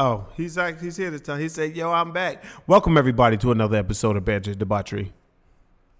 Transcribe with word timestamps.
Oh, 0.00 0.24
he's 0.34 0.56
like 0.56 0.80
he's 0.80 0.96
here 0.96 1.10
to 1.10 1.20
tell. 1.20 1.36
He 1.36 1.50
said, 1.50 1.76
"Yo, 1.76 1.92
I'm 1.92 2.10
back. 2.10 2.42
Welcome 2.66 2.96
everybody 2.96 3.36
to 3.36 3.52
another 3.52 3.76
episode 3.76 4.16
of 4.16 4.24
Badger 4.24 4.54
Debauchery. 4.54 5.12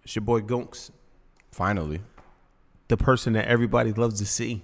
It's 0.05 0.17
your 0.17 0.23
boy 0.23 0.41
Gunks, 0.41 0.91
Finally. 1.51 2.01
the 2.89 2.97
person 2.97 3.35
that 3.35 3.47
everybody 3.47 3.93
loves 3.93 4.19
to 4.21 4.25
see. 4.25 4.63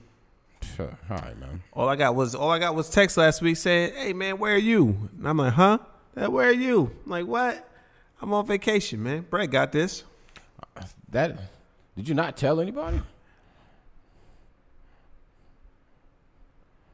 All 0.80 0.88
right, 1.10 1.38
man. 1.38 1.62
All 1.74 1.86
I 1.86 1.96
got 1.96 2.14
was 2.14 2.34
all 2.34 2.50
I 2.50 2.58
got 2.58 2.74
was 2.74 2.88
text 2.88 3.18
last 3.18 3.42
week 3.42 3.58
saying, 3.58 3.92
"Hey 3.94 4.14
man, 4.14 4.38
where 4.38 4.54
are 4.54 4.56
you?" 4.58 5.10
And 5.18 5.28
I'm 5.28 5.36
like, 5.36 5.52
"Huh? 5.52 5.80
Uh, 6.16 6.30
Where 6.30 6.48
are 6.48 6.52
you?" 6.52 6.90
I'm 7.04 7.10
like, 7.10 7.26
"What? 7.26 7.68
I'm 8.22 8.32
on 8.32 8.46
vacation, 8.46 9.02
man. 9.02 9.26
Brett 9.28 9.50
got 9.50 9.70
this." 9.70 10.02
That 11.10 11.38
did 11.94 12.08
you 12.08 12.14
not 12.14 12.38
tell 12.38 12.58
anybody? 12.58 13.02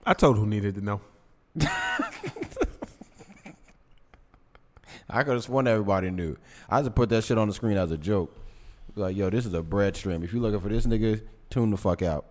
I 0.05 0.15
told 0.15 0.39
who 0.39 0.47
needed 0.49 0.75
to 0.75 0.81
know. 0.81 1.01
I 5.13 5.23
could 5.23 5.35
have 5.35 5.45
sworn 5.45 5.69
everybody 5.69 6.11
knew. 6.11 6.37
I 6.71 6.81
just 6.81 6.95
put 6.95 7.11
that 7.11 7.23
shit 7.23 7.37
on 7.37 7.49
the 7.49 7.55
screen 7.55 7.77
as 7.77 7.91
a 7.91 7.99
joke. 7.99 8.35
Like, 8.97 9.17
yo, 9.17 9.31
this 9.31 9.47
is 9.47 9.55
a 9.55 9.63
bread 9.63 9.97
stream. 9.97 10.23
If 10.23 10.33
you're 10.33 10.43
looking 10.43 10.61
for 10.61 10.69
this 10.69 10.87
nigga, 10.87 11.23
tune 11.51 11.71
the 11.71 11.77
fuck 11.77 12.03
out. 12.03 12.27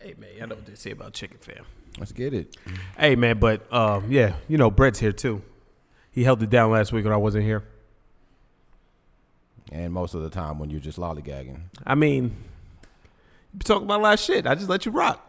Hey 0.00 0.14
man, 0.18 0.30
I 0.42 0.46
know 0.46 0.54
what 0.54 0.66
they 0.66 0.74
say 0.74 0.90
about 0.90 1.12
chicken 1.12 1.38
fam. 1.38 1.64
Let's 1.98 2.12
get 2.12 2.34
it. 2.34 2.56
Hey 2.98 3.16
man, 3.16 3.38
but 3.38 3.72
um, 3.72 4.10
yeah, 4.10 4.34
you 4.48 4.58
know 4.58 4.70
Brett's 4.70 4.98
here 4.98 5.12
too. 5.12 5.42
He 6.10 6.24
held 6.24 6.42
it 6.42 6.50
down 6.50 6.70
last 6.70 6.92
week 6.92 7.04
when 7.04 7.12
I 7.12 7.16
wasn't 7.16 7.44
here. 7.44 7.64
And 9.72 9.92
most 9.92 10.14
of 10.14 10.22
the 10.22 10.30
time 10.30 10.58
when 10.58 10.70
you're 10.70 10.80
just 10.80 10.98
lollygagging. 10.98 11.58
I 11.86 11.94
mean, 11.94 12.36
you 13.54 13.60
talking 13.60 13.84
about 13.84 14.00
a 14.00 14.02
lot 14.02 14.14
of 14.14 14.20
shit. 14.20 14.46
I 14.46 14.54
just 14.54 14.68
let 14.68 14.84
you 14.84 14.92
rock. 14.92 15.26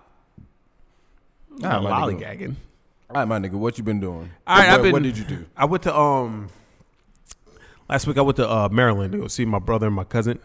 Not 1.49 1.81
lollygagging. 1.81 2.55
All 3.09 3.17
right, 3.17 3.25
my 3.25 3.37
nigga, 3.37 3.53
what 3.53 3.77
you 3.77 3.83
been 3.83 3.99
doing? 3.99 4.31
All 4.47 4.57
right, 4.57 4.67
what, 4.67 4.75
I've 4.75 4.81
been. 4.81 4.91
what 4.91 5.03
did 5.03 5.17
you 5.17 5.25
do? 5.25 5.45
I 5.55 5.65
went 5.65 5.83
to 5.83 5.95
um. 5.95 6.49
Last 7.87 8.07
week 8.07 8.17
I 8.17 8.21
went 8.21 8.37
to 8.37 8.49
uh, 8.49 8.69
Maryland 8.69 9.11
to 9.11 9.19
go 9.19 9.27
see 9.27 9.45
my 9.45 9.59
brother 9.59 9.85
and 9.85 9.95
my 9.95 10.03
cousin. 10.03 10.39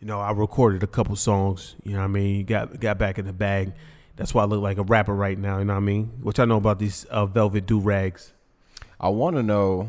You 0.00 0.06
know, 0.06 0.20
I 0.20 0.30
recorded 0.30 0.84
a 0.84 0.86
couple 0.86 1.16
songs. 1.16 1.74
You 1.82 1.92
know 1.92 1.98
what 1.98 2.04
I 2.04 2.08
mean? 2.08 2.44
Got 2.44 2.78
got 2.78 2.98
back 2.98 3.18
in 3.18 3.26
the 3.26 3.32
bag. 3.32 3.72
That's 4.14 4.32
why 4.32 4.42
I 4.42 4.46
look 4.46 4.62
like 4.62 4.78
a 4.78 4.84
rapper 4.84 5.14
right 5.14 5.36
now. 5.36 5.58
You 5.58 5.64
know 5.64 5.72
what 5.72 5.78
I 5.78 5.80
mean? 5.80 6.12
Which 6.22 6.38
I 6.38 6.44
know 6.44 6.56
about 6.56 6.78
these 6.78 7.04
uh, 7.06 7.26
velvet 7.26 7.66
do 7.66 7.80
rags. 7.80 8.32
I 9.00 9.08
want 9.08 9.34
to 9.34 9.42
know. 9.42 9.88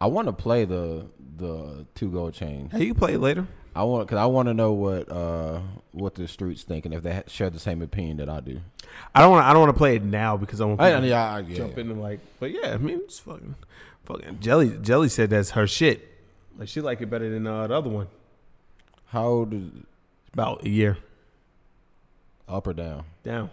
I 0.00 0.06
want 0.06 0.28
to 0.28 0.32
play 0.32 0.64
the 0.64 1.06
the 1.36 1.84
two 1.96 2.12
gold 2.12 2.34
chain. 2.34 2.70
Hey, 2.70 2.84
you 2.84 2.94
can 2.94 2.94
play 2.94 3.14
it 3.14 3.20
later. 3.20 3.48
I 3.74 3.84
want 3.84 4.06
because 4.06 4.18
I 4.18 4.26
want 4.26 4.48
to 4.48 4.54
know 4.54 4.72
what 4.72 5.10
uh 5.10 5.60
what 5.92 6.14
the 6.16 6.26
streets 6.26 6.62
thinking 6.64 6.92
if 6.92 7.02
they 7.02 7.14
ha- 7.14 7.22
share 7.28 7.50
the 7.50 7.60
same 7.60 7.82
opinion 7.82 8.16
that 8.18 8.28
I 8.28 8.40
do. 8.40 8.60
I 9.14 9.20
don't 9.20 9.30
want. 9.30 9.46
I 9.46 9.52
don't 9.52 9.62
want 9.62 9.74
to 9.74 9.78
play 9.78 9.96
it 9.96 10.02
now 10.02 10.36
because 10.36 10.60
I 10.60 10.64
want 10.64 10.80
I, 10.80 10.98
yeah, 11.00 11.34
I, 11.34 11.38
yeah. 11.40 11.56
jump 11.56 11.78
in 11.78 11.90
and 11.90 12.02
like. 12.02 12.20
But 12.40 12.50
yeah, 12.50 12.72
I 12.74 12.78
mean, 12.78 13.00
it's 13.04 13.18
fucking, 13.20 13.54
fucking 14.04 14.40
Jelly. 14.40 14.76
Jelly 14.82 15.08
said 15.08 15.30
that's 15.30 15.50
her 15.50 15.66
shit. 15.66 16.06
Like 16.58 16.68
she 16.68 16.80
like 16.80 17.00
it 17.00 17.06
better 17.10 17.30
than 17.30 17.46
uh, 17.46 17.66
the 17.68 17.74
other 17.74 17.90
one. 17.90 18.08
How 19.06 19.26
old 19.26 19.54
is 19.54 19.62
About 20.32 20.64
a 20.64 20.68
year 20.68 20.98
up 22.48 22.66
or 22.66 22.72
down? 22.72 23.04
down. 23.22 23.50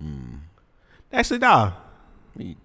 Hmm. 0.00 0.36
Actually, 1.12 1.38
nah. 1.40 1.72
Hey, 2.38 2.56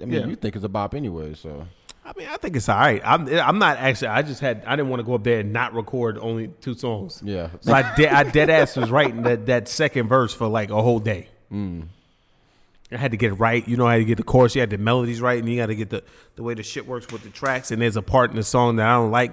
I 0.00 0.04
mean, 0.04 0.12
Yeah. 0.12 0.26
you 0.26 0.34
think 0.36 0.56
it's 0.56 0.64
a 0.64 0.68
bop 0.68 0.94
anyway, 0.94 1.34
so 1.34 1.66
I 2.04 2.12
mean, 2.16 2.26
I 2.28 2.36
think 2.36 2.56
it's 2.56 2.68
all 2.68 2.76
right. 2.78 3.00
I'm, 3.04 3.28
I'm 3.28 3.58
not 3.58 3.76
actually. 3.78 4.08
I 4.08 4.22
just 4.22 4.40
had. 4.40 4.64
I 4.66 4.74
didn't 4.74 4.88
want 4.90 5.00
to 5.00 5.04
go 5.04 5.14
up 5.14 5.22
there 5.22 5.40
and 5.40 5.52
not 5.52 5.72
record 5.72 6.18
only 6.18 6.48
two 6.60 6.74
songs. 6.74 7.22
yeah. 7.24 7.50
So 7.60 7.72
I, 7.72 7.94
de- 7.94 8.08
I 8.08 8.24
dead 8.24 8.50
ass 8.50 8.76
was 8.76 8.90
writing 8.90 9.22
that, 9.22 9.46
that 9.46 9.68
second 9.68 10.08
verse 10.08 10.34
for 10.34 10.48
like 10.48 10.70
a 10.70 10.82
whole 10.82 10.98
day. 10.98 11.28
I 11.52 12.96
had 12.96 13.12
to 13.12 13.16
get 13.16 13.30
it 13.32 13.34
right. 13.34 13.66
You 13.66 13.76
know, 13.76 13.86
I 13.86 13.92
had 13.92 13.98
to 13.98 14.04
get 14.04 14.16
the 14.18 14.22
chorus. 14.24 14.54
You 14.54 14.60
had 14.60 14.70
the 14.70 14.78
melodies 14.78 15.20
right, 15.20 15.38
and 15.38 15.48
you 15.48 15.56
got 15.56 15.66
to 15.66 15.74
get 15.76 15.90
the 15.90 16.02
the 16.36 16.42
way 16.42 16.54
the 16.54 16.62
shit 16.62 16.86
works 16.86 17.06
with 17.12 17.22
the 17.22 17.30
tracks. 17.30 17.70
And 17.70 17.80
there's 17.80 17.96
a 17.96 18.02
part 18.02 18.30
in 18.30 18.36
the 18.36 18.42
song 18.42 18.76
that 18.76 18.86
I 18.88 18.94
don't 18.94 19.10
like, 19.10 19.32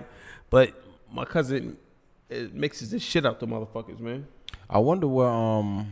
but 0.50 0.72
my 1.12 1.26
cousin 1.26 1.76
it 2.30 2.54
mixes 2.54 2.92
the 2.92 3.00
shit 3.00 3.26
up 3.26 3.40
the 3.40 3.48
motherfuckers, 3.48 4.00
man. 4.00 4.28
I 4.70 4.78
wonder 4.78 5.08
where 5.08 5.28
um 5.28 5.88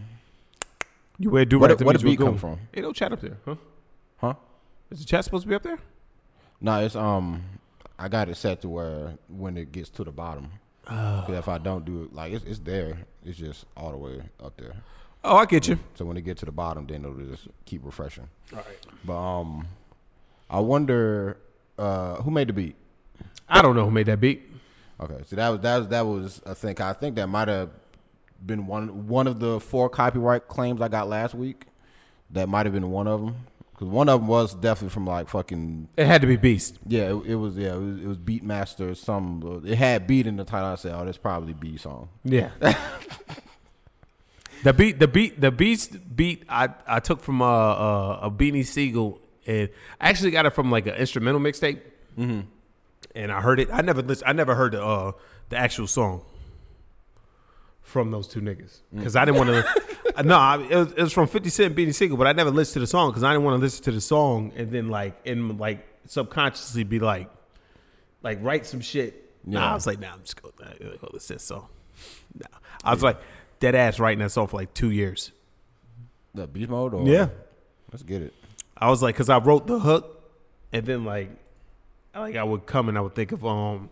You 1.18 1.32
wear 1.32 1.44
do 1.46 1.58
Where 1.60 1.76
the- 1.76 1.84
where 1.84 1.94
the 1.98 2.04
beat 2.04 2.20
come 2.20 2.38
from? 2.38 2.60
Ain't 2.76 2.86
no 2.86 2.94
chat 2.94 3.12
up 3.12 3.20
there, 3.22 3.38
huh? 3.46 3.56
huh? 4.18 4.34
Is 4.92 5.00
the 5.00 5.06
chat 5.06 5.24
supposed 5.26 5.44
to 5.44 5.50
be 5.50 5.56
up 5.56 5.64
there? 5.64 5.80
No, 6.62 6.80
it's 6.84 6.96
um 6.96 7.44
I 8.00 8.08
got 8.08 8.30
it 8.30 8.36
set 8.36 8.62
to 8.62 8.70
where 8.70 9.14
when 9.28 9.58
it 9.58 9.72
gets 9.72 9.90
to 9.92 10.04
the 10.04 10.12
bottom. 10.12 10.50
Oh. 10.90 11.24
'Cause 11.26 11.36
if 11.36 11.48
I 11.48 11.58
don't 11.58 11.86
do 11.86 12.04
it, 12.04 12.14
like 12.14 12.34
it's 12.34 12.46
it's 12.46 12.60
there, 12.60 12.98
it's 13.26 13.38
just 13.38 13.66
all 13.76 13.92
the 13.92 13.98
way 13.98 14.22
up 14.44 14.56
there. 14.58 14.74
Oh, 15.24 15.36
I 15.38 15.46
get 15.46 15.68
you. 15.68 15.78
So 15.96 16.06
when 16.06 16.16
it 16.16 16.22
get 16.22 16.38
to 16.38 16.46
the 16.46 16.52
bottom, 16.52 16.86
then 16.88 17.04
it'll 17.04 17.18
just 17.18 17.48
keep 17.66 17.84
refreshing. 17.86 18.28
All 18.54 18.60
right. 18.60 18.86
But 19.04 19.18
um, 19.18 19.68
I 20.50 20.60
wonder 20.60 21.38
uh 21.78 22.16
who 22.22 22.32
made 22.32 22.48
the 22.50 22.54
beat. 22.54 22.76
I 23.50 23.62
don't 23.62 23.76
know 23.76 23.86
who 23.86 23.92
made 23.92 24.06
that 24.08 24.20
beat. 24.20 24.44
Okay, 25.00 25.22
so 25.26 25.36
that 25.36 25.50
was 25.50 25.60
that 25.62 25.78
was 25.78 25.88
that 25.90 26.02
was 26.06 26.42
a 26.46 26.56
thing. 26.56 26.80
I 26.82 26.94
think 26.94 27.16
that 27.16 27.28
might 27.28 27.48
have 27.48 27.70
been 28.46 28.66
one 28.68 29.08
one 29.08 29.28
of 29.28 29.40
the 29.40 29.60
four 29.60 29.90
copyright 29.90 30.48
claims 30.48 30.82
I 30.82 30.88
got 30.88 31.08
last 31.10 31.34
week. 31.36 31.66
That 32.32 32.50
might 32.50 32.66
have 32.66 32.74
been 32.74 32.90
one 32.92 33.08
of 33.08 33.22
them 33.22 33.36
because 33.78 33.92
one 33.92 34.10
of 34.10 34.22
them 34.22 34.28
was 34.28 34.56
definitely 34.56 34.90
from 34.90 35.06
like 35.06 35.30
fucking 35.30 35.88
It 35.96 36.08
had 36.08 36.22
to 36.22 36.28
be 36.28 36.36
Beast. 36.36 36.80
yeah. 36.88 37.12
It, 37.12 37.26
it 37.28 37.36
was 37.36 37.56
yeah. 37.56 37.76
It 37.76 37.80
was, 37.80 38.00
it 38.00 38.08
was 38.08 38.18
Beatmaster. 38.18 38.98
Some 38.98 39.62
it 39.66 39.76
had 39.76 40.08
beat 40.08 40.26
in 40.26 40.36
the 40.36 40.44
title. 40.44 40.70
I 40.70 40.76
said, 40.76 40.96
oh, 40.96 41.06
that's 41.06 41.20
probably 41.20 41.54
B 41.54 41.78
song. 41.78 42.10
Yeah. 42.24 42.50
the 44.64 44.74
beat, 44.74 44.98
the 44.98 45.08
beat, 45.08 45.40
the 45.40 45.52
beast 45.52 46.16
beat. 46.16 46.44
I 46.50 46.70
I 46.88 47.00
took 47.00 47.22
from 47.22 47.40
uh, 47.44 47.46
uh, 47.46 48.20
a 48.24 48.32
Beanie 48.32 48.66
Siegel, 48.66 49.22
and 49.46 49.70
I 50.02 50.10
actually 50.10 50.32
got 50.32 50.48
it 50.48 50.54
from 50.54 50.72
like 50.72 50.88
an 50.88 50.96
instrumental 50.96 51.40
mixtape. 51.40 51.82
Mm-hmm. 52.18 52.42
And 53.14 53.32
I 53.32 53.42
heard 53.42 53.60
it. 53.60 53.70
I 53.72 53.82
never 53.82 54.02
listened. 54.02 54.28
I 54.28 54.34
never 54.34 54.56
heard 54.56 54.72
the 54.72 54.84
uh, 54.84 55.12
the 55.50 55.58
actual 55.58 55.86
song 55.86 56.24
from 57.82 58.10
those 58.10 58.28
two 58.28 58.42
niggas 58.42 58.80
because 58.92 59.16
I 59.16 59.24
didn't 59.26 59.38
want 59.38 59.50
to. 59.52 59.82
no, 60.24 60.38
I, 60.38 60.62
it, 60.70 60.76
was, 60.76 60.92
it 60.94 61.02
was 61.02 61.14
from 61.14 61.28
Fifty 61.28 61.50
Cent, 61.50 61.76
Beanie 61.76 61.94
Siegel, 61.94 62.18
but 62.18 62.28
I 62.28 62.32
never 62.34 62.50
listened 62.52 62.74
to 62.76 62.80
the 62.82 62.88
song 62.88 63.12
because 63.12 63.24
I 63.24 63.32
didn't 63.34 63.44
want 63.46 63.58
to 63.60 63.62
listen 63.62 63.84
to 63.86 63.92
the 63.92 64.02
song 64.02 64.52
and 64.56 64.72
then 64.72 64.90
like 64.90 65.16
and 65.26 65.60
like 65.60 65.86
subconsciously 66.06 66.84
be 66.84 67.00
like, 67.00 67.30
like 68.24 68.40
write 68.42 68.66
some 68.66 68.82
shit. 68.82 69.24
Nah, 69.46 69.72
I 69.72 69.74
was 69.74 69.88
like, 69.88 70.00
nah, 70.00 70.12
I'm 70.14 70.22
just 70.22 70.42
going 70.42 70.54
to 70.58 70.98
go 70.98 71.10
listen 71.14 71.28
to 71.28 71.34
this 71.36 71.44
song. 71.44 71.68
Nah. 72.36 72.48
I 72.84 72.94
was 72.94 73.02
like 73.04 73.18
dead 73.60 73.76
ass 73.76 74.00
writing 74.00 74.20
that 74.20 74.32
song 74.32 74.48
for 74.48 74.58
like 74.58 74.74
two 74.74 74.92
years. 74.92 75.32
The 76.34 76.48
beast 76.48 76.70
mode. 76.70 76.94
Or, 76.94 77.08
Yeah. 77.08 77.30
let's 77.92 78.04
get 78.04 78.22
it. 78.22 78.34
I 78.78 78.90
was 78.90 79.02
like, 79.02 79.16
cause 79.16 79.30
I 79.30 79.38
wrote 79.40 79.66
the 79.68 79.80
hook, 79.80 80.22
and 80.72 80.86
then 80.86 81.04
like, 81.06 81.30
like 82.14 82.36
I 82.36 82.44
would 82.44 82.66
come 82.66 82.90
and 82.90 82.98
I 82.98 83.02
would 83.02 83.16
think 83.16 83.32
of 83.32 83.46
um, 83.46 83.90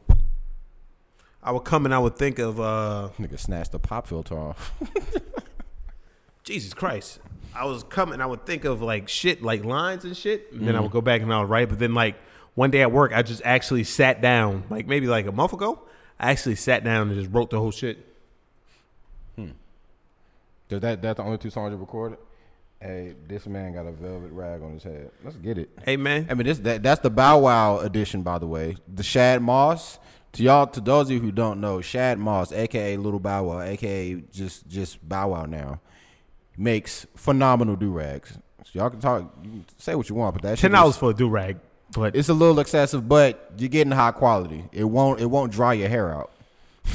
I 1.41 1.51
would 1.51 1.63
come 1.63 1.85
and 1.85 1.93
I 1.93 1.99
would 1.99 2.15
think 2.17 2.39
of 2.39 2.59
uh, 2.59 3.09
Nigga 3.19 3.39
snatched 3.39 3.71
the 3.71 3.79
pop 3.79 4.07
filter 4.07 4.37
off. 4.37 4.73
Jesus 6.45 6.73
Christ. 6.73 7.19
I 7.53 7.65
was 7.65 7.83
coming, 7.83 8.21
I 8.21 8.25
would 8.25 8.45
think 8.45 8.65
of 8.65 8.81
like 8.81 9.09
shit, 9.09 9.41
like 9.41 9.65
lines 9.65 10.03
and 10.05 10.15
shit, 10.15 10.51
and 10.51 10.67
then 10.67 10.75
I 10.75 10.79
would 10.79 10.91
go 10.91 11.01
back 11.01 11.21
and 11.21 11.33
I 11.33 11.39
would 11.39 11.49
write. 11.49 11.69
But 11.69 11.79
then 11.79 11.93
like 11.93 12.15
one 12.53 12.69
day 12.69 12.81
at 12.81 12.91
work, 12.91 13.13
I 13.13 13.21
just 13.23 13.41
actually 13.45 13.83
sat 13.83 14.21
down, 14.21 14.65
like 14.69 14.87
maybe 14.87 15.07
like 15.07 15.25
a 15.25 15.31
month 15.31 15.53
ago, 15.53 15.81
I 16.19 16.31
actually 16.31 16.55
sat 16.55 16.83
down 16.83 17.09
and 17.09 17.19
just 17.19 17.33
wrote 17.33 17.49
the 17.49 17.59
whole 17.59 17.71
shit. 17.71 17.97
Hmm. 19.35 19.51
Does 20.69 20.81
that 20.81 21.01
that's 21.01 21.17
the 21.17 21.23
only 21.23 21.37
two 21.37 21.49
songs 21.49 21.71
you 21.71 21.77
recorded. 21.77 22.19
Hey, 22.81 23.15
this 23.27 23.47
man 23.47 23.73
got 23.73 23.85
a 23.85 23.91
velvet 23.91 24.31
rag 24.31 24.61
on 24.61 24.73
his 24.73 24.83
head. 24.83 25.11
Let's 25.23 25.37
get 25.37 25.57
it. 25.57 25.69
Hey 25.83 25.97
man, 25.97 26.27
I 26.29 26.33
mean, 26.33 26.45
this 26.45 26.59
that, 26.59 26.83
that's 26.83 27.01
the 27.01 27.09
Bow 27.09 27.39
Wow 27.39 27.79
edition, 27.79 28.21
by 28.21 28.37
the 28.37 28.47
way. 28.47 28.75
The 28.93 29.03
Shad 29.03 29.41
Moss. 29.41 29.97
To 30.33 30.43
y'all, 30.43 30.67
to 30.67 30.81
those 30.81 31.07
of 31.07 31.11
you 31.11 31.21
who 31.21 31.31
don't 31.31 31.61
know, 31.61 31.79
Shad 31.79 32.19
Moss, 32.19 32.51
aka 32.51 32.97
Little 32.97 33.21
Bow 33.21 33.45
Wow, 33.45 33.61
aka 33.61 34.15
just 34.31 34.67
just 34.67 35.07
Bow 35.07 35.29
Wow 35.29 35.45
now, 35.45 35.79
makes 36.57 37.05
phenomenal 37.15 37.75
do 37.75 37.91
rags. 37.91 38.33
So 38.63 38.71
y'all 38.73 38.89
can 38.89 38.99
talk, 38.99 39.21
you 39.43 39.49
can 39.49 39.65
say 39.77 39.95
what 39.95 40.09
you 40.09 40.15
want, 40.15 40.33
but 40.35 40.41
that 40.43 40.57
ten 40.57 40.71
is- 40.71 40.75
dollars 40.75 40.97
for 40.97 41.11
a 41.11 41.13
do 41.13 41.27
rag, 41.29 41.57
but 41.95 42.15
It's 42.15 42.29
a 42.29 42.33
little 42.33 42.59
excessive, 42.59 43.07
but 43.07 43.51
you're 43.57 43.69
getting 43.69 43.91
high 43.91 44.11
quality. 44.11 44.65
It 44.71 44.85
won't 44.85 45.21
it 45.21 45.27
won't 45.27 45.51
dry 45.51 45.73
your 45.73 45.89
hair 45.89 46.13
out. 46.13 46.31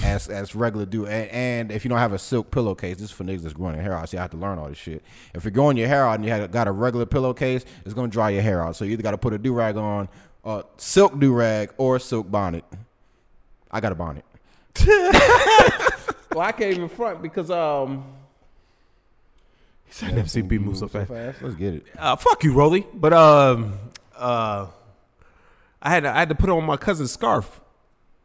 As, 0.04 0.28
as 0.28 0.54
regular 0.54 0.86
do, 0.86 1.06
and, 1.06 1.28
and 1.30 1.72
if 1.72 1.84
you 1.84 1.88
don't 1.88 1.98
have 1.98 2.12
a 2.12 2.18
silk 2.18 2.52
pillowcase, 2.52 2.98
this 2.98 3.06
is 3.06 3.10
for 3.10 3.24
niggas 3.24 3.42
that's 3.42 3.54
growing 3.54 3.74
their 3.74 3.82
hair 3.82 3.92
out. 3.94 4.08
So 4.08 4.16
you 4.16 4.20
have 4.20 4.30
to 4.30 4.36
learn 4.36 4.56
all 4.56 4.68
this 4.68 4.78
shit. 4.78 5.02
If 5.34 5.42
you're 5.42 5.50
growing 5.50 5.76
your 5.76 5.88
hair 5.88 6.06
out 6.06 6.14
and 6.14 6.24
you 6.24 6.30
have 6.30 6.48
got 6.52 6.68
a 6.68 6.70
regular 6.72 7.06
pillowcase, 7.06 7.64
it's 7.84 7.92
gonna 7.92 8.06
dry 8.06 8.30
your 8.30 8.42
hair 8.42 8.62
out. 8.62 8.76
So 8.76 8.84
you 8.84 8.92
either 8.92 9.02
got 9.02 9.10
to 9.12 9.18
put 9.18 9.32
a 9.32 9.38
do 9.38 9.52
rag 9.52 9.76
on, 9.76 10.08
uh, 10.44 10.62
silk 10.76 11.18
do 11.18 11.32
rag, 11.32 11.72
or 11.76 11.96
a 11.96 12.00
silk 12.00 12.30
bonnet. 12.30 12.64
I 13.68 13.80
got 13.80 13.90
a 13.90 13.96
bonnet. 13.96 14.24
well, 14.86 16.40
I 16.40 16.52
can't 16.52 16.72
even 16.76 16.88
front 16.88 17.20
because 17.20 17.50
um, 17.50 18.04
he 19.90 19.94
said 19.94 20.10
I 20.10 20.12
never 20.12 20.28
seen 20.28 20.46
B 20.46 20.56
move 20.56 20.76
so 20.76 20.86
fast. 20.86 21.10
Let's 21.10 21.56
get 21.56 21.74
it. 21.74 21.86
Uh, 21.98 22.14
fuck 22.14 22.44
you, 22.44 22.52
Roly. 22.52 22.86
But 22.94 23.12
um, 23.12 23.76
uh, 24.16 24.68
I 25.82 25.90
had 25.90 26.04
to, 26.04 26.10
I 26.10 26.20
had 26.20 26.28
to 26.28 26.36
put 26.36 26.48
on 26.48 26.62
my 26.62 26.76
cousin's 26.76 27.10
scarf, 27.10 27.60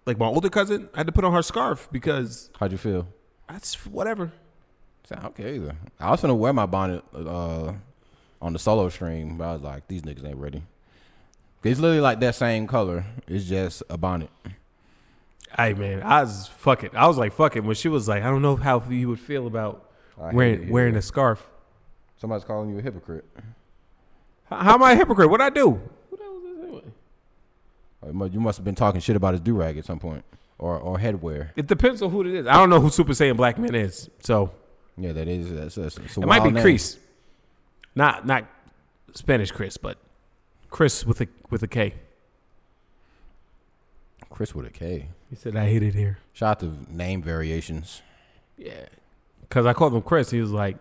like 0.06 0.20
my 0.20 0.28
older 0.28 0.50
cousin. 0.50 0.90
I 0.94 0.98
had 0.98 1.08
to 1.08 1.12
put 1.12 1.26
on 1.26 1.34
her 1.34 1.42
scarf 1.42 1.90
because 1.92 2.52
How'd 2.60 2.72
you 2.72 2.78
feel? 2.78 3.08
that's 3.50 3.84
whatever. 3.88 4.32
Sound 5.06 5.26
okay 5.26 5.56
either. 5.56 5.76
I 6.00 6.12
was 6.12 6.22
gonna 6.22 6.36
wear 6.36 6.54
my 6.54 6.68
bonnet 6.68 7.04
uh, 7.16 7.74
on 8.44 8.54
the 8.54 8.60
solo 8.60 8.90
stream. 8.90 9.40
But 9.40 9.44
I 9.46 9.54
was 9.54 9.62
like, 9.64 9.88
these 9.88 10.04
niggas 10.04 10.24
ain't 10.24 10.38
ready. 10.38 10.62
It's 11.64 11.80
literally 11.80 12.02
like 12.02 12.20
that 12.20 12.36
same 12.36 12.68
color. 12.68 13.06
It's 13.28 13.46
just 13.46 13.82
a 13.90 13.98
bonnet. 13.98 14.30
Hey 15.58 15.74
man, 15.74 16.04
I 16.04 16.22
was 16.22 16.48
fucking. 16.60 16.92
I 16.94 17.08
was 17.08 17.18
like 17.18 17.34
fucking 17.34 17.66
when 17.66 17.76
she 17.76 17.88
was 17.88 18.08
like, 18.08 18.22
I 18.22 18.28
don't 18.28 18.44
know 18.44 18.56
how 18.56 18.84
you 18.88 19.10
would 19.10 19.20
feel 19.20 19.48
about 19.48 19.90
I 20.22 20.32
wearing 20.32 20.70
wearing 20.70 20.96
a 20.96 21.02
scarf. 21.02 21.44
Somebody's 22.26 22.44
calling 22.44 22.72
you 22.72 22.80
a 22.80 22.82
hypocrite. 22.82 23.24
How, 24.46 24.58
how 24.58 24.74
am 24.74 24.82
I 24.82 24.94
a 24.94 24.96
hypocrite? 24.96 25.30
What 25.30 25.42
I 25.42 25.52
do? 25.52 25.70
What 25.70 26.18
the 26.18 26.24
hell 26.24 26.34
was 26.34 26.44
this 26.44 26.64
anyway? 26.64 26.82
Mu- 28.12 28.30
You 28.30 28.40
must 28.40 28.58
have 28.58 28.66
been 28.66 28.74
talking 28.74 29.00
shit 29.00 29.16
about 29.16 29.36
his 29.36 29.42
do 29.42 29.54
rag 29.56 29.78
at 29.78 29.86
some 29.86 30.00
point, 30.00 30.26
or 30.58 30.76
or 30.80 30.98
headwear. 30.98 31.50
It 31.56 31.68
depends 31.68 32.02
on 32.02 32.10
who 32.10 32.22
it 32.22 32.28
is. 32.34 32.48
I 32.48 32.54
don't 32.54 32.72
know 32.72 32.80
who 32.80 32.90
Super 32.90 33.12
Saiyan 33.12 33.38
Black 33.38 33.60
Man 33.60 33.76
is, 33.76 34.10
so 34.24 34.50
Yeah, 34.98 35.12
that 35.12 35.28
is. 35.28 35.54
That's, 35.54 35.76
that's, 35.76 35.98
it's 36.00 36.18
a 36.18 36.22
it 36.22 36.26
might 36.26 36.44
be 36.44 36.50
name. 36.50 36.64
Chris, 36.64 36.98
not 37.94 38.26
not 38.26 38.46
Spanish 39.14 39.52
Chris, 39.52 39.78
but 39.78 40.00
Chris 40.72 41.06
with 41.06 41.22
a 41.22 41.28
with 41.52 41.62
a 41.62 41.68
K. 41.68 41.94
Chris 44.32 44.56
with 44.56 44.66
a 44.66 44.72
K. 44.72 45.10
He 45.30 45.36
said 45.36 45.56
I 45.56 45.66
hate 45.70 45.84
it 45.84 45.94
here. 45.94 46.18
Shout 46.34 46.50
out 46.50 46.60
to 46.62 46.92
name 46.92 47.22
variations. 47.22 48.02
Yeah, 48.58 48.88
because 49.42 49.68
I 49.68 49.74
called 49.74 49.94
him 49.94 50.02
Chris. 50.02 50.32
He 50.32 50.42
was 50.42 50.52
like, 50.52 50.78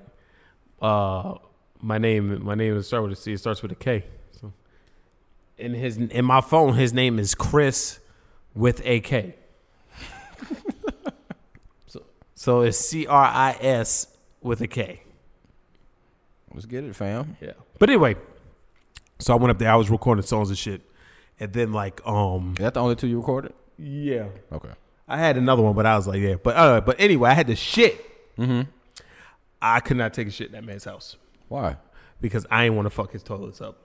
uh, 0.84 1.38
"My 1.80 1.98
name, 1.98 2.44
my 2.44 2.54
name 2.54 2.76
is 2.76 2.86
start 2.86 3.02
with 3.04 3.12
a 3.12 3.16
C. 3.16 3.32
It 3.32 3.38
starts 3.38 3.62
with 3.62 3.72
a 3.72 3.76
K. 3.76 4.04
So, 4.40 4.52
in 5.58 5.74
his 5.74 5.96
in 5.96 6.24
my 6.24 6.40
phone, 6.40 6.74
his 6.74 6.92
name 6.92 7.18
is 7.18 7.34
Chris 7.34 8.00
with 8.54 8.80
a 8.84 9.00
K. 9.00 9.34
so, 11.86 12.02
so 12.34 12.60
it's 12.62 12.78
C 12.78 13.06
R 13.06 13.24
I 13.24 13.56
S 13.60 14.06
with 14.42 14.60
a 14.60 14.66
K. 14.68 15.02
Let's 16.52 16.66
get 16.66 16.84
it, 16.84 16.94
fam. 16.94 17.36
Yeah. 17.40 17.52
But 17.78 17.90
anyway, 17.90 18.14
so 19.18 19.32
I 19.34 19.36
went 19.36 19.50
up 19.50 19.58
there. 19.58 19.70
I 19.70 19.76
was 19.76 19.90
recording 19.90 20.22
songs 20.22 20.50
and 20.50 20.58
shit, 20.58 20.82
and 21.40 21.52
then 21.52 21.72
like, 21.72 22.00
um, 22.06 22.54
Is 22.58 22.62
that 22.62 22.74
the 22.74 22.80
only 22.80 22.94
two 22.94 23.08
you 23.08 23.18
recorded? 23.18 23.52
yeah, 23.76 24.26
Okay. 24.52 24.68
I 25.08 25.18
had 25.18 25.36
another 25.36 25.62
one, 25.62 25.74
but 25.74 25.84
I 25.84 25.96
was 25.96 26.06
like, 26.06 26.20
yeah. 26.20 26.36
But 26.42 26.56
uh, 26.56 26.80
but 26.80 26.96
anyway, 27.00 27.28
I 27.30 27.34
had 27.34 27.46
to 27.48 27.56
shit. 27.56 28.36
Mm-hmm. 28.38 28.62
I 29.64 29.80
could 29.80 29.96
not 29.96 30.12
take 30.14 30.28
a 30.28 30.30
shit 30.30 30.48
in 30.48 30.52
that 30.52 30.64
man's 30.64 30.84
house. 30.84 31.16
Why? 31.48 31.76
because 32.20 32.46
I 32.50 32.64
ain't 32.64 32.74
want 32.74 32.86
to 32.86 32.90
fuck 32.90 33.12
his 33.12 33.22
toilets 33.22 33.60
up. 33.60 33.76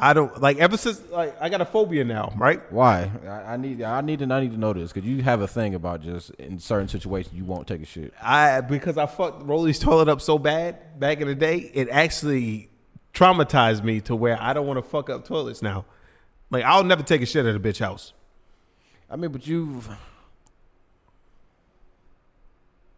I 0.02 0.14
don't 0.14 0.40
like 0.40 0.56
ever 0.56 0.78
since 0.78 0.98
like 1.10 1.36
I 1.40 1.50
got 1.50 1.60
a 1.60 1.66
phobia 1.66 2.04
now, 2.04 2.32
right? 2.38 2.60
Why? 2.72 3.10
I, 3.26 3.52
I 3.52 3.56
need 3.58 3.82
I 3.82 4.00
need 4.00 4.20
to 4.20 4.32
I 4.32 4.40
need 4.40 4.52
to 4.52 4.56
know 4.56 4.72
this 4.72 4.92
because 4.92 5.06
you 5.06 5.22
have 5.22 5.42
a 5.42 5.46
thing 5.46 5.74
about 5.74 6.00
just 6.00 6.30
in 6.30 6.58
certain 6.58 6.88
situations 6.88 7.34
you 7.34 7.44
won't 7.44 7.68
take 7.68 7.82
a 7.82 7.84
shit. 7.84 8.14
I 8.20 8.62
because 8.62 8.96
I 8.96 9.04
fucked 9.04 9.42
Rolly's 9.42 9.78
toilet 9.78 10.08
up 10.08 10.22
so 10.22 10.38
bad 10.38 10.98
back 10.98 11.20
in 11.20 11.28
the 11.28 11.34
day, 11.34 11.70
it 11.74 11.90
actually 11.90 12.70
traumatized 13.12 13.84
me 13.84 14.00
to 14.02 14.16
where 14.16 14.40
I 14.40 14.54
don't 14.54 14.66
want 14.66 14.78
to 14.78 14.82
fuck 14.82 15.10
up 15.10 15.26
toilets 15.26 15.60
now. 15.60 15.84
Like 16.50 16.64
I'll 16.64 16.84
never 16.84 17.02
take 17.02 17.20
a 17.20 17.26
shit 17.26 17.44
at 17.44 17.54
a 17.54 17.60
bitch 17.60 17.78
house. 17.78 18.14
I 19.10 19.16
mean, 19.16 19.32
but 19.32 19.46
you've 19.46 19.86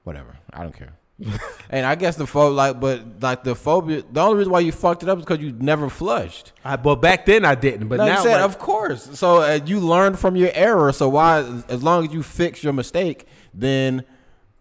whatever. 0.05 0.37
I 0.53 0.63
don't 0.63 0.77
care. 0.77 0.93
and 1.71 1.87
I 1.87 1.95
guess 1.95 2.17
the 2.17 2.27
phobia, 2.27 2.55
like, 2.57 2.81
but 2.81 3.21
like 3.21 3.45
the 3.45 3.55
phobia, 3.55 4.03
the 4.11 4.21
only 4.21 4.39
reason 4.39 4.53
why 4.53 4.61
you 4.61 4.73
fucked 4.73 5.03
it 5.03 5.09
up 5.09 5.19
is 5.19 5.25
because 5.25 5.43
you 5.43 5.53
never 5.53 5.89
flushed. 5.89 6.53
I, 6.65 6.77
but 6.77 6.97
back 6.97 7.27
then 7.27 7.45
I 7.45 7.55
didn't. 7.55 7.89
But 7.89 7.99
Like 7.99 8.13
now, 8.13 8.23
said, 8.23 8.37
like, 8.37 8.45
of 8.45 8.59
course. 8.59 9.19
So 9.19 9.43
uh, 9.43 9.61
you 9.65 9.81
learned 9.81 10.19
from 10.19 10.37
your 10.37 10.51
error. 10.55 10.93
So 10.93 11.09
why, 11.09 11.41
as 11.69 11.83
long 11.83 12.07
as 12.07 12.13
you 12.13 12.23
fix 12.23 12.63
your 12.63 12.73
mistake, 12.73 13.27
then, 13.55 14.05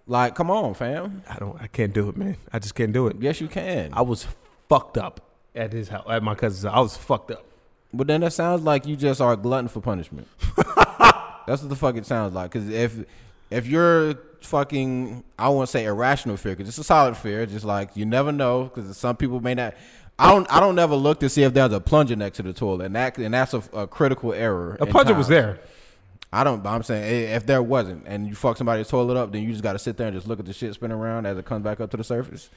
like, 0.07 0.35
come 0.35 0.51
on, 0.51 0.73
fam. 0.73 1.23
I 1.29 1.37
don't. 1.37 1.61
I 1.61 1.67
can't 1.67 1.93
do 1.93 2.09
it, 2.09 2.17
man. 2.17 2.37
I 2.51 2.59
just 2.59 2.75
can't 2.75 2.93
do 2.93 3.07
it. 3.07 3.17
Yes, 3.19 3.41
you 3.41 3.47
can. 3.47 3.91
I 3.93 4.01
was 4.01 4.27
fucked 4.69 4.97
up 4.97 5.21
at 5.55 5.73
his 5.73 5.89
house, 5.89 6.05
at 6.09 6.23
my 6.23 6.35
cousin's. 6.35 6.63
house. 6.63 6.77
I 6.77 6.79
was 6.81 6.97
fucked 6.97 7.31
up. 7.31 7.45
But 7.93 8.07
then 8.07 8.21
that 8.21 8.33
sounds 8.33 8.61
like 8.61 8.85
you 8.85 8.95
just 8.95 9.19
are 9.19 9.33
a 9.33 9.37
glutton 9.37 9.67
for 9.67 9.81
punishment. 9.81 10.27
That's 11.47 11.61
what 11.61 11.69
the 11.69 11.75
fuck 11.75 11.97
it 11.97 12.05
sounds 12.05 12.33
like. 12.33 12.51
Because 12.51 12.69
if 12.69 12.95
if 13.49 13.67
you're 13.67 14.15
fucking, 14.41 15.23
I 15.37 15.49
won't 15.49 15.69
say 15.69 15.85
irrational 15.85 16.37
fear, 16.37 16.55
because 16.55 16.69
it's 16.69 16.77
a 16.77 16.83
solid 16.83 17.17
fear. 17.17 17.45
Just 17.45 17.65
like 17.65 17.95
you 17.95 18.05
never 18.05 18.31
know, 18.31 18.65
because 18.65 18.97
some 18.97 19.15
people 19.15 19.39
may 19.39 19.53
not. 19.53 19.75
I 20.19 20.31
don't. 20.31 20.51
I 20.51 20.59
don't 20.59 20.75
never 20.75 20.95
look 20.95 21.19
to 21.21 21.29
see 21.29 21.43
if 21.43 21.53
there's 21.53 21.73
a 21.73 21.79
plunger 21.79 22.15
next 22.15 22.37
to 22.37 22.43
the 22.43 22.53
toilet, 22.53 22.85
and 22.85 22.95
that 22.95 23.17
and 23.17 23.33
that's 23.33 23.53
a, 23.53 23.63
a 23.73 23.87
critical 23.87 24.33
error. 24.33 24.77
A 24.79 24.85
plunger 24.85 25.13
was 25.13 25.27
there. 25.27 25.59
I 26.33 26.43
don't. 26.43 26.65
I'm 26.65 26.83
saying 26.83 27.31
if 27.31 27.45
there 27.45 27.61
wasn't, 27.61 28.03
and 28.07 28.27
you 28.27 28.35
fuck 28.35 28.57
somebody's 28.57 28.87
toilet 28.87 29.17
up, 29.17 29.31
then 29.31 29.43
you 29.43 29.51
just 29.51 29.63
got 29.63 29.73
to 29.73 29.79
sit 29.79 29.97
there 29.97 30.07
and 30.07 30.15
just 30.15 30.27
look 30.27 30.39
at 30.39 30.45
the 30.45 30.53
shit 30.53 30.73
spin 30.73 30.91
around 30.91 31.25
as 31.25 31.37
it 31.37 31.45
comes 31.45 31.63
back 31.63 31.79
up 31.81 31.91
to 31.91 31.97
the 31.97 32.03
surface. 32.03 32.49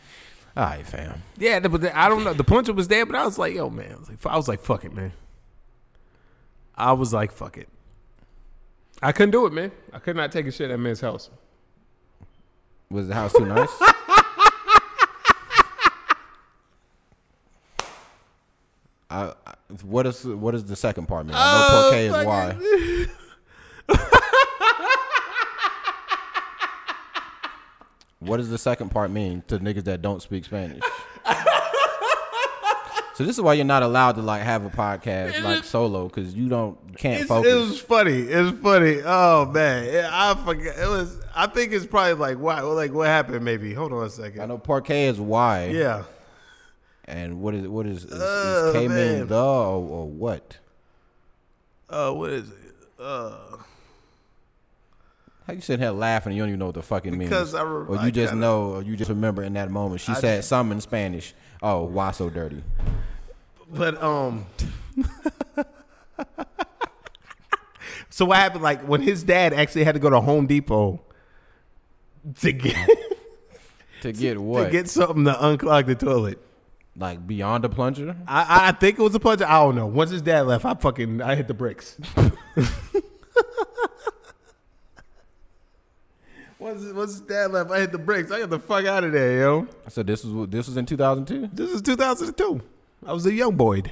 All 0.57 0.65
right, 0.65 0.87
fam. 0.87 1.23
Yeah, 1.37 1.59
but 1.61 1.85
I 1.95 2.09
don't 2.09 2.23
know. 2.23 2.33
The 2.33 2.45
plunger 2.45 2.73
was 2.73 2.87
there, 2.87 3.05
but 3.05 3.17
I 3.17 3.25
was 3.25 3.39
like, 3.39 3.55
yo, 3.55 3.71
man. 3.71 3.93
I 3.93 3.99
was 3.99 4.09
like, 4.09 4.27
I 4.27 4.37
was 4.37 4.49
like, 4.49 4.61
fuck 4.61 4.85
it, 4.85 4.95
man. 4.95 5.13
I 6.77 6.93
was 6.93 7.13
like, 7.13 7.33
fuck 7.33 7.59
it. 7.59 7.69
I 9.03 9.11
couldn't 9.11 9.33
do 9.33 9.47
it, 9.47 9.53
man. 9.53 9.73
I 9.93 9.99
could 9.99 10.15
not 10.15 10.31
take 10.31 10.47
a 10.47 10.53
shit 10.53 10.71
at 10.71 10.79
man's 10.79 11.01
house. 11.01 11.31
Was 12.91 13.09
the 13.09 13.15
house 13.15 13.33
too 13.33 13.47
nice? 13.47 13.69
I, 19.11 19.33
I, 19.47 19.55
what 19.83 20.07
is 20.07 20.25
what 20.25 20.55
is 20.55 20.65
the 20.65 20.77
second 20.77 21.07
part 21.07 21.27
mean? 21.27 21.35
I 21.37 21.91
know 21.91 21.99
is 21.99 22.13
oh, 22.13 22.25
why. 22.25 23.07
What 28.25 28.39
does 28.39 28.49
the 28.49 28.59
second 28.59 28.91
part 28.91 29.11
mean 29.11 29.43
to 29.49 29.59
niggas 29.59 29.85
that 29.85 30.01
don't 30.01 30.23
speak 30.23 30.47
Spanish? 30.47 30.83
so 33.15 33.25
this 33.25 33.37
is 33.37 33.41
why 33.41 33.55
you're 33.55 33.65
not 33.65 33.83
allowed 33.83 34.13
to 34.17 34.23
like 34.23 34.43
have 34.43 34.65
a 34.65 34.71
podcast 34.71 35.43
like 35.43 35.65
solo 35.65 36.09
because 36.09 36.35
you 36.35 36.49
don't 36.49 36.77
you 36.89 36.95
can't 36.95 37.21
It's, 37.21 37.29
focus. 37.29 37.53
it 37.53 37.57
was 37.57 37.81
funny. 37.81 38.31
It 38.31 38.41
was 38.43 38.53
funny. 38.61 39.01
Oh 39.05 39.47
man, 39.47 40.09
I 40.13 40.35
forgot. 40.35 40.77
It 40.79 40.89
was. 40.89 41.21
I 41.37 41.47
think 41.47 41.73
it's 41.73 41.87
probably 41.87 42.15
like 42.15 42.39
why. 42.39 42.61
Like 42.61 42.93
what 42.93 43.07
happened? 43.07 43.45
Maybe. 43.45 43.73
Hold 43.75 43.93
on 43.93 44.05
a 44.05 44.11
second. 44.11 44.41
I 44.41 44.47
know 44.47 44.59
Porque 44.59 44.91
is 44.91 45.21
why. 45.21 45.67
Yeah. 45.67 46.05
And 47.07 47.41
what 47.41 47.55
is 47.55 47.69
what 47.69 47.87
is 47.87 48.05
is, 48.05 48.13
Oh, 48.15 48.69
is 48.69 48.73
K 48.75 48.89
mean 48.89 49.27
the 49.27 49.37
or, 49.37 49.77
or 49.77 50.09
what? 50.09 50.59
Uh, 51.91 52.13
what 52.13 52.31
is 52.31 52.49
it? 52.49 52.55
Uh, 52.99 53.37
How 55.47 55.53
you 55.53 55.61
sitting 55.61 55.83
here 55.83 55.91
laughing 55.93 56.31
and 56.31 56.37
you 56.37 56.43
don't 56.43 56.49
even 56.49 56.59
know 56.61 56.67
what 56.67 56.75
the 56.77 56.83
fuck 56.83 57.05
it 57.05 57.11
means? 57.13 57.29
Because 57.29 57.55
I 57.55 57.63
re- 57.63 57.87
or 57.87 57.99
I 57.99 58.07
you 58.07 58.11
just 58.11 58.31
kinda- 58.33 58.41
know, 58.47 58.71
or 58.77 58.83
you 58.83 58.97
just 58.97 59.11
remember 59.11 59.43
in 59.43 59.53
that 59.55 59.71
moment. 59.71 60.01
She 60.01 60.13
I 60.13 60.15
said 60.15 60.45
something 60.45 60.77
in 60.79 60.81
Spanish. 60.81 61.35
Oh, 61.63 61.85
why 61.85 62.11
so 62.11 62.29
dirty? 62.31 62.63
but 63.71 64.01
um. 64.03 64.47
so 68.11 68.25
what 68.27 68.37
happened? 68.39 68.63
Like 68.63 68.83
when 68.87 69.01
his 69.03 69.23
dad 69.23 69.53
actually 69.53 69.85
had 69.85 69.95
to 69.95 70.01
go 70.01 70.11
to 70.11 70.21
Home 70.21 70.47
Depot 70.47 71.01
to 72.41 72.53
get 72.53 72.77
To 74.03 74.13
get 74.13 74.39
what? 74.39 74.65
to 74.67 74.71
get 74.71 74.89
something 74.89 75.25
to 75.25 75.33
unclog 75.33 75.87
the 75.87 75.95
toilet. 75.95 76.39
like 76.97 77.27
beyond 77.27 77.65
the 77.65 77.69
plunger? 77.71 78.15
I, 78.29 78.69
I 78.69 78.73
think 78.73 78.99
it 78.99 79.03
was 79.03 79.15
a 79.15 79.21
plunger. 79.21 79.47
I 79.47 79.61
don't 79.63 79.75
know. 79.77 79.87
Once 79.87 80.11
his 80.11 80.23
dad 80.23 80.43
left, 80.47 80.65
I 80.65 80.75
fucking 80.75 81.23
I 81.23 81.35
hit 81.35 81.49
the 81.49 81.55
bricks. 81.55 81.97
Once, 86.65 86.83
once 86.93 87.11
his 87.13 87.21
dad 87.21 87.51
left, 87.51 87.71
I 87.71 87.81
hit 87.81 87.93
the 87.93 87.99
brakes. 87.99 88.31
I 88.31 88.41
got 88.41 88.51
the 88.51 88.59
fuck 88.59 88.87
out 88.87 89.05
of 89.05 89.13
there, 89.13 89.41
yo. 89.41 89.69
So 89.89 90.03
this 90.03 90.25
was 90.25 90.49
this 90.49 90.67
was 90.67 90.77
in 90.77 90.87
2002. 90.87 91.51
This 91.53 91.71
is 91.71 91.83
2002. 91.83 92.61
I 93.07 93.13
was 93.13 93.27
a 93.27 93.33
young 93.33 93.55
boy. 93.55 93.83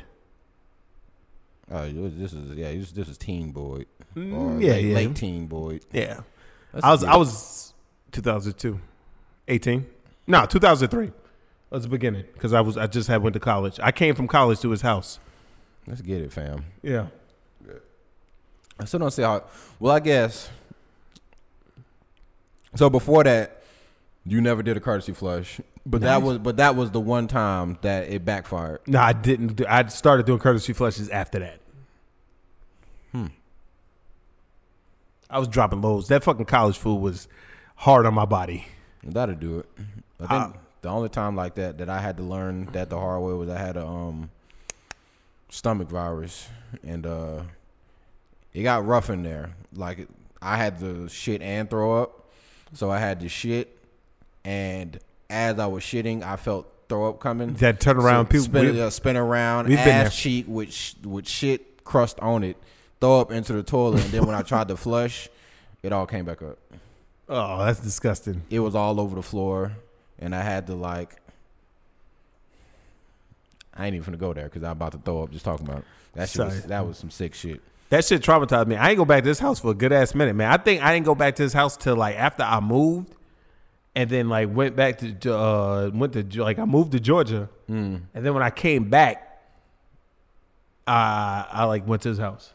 Oh, 1.71 1.87
this 1.91 2.33
is 2.33 2.57
yeah, 2.57 2.73
this, 2.73 2.93
this 2.93 3.09
is 3.09 3.19
Teen 3.19 3.53
Boy. 3.53 3.85
Mm, 4.17 4.63
yeah, 4.63 4.73
late, 4.73 4.85
yeah. 4.85 4.95
late 4.95 5.15
Teen 5.15 5.47
Boy. 5.47 5.81
Yeah. 5.93 6.21
That's 6.73 6.85
I 6.85 6.91
was. 6.91 7.05
I 7.05 7.17
was 7.17 7.75
2002, 8.13 8.81
18. 9.49 9.87
No, 10.27 10.47
2003. 10.47 11.07
That 11.07 11.15
was 11.71 11.83
the 11.83 11.89
beginning 11.91 12.25
because 12.33 12.53
I 12.53 12.63
was 12.63 12.77
I 12.79 12.87
just 12.87 13.09
had 13.09 13.23
went 13.23 13.35
to 13.35 13.41
college. 13.41 13.79
I 13.83 13.93
came 13.93 14.15
from 14.15 14.29
college 14.29 14.61
to 14.61 14.71
his 14.71 14.81
house. 14.81 15.19
Let's 15.87 16.01
get 16.01 16.23
it, 16.23 16.33
fam. 16.33 16.65
Yeah. 16.83 17.07
I 18.79 18.85
still 18.87 19.01
don't 19.01 19.11
see 19.11 19.23
how. 19.23 19.45
Well, 19.79 19.95
I 19.95 20.01
guess. 20.01 20.49
So 22.75 22.89
before 22.91 23.25
that, 23.25 23.63
you 24.25 24.41
never 24.41 24.63
did 24.63 24.77
a 24.77 24.81
courtesy 24.81 25.13
flush, 25.13 25.61
but 25.85 26.01
that 26.03 26.23
was 26.23 26.39
but 26.39 26.57
that 26.59 26.77
was 26.77 26.91
the 26.91 27.01
one 27.01 27.27
time 27.29 27.79
that 27.83 28.09
it 28.09 28.25
backfired. 28.25 28.81
No, 28.87 29.01
I 29.01 29.13
didn't. 29.13 29.57
Do, 29.57 29.67
I 29.69 29.87
started 29.89 30.27
doing 30.27 30.39
courtesy 30.39 30.73
flushes 30.73 31.09
after 31.09 31.39
that. 31.41 31.61
Hmm. 33.11 33.27
I 35.29 35.39
was 35.39 35.49
dropping 35.49 35.81
loads. 35.81 36.09
That 36.09 36.23
fucking 36.25 36.45
college 36.47 36.79
food 36.79 36.97
was 36.97 37.27
hard 37.77 38.07
on 38.07 38.15
my 38.15 38.25
body. 38.27 38.67
That'll 39.03 39.35
do 39.35 39.59
it. 39.61 39.67
I 40.21 40.27
think 40.27 40.31
Uh, 40.31 40.53
the 40.83 40.89
only 40.89 41.09
time 41.09 41.35
like 41.37 41.55
that 41.57 41.79
that 41.79 41.89
I 41.89 42.01
had 42.01 42.17
to 42.19 42.23
learn 42.23 42.67
that 42.73 42.91
the 42.91 42.99
hard 42.99 43.23
way 43.23 43.33
was 43.33 43.49
I 43.49 43.59
had 43.59 43.77
a 43.77 43.87
um 43.87 44.31
stomach 45.49 45.89
virus 45.89 46.49
and 46.85 47.05
uh 47.07 47.43
it 48.55 48.63
got 48.63 48.87
rough 48.87 49.11
in 49.11 49.23
there. 49.23 49.55
Like 49.75 50.07
I 50.41 50.57
had 50.57 50.79
to 50.81 51.09
shit 51.09 51.43
and 51.43 51.69
throw 51.69 52.03
up, 52.03 52.22
so 52.75 52.91
I 52.91 52.99
had 52.99 53.21
to 53.21 53.29
shit, 53.29 53.77
and 54.45 54.99
as 55.31 55.59
I 55.59 55.67
was 55.67 55.83
shitting, 55.83 56.23
I 56.23 56.37
felt 56.37 56.69
throw 56.89 57.09
up 57.09 57.21
coming. 57.21 57.55
That 57.55 57.81
turnaround, 57.81 58.25
So 58.25 58.25
people. 58.25 58.45
spin, 58.45 58.79
uh, 58.81 58.91
spin 58.91 59.17
around, 59.17 59.69
we've 59.69 59.79
ass 59.79 60.17
cheek 60.17 60.47
with 60.49 60.73
sh- 60.73 60.95
with 61.05 61.27
shit 61.29 61.85
crust 61.85 62.19
on 62.21 62.45
it, 62.45 62.57
throw 63.01 63.21
up 63.21 63.33
into 63.33 63.53
the 63.55 63.63
toilet, 63.63 64.03
and 64.05 64.11
then 64.13 64.27
when 64.27 64.35
I 64.35 64.43
tried 64.43 64.69
to 64.69 64.77
flush, 64.77 65.29
it 65.83 65.93
all 65.93 66.07
came 66.07 66.25
back 66.25 66.43
up. 66.43 66.59
oh, 67.29 67.65
that's 67.65 67.81
disgusting. 67.81 68.43
It 68.51 68.61
was 68.61 68.75
all 68.75 69.01
over 69.01 69.17
the 69.17 69.23
floor, 69.23 69.73
and 70.19 70.35
I 70.35 70.43
had 70.43 70.67
to 70.69 70.75
like. 70.75 71.17
I 73.75 73.87
ain't 73.87 73.95
even 73.95 74.05
gonna 74.05 74.19
go 74.19 74.35
there 74.35 74.45
because 74.45 74.63
I'm 74.65 74.73
about 74.73 74.93
to 74.93 74.99
throw 74.99 75.23
up 75.23 75.31
just 75.31 75.45
talking 75.45 75.67
about 75.67 75.79
it. 75.79 75.85
that. 76.15 76.29
Shit 76.29 76.45
was, 76.45 76.63
that 76.65 76.87
was 76.87 76.99
some 76.99 77.11
sick 77.11 77.33
shit. 77.35 77.63
That 77.93 78.07
shit 78.07 78.23
traumatized 78.23 78.69
me. 78.69 78.77
I 78.77 78.89
ain't 78.89 78.97
go 78.97 79.05
back 79.05 79.23
to 79.23 79.29
this 79.29 79.39
house 79.39 79.61
for 79.61 79.73
a 79.73 79.75
good 79.75 79.93
ass 79.93 80.15
minute, 80.15 80.35
man. 80.35 80.51
I 80.51 80.57
think 80.57 80.83
I 80.83 80.95
didn't 80.95 81.05
go 81.05 81.15
back 81.15 81.37
to 81.37 81.43
this 81.43 81.53
house 81.53 81.77
till 81.77 81.95
like 81.95 82.17
after 82.17 82.43
I 82.43 82.59
moved, 82.59 83.15
and 83.95 84.09
then 84.09 84.31
like 84.31 84.49
went 84.51 84.75
back 84.77 84.97
to 85.01 85.35
uh 85.37 85.91
went 85.93 86.15
to 86.15 86.43
like 86.43 86.59
I 86.59 86.65
moved 86.65 86.93
to 86.93 87.01
Georgia, 87.01 87.51
Mm. 87.69 88.01
and 88.15 88.25
then 88.25 88.33
when 88.33 88.43
I 88.43 88.49
came 88.49 88.89
back, 88.89 89.43
uh, 90.87 91.45
I 91.53 91.65
like 91.65 91.87
went 91.87 92.01
to 92.05 92.09
his 92.09 92.17
house. 92.17 92.55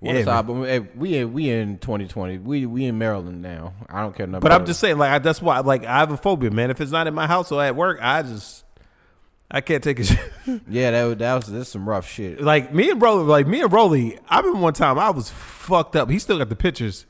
What 0.00 0.16
Yeah, 0.16 0.42
but 0.42 0.64
hey, 0.64 0.80
we 0.80 1.18
in 1.18 1.32
we 1.32 1.50
in 1.50 1.78
2020. 1.78 2.38
We 2.38 2.66
we 2.66 2.84
in 2.86 2.98
Maryland 2.98 3.42
now. 3.42 3.74
I 3.88 4.00
don't 4.00 4.16
care 4.16 4.26
nothing. 4.26 4.40
But 4.40 4.50
I'm 4.50 4.66
just 4.66 4.80
saying, 4.80 4.98
like 4.98 5.12
I, 5.12 5.18
that's 5.20 5.40
why, 5.40 5.60
like 5.60 5.84
I 5.84 6.00
have 6.00 6.10
a 6.10 6.16
phobia, 6.16 6.50
man. 6.50 6.72
If 6.72 6.80
it's 6.80 6.90
not 6.90 7.06
in 7.06 7.14
my 7.14 7.28
house 7.28 7.52
or 7.52 7.62
at 7.62 7.76
work, 7.76 8.00
I 8.02 8.22
just 8.22 8.59
I 9.50 9.60
can't 9.60 9.82
take 9.82 9.98
it. 9.98 10.10
yeah, 10.68 10.92
that 10.92 11.04
was 11.04 11.16
that 11.18 11.34
was 11.34 11.46
this 11.46 11.68
some 11.70 11.88
rough 11.88 12.08
shit. 12.08 12.40
like 12.40 12.72
me 12.72 12.90
and 12.90 13.02
Rolly, 13.02 13.24
like 13.24 13.46
me 13.46 13.62
and 13.62 13.72
Rolly, 13.72 14.18
I 14.28 14.38
remember 14.38 14.60
one 14.60 14.74
time 14.74 14.98
I 14.98 15.10
was 15.10 15.30
fucked 15.30 15.96
up. 15.96 16.08
He 16.08 16.18
still 16.18 16.38
got 16.38 16.48
the 16.48 16.56
pictures, 16.56 17.06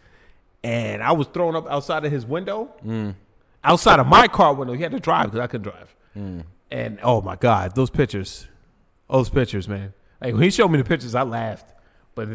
and 0.64 1.02
I 1.02 1.12
was 1.12 1.26
thrown 1.28 1.54
up 1.54 1.66
outside 1.68 2.04
of 2.04 2.12
his 2.12 2.24
window, 2.24 2.72
mm. 2.84 3.14
outside 3.62 4.00
of 4.00 4.06
my 4.06 4.26
car 4.26 4.54
window. 4.54 4.72
He 4.72 4.82
had 4.82 4.92
to 4.92 5.00
drive 5.00 5.26
because 5.26 5.40
I 5.40 5.46
couldn't 5.48 5.70
drive. 5.70 5.94
Mm. 6.16 6.44
And 6.70 6.98
oh 7.02 7.20
my 7.20 7.36
god, 7.36 7.74
those 7.74 7.90
pictures, 7.90 8.48
those 9.10 9.28
pictures, 9.28 9.68
man. 9.68 9.92
Like 10.20 10.32
when 10.32 10.42
he 10.42 10.50
showed 10.50 10.68
me 10.68 10.78
the 10.78 10.84
pictures, 10.84 11.14
I 11.14 11.22
laughed. 11.22 11.74
But 12.14 12.28
uh, 12.28 12.34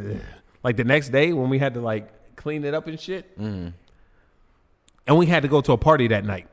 like 0.64 0.78
the 0.78 0.84
next 0.84 1.10
day 1.10 1.34
when 1.34 1.50
we 1.50 1.58
had 1.58 1.74
to 1.74 1.82
like 1.82 2.36
clean 2.36 2.64
it 2.64 2.76
up 2.76 2.86
and 2.86 3.00
shit, 3.00 3.40
mm. 3.40 3.74
and 5.08 5.18
we 5.18 5.26
had 5.26 5.42
to 5.42 5.50
go 5.50 5.62
to 5.62 5.72
a 5.72 5.78
party 5.78 6.08
that 6.10 6.26
night. 6.26 6.48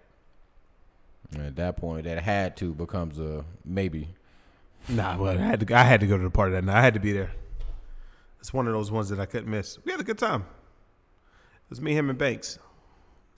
At 1.38 1.56
that 1.56 1.76
point, 1.76 2.04
that 2.04 2.22
had 2.22 2.56
to 2.58 2.74
becomes 2.74 3.18
a 3.18 3.44
maybe. 3.64 4.08
Nah, 4.88 5.16
but 5.16 5.38
I 5.38 5.40
had 5.40 5.66
to. 5.66 5.74
I 5.76 5.82
had 5.82 6.00
to 6.00 6.06
go 6.06 6.16
to 6.18 6.24
the 6.24 6.30
party 6.30 6.52
that 6.52 6.64
night. 6.64 6.76
I 6.76 6.82
had 6.82 6.94
to 6.94 7.00
be 7.00 7.12
there. 7.12 7.32
It's 8.40 8.52
one 8.52 8.66
of 8.66 8.72
those 8.72 8.90
ones 8.90 9.08
that 9.08 9.20
I 9.20 9.26
couldn't 9.26 9.50
miss. 9.50 9.78
We 9.84 9.92
had 9.92 10.00
a 10.00 10.04
good 10.04 10.18
time. 10.18 10.42
It 10.42 11.70
was 11.70 11.80
me, 11.80 11.94
him, 11.94 12.10
and 12.10 12.18
Banks. 12.18 12.58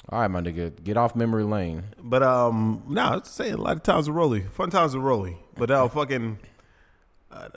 All 0.09 0.21
right, 0.21 0.29
my 0.29 0.41
nigga, 0.41 0.83
get 0.83 0.97
off 0.97 1.15
memory 1.15 1.45
lane. 1.45 1.85
But 2.03 2.23
um, 2.23 2.83
no, 2.89 3.15
it's 3.15 3.31
saying 3.31 3.55
a 3.55 3.59
lot 3.59 3.77
of 3.77 3.83
times 3.83 4.09
with 4.09 4.17
Rolly, 4.17 4.41
fun 4.43 4.71
times 4.71 4.95
with 4.95 5.05
Rolly. 5.05 5.37
But 5.57 5.71
uh, 5.71 5.89
fucking. 5.89 6.39
uh, 7.31 7.49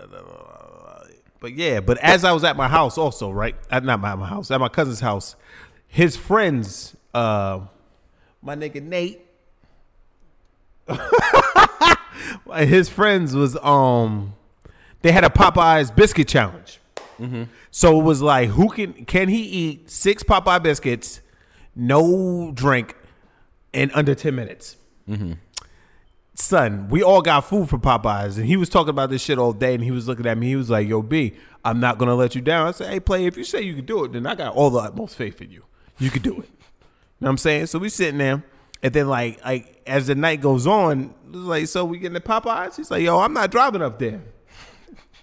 but 1.39 1.53
yeah, 1.53 1.81
but 1.81 1.97
as 1.99 2.23
I 2.23 2.31
was 2.31 2.43
at 2.43 2.55
my 2.55 2.67
house, 2.67 2.97
also 2.97 3.31
right, 3.31 3.55
at 3.69 3.83
not 3.83 3.99
my, 3.99 4.15
my 4.15 4.27
house, 4.27 4.49
at 4.49 4.59
my 4.59 4.69
cousin's 4.69 5.01
house, 5.01 5.35
his 5.87 6.15
friends, 6.15 6.95
uh, 7.13 7.61
my 8.41 8.55
nigga 8.55 8.81
Nate, 8.81 9.26
his 12.57 12.89
friends 12.89 13.35
was 13.35 13.55
um, 13.57 14.33
they 15.01 15.11
had 15.11 15.23
a 15.23 15.29
Popeyes 15.29 15.93
biscuit 15.95 16.27
challenge. 16.27 16.79
So 17.71 17.99
it 17.99 18.03
was 18.03 18.21
like, 18.21 18.49
who 18.49 18.69
can 18.69 18.93
can 19.05 19.27
he 19.27 19.41
eat 19.41 19.89
six 19.89 20.23
Popeye 20.23 20.61
biscuits, 20.61 21.21
no 21.75 22.51
drink, 22.53 22.95
in 23.73 23.89
under 23.91 24.13
ten 24.15 24.35
minutes? 24.35 24.77
Son, 26.35 26.87
we 26.89 27.01
all 27.01 27.23
got 27.23 27.41
food 27.41 27.67
for 27.67 27.79
Popeyes, 27.79 28.37
and 28.37 28.45
he 28.45 28.55
was 28.57 28.69
talking 28.69 28.91
about 28.91 29.09
this 29.09 29.23
shit 29.23 29.39
all 29.39 29.53
day, 29.53 29.73
and 29.73 29.83
he 29.83 29.89
was 29.89 30.07
looking 30.07 30.27
at 30.27 30.37
me. 30.37 30.47
He 30.49 30.55
was 30.55 30.69
like, 30.69 30.87
"Yo, 30.87 31.01
B, 31.01 31.33
I'm 31.65 31.79
not 31.79 31.97
gonna 31.97 32.13
let 32.13 32.35
you 32.35 32.41
down." 32.41 32.67
I 32.67 32.71
said, 32.71 32.91
"Hey, 32.93 32.99
play. 32.99 33.25
If 33.25 33.35
you 33.35 33.43
say 33.43 33.61
you 33.61 33.73
can 33.73 33.85
do 33.85 34.03
it, 34.03 34.11
then 34.13 34.27
I 34.27 34.35
got 34.35 34.53
all 34.53 34.69
the 34.69 34.77
utmost 34.79 35.15
faith 35.15 35.41
in 35.41 35.49
you. 35.49 35.63
You 35.97 36.11
can 36.11 36.21
do 36.21 36.39
it." 36.39 36.49
You 37.19 37.25
know 37.25 37.29
what 37.29 37.31
I'm 37.31 37.37
saying? 37.39 37.65
So 37.65 37.79
we 37.79 37.89
sitting 37.89 38.19
there, 38.19 38.43
and 38.83 38.93
then 38.93 39.07
like 39.07 39.43
like 39.43 39.81
as 39.85 40.07
the 40.07 40.15
night 40.15 40.41
goes 40.41 40.67
on, 40.67 41.13
like, 41.31 41.67
so 41.67 41.85
we 41.85 41.97
getting 41.97 42.13
the 42.13 42.21
Popeyes? 42.21 42.75
He's 42.75 42.91
like, 42.91 43.03
"Yo, 43.03 43.19
I'm 43.19 43.33
not 43.33 43.51
driving 43.51 43.81
up 43.81 43.99
there." 43.99 44.21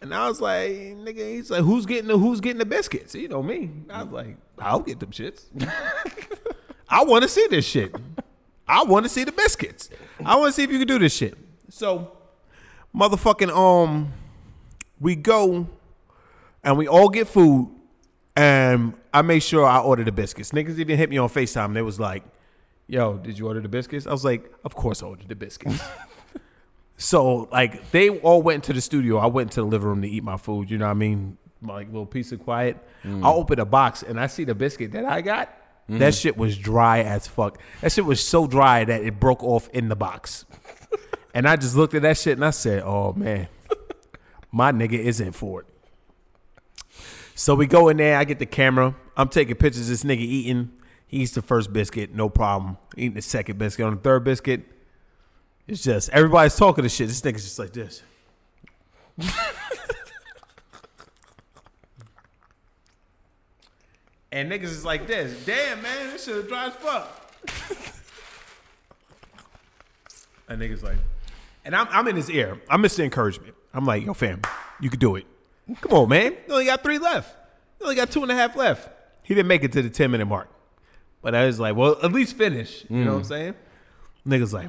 And 0.01 0.13
I 0.13 0.29
was 0.29 0.39
like, 0.39 0.71
nigga, 0.71 1.35
he's 1.35 1.51
like, 1.51 1.63
who's 1.63 1.87
getting 1.87 2.09
the 2.09 2.19
who's 2.19 2.39
getting 2.43 2.59
the 2.59 2.67
biscuits? 2.67 3.15
You 3.15 3.27
know 3.27 3.43
me. 3.43 3.71
I 3.89 4.03
was 4.03 4.13
like, 4.13 4.37
I'll 4.59 4.81
get 4.81 5.01
them 5.01 5.13
shits. 5.13 5.45
I 6.91 7.05
want 7.05 7.23
to 7.23 7.29
see 7.29 7.47
this 7.49 7.65
shit. 7.65 7.95
I 8.69 8.83
want 8.83 9.07
to 9.07 9.09
see 9.09 9.25
the 9.25 9.33
biscuits. 9.33 9.89
I 10.25 10.37
want 10.37 10.49
to 10.49 10.53
see 10.53 10.63
if 10.63 10.71
you 10.71 10.79
can 10.79 10.89
do 10.89 10.99
this 10.99 11.15
shit. 11.15 11.39
So, 11.71 12.13
motherfucking 12.95 13.49
um, 13.49 14.13
we 15.01 15.17
go 15.17 15.69
and 16.63 16.79
we 16.79 16.87
all 16.87 17.09
get 17.09 17.27
food, 17.29 17.75
and 18.37 18.95
I 19.13 19.23
make 19.23 19.43
sure 19.43 19.65
I 19.65 19.81
order 19.81 20.05
the 20.05 20.13
biscuits. 20.13 20.53
Niggas 20.53 20.79
even 20.79 20.97
hit 20.97 21.11
me 21.11 21.19
on 21.19 21.29
Facetime. 21.29 21.75
They 21.75 21.83
was 21.83 21.99
like, 21.99 22.25
"Yo, 22.87 23.19
did 23.19 23.39
you 23.39 23.47
order 23.47 23.61
the 23.61 23.69
biscuits?" 23.69 24.07
I 24.07 24.13
was 24.13 24.25
like, 24.25 24.53
"Of 24.65 24.75
course 24.75 25.03
I 25.03 25.07
ordered 25.07 25.29
the 25.29 25.37
biscuits." 25.37 25.83
So 26.97 27.49
like 27.51 27.91
they 27.91 28.09
all 28.09 28.43
went 28.43 28.65
to 28.65 28.73
the 28.73 28.81
studio. 28.81 29.19
I 29.19 29.27
went 29.27 29.53
to 29.53 29.61
the 29.61 29.67
living 29.67 29.89
room 29.89 30.03
to 30.03 30.09
eat 30.09 30.23
my 30.23 30.37
food. 30.37 30.71
You 30.71 30.79
know 30.79 30.87
what 30.87 30.93
I 30.93 30.95
mean? 30.95 31.39
My 31.61 31.75
like, 31.75 31.87
little 31.89 32.07
piece 32.07 32.33
of 32.33 32.41
quiet. 32.41 32.77
I 33.03 33.09
mm. 33.09 33.25
open 33.25 33.59
a 33.59 33.65
box 33.65 34.03
and 34.03 34.21
I 34.21 34.27
see 34.27 34.45
the 34.45 34.55
biscuit 34.55 34.93
that 34.93 35.05
I 35.05 35.21
got. 35.21 35.49
Mm-hmm. 35.49 35.99
That 35.99 36.15
shit 36.15 36.37
was 36.37 36.57
dry 36.57 37.01
as 37.01 37.27
fuck. 37.27 37.59
That 37.81 37.93
shit 37.93 38.05
was 38.05 38.25
so 38.25 38.47
dry 38.47 38.85
that 38.85 39.03
it 39.03 39.21
broke 39.21 39.43
off 39.43 39.69
in 39.71 39.89
the 39.89 39.97
box. 39.97 40.47
and 41.35 41.47
I 41.47 41.57
just 41.57 41.77
looked 41.77 41.95
at 41.95 42.03
that 42.03 42.17
shit 42.17 42.39
and 42.39 42.45
I 42.45 42.51
said, 42.51 42.83
"Oh 42.85 43.13
man, 43.13 43.49
my 44.53 44.73
nigga 44.73 44.99
isn't 44.99 45.33
for 45.33 45.63
it." 45.63 45.67
So 47.35 47.55
we 47.55 47.67
go 47.67 47.89
in 47.89 47.97
there. 47.97 48.17
I 48.17 48.25
get 48.25 48.39
the 48.39 48.47
camera. 48.47 48.95
I'm 49.17 49.29
taking 49.29 49.57
pictures. 49.57 49.83
of 49.83 49.89
This 49.89 50.05
nigga 50.05 50.21
eating. 50.21 50.71
He 51.07 51.19
eats 51.19 51.33
the 51.33 51.43
first 51.43 51.73
biscuit, 51.73 52.15
no 52.15 52.29
problem. 52.29 52.79
Eating 52.97 53.15
the 53.15 53.23
second 53.23 53.59
biscuit. 53.59 53.87
On 53.87 53.95
the 53.95 54.01
third 54.01 54.25
biscuit, 54.25 54.65
it's 55.67 55.83
just 55.83 56.11
everybody's 56.11 56.57
talking 56.57 56.83
to 56.83 56.89
shit. 56.89 57.09
This 57.09 57.21
nigga's 57.21 57.45
just 57.45 57.59
like 57.59 57.73
this. 57.73 58.03
and 64.33 64.51
niggas 64.51 64.65
is 64.65 64.85
like 64.85 65.07
this. 65.07 65.45
Damn, 65.45 65.81
man, 65.83 66.11
this 66.11 66.25
shit 66.25 66.37
is 66.37 66.49
dry 66.49 66.67
as 66.67 66.75
fuck. 66.75 67.21
and 70.49 70.61
niggas 70.61 70.83
like, 70.83 70.99
and 71.65 71.77
I'm, 71.77 71.87
I'm 71.91 72.09
in 72.09 72.17
his 72.17 72.29
ear. 72.31 72.61
I'm 72.69 72.83
Mr. 72.83 73.05
Encouragement. 73.05 73.55
I'm 73.73 73.87
like, 73.87 74.05
yo, 74.05 74.15
fam, 74.15 74.43
you 74.81 74.91
could 74.91 75.01
do 75.01 75.17
it. 75.17 75.27
Come 75.81 75.93
on, 75.93 76.09
man. 76.09 76.33
You 76.47 76.53
only 76.53 76.67
got 76.67 76.83
three 76.83 76.99
left. 76.99 77.35
You 77.81 77.87
only 77.87 77.97
got 77.97 78.11
two 78.11 78.23
and 78.23 78.31
a 78.31 78.35
half 78.35 78.55
left. 78.57 78.91
He 79.23 79.35
didn't 79.35 79.49
make 79.49 79.65
it 79.65 79.73
to 79.73 79.83
the 79.83 79.89
10 79.89 80.11
minute 80.11 80.27
mark. 80.27 80.49
But 81.25 81.35
I 81.35 81.47
was 81.47 81.59
like, 81.59 81.75
well, 81.75 81.97
at 82.03 82.13
least 82.13 82.37
finish. 82.37 82.85
You 82.91 83.03
know 83.03 83.15
what 83.15 83.17
I'm 83.17 83.23
mm. 83.23 83.27
saying? 83.27 83.55
Niggas 84.29 84.53
like, 84.53 84.69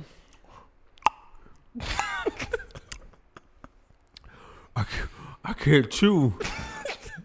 I 4.77 4.83
can't, 4.83 5.09
I 5.43 5.51
can't 5.51 5.91
chew. 5.91 6.33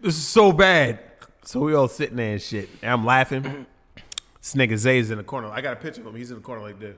this 0.02 0.16
is 0.16 0.26
so 0.26 0.50
bad. 0.50 0.99
So 1.44 1.60
we 1.60 1.75
all 1.75 1.87
sitting 1.87 2.16
there 2.16 2.32
and 2.32 2.42
shit. 2.42 2.68
And 2.82 2.90
I'm 2.90 3.06
laughing. 3.06 3.66
This 4.40 4.54
nigga 4.54 4.76
Zay's 4.76 5.12
in 5.12 5.18
the 5.18 5.25
corner. 5.25 5.46
I 5.46 5.60
got 5.60 5.75
a 5.75 5.76
picture 5.76 6.00
of 6.00 6.08
him. 6.08 6.16
He's 6.16 6.32
in 6.32 6.37
the 6.38 6.42
corner 6.42 6.62
like 6.62 6.80
this. 6.80 6.96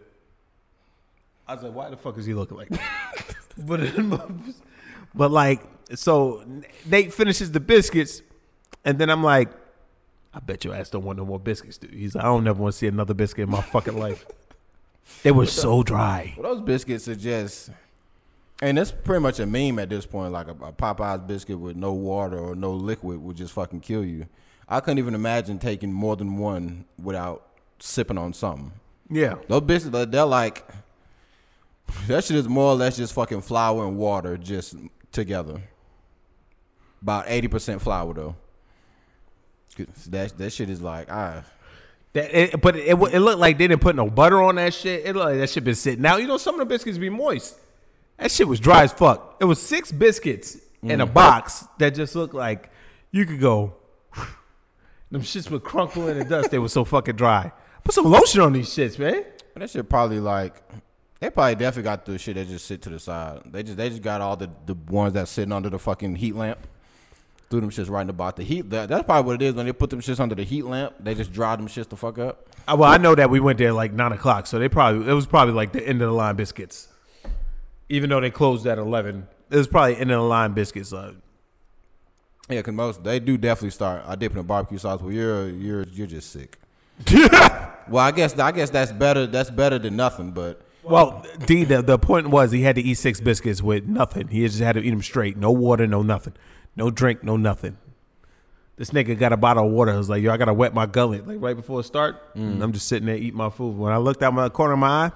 I 1.47 1.55
was 1.55 1.65
like, 1.65 1.75
why 1.75 1.91
the 1.91 1.99
fuck 1.99 2.17
is 2.17 2.25
he 2.25 2.33
looking 2.33 2.57
like 2.57 2.71
that? 2.71 3.37
but 3.59 3.81
but 5.15 5.31
like 5.31 5.61
so 5.95 6.43
Nate 6.87 7.13
finishes 7.13 7.53
the 7.53 7.61
biscuits, 7.61 8.23
and 8.87 8.99
then 8.99 9.11
I'm 9.11 9.23
like, 9.23 9.51
I 10.35 10.41
bet 10.41 10.65
your 10.65 10.75
ass 10.75 10.91
don't 10.91 11.05
want 11.05 11.19
no 11.19 11.25
more 11.27 11.39
biscuits, 11.39 11.77
dude. 11.79 11.93
He's 11.93 12.15
like, 12.15 12.25
I 12.25 12.29
don't 12.29 12.45
never 12.45 12.63
want 12.63 12.73
to 12.73 12.79
see 12.79 12.87
another 12.87 13.13
biscuit 13.15 13.45
in 13.45 13.51
my 13.51 13.61
fucking 13.63 13.99
life. 13.99 14.27
They 15.25 15.33
were 15.33 15.47
so 15.47 15.83
dry. 15.83 16.33
Well, 16.39 16.55
those 16.55 16.65
biscuits 16.65 17.09
are 17.09 17.17
just, 17.17 17.71
and 18.63 18.79
that's 18.79 18.93
pretty 18.93 19.21
much 19.21 19.41
a 19.41 19.47
meme 19.47 19.81
at 19.81 19.91
this 19.91 20.07
point. 20.07 20.33
Like 20.33 20.47
a, 20.47 20.53
a 20.53 20.73
Popeyes 20.73 21.27
biscuit 21.27 21.59
with 21.59 21.75
no 21.77 21.93
water 21.93 22.39
or 22.39 22.55
no 22.55 22.73
liquid 22.73 23.21
would 23.21 23.37
just 23.37 23.53
fucking 23.53 23.81
kill 23.81 24.05
you. 24.05 24.27
I 24.69 24.79
couldn't 24.79 24.99
even 25.01 25.15
imagine 25.17 25.59
taking 25.59 25.93
more 25.93 26.15
than 26.15 26.39
one 26.39 26.85
without 27.03 27.49
sipping 27.81 28.17
on 28.17 28.33
something. 28.33 28.71
Yeah. 29.11 29.35
Those 29.49 29.63
biscuits, 29.63 29.93
they're- 29.93 30.07
they're 30.07 30.25
like, 30.25 30.65
that 32.07 32.23
shit 32.23 32.37
is 32.37 32.49
more 32.49 32.71
or 32.71 32.77
less 32.77 32.97
just 32.97 33.13
fucking 33.13 33.43
flour 33.43 33.85
and 33.87 33.99
water 33.99 34.37
just 34.39 34.77
together. 35.11 35.61
About 37.03 37.27
80% 37.27 37.81
flour 37.81 38.15
though. 38.15 38.37
That, 40.09 40.37
that 40.39 40.53
shit 40.53 40.71
is 40.71 40.81
like, 40.81 41.09
ah. 41.11 41.45
That, 42.13 42.37
it, 42.37 42.61
but 42.61 42.77
it, 42.77 42.91
it 42.91 43.21
looked 43.21 43.39
like 43.39 43.57
they 43.59 43.69
didn't 43.69 43.81
put 43.81 43.97
no 43.97 44.11
butter 44.11 44.43
on 44.43 44.57
that 44.57 44.75
shit. 44.75 45.07
It 45.07 45.17
looked 45.17 45.31
like 45.31 45.39
that 45.39 45.51
shit 45.51 45.65
been 45.65 45.75
sitting. 45.75 46.03
Now 46.03 46.17
you 46.17 46.27
know 46.27 46.37
some 46.37 46.55
of 46.55 46.59
the 46.61 46.67
biscuits 46.67 46.99
be 46.99 47.09
moist. 47.09 47.59
That 48.19 48.31
shit 48.31 48.47
was 48.47 48.61
dry 48.61 48.85
as 48.85 48.93
fuck. 48.93 49.37
It 49.41 49.47
was 49.47 49.61
six 49.61 49.91
biscuits 49.91 50.59
in 50.83 51.01
a 51.01 51.07
box 51.07 51.67
that 51.79 51.95
just 51.95 52.15
looked 52.15 52.35
like 52.35 52.71
you 53.11 53.25
could 53.25 53.41
go. 53.41 53.75
Them 55.11 55.23
shits 55.23 55.51
were 55.51 55.61
crunkle 55.61 56.11
in 56.11 56.19
the 56.19 56.25
dust. 56.25 56.51
They 56.51 56.59
were 56.59 56.69
so 56.69 56.85
fucking 56.85 57.17
dry. 57.17 57.53
Put 57.85 57.95
some 57.95 58.05
lotion 58.05 58.41
on 58.41 58.53
these 58.53 58.69
shits, 58.69 58.99
man. 58.99 59.25
That 59.57 59.71
shit 59.71 59.89
probably 59.89 60.21
like 60.21 60.63
they 61.21 61.31
probably 61.31 61.55
definitely 61.55 61.85
got 61.85 62.05
the 62.05 62.19
shit 62.19 62.37
that 62.37 62.49
just 62.49 62.67
sit 62.67 62.83
to 62.83 62.91
the 62.91 62.99
side. 62.99 63.43
They 63.47 63.63
just 63.63 63.77
they 63.77 63.89
just 63.89 64.03
got 64.03 64.21
all 64.21 64.37
the 64.37 64.51
the 64.67 64.75
ones 64.75 65.15
that's 65.15 65.31
sitting 65.31 65.53
under 65.53 65.71
the 65.71 65.79
fucking 65.79 66.17
heat 66.17 66.35
lamp. 66.35 66.59
Threw 67.53 67.61
them 67.61 67.71
shits 67.71 67.89
right 67.91 68.01
in 68.01 68.07
the 68.09 68.13
box. 68.15 68.39
The 68.39 68.45
heat 68.45 68.71
that, 68.71 68.89
that's 68.89 69.05
probably 69.05 69.27
what 69.31 69.43
it 69.43 69.45
is 69.45 69.55
when 69.55 69.67
they 69.67 69.73
put 69.73 69.91
them 69.91 70.01
shits 70.01 70.19
under 70.19 70.35
the 70.35 70.43
heat 70.43 70.65
lamp. 70.65 70.95
They 70.99 71.15
just 71.15 71.33
dry 71.33 71.55
them 71.55 71.69
shits 71.69 71.89
the 71.89 71.97
fuck 71.97 72.19
up. 72.19 72.49
Uh, 72.67 72.77
Well, 72.79 72.91
I 72.91 72.97
know 72.97 73.15
that 73.15 73.29
we 73.31 73.41
went 73.41 73.59
there 73.59 73.73
like 73.73 73.93
nine 73.93 74.11
o'clock, 74.13 74.47
so 74.47 74.59
they 74.59 74.69
probably 74.69 75.09
it 75.09 75.13
was 75.13 75.27
probably 75.27 75.53
like 75.55 75.73
the 75.73 75.87
end 75.87 76.01
of 76.03 76.09
the 76.09 76.15
line 76.15 76.35
biscuits. 76.35 76.89
Even 77.89 78.09
though 78.11 78.21
they 78.21 78.31
closed 78.31 78.67
at 78.67 78.79
eleven, 78.79 79.29
it 79.51 79.57
was 79.57 79.69
probably 79.69 79.97
end 79.97 80.11
of 80.11 80.17
the 80.19 80.27
line 80.27 80.53
biscuits. 80.55 80.93
Uh, 80.93 81.13
Yeah, 82.49 82.63
cause 82.63 82.75
most 82.75 83.05
they 83.05 83.21
do 83.21 83.37
definitely 83.37 83.71
start. 83.71 84.03
I 84.07 84.15
dip 84.17 84.33
in 84.33 84.39
a 84.39 84.43
barbecue 84.43 84.79
sauce. 84.79 85.01
Well, 85.01 85.13
you're 85.13 85.49
you're 85.51 85.85
you're 85.93 86.07
just 86.07 86.31
sick. 86.33 86.59
Well, 87.89 88.05
I 88.05 88.13
guess 88.13 88.39
I 88.39 88.53
guess 88.53 88.71
that's 88.71 88.93
better. 88.93 89.27
That's 89.27 89.51
better 89.51 89.79
than 89.79 89.97
nothing. 89.97 90.31
But 90.31 90.63
Well, 90.85 91.27
D, 91.47 91.65
the, 91.65 91.83
the 91.83 91.99
point 91.99 92.29
was 92.31 92.53
he 92.53 92.63
had 92.63 92.77
to 92.77 92.83
eat 92.83 92.95
six 92.95 93.21
biscuits 93.21 93.61
with 93.61 93.87
nothing. 93.87 94.29
He 94.29 94.47
just 94.47 94.61
had 94.61 94.75
to 94.77 94.81
eat 94.81 94.91
them 94.91 95.03
straight. 95.03 95.37
No 95.37 95.51
water, 95.51 95.87
no 95.89 96.03
nothing. 96.03 96.35
No 96.77 96.91
drink, 96.91 97.23
no 97.23 97.37
nothing. 97.37 97.77
This 98.77 98.91
nigga 98.91 99.19
got 99.19 99.33
a 99.33 99.37
bottle 99.37 99.67
of 99.67 99.73
water. 99.73 99.93
I 99.93 99.97
was 99.97 100.09
like, 100.09 100.23
yo, 100.23 100.33
I 100.33 100.37
got 100.37 100.47
to 100.47 100.55
wet 100.55 100.75
my 100.75 100.87
gullet. 100.87 101.27
Like 101.27 101.41
right 101.41 101.55
before 101.55 101.81
it 101.81 101.85
start, 101.85 102.35
mm. 102.35 102.41
and 102.41 102.63
I'm 102.63 102.73
just 102.73 102.89
sitting 102.89 103.07
there 103.07 103.17
eating 103.17 103.37
my 103.37 103.51
food. 103.51 103.77
When 103.77 103.93
I 103.93 103.99
looked 103.99 104.23
out 104.23 104.33
my 104.33 104.49
corner 104.49 104.73
of 104.73 104.79
my 104.79 104.89
eye, 104.89 105.11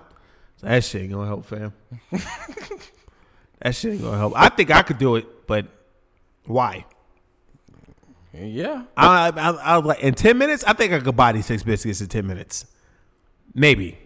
like, 0.63 0.73
that 0.73 0.85
shit 0.85 1.03
ain't 1.03 1.13
going 1.13 1.25
to 1.25 1.29
help, 1.29 1.47
fam. 1.47 1.73
that 3.61 3.75
shit 3.75 3.93
ain't 3.93 4.03
going 4.03 4.13
to 4.13 4.19
help. 4.19 4.33
I 4.37 4.49
think 4.51 4.71
I 4.71 4.83
could 4.83 4.99
do 4.99 5.17
it, 5.17 5.47
but 5.47 5.67
why? 6.45 6.85
yeah, 8.33 8.85
I, 8.97 9.31
I, 9.31 9.51
I 9.51 9.79
was 9.79 9.87
like, 9.87 10.01
in 10.01 10.15
10 10.15 10.37
minutes, 10.37 10.63
I 10.65 10.75
think 10.75 10.93
I 10.93 11.01
could 11.01 11.17
body 11.17 11.41
six 11.41 11.63
biscuits 11.63 12.03
in 12.03 12.09
10 12.09 12.27
minutes. 12.27 12.67
Maybe. 13.55 13.99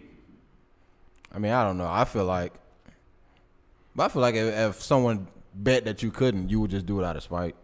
I 1.33 1.39
mean 1.39 1.51
I 1.51 1.63
don't 1.63 1.77
know. 1.77 1.89
I 1.89 2.05
feel 2.05 2.25
like, 2.25 2.53
but 3.95 4.03
I 4.03 4.07
feel 4.09 4.21
like 4.21 4.35
if, 4.35 4.53
if 4.53 4.81
someone 4.81 5.27
bet 5.53 5.85
that 5.85 6.01
you 6.03 6.11
couldn't, 6.11 6.49
you 6.49 6.59
would 6.61 6.71
just 6.71 6.85
do 6.85 6.99
it 6.99 7.05
out 7.05 7.15
of 7.15 7.23
spite. 7.23 7.55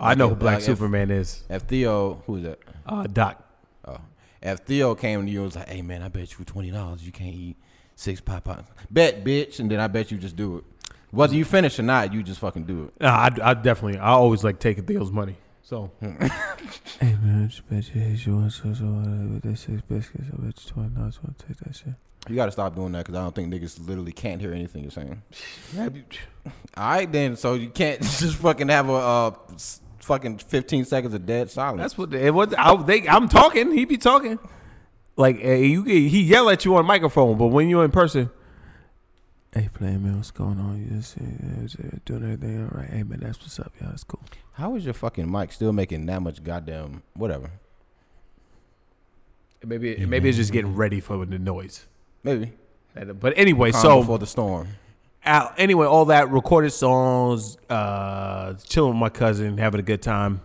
I 0.00 0.14
know 0.14 0.28
who 0.28 0.34
Like, 0.34 0.40
Black 0.40 0.58
if- 0.58 0.64
Superman 0.64 1.10
is. 1.10 1.42
If 1.50 1.62
Theo, 1.62 2.22
who's 2.26 2.42
that? 2.44 2.58
Uh, 2.86 3.04
Doc. 3.04 3.42
Oh. 3.86 3.98
If 4.40 4.60
Theo 4.60 4.94
came 4.94 5.26
to 5.26 5.30
you 5.32 5.38
and 5.40 5.46
was 5.46 5.56
like, 5.56 5.68
hey 5.68 5.82
man, 5.82 6.02
I 6.02 6.08
bet 6.08 6.38
you 6.38 6.44
twenty 6.44 6.70
dollars 6.70 7.04
you 7.04 7.10
can't 7.12 7.34
eat 7.34 7.56
six 7.96 8.20
Popeyes. 8.20 8.64
Bet, 8.90 9.24
bitch, 9.24 9.58
and 9.58 9.68
then 9.70 9.80
I 9.80 9.88
bet 9.88 10.10
you 10.12 10.18
just 10.18 10.36
do 10.36 10.58
it. 10.58 10.64
Whether 11.10 11.34
you 11.34 11.44
finish 11.44 11.78
or 11.78 11.82
not, 11.82 12.12
you 12.12 12.22
just 12.22 12.38
fucking 12.38 12.64
do 12.64 12.84
it. 12.84 13.00
No, 13.00 13.08
I, 13.08 13.30
I 13.42 13.54
definitely, 13.54 13.98
I 13.98 14.10
always 14.10 14.44
like 14.44 14.58
taking 14.60 14.84
Theo's 14.84 15.10
money. 15.10 15.36
So 15.62 15.90
Hey 16.00 17.16
man, 17.20 17.44
I 17.44 17.46
just 17.48 17.68
bet 17.68 17.92
you 17.94 18.00
hate 18.00 18.24
you 18.24 18.36
want 18.36 18.52
so 18.52 18.72
so 18.72 18.84
uh, 18.84 19.32
with 19.32 19.42
that 19.42 19.56
six 19.58 19.82
biscuits. 19.82 20.28
I 20.32 20.36
bet 20.36 20.64
you 20.64 20.70
twenty 20.70 20.90
dollars 20.90 21.18
want 21.22 21.36
to 21.38 21.46
take 21.46 21.56
that 21.58 21.74
shit. 21.74 21.94
You 22.28 22.34
gotta 22.34 22.52
stop 22.52 22.74
doing 22.74 22.92
that 22.92 23.06
because 23.06 23.14
I 23.14 23.22
don't 23.22 23.34
think 23.34 23.52
niggas 23.52 23.86
literally 23.86 24.12
can't 24.12 24.40
hear 24.40 24.52
anything 24.52 24.82
you're 24.82 24.90
saying. 24.90 25.22
All 25.76 25.90
right, 26.76 27.10
then. 27.10 27.36
So 27.36 27.54
you 27.54 27.70
can't 27.70 28.00
just 28.18 28.36
fucking 28.36 28.68
have 28.68 28.88
a 28.88 28.92
uh, 28.92 29.30
s- 29.54 29.80
fucking 30.00 30.38
15 30.38 30.84
seconds 30.84 31.14
of 31.14 31.24
dead 31.26 31.50
silence. 31.50 31.80
that's 31.80 31.98
what 31.98 32.12
it 32.12 32.32
was. 32.32 32.54
I, 32.56 32.76
they, 32.82 33.08
I'm 33.08 33.28
talking. 33.28 33.72
He 33.72 33.84
be 33.84 33.96
talking. 33.96 34.38
Like 35.16 35.38
eh, 35.42 35.56
you, 35.56 35.82
he 35.84 36.22
yell 36.22 36.48
at 36.50 36.64
you 36.64 36.76
on 36.76 36.86
microphone, 36.86 37.38
but 37.38 37.48
when 37.48 37.68
you're 37.68 37.84
in 37.84 37.90
person, 37.90 38.30
Hey, 39.52 39.70
playing 39.72 40.02
man, 40.04 40.16
what's 40.16 40.30
going 40.30 40.58
on? 40.60 40.78
You 40.78 40.98
just, 40.98 41.16
uh, 41.16 41.62
just, 41.62 41.80
uh, 41.80 41.98
doing 42.04 42.22
everything 42.22 42.62
all 42.64 42.78
right? 42.78 42.90
Hey 42.90 43.02
man, 43.02 43.20
that's 43.20 43.40
what's 43.40 43.58
up, 43.58 43.72
y'all. 43.80 43.88
That's 43.90 44.04
cool. 44.04 44.22
How 44.52 44.76
is 44.76 44.84
your 44.84 44.92
fucking 44.94 45.30
mic 45.30 45.52
still 45.52 45.72
making 45.72 46.04
that 46.06 46.20
much 46.20 46.44
goddamn 46.44 47.02
whatever? 47.14 47.50
maybe 49.64 50.06
maybe 50.06 50.28
it's 50.28 50.38
just 50.38 50.52
getting 50.52 50.76
ready 50.76 51.00
for 51.00 51.24
the 51.24 51.38
noise. 51.38 51.86
Maybe. 52.28 52.52
But 53.14 53.34
anyway, 53.36 53.70
Calm 53.72 53.82
so 53.82 54.00
before 54.00 54.18
the 54.18 54.26
storm. 54.26 54.68
out, 55.24 55.54
anyway, 55.56 55.86
all 55.86 56.06
that 56.06 56.30
recorded 56.30 56.70
songs, 56.70 57.56
uh, 57.70 58.54
chilling 58.64 58.90
with 58.90 59.00
my 59.00 59.08
cousin, 59.08 59.56
having 59.56 59.80
a 59.80 59.84
good 59.84 60.02
time. 60.02 60.42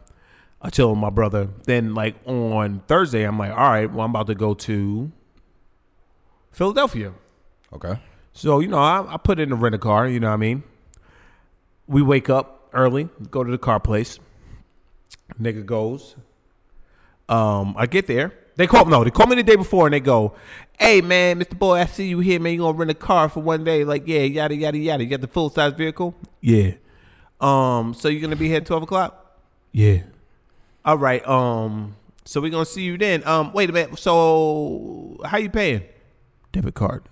I 0.61 0.69
chill 0.69 0.91
with 0.91 0.99
my 0.99 1.09
brother. 1.09 1.49
Then 1.65 1.93
like 1.93 2.15
on 2.25 2.81
Thursday, 2.87 3.23
I'm 3.23 3.37
like, 3.37 3.51
all 3.51 3.69
right, 3.69 3.91
well, 3.91 4.05
I'm 4.05 4.11
about 4.11 4.27
to 4.27 4.35
go 4.35 4.53
to 4.53 5.11
Philadelphia. 6.51 7.13
Okay. 7.73 7.99
So, 8.33 8.59
you 8.59 8.67
know, 8.67 8.77
I, 8.77 9.13
I 9.13 9.17
put 9.17 9.39
in 9.39 9.51
a 9.51 9.55
rent 9.55 9.75
a 9.75 9.77
car, 9.77 10.07
you 10.07 10.19
know 10.19 10.27
what 10.27 10.35
I 10.35 10.37
mean? 10.37 10.63
We 11.87 12.01
wake 12.01 12.29
up 12.29 12.69
early, 12.71 13.09
go 13.29 13.43
to 13.43 13.51
the 13.51 13.57
car 13.57 13.79
place. 13.79 14.19
Nigga 15.41 15.65
goes. 15.65 16.15
Um, 17.27 17.75
I 17.77 17.87
get 17.87 18.07
there. 18.07 18.33
They 18.55 18.67
call 18.67 18.85
no, 18.85 19.03
they 19.03 19.09
call 19.09 19.27
me 19.27 19.35
the 19.35 19.43
day 19.43 19.55
before 19.55 19.87
and 19.87 19.93
they 19.93 19.99
go, 19.99 20.35
Hey 20.79 21.01
man, 21.01 21.39
Mr. 21.39 21.57
Boy, 21.57 21.79
I 21.79 21.85
see 21.85 22.07
you 22.07 22.19
here, 22.19 22.39
man. 22.39 22.53
You 22.53 22.59
gonna 22.59 22.77
rent 22.77 22.91
a 22.91 22.95
car 22.95 23.29
for 23.29 23.41
one 23.41 23.63
day. 23.63 23.83
Like, 23.83 24.07
yeah, 24.07 24.21
yada 24.21 24.55
yada 24.55 24.77
yada. 24.77 25.03
You 25.03 25.09
got 25.09 25.21
the 25.21 25.27
full 25.27 25.49
size 25.49 25.73
vehicle? 25.73 26.15
Yeah. 26.41 26.73
Um, 27.41 27.93
so 27.93 28.07
you're 28.07 28.21
gonna 28.21 28.35
be 28.35 28.47
here 28.47 28.57
at 28.57 28.65
twelve 28.65 28.83
o'clock? 28.83 29.39
Yeah. 29.71 30.03
All 30.85 30.97
right. 30.97 31.25
Um, 31.27 31.95
so 32.25 32.41
we're 32.41 32.51
gonna 32.51 32.65
see 32.65 32.83
you 32.83 32.97
then. 32.97 33.25
Um, 33.27 33.53
wait 33.53 33.69
a 33.69 33.73
minute. 33.73 33.97
So 33.99 35.17
how 35.25 35.37
you 35.37 35.49
paying? 35.49 35.83
Debit 36.51 36.75
card. 36.75 37.03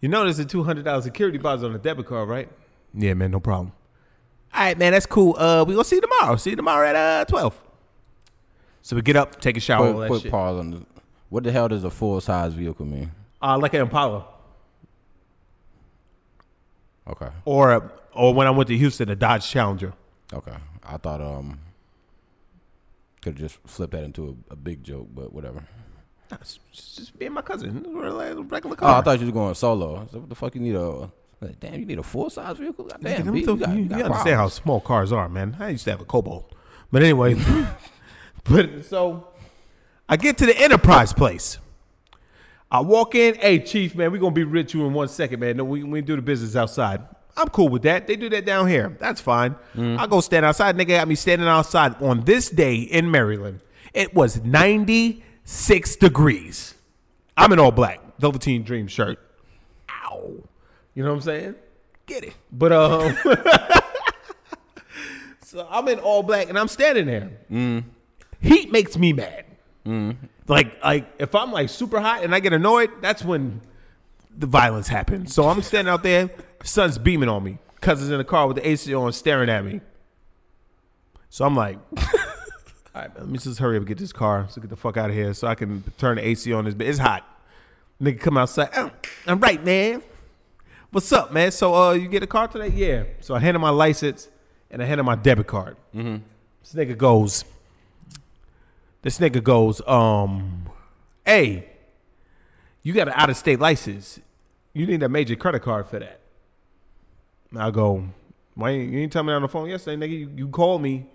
You 0.00 0.08
know 0.08 0.24
there's 0.24 0.40
a 0.40 0.44
two 0.44 0.64
hundred 0.64 0.84
dollars 0.84 1.04
security 1.04 1.38
deposit 1.38 1.66
on 1.66 1.72
the 1.74 1.78
debit 1.78 2.06
card, 2.06 2.28
right? 2.28 2.48
Yeah, 2.92 3.14
man, 3.14 3.30
no 3.30 3.40
problem. 3.40 3.72
All 4.52 4.60
right, 4.60 4.76
man, 4.76 4.92
that's 4.92 5.06
cool. 5.06 5.36
Uh, 5.38 5.64
we 5.64 5.74
gonna 5.74 5.84
see 5.84 5.96
you 5.96 6.02
tomorrow. 6.02 6.36
See 6.36 6.50
you 6.50 6.56
tomorrow 6.56 6.88
at 6.88 6.96
uh 6.96 7.24
twelve. 7.26 7.54
So 8.82 8.96
we 8.96 9.02
get 9.02 9.16
up, 9.16 9.40
take 9.40 9.56
a 9.56 9.60
shower, 9.60 9.86
all 9.86 9.92
Quick, 9.94 10.00
that 10.02 10.08
quick 10.08 10.22
shit. 10.22 10.30
pause 10.32 10.58
on 10.58 10.70
the. 10.72 10.82
What 11.28 11.44
the 11.44 11.52
hell 11.52 11.68
does 11.68 11.84
a 11.84 11.90
full 11.90 12.20
size 12.20 12.52
vehicle 12.54 12.84
mean? 12.84 13.10
Uh, 13.40 13.56
like 13.58 13.72
an 13.74 13.80
Impala, 13.80 14.24
Okay. 17.08 17.28
or 17.44 17.90
or 18.14 18.34
when 18.34 18.46
I 18.46 18.50
went 18.50 18.68
to 18.68 18.76
Houston, 18.76 19.08
a 19.08 19.16
Dodge 19.16 19.48
Challenger. 19.48 19.92
Okay. 20.32 20.54
I 20.84 20.96
thought 20.96 21.20
um 21.20 21.58
could 23.22 23.36
just 23.36 23.58
flip 23.66 23.92
that 23.92 24.02
into 24.04 24.36
a, 24.50 24.52
a 24.52 24.56
big 24.56 24.82
joke, 24.84 25.08
but 25.14 25.32
whatever. 25.32 25.64
Nah, 26.30 26.38
It's 26.40 26.58
it's 26.72 26.96
just 26.96 27.18
being 27.18 27.32
my 27.32 27.42
cousin, 27.42 27.84
We're 27.94 28.10
like 28.10 28.32
a 28.32 28.42
regular 28.42 28.74
Oh, 28.74 28.80
car. 28.80 28.98
I 29.00 29.02
thought 29.02 29.20
you 29.20 29.26
were 29.26 29.32
going 29.32 29.54
solo. 29.54 30.06
So 30.12 30.18
what 30.18 30.28
the 30.28 30.34
fuck 30.34 30.54
you 30.54 30.60
need 30.60 30.74
a 30.74 31.10
like, 31.40 31.58
damn, 31.60 31.74
you 31.80 31.86
need 31.86 31.98
a 31.98 32.02
full 32.04 32.30
size 32.30 32.56
vehicle? 32.58 32.88
Damn, 33.00 33.24
them 33.24 33.34
B, 33.34 33.40
th- 33.40 33.48
you, 33.48 33.56
got, 33.56 33.68
you, 33.76 33.82
you 33.84 33.96
you 33.96 34.04
understand 34.04 34.36
how 34.36 34.48
small 34.48 34.80
cars 34.80 35.12
are, 35.12 35.28
man. 35.28 35.56
I 35.58 35.70
used 35.70 35.84
to 35.84 35.90
have 35.92 36.00
a 36.00 36.04
Cobalt, 36.04 36.52
but 36.92 37.02
anyway. 37.02 37.34
but 38.44 38.84
so 38.84 39.28
I 40.08 40.16
get 40.16 40.38
to 40.38 40.46
the 40.46 40.56
Enterprise 40.58 41.12
place. 41.12 41.58
I 42.70 42.80
walk 42.80 43.14
in. 43.14 43.34
Hey, 43.34 43.58
Chief, 43.58 43.94
man, 43.94 44.12
we 44.12 44.18
gonna 44.18 44.34
be 44.34 44.44
rich 44.44 44.72
you 44.74 44.86
in 44.86 44.92
one 44.94 45.08
second, 45.08 45.40
man. 45.40 45.56
No, 45.58 45.64
we 45.64 45.82
we 45.82 46.00
do 46.00 46.16
the 46.16 46.22
business 46.22 46.56
outside. 46.56 47.02
I'm 47.36 47.48
cool 47.48 47.68
with 47.70 47.82
that. 47.82 48.06
They 48.06 48.16
do 48.16 48.28
that 48.30 48.44
down 48.44 48.68
here. 48.68 48.94
That's 49.00 49.20
fine. 49.20 49.56
I 49.78 50.06
go 50.06 50.20
stand 50.20 50.44
outside. 50.44 50.76
Nigga 50.76 50.88
got 50.88 51.08
me 51.08 51.14
standing 51.14 51.48
outside 51.48 52.00
on 52.02 52.24
this 52.24 52.50
day 52.50 52.76
in 52.76 53.10
Maryland. 53.10 53.60
It 53.94 54.14
was 54.14 54.42
96 54.42 55.96
degrees. 55.96 56.74
I'm 57.36 57.50
in 57.52 57.58
all 57.58 57.70
black, 57.70 58.00
Velveteen 58.18 58.64
Dream 58.64 58.86
shirt. 58.86 59.18
Ow. 59.90 60.32
You 60.94 61.02
know 61.02 61.08
what 61.10 61.16
I'm 61.16 61.22
saying? 61.22 61.54
Get 62.04 62.24
it. 62.24 62.34
But 62.52 62.72
um 62.72 63.16
So 65.42 65.66
I'm 65.70 65.88
in 65.88 65.98
all 65.98 66.22
black 66.22 66.48
and 66.48 66.58
I'm 66.58 66.68
standing 66.68 67.06
there. 67.06 67.30
Heat 68.42 68.70
makes 68.72 68.98
me 68.98 69.12
mad. 69.12 69.44
Like 70.48 70.82
like 70.82 71.06
if 71.18 71.34
I'm 71.34 71.52
like 71.52 71.68
super 71.68 72.00
hot 72.00 72.24
and 72.24 72.34
I 72.34 72.40
get 72.40 72.52
annoyed, 72.52 72.90
that's 73.00 73.24
when 73.24 73.60
the 74.36 74.46
violence 74.46 74.88
happens. 74.88 75.32
So 75.34 75.48
I'm 75.48 75.62
standing 75.62 75.90
out 75.92 76.02
there, 76.02 76.28
sun's 76.64 76.98
beaming 76.98 77.28
on 77.28 77.42
me. 77.44 77.58
Cousins 77.80 78.10
in 78.10 78.18
the 78.18 78.24
car 78.24 78.46
with 78.46 78.56
the 78.56 78.68
AC 78.68 78.92
on, 78.94 79.12
staring 79.12 79.48
at 79.48 79.64
me. 79.64 79.80
So 81.30 81.44
I'm 81.44 81.56
like, 81.56 81.78
all 81.96 82.02
right, 82.94 83.10
let 83.18 83.28
me 83.28 83.38
just 83.38 83.58
hurry 83.58 83.76
up 83.76 83.80
and 83.80 83.88
get 83.88 83.98
this 83.98 84.12
car, 84.12 84.46
so 84.50 84.60
get 84.60 84.70
the 84.70 84.76
fuck 84.76 84.96
out 84.96 85.08
of 85.10 85.16
here, 85.16 85.32
so 85.34 85.48
I 85.48 85.54
can 85.54 85.82
turn 85.98 86.16
the 86.16 86.26
AC 86.26 86.52
on. 86.52 86.64
This, 86.66 86.74
but 86.74 86.86
it's 86.86 86.98
hot. 86.98 87.24
Nigga 88.00 88.20
come 88.20 88.36
outside. 88.36 88.68
"Oh, 88.76 88.90
I'm 89.26 89.40
right, 89.40 89.64
man. 89.64 90.02
What's 90.90 91.10
up, 91.12 91.32
man? 91.32 91.50
So 91.52 91.74
uh, 91.74 91.92
you 91.92 92.08
get 92.08 92.22
a 92.22 92.26
car 92.26 92.48
today? 92.48 92.68
Yeah. 92.68 93.04
So 93.20 93.34
I 93.34 93.38
hand 93.38 93.54
him 93.54 93.62
my 93.62 93.70
license 93.70 94.28
and 94.70 94.82
I 94.82 94.84
hand 94.84 95.00
him 95.00 95.06
my 95.06 95.14
debit 95.14 95.46
card. 95.46 95.76
This 96.62 96.74
nigga 96.74 96.96
goes. 96.98 97.44
This 99.02 99.18
nigga 99.18 99.42
goes. 99.42 99.86
Um, 99.86 100.68
hey, 101.26 101.68
you 102.82 102.92
got 102.92 103.08
an 103.08 103.14
out 103.16 103.30
of 103.30 103.36
state 103.36 103.60
license. 103.60 104.20
You 104.72 104.86
need 104.86 105.02
a 105.02 105.08
major 105.08 105.36
credit 105.36 105.60
card 105.60 105.88
for 105.88 105.98
that. 105.98 106.20
And 107.50 107.60
I 107.60 107.70
go, 107.70 108.04
why 108.54 108.70
ain't, 108.70 108.92
you 108.92 109.00
ain't 109.00 109.12
tell 109.12 109.22
me 109.22 109.32
on 109.32 109.42
the 109.42 109.48
phone 109.48 109.68
yesterday, 109.68 110.06
nigga? 110.06 110.18
You, 110.18 110.30
you 110.34 110.48
called 110.48 110.80
me, 110.80 111.06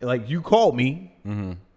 like 0.00 0.30
you 0.30 0.40
called 0.40 0.76
me, 0.76 1.12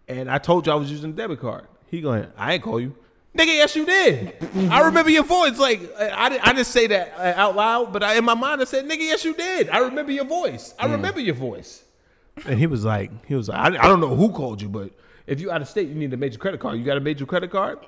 and 0.07 0.31
I 0.31 0.37
told 0.37 0.65
you 0.65 0.71
I 0.71 0.75
was 0.75 0.89
using 0.89 1.09
a 1.09 1.13
debit 1.13 1.41
card. 1.41 1.65
He 1.87 2.01
going, 2.01 2.27
I 2.37 2.53
ain't 2.53 2.63
call 2.63 2.79
you, 2.79 2.95
nigga. 3.35 3.47
Yes, 3.47 3.75
you 3.75 3.85
did. 3.85 4.35
I 4.69 4.81
remember 4.81 5.09
your 5.09 5.23
voice. 5.23 5.57
Like 5.57 5.81
I, 5.97 6.25
I 6.25 6.29
didn't, 6.29 6.47
I 6.47 6.53
didn't 6.53 6.67
say 6.67 6.87
that 6.87 7.13
uh, 7.17 7.41
out 7.41 7.55
loud, 7.55 7.91
but 7.91 8.03
I, 8.03 8.15
in 8.15 8.25
my 8.25 8.33
mind 8.33 8.61
I 8.61 8.65
said, 8.65 8.85
nigga, 8.85 8.99
yes, 8.99 9.25
you 9.25 9.33
did. 9.33 9.69
I 9.69 9.79
remember 9.79 10.11
your 10.11 10.25
voice. 10.25 10.73
I 10.79 10.85
remember 10.85 11.19
your 11.19 11.35
voice. 11.35 11.83
And 12.45 12.59
he 12.59 12.67
was 12.67 12.85
like, 12.85 13.11
he 13.25 13.35
was 13.35 13.49
like, 13.49 13.57
I, 13.57 13.83
I 13.83 13.87
don't 13.87 13.99
know 13.99 14.15
who 14.15 14.31
called 14.31 14.61
you, 14.61 14.69
but 14.69 14.91
if 15.27 15.41
you 15.41 15.51
out 15.51 15.61
of 15.61 15.67
state, 15.67 15.89
you 15.89 15.95
need 15.95 16.13
a 16.13 16.17
major 16.17 16.39
credit 16.39 16.59
card. 16.59 16.77
You 16.79 16.85
got 16.85 16.97
a 16.97 17.01
major 17.01 17.25
credit 17.25 17.51
card? 17.51 17.79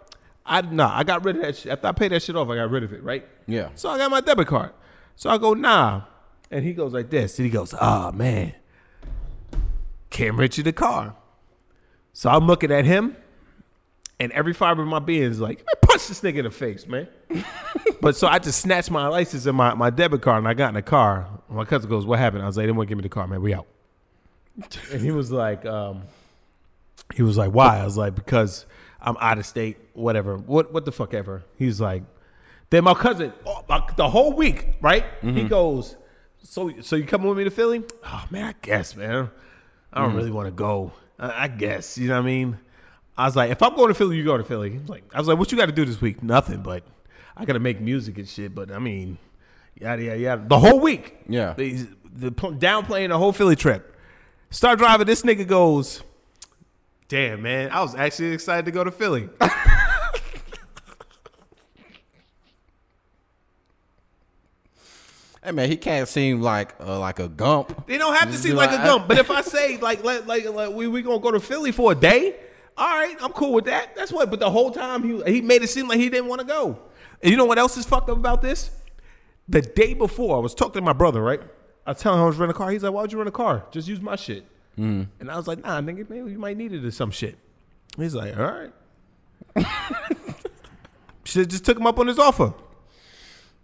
I 0.46 0.62
nah, 0.62 0.96
I 0.96 1.04
got 1.04 1.24
rid 1.24 1.38
of 1.38 1.42
that 1.44 1.58
shit. 1.58 1.72
After 1.72 1.88
I 1.88 1.92
paid 1.94 2.12
that 2.12 2.22
shit 2.22 2.36
off, 2.36 2.50
I 2.50 2.56
got 2.56 2.70
rid 2.70 2.84
of 2.84 2.94
it, 2.94 3.04
right? 3.04 3.26
Yeah. 3.48 3.70
So 3.76 3.90
I 3.90 3.98
got 3.98 4.12
my 4.12 4.22
debit 4.22 4.48
card. 4.48 4.72
So 5.16 5.30
I 5.30 5.38
go, 5.38 5.54
nah. 5.54 6.04
And 6.52 6.66
he 6.66 6.74
goes 6.74 6.94
like 6.94 7.10
this. 7.10 7.38
And 7.40 7.46
he 7.46 7.52
goes, 7.52 7.74
oh 7.80 8.12
man. 8.12 8.54
Can't 10.10 10.36
rent 10.36 10.58
you 10.58 10.64
the 10.64 10.74
car. 10.74 11.16
So 12.14 12.30
I'm 12.30 12.48
looking 12.48 12.72
at 12.72 12.84
him, 12.84 13.16
and 14.20 14.32
every 14.32 14.54
fiber 14.54 14.82
of 14.82 14.88
my 14.88 15.00
being 15.00 15.24
is 15.24 15.40
like, 15.40 15.66
punch 15.82 16.08
this 16.08 16.22
nigga 16.22 16.40
in 16.40 16.44
the 16.46 16.52
face, 16.52 16.88
man. 16.88 17.08
but 18.02 18.16
so 18.16 18.28
I 18.28 18.40
just 18.40 18.60
snatched 18.60 18.92
my 18.92 19.08
license 19.08 19.46
and 19.46 19.56
my, 19.56 19.74
my 19.76 19.90
debit 19.90 20.22
card 20.22 20.40
and 20.40 20.48
I 20.48 20.54
got 20.54 20.70
in 20.70 20.76
the 20.76 20.82
car. 20.82 21.28
My 21.48 21.64
cousin 21.64 21.90
goes, 21.90 22.06
What 22.06 22.20
happened? 22.20 22.44
I 22.44 22.48
was 22.48 22.58
like, 22.58 22.68
They 22.68 22.74
to 22.74 22.86
give 22.86 22.98
me 22.98 23.04
the 23.04 23.10
car, 23.10 23.28
man. 23.28 23.42
We 23.42 23.54
out. 23.54 23.68
and 24.92 25.02
he 25.02 25.12
was 25.12 25.32
like, 25.32 25.66
um, 25.66 26.04
he 27.14 27.24
was 27.24 27.38
like, 27.38 27.52
Why? 27.52 27.80
I 27.80 27.86
was 27.86 27.98
like, 27.98 28.16
Because 28.16 28.66
I'm 29.02 29.18
out 29.20 29.38
of 29.38 29.46
state, 29.46 29.78
whatever. 29.94 30.38
What 30.38 30.74
what 30.74 30.86
the 30.86 30.92
fuck 30.92 31.14
ever. 31.14 31.44
He's 31.56 31.80
like, 31.80 32.04
then 32.70 32.84
my 32.84 32.94
cousin, 32.94 33.34
oh, 33.46 33.64
my- 33.68 33.88
the 33.96 34.10
whole 34.10 34.34
week, 34.34 34.68
right? 34.82 35.06
He 35.22 35.28
mm-hmm. 35.28 35.48
goes, 35.48 35.96
so 36.44 36.72
so 36.82 36.96
you 36.96 37.06
coming 37.06 37.28
with 37.28 37.38
me 37.38 37.44
to 37.46 37.52
Philly? 37.52 37.84
Oh 38.06 38.26
man, 38.30 38.46
I 38.46 38.56
guess, 38.62 38.96
man. 38.96 39.30
I 39.92 40.02
don't 40.02 40.14
mm. 40.14 40.18
really 40.18 40.32
want 40.32 40.48
to 40.48 40.52
go. 40.52 40.92
I, 41.18 41.46
I 41.46 41.48
guess, 41.48 41.98
you 41.98 42.08
know 42.08 42.16
what 42.16 42.24
I 42.24 42.26
mean. 42.26 42.60
I 43.18 43.26
was 43.26 43.36
like, 43.36 43.52
if 43.52 43.62
I'm 43.62 43.76
going 43.76 43.90
to 43.90 43.94
Philly, 43.94 44.16
you 44.16 44.24
go 44.24 44.38
to 44.38 44.44
Philly. 44.44 44.70
He's 44.72 44.88
like, 44.88 45.04
I 45.14 45.20
was 45.20 45.28
like, 45.28 45.38
what 45.38 45.52
you 45.52 45.58
got 45.58 45.66
to 45.66 45.74
do 45.74 45.84
this 45.84 46.00
week? 46.00 46.24
Nothing, 46.24 46.62
but 46.62 46.84
I 47.36 47.44
got 47.46 47.54
to 47.54 47.60
make 47.60 47.82
music 47.82 48.18
and 48.18 48.28
shit. 48.28 48.56
But 48.56 48.72
I 48.72 48.80
mean, 48.80 49.18
yada 49.76 50.04
yada 50.04 50.20
yada. 50.20 50.46
The 50.48 50.60
whole 50.60 50.80
week, 50.80 51.18
Yeah. 51.28 51.54
the, 51.58 51.88
the 52.14 52.32
pl- 52.32 52.54
downplaying 52.54 53.10
the 53.10 53.18
whole 53.18 53.34
Philly 53.34 53.56
trip. 53.56 53.96
Start 54.52 54.80
driving. 54.80 55.06
This 55.06 55.24
nigga 55.24 55.46
goes, 55.46 56.02
damn 57.10 57.42
man, 57.42 57.72
I 57.72 57.82
was 57.82 57.96
actually 57.96 58.32
excited 58.32 58.66
to 58.66 58.72
go 58.72 58.86
to 58.86 58.92
Philly. 58.92 59.28
Hey 65.42 65.54
man, 65.54 65.70
he 65.70 65.78
can't 65.78 66.08
seem 66.08 66.42
like 66.42 66.76
uh, 66.80 67.00
like 67.00 67.20
a 67.20 67.30
gump. 67.30 67.88
They 67.88 67.98
don't 67.98 68.14
have 68.14 68.30
to 68.30 68.38
seem 68.38 68.52
be 68.52 68.58
like 68.58 68.72
a 68.72 68.84
gump. 68.84 69.08
But 69.08 69.18
if 69.18 69.32
I 69.32 69.42
say 69.56 69.78
like 69.78 70.04
like 70.04 70.28
like, 70.28 70.46
like 70.46 70.74
we 70.74 70.88
we 70.88 71.02
gonna 71.02 71.20
go 71.20 71.32
to 71.32 71.40
Philly 71.40 71.72
for 71.72 71.94
a 71.94 71.96
day, 71.96 72.36
all 72.78 72.90
right, 72.90 73.16
I'm 73.22 73.32
cool 73.32 73.54
with 73.54 73.66
that. 73.66 73.96
That's 73.96 74.12
what. 74.12 74.30
But 74.30 74.42
the 74.42 74.50
whole 74.52 74.70
time 74.70 75.02
he 75.02 75.32
he 75.32 75.42
made 75.42 75.64
it 75.64 75.70
seem 75.70 75.88
like 75.88 75.98
he 75.98 76.10
didn't 76.10 76.28
want 76.28 76.42
to 76.42 76.46
go. 76.46 76.78
And 77.24 77.32
you 77.32 77.38
know 77.38 77.46
what 77.46 77.58
else 77.58 77.78
is 77.78 77.86
fucked 77.86 78.10
up 78.10 78.18
about 78.18 78.42
this? 78.42 78.70
The 79.48 79.62
day 79.62 79.94
before, 79.94 80.36
I 80.36 80.40
was 80.40 80.54
talking 80.54 80.74
to 80.74 80.82
my 80.82 80.94
brother. 80.94 81.22
Right, 81.22 81.42
I 81.88 81.92
was 81.92 82.00
telling 82.00 82.20
him 82.20 82.26
I 82.26 82.28
was 82.28 82.38
renting 82.38 82.56
a 82.56 82.58
car. 82.58 82.70
He's 82.70 82.84
like, 82.84 82.94
"Why 82.94 83.02
would 83.02 83.12
you 83.12 83.18
rent 83.18 83.30
a 83.30 83.32
car? 83.32 83.66
Just 83.72 83.88
use 83.88 84.02
my 84.02 84.18
shit." 84.18 84.46
Mm. 84.80 85.08
And 85.20 85.30
I 85.30 85.36
was 85.38 85.48
like, 85.48 85.64
"Nah, 85.64 85.82
nigga, 85.82 86.10
maybe 86.10 86.32
you 86.32 86.40
might 86.40 86.58
need 86.58 86.74
it 86.74 86.86
or 86.86 86.92
some 86.92 87.12
shit." 87.12 87.38
He's 87.98 88.16
like, 88.16 88.38
"All 88.38 88.44
right." 88.44 88.72
Shit 91.26 91.50
just 91.50 91.66
took 91.66 91.78
him 91.78 91.86
up 91.86 92.00
on 92.00 92.08
his 92.08 92.18
offer. 92.18 92.54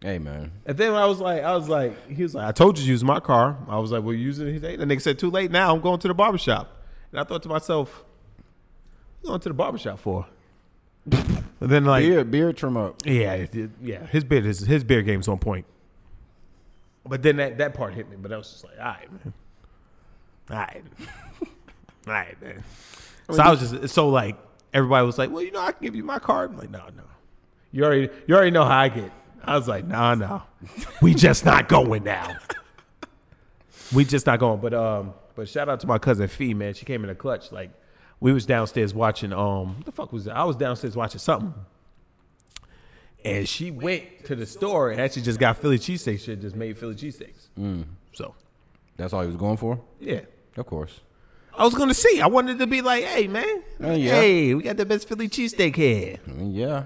Hey 0.01 0.19
man, 0.19 0.51
And 0.67 0.77
then 0.77 0.93
I 0.93 1.05
was 1.05 1.19
like, 1.19 1.41
I 1.41 1.55
was 1.55 1.67
like, 1.67 2.09
he 2.11 2.21
was 2.21 2.35
like, 2.35 2.45
I 2.45 2.51
told 2.51 2.77
you 2.77 2.83
to 2.83 2.89
use 2.91 3.03
my 3.03 3.19
car. 3.19 3.57
I 3.67 3.79
was 3.79 3.91
like, 3.91 4.03
well, 4.03 4.13
use 4.13 4.37
it. 4.37 4.51
He's 4.51 4.61
like, 4.61 4.77
the 4.77 4.85
nigga 4.85 5.01
said, 5.01 5.17
too 5.17 5.31
late 5.31 5.49
now. 5.49 5.73
I'm 5.73 5.81
going 5.81 5.99
to 5.99 6.07
the 6.07 6.13
barbershop. 6.13 6.69
And 7.11 7.19
I 7.19 7.23
thought 7.23 7.41
to 7.43 7.49
myself, 7.49 8.03
what 9.21 9.23
you 9.23 9.29
going 9.29 9.39
to 9.39 9.49
the 9.49 9.55
barbershop 9.55 9.97
for? 9.97 10.27
and 11.11 11.43
then 11.59 11.85
like, 11.85 12.03
beard 12.03 12.29
beard 12.29 12.57
trim 12.57 12.77
up. 12.77 13.01
yeah, 13.03 13.45
yeah, 13.81 14.05
his 14.07 14.23
beard 14.23 14.45
is 14.45 14.59
his 14.59 14.83
beard 14.83 15.05
game's 15.05 15.27
on 15.27 15.39
point. 15.39 15.65
But 17.03 17.23
then 17.23 17.37
that, 17.37 17.57
that 17.57 17.73
part 17.73 17.95
hit 17.95 18.07
me. 18.07 18.17
But 18.19 18.31
I 18.31 18.37
was 18.37 18.51
just 18.51 18.63
like, 18.63 18.77
all 18.77 18.85
right, 18.85 19.11
man, 19.11 19.33
all 20.49 20.57
right, 20.57 20.83
all 22.07 22.13
right, 22.13 22.41
man. 22.41 22.63
So 23.31 23.41
I 23.41 23.49
was 23.51 23.71
just 23.71 23.93
so 23.93 24.09
like 24.09 24.37
everybody 24.73 25.05
was 25.05 25.17
like, 25.17 25.31
well, 25.31 25.41
you 25.43 25.51
know, 25.51 25.61
I 25.61 25.71
can 25.71 25.81
give 25.83 25.95
you 25.95 26.03
my 26.03 26.19
card. 26.19 26.51
I'm 26.51 26.57
like, 26.57 26.69
no, 26.69 26.83
no, 26.95 27.03
you 27.71 27.83
already 27.83 28.09
you 28.27 28.35
already 28.35 28.51
know 28.51 28.65
how 28.65 28.79
I 28.79 28.89
get. 28.89 29.11
I 29.43 29.57
was 29.57 29.67
like, 29.67 29.85
nah, 29.85 30.15
no, 30.15 30.43
we 31.01 31.13
just 31.13 31.45
not 31.45 31.67
going 31.67 32.03
now. 32.03 32.35
we 33.93 34.05
just 34.05 34.25
not 34.25 34.39
going. 34.39 34.59
But 34.59 34.73
um, 34.73 35.13
but 35.35 35.47
shout 35.49 35.69
out 35.69 35.79
to 35.81 35.87
my 35.87 35.97
cousin 35.97 36.27
Fee, 36.27 36.53
man. 36.53 36.73
She 36.73 36.85
came 36.85 37.03
in 37.03 37.09
a 37.09 37.15
clutch. 37.15 37.51
Like 37.51 37.71
we 38.19 38.33
was 38.33 38.45
downstairs 38.45 38.93
watching 38.93 39.33
um, 39.33 39.75
what 39.77 39.85
the 39.85 39.91
fuck 39.91 40.13
was 40.13 40.25
that? 40.25 40.35
I 40.35 40.43
was 40.43 40.55
downstairs 40.55 40.95
watching 40.95 41.19
something. 41.19 41.53
And 43.23 43.49
she 43.49 43.71
went 43.71 44.25
to 44.25 44.35
the 44.35 44.45
store 44.45 44.91
and 44.91 45.01
actually 45.01 45.23
just 45.23 45.39
got 45.39 45.57
Philly 45.57 45.79
cheesesteak 45.79 46.19
She 46.19 46.35
just 46.35 46.55
made 46.55 46.77
Philly 46.77 46.93
cheesesteaks. 46.93 47.47
So, 48.13 48.35
That's 48.97 49.13
all 49.13 49.21
he 49.21 49.27
was 49.27 49.35
going 49.35 49.57
for. 49.57 49.81
yeah. 49.99 50.21
Of 50.57 50.65
course. 50.65 51.01
I 51.57 51.63
was 51.63 51.73
gonna 51.73 51.93
see. 51.93 52.19
I 52.21 52.27
wanted 52.27 52.59
to 52.59 52.67
be 52.67 52.81
like, 52.81 53.03
hey 53.05 53.27
man, 53.27 53.63
Uh, 53.83 53.91
yeah. 53.91 54.11
hey, 54.15 54.53
we 54.53 54.63
got 54.63 54.75
the 54.77 54.85
best 54.85 55.07
Philly 55.07 55.29
cheesesteak 55.29 55.75
here. 55.75 56.17
I 56.27 56.31
mean, 56.31 56.53
yeah. 56.53 56.83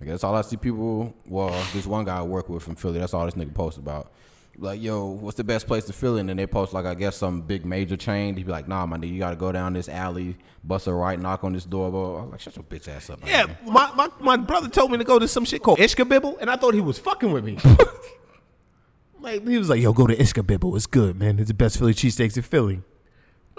I 0.00 0.04
guess 0.04 0.24
all 0.24 0.34
I 0.34 0.42
see 0.42 0.56
people. 0.56 1.14
Well, 1.26 1.50
this 1.72 1.86
one 1.86 2.04
guy 2.04 2.18
I 2.18 2.22
work 2.22 2.48
with 2.48 2.64
from 2.64 2.74
Philly. 2.74 2.98
That's 2.98 3.14
all 3.14 3.24
this 3.24 3.34
nigga 3.34 3.54
posts 3.54 3.78
about. 3.78 4.12
Like, 4.58 4.82
yo, 4.82 5.06
what's 5.06 5.36
the 5.36 5.44
best 5.44 5.66
place 5.68 5.84
to 5.84 5.92
Philly? 5.92 6.20
And 6.20 6.28
then 6.28 6.36
they 6.36 6.46
post 6.46 6.72
like, 6.72 6.84
I 6.84 6.94
guess 6.94 7.16
some 7.16 7.40
big 7.42 7.64
major 7.64 7.96
chain. 7.96 8.36
He'd 8.36 8.44
be 8.46 8.52
like, 8.52 8.66
Nah, 8.68 8.84
my 8.86 8.98
nigga, 8.98 9.12
you 9.12 9.18
got 9.20 9.30
to 9.30 9.36
go 9.36 9.50
down 9.52 9.72
this 9.72 9.88
alley, 9.88 10.36
bust 10.64 10.88
a 10.88 10.92
right, 10.92 11.18
knock 11.18 11.44
on 11.44 11.52
this 11.52 11.64
door. 11.64 11.90
Blah. 11.90 12.22
I'm 12.24 12.30
like, 12.32 12.40
shut 12.40 12.56
your 12.56 12.64
bitch 12.64 12.88
ass 12.88 13.08
up. 13.08 13.20
man." 13.22 13.30
Yeah, 13.30 13.54
my, 13.70 13.90
my, 13.94 14.08
my 14.20 14.36
brother 14.36 14.68
told 14.68 14.90
me 14.90 14.98
to 14.98 15.04
go 15.04 15.18
to 15.20 15.26
some 15.28 15.44
shit 15.44 15.62
called 15.62 15.78
Ishkabibble, 15.78 16.38
and 16.40 16.50
I 16.50 16.56
thought 16.56 16.74
he 16.74 16.80
was 16.80 16.98
fucking 16.98 17.30
with 17.32 17.44
me. 17.44 17.56
like 19.20 19.46
he 19.46 19.56
was 19.58 19.68
like, 19.70 19.80
"Yo, 19.80 19.92
go 19.92 20.06
to 20.06 20.16
Ishkabibble. 20.16 20.74
It's 20.76 20.86
good, 20.86 21.16
man. 21.18 21.38
It's 21.38 21.48
the 21.48 21.54
best 21.54 21.78
Philly 21.78 21.94
cheesesteaks 21.94 22.36
in 22.36 22.42
Philly." 22.42 22.82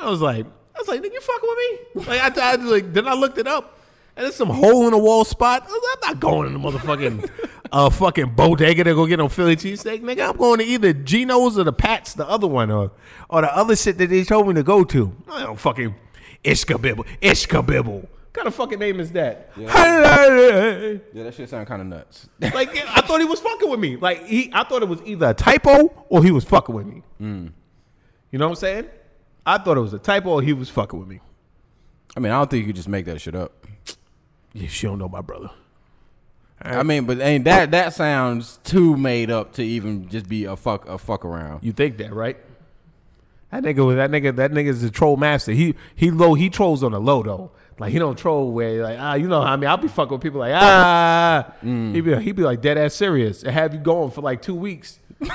I 0.03 0.09
was 0.09 0.21
like, 0.21 0.45
I 0.45 0.79
was 0.79 0.87
like, 0.87 1.01
"Nigga, 1.01 1.13
you 1.13 1.21
fucking 1.21 1.49
with 1.49 2.05
me?" 2.05 2.13
Like 2.13 2.37
I, 2.37 2.51
I 2.51 2.55
like 2.55 2.93
then 2.93 3.07
I 3.07 3.13
looked 3.13 3.37
it 3.37 3.47
up, 3.47 3.79
and 4.17 4.27
it's 4.27 4.35
some 4.35 4.49
hole 4.49 4.85
in 4.85 4.91
the 4.91 4.97
wall 4.97 5.23
spot. 5.23 5.65
I 5.67 5.93
I'm 5.93 6.09
not 6.09 6.19
going 6.19 6.47
in 6.47 6.53
the 6.53 6.59
motherfucking 6.59 7.29
uh 7.71 7.89
fucking 7.89 8.31
bodega 8.35 8.83
to 8.83 8.93
go 8.93 9.05
get 9.05 9.17
no 9.17 9.29
Philly 9.29 9.55
cheesesteak, 9.55 10.01
nigga. 10.01 10.29
I'm 10.29 10.37
going 10.37 10.59
to 10.59 10.65
either 10.65 10.93
Geno's 10.93 11.57
or 11.57 11.63
the 11.63 11.73
Pats, 11.73 12.13
the 12.13 12.27
other 12.27 12.47
one, 12.47 12.69
or 12.69 12.91
or 13.29 13.41
the 13.41 13.55
other 13.55 13.75
shit 13.75 13.97
that 13.99 14.09
they 14.09 14.23
told 14.23 14.47
me 14.47 14.53
to 14.55 14.63
go 14.63 14.83
to. 14.83 15.15
I 15.31 15.43
don't 15.43 15.59
fucking 15.59 15.95
Ishkabibble, 16.43 17.05
Ishkabibble. 17.21 18.01
What 18.01 18.33
kind 18.33 18.47
of 18.47 18.55
fucking 18.55 18.79
name 18.79 18.99
is 18.99 19.11
that? 19.11 19.51
Yeah, 19.55 19.67
that 21.13 21.33
shit 21.35 21.49
sound 21.49 21.67
kind 21.67 21.81
of 21.81 21.87
nuts. 21.87 22.27
like 22.41 22.75
I 22.75 23.01
thought 23.01 23.19
he 23.19 23.25
was 23.25 23.39
fucking 23.39 23.69
with 23.69 23.79
me. 23.79 23.95
Like 23.95 24.25
he, 24.25 24.49
I 24.53 24.63
thought 24.63 24.81
it 24.81 24.89
was 24.89 25.01
either 25.05 25.29
a 25.29 25.33
typo 25.33 26.05
or 26.09 26.23
he 26.23 26.31
was 26.31 26.43
fucking 26.43 26.73
with 26.73 26.87
me. 26.87 27.03
You 27.19 28.39
know 28.39 28.47
what 28.47 28.53
I'm 28.53 28.55
saying? 28.55 28.89
I 29.45 29.57
thought 29.57 29.77
it 29.77 29.81
was 29.81 29.93
a 29.93 29.99
typo 29.99 30.39
he 30.39 30.53
was 30.53 30.69
fucking 30.69 30.97
with 30.99 31.07
me. 31.07 31.19
I 32.15 32.19
mean, 32.19 32.31
I 32.31 32.37
don't 32.37 32.49
think 32.49 32.61
you 32.61 32.67
could 32.67 32.75
just 32.75 32.87
make 32.87 33.05
that 33.05 33.19
shit 33.19 33.35
up. 33.35 33.65
Yeah, 34.53 34.67
she 34.67 34.87
don't 34.87 34.99
know 34.99 35.09
my 35.09 35.21
brother. 35.21 35.49
I 36.61 36.83
mean, 36.83 37.05
but 37.05 37.19
ain't 37.19 37.43
that 37.45 37.71
that 37.71 37.93
sounds 37.93 38.59
too 38.63 38.95
made 38.95 39.29
up 39.29 39.53
to 39.53 39.63
even 39.63 40.07
just 40.07 40.29
be 40.29 40.45
a 40.45 40.55
fuck 40.55 40.87
a 40.87 40.97
fuck 40.97 41.25
around. 41.25 41.63
You 41.63 41.73
think 41.73 41.97
that, 41.97 42.13
right? 42.13 42.37
That 43.51 43.63
nigga, 43.63 43.85
was- 43.85 43.97
that 43.97 44.09
nigga, 44.11 44.35
that 44.37 44.51
nigga's 44.51 44.81
a 44.83 44.89
troll 44.89 45.17
master. 45.17 45.51
He 45.51 45.75
he 45.95 46.09
low, 46.11 46.35
he 46.35 46.49
trolls 46.49 46.83
on 46.83 46.91
the 46.93 46.99
low 47.01 47.21
though. 47.21 47.51
Like 47.79 47.91
he 47.91 47.99
don't 47.99 48.17
troll 48.17 48.51
where 48.51 48.81
like 48.83 48.97
ah, 48.99 49.15
you 49.15 49.27
know, 49.27 49.41
how 49.41 49.53
I 49.53 49.55
mean, 49.57 49.69
I'll 49.69 49.77
be 49.77 49.87
fucking 49.89 50.11
with 50.13 50.21
people 50.21 50.39
like 50.39 50.53
ah. 50.55 51.51
He 51.61 51.99
be 52.01 52.15
he 52.21 52.31
be 52.31 52.43
like 52.43 52.61
dead 52.61 52.77
ass 52.77 52.93
serious 52.93 53.43
and 53.43 53.51
have 53.51 53.73
you 53.73 53.79
going 53.81 54.11
for 54.11 54.21
like 54.21 54.41
two 54.41 54.55
weeks, 54.55 54.99
and 55.19 55.29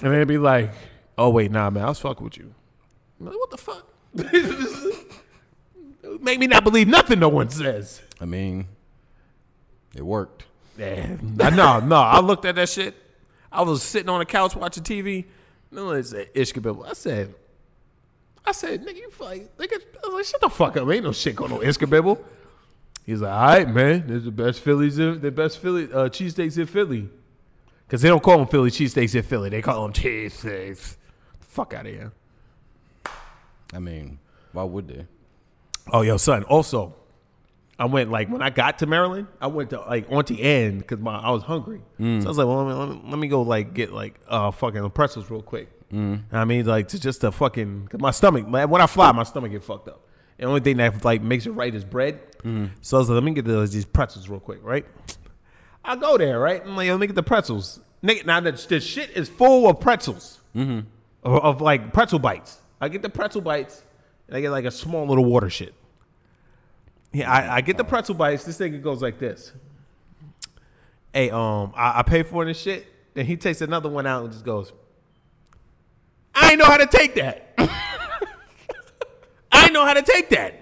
then 0.00 0.26
be 0.26 0.38
like, 0.38 0.72
oh 1.16 1.28
wait, 1.30 1.50
nah, 1.52 1.70
man, 1.70 1.84
I 1.84 1.88
was 1.90 2.00
fucking 2.00 2.24
with 2.24 2.38
you. 2.38 2.54
I'm 3.18 3.26
like, 3.26 3.34
what 3.34 3.50
the 3.50 3.56
fuck? 3.56 3.86
Make 6.22 6.38
me 6.38 6.46
not 6.46 6.64
believe 6.64 6.88
nothing 6.88 7.18
no 7.18 7.28
one 7.28 7.50
says. 7.50 8.00
I 8.20 8.24
mean, 8.24 8.68
it 9.94 10.02
worked. 10.02 10.44
Yeah, 10.78 11.16
no, 11.22 11.80
no. 11.80 11.96
I 11.96 12.20
looked 12.20 12.44
at 12.44 12.54
that 12.56 12.68
shit. 12.68 12.94
I 13.50 13.62
was 13.62 13.82
sitting 13.82 14.08
on 14.08 14.18
the 14.18 14.26
couch 14.26 14.54
watching 14.54 14.82
TV. 14.82 15.24
No 15.70 15.86
one 15.86 16.02
said 16.04 16.32
Ishkabibble. 16.34 16.86
I 16.86 16.92
said, 16.92 17.34
I 18.44 18.52
said, 18.52 18.84
nigga, 18.84 18.96
you 18.96 19.10
like, 19.18 19.56
nigga. 19.56 19.80
I 20.04 20.08
was 20.08 20.14
like, 20.14 20.24
shut 20.26 20.40
the 20.40 20.48
fuck 20.48 20.76
up. 20.76 20.88
Ain't 20.88 21.04
no 21.04 21.12
shit 21.12 21.34
going 21.34 21.52
on 21.52 21.60
Ishkabibble. 21.60 22.18
He's 23.04 23.20
like, 23.20 23.32
all 23.32 23.46
right, 23.46 23.68
man. 23.68 24.06
This 24.06 24.18
is 24.18 24.24
the 24.24 24.30
best 24.30 24.60
Phillies, 24.60 24.98
in, 24.98 25.20
the 25.20 25.30
best 25.30 25.58
Philly 25.58 25.84
uh, 25.84 26.08
cheesesteaks 26.08 26.58
in 26.58 26.66
Philly. 26.66 27.08
Because 27.86 28.02
they 28.02 28.08
don't 28.08 28.22
call 28.22 28.38
them 28.38 28.48
Philly 28.48 28.70
cheesesteaks 28.70 29.14
in 29.14 29.22
Philly. 29.22 29.48
They 29.48 29.62
call 29.62 29.82
them 29.82 29.92
cheesesteaks. 29.92 30.96
Fuck 31.40 31.74
out 31.74 31.86
of 31.86 31.92
here. 31.92 32.12
I 33.72 33.78
mean, 33.78 34.18
why 34.52 34.64
would 34.64 34.88
they? 34.88 35.06
Oh, 35.92 36.02
yo, 36.02 36.16
son. 36.16 36.44
Also, 36.44 36.94
I 37.78 37.84
went 37.84 38.10
like 38.10 38.28
when 38.28 38.42
I 38.42 38.50
got 38.50 38.78
to 38.78 38.86
Maryland, 38.86 39.28
I 39.40 39.48
went 39.48 39.70
to 39.70 39.80
like 39.80 40.10
Auntie 40.10 40.42
Anne 40.42 40.78
because 40.78 40.98
my 40.98 41.18
I 41.18 41.30
was 41.30 41.42
hungry. 41.42 41.82
Mm. 42.00 42.22
So 42.22 42.26
I 42.26 42.28
was 42.28 42.38
like, 42.38 42.46
well, 42.46 42.64
let 42.64 42.68
me, 42.68 42.74
let 42.74 42.88
me, 42.88 43.10
let 43.10 43.18
me 43.18 43.28
go 43.28 43.42
like 43.42 43.74
get 43.74 43.92
like 43.92 44.18
uh 44.28 44.50
fucking 44.50 44.88
pretzels 44.90 45.30
real 45.30 45.42
quick. 45.42 45.68
Mm. 45.90 46.22
I 46.32 46.44
mean, 46.44 46.64
like 46.66 46.88
to 46.88 47.00
just 47.00 47.20
to 47.20 47.30
fucking 47.30 47.88
cause 47.88 48.00
my 48.00 48.10
stomach. 48.10 48.48
Man, 48.48 48.70
when 48.70 48.80
I 48.80 48.86
fly, 48.86 49.12
my 49.12 49.24
stomach 49.24 49.52
get 49.52 49.62
fucked 49.62 49.88
up. 49.88 50.00
The 50.38 50.44
only 50.44 50.60
thing 50.60 50.78
that 50.78 51.04
like 51.04 51.22
makes 51.22 51.46
it 51.46 51.52
right 51.52 51.74
is 51.74 51.84
bread. 51.84 52.20
Mm. 52.42 52.70
So 52.80 52.96
I 52.96 53.00
was 53.00 53.08
like, 53.08 53.14
let 53.14 53.24
me 53.24 53.32
get 53.32 53.44
those, 53.44 53.72
these 53.72 53.84
pretzels 53.84 54.28
real 54.28 54.40
quick, 54.40 54.60
right? 54.62 54.86
I 55.84 55.96
go 55.96 56.18
there, 56.18 56.38
right? 56.38 56.62
I'm 56.64 56.76
like, 56.76 56.88
let 56.88 56.98
me 56.98 57.06
get 57.06 57.14
the 57.16 57.22
pretzels. 57.22 57.80
Nigga, 58.02 58.26
now 58.26 58.40
the, 58.40 58.52
the 58.52 58.80
shit 58.80 59.10
is 59.10 59.28
full 59.28 59.68
of 59.68 59.80
pretzels, 59.80 60.40
mm-hmm. 60.54 60.80
of, 61.22 61.44
of 61.44 61.60
like 61.60 61.92
pretzel 61.92 62.18
bites. 62.18 62.60
I 62.80 62.88
get 62.88 63.02
the 63.02 63.08
pretzel 63.08 63.40
bites, 63.40 63.82
and 64.28 64.36
I 64.36 64.40
get 64.40 64.50
like 64.50 64.64
a 64.64 64.70
small 64.70 65.06
little 65.06 65.24
water 65.24 65.48
shit. 65.50 65.74
Yeah, 67.12 67.30
I, 67.30 67.56
I 67.56 67.60
get 67.62 67.76
the 67.76 67.84
pretzel 67.84 68.14
bites. 68.14 68.44
This 68.44 68.58
thing 68.58 68.80
goes 68.82 69.00
like 69.00 69.18
this. 69.18 69.52
Hey, 71.14 71.30
um, 71.30 71.72
I, 71.74 72.00
I 72.00 72.02
pay 72.02 72.22
for 72.22 72.44
this 72.44 72.60
shit. 72.60 72.86
Then 73.14 73.24
he 73.24 73.36
takes 73.36 73.62
another 73.62 73.88
one 73.88 74.06
out 74.06 74.24
and 74.24 74.32
just 74.32 74.44
goes, 74.44 74.72
I 76.34 76.50
ain't 76.50 76.58
know 76.58 76.66
how 76.66 76.76
to 76.76 76.86
take 76.86 77.14
that. 77.14 77.54
I 79.50 79.64
ain't 79.64 79.72
know 79.72 79.86
how 79.86 79.94
to 79.94 80.02
take 80.02 80.28
that. 80.30 80.60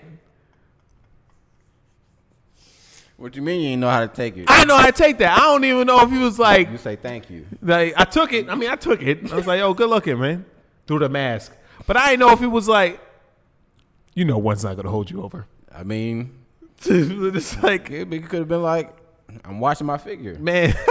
What 3.17 3.33
do 3.33 3.39
you 3.39 3.43
mean 3.43 3.61
you 3.63 3.69
didn't 3.71 3.81
know 3.81 3.91
how 3.91 4.01
to 4.01 4.09
take 4.09 4.37
it? 4.37 4.45
I 4.49 4.65
know 4.65 4.77
how 4.77 4.87
to 4.87 4.93
take 4.93 5.19
that. 5.19 5.37
I 5.39 5.43
don't 5.43 5.65
even 5.65 5.87
know 5.87 6.01
if 6.03 6.11
he 6.11 6.19
was 6.19 6.39
like, 6.39 6.71
You 6.71 6.79
say 6.79 6.97
thank 6.97 7.31
you. 7.31 7.47
like 7.63 7.95
I 7.97 8.05
took 8.05 8.33
it. 8.33 8.49
I 8.49 8.55
mean, 8.55 8.71
I 8.71 8.77
took 8.77 9.03
it. 9.03 9.33
I 9.33 9.37
was 9.37 9.47
like, 9.47 9.61
"Oh, 9.61 9.73
good 9.73 9.89
looking, 9.89 10.19
man." 10.19 10.45
Through 10.87 10.99
the 11.01 11.09
mask, 11.09 11.53
but 11.87 11.97
I 11.97 12.11
didn't 12.11 12.21
know 12.21 12.31
if 12.33 12.41
he 12.41 12.47
was 12.47 12.69
like, 12.69 13.01
you 14.15 14.25
know, 14.25 14.39
one's 14.39 14.65
not 14.65 14.77
gonna 14.77 14.91
hold 14.91 15.11
you 15.11 15.23
over. 15.23 15.47
I 15.75 15.83
mean, 15.83 16.33
it's 16.85 17.63
like, 17.63 17.91
it 17.91 18.09
could 18.29 18.39
have 18.41 18.49
been 18.49 18.63
like, 18.63 18.95
I'm 19.45 19.59
watching 19.61 19.87
my 19.87 19.99
figure. 19.99 20.35
man. 20.39 20.75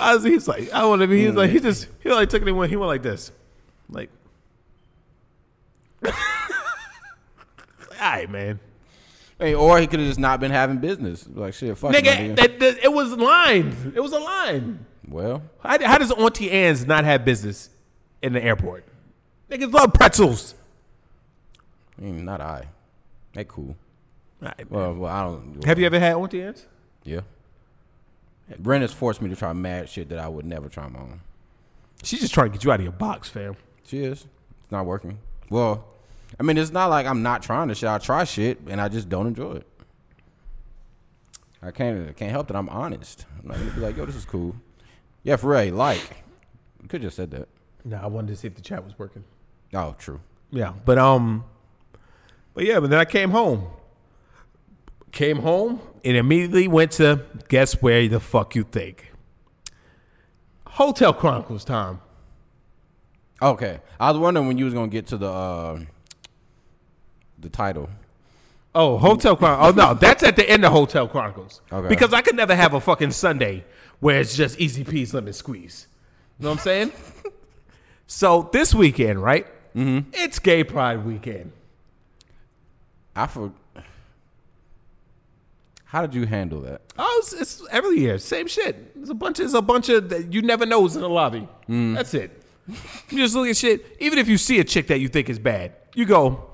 I 0.00 0.14
was, 0.14 0.24
he's 0.24 0.48
like, 0.48 0.72
I 0.72 0.84
want 0.84 1.02
to 1.02 1.06
be. 1.08 1.24
He's 1.26 1.34
like, 1.34 1.50
he 1.50 1.60
just, 1.60 1.86
he 2.00 2.10
like 2.10 2.28
took 2.28 2.42
it 2.42 2.48
and 2.48 2.56
went. 2.56 2.70
He 2.70 2.76
went 2.76 2.88
like 2.88 3.02
this, 3.02 3.30
like, 3.88 4.10
all 6.04 6.12
right, 8.00 8.28
man. 8.30 8.58
Hey, 9.38 9.54
or 9.54 9.78
he 9.80 9.86
could 9.86 9.98
have 10.00 10.08
just 10.08 10.20
not 10.20 10.40
been 10.40 10.50
having 10.50 10.78
business. 10.78 11.26
Like 11.32 11.54
shit, 11.54 11.76
fuck 11.78 11.94
it, 11.94 12.04
Nigga, 12.04 12.16
nigga. 12.16 12.36
that, 12.36 12.60
that, 12.60 12.78
it 12.84 12.92
was 12.92 13.12
lined. 13.12 13.92
It 13.94 14.00
was 14.00 14.12
a 14.12 14.18
line. 14.18 14.86
Well, 15.08 15.42
How, 15.60 15.84
how 15.84 15.98
does 15.98 16.12
Auntie 16.12 16.50
Anne's 16.50 16.86
not 16.86 17.04
have 17.04 17.24
business 17.24 17.70
in 18.22 18.32
the 18.32 18.42
airport? 18.42 18.84
Niggas 19.52 19.70
love 19.70 19.92
pretzels. 19.92 20.54
I 21.98 22.02
mean, 22.04 22.24
not 22.24 22.40
I. 22.40 22.68
They 23.34 23.44
cool. 23.44 23.76
All 24.40 24.48
right, 24.48 24.58
man. 24.58 24.66
Well, 24.70 24.94
well, 24.94 25.12
I 25.12 25.22
don't. 25.24 25.62
Have 25.64 25.78
you 25.78 25.84
ever 25.84 26.00
had 26.00 26.14
Auntie 26.16 26.42
Anne's? 26.42 26.66
Yeah. 27.04 27.20
Brenda's 28.58 28.94
forced 28.94 29.20
me 29.20 29.28
to 29.28 29.36
try 29.36 29.52
mad 29.52 29.90
shit 29.90 30.08
that 30.08 30.18
I 30.18 30.26
would 30.26 30.46
never 30.46 30.70
try 30.70 30.88
my 30.88 31.00
own. 31.00 31.20
She's 32.02 32.20
just 32.20 32.32
trying 32.32 32.48
to 32.48 32.52
get 32.52 32.64
you 32.64 32.72
out 32.72 32.80
of 32.80 32.84
your 32.84 32.92
box, 32.92 33.28
fam. 33.28 33.56
She 33.84 34.02
is. 34.02 34.26
It's 34.62 34.72
not 34.72 34.86
working. 34.86 35.18
Well, 35.50 35.84
I 36.40 36.44
mean, 36.44 36.56
it's 36.56 36.72
not 36.72 36.88
like 36.88 37.06
I'm 37.06 37.22
not 37.22 37.42
trying 37.42 37.68
to 37.68 37.74
shit. 37.74 37.90
I 37.90 37.98
try 37.98 38.24
shit 38.24 38.58
and 38.66 38.80
I 38.80 38.88
just 38.88 39.10
don't 39.10 39.26
enjoy 39.26 39.52
it. 39.52 39.66
I 41.62 41.72
can't. 41.72 42.08
I 42.08 42.12
can't 42.12 42.30
help 42.30 42.48
that. 42.48 42.56
I'm 42.56 42.70
honest. 42.70 43.26
I'm 43.38 43.48
not 43.48 43.58
gonna 43.58 43.70
be 43.70 43.80
like, 43.80 43.98
yo, 43.98 44.06
this 44.06 44.16
is 44.16 44.24
cool. 44.24 44.56
Yeah, 45.22 45.36
for 45.36 45.50
real. 45.50 45.74
Like, 45.74 46.00
you 46.82 46.88
could 46.88 47.02
just 47.02 47.16
said 47.16 47.30
that. 47.32 47.48
No, 47.84 47.98
I 48.02 48.06
wanted 48.06 48.28
to 48.28 48.36
see 48.36 48.46
if 48.48 48.54
the 48.54 48.62
chat 48.62 48.82
was 48.82 48.98
working. 48.98 49.24
Oh, 49.74 49.94
true. 49.98 50.20
Yeah, 50.50 50.74
but 50.84 50.98
um, 50.98 51.44
but 52.54 52.64
yeah, 52.64 52.80
but 52.80 52.90
then 52.90 52.98
I 52.98 53.04
came 53.04 53.30
home. 53.30 53.66
Came 55.10 55.38
home 55.38 55.80
and 56.04 56.16
immediately 56.16 56.68
went 56.68 56.92
to 56.92 57.24
guess 57.48 57.80
where 57.82 58.06
the 58.08 58.20
fuck 58.20 58.54
you 58.54 58.64
think? 58.64 59.12
Hotel 60.66 61.12
Chronicles 61.12 61.64
time. 61.64 62.00
Okay, 63.40 63.80
I 63.98 64.10
was 64.10 64.18
wondering 64.18 64.46
when 64.46 64.58
you 64.58 64.64
was 64.64 64.74
gonna 64.74 64.88
get 64.88 65.06
to 65.08 65.16
the 65.16 65.28
uh, 65.28 65.80
the 67.38 67.48
title. 67.48 67.90
Oh, 68.74 68.96
Hotel 68.96 69.36
Chronicles. 69.36 69.74
Oh 69.74 69.76
no, 69.76 69.94
that's 69.94 70.22
at 70.22 70.36
the 70.36 70.48
end 70.48 70.64
of 70.64 70.72
Hotel 70.72 71.08
Chronicles. 71.08 71.60
Okay. 71.70 71.88
Because 71.88 72.14
I 72.14 72.22
could 72.22 72.36
never 72.36 72.54
have 72.54 72.74
a 72.74 72.80
fucking 72.80 73.10
Sunday 73.10 73.64
where 74.00 74.20
it's 74.20 74.34
just 74.34 74.58
easy 74.60 74.84
peas 74.84 75.12
lemon 75.12 75.32
squeeze. 75.32 75.88
You 76.38 76.44
know 76.44 76.50
what 76.50 76.58
I'm 76.58 76.64
saying? 76.64 76.92
so 78.06 78.48
this 78.52 78.74
weekend, 78.74 79.22
right? 79.22 79.46
Mm-hmm. 79.76 80.10
It's 80.12 80.38
Gay 80.38 80.64
Pride 80.64 81.04
weekend. 81.04 81.52
I 83.14 83.26
for. 83.26 83.52
How 85.84 86.00
did 86.00 86.14
you 86.14 86.24
handle 86.24 86.62
that? 86.62 86.80
Oh, 86.98 87.20
it's, 87.22 87.32
it's 87.34 87.62
every 87.70 87.98
year, 87.98 88.16
same 88.18 88.46
shit. 88.46 88.94
There's 88.94 89.10
a 89.10 89.14
bunch. 89.14 89.38
There's 89.38 89.54
a 89.54 89.60
bunch 89.62 89.88
of 89.90 90.08
that 90.08 90.32
you 90.32 90.40
never 90.42 90.64
know 90.64 90.86
is 90.86 90.94
in 90.96 91.02
the 91.02 91.08
lobby. 91.08 91.46
That's 91.68 92.14
it. 92.14 92.42
You 93.10 93.18
just 93.18 93.34
look 93.34 93.48
at 93.48 93.56
shit. 93.56 93.96
Even 94.00 94.18
if 94.18 94.28
you 94.28 94.38
see 94.38 94.58
a 94.60 94.64
chick 94.64 94.86
that 94.86 95.00
you 95.00 95.08
think 95.08 95.28
is 95.28 95.38
bad, 95.38 95.72
you 95.94 96.06
go, 96.06 96.48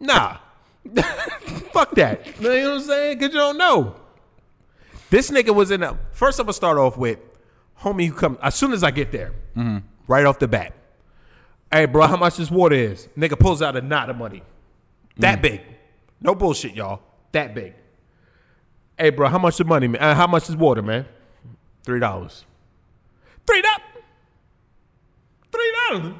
nah, 0.00 0.38
fuck 1.72 1.92
that. 1.96 2.26
You 2.40 2.48
know 2.48 2.70
what 2.70 2.74
I'm 2.78 2.80
saying? 2.80 3.18
Because 3.18 3.34
you 3.34 3.40
don't 3.40 3.58
know. 3.58 3.94
This 5.10 5.30
nigga 5.30 5.54
was 5.54 5.70
in 5.70 5.82
a. 5.82 5.98
First, 6.12 6.38
I'm 6.40 6.46
gonna 6.46 6.54
start 6.54 6.78
off 6.78 6.96
with 6.96 7.18
homie 7.80 8.06
who 8.08 8.14
come 8.14 8.38
as 8.42 8.54
soon 8.54 8.72
as 8.72 8.82
I 8.82 8.90
get 8.90 9.12
there, 9.12 9.32
right 10.08 10.24
off 10.24 10.38
the 10.38 10.48
bat. 10.48 10.72
Hey, 11.72 11.86
bro, 11.86 12.06
how 12.06 12.16
much 12.16 12.36
this 12.36 12.50
water 12.50 12.74
is? 12.74 13.08
Nigga 13.16 13.38
pulls 13.38 13.62
out 13.62 13.76
a 13.76 13.80
knot 13.82 14.10
of 14.10 14.16
money, 14.16 14.42
that 15.18 15.40
big. 15.40 15.60
No 16.20 16.34
bullshit, 16.34 16.74
y'all. 16.74 17.00
That 17.32 17.54
big. 17.54 17.74
Hey, 18.98 19.10
bro, 19.10 19.28
how 19.28 19.38
much 19.38 19.56
the 19.56 19.64
money, 19.64 19.88
man? 19.88 20.02
Uh, 20.02 20.14
how 20.14 20.26
much 20.26 20.48
is 20.48 20.56
water, 20.56 20.82
man? 20.82 21.06
Three 21.84 22.00
dollars. 22.00 22.44
Three 23.46 23.62
dollars. 23.62 23.80
Three 25.52 25.72
dollars. 25.88 26.14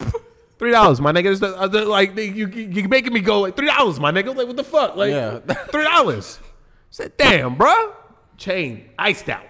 Three 0.58 0.70
dollars, 0.72 1.00
my 1.00 1.12
nigga. 1.12 1.38
The, 1.38 1.56
uh, 1.56 1.68
the- 1.68 1.84
like 1.84 2.16
you, 2.16 2.48
you, 2.48 2.88
making 2.88 3.12
me 3.12 3.20
go 3.20 3.40
like 3.40 3.56
three 3.56 3.68
dollars, 3.68 4.00
my 4.00 4.10
nigga. 4.10 4.34
Like 4.34 4.46
what 4.48 4.56
the 4.56 4.64
fuck? 4.64 4.96
Like 4.96 5.10
Yeah. 5.12 5.38
three 5.70 5.84
dollars. 5.84 6.40
Said, 6.90 7.16
damn, 7.16 7.54
bro. 7.54 7.94
Chain 8.38 8.88
iced 8.98 9.28
out. 9.28 9.44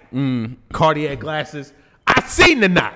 Cartier 0.73 1.15
glasses. 1.17 1.73
I 2.07 2.21
seen 2.23 2.61
the 2.61 2.69
knot. 2.69 2.95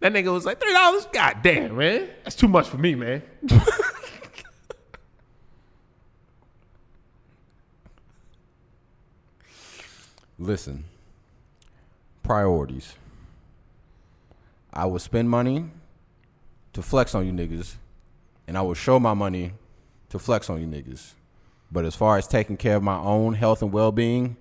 That 0.00 0.12
nigga 0.12 0.32
was 0.32 0.44
like 0.46 0.60
three 0.60 0.72
dollars. 0.72 1.06
God 1.12 1.36
damn, 1.42 1.76
man. 1.76 2.08
That's 2.24 2.34
too 2.36 2.48
much 2.48 2.68
for 2.68 2.78
me, 2.78 2.94
man. 2.94 3.22
Listen, 10.38 10.84
priorities. 12.22 12.94
I 14.72 14.86
will 14.86 14.98
spend 14.98 15.28
money 15.28 15.66
to 16.72 16.80
flex 16.80 17.14
on 17.14 17.26
you 17.26 17.32
niggas, 17.32 17.74
and 18.48 18.56
I 18.56 18.62
will 18.62 18.72
show 18.72 18.98
my 18.98 19.12
money 19.12 19.52
to 20.08 20.18
flex 20.18 20.48
on 20.48 20.62
you 20.62 20.66
niggas. 20.66 21.12
But 21.70 21.84
as 21.84 21.94
far 21.94 22.16
as 22.16 22.26
taking 22.26 22.56
care 22.56 22.76
of 22.76 22.82
my 22.82 22.96
own 22.96 23.34
health 23.34 23.60
and 23.60 23.70
well 23.70 23.92
being, 23.92 24.38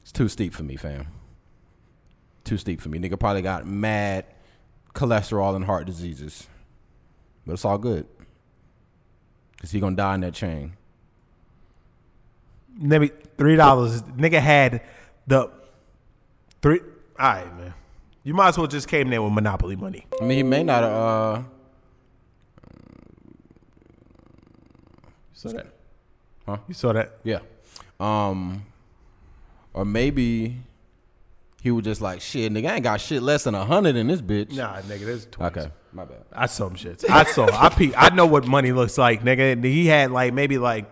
it's 0.00 0.10
too 0.10 0.28
steep 0.28 0.52
for 0.52 0.64
me, 0.64 0.74
fam. 0.74 1.06
Too 2.42 2.58
steep 2.58 2.80
for 2.80 2.88
me. 2.88 2.98
Nigga 2.98 3.16
probably 3.20 3.42
got 3.42 3.66
mad 3.66 4.24
cholesterol 4.94 5.56
and 5.56 5.64
heart 5.64 5.86
diseases. 5.86 6.46
But 7.46 7.54
it's 7.54 7.64
all 7.64 7.78
good. 7.78 8.06
Cause 9.60 9.70
he 9.70 9.80
gonna 9.80 9.96
die 9.96 10.14
in 10.14 10.20
that 10.22 10.34
chain. 10.34 10.72
Maybe 12.76 13.10
three 13.36 13.56
dollars. 13.56 14.02
Nigga 14.02 14.40
had 14.40 14.82
the 15.26 15.50
three. 16.62 16.80
All 17.18 17.26
right, 17.34 17.56
man. 17.58 17.74
You 18.22 18.34
might 18.34 18.48
as 18.48 18.58
well 18.58 18.66
just 18.66 18.88
came 18.88 19.10
there 19.10 19.22
with 19.22 19.32
monopoly 19.32 19.76
money. 19.76 20.06
I 20.20 20.24
mean, 20.24 20.36
he 20.38 20.42
may 20.42 20.62
not. 20.62 20.82
Uh, 20.84 21.42
You 25.32 25.48
saw 25.50 25.52
that? 25.56 25.66
Huh? 26.46 26.56
You 26.68 26.74
saw 26.74 26.92
that? 26.92 27.18
Yeah. 27.24 27.38
Um 27.98 28.64
or 29.72 29.84
maybe 29.84 30.56
he 31.62 31.70
was 31.70 31.84
just 31.84 32.00
like, 32.00 32.20
shit, 32.20 32.52
nigga, 32.52 32.68
I 32.70 32.74
ain't 32.76 32.84
got 32.84 33.00
shit 33.00 33.22
less 33.22 33.44
than 33.44 33.54
a 33.54 33.64
hundred 33.64 33.96
in 33.96 34.06
this 34.06 34.20
bitch. 34.22 34.56
Nah, 34.56 34.80
nigga, 34.82 35.04
there's 35.04 35.26
twenty. 35.26 35.60
Okay. 35.60 35.70
My 35.92 36.04
bad. 36.04 36.22
I 36.32 36.46
saw 36.46 36.68
them 36.68 36.76
shits. 36.76 37.04
I 37.10 37.24
saw. 37.24 37.46
I 37.52 37.68
pe- 37.68 37.92
I 37.96 38.14
know 38.14 38.26
what 38.26 38.46
money 38.46 38.70
looks 38.72 38.96
like, 38.96 39.22
nigga. 39.22 39.52
And 39.54 39.64
He 39.64 39.86
had 39.86 40.10
like 40.12 40.32
maybe 40.32 40.56
like 40.58 40.86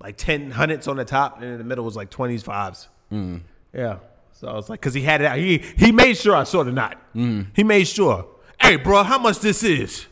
like 0.00 0.16
ten 0.16 0.50
hundreds 0.50 0.86
on 0.88 0.96
the 0.96 1.04
top, 1.04 1.36
and 1.40 1.44
in 1.52 1.58
the 1.58 1.64
middle 1.64 1.84
was 1.84 1.96
like 1.96 2.10
twenties, 2.10 2.42
fives. 2.42 2.88
Mm. 3.10 3.40
Yeah. 3.72 3.98
So 4.32 4.48
I 4.48 4.54
was 4.54 4.68
like, 4.68 4.80
because 4.80 4.94
he 4.94 5.02
had 5.02 5.20
it 5.22 5.26
out. 5.26 5.38
He 5.38 5.58
he 5.58 5.92
made 5.92 6.16
sure 6.16 6.34
I 6.36 6.44
saw 6.44 6.62
the 6.62 6.72
knot. 6.72 6.98
Mm. 7.14 7.46
He 7.54 7.64
made 7.64 7.84
sure. 7.88 8.26
Hey, 8.60 8.76
bro, 8.76 9.02
how 9.02 9.18
much 9.18 9.38
this 9.40 9.62
is? 9.62 10.06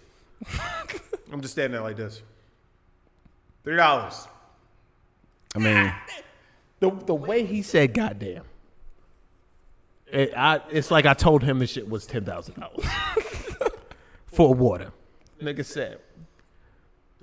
I'm 1.33 1.40
just 1.42 1.53
standing 1.55 1.72
there 1.72 1.83
like 1.83 1.96
this. 1.96 2.22
Three 3.64 3.77
dollars. 3.77 4.27
I 5.55 5.59
mean, 5.59 5.92
The 6.81 6.90
the 6.90 7.14
way 7.14 7.44
he 7.44 7.61
said, 7.62 7.92
"Goddamn," 7.92 8.44
it, 10.12 10.33
I, 10.37 10.61
it's 10.71 10.90
like 10.90 11.07
I 11.07 11.14
told 11.14 11.42
him 11.42 11.59
the 11.59 11.66
shit 11.66 11.88
was 11.88 12.07
ten 12.07 12.25
thousand 12.25 12.61
dollars 12.61 12.85
for 14.27 14.55
water. 14.55 14.92
Nigga 15.42 15.64
said 15.64 15.99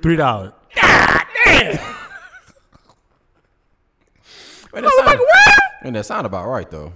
three 0.02 0.16
dollars. 0.16 0.54
and 0.76 1.80
that, 4.86 5.06
sound, 5.06 5.20
and 5.82 5.96
that 5.96 6.06
sound 6.06 6.26
about 6.28 6.48
right 6.48 6.70
though. 6.70 6.92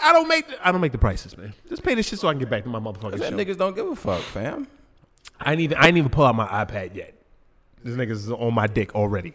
I 0.00 0.12
don't 0.12 0.28
make 0.28 0.46
the, 0.48 0.66
I 0.66 0.70
don't 0.70 0.80
make 0.80 0.92
the 0.92 0.98
prices, 0.98 1.36
man. 1.36 1.52
Just 1.68 1.82
pay 1.82 1.94
this 1.94 2.08
shit 2.08 2.18
so 2.20 2.28
I 2.28 2.32
can 2.32 2.38
get 2.38 2.50
back 2.50 2.62
to 2.64 2.68
my 2.68 2.78
motherfucking 2.78 3.18
That 3.18 3.30
show. 3.30 3.36
niggas 3.36 3.56
don't 3.56 3.74
give 3.74 3.86
a 3.88 3.96
fuck, 3.96 4.20
fam. 4.22 4.68
I 5.40 5.52
ain't 5.52 5.60
even 5.60 5.78
I 5.78 5.88
ain't 5.88 5.96
even 5.96 6.10
pull 6.10 6.24
out 6.24 6.34
my 6.34 6.46
iPad 6.46 6.94
yet. 6.94 7.14
This 7.82 7.94
niggas 7.96 8.10
is 8.10 8.30
on 8.30 8.54
my 8.54 8.66
dick 8.66 8.94
already. 8.94 9.34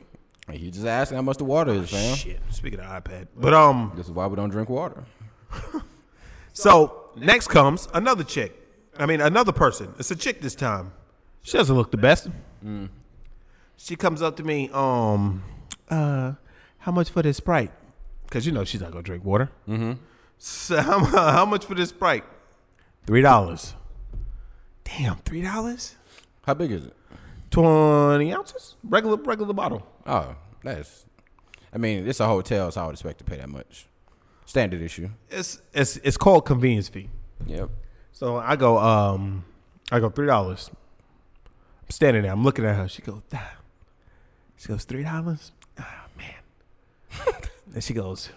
You 0.51 0.71
just 0.71 0.85
asking 0.85 1.15
how 1.15 1.21
much 1.21 1.37
the 1.37 1.45
water 1.45 1.71
is, 1.71 1.89
fam. 1.89 2.15
Shit. 2.15 2.39
Speaking 2.51 2.79
of 2.79 2.85
iPad, 2.85 3.27
but 3.35 3.53
um, 3.53 3.93
This 3.95 4.07
is 4.07 4.11
why 4.11 4.27
we 4.27 4.35
don't 4.35 4.49
drink 4.49 4.69
water. 4.69 5.03
so 6.53 7.09
next 7.15 7.47
comes 7.47 7.87
another 7.93 8.23
chick. 8.23 8.59
I 8.97 9.05
mean, 9.05 9.21
another 9.21 9.51
person. 9.51 9.93
It's 9.97 10.11
a 10.11 10.15
chick 10.15 10.41
this 10.41 10.55
time. 10.55 10.93
She 11.41 11.57
doesn't 11.57 11.75
look 11.75 11.91
the 11.91 11.97
best. 11.97 12.29
She 13.75 13.95
comes 13.95 14.21
up 14.21 14.37
to 14.37 14.43
me. 14.43 14.69
Um, 14.71 15.43
uh, 15.89 16.33
how 16.77 16.91
much 16.91 17.09
for 17.09 17.21
this 17.21 17.37
sprite? 17.37 17.71
Because 18.25 18.45
you 18.45 18.51
know 18.51 18.63
she's 18.63 18.81
not 18.81 18.91
gonna 18.91 19.03
drink 19.03 19.23
water. 19.23 19.49
Mm-hmm. 19.67 19.93
So 20.45 20.81
how, 20.81 20.99
how 21.05 21.45
much 21.45 21.63
for 21.63 21.73
this 21.73 21.89
sprite? 21.89 22.25
Three 23.05 23.21
dollars. 23.21 23.75
Damn, 24.83 25.15
three 25.19 25.41
dollars. 25.41 25.95
How 26.45 26.53
big 26.53 26.71
is 26.71 26.85
it? 26.85 26.93
Twenty 27.49 28.33
ounces. 28.33 28.75
Regular, 28.83 29.15
regular 29.15 29.53
bottle. 29.53 29.87
Oh, 30.05 30.35
that's. 30.61 31.05
I 31.73 31.77
mean, 31.77 32.05
it's 32.05 32.19
a 32.19 32.27
hotel, 32.27 32.71
so 32.71 32.81
I 32.81 32.85
would 32.87 32.95
expect 32.95 33.19
to 33.19 33.23
pay 33.23 33.37
that 33.37 33.47
much. 33.47 33.87
Standard 34.45 34.81
issue. 34.81 35.09
It's 35.29 35.61
it's 35.73 35.97
it's 35.97 36.17
called 36.17 36.45
convenience 36.45 36.89
fee. 36.89 37.09
Yep. 37.45 37.69
So 38.11 38.37
I 38.37 38.55
go, 38.55 38.77
um, 38.77 39.43
I 39.91 39.99
go 39.99 40.09
three 40.09 40.27
dollars. 40.27 40.69
I'm 41.81 41.89
standing 41.89 42.23
there. 42.23 42.31
I'm 42.31 42.43
looking 42.43 42.65
at 42.65 42.75
her. 42.75 42.87
She 42.87 43.01
goes, 43.01 43.21
ah. 43.33 43.55
she 44.57 44.67
goes 44.67 44.83
three 44.85 45.03
dollars. 45.03 45.51
Ah 45.79 46.05
man. 46.17 46.35
and 47.73 47.83
she 47.83 47.93
goes, 47.93 48.29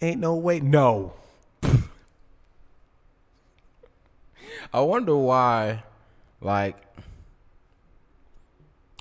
ain't 0.00 0.20
no 0.20 0.34
way. 0.36 0.60
No. 0.60 1.12
I 4.72 4.80
wonder 4.80 5.16
why, 5.16 5.82
like, 6.40 6.76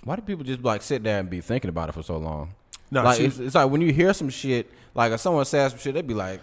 why 0.04 0.16
do 0.16 0.22
people 0.22 0.44
just 0.44 0.64
like 0.64 0.82
sit 0.82 1.04
there 1.04 1.20
and 1.20 1.30
be 1.30 1.42
thinking 1.42 1.70
about 1.70 1.90
it 1.90 1.92
for 1.94 2.04
so 2.04 2.18
long? 2.18 2.56
No, 2.92 3.04
like 3.04 3.18
she- 3.18 3.26
it's, 3.26 3.40
it's 3.40 3.56
like 3.56 3.70
when 3.70 3.82
you 3.82 3.94
hear 3.94 4.14
some 4.14 4.30
shit, 4.30 4.72
like 4.96 5.12
if 5.12 5.20
someone 5.20 5.46
says 5.46 5.72
some 5.72 5.80
shit, 5.80 5.94
they'd 5.94 6.08
be 6.08 6.14
like, 6.14 6.42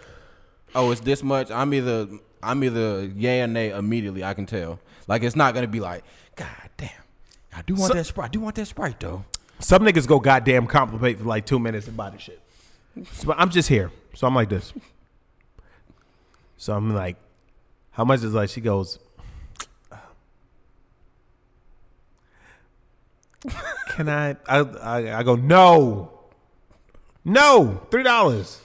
"Oh, 0.73 0.91
it's 0.91 1.01
this 1.01 1.21
much." 1.23 1.51
I'm 1.51 1.73
either 1.73 2.07
I'm 2.41 2.63
either 2.63 3.05
yay 3.15 3.41
or 3.41 3.47
nay 3.47 3.71
immediately. 3.71 4.23
I 4.23 4.33
can 4.33 4.45
tell. 4.45 4.79
Like 5.07 5.23
it's 5.23 5.35
not 5.35 5.53
gonna 5.53 5.67
be 5.67 5.79
like, 5.79 6.03
"God 6.35 6.47
damn, 6.77 6.89
I 7.55 7.61
do 7.63 7.75
want 7.75 7.91
So- 7.91 7.93
that 7.95 8.05
sprite. 8.05 8.25
I 8.25 8.29
do 8.31 8.39
want 8.39 8.55
that 8.55 8.65
sprite 8.67 8.99
though." 8.99 9.25
Some 9.59 9.81
niggas 9.83 10.07
go 10.07 10.19
goddamn 10.19 10.67
compliment 10.67 11.17
for 11.19 11.25
like 11.25 11.45
two 11.45 11.57
minutes 11.59 11.87
and 11.87 11.97
buy 11.97 12.11
the 12.11 12.19
shit. 12.19 12.39
So 13.11 13.33
I'm 13.37 13.49
just 13.49 13.67
here. 13.69 13.91
So 14.13 14.27
I'm 14.27 14.35
like 14.35 14.49
this. 14.49 14.71
So 16.57 16.73
I'm 16.75 16.93
like, 16.93 17.17
how 17.91 18.05
much 18.05 18.23
is 18.23 18.33
like? 18.33 18.49
She 18.49 18.61
goes, 18.61 18.99
can 23.89 24.09
I, 24.09 24.35
I? 24.47 24.59
I 24.59 25.19
I 25.19 25.23
go 25.23 25.35
no, 25.35 26.16
no, 27.27 27.85
three 27.91 28.03
dollars. 28.03 28.61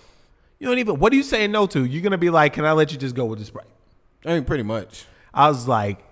You 0.58 0.68
don't 0.68 0.78
even. 0.78 0.98
What 0.98 1.12
are 1.12 1.16
you 1.16 1.22
saying 1.22 1.52
no 1.52 1.66
to? 1.66 1.84
You're 1.84 2.02
gonna 2.02 2.18
be 2.18 2.30
like, 2.30 2.54
can 2.54 2.64
I 2.64 2.72
let 2.72 2.92
you 2.92 2.98
just 2.98 3.14
go 3.14 3.24
with 3.26 3.40
the 3.40 3.44
sprite? 3.44 3.66
I 4.24 4.34
mean, 4.34 4.44
pretty 4.44 4.62
much. 4.62 5.06
I 5.34 5.48
was 5.48 5.66
like, 5.66 6.04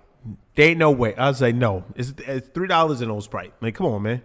there 0.55 0.69
ain't 0.69 0.79
no 0.79 0.91
way. 0.91 1.15
I 1.15 1.29
was 1.29 1.41
like, 1.41 1.55
no, 1.55 1.85
it's, 1.95 2.13
it's 2.27 2.49
three 2.49 2.69
dollars 2.69 3.01
in 3.01 3.11
old 3.11 3.25
Sprite. 3.25 3.53
Like, 3.61 3.75
come 3.75 3.87
on, 3.87 4.03
man. 4.03 4.23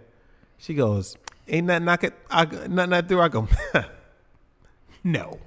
She 0.58 0.74
goes, 0.74 1.18
ain't 1.48 1.68
nothing 1.68 1.88
I 1.88 1.98
could, 1.98 2.14
I, 2.30 2.46
nothing 2.68 2.94
I 2.94 3.02
do. 3.02 3.20
I 3.20 3.28
go, 3.28 3.48
no. 5.04 5.40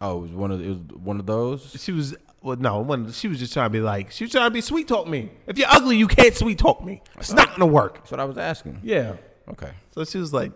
Oh, 0.00 0.18
it 0.18 0.22
was 0.22 0.30
one 0.32 0.50
of 0.50 0.60
it 0.60 0.68
was 0.68 0.78
one 1.02 1.20
of 1.20 1.26
those. 1.26 1.76
She 1.78 1.92
was, 1.92 2.16
well, 2.42 2.56
no, 2.56 2.80
one, 2.80 3.12
she 3.12 3.28
was 3.28 3.38
just 3.38 3.52
trying 3.52 3.66
to 3.66 3.70
be 3.70 3.80
like, 3.80 4.10
she 4.10 4.24
was 4.24 4.32
trying 4.32 4.46
to 4.46 4.50
be 4.50 4.62
sweet 4.62 4.88
talk 4.88 5.06
me. 5.06 5.30
If 5.46 5.58
you're 5.58 5.68
ugly, 5.70 5.96
you 5.96 6.08
can't 6.08 6.34
sweet 6.34 6.58
talk 6.58 6.82
me. 6.84 7.02
It's 7.18 7.32
not 7.32 7.50
gonna 7.50 7.66
work. 7.66 7.96
That's 7.96 8.10
what 8.10 8.20
I 8.20 8.24
was 8.24 8.38
asking. 8.38 8.80
Yeah. 8.82 9.16
Okay. 9.48 9.70
So 9.94 10.04
she 10.04 10.18
was 10.18 10.32
like, 10.32 10.52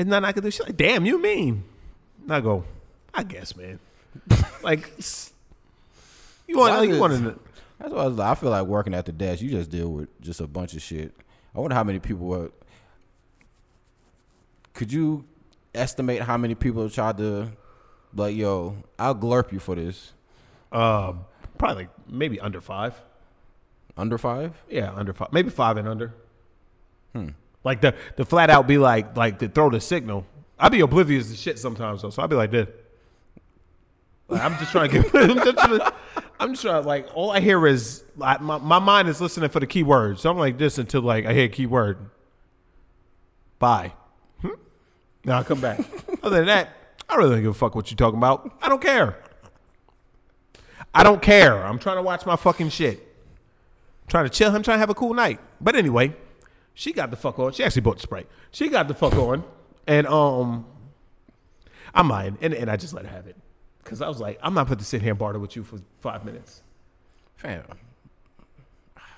"It's 0.00 0.08
nothing 0.08 0.24
I 0.24 0.32
could 0.32 0.42
do." 0.42 0.50
She's 0.50 0.66
like, 0.66 0.76
"Damn, 0.76 1.06
you 1.06 1.20
mean?" 1.20 1.64
And 2.22 2.32
I 2.32 2.40
go, 2.40 2.64
"I 3.12 3.22
guess, 3.22 3.54
man. 3.56 3.78
like, 4.62 4.90
you 6.46 6.58
want, 6.58 6.74
like, 6.74 6.88
you 6.88 6.98
want 6.98 7.12
to." 7.12 7.38
That's 7.78 7.92
what 7.92 8.00
I 8.00 8.06
was 8.06 8.16
like. 8.16 8.28
I 8.28 8.34
feel 8.34 8.50
like 8.50 8.66
working 8.66 8.94
at 8.94 9.06
the 9.06 9.12
desk, 9.12 9.42
you 9.42 9.50
just 9.50 9.70
deal 9.70 9.90
with 9.90 10.20
just 10.20 10.40
a 10.40 10.46
bunch 10.46 10.74
of 10.74 10.82
shit. 10.82 11.14
I 11.54 11.60
wonder 11.60 11.74
how 11.74 11.84
many 11.84 11.98
people 11.98 12.26
were. 12.26 12.50
Could 14.74 14.92
you 14.92 15.24
estimate 15.74 16.22
how 16.22 16.36
many 16.36 16.54
people 16.54 16.82
have 16.82 16.94
tried 16.94 17.18
to, 17.18 17.50
like, 18.14 18.36
yo, 18.36 18.76
I'll 18.98 19.14
glurp 19.14 19.52
you 19.52 19.58
for 19.58 19.74
this? 19.74 20.12
Uh, 20.72 21.12
probably 21.58 21.84
like 21.84 21.90
maybe 22.08 22.40
under 22.40 22.60
five. 22.60 22.94
Under 23.96 24.18
five? 24.18 24.54
Yeah, 24.68 24.92
under 24.94 25.12
five, 25.12 25.32
maybe 25.32 25.50
five 25.50 25.76
and 25.76 25.88
under. 25.88 26.14
Like 27.64 27.80
the 27.80 27.94
the 28.16 28.24
flat 28.24 28.50
out 28.50 28.66
be 28.66 28.78
like 28.78 29.16
like 29.16 29.38
to 29.40 29.48
throw 29.48 29.70
the 29.70 29.80
signal. 29.80 30.26
I 30.58 30.68
be 30.68 30.80
oblivious 30.80 31.30
to 31.30 31.36
shit 31.36 31.58
sometimes 31.58 32.02
though, 32.02 32.10
so 32.10 32.22
I 32.22 32.26
be 32.26 32.36
like 32.36 32.50
this. 32.50 32.68
Like, 34.28 34.42
I'm 34.42 34.56
just 34.58 34.72
trying 34.72 34.90
to 34.90 35.02
get. 35.02 35.14
I'm 35.14 35.36
just 35.36 35.58
trying, 35.58 35.78
to, 35.78 35.94
I'm 36.38 36.50
just 36.50 36.62
trying. 36.62 36.84
Like 36.84 37.08
all 37.14 37.30
I 37.30 37.40
hear 37.40 37.66
is 37.66 38.04
like, 38.16 38.40
my 38.40 38.58
my 38.58 38.78
mind 38.78 39.08
is 39.08 39.20
listening 39.20 39.50
for 39.50 39.60
the 39.60 39.66
key 39.66 39.82
word. 39.82 40.18
So 40.18 40.30
I'm 40.30 40.38
like 40.38 40.58
this 40.58 40.78
until 40.78 41.02
like 41.02 41.26
I 41.26 41.32
hear 41.32 41.44
a 41.44 41.48
key 41.48 41.66
word. 41.66 41.98
Bye. 43.58 43.92
Hmm? 44.40 44.54
Now 45.24 45.40
I 45.40 45.42
come 45.42 45.60
back. 45.60 45.80
Other 46.22 46.36
than 46.36 46.46
that, 46.46 46.70
I 47.08 47.16
really 47.16 47.30
don't 47.30 47.42
give 47.42 47.50
a 47.50 47.54
fuck 47.54 47.74
what 47.74 47.90
you 47.90 47.96
talking 47.96 48.18
about. 48.18 48.50
I 48.62 48.68
don't 48.68 48.80
care. 48.80 49.18
I 50.94 51.02
don't 51.02 51.20
care. 51.20 51.62
I'm 51.64 51.78
trying 51.78 51.96
to 51.96 52.02
watch 52.02 52.24
my 52.26 52.36
fucking 52.36 52.70
shit 52.70 53.06
trying 54.10 54.24
to 54.24 54.30
chill. 54.30 54.54
I'm 54.54 54.62
trying 54.62 54.76
to 54.76 54.80
have 54.80 54.90
a 54.90 54.94
cool 54.94 55.14
night. 55.14 55.40
But 55.60 55.76
anyway, 55.76 56.14
she 56.74 56.92
got 56.92 57.10
the 57.10 57.16
fuck 57.16 57.38
on. 57.38 57.52
She 57.52 57.64
actually 57.64 57.82
bought 57.82 57.96
the 57.96 58.02
spray. 58.02 58.26
She 58.50 58.68
got 58.68 58.88
the 58.88 58.94
fuck 58.94 59.14
on, 59.14 59.44
and 59.86 60.06
um, 60.06 60.66
I'm 61.94 62.08
lying, 62.08 62.38
and, 62.40 62.54
and 62.54 62.70
I 62.70 62.76
just 62.76 62.94
let 62.94 63.04
her 63.04 63.10
have 63.10 63.26
it 63.26 63.36
because 63.82 64.00
I 64.00 64.08
was 64.08 64.20
like, 64.20 64.38
I'm 64.42 64.54
not 64.54 64.66
put 64.66 64.78
to 64.78 64.84
sit 64.84 65.02
here 65.02 65.10
and 65.10 65.18
barter 65.18 65.38
with 65.38 65.56
you 65.56 65.64
for 65.64 65.78
five 66.00 66.24
minutes. 66.24 66.62
Fam. 67.36 67.64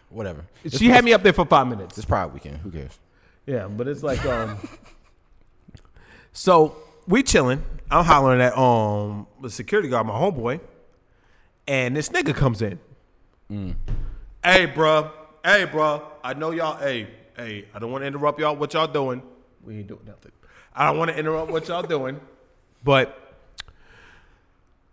Whatever. 0.09 0.45
She 0.69 0.89
had 0.89 1.05
me 1.05 1.13
up 1.13 1.23
there 1.23 1.33
for 1.33 1.45
five 1.45 1.67
minutes. 1.67 1.97
It's 1.97 2.05
Pride 2.05 2.33
weekend. 2.33 2.59
Who 2.59 2.71
cares? 2.71 2.99
Yeah, 3.47 3.67
but 3.67 3.89
it's 3.89 4.03
like 4.03 4.25
um. 4.25 4.59
so 6.33 6.77
we 7.07 7.23
chilling. 7.23 7.63
I'm 7.91 8.05
hollering 8.05 8.41
at 8.41 8.57
um 8.57 9.27
the 9.41 9.51
security 9.51 9.89
guard, 9.89 10.07
my 10.07 10.15
homeboy, 10.15 10.61
and 11.67 11.97
this 11.97 12.11
nigga 12.11 12.35
comes 12.35 12.63
in. 12.63 12.79
Hey, 14.45 14.67
bruh. 14.67 15.11
Hey, 15.45 15.67
bruh. 15.67 16.03
I 16.23 16.35
know 16.35 16.51
y'all. 16.53 16.79
Hey, 16.79 17.09
hey. 17.37 17.67
I 17.75 17.79
don't 17.79 17.91
want 17.93 18.03
to 18.03 18.07
interrupt 18.07 18.39
y'all. 18.41 18.57
What 18.57 18.75
y'all 18.75 18.87
doing? 18.87 19.23
We 19.65 19.79
ain't 19.79 19.87
doing 19.89 20.01
nothing. 20.07 20.33
I 20.75 20.87
don't 20.87 20.99
want 20.99 21.11
to 21.11 21.17
interrupt 21.19 21.51
what 21.51 21.69
y'all 21.69 21.83
doing, 21.83 22.21
but 22.85 23.19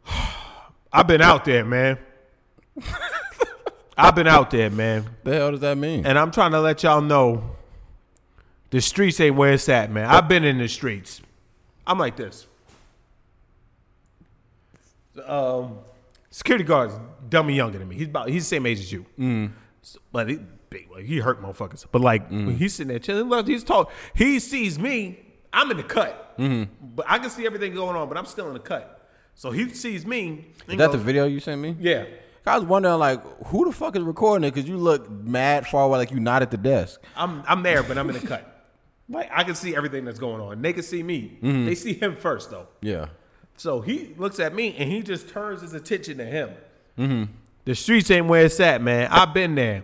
I've 0.94 1.08
been 1.08 1.22
out 1.22 1.46
there, 1.46 1.64
man. 1.66 1.98
I've 3.98 4.16
been 4.16 4.28
out 4.28 4.50
there, 4.52 4.70
man. 4.70 5.06
The 5.24 5.34
hell 5.36 5.52
does 5.52 5.60
that 5.62 5.78
mean? 5.78 6.06
And 6.06 6.18
I'm 6.18 6.32
trying 6.32 6.52
to 6.52 6.62
let 6.62 6.84
y'all 6.84 7.02
know 7.02 7.56
the 8.72 8.80
streets 8.82 9.20
ain't 9.20 9.36
where 9.36 9.54
it's 9.54 9.68
at, 9.70 9.92
man. 9.92 10.06
I've 10.06 10.28
been 10.28 10.44
in 10.44 10.58
the 10.58 10.68
streets. 10.68 11.22
I'm 11.86 11.98
like 12.00 12.16
this. 12.16 12.48
Um, 15.26 15.80
security 16.30 16.64
guard's 16.64 16.94
dummy 17.30 17.56
younger 17.56 17.78
than 17.80 17.88
me. 17.90 17.96
He's 17.98 18.08
about 18.08 18.30
he's 18.30 18.44
the 18.44 18.56
same 18.56 18.66
age 18.66 18.80
as 18.80 18.92
you. 18.92 19.06
So- 19.82 20.00
but 20.12 20.30
he 20.30 20.40
big, 20.70 20.90
like, 20.92 21.06
he 21.06 21.20
hurt 21.20 21.42
motherfuckers. 21.42 21.86
But 21.92 22.02
like 22.02 22.30
when 22.30 22.56
he's 22.56 22.74
sitting 22.74 22.90
there 22.90 23.00
chilling, 23.00 23.46
he's 23.46 23.64
talk. 23.64 23.92
He 24.14 24.40
sees 24.40 24.80
me. 24.80 25.20
I'm 25.52 25.72
in 25.72 25.78
the 25.78 25.84
cut, 25.84 26.36
but 26.38 27.06
I 27.08 27.18
can 27.18 27.30
see 27.30 27.46
everything 27.46 27.74
going 27.74 27.96
on. 27.96 28.08
But 28.08 28.18
I'm 28.18 28.26
still 28.26 28.48
in 28.48 28.54
the 28.54 28.60
cut. 28.60 29.08
So 29.36 29.52
he 29.52 29.70
sees 29.70 30.06
me. 30.06 30.46
Is 30.68 30.78
that 30.78 30.92
the 30.92 30.98
video 30.98 31.26
you 31.26 31.40
sent 31.40 31.62
me? 31.62 31.76
Yeah. 31.80 32.06
I 32.46 32.58
was 32.58 32.66
wondering, 32.66 32.98
like, 32.98 33.22
who 33.48 33.66
the 33.66 33.72
fuck 33.72 33.96
is 33.96 34.04
recording 34.04 34.48
it? 34.48 34.54
Because 34.54 34.68
you 34.68 34.78
look 34.78 35.10
mad 35.10 35.68
far 35.68 35.86
away, 35.86 36.00
like 36.00 36.12
you 36.12 36.20
not 36.20 36.42
at 36.42 36.52
the 36.52 36.58
desk. 36.58 37.02
I'm 37.16 37.44
I'm 37.48 37.64
there, 37.64 37.84
but 37.84 37.98
I'm 37.98 38.10
in 38.10 38.20
the 38.20 38.28
cut. 38.28 38.56
Like 39.12 39.32
I 39.34 39.44
can 39.44 39.56
see 39.56 39.76
everything 39.76 40.06
that's 40.06 40.20
going 40.20 40.40
on. 40.40 40.62
They 40.62 40.72
can 40.72 40.84
see 40.84 41.02
me. 41.02 41.40
Mm-hmm. 41.42 41.66
They 41.66 41.74
see 41.74 41.94
him 41.94 42.16
first 42.16 42.52
though. 42.52 42.68
Yeah. 42.80 43.08
So 43.58 43.82
he 43.82 44.14
looks 44.20 44.40
at 44.40 44.54
me 44.54 44.76
and 44.78 44.88
he 44.88 45.02
just 45.02 45.30
turns 45.30 45.62
his 45.62 45.74
attention 45.74 46.20
to 46.20 46.26
him. 46.26 46.52
Mm-hmm. 46.96 47.32
The 47.66 47.74
streets 47.74 48.12
ain't 48.12 48.28
where 48.28 48.46
it's 48.46 48.60
at, 48.60 48.84
man. 48.84 49.10
I've 49.12 49.34
been 49.34 49.56
there. 49.56 49.84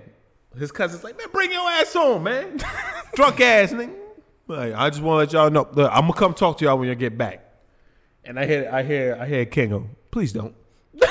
His 0.58 0.72
cousin's 0.72 1.03
like, 1.03 1.18
man, 1.18 1.28
bring 1.32 1.51
your 1.51 1.70
ass 1.70 1.93
home, 1.93 2.24
man. 2.24 2.58
Drunk 3.16 3.39
ass 3.41 3.72
nigga. 3.72 3.93
Like, 4.47 4.74
I 4.74 4.89
just 4.89 5.01
want 5.01 5.30
to 5.30 5.38
let 5.38 5.43
y'all 5.43 5.51
know. 5.51 5.68
Look, 5.74 5.91
I'm 5.91 6.01
gonna 6.01 6.14
come 6.14 6.34
talk 6.34 6.58
to 6.60 6.66
y'all 6.66 6.78
when 6.78 6.88
you 6.88 6.95
get 6.95 7.18
back. 7.18 7.41
And 8.24 8.39
I 8.39 8.45
hear, 8.45 8.70
I 8.72 8.84
hear, 8.84 9.18
I 9.20 9.28
hear 9.28 9.45
King 9.45 9.70
go, 9.70 9.89
please 10.12 10.34
don't. 10.34 10.56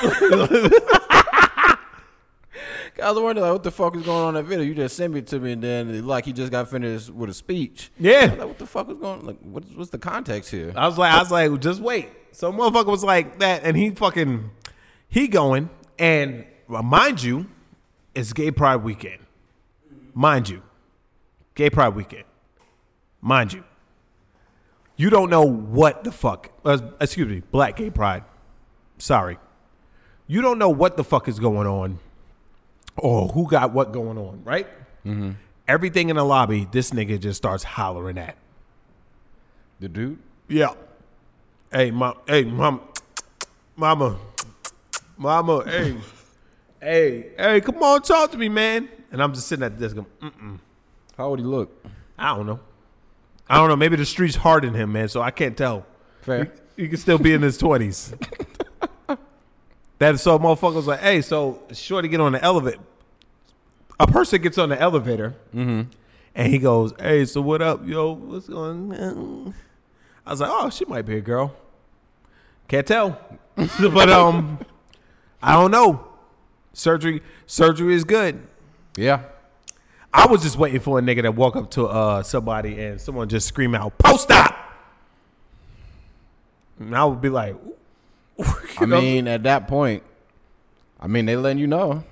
I 3.03 3.11
was 3.11 3.21
wondering 3.21 3.45
like, 3.45 3.53
what 3.53 3.63
the 3.63 3.71
fuck 3.71 3.95
is 3.95 4.03
going 4.03 4.23
on 4.23 4.35
in 4.35 4.43
that 4.43 4.49
video? 4.49 4.65
You 4.65 4.73
just 4.73 4.95
sent 4.95 5.15
it 5.17 5.27
to 5.27 5.39
me, 5.39 5.51
and 5.51 5.61
then 5.61 6.07
like 6.07 6.25
he 6.25 6.33
just 6.33 6.51
got 6.51 6.69
finished 6.69 7.09
with 7.09 7.29
a 7.29 7.33
speech. 7.33 7.91
Yeah. 7.99 8.35
like, 8.37 8.47
what 8.47 8.57
the 8.57 8.65
fuck 8.65 8.89
is 8.89 8.97
going? 8.97 9.25
Like, 9.25 9.37
what's 9.41 9.69
what's 9.71 9.89
the 9.89 9.97
context 9.97 10.49
here? 10.49 10.73
I 10.75 10.87
was 10.87 10.97
like, 10.97 11.11
I 11.11 11.19
was 11.19 11.31
like, 11.31 11.59
just 11.59 11.81
wait. 11.81 12.09
So 12.31 12.51
motherfucker 12.51 12.87
was 12.87 13.03
like 13.03 13.39
that, 13.39 13.63
and 13.63 13.75
he 13.75 13.91
fucking, 13.91 14.49
he 15.07 15.27
going, 15.27 15.69
and 15.99 16.45
uh, 16.69 16.81
mind 16.81 17.21
you, 17.21 17.47
it's 18.13 18.33
Gay 18.33 18.51
Pride 18.51 18.77
weekend. 18.77 19.24
Mind 20.15 20.47
you, 20.47 20.63
Gay 21.55 21.69
Pride 21.69 21.89
weekend. 21.89 22.23
Mind 23.21 23.51
you, 23.51 23.63
you 24.95 25.09
don't 25.09 25.29
know 25.29 25.43
what 25.43 26.05
the 26.05 26.11
fuck. 26.11 26.51
Uh, 26.63 26.79
excuse 27.01 27.27
me, 27.27 27.41
Black 27.51 27.75
Gay 27.75 27.89
Pride. 27.89 28.23
Sorry, 28.97 29.37
you 30.25 30.41
don't 30.41 30.57
know 30.57 30.69
what 30.69 30.95
the 30.95 31.03
fuck 31.03 31.27
is 31.27 31.37
going 31.37 31.67
on, 31.67 31.99
or 32.95 33.27
who 33.27 33.45
got 33.47 33.73
what 33.73 33.91
going 33.91 34.17
on, 34.17 34.41
right? 34.45 34.67
Everything 35.67 36.09
in 36.09 36.15
the 36.15 36.23
lobby, 36.23 36.67
this 36.71 36.91
nigga 36.91 37.19
just 37.19 37.37
starts 37.37 37.63
hollering 37.63 38.17
at. 38.17 38.37
The 39.79 39.89
dude. 39.89 40.19
Yeah. 40.47 40.73
Hey, 41.71 41.91
mom. 41.91 42.17
Hey, 42.27 42.43
mom. 42.45 42.81
Mama. 43.75 44.17
Mama. 45.17 45.63
Hey. 45.65 45.97
hey. 46.79 47.25
Hey. 47.37 47.61
Come 47.61 47.83
on, 47.83 48.01
talk 48.01 48.31
to 48.31 48.37
me, 48.37 48.47
man. 48.47 48.87
And 49.15 49.23
I'm 49.23 49.33
just 49.33 49.47
sitting 49.47 49.63
at 49.63 49.77
the 49.77 49.81
desk. 49.81 49.95
Going, 49.95 50.07
mm-mm. 50.21 50.59
How 51.15 51.29
would 51.29 51.39
he 51.39 51.45
look? 51.45 51.85
I 52.19 52.35
don't 52.35 52.45
know. 52.45 52.59
I 53.49 53.55
don't 53.55 53.69
know. 53.69 53.77
Maybe 53.77 53.95
the 53.95 54.05
streets 54.05 54.35
hardened 54.35 54.75
him, 54.75 54.91
man. 54.91 55.07
So 55.07 55.21
I 55.21 55.31
can't 55.31 55.55
tell. 55.55 55.85
Fair. 56.19 56.51
He 56.75 56.89
could 56.89 56.99
still 56.99 57.17
be 57.17 57.31
in 57.31 57.41
his 57.41 57.57
twenties. 57.57 58.13
that 59.99 60.19
so 60.19 60.37
motherfucker 60.37 60.73
was 60.73 60.87
like, 60.87 60.99
hey, 60.99 61.21
so 61.21 61.63
shorty 61.71 62.09
get 62.09 62.19
on 62.19 62.33
the 62.33 62.43
elevator. 62.43 62.81
A 64.01 64.05
person 64.05 64.41
gets 64.41 64.57
on 64.57 64.67
the 64.67 64.81
elevator, 64.81 65.33
mm-hmm. 65.55 65.89
and 66.35 66.51
he 66.51 66.59
goes, 66.59 66.93
hey, 66.99 67.23
so 67.23 67.39
what 67.39 67.61
up, 67.61 67.87
yo? 67.87 68.11
What's 68.11 68.49
going? 68.49 68.91
on? 68.93 69.53
I 70.25 70.31
was 70.31 70.41
like, 70.41 70.49
oh, 70.51 70.69
she 70.69 70.83
might 70.83 71.03
be 71.03 71.15
a 71.15 71.21
girl. 71.21 71.55
Can't 72.67 72.85
tell, 72.85 73.17
but 73.55 74.09
um, 74.09 74.59
I 75.41 75.53
don't 75.53 75.71
know. 75.71 76.05
Surgery, 76.73 77.23
surgery 77.45 77.95
is 77.95 78.03
good. 78.03 78.45
Yeah. 78.97 79.21
I 80.13 80.27
was 80.27 80.41
just 80.43 80.57
waiting 80.57 80.79
for 80.79 80.97
a 80.97 81.01
nigga 81.01 81.23
to 81.23 81.31
walk 81.31 81.55
up 81.57 81.71
to 81.71 81.85
uh 81.87 82.23
somebody 82.23 82.81
and 82.81 83.01
someone 83.01 83.27
just 83.27 83.47
scream 83.47 83.75
out, 83.75 83.97
"Post 83.97 84.31
up!" 84.31 84.55
And 86.79 86.95
I 86.95 87.03
would 87.05 87.21
be 87.21 87.29
like, 87.29 87.55
I 88.79 88.85
mean, 88.85 89.27
at 89.27 89.43
that 89.43 89.67
point, 89.67 90.03
I 90.99 91.07
mean, 91.07 91.25
they 91.25 91.35
letting 91.35 91.57
you 91.59 91.67
know. 91.67 92.03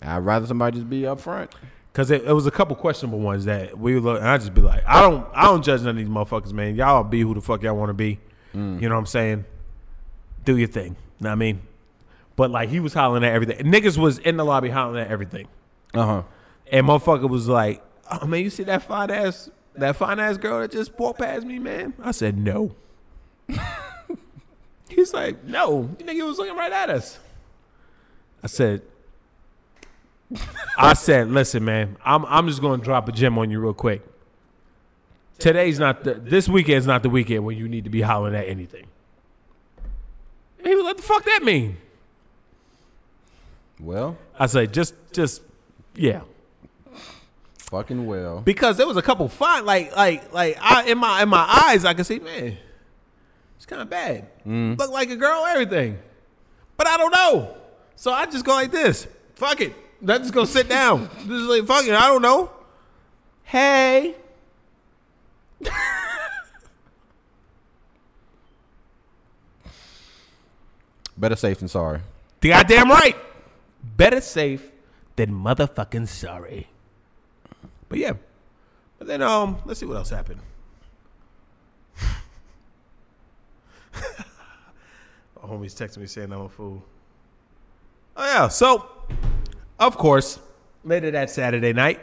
I'd 0.00 0.18
rather 0.18 0.46
somebody 0.46 0.76
just 0.78 0.88
be 0.88 1.02
upfront. 1.02 1.50
because 1.92 2.10
it, 2.10 2.24
it 2.24 2.32
was 2.32 2.46
a 2.46 2.50
couple 2.50 2.76
questionable 2.76 3.18
ones 3.18 3.46
that 3.46 3.76
we 3.78 3.98
look, 3.98 4.20
and 4.20 4.28
I 4.28 4.38
just 4.38 4.54
be 4.54 4.60
like, 4.60 4.84
I 4.86 5.00
don't, 5.02 5.26
I 5.34 5.44
don't 5.46 5.64
judge 5.64 5.80
none 5.80 5.90
of 5.90 5.96
these 5.96 6.08
motherfuckers, 6.08 6.52
man. 6.52 6.76
Y'all 6.76 7.02
be 7.02 7.20
who 7.20 7.34
the 7.34 7.40
fuck 7.40 7.62
y'all 7.62 7.76
want 7.76 7.90
to 7.90 7.94
be. 7.94 8.20
You 8.54 8.88
know 8.88 8.94
what 8.94 9.00
I'm 9.00 9.06
saying? 9.06 9.44
Do 10.44 10.56
your 10.56 10.68
thing. 10.68 10.96
Know 11.20 11.28
what 11.28 11.32
I 11.32 11.34
mean? 11.36 11.62
But 12.36 12.50
like 12.50 12.68
he 12.70 12.80
was 12.80 12.94
hollering 12.94 13.24
at 13.24 13.32
everything. 13.32 13.58
Niggas 13.66 13.98
was 13.98 14.18
in 14.18 14.36
the 14.36 14.44
lobby 14.44 14.70
hollering 14.70 15.04
at 15.04 15.10
everything. 15.10 15.46
Uh 15.94 16.06
huh. 16.06 16.22
And 16.70 16.86
motherfucker 16.86 17.28
was 17.28 17.48
like, 17.48 17.82
"Oh 18.10 18.26
man, 18.26 18.42
you 18.42 18.50
see 18.50 18.64
that 18.64 18.82
fine 18.82 19.10
ass, 19.10 19.50
that 19.74 19.96
fine 19.96 20.20
ass 20.20 20.36
girl 20.36 20.60
that 20.60 20.70
just 20.70 20.98
walked 20.98 21.20
past 21.20 21.46
me, 21.46 21.58
man?" 21.58 21.94
I 22.02 22.10
said, 22.10 22.36
"No." 22.36 22.74
He's 24.88 25.14
like, 25.14 25.44
"No, 25.44 25.90
you 25.98 26.04
nigga 26.04 26.26
was 26.26 26.38
looking 26.38 26.56
right 26.56 26.72
at 26.72 26.90
us." 26.90 27.18
I 28.42 28.46
said, 28.46 28.82
"I 30.76 30.94
said, 30.94 31.30
listen, 31.30 31.64
man, 31.64 31.96
I'm 32.04 32.24
I'm 32.26 32.48
just 32.48 32.60
gonna 32.60 32.82
drop 32.82 33.08
a 33.08 33.12
gem 33.12 33.38
on 33.38 33.50
you 33.50 33.60
real 33.60 33.74
quick. 33.74 34.02
Today's 35.38 35.78
not 35.78 36.04
the 36.04 36.14
this 36.14 36.48
weekend's 36.48 36.86
not 36.86 37.02
the 37.02 37.10
weekend 37.10 37.44
when 37.44 37.56
you 37.56 37.68
need 37.68 37.84
to 37.84 37.90
be 37.90 38.02
hollering 38.02 38.34
at 38.34 38.46
anything." 38.48 38.86
And 40.58 40.66
he 40.66 40.74
was 40.74 40.84
like, 40.84 40.96
"The 40.98 41.02
fuck 41.02 41.24
that 41.24 41.42
mean?" 41.42 41.78
Well, 43.80 44.18
I 44.38 44.46
said, 44.46 44.74
"Just, 44.74 44.94
just, 45.12 45.42
yeah." 45.98 46.22
fucking 47.56 48.06
well. 48.06 48.40
because 48.40 48.78
there 48.78 48.86
was 48.86 48.96
a 48.96 49.02
couple 49.02 49.28
fine 49.28 49.66
like 49.66 49.94
like 49.94 50.32
like 50.32 50.56
I 50.58 50.84
in 50.84 50.96
my 50.96 51.22
in 51.22 51.28
my 51.28 51.64
eyes 51.66 51.84
I 51.84 51.92
could 51.92 52.06
see 52.06 52.18
man 52.18 52.56
it's 53.58 53.66
kind 53.66 53.82
of 53.82 53.90
bad 53.90 54.26
mm. 54.46 54.78
look 54.78 54.90
like 54.90 55.10
a 55.10 55.16
girl 55.16 55.44
everything. 55.44 55.98
But 56.78 56.86
I 56.86 56.96
don't 56.96 57.10
know. 57.10 57.56
So 57.96 58.12
I 58.12 58.24
just 58.26 58.44
go 58.44 58.52
like 58.52 58.70
this. 58.70 59.08
Fuck 59.34 59.60
it. 59.60 59.74
Let's 60.00 60.22
just 60.22 60.32
go 60.32 60.44
sit 60.44 60.68
down. 60.68 61.10
Just 61.26 61.48
like 61.50 61.66
fuck 61.66 61.84
it 61.84 61.92
I 61.92 62.06
don't 62.06 62.22
know. 62.22 62.52
Hey. 63.42 64.14
Better 71.16 71.34
safe 71.34 71.58
than 71.58 71.66
sorry. 71.66 72.00
the 72.40 72.50
goddamn 72.50 72.88
right. 72.90 73.16
Better 73.96 74.20
safe 74.20 74.70
than 75.18 75.30
motherfucking 75.30 76.08
sorry 76.08 76.68
but 77.88 77.98
yeah 77.98 78.12
but 78.98 79.06
then 79.06 79.20
um 79.20 79.58
let's 79.66 79.80
see 79.80 79.86
what 79.86 79.96
else 79.96 80.10
happened 80.10 80.40
My 85.40 85.48
homies 85.48 85.74
texting 85.74 85.98
me 85.98 86.06
saying 86.06 86.32
I'm 86.32 86.42
a 86.42 86.48
fool. 86.48 86.82
Oh 88.16 88.24
yeah, 88.24 88.48
so 88.48 88.88
of 89.78 89.96
course, 89.96 90.38
later 90.84 91.10
that 91.12 91.30
Saturday 91.30 91.72
night, 91.72 92.00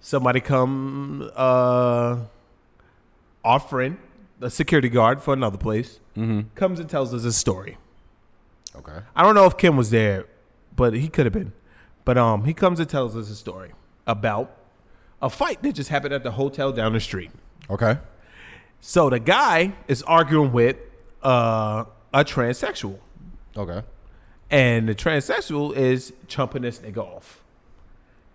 somebody 0.00 0.40
come 0.40 1.30
uh 1.34 2.18
our 3.44 3.60
friend, 3.60 3.96
the 4.38 4.50
security 4.50 4.88
guard 4.88 5.22
for 5.22 5.32
another 5.34 5.58
place, 5.58 6.00
comes 6.54 6.80
and 6.80 6.88
tells 6.90 7.14
us 7.14 7.24
a 7.24 7.32
story. 7.32 7.78
Okay. 8.74 8.98
I 9.14 9.22
don't 9.22 9.34
know 9.34 9.46
if 9.46 9.56
Kim 9.56 9.76
was 9.76 9.90
there, 9.90 10.26
but 10.74 10.92
he 10.94 11.08
could 11.08 11.26
have 11.26 11.32
been. 11.32 11.52
But 12.06 12.16
um 12.16 12.44
he 12.44 12.54
comes 12.54 12.80
and 12.80 12.88
tells 12.88 13.14
us 13.14 13.28
a 13.28 13.34
story 13.34 13.72
about 14.06 14.56
a 15.20 15.28
fight 15.28 15.62
that 15.62 15.74
just 15.74 15.90
happened 15.90 16.14
at 16.14 16.22
the 16.22 16.30
hotel 16.30 16.72
down 16.72 16.94
the 16.94 17.00
street. 17.00 17.30
Okay. 17.68 17.98
So 18.80 19.10
the 19.10 19.18
guy 19.18 19.72
is 19.88 20.02
arguing 20.04 20.52
with 20.52 20.76
uh, 21.22 21.84
a 22.14 22.24
transsexual, 22.24 22.98
Okay. 23.56 23.82
and 24.50 24.88
the 24.88 24.94
transsexual 24.94 25.74
is 25.74 26.12
chumping 26.28 26.62
this 26.62 26.78
nigga 26.78 26.98
off, 26.98 27.42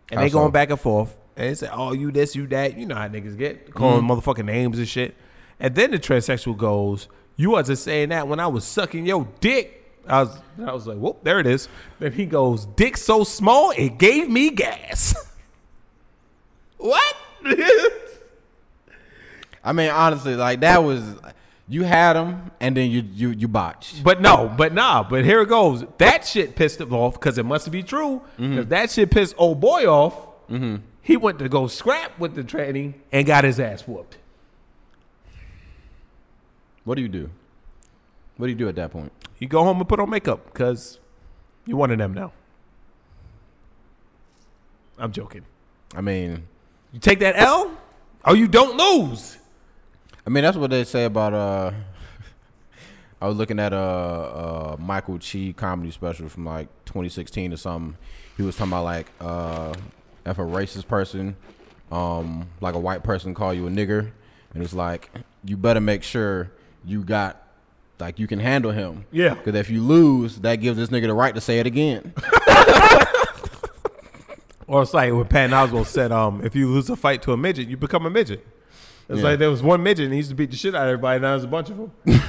and 0.09 0.19
How 0.19 0.25
they 0.25 0.29
so? 0.29 0.39
going 0.39 0.51
back 0.51 0.69
and 0.71 0.79
forth, 0.79 1.15
and 1.37 1.49
they 1.49 1.53
say, 1.55 1.69
"Oh, 1.71 1.93
you 1.93 2.11
this, 2.11 2.35
you 2.35 2.47
that." 2.47 2.77
You 2.77 2.85
know 2.87 2.95
how 2.95 3.07
niggas 3.07 3.37
get 3.37 3.73
calling 3.73 4.03
motherfucking 4.05 4.43
names 4.45 4.77
and 4.79 4.87
shit. 4.87 5.15
And 5.59 5.73
then 5.75 5.91
the 5.91 5.99
transsexual 5.99 6.57
goes, 6.57 7.07
"You 7.37 7.51
wasn't 7.51 7.77
saying 7.79 8.09
that 8.09 8.27
when 8.27 8.39
I 8.41 8.47
was 8.47 8.65
sucking 8.65 9.05
your 9.05 9.27
dick." 9.39 9.80
I 10.07 10.23
was, 10.23 10.37
I 10.65 10.73
was 10.73 10.87
like, 10.87 10.97
"Whoop, 10.97 11.23
there 11.23 11.39
it 11.39 11.47
is." 11.47 11.67
Then 11.99 12.11
he 12.11 12.25
goes, 12.25 12.65
"Dick 12.65 12.97
so 12.97 13.23
small 13.23 13.71
it 13.71 13.97
gave 13.97 14.29
me 14.29 14.49
gas." 14.49 15.15
what? 16.77 17.15
I 19.63 19.73
mean, 19.73 19.89
honestly, 19.91 20.35
like 20.35 20.61
that 20.61 20.83
was 20.83 21.03
you 21.67 21.83
had 21.83 22.15
him, 22.15 22.51
and 22.59 22.75
then 22.75 22.89
you 22.91 23.03
you 23.13 23.29
you 23.29 23.47
botched. 23.47 24.03
But 24.03 24.21
no, 24.21 24.53
but 24.57 24.73
nah, 24.73 25.03
but 25.03 25.23
here 25.23 25.41
it 25.41 25.49
goes. 25.49 25.85
That 25.99 26.25
shit 26.25 26.55
pissed 26.55 26.81
him 26.81 26.93
off 26.93 27.13
because 27.13 27.37
it 27.37 27.45
must 27.45 27.71
be 27.71 27.83
true. 27.83 28.21
Mm-hmm. 28.33 28.49
Because 28.49 28.67
that 28.67 28.91
shit 28.91 29.11
pissed 29.11 29.35
old 29.37 29.61
boy 29.61 29.85
off. 29.85 30.15
Mm-hmm. 30.49 30.77
He 31.01 31.17
went 31.17 31.39
to 31.39 31.49
go 31.49 31.67
scrap 31.67 32.19
with 32.19 32.35
the 32.35 32.43
tranny 32.43 32.95
and 33.11 33.25
got 33.25 33.43
his 33.43 33.59
ass 33.59 33.87
whooped. 33.87 34.17
What 36.83 36.95
do 36.95 37.01
you 37.01 37.07
do? 37.07 37.29
What 38.41 38.47
do 38.47 38.53
you 38.53 38.57
do 38.57 38.67
at 38.67 38.75
that 38.77 38.89
point? 38.89 39.11
You 39.37 39.47
go 39.47 39.63
home 39.63 39.77
and 39.77 39.87
put 39.87 39.99
on 39.99 40.09
makeup 40.09 40.51
because 40.51 40.99
you're 41.67 41.77
one 41.77 41.91
of 41.91 41.99
them 41.99 42.11
now. 42.11 42.33
I'm 44.97 45.11
joking. 45.11 45.45
I 45.93 46.01
mean, 46.01 46.47
You 46.91 46.99
take 46.99 47.19
that 47.19 47.35
L, 47.37 47.71
or 48.25 48.35
you 48.35 48.47
don't 48.47 48.75
lose. 48.75 49.37
I 50.25 50.31
mean 50.31 50.43
that's 50.43 50.57
what 50.57 50.71
they 50.71 50.83
say 50.85 51.05
about 51.05 51.35
uh. 51.35 51.71
I 53.21 53.27
was 53.27 53.37
looking 53.37 53.59
at 53.59 53.73
a, 53.73 53.77
a 53.77 54.77
Michael 54.79 55.19
Che 55.19 55.53
comedy 55.53 55.91
special 55.91 56.27
from 56.27 56.43
like 56.43 56.67
2016 56.85 57.53
or 57.53 57.57
something. 57.57 57.95
He 58.37 58.41
was 58.41 58.55
talking 58.55 58.71
about 58.71 58.85
like 58.85 59.11
uh, 59.19 59.71
if 60.25 60.39
a 60.39 60.41
racist 60.41 60.87
person 60.87 61.35
um, 61.91 62.49
like 62.59 62.73
a 62.73 62.79
white 62.79 63.03
person 63.03 63.35
call 63.35 63.53
you 63.53 63.67
a 63.67 63.69
nigger, 63.69 64.09
and 64.55 64.63
it's 64.63 64.73
like 64.73 65.11
you 65.45 65.57
better 65.57 65.79
make 65.79 66.01
sure 66.01 66.51
you 66.83 67.03
got 67.03 67.40
like 68.01 68.19
you 68.19 68.27
can 68.27 68.39
handle 68.39 68.71
him. 68.71 69.05
Yeah. 69.11 69.35
Because 69.35 69.55
if 69.55 69.69
you 69.69 69.81
lose, 69.81 70.37
that 70.41 70.57
gives 70.57 70.77
this 70.77 70.89
nigga 70.89 71.07
the 71.07 71.13
right 71.13 71.33
to 71.33 71.39
say 71.41 71.59
it 71.59 71.65
again. 71.67 72.13
Or 74.67 74.81
it's 74.83 74.93
like 74.93 75.11
when 75.11 75.25
Patton 75.25 75.51
Oswalt 75.51 75.87
said, 75.87 76.13
um, 76.13 76.45
if 76.45 76.55
you 76.55 76.69
lose 76.69 76.89
a 76.89 76.95
fight 76.95 77.21
to 77.23 77.33
a 77.33 77.37
midget, 77.37 77.67
you 77.67 77.75
become 77.75 78.05
a 78.05 78.09
midget. 78.09 78.47
It's 79.09 79.17
Yeah. 79.17 79.25
like 79.25 79.39
there 79.39 79.49
was 79.49 79.61
one 79.61 79.83
midget 79.83 80.05
and 80.05 80.13
he 80.13 80.17
used 80.19 80.29
to 80.29 80.35
beat 80.35 80.49
the 80.49 80.55
shit 80.55 80.73
out 80.73 80.83
of 80.83 80.93
everybody, 80.93 81.19
now 81.19 81.31
there's 81.31 81.43
a 81.43 81.47
bunch 81.47 81.69
of 81.71 81.75
them. 81.75 81.91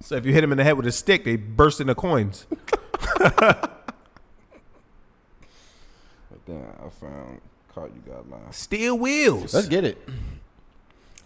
so 0.00 0.14
if 0.14 0.24
you 0.24 0.32
hit 0.32 0.44
him 0.44 0.52
in 0.52 0.58
the 0.58 0.62
head 0.62 0.76
with 0.76 0.86
a 0.86 0.92
stick, 0.92 1.24
they 1.24 1.34
burst 1.34 1.80
into 1.80 1.96
coins. 1.96 2.46
but 3.18 3.72
then 6.46 6.64
I 6.78 6.88
found 6.88 7.40
caught 7.74 7.90
you 7.96 8.02
got 8.06 8.30
lying. 8.30 8.52
Steel 8.52 8.96
wheels. 8.96 9.52
Let's 9.52 9.66
get 9.66 9.84
it. 9.84 10.08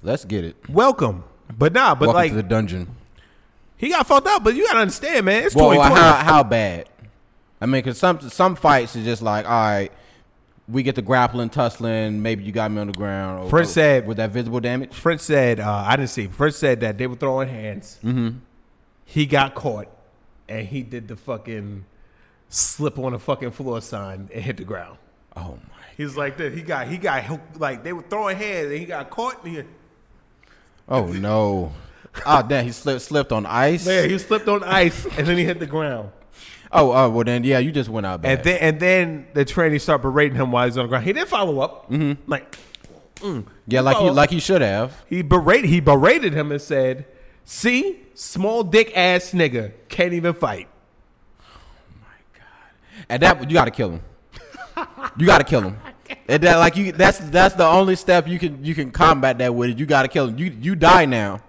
Let's 0.03 0.25
get 0.25 0.45
it. 0.45 0.57
Welcome. 0.71 1.25
But 1.59 1.75
nah, 1.75 1.95
but 1.95 2.07
Welcome 2.07 2.15
like 2.15 2.31
to 2.31 2.37
the 2.37 2.43
dungeon. 2.43 2.89
He 3.77 3.89
got 3.91 4.07
fucked 4.07 4.27
up, 4.27 4.45
but 4.45 4.55
you 4.55 4.64
gotta 4.66 4.81
understand, 4.81 5.27
man. 5.27 5.45
It's 5.45 5.55
Well, 5.55 5.70
2020. 5.70 6.01
how 6.01 6.12
how 6.25 6.43
bad? 6.43 6.89
I 7.61 7.66
mean, 7.66 7.83
cause 7.83 7.99
some 7.99 8.20
some 8.31 8.57
fights 8.57 8.95
is 8.97 9.05
just 9.05 9.22
like, 9.22 9.47
all 9.47 9.51
right, 9.53 9.93
we 10.68 10.83
get 10.83 10.95
the 10.95 11.03
grappling, 11.03 11.51
tussling. 11.51 12.22
Maybe 12.22 12.45
you 12.45 12.53
got 12.53 12.70
me 12.70 12.81
on 12.81 12.87
the 12.89 12.93
ground. 12.93 13.45
Or, 13.45 13.51
Fritz 13.51 13.70
said- 13.72 14.07
with 14.07 14.16
that 14.18 14.31
visible 14.31 14.61
damage. 14.61 14.95
Fritz 14.95 15.25
said, 15.25 15.61
uh, 15.61 15.85
I 15.87 15.97
didn't 15.97 16.11
see. 16.11 16.27
Fritz 16.27 16.57
said 16.57 16.81
that 16.81 16.99
they 16.99 17.07
were 17.07 17.16
throwing 17.16 17.49
hands. 17.49 17.99
Mm-hmm. 18.05 18.39
He 19.05 19.27
got 19.27 19.55
caught, 19.55 19.89
and 20.49 20.66
he 20.66 20.83
did 20.83 21.09
the 21.09 21.16
fucking 21.16 21.85
slip 22.49 22.99
on 22.99 23.12
the 23.12 23.18
fucking 23.18 23.51
floor 23.51 23.81
sign 23.81 24.31
and 24.33 24.43
hit 24.43 24.57
the 24.57 24.64
ground. 24.64 24.97
Oh 25.37 25.59
my! 25.68 25.85
He's 25.97 26.16
like 26.16 26.37
that. 26.39 26.53
He 26.55 26.62
got 26.62 26.89
he 26.89 26.97
got 26.97 27.25
like 27.59 27.83
they 27.85 27.93
were 27.93 28.03
throwing 28.03 28.37
hands, 28.37 28.70
and 28.70 28.79
he 28.79 28.87
got 28.87 29.11
caught. 29.11 29.45
And 29.45 29.57
he, 29.57 29.62
Oh 30.89 31.07
no! 31.07 31.72
Oh 32.27 32.43
damn! 32.47 32.65
He 32.65 32.73
slipped 32.73 33.03
slipped 33.03 33.33
on 33.33 33.47
ice. 33.47 33.87
yeah, 33.87 34.03
he 34.03 34.19
slipped 34.19 34.49
on 34.49 34.62
ice, 34.62 35.05
and 35.05 35.27
then 35.27 35.37
he 35.37 35.45
hit 35.45 35.59
the 35.59 35.67
ground. 35.67 36.11
Oh, 36.71 36.93
oh 36.93 37.11
well 37.11 37.25
then 37.25 37.45
yeah, 37.45 37.59
you 37.59 37.71
just 37.71 37.89
went 37.89 38.07
out 38.07 38.23
bad. 38.23 38.39
And 38.39 38.45
then 38.45 38.59
and 38.61 38.81
then 38.81 39.27
the 39.33 39.45
trainee 39.45 39.79
started 39.79 40.03
berating 40.03 40.37
him 40.37 40.51
while 40.51 40.67
he's 40.67 40.77
on 40.77 40.85
the 40.85 40.89
ground. 40.89 41.05
He 41.05 41.12
didn't 41.12 41.29
follow 41.29 41.61
up. 41.61 41.91
Mm-hmm. 41.91 42.31
Like 42.31 42.57
yeah, 43.67 43.81
like 43.81 43.97
he 43.97 44.11
like 44.11 44.31
he 44.31 44.41
should 44.41 44.61
have. 44.61 45.03
he 45.09 45.23
berated 45.23 45.71
he 45.71 45.81
berated 45.81 46.35
him 46.35 46.53
and 46.53 46.61
said, 46.61 47.07
"See, 47.45 48.01
small 48.15 48.65
dick 48.65 48.93
ass 48.97 49.33
nigga 49.33 49.73
can't 49.89 50.12
even 50.12 50.35
fight." 50.35 50.69
Oh 51.41 51.45
my 52.03 52.39
god. 52.39 53.05
At 53.09 53.21
that, 53.21 53.51
you 53.51 53.55
got 53.55 53.65
to 53.67 53.71
kill 53.71 53.91
him. 53.91 54.03
You 55.17 55.27
got 55.27 55.39
to 55.39 55.45
kill 55.45 55.62
him. 55.62 55.79
And 56.29 56.43
that 56.43 56.57
like 56.57 56.77
you 56.77 56.93
that's 56.93 57.19
that's 57.19 57.55
the 57.55 57.67
only 57.67 57.97
step 57.97 58.27
you 58.27 58.39
can 58.39 58.65
you 58.65 58.75
can 58.75 58.91
combat 58.91 59.39
that 59.39 59.55
with. 59.55 59.71
it. 59.71 59.79
You 59.79 59.87
got 59.87 60.03
to 60.03 60.09
kill 60.09 60.29
him. 60.29 60.39
You 60.39 60.47
you 60.61 60.75
die 60.75 61.07
now. 61.07 61.41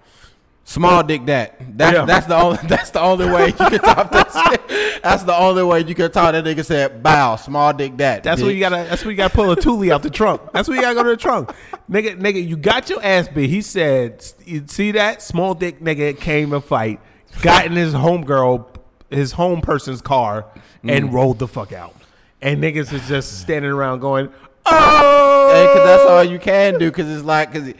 Small 0.67 1.03
dick 1.03 1.27
that. 1.27 1.77
That's 1.77 1.95
Yeah. 1.95 2.05
that's 2.05 2.25
the 2.25 2.35
only 2.35 2.57
that's 2.67 2.89
the 2.89 2.99
only 2.99 3.27
way 3.27 3.47
you 3.47 3.53
can 3.53 3.79
top 3.79 4.11
that. 4.11 4.99
That's 5.03 5.21
the 5.21 5.35
only 5.35 5.61
way 5.63 5.81
you 5.81 5.93
can 5.93 6.11
talk 6.11 6.31
that 6.31 6.43
nigga 6.43 6.65
said 6.65 7.03
bow, 7.03 7.35
small 7.35 7.71
dick 7.71 7.95
that. 7.97 8.23
That's 8.23 8.41
what 8.41 8.51
you 8.55 8.59
gotta. 8.59 8.77
That's 8.89 9.05
what 9.05 9.11
you 9.11 9.17
gotta 9.17 9.33
pull 9.33 9.51
a 9.51 9.55
Thule 9.55 9.93
out 9.93 10.01
the 10.01 10.09
trunk. 10.09 10.41
That's 10.53 10.67
what 10.67 10.73
you 10.73 10.81
gotta 10.81 10.95
go 10.95 11.03
to 11.03 11.09
the 11.11 11.17
trunk, 11.17 11.53
nigga. 11.89 12.19
Nigga, 12.19 12.45
you 12.45 12.57
got 12.57 12.89
your 12.89 13.01
ass 13.03 13.27
beat. 13.27 13.51
He 13.51 13.61
said, 13.61 14.25
"You 14.43 14.63
see 14.65 14.91
that 14.93 15.21
small 15.21 15.53
dick 15.53 15.81
nigga 15.81 16.19
came 16.19 16.51
and 16.51 16.63
fight, 16.63 16.99
got 17.43 17.67
in 17.67 17.73
his 17.73 17.93
homegirl, 17.93 18.65
his 19.11 19.33
home 19.33 19.61
person's 19.61 20.01
car, 20.01 20.47
and 20.81 21.09
mm. 21.09 21.13
rolled 21.13 21.37
the 21.37 21.47
fuck 21.47 21.73
out." 21.73 21.93
And 22.41 22.61
niggas 22.61 22.91
is 22.91 23.07
just 23.07 23.39
standing 23.39 23.69
around 23.69 23.99
going, 23.99 24.29
"Oh!" 24.65 25.51
Hey, 25.53 25.67
cause 25.67 25.85
that's 25.85 26.03
all 26.05 26.17
oh! 26.17 26.21
you 26.21 26.39
can 26.39 26.79
do. 26.79 26.91
Cause 26.91 27.07
it's 27.07 27.23
like, 27.23 27.53
cause 27.53 27.67
it, 27.67 27.77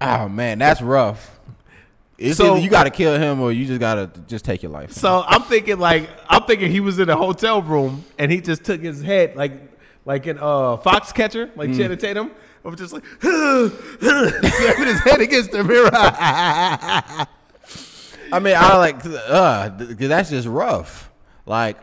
oh 0.00 0.28
man, 0.28 0.60
that's 0.60 0.80
rough. 0.80 1.37
It's 2.18 2.36
So- 2.36 2.52
either 2.56 2.60
you 2.64 2.68
got 2.68 2.84
to 2.84 2.90
kill 2.90 3.16
him 3.18 3.40
or 3.40 3.52
you 3.52 3.64
just 3.64 3.78
gotta 3.80 4.10
just 4.26 4.44
take 4.44 4.62
your 4.62 4.72
life. 4.72 4.92
So 4.92 5.24
I'm 5.26 5.42
thinking 5.42 5.78
like 5.78 6.10
I'm 6.28 6.42
thinking 6.42 6.70
he 6.70 6.80
was 6.80 6.98
in 6.98 7.08
a 7.08 7.16
hotel 7.16 7.62
room 7.62 8.04
and 8.18 8.30
he 8.32 8.40
just 8.40 8.64
took 8.64 8.80
his 8.80 9.00
head 9.02 9.36
like 9.36 9.52
like 10.04 10.26
in 10.26 10.36
uh 10.38 10.76
Foxcatcher, 10.78 11.56
like 11.56 11.72
Channing 11.76 11.96
Tatum. 11.98 12.30
Was 12.64 12.74
just 12.76 12.92
like 12.92 13.04
slapping 13.20 14.86
his 14.86 15.00
head 15.00 15.20
against 15.20 15.52
the 15.52 15.62
mirror. 15.64 15.88
I 18.30 18.40
mean, 18.40 18.56
I 18.58 18.76
like, 18.76 18.96
uh, 19.06 19.70
that's 19.70 20.28
just 20.30 20.46
rough. 20.46 21.10
Like, 21.46 21.78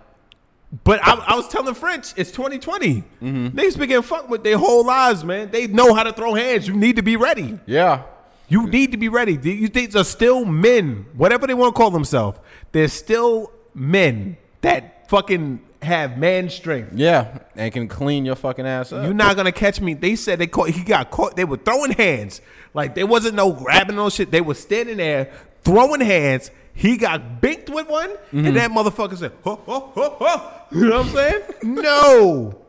But 0.83 0.99
I, 1.03 1.13
I 1.15 1.35
was 1.35 1.47
telling 1.47 1.73
French, 1.73 2.13
it's 2.17 2.29
2020. 2.31 3.03
Niggas 3.23 3.77
been 3.79 3.87
getting 3.87 4.01
fucked 4.03 4.29
with 4.29 4.43
their 4.43 4.57
whole 4.59 4.85
lives, 4.85 5.23
man. 5.23 5.49
They 5.49 5.65
know 5.65 5.95
how 5.95 6.03
to 6.03 6.13
throw 6.13 6.35
hands. 6.35 6.67
You 6.67 6.75
need 6.75 6.97
to 6.97 7.01
be 7.01 7.15
ready. 7.17 7.57
yeah, 7.65 8.03
You 8.47 8.67
need 8.67 8.91
to 8.91 8.97
be 8.97 9.09
ready. 9.09 9.37
These 9.37 9.95
are 9.95 10.03
still 10.03 10.45
men, 10.45 11.05
whatever 11.15 11.47
they 11.47 11.53
want 11.53 11.75
to 11.75 11.79
call 11.79 11.91
themselves. 11.91 12.39
They're 12.71 12.87
still 12.87 13.51
men 13.73 14.37
that 14.61 15.09
fucking 15.09 15.61
have 15.81 16.17
man 16.17 16.49
strength. 16.49 16.93
yeah, 16.95 17.39
and 17.55 17.71
can 17.71 17.87
clean 17.87 18.25
your 18.25 18.35
fucking 18.35 18.65
ass 18.65 18.91
up. 18.91 19.03
You're 19.03 19.13
not 19.13 19.35
gonna 19.35 19.51
catch 19.51 19.79
me. 19.81 19.93
They 19.93 20.15
said 20.15 20.39
they 20.39 20.47
caught. 20.47 20.69
He 20.69 20.83
got 20.83 21.11
caught. 21.11 21.35
They 21.35 21.45
were 21.45 21.57
throwing 21.57 21.91
hands. 21.91 22.41
Like 22.73 22.95
there 22.95 23.05
wasn't 23.05 23.35
no 23.35 23.51
grabbing 23.51 23.95
no 23.95 24.09
shit. 24.09 24.31
They 24.31 24.41
were 24.41 24.55
standing 24.55 24.97
there 24.97 25.31
throwing 25.63 26.01
hands. 26.01 26.49
He 26.73 26.97
got 26.97 27.39
binked 27.41 27.69
with 27.69 27.87
one, 27.87 28.09
Mm-hmm. 28.09 28.45
and 28.47 28.55
that 28.57 28.69
motherfucker 28.71 29.17
said, 29.17 29.31
ho, 29.43 29.55
ho, 29.65 29.91
ho, 29.95 30.15
ho. 30.19 30.51
You 30.71 30.89
know 30.89 30.97
what 30.97 31.05
I'm 31.07 31.13
saying? 31.13 31.41
no, 31.63 32.64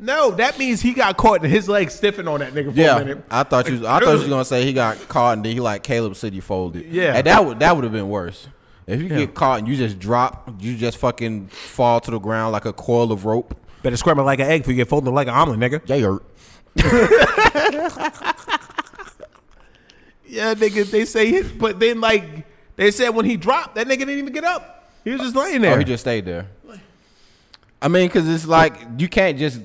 no. 0.00 0.30
That 0.32 0.58
means 0.58 0.80
he 0.80 0.92
got 0.94 1.16
caught 1.16 1.42
and 1.44 1.52
his 1.52 1.68
legs 1.68 1.94
stiffened 1.94 2.28
on 2.28 2.40
that 2.40 2.52
nigga 2.52 2.74
for 2.74 2.80
a 3.00 3.04
minute. 3.04 3.24
I 3.30 3.42
thought 3.44 3.68
you. 3.68 3.78
I 3.86 4.00
thought 4.00 4.02
you 4.02 4.08
was 4.18 4.26
gonna 4.28 4.44
say 4.44 4.64
he 4.64 4.72
got 4.72 4.96
caught 5.08 5.34
and 5.36 5.44
then 5.44 5.52
he 5.52 5.60
like 5.60 5.82
Caleb 5.82 6.14
said 6.16 6.28
City 6.32 6.40
folded. 6.40 6.86
Yeah. 6.86 7.14
and 7.16 7.26
that 7.26 7.44
would 7.44 7.60
that 7.60 7.74
would 7.76 7.84
have 7.84 7.92
been 7.92 8.08
worse. 8.08 8.48
If 8.86 9.00
you 9.00 9.06
Yeah. 9.08 9.18
get 9.18 9.34
caught 9.34 9.60
and 9.60 9.68
you 9.68 9.76
just 9.76 9.98
drop, 10.00 10.50
you 10.58 10.76
just 10.76 10.98
fucking 10.98 11.46
fall 11.48 12.00
to 12.00 12.10
the 12.10 12.18
ground 12.18 12.52
like 12.52 12.64
a 12.64 12.72
coil 12.72 13.12
of 13.12 13.24
rope. 13.24 13.54
Better 13.82 13.96
scramble 13.96 14.24
like 14.24 14.40
an 14.40 14.46
egg 14.50 14.62
before 14.62 14.72
you 14.72 14.76
get 14.78 14.88
folded 14.88 15.10
like 15.12 15.28
an 15.28 15.34
omelet, 15.34 15.60
nigga. 15.60 15.80
Yeah, 15.86 15.96
you're. 15.96 16.22
Yeah, 20.26 20.54
nigga. 20.54 20.88
They 20.88 21.04
say, 21.06 21.26
hit, 21.26 21.58
but 21.58 21.80
then 21.80 22.00
like 22.00 22.46
they 22.76 22.90
said 22.92 23.10
when 23.10 23.24
he 23.24 23.36
dropped, 23.36 23.74
that 23.74 23.86
nigga 23.86 23.98
didn't 24.00 24.18
even 24.18 24.32
get 24.32 24.44
up. 24.44 24.88
He 25.04 25.10
was 25.10 25.20
just 25.20 25.34
laying 25.34 25.60
there. 25.62 25.74
Oh, 25.74 25.78
he 25.78 25.84
just 25.84 26.02
stayed 26.04 26.24
there. 26.24 26.46
I 27.82 27.88
mean, 27.88 28.06
because 28.06 28.28
it's 28.28 28.46
like 28.46 28.74
you 28.98 29.08
can't 29.08 29.38
just 29.38 29.60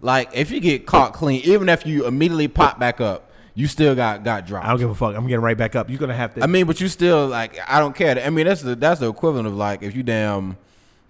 like 0.00 0.30
if 0.34 0.50
you 0.50 0.60
get 0.60 0.86
caught 0.86 1.12
clean, 1.12 1.42
even 1.44 1.68
if 1.68 1.86
you 1.86 2.06
immediately 2.06 2.48
pop 2.48 2.78
back 2.78 3.00
up, 3.00 3.30
you 3.54 3.66
still 3.66 3.94
got 3.94 4.24
got 4.24 4.46
dropped. 4.46 4.66
I 4.66 4.70
don't 4.70 4.78
give 4.78 4.90
a 4.90 4.94
fuck. 4.94 5.14
I'm 5.14 5.26
getting 5.26 5.42
right 5.42 5.56
back 5.56 5.76
up. 5.76 5.90
You're 5.90 5.98
gonna 5.98 6.14
have 6.14 6.34
to. 6.34 6.42
I 6.42 6.46
mean, 6.46 6.66
but 6.66 6.80
you 6.80 6.88
still 6.88 7.26
like 7.26 7.58
I 7.68 7.78
don't 7.78 7.94
care. 7.94 8.18
I 8.18 8.30
mean, 8.30 8.46
that's 8.46 8.62
the 8.62 8.74
that's 8.74 9.00
the 9.00 9.08
equivalent 9.08 9.46
of 9.46 9.54
like 9.54 9.82
if 9.82 9.94
you 9.94 10.02
damn 10.02 10.56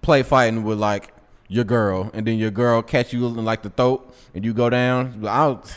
play 0.02 0.22
fighting 0.22 0.64
with 0.64 0.78
like 0.78 1.12
your 1.48 1.64
girl 1.64 2.10
and 2.14 2.26
then 2.26 2.38
your 2.38 2.50
girl 2.50 2.82
catch 2.82 3.12
you 3.12 3.26
in 3.26 3.44
like 3.44 3.62
the 3.62 3.70
throat 3.70 4.14
and 4.34 4.44
you 4.44 4.52
go 4.52 4.70
down. 4.70 5.24
I 5.26 5.44
don't. 5.46 5.66
She 5.66 5.74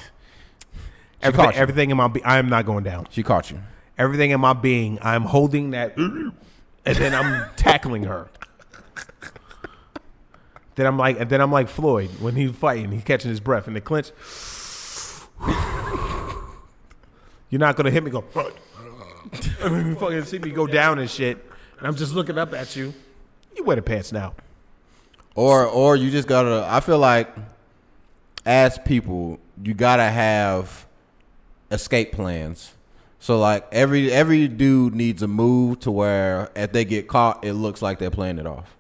everything, 1.27 1.55
everything 1.55 1.89
in 1.89 1.97
my 1.97 2.07
be- 2.09 2.23
I 2.23 2.37
am 2.37 2.49
not 2.49 2.65
going 2.65 2.83
down. 2.83 3.07
She 3.09 3.23
caught 3.23 3.49
you. 3.49 3.59
Everything 3.97 4.31
in 4.31 4.41
my 4.41 4.53
being, 4.53 4.99
I'm 5.01 5.23
holding 5.23 5.71
that, 5.71 5.95
and 5.95 6.33
then 6.83 7.13
I'm 7.13 7.49
tackling 7.55 8.03
her. 8.03 8.27
Then 10.75 10.85
I'm 10.85 10.97
like, 10.97 11.19
and 11.19 11.29
then 11.29 11.41
I'm 11.41 11.51
like 11.51 11.69
Floyd 11.69 12.09
when 12.19 12.35
he's 12.35 12.51
fighting, 12.51 12.91
he's 12.91 13.03
catching 13.03 13.29
his 13.29 13.39
breath 13.39 13.67
in 13.67 13.73
the 13.73 13.81
clinch. 13.81 14.11
You're 17.49 17.59
not 17.59 17.75
gonna 17.75 17.91
hit 17.91 18.03
me. 18.03 18.09
Go. 18.09 18.23
I 19.63 19.69
mean, 19.69 19.87
you 19.87 19.95
fucking 19.95 20.23
see 20.25 20.39
me 20.39 20.49
go 20.49 20.65
down 20.65 20.99
and 20.99 21.09
shit, 21.09 21.37
and 21.77 21.87
I'm 21.87 21.95
just 21.95 22.13
looking 22.13 22.37
up 22.37 22.53
at 22.53 22.75
you. 22.75 22.93
You 23.55 23.63
wear 23.63 23.75
the 23.75 23.81
pants 23.81 24.11
now. 24.11 24.33
Or 25.35 25.65
or 25.65 25.95
you 25.95 26.09
just 26.09 26.27
gotta. 26.27 26.67
I 26.69 26.79
feel 26.79 26.97
like 26.97 27.29
as 28.45 28.79
people, 28.79 29.39
you 29.63 29.73
gotta 29.73 30.09
have 30.09 30.87
escape 31.71 32.11
plans. 32.11 32.73
So 33.19 33.39
like 33.39 33.65
every 33.71 34.11
every 34.11 34.47
dude 34.47 34.95
needs 34.95 35.21
a 35.23 35.27
move 35.27 35.79
to 35.81 35.91
where 35.91 36.51
if 36.55 36.71
they 36.71 36.85
get 36.85 37.07
caught, 37.07 37.43
it 37.45 37.53
looks 37.53 37.81
like 37.81 37.99
they're 37.99 38.11
playing 38.11 38.39
it 38.39 38.47
off. 38.47 38.75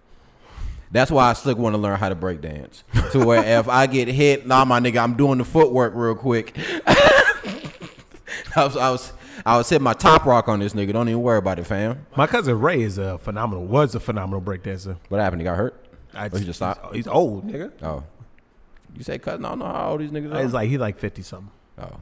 That's 0.93 1.09
why 1.09 1.31
I 1.31 1.33
still 1.33 1.55
want 1.55 1.73
to 1.73 1.79
learn 1.81 1.99
how 1.99 2.07
to 2.09 2.15
break 2.15 2.39
dance. 2.39 2.83
To 3.11 3.25
where 3.25 3.43
if 3.59 3.67
I 3.67 3.87
get 3.87 4.07
hit, 4.07 4.45
nah, 4.45 4.63
my 4.63 4.79
nigga, 4.79 5.03
I'm 5.03 5.15
doing 5.15 5.39
the 5.39 5.43
footwork 5.43 5.93
real 5.95 6.13
quick. 6.13 6.55
I 8.55 8.63
was 8.63 8.77
I 8.77 8.91
was 8.91 9.11
I 9.43 9.57
was 9.57 9.67
hitting 9.67 9.83
my 9.83 9.93
top 9.93 10.25
rock 10.25 10.47
on 10.47 10.59
this 10.59 10.73
nigga. 10.73 10.93
Don't 10.93 11.09
even 11.09 11.23
worry 11.23 11.39
about 11.39 11.57
it, 11.57 11.65
fam. 11.65 12.05
My 12.15 12.27
cousin 12.27 12.59
Ray 12.59 12.83
is 12.83 12.99
a 12.99 13.17
phenomenal, 13.17 13.65
was 13.65 13.95
a 13.95 13.99
phenomenal 13.99 14.39
breakdancer. 14.39 14.97
What 15.09 15.19
happened? 15.19 15.41
He 15.41 15.45
got 15.45 15.57
hurt. 15.57 15.83
I 16.13 16.27
Or 16.27 16.37
he 16.37 16.45
just 16.45 16.59
stopped. 16.59 16.95
He's 16.95 17.07
old, 17.07 17.47
nigga. 17.47 17.71
Oh, 17.81 18.03
you 18.95 19.03
say 19.03 19.17
cousin? 19.17 19.45
I 19.45 19.49
don't 19.49 19.59
know 19.59 19.65
how 19.65 19.91
old 19.91 20.01
these 20.01 20.11
niggas 20.11 20.31
are. 20.31 20.43
He's 20.43 20.53
like 20.53 20.69
he 20.69 20.77
like 20.77 20.99
fifty 20.99 21.23
something. 21.23 21.49
oh. 21.79 21.99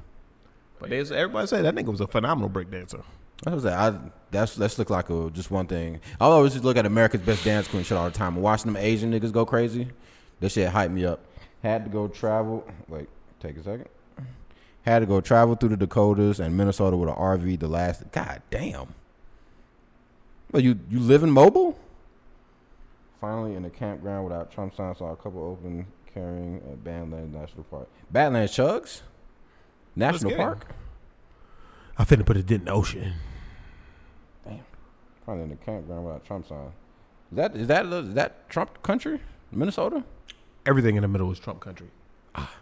But 0.79 0.91
everybody 0.91 1.47
said 1.47 1.63
that 1.63 1.75
nigga 1.75 1.85
was 1.85 2.01
a 2.01 2.07
phenomenal 2.07 2.49
breakdancer. 2.49 3.03
What 3.43 3.55
was 3.55 3.63
like, 3.63 3.73
I, 3.73 3.97
that's 4.29 4.57
let's 4.57 4.77
look 4.77 4.89
like 4.89 5.09
a, 5.09 5.29
just 5.31 5.49
one 5.49 5.65
thing. 5.65 5.99
I 6.19 6.25
always 6.25 6.53
just 6.53 6.63
look 6.63 6.77
at 6.77 6.85
America's 6.85 7.21
Best 7.21 7.43
Dance 7.43 7.67
Crew 7.67 7.83
shit 7.83 7.97
all 7.97 8.05
the 8.05 8.15
time. 8.15 8.35
And 8.35 8.43
watching 8.43 8.71
them 8.71 8.81
Asian 8.81 9.11
niggas 9.11 9.31
go 9.31 9.45
crazy, 9.45 9.89
this 10.39 10.53
shit 10.53 10.69
hype 10.69 10.91
me 10.91 11.05
up. 11.05 11.21
Had 11.63 11.85
to 11.85 11.89
go 11.89 12.07
travel. 12.07 12.67
Wait, 12.87 13.09
take 13.39 13.57
a 13.57 13.63
second. 13.63 13.87
Had 14.83 14.99
to 14.99 15.05
go 15.05 15.21
travel 15.21 15.55
through 15.55 15.69
the 15.69 15.77
Dakotas 15.77 16.39
and 16.39 16.55
Minnesota 16.55 16.97
with 16.97 17.09
an 17.09 17.15
RV. 17.15 17.59
The 17.59 17.67
last, 17.67 18.11
god 18.11 18.41
damn. 18.49 18.93
But 20.51 20.63
you 20.63 20.79
you 20.89 20.99
live 20.99 21.23
in 21.23 21.31
mobile? 21.31 21.79
Finally, 23.19 23.55
in 23.55 23.65
a 23.65 23.69
campground 23.69 24.23
without 24.25 24.51
Trump 24.51 24.75
signs, 24.75 24.97
saw 24.97 25.11
a 25.11 25.15
couple 25.15 25.43
open 25.43 25.85
carrying 26.13 26.57
at 26.57 26.83
Badlands 26.83 27.33
National 27.33 27.63
Park. 27.63 27.87
Badlands 28.11 28.51
Chugs 28.51 29.01
National 29.95 30.31
get 30.31 30.39
it. 30.39 30.43
Park. 30.43 30.67
I 31.97 32.03
finna 32.03 32.25
put 32.25 32.37
it 32.37 32.49
in 32.49 32.65
the 32.65 32.71
ocean. 32.71 33.13
Finally, 35.26 35.43
in 35.43 35.49
the 35.49 35.55
campground 35.57 36.05
without 36.05 36.26
Trump 36.26 36.47
signs. 36.47 36.74
Is 37.32 37.38
that 37.38 37.55
is 37.55 37.67
that 37.67 37.86
is 37.86 38.13
that 38.15 38.49
Trump 38.49 38.82
country? 38.84 39.22
Minnesota? 39.51 40.03
Everything 40.65 40.95
in 40.95 41.01
the 41.01 41.07
middle 41.07 41.32
is 41.32 41.39
Trump 41.39 41.59
country. 41.59 41.88
Ah. 42.36 42.53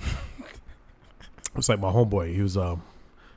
it's 1.56 1.68
like 1.68 1.80
my 1.80 1.90
homeboy. 1.90 2.34
He 2.34 2.42
was 2.42 2.56
um, 2.56 2.82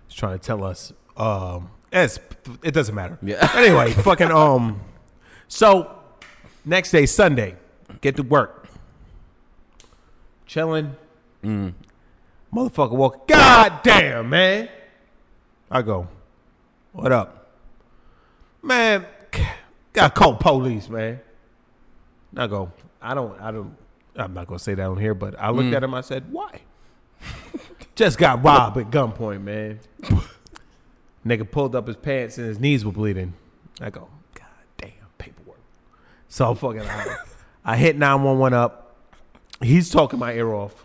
he's 0.07 0.15
trying 0.15 0.37
to 0.37 0.43
tell 0.45 0.63
us. 0.63 0.93
Um, 1.17 1.69
it's, 1.91 2.19
it 2.61 2.73
doesn't 2.73 2.93
matter. 2.93 3.17
Yeah. 3.21 3.49
Anyway, 3.55 3.91
fucking 3.93 4.31
um, 4.31 4.81
so 5.47 5.97
next 6.65 6.91
day 6.91 7.05
Sunday, 7.05 7.55
get 8.01 8.17
to 8.17 8.23
work, 8.23 8.67
chilling. 10.45 10.95
Motherfucker 12.53 12.91
walk. 12.91 13.27
God 13.27 13.81
damn, 13.83 14.29
man. 14.29 14.69
I 15.69 15.81
go, 15.81 16.07
what 16.91 17.11
up, 17.11 17.44
man? 18.65 19.05
Got 19.93 20.15
call 20.15 20.35
police, 20.35 20.89
man. 20.89 21.19
I 22.35 22.47
go, 22.47 22.71
I 23.01 23.13
don't, 23.13 23.39
I 23.39 23.51
don't, 23.51 23.75
I'm 24.15 24.33
not 24.33 24.47
gonna 24.47 24.59
say 24.59 24.73
that 24.73 24.85
on 24.85 24.97
here, 24.97 25.13
but 25.13 25.39
I 25.39 25.51
looked 25.51 25.69
mm. 25.69 25.75
at 25.75 25.83
him. 25.83 25.93
I 25.93 26.01
said, 26.01 26.31
why? 26.31 26.61
Just 27.95 28.17
got 28.17 28.43
robbed 28.43 28.77
at 28.77 28.89
gunpoint, 28.89 29.41
man. 29.41 29.79
Nigga 31.25 31.49
pulled 31.49 31.75
up 31.75 31.87
his 31.87 31.95
pants 31.95 32.37
and 32.37 32.47
his 32.47 32.59
knees 32.59 32.85
were 32.85 32.91
bleeding. 32.91 33.33
I 33.79 33.89
go, 33.89 34.09
God 34.33 34.45
damn, 34.77 34.91
paperwork. 35.17 35.59
So 36.27 36.53
fucking, 36.55 36.81
I, 36.81 37.17
I 37.65 37.77
hit 37.77 37.97
911 37.97 38.53
up. 38.53 38.95
He's 39.61 39.89
talking 39.89 40.19
my 40.19 40.33
ear 40.33 40.53
off. 40.53 40.83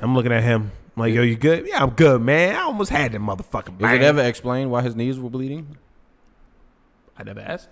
I'm 0.00 0.14
looking 0.14 0.32
at 0.32 0.42
him. 0.42 0.72
I'm 0.96 1.00
like, 1.00 1.14
yo, 1.14 1.22
you 1.22 1.36
good? 1.36 1.66
Yeah, 1.68 1.82
I'm 1.82 1.90
good, 1.90 2.22
man. 2.22 2.56
I 2.56 2.60
almost 2.60 2.90
had 2.90 3.12
that 3.12 3.20
motherfucker. 3.20 3.80
Is 3.80 4.00
it 4.00 4.02
ever 4.02 4.22
explained 4.22 4.70
why 4.70 4.82
his 4.82 4.96
knees 4.96 5.18
were 5.18 5.30
bleeding? 5.30 5.76
I 7.20 7.22
never 7.24 7.40
asked. 7.40 7.68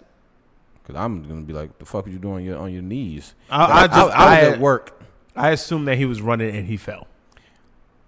Cause 0.85 0.97
I'm 0.97 1.23
gonna 1.29 1.43
be 1.43 1.53
like, 1.53 1.79
the 1.79 1.85
fuck 1.85 2.07
are 2.07 2.11
you 2.11 2.19
doing 2.19 2.35
on 2.37 2.45
your 2.45 2.59
on 2.59 2.73
your 2.73 2.83
knees? 2.83 3.35
I, 3.51 3.65
I 3.85 3.87
just, 3.87 3.99
I, 3.99 4.05
was 4.05 4.15
I, 4.15 4.41
at 4.53 4.59
work. 4.61 5.03
I 5.37 5.51
assumed 5.51 5.87
that 5.89 5.97
he 5.97 6.07
was 6.07 6.23
running 6.23 6.55
and 6.57 6.67
he 6.67 6.77
fell. 6.77 7.07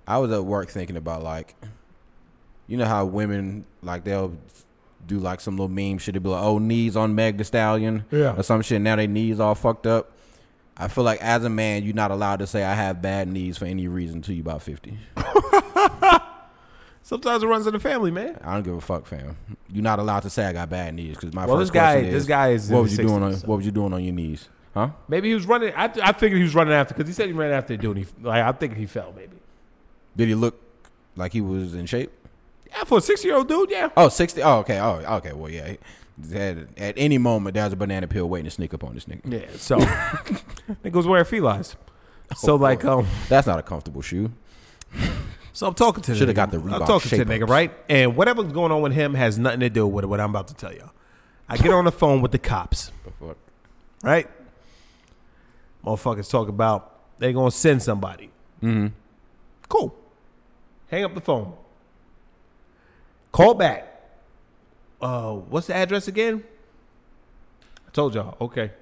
I 0.07 0.19
was 0.19 0.33
at 0.33 0.45
work 0.45 0.71
thinking 0.71 0.97
about 0.97 1.23
like, 1.23 1.55
you 2.67 2.77
know 2.79 2.87
how 2.87 3.05
women 3.05 3.67
like 3.83 4.05
they'll 4.05 4.35
do 5.07 5.19
like 5.19 5.41
some 5.41 5.57
little 5.57 5.69
meme 5.69 5.99
shit. 5.99 6.15
They'll 6.15 6.23
be 6.23 6.31
like, 6.31 6.43
"Oh, 6.43 6.59
knees 6.59 6.97
on 6.97 7.15
Megan 7.15 7.37
Thee 7.39 7.45
Stallion," 7.45 8.05
Yeah. 8.11 8.35
or 8.37 8.43
some 8.43 8.63
shit. 8.63 8.81
Now 8.81 8.97
their 8.97 9.07
knees 9.07 9.41
all 9.41 9.55
fucked 9.55 9.87
up. 9.87 10.13
I 10.77 10.89
feel 10.89 11.05
like 11.05 11.21
as 11.21 11.45
a 11.45 11.51
man, 11.51 11.85
you're 11.85 11.95
not 11.95 12.11
allowed 12.11 12.39
to 12.39 12.47
say 12.47 12.65
I 12.65 12.75
have 12.75 13.03
bad 13.03 13.29
knees 13.29 13.59
for 13.59 13.67
any 13.67 13.89
reason 13.89 14.17
until 14.17 14.35
you 14.35 14.41
about 14.43 14.63
fifty. 14.63 14.99
Sometimes 17.11 17.43
it 17.43 17.47
runs 17.49 17.67
in 17.67 17.73
the 17.73 17.81
family, 17.81 18.13
man. 18.13 18.39
I 18.45 18.55
don't 18.55 18.63
give 18.63 18.75
a 18.75 18.81
fuck, 18.81 19.05
fam. 19.05 19.37
You're 19.69 19.83
not 19.83 19.99
allowed 19.99 20.21
to 20.21 20.31
say 20.31 20.45
I 20.47 20.53
got 20.53 20.71
bad 20.71 20.95
knees 20.95 21.17
because 21.17 21.35
my 21.35 21.45
Well, 21.45 21.57
first 21.57 21.73
this 21.73 21.75
guy, 21.75 21.93
question 21.95 22.09
is, 22.15 22.15
this 22.15 22.29
guy 22.29 22.49
is. 22.51 22.71
what 22.71 22.83
was 22.83 22.93
his 22.93 23.01
you 23.01 23.09
doing? 23.09 23.23
On, 23.25 23.35
so- 23.35 23.47
What 23.49 23.57
was 23.57 23.67
you 23.67 23.73
doing 23.73 23.93
on 23.93 24.05
your 24.05 24.13
knees? 24.15 24.49
Huh? 24.75 24.91
Maybe 25.09 25.27
he 25.27 25.35
was 25.35 25.45
running. 25.45 25.73
I, 25.75 25.91
I 26.05 26.13
figured 26.13 26.39
he 26.39 26.45
was 26.45 26.55
running 26.55 26.73
after 26.73 26.95
because 26.95 27.09
he 27.09 27.13
said 27.13 27.27
he 27.27 27.33
ran 27.33 27.51
after 27.51 27.77
the 27.77 27.83
dude. 27.83 27.97
He, 27.97 28.07
like 28.23 28.45
I 28.45 28.53
think 28.53 28.77
he 28.77 28.87
fell. 28.87 29.13
Maybe. 29.17 29.37
Did 30.17 30.29
he 30.29 30.37
look 30.37 30.63
like 31.17 31.33
he 31.33 31.41
was 31.41 31.75
in 31.75 31.87
shape? 31.87 32.13
Yeah, 32.69 32.85
for 32.85 32.99
a 32.99 33.01
six 33.01 33.25
year 33.25 33.35
old 33.35 33.49
dude, 33.49 33.73
yeah. 33.73 33.89
Oh, 33.97 34.09
60. 34.09 34.41
Oh, 34.45 34.59
okay. 34.59 34.79
Oh, 34.79 35.17
okay. 35.17 35.33
Well, 35.33 35.51
yeah. 35.51 35.75
At, 36.33 36.59
at 36.79 36.95
any 36.97 37.19
moment, 37.19 37.55
there's 37.55 37.73
a 37.73 37.77
banana 37.77 38.07
peel 38.07 38.29
waiting 38.29 38.45
to 38.45 38.53
sneak 38.53 38.73
up 38.73 38.85
on 38.85 38.95
this 38.95 39.07
nigga. 39.07 39.21
Yeah. 39.43 39.49
So 39.57 39.79
nigga 40.85 40.93
was 40.93 41.09
wearing 41.09 41.25
felines. 41.25 41.75
So 42.37 42.53
Oh, 42.53 42.55
like 42.57 42.83
boy. 42.83 42.99
um, 43.01 43.07
That's 43.29 43.49
not 43.49 43.59
a 43.59 43.63
comfortable 43.65 44.03
shoe. 44.03 44.31
So 45.53 45.67
I'm 45.67 45.75
talking 45.75 46.03
to 46.03 46.13
the 46.13 46.17
Shoulda 46.17 46.33
got 46.33 46.51
the 46.51 46.59
I'm 46.59 46.87
talking 46.87 47.11
to 47.11 47.25
the 47.25 47.25
nigga, 47.25 47.49
right? 47.49 47.73
And 47.89 48.17
whatever's 48.17 48.53
going 48.53 48.73
on 48.73 48.83
with 48.83 48.93
him 48.93 49.15
has 49.15 49.39
nothing 49.39 49.61
to 49.61 49.71
do 49.71 49.87
with 49.87 50.05
what 50.05 50.21
I'm 50.21 50.31
about 50.31 50.49
to 50.49 50.55
tell 50.55 50.73
y'all. 50.73 50.91
I 51.49 51.57
get 51.57 51.73
on 51.73 51.85
the 51.85 51.93
phone 51.93 52.21
with 52.21 52.33
the 52.33 52.39
cops, 52.39 52.93
right? 54.03 54.29
Motherfuckers 55.85 56.31
talk 56.31 56.49
about 56.49 57.19
they 57.19 57.33
gonna 57.33 57.51
send 57.51 57.83
somebody. 57.83 58.31
Mm-hmm. 58.63 58.89
Cool. 59.69 59.95
Hang 60.89 61.05
up 61.05 61.15
the 61.15 61.21
phone. 61.21 61.55
Call 63.33 63.55
back. 63.55 63.87
Uh, 65.01 65.33
what's 65.33 65.69
the 65.69 65.75
address 65.75 66.09
again? 66.09 66.45
I 67.87 67.91
told 67.93 68.15
y'all. 68.15 68.37
Okay. 68.41 68.73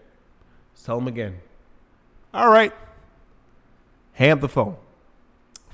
Let's 0.72 0.82
tell 0.84 0.98
them 0.98 1.08
again. 1.08 1.38
All 2.34 2.48
right. 2.50 2.72
Hang 4.14 4.30
up 4.30 4.40
the 4.40 4.48
phone. 4.48 4.76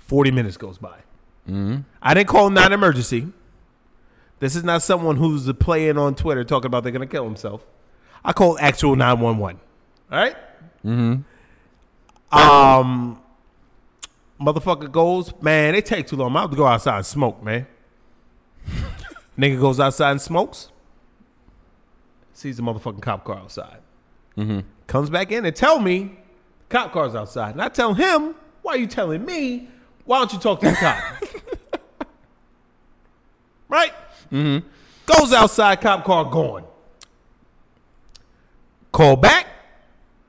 40 0.06 0.30
minutes 0.30 0.56
goes 0.56 0.78
by. 0.78 0.98
Mm-hmm. 1.48 1.78
I 2.02 2.14
didn't 2.14 2.28
call 2.28 2.50
non 2.50 2.72
emergency. 2.72 3.28
This 4.40 4.56
is 4.56 4.64
not 4.64 4.82
someone 4.82 5.16
who's 5.16 5.50
playing 5.54 5.96
on 5.96 6.14
Twitter 6.14 6.44
talking 6.44 6.66
about 6.66 6.82
they're 6.82 6.92
going 6.92 7.06
to 7.06 7.10
kill 7.10 7.24
himself. 7.24 7.64
I 8.24 8.32
called 8.32 8.58
actual 8.60 8.96
911. 8.96 9.60
All 10.10 10.18
right? 10.18 10.36
Mm-hmm. 10.84 12.36
Um, 12.36 13.22
motherfucker 14.40 14.90
goes, 14.90 15.32
man, 15.40 15.74
they 15.74 15.82
take 15.82 16.06
too 16.06 16.16
long. 16.16 16.28
I'm 16.30 16.36
about 16.36 16.50
to 16.50 16.56
go 16.56 16.66
outside 16.66 16.96
and 16.96 17.06
smoke, 17.06 17.42
man. 17.42 17.66
Nigga 19.38 19.60
goes 19.60 19.80
outside 19.80 20.12
and 20.12 20.20
smokes. 20.20 20.70
Sees 22.32 22.56
the 22.56 22.62
motherfucking 22.62 23.02
cop 23.02 23.24
car 23.24 23.36
outside. 23.36 23.78
Mm-hmm. 24.36 24.60
Comes 24.86 25.10
back 25.10 25.30
in 25.32 25.44
and 25.44 25.54
tell 25.54 25.78
me 25.78 26.18
cop 26.68 26.92
car's 26.92 27.14
outside. 27.14 27.52
And 27.52 27.62
I 27.62 27.68
tell 27.68 27.94
him, 27.94 28.34
why 28.62 28.74
are 28.74 28.78
you 28.78 28.86
telling 28.86 29.24
me? 29.24 29.68
Why 30.04 30.18
don't 30.18 30.32
you 30.32 30.38
talk 30.38 30.60
to 30.60 30.70
the 30.70 30.76
cop? 30.76 31.02
right? 33.68 33.92
Mm-hmm. 34.30 34.66
Goes 35.06 35.32
outside, 35.32 35.80
cop 35.80 36.04
car 36.04 36.24
gone. 36.24 36.64
Call 38.92 39.16
back. 39.16 39.46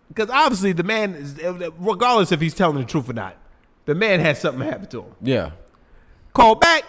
Because 0.07 0.29
obviously 0.29 0.71
the 0.71 0.83
man, 0.83 1.13
is, 1.13 1.39
regardless 1.77 2.31
if 2.31 2.39
he's 2.39 2.53
telling 2.53 2.77
the 2.77 2.85
truth 2.85 3.09
or 3.09 3.13
not, 3.13 3.35
the 3.85 3.95
man 3.95 4.19
had 4.19 4.37
something 4.37 4.67
happen 4.67 4.87
to 4.87 5.01
him. 5.03 5.15
Yeah. 5.21 5.51
Call 6.33 6.55
back. 6.55 6.83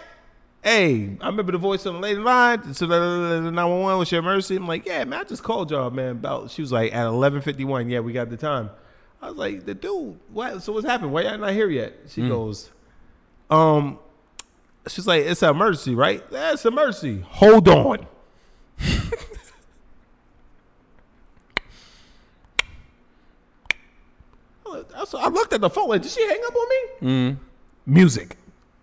Hey, 0.63 1.15
I 1.21 1.27
remember 1.27 1.51
the 1.51 1.57
voice 1.57 1.85
on 1.85 1.95
the 1.95 1.99
lady 1.99 2.19
line. 2.19 2.73
So 2.73 2.87
the 2.87 3.41
911 3.41 3.99
was 3.99 4.11
your 4.11 4.21
mercy. 4.21 4.55
I'm 4.55 4.67
like, 4.67 4.85
yeah, 4.85 5.03
man, 5.03 5.21
I 5.21 5.23
just 5.23 5.43
called 5.43 5.71
y'all, 5.71 5.89
man. 5.91 6.11
About 6.11 6.51
she 6.51 6.61
was 6.61 6.71
like 6.71 6.93
at 6.93 7.05
11:51. 7.05 7.89
Yeah, 7.89 7.99
we 7.99 8.11
got 8.11 8.29
the 8.29 8.37
time. 8.37 8.69
I 9.21 9.29
was 9.29 9.37
like, 9.37 9.65
the 9.65 9.73
dude, 9.73 10.19
what? 10.31 10.61
So 10.63 10.73
what's 10.73 10.85
happened? 10.85 11.13
Why 11.13 11.21
y'all 11.21 11.37
not 11.37 11.53
here 11.53 11.69
yet? 11.69 11.93
She 12.09 12.27
goes, 12.27 12.71
um, 13.49 13.99
she's 14.87 15.07
like, 15.07 15.23
it's 15.23 15.41
an 15.43 15.49
emergency, 15.49 15.95
right? 15.95 16.23
It's 16.31 16.65
an 16.65 16.73
emergency. 16.73 17.21
Hold 17.27 17.67
on. 17.67 18.07
I 25.13 25.29
looked 25.29 25.53
at 25.53 25.61
the 25.61 25.69
phone. 25.69 25.89
Like, 25.89 26.01
did 26.01 26.11
she 26.11 26.21
hang 26.27 26.41
up 26.45 26.55
on 26.55 26.69
me? 26.69 27.37
Music. 27.85 28.35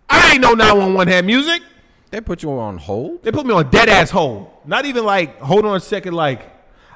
I 0.09 0.33
ain't 0.33 0.41
know 0.41 0.55
911 0.55 1.13
had 1.13 1.25
music. 1.25 1.63
They 2.11 2.21
put 2.21 2.43
you 2.43 2.53
on 2.53 2.79
hold. 2.79 3.23
They 3.23 3.33
put 3.33 3.45
me 3.45 3.53
on 3.53 3.71
dead 3.71 3.89
ass 3.89 4.11
hold. 4.11 4.49
Not 4.65 4.87
even 4.87 5.05
like, 5.05 5.39
hold 5.41 5.67
on 5.67 5.77
a 5.77 5.81
second, 5.81 6.15
like, 6.15 6.51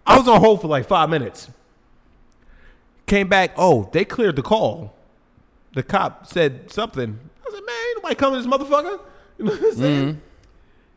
I 0.07 0.17
was 0.17 0.29
on 0.29 0.41
hold 0.41 0.61
for 0.63 0.69
like 0.69 0.87
five 0.87 1.11
minutes. 1.11 1.51
Came 3.07 3.29
back, 3.29 3.53
oh, 3.57 3.91
they 3.93 4.05
cleared 4.05 4.37
the 4.37 4.43
call. 4.43 4.95
The 5.75 5.83
cop 5.83 6.27
said 6.27 6.71
something. 6.71 7.19
I 7.49 7.55
said, 7.55 7.65
man, 7.65 7.77
ain't 7.89 7.97
nobody 7.97 8.15
coming 8.15 8.43
to 8.43 8.49
this 8.49 8.59
motherfucker. 8.59 9.01
You 9.39 9.45
know 9.45 9.53
what 9.53 9.63
I'm 9.63 9.75
saying? 9.77 10.23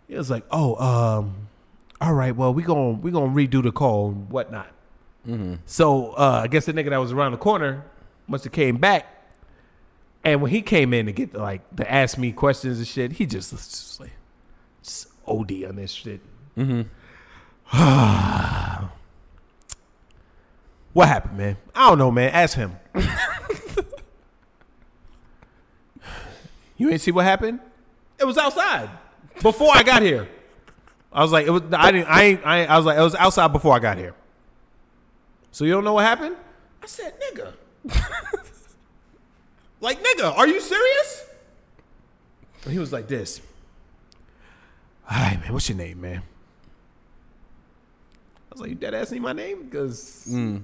It 0.09 0.17
was 0.17 0.31
like, 0.31 0.43
oh, 0.49 0.75
um, 0.83 1.47
all 2.01 2.13
right, 2.15 2.35
well, 2.35 2.51
we 2.51 2.63
gonna 2.63 2.93
we 2.93 3.11
gonna 3.11 3.31
redo 3.31 3.61
the 3.61 3.71
call 3.71 4.09
and 4.09 4.29
whatnot. 4.31 4.67
So 5.67 6.13
uh, 6.13 6.41
I 6.43 6.47
guess 6.47 6.65
the 6.65 6.73
nigga 6.73 6.89
that 6.89 6.97
was 6.97 7.11
around 7.11 7.33
the 7.33 7.37
corner 7.37 7.85
must 8.27 8.43
have 8.45 8.51
came 8.51 8.77
back. 8.77 9.05
And 10.23 10.41
when 10.41 10.49
he 10.49 10.63
came 10.63 10.93
in 10.93 11.05
to 11.05 11.11
get 11.11 11.35
like 11.35 11.75
to 11.75 11.91
ask 11.91 12.17
me 12.17 12.31
questions 12.31 12.79
and 12.79 12.87
shit, 12.87 13.11
he 13.13 13.27
just, 13.27 13.51
was 13.51 13.67
just 13.67 13.99
like 13.99 14.13
just 14.81 15.07
OD 15.27 15.63
on 15.67 15.75
this 15.75 15.91
shit. 15.91 16.21
what 20.93 21.07
happened, 21.07 21.37
man? 21.37 21.57
I 21.75 21.89
don't 21.89 21.99
know, 21.99 22.09
man. 22.09 22.31
Ask 22.31 22.57
him. 22.57 22.75
you 26.81 26.89
ain't 26.89 27.01
see 27.01 27.11
what 27.11 27.25
happened? 27.25 27.59
It 28.19 28.25
was 28.25 28.37
outside 28.37 28.89
before 29.41 29.69
I 29.73 29.83
got 29.83 30.01
here. 30.01 30.27
I 31.13 31.21
was 31.21 31.31
like, 31.31 31.45
it 31.45 31.51
was. 31.51 31.61
I 31.71 31.91
didn't. 31.91 32.07
I 32.07 32.23
ain't. 32.23 32.41
I, 32.45 32.59
ain't, 32.61 32.69
I 32.69 32.77
was 32.77 32.85
like, 32.85 32.97
it 32.97 33.01
was 33.01 33.15
outside 33.15 33.49
before 33.49 33.75
I 33.75 33.79
got 33.79 33.97
here. 33.97 34.15
So 35.51 35.65
you 35.65 35.71
don't 35.73 35.83
know 35.83 35.93
what 35.93 36.05
happened? 36.05 36.35
I 36.81 36.87
said, 36.87 37.13
nigga. 37.19 37.53
like, 39.81 40.01
nigga, 40.01 40.35
are 40.35 40.47
you 40.47 40.59
serious? 40.61 41.25
he 42.67 42.79
was 42.79 42.93
like 42.93 43.07
this. 43.07 43.41
Hi, 45.03 45.37
man. 45.41 45.51
What's 45.51 45.67
your 45.67 45.77
name, 45.77 45.99
man? 45.99 46.21
I 48.51 48.53
was 48.53 48.61
like, 48.61 48.69
you 48.69 48.75
dead 48.75 48.93
ass 48.93 49.11
need 49.11 49.21
my 49.21 49.33
name? 49.33 49.63
Because. 49.63 50.27
Mm. 50.29 50.63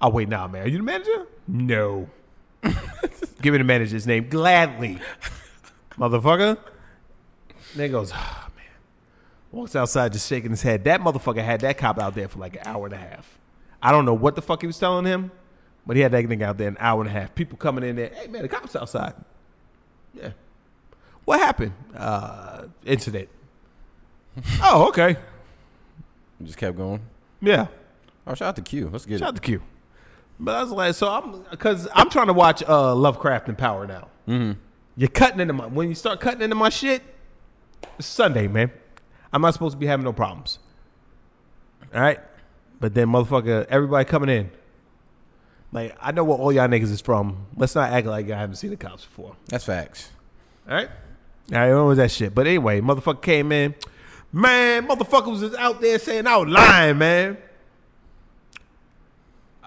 Oh, 0.00 0.08
wait, 0.08 0.28
nah, 0.28 0.46
man. 0.46 0.62
Are 0.62 0.68
you 0.68 0.78
the 0.78 0.84
manager? 0.84 1.26
No. 1.46 2.08
Give 3.42 3.52
me 3.52 3.58
the 3.58 3.64
manager's 3.64 4.06
name 4.06 4.28
gladly. 4.28 4.98
Motherfucker. 5.98 6.58
Nigga 7.74 7.90
goes, 7.92 8.10
ah, 8.14 8.48
man. 8.56 8.64
Walks 9.52 9.76
outside 9.76 10.12
just 10.12 10.28
shaking 10.28 10.50
his 10.50 10.62
head. 10.62 10.84
That 10.84 11.00
motherfucker 11.00 11.42
had 11.44 11.60
that 11.62 11.78
cop 11.78 11.98
out 11.98 12.14
there 12.14 12.28
for 12.28 12.38
like 12.38 12.56
an 12.56 12.62
hour 12.64 12.86
and 12.86 12.94
a 12.94 12.98
half. 12.98 13.38
I 13.82 13.92
don't 13.92 14.04
know 14.04 14.14
what 14.14 14.34
the 14.36 14.42
fuck 14.42 14.60
he 14.60 14.66
was 14.66 14.78
telling 14.78 15.06
him, 15.06 15.30
but 15.86 15.96
he 15.96 16.02
had 16.02 16.12
that 16.12 16.26
thing 16.26 16.42
out 16.42 16.58
there 16.58 16.68
an 16.68 16.76
hour 16.80 17.00
and 17.00 17.08
a 17.08 17.12
half. 17.12 17.34
People 17.34 17.56
coming 17.56 17.84
in 17.84 17.96
there, 17.96 18.10
hey, 18.14 18.26
man, 18.26 18.42
the 18.42 18.48
cop's 18.48 18.76
outside. 18.76 19.14
Yeah. 20.14 20.30
What 21.24 21.40
happened? 21.40 21.72
Uh, 21.96 22.64
incident. 22.84 23.28
oh, 24.62 24.88
okay. 24.88 25.16
You 26.38 26.46
just 26.46 26.58
kept 26.58 26.76
going. 26.76 27.00
Yeah. 27.40 27.68
Oh, 28.26 28.34
shout 28.34 28.48
out 28.48 28.56
to 28.56 28.62
Q. 28.62 28.88
Let's 28.92 29.06
get 29.06 29.18
Shout 29.18 29.28
it. 29.28 29.28
out 29.28 29.34
to 29.36 29.40
Q. 29.42 29.62
But 30.42 30.54
I 30.54 30.62
was 30.62 30.72
like, 30.72 30.94
so 30.94 31.08
I'm 31.08 31.44
because 31.50 31.86
I'm 31.94 32.08
trying 32.08 32.28
to 32.28 32.32
watch 32.32 32.62
uh, 32.66 32.94
Lovecraft 32.94 33.48
and 33.48 33.58
Power 33.58 33.86
now. 33.86 34.08
Mm-hmm. 34.26 34.58
You're 34.96 35.10
cutting 35.10 35.38
into 35.38 35.52
my 35.52 35.66
when 35.66 35.90
you 35.90 35.94
start 35.94 36.18
cutting 36.18 36.40
into 36.40 36.56
my 36.56 36.70
shit. 36.70 37.02
It's 37.98 38.08
Sunday, 38.08 38.48
man. 38.48 38.72
I'm 39.32 39.42
not 39.42 39.52
supposed 39.52 39.74
to 39.74 39.78
be 39.78 39.86
having 39.86 40.04
no 40.04 40.14
problems. 40.14 40.58
All 41.94 42.00
right, 42.00 42.20
but 42.80 42.94
then 42.94 43.08
motherfucker, 43.08 43.66
everybody 43.68 44.06
coming 44.06 44.30
in. 44.30 44.50
Like 45.72 45.94
I 46.00 46.12
know 46.12 46.24
where 46.24 46.38
all 46.38 46.52
y'all 46.52 46.68
niggas 46.68 46.90
is 46.90 47.02
from. 47.02 47.46
Let's 47.54 47.74
not 47.74 47.92
act 47.92 48.06
like 48.06 48.30
I 48.30 48.38
haven't 48.38 48.56
seen 48.56 48.70
the 48.70 48.76
cops 48.76 49.04
before. 49.04 49.36
That's 49.48 49.64
facts. 49.64 50.10
All 50.66 50.74
right. 50.74 50.88
All 51.52 51.58
right, 51.58 51.74
what 51.74 51.84
was 51.84 51.98
that 51.98 52.10
shit? 52.10 52.34
But 52.34 52.46
anyway, 52.46 52.80
motherfucker 52.80 53.20
came 53.20 53.52
in. 53.52 53.74
Man, 54.32 54.86
motherfucker 54.86 55.30
was 55.30 55.40
just 55.40 55.56
out 55.56 55.80
there 55.80 55.98
saying 55.98 56.26
I 56.26 56.36
was 56.38 56.48
lying, 56.48 56.96
man. 56.96 57.36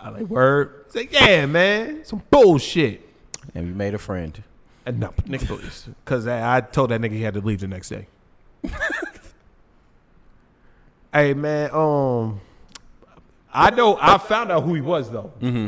I 0.03 0.09
like 0.09 0.23
word. 0.23 0.85
Say, 0.89 1.07
yeah, 1.09 1.45
man. 1.45 2.03
Some 2.03 2.21
bullshit. 2.29 3.07
And 3.55 3.67
we 3.67 3.73
made 3.73 3.93
a 3.93 3.97
friend. 3.97 4.43
And 4.85 4.99
no, 4.99 5.13
nigga, 5.25 5.47
please. 5.47 5.87
Because 6.03 6.27
I, 6.27 6.57
I 6.57 6.61
told 6.61 6.91
that 6.91 6.99
nigga 6.99 7.13
he 7.13 7.21
had 7.21 7.35
to 7.35 7.39
leave 7.39 7.61
the 7.61 7.69
next 7.69 7.87
day. 7.87 8.07
hey, 11.13 11.33
man. 11.33 11.71
Um, 11.71 12.41
I 13.53 13.69
know. 13.69 13.97
I 13.99 14.17
found 14.17 14.51
out 14.51 14.63
who 14.63 14.73
he 14.73 14.81
was 14.81 15.09
though. 15.09 15.31
Mm-hmm. 15.41 15.67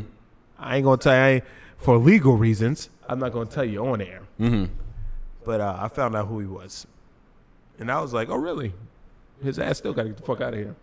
I 0.59 0.77
ain't 0.77 0.83
gonna 0.83 0.97
tell 0.97 1.13
you. 1.13 1.19
I 1.19 1.29
ain't, 1.29 1.43
for 1.77 1.97
legal 1.97 2.35
reasons, 2.35 2.89
I'm 3.07 3.19
not 3.19 3.31
gonna 3.31 3.45
tell 3.45 3.63
you 3.63 3.85
on 3.85 4.01
air. 4.01 4.21
Mm-hmm. 4.39 4.65
But 5.45 5.61
uh, 5.61 5.77
I 5.79 5.87
found 5.87 6.15
out 6.15 6.27
who 6.27 6.39
he 6.39 6.47
was, 6.47 6.87
and 7.79 7.91
I 7.91 8.01
was 8.01 8.13
like, 8.13 8.29
"Oh, 8.29 8.35
really? 8.35 8.73
His 9.43 9.59
ass 9.59 9.77
still 9.77 9.93
got 9.93 10.03
to 10.03 10.09
get 10.09 10.17
the 10.17 10.23
fuck 10.23 10.41
out 10.41 10.53
of 10.53 10.59
here." 10.59 10.75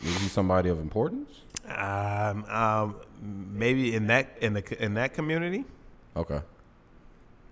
Is 0.00 0.16
he 0.18 0.28
somebody 0.28 0.68
of 0.68 0.78
importance? 0.78 1.43
Um, 1.68 2.44
um, 2.44 2.96
maybe 3.22 3.94
in 3.94 4.08
that 4.08 4.36
in 4.40 4.52
the 4.52 4.82
in 4.84 4.94
that 4.94 5.14
community, 5.14 5.64
Okay. 6.16 6.40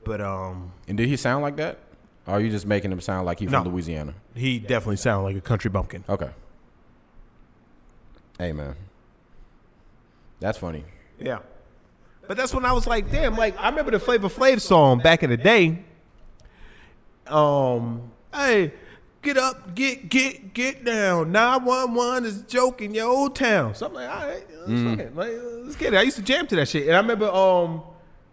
but 0.04 0.20
um, 0.20 0.70
And 0.86 0.98
did 0.98 1.08
he 1.08 1.16
sound 1.16 1.42
like 1.42 1.56
that? 1.56 1.78
Or 2.26 2.34
are 2.34 2.40
you 2.40 2.50
just 2.50 2.66
making 2.66 2.92
him 2.92 3.00
sound 3.00 3.24
like 3.26 3.38
he's 3.40 3.50
from 3.50 3.66
Louisiana? 3.68 4.14
he 4.34 4.58
definitely 4.58 4.96
sounded 4.96 5.24
like 5.24 5.36
a 5.36 5.40
country 5.40 5.70
bumpkin. 5.70 6.04
Okay. 6.08 6.30
Hey 8.38 8.52
man. 8.52 8.74
That's 10.40 10.58
funny. 10.58 10.84
Yeah. 11.18 11.38
But 12.28 12.36
that's 12.36 12.52
when 12.54 12.64
I 12.64 12.72
was 12.72 12.86
like, 12.86 13.10
damn, 13.10 13.36
like 13.36 13.58
I 13.58 13.68
remember 13.70 13.92
the 13.92 13.98
Flavor 14.00 14.28
Flav 14.28 14.60
song 14.60 14.98
back 14.98 15.22
in 15.22 15.30
the 15.30 15.36
day. 15.36 15.84
Um, 17.26 18.10
hey, 18.34 18.72
get 19.22 19.38
up, 19.38 19.74
get 19.74 20.08
get 20.08 20.52
get 20.52 20.84
down. 20.84 21.32
911 21.32 22.24
is 22.24 22.40
a 22.40 22.44
joke 22.44 22.82
in 22.82 22.94
your 22.94 23.08
old 23.08 23.34
town. 23.34 23.74
So 23.74 23.86
I'm 23.86 23.94
like, 23.94 24.08
all 24.08 24.26
right, 24.26 24.46
let's, 24.66 24.82
fuck 24.82 24.98
it. 24.98 25.16
Like, 25.16 25.32
let's 25.64 25.76
get 25.76 25.94
it. 25.94 25.96
I 25.96 26.02
used 26.02 26.16
to 26.16 26.22
jam 26.22 26.46
to 26.48 26.56
that 26.56 26.68
shit. 26.68 26.86
And 26.86 26.96
I 26.96 27.00
remember 27.00 27.30
um 27.30 27.82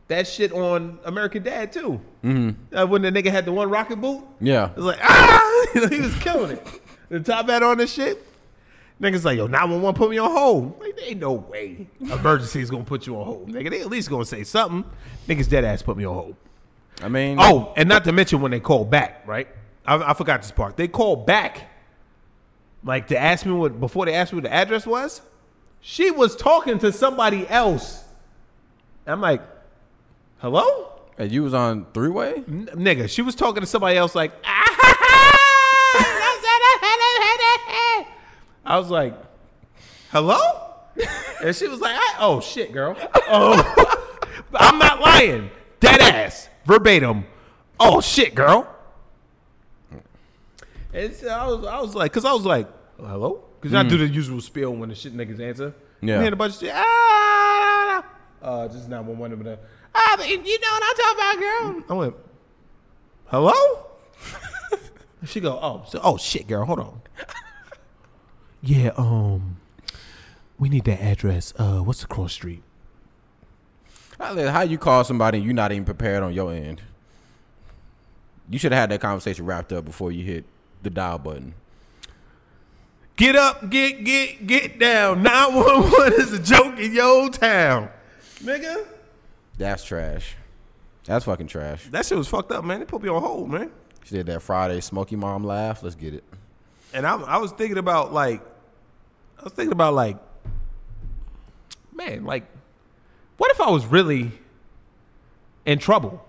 that 0.08 0.28
shit 0.28 0.52
on 0.52 1.00
American 1.06 1.44
Dad 1.44 1.72
too. 1.72 2.02
Mm-hmm. 2.24 2.76
Uh, 2.76 2.86
when 2.88 3.04
the 3.04 3.12
nigga 3.12 3.32
had 3.32 3.46
the 3.46 3.52
one 3.52 3.70
rocket 3.70 3.98
boot. 3.98 4.24
Yeah. 4.42 4.72
It 4.72 4.76
was 4.76 4.86
like, 4.86 5.00
ah, 5.02 5.66
he 5.90 6.02
was 6.02 6.16
killing 6.16 6.52
it. 6.52 6.68
The 7.10 7.20
top 7.20 7.48
hat 7.48 7.64
on 7.64 7.78
this 7.78 7.94
shit. 7.94 8.26
Niggas 9.00 9.24
like, 9.24 9.38
yo, 9.38 9.48
911 9.48 9.98
put 9.98 10.10
me 10.10 10.18
on 10.18 10.30
hold. 10.30 10.82
Like, 10.82 10.98
there 10.98 11.06
ain't 11.06 11.22
no 11.22 11.32
way 11.32 11.88
emergency 12.02 12.60
is 12.60 12.70
gonna 12.70 12.84
put 12.84 13.08
you 13.08 13.16
on 13.18 13.26
hold. 13.26 13.50
Nigga, 13.50 13.70
they 13.70 13.82
at 13.82 13.88
least 13.88 14.10
gonna 14.10 14.26
say 14.26 14.44
something. 14.44 14.84
Niggas 15.28 15.48
dead 15.48 15.64
ass 15.64 15.82
put 15.82 15.96
me 15.96 16.06
on 16.06 16.16
hold. 16.16 16.36
I 17.02 17.08
mean 17.08 17.38
Oh, 17.40 17.74
and 17.78 17.88
not 17.88 18.04
to 18.06 18.12
mention 18.12 18.42
when 18.42 18.52
they 18.52 18.60
call 18.60 18.84
back, 18.84 19.24
right? 19.26 19.48
I, 19.90 20.12
I 20.12 20.14
forgot 20.14 20.44
this 20.44 20.52
part. 20.52 20.78
They 20.78 20.88
called 20.88 21.26
back, 21.26 21.68
like 22.84 23.08
to 23.08 23.18
ask 23.18 23.44
me 23.44 23.54
what 23.54 23.80
before 23.80 24.06
they 24.06 24.14
asked 24.14 24.32
me 24.32 24.38
what 24.38 24.44
the 24.44 24.54
address 24.54 24.86
was. 24.86 25.22
She 25.82 26.12
was 26.12 26.36
talking 26.36 26.78
to 26.80 26.92
somebody 26.92 27.48
else. 27.48 28.04
I'm 29.08 29.20
like, 29.20 29.42
hello, 30.38 30.92
and 31.18 31.32
you 31.32 31.42
was 31.42 31.56
on 31.56 31.88
three 31.94 32.10
way? 32.10 32.36
N- 32.48 32.70
nigga. 32.74 33.10
She 33.10 33.24
was 33.24 33.34
talking 33.34 33.62
to 33.62 33.68
somebody 33.68 33.98
else, 33.98 34.14
like. 34.14 34.32
I 38.66 38.78
was 38.78 38.92
like, 38.92 39.16
hello? 40.12 40.38
And 41.44 41.56
she 41.56 41.68
was 41.68 41.80
like, 41.80 42.00
oh 42.20 42.40
shit, 42.42 42.72
girl. 42.72 42.96
Oh, 43.28 44.36
I'm 44.54 44.78
not 44.78 45.00
lying. 45.02 45.50
Dead 45.80 46.00
ass, 46.00 46.48
verbatim. 46.66 47.26
Oh 47.80 48.02
shit, 48.02 48.36
girl. 48.36 48.76
And 50.94 51.14
so 51.14 51.28
I 51.28 51.48
was, 51.48 51.66
I 51.66 51.82
was 51.82 51.96
like, 51.96 52.12
cause 52.12 52.26
I 52.26 52.34
was 52.34 52.46
like, 52.46 52.68
hello, 52.98 53.44
cause 53.62 53.74
I 53.74 53.84
do 53.84 53.98
the 53.98 54.08
usual 54.08 54.42
spiel 54.42 54.74
when 54.74 54.90
the 54.90 54.96
shit 54.96 55.16
niggas 55.16 55.40
answer. 55.40 55.74
Yeah. 56.02 56.16
You 56.16 56.22
hear 56.24 56.34
a 56.34 56.36
bunch 56.36 56.56
of 56.56 56.60
shit. 56.62 56.72
Ah, 56.74 58.06
uh, 58.42 58.68
just 58.68 58.90
not 58.90 59.04
one 59.04 59.18
one 59.18 59.32
of 59.32 59.44
them. 59.44 59.60
Ah, 59.94 60.16
but 60.18 60.28
you 60.30 60.38
know 60.38 60.44
what 60.44 60.84
I'm 60.84 60.96
talking 60.96 61.18
about, 61.18 61.40
girl. 61.40 61.84
I 61.90 61.94
went, 62.00 62.16
hello. 63.28 63.86
she 65.26 65.40
go, 65.40 65.60
oh, 65.62 65.84
so, 65.88 66.00
oh 66.04 66.18
shit, 66.18 66.48
girl, 66.48 66.66
hold 66.66 66.80
on. 66.80 67.02
yeah, 68.62 68.92
um, 68.98 69.58
we 70.58 70.70
need 70.70 70.86
that 70.86 71.02
address. 71.02 71.54
Uh, 71.58 71.80
what's 71.80 72.02
the 72.02 72.08
cross 72.08 72.34
street? 72.34 72.64
How, 74.18 74.36
how 74.50 74.62
you 74.62 74.78
call 74.78 75.04
somebody 75.04 75.38
and 75.38 75.46
you're 75.46 75.54
not 75.54 75.72
even 75.72 75.86
prepared 75.86 76.24
on 76.24 76.34
your 76.34 76.52
end? 76.52 76.82
You 78.50 78.58
should 78.58 78.72
have 78.72 78.82
had 78.82 78.92
that 78.92 79.02
conversation 79.02 79.46
wrapped 79.46 79.72
up 79.72 79.86
before 79.86 80.12
you 80.12 80.26
hit 80.26 80.46
the 80.82 80.90
dial 80.90 81.18
button. 81.18 81.54
Get 83.16 83.36
up, 83.36 83.70
get 83.70 84.04
get 84.04 84.48
get 84.48 84.80
down. 84.80 85.24
911 85.24 86.22
is 86.22 86.34
a 86.34 86.40
joke 86.40 86.80
in 86.80 86.94
your 86.94 87.06
old 87.06 87.34
town. 87.34 87.90
Nigga. 88.42 88.88
That's 89.58 89.84
trash. 89.84 90.36
That's 91.04 91.26
fucking 91.26 91.48
trash. 91.48 91.88
That 91.90 92.06
shit 92.06 92.18
was 92.18 92.30
fucked 92.30 92.52
up, 92.52 92.64
man. 92.64 92.80
They 92.80 92.86
put 92.86 93.02
me 93.02 93.10
on 93.10 93.22
hold, 93.22 93.50
man. 93.50 93.72
She 94.06 94.16
did 94.16 94.28
that 94.28 94.42
Friday 94.42 94.80
Smokey 94.80 95.18
Mom 95.18 95.44
laugh. 95.44 95.84
Let's 95.84 95.96
get 95.96 96.14
it. 96.14 96.24
And 96.94 97.06
I, 97.06 97.16
I 97.22 97.38
was 97.38 97.52
thinking 97.52 97.78
about 97.78 98.14
like, 98.14 98.42
I 99.38 99.44
was 99.44 99.54
thinking 99.54 99.74
about 99.74 99.94
like, 99.94 100.18
man, 101.94 102.24
like, 102.24 102.46
what 103.38 103.52
if 103.52 103.60
I 103.60 103.70
was 103.70 103.86
really 103.86 104.32
in 105.66 105.78
trouble? 105.80 106.26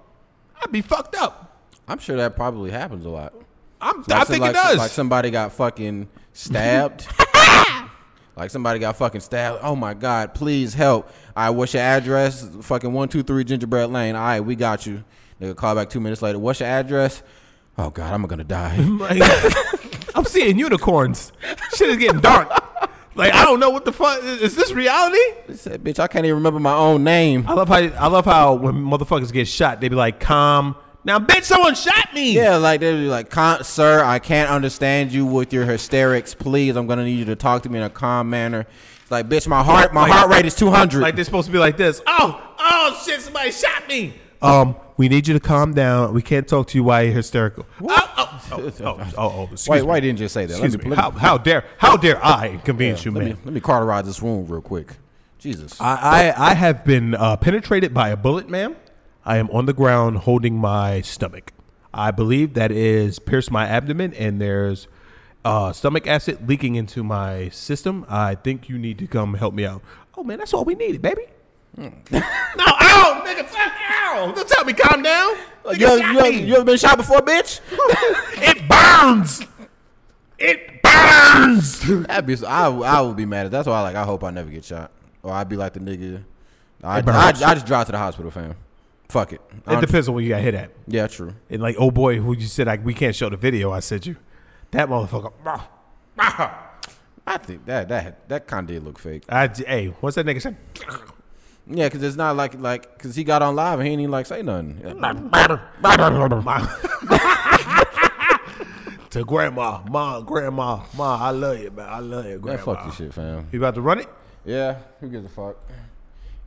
I'd 0.60 0.72
be 0.72 0.82
fucked 0.82 1.14
up. 1.14 1.58
I'm 1.86 1.98
sure 1.98 2.16
that 2.16 2.36
probably 2.36 2.70
happens 2.70 3.04
a 3.04 3.10
lot. 3.10 3.32
I'm, 3.80 3.98
Like 3.98 4.10
I 4.10 4.24
think 4.24 4.42
like, 4.42 4.50
it 4.50 4.54
does. 4.54 4.78
Like 4.78 4.90
somebody 4.90 5.30
got 5.30 5.52
fucking 5.52 6.08
stabbed. 6.32 7.06
like 8.36 8.50
somebody 8.50 8.78
got 8.78 8.96
fucking 8.96 9.20
stabbed. 9.20 9.60
Oh 9.62 9.74
my 9.76 9.94
god, 9.94 10.34
please 10.34 10.74
help. 10.74 11.10
All 11.36 11.44
right, 11.44 11.50
what's 11.50 11.74
your 11.74 11.82
address? 11.82 12.48
Fucking 12.62 12.92
one 12.92 13.08
two 13.08 13.22
three 13.22 13.44
Gingerbread 13.44 13.90
Lane. 13.90 14.14
All 14.16 14.22
right, 14.22 14.40
we 14.40 14.56
got 14.56 14.86
you. 14.86 15.04
Nigga 15.40 15.56
call 15.56 15.74
back 15.74 15.88
two 15.88 16.00
minutes 16.00 16.20
later. 16.22 16.38
What's 16.38 16.60
your 16.60 16.68
address? 16.68 17.22
Oh 17.78 17.90
god, 17.90 18.12
I'm 18.12 18.22
gonna 18.26 18.44
die. 18.44 18.76
I'm 20.14 20.24
seeing 20.24 20.58
unicorns. 20.58 21.32
Shit 21.74 21.88
is 21.88 21.96
getting 21.96 22.20
dark. 22.20 22.50
Like 23.14 23.32
I 23.32 23.44
don't 23.44 23.58
know 23.58 23.70
what 23.70 23.84
the 23.84 23.92
fuck 23.92 24.22
is, 24.22 24.42
is 24.42 24.56
this 24.56 24.72
reality? 24.72 25.18
I 25.48 25.54
said, 25.54 25.82
bitch, 25.82 25.98
I 25.98 26.06
can't 26.06 26.24
even 26.24 26.36
remember 26.36 26.60
my 26.60 26.74
own 26.74 27.02
name. 27.04 27.44
I 27.48 27.54
love 27.54 27.68
how 27.68 27.76
I 27.76 28.06
love 28.08 28.24
how 28.24 28.54
when 28.54 28.74
motherfuckers 28.74 29.32
get 29.32 29.48
shot, 29.48 29.80
they 29.80 29.88
be 29.88 29.96
like, 29.96 30.20
"Calm 30.20 30.76
now, 31.04 31.18
bitch. 31.18 31.44
Someone 31.44 31.74
shot 31.74 32.12
me." 32.14 32.32
Yeah, 32.32 32.56
like 32.56 32.80
they'd 32.80 32.92
be 32.96 33.06
like, 33.08 33.32
"Sir, 33.64 34.02
I 34.04 34.18
can't 34.18 34.50
understand 34.50 35.12
you 35.12 35.24
with 35.26 35.52
your 35.52 35.66
hysterics. 35.66 36.34
Please, 36.34 36.76
I'm 36.76 36.86
gonna 36.86 37.04
need 37.04 37.18
you 37.18 37.24
to 37.26 37.36
talk 37.36 37.62
to 37.64 37.68
me 37.68 37.78
in 37.78 37.84
a 37.84 37.90
calm 37.90 38.30
manner." 38.30 38.66
It's 39.02 39.10
like, 39.10 39.28
bitch, 39.28 39.46
my 39.48 39.62
heart, 39.62 39.92
my 39.92 40.02
Like- 40.02 40.12
heart 40.12 40.30
rate 40.30 40.46
is 40.46 40.54
200. 40.54 41.00
Like 41.02 41.16
they're 41.16 41.24
supposed 41.24 41.46
to 41.46 41.52
be 41.52 41.58
like 41.58 41.76
this. 41.76 42.00
Oh, 42.06 42.40
oh 42.58 43.02
shit! 43.04 43.20
Somebody 43.20 43.50
shot 43.50 43.88
me. 43.88 44.14
Um, 44.42 44.74
we 44.96 45.08
need 45.08 45.28
you 45.28 45.34
to 45.34 45.40
calm 45.40 45.74
down. 45.74 46.14
We 46.14 46.22
can't 46.22 46.46
talk 46.48 46.68
to 46.68 46.78
you 46.78 46.84
while 46.84 47.02
you're 47.02 47.12
hysterical. 47.12 47.66
Oh, 47.82 47.88
oh, 48.16 48.40
oh, 48.52 48.72
oh, 48.84 49.12
oh, 49.18 49.32
oh, 49.36 49.42
excuse 49.52 49.68
why, 49.68 49.76
me. 49.76 49.82
why 49.82 50.00
didn't 50.00 50.20
you 50.20 50.28
say 50.28 50.46
that? 50.46 50.52
Excuse 50.54 50.76
let 50.76 50.84
me. 50.84 50.90
me, 50.90 50.96
How, 50.96 51.10
how 51.10 51.36
dare 51.38 51.64
how 51.78 51.96
dare 51.96 52.24
I 52.24 52.48
inconvenience 52.48 53.04
you, 53.04 53.10
let, 53.10 53.20
man? 53.24 53.30
me, 53.34 53.36
let 53.44 53.54
me 53.54 53.60
cauterize 53.60 54.06
this 54.06 54.22
wound 54.22 54.48
real 54.48 54.60
quick. 54.62 54.96
Jesus. 55.38 55.78
I, 55.80 56.32
I 56.36 56.50
I 56.50 56.54
have 56.54 56.84
been 56.84 57.14
uh, 57.14 57.36
penetrated 57.36 57.92
by 57.94 58.10
a 58.10 58.16
bullet, 58.16 58.48
ma'am. 58.48 58.76
I 59.24 59.36
am 59.38 59.50
on 59.50 59.66
the 59.66 59.72
ground 59.72 60.18
holding 60.18 60.56
my 60.56 61.00
stomach. 61.02 61.52
I 61.92 62.10
believe 62.10 62.54
that 62.54 62.70
is 62.70 63.18
pierced 63.18 63.50
my 63.50 63.66
abdomen, 63.66 64.14
and 64.14 64.40
there's 64.40 64.86
uh, 65.44 65.72
stomach 65.72 66.06
acid 66.06 66.48
leaking 66.48 66.74
into 66.76 67.02
my 67.02 67.48
system. 67.50 68.06
I 68.08 68.34
think 68.36 68.68
you 68.68 68.78
need 68.78 68.98
to 68.98 69.06
come 69.06 69.34
help 69.34 69.54
me 69.54 69.64
out. 69.66 69.82
Oh 70.16 70.22
man, 70.24 70.38
that's 70.38 70.54
all 70.54 70.64
we 70.64 70.74
needed, 70.74 71.02
baby. 71.02 71.26
no, 71.76 71.88
ow, 71.88 73.22
nigga, 73.26 73.44
fuck, 73.46 73.72
ow! 73.90 74.32
Don't 74.34 74.48
tell 74.48 74.64
me 74.64 74.72
calm 74.72 75.02
down. 75.02 75.36
Nigga 75.64 75.78
You, 75.78 75.86
ever- 75.86 76.12
you, 76.12 76.18
ever- 76.18 76.30
you 76.30 76.54
ever 76.56 76.64
been 76.64 76.76
shot 76.76 76.96
before, 76.96 77.20
bitch? 77.20 77.60
it 78.42 78.68
burns. 78.68 79.42
It 80.38 80.82
burns. 80.82 81.80
That'd 82.06 82.26
be. 82.26 82.44
I, 82.46 82.68
I 82.70 83.00
would 83.02 83.16
be 83.16 83.26
mad. 83.26 83.50
That's 83.50 83.68
why. 83.68 83.80
Like, 83.82 83.96
I 83.96 84.04
hope 84.04 84.24
I 84.24 84.30
never 84.30 84.50
get 84.50 84.64
shot, 84.64 84.90
or 85.22 85.32
I'd 85.32 85.48
be 85.48 85.56
like 85.56 85.74
the 85.74 85.80
nigga. 85.80 86.24
I 86.82 86.98
I, 86.98 87.00
burns. 87.02 87.42
I 87.42 87.54
just 87.54 87.66
drive 87.66 87.86
to 87.86 87.92
the 87.92 87.98
hospital, 87.98 88.30
fam. 88.30 88.54
Fuck 89.10 89.32
it. 89.32 89.40
It 89.66 89.80
depends 89.80 90.08
on 90.08 90.14
where 90.14 90.22
you 90.22 90.30
got 90.30 90.40
hit 90.40 90.54
at. 90.54 90.70
yeah, 90.86 91.06
true. 91.06 91.34
And 91.48 91.60
like, 91.60 91.76
oh 91.78 91.90
boy, 91.90 92.18
who 92.18 92.36
you 92.36 92.46
said 92.46 92.68
like 92.68 92.84
we 92.84 92.94
can't 92.94 93.14
show 93.14 93.28
the 93.28 93.36
video. 93.36 93.72
I 93.72 93.80
said 93.80 94.06
you. 94.06 94.16
That 94.70 94.88
motherfucker. 94.88 95.32
ah, 95.46 95.68
ah. 96.18 96.66
I 97.26 97.36
think 97.38 97.66
that 97.66 97.88
that 97.88 98.28
that 98.28 98.46
kind 98.46 98.68
of 98.68 98.74
did 98.74 98.84
look 98.84 98.98
fake. 98.98 99.24
I, 99.28 99.48
hey, 99.48 99.88
what's 100.00 100.16
that 100.16 100.26
nigga 100.26 100.42
say? 100.42 100.56
Yeah, 101.66 101.86
because 101.86 102.02
it's 102.02 102.16
not 102.16 102.36
like 102.36 102.58
like 102.58 102.96
because 102.96 103.14
he 103.14 103.24
got 103.24 103.42
on 103.42 103.54
live 103.54 103.78
and 103.78 103.86
he 103.86 103.90
didn't 103.90 104.02
even 104.02 104.10
like 104.10 104.26
say 104.26 104.42
nothing. 104.42 104.80
to 109.10 109.24
grandma, 109.24 109.82
ma, 109.88 110.20
grandma, 110.20 110.80
ma, 110.96 111.26
I 111.26 111.30
love 111.30 111.60
you, 111.60 111.70
man. 111.70 111.88
I 111.88 111.98
love 111.98 112.24
you, 112.24 112.32
Man, 112.32 112.40
grandma. 112.40 112.62
fuck 112.62 112.86
this 112.86 112.96
shit, 112.96 113.14
fam. 113.14 113.48
You 113.52 113.58
about 113.58 113.74
to 113.74 113.80
run 113.80 114.00
it? 114.00 114.08
Yeah, 114.44 114.78
who 115.00 115.08
gives 115.08 115.26
a 115.26 115.28
fuck? 115.28 115.56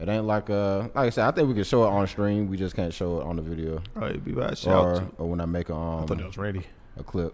It 0.04 0.10
ain't 0.10 0.26
like 0.26 0.50
uh 0.50 0.80
like 0.94 0.96
I 0.96 1.10
said. 1.12 1.26
I 1.26 1.32
think 1.32 1.48
we 1.48 1.54
can 1.54 1.64
show 1.64 1.86
it 1.86 1.88
on 1.88 2.06
stream. 2.08 2.50
We 2.50 2.58
just 2.58 2.76
can't 2.76 2.94
show 2.94 3.22
it 3.22 3.24
on 3.24 3.38
the 3.38 3.42
video 3.42 3.82
Oh, 3.96 4.08
you 4.08 4.18
be 4.20 4.34
to 4.34 4.54
shout. 4.54 4.86
or 4.86 5.08
or 5.18 5.30
when 5.30 5.40
I 5.40 5.46
make 5.46 5.70
a 5.70 5.74
I 5.74 5.76
thought 5.78 6.08
that 6.10 6.20
um 6.20 6.26
was 6.28 6.38
Randy. 6.38 6.66
a 6.98 7.04
clip. 7.04 7.34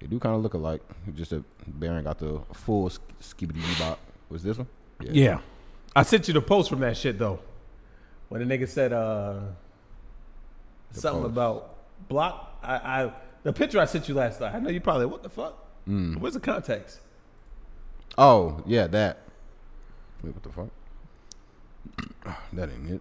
They 0.00 0.06
do 0.06 0.18
kind 0.18 0.34
of 0.34 0.42
look 0.42 0.54
alike. 0.54 0.80
Just 1.14 1.32
a 1.32 1.44
Baron 1.66 2.04
got 2.04 2.18
the 2.18 2.40
full 2.54 2.88
sk- 2.88 3.02
skibbity 3.20 3.78
bop. 3.78 3.98
Was 4.30 4.42
this 4.42 4.56
one? 4.56 4.66
Yeah. 5.02 5.40
I 5.94 6.02
sent 6.02 6.28
you 6.28 6.34
the 6.34 6.40
post 6.40 6.70
from 6.70 6.80
that 6.80 6.96
shit 6.96 7.18
though. 7.18 7.40
When 8.30 8.46
the 8.46 8.58
nigga 8.58 8.66
said 8.68 8.94
uh 8.94 9.40
something 10.92 11.22
post. 11.24 11.32
about 11.32 11.74
block. 12.08 12.58
I, 12.62 12.74
I 13.04 13.12
the 13.42 13.52
picture 13.52 13.78
I 13.78 13.84
sent 13.84 14.08
you 14.08 14.14
last 14.14 14.40
night. 14.40 14.54
I 14.54 14.60
know 14.60 14.70
you 14.70 14.80
probably 14.80 15.04
what 15.06 15.22
the 15.22 15.28
fuck? 15.28 15.62
Mm. 15.86 16.16
Where's 16.20 16.32
the 16.34 16.40
context? 16.40 17.00
Oh 18.16 18.62
yeah, 18.66 18.86
that. 18.86 19.18
Wait, 20.22 20.32
what 20.32 20.42
the 20.42 20.48
fuck? 20.50 20.68
That 22.52 22.70
ain't 22.70 22.90
it. 22.90 23.00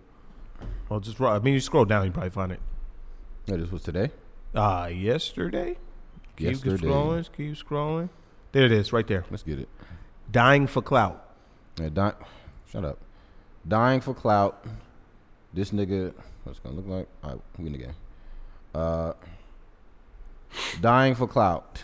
Well, 0.89 0.99
just 0.99 1.19
I 1.21 1.39
mean, 1.39 1.53
you 1.53 1.59
scroll 1.59 1.85
down, 1.85 2.05
you 2.05 2.11
probably 2.11 2.29
find 2.29 2.51
it. 2.51 2.59
No, 3.47 3.57
this 3.57 3.71
was 3.71 3.83
today. 3.83 4.11
Uh 4.53 4.89
yesterday. 4.93 5.77
Keep 6.37 6.47
Yesterday. 6.47 6.87
scrolling. 6.87 7.29
Keep 7.35 7.53
scrolling. 7.55 8.09
There 8.51 8.65
it 8.65 8.71
is, 8.71 8.91
right 8.93 9.07
there. 9.07 9.25
Let's 9.31 9.43
get 9.43 9.59
it. 9.59 9.69
Dying 10.31 10.67
for 10.67 10.81
clout. 10.81 11.25
Yeah, 11.79 11.89
di- 11.89 12.13
shut 12.71 12.83
up. 12.85 12.99
Dying 13.67 14.01
for 14.01 14.13
clout. 14.13 14.65
This 15.53 15.71
nigga, 15.71 16.13
what's 16.43 16.59
gonna 16.59 16.75
look 16.75 16.87
like? 16.87 17.07
All 17.23 17.31
right, 17.31 17.41
we 17.57 17.67
in 17.67 17.71
the 17.73 17.77
game. 17.79 17.95
Uh, 18.73 19.13
dying 20.81 21.15
for 21.15 21.27
clout. 21.27 21.83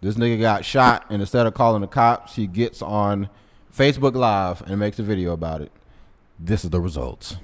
This 0.00 0.14
nigga 0.14 0.40
got 0.40 0.64
shot, 0.64 1.04
and 1.10 1.20
instead 1.20 1.46
of 1.46 1.52
calling 1.54 1.82
the 1.82 1.86
cops, 1.86 2.36
he 2.36 2.46
gets 2.46 2.80
on 2.80 3.28
Facebook 3.74 4.14
Live 4.14 4.62
and 4.62 4.78
makes 4.78 4.98
a 4.98 5.02
video 5.02 5.32
about 5.32 5.60
it. 5.60 5.70
This 6.42 6.64
is 6.64 6.70
the 6.70 6.80
results. 6.80 7.36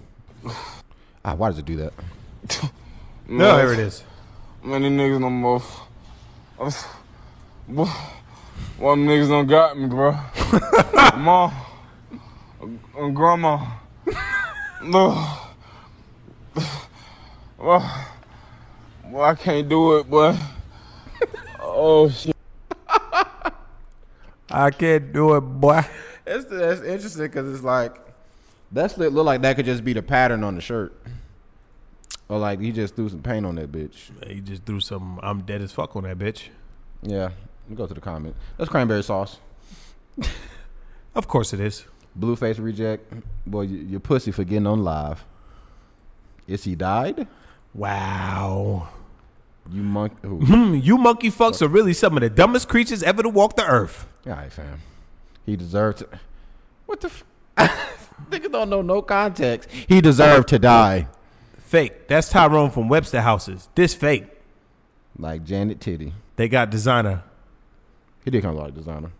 Ah, 1.22 1.34
why 1.34 1.51
does 1.51 1.59
it 1.59 1.66
do 1.66 1.76
that? 1.76 1.92
No, 3.28 3.57
there 3.57 3.72
it 3.72 3.80
is. 3.80 4.05
Many 4.62 4.88
niggas 4.88 5.20
no 5.20 5.28
more. 5.28 5.61
Boy, 7.66 7.90
one 8.78 9.05
niggas 9.05 9.28
done 9.28 9.49
got 9.49 9.76
me, 9.76 9.88
bro. 9.88 10.12
Mom, 11.16 11.53
and 12.97 13.16
grandma. 13.16 13.66
No. 14.84 15.38
Well, 17.59 18.07
well, 19.07 19.22
I 19.24 19.34
can't 19.34 19.68
do 19.68 19.99
it, 19.99 20.09
boy. 20.09 20.36
Oh 21.61 22.09
shit. 22.09 22.36
I 24.49 24.70
can't 24.70 25.12
do 25.12 25.34
it, 25.34 25.40
boy. 25.40 25.84
It's 26.24 26.44
that's 26.44 26.82
interesting 26.82 27.24
because 27.24 27.53
it's 27.53 27.64
like 27.64 28.06
that's 28.73 28.97
look 28.99 29.12
like 29.12 29.43
that 29.43 29.57
could 29.57 29.67
just 29.67 29.85
be 29.85 29.93
the 29.93 30.03
pattern 30.03 30.45
on 30.45 30.55
the 30.55 30.61
shirt, 30.61 31.01
or 32.29 32.39
like 32.39 32.61
he 32.61 32.73
just 32.73 32.97
threw 32.97 33.09
some 33.09 33.23
paint 33.23 33.47
on 33.47 33.57
that 33.57 33.71
bitch. 33.73 34.11
He 34.29 34.41
just 34.41 34.64
threw 34.64 34.81
some 34.81 35.21
I'm 35.23 35.43
dead 35.43 35.62
as 35.62 35.73
fuck 35.73 35.95
on 35.97 36.05
that 36.05 36.19
bitch. 36.19 36.49
Yeah, 37.03 37.25
let 37.25 37.71
me 37.71 37.77
go 37.77 37.87
to 37.87 37.95
the 37.95 38.01
comment. 38.01 38.35
That's 38.57 38.71
cranberry 38.71 39.03
sauce. 39.03 39.39
Of 41.14 41.29
course 41.29 41.53
it 41.53 41.61
is. 41.61 41.87
Blueface 42.19 42.59
reject. 42.62 43.12
Boy, 43.47 43.62
you, 43.62 43.79
your 43.79 44.01
pussy 44.01 44.31
for 44.31 44.45
getting 44.45 44.67
on 44.67 44.83
live. 44.83 45.25
Is 46.47 46.64
he 46.64 46.75
died? 46.75 47.27
Wow. 47.75 48.89
You 49.71 49.83
monkey. 49.83 50.17
Hmm, 50.27 50.75
you 50.75 50.97
monkey 50.97 51.31
fucks 51.31 51.61
are 51.61 51.69
really 51.69 51.93
some 51.93 52.17
of 52.17 52.21
the 52.23 52.31
dumbest 52.31 52.69
creatures 52.69 53.03
ever 53.03 53.23
to 53.23 53.29
walk 53.29 53.57
the 53.57 53.67
earth. 53.67 54.07
All 54.27 54.33
right, 54.33 54.53
fam. 54.53 54.81
He 55.45 55.57
deserved 55.57 56.03
it. 56.03 56.11
What 56.87 57.01
the? 57.01 57.11
F- 57.57 58.06
Niggas 58.31 58.51
don't 58.51 58.71
know 58.71 58.83
no 58.83 59.03
context. 59.03 59.71
He 59.71 60.01
deserved 60.01 60.49
to 60.49 60.59
die. 60.59 61.09
Fake. 61.59 62.09
That's 62.09 62.29
Tyrone 62.29 62.71
from 62.71 62.89
Webster 62.89 63.21
Houses. 63.21 63.69
This 63.75 63.95
fake. 63.95 64.27
Like 65.19 65.45
Janet 65.45 65.81
Titty. 65.81 66.12
They 66.37 66.49
got 66.49 66.71
Desiigner. 66.71 67.23
He 68.25 68.31
did 68.31 68.43
come 68.43 68.55
a 68.57 68.59
lot 68.59 68.69
of 68.71 68.75
Desiigner. 68.75 69.11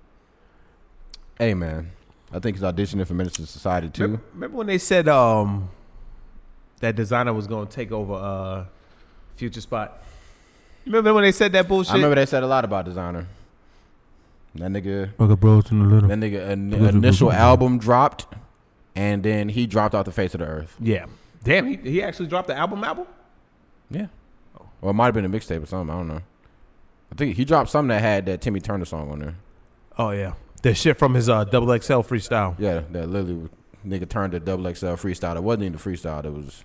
Hey 1.39 1.55
man, 1.55 1.93
I 2.33 2.39
think 2.39 2.57
he's 2.57 2.63
auditioning 2.65 3.07
for 3.07 3.15
Minister 3.15 3.43
of 3.43 3.49
Society 3.49 3.89
too. 3.91 4.03
Remember, 4.03 4.25
remember 4.35 4.57
when 4.59 4.67
they 4.67 4.79
said 4.79 5.09
um 5.09 5.69
that 6.81 6.97
Desiigner 6.97 7.35
was 7.35 7.47
gonna 7.47 7.67
take 7.67 7.93
over 7.93 8.15
uh 8.15 8.65
future 9.37 9.61
spot? 9.61 10.03
Remember 10.87 11.13
when 11.15 11.23
they 11.25 11.33
said 11.33 11.53
that 11.53 11.67
bullshit? 11.69 11.93
I 11.93 11.97
remember 11.97 12.15
they 12.17 12.27
said 12.27 12.43
a 12.43 12.47
lot 12.47 12.65
about 12.65 12.87
Desiigner. 12.87 13.27
That 14.55 14.71
nigga, 14.71 15.15
Fuck 15.17 15.31
a 15.31 15.37
bros 15.37 15.71
in 15.71 15.81
the 15.81 15.85
little. 15.85 16.09
that 16.09 16.19
nigga, 16.19 16.49
an 16.49 16.73
initial 16.73 17.31
album 17.31 17.79
dropped, 17.79 18.27
and 18.97 19.23
then 19.23 19.49
he 19.51 19.67
dropped 19.67 19.95
off 19.95 20.07
the 20.07 20.13
face 20.13 20.35
of 20.35 20.41
the 20.41 20.47
earth. 20.47 20.75
Yeah. 20.81 21.07
Damn, 21.45 21.67
he, 21.67 21.77
he 21.77 22.03
actually 22.03 22.27
dropped 22.27 22.49
the 22.49 22.57
album 22.57 22.83
album? 22.83 23.07
Yeah. 23.91 24.07
Or 24.81 24.91
it 24.91 24.95
might 24.95 25.05
have 25.07 25.15
been 25.15 25.25
a 25.25 25.29
mixtape 25.29 25.63
or 25.63 25.67
something. 25.67 25.95
I 25.95 25.99
don't 25.99 26.09
know. 26.09 26.23
I 27.13 27.15
think 27.15 27.37
he 27.37 27.45
dropped 27.45 27.71
something 27.71 27.89
that 27.89 28.01
had 28.01 28.27
that 28.27 28.41
Timmy 28.41 28.59
Turner 28.61 28.85
song 28.85 29.11
on 29.11 29.21
there. 29.21 29.37
Oh 29.97 30.11
yeah. 30.11 30.33
The 30.63 30.75
shit 30.75 30.99
from 30.99 31.15
his 31.15 31.29
uh 31.29 31.45
double 31.45 31.69
XL 31.69 32.01
freestyle. 32.01 32.57
Yeah, 32.59 32.83
that 32.91 33.09
literally 33.09 33.49
nigga 33.87 34.09
turned 34.09 34.33
to 34.33 34.41
double 34.41 34.65
XL 34.75 34.87
freestyle. 34.95 35.37
It 35.37 35.45
wasn't 35.45 35.65
even 35.65 35.75
the 35.75 35.79
freestyle. 35.79 36.25
It 36.25 36.33
was. 36.33 36.65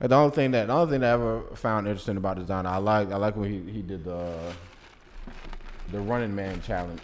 And 0.00 0.10
the 0.10 0.16
only 0.16 0.34
thing 0.34 0.50
that 0.52 0.66
the 0.66 0.72
only 0.72 0.90
thing 0.90 1.00
that 1.02 1.10
I 1.10 1.12
ever 1.12 1.42
found 1.54 1.86
interesting 1.86 2.16
about 2.16 2.38
Desiigner, 2.38 2.66
I 2.66 2.78
like 2.78 3.12
I 3.12 3.16
like 3.16 3.36
when 3.36 3.50
he, 3.50 3.70
he 3.70 3.82
did 3.82 4.04
the 4.04 4.34
the 5.92 6.00
running 6.00 6.34
man 6.34 6.62
challenge 6.62 7.00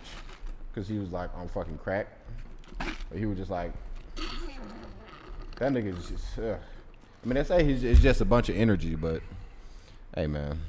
because 0.72 0.88
he 0.88 0.98
was 0.98 1.10
like 1.10 1.30
on 1.36 1.48
fucking 1.48 1.78
crack. 1.78 2.08
But 2.78 3.18
he 3.18 3.26
was 3.26 3.38
just 3.38 3.50
like 3.50 3.72
that 5.58 5.72
nigga 5.72 5.98
is 5.98 6.08
just. 6.08 6.38
Ugh. 6.38 6.58
I 7.22 7.26
mean, 7.26 7.34
they 7.34 7.44
say 7.44 7.64
he's 7.64 7.82
it's 7.82 8.00
just 8.00 8.20
a 8.20 8.24
bunch 8.24 8.48
of 8.48 8.56
energy, 8.56 8.94
but 8.94 9.22
hey, 10.14 10.26
man, 10.26 10.60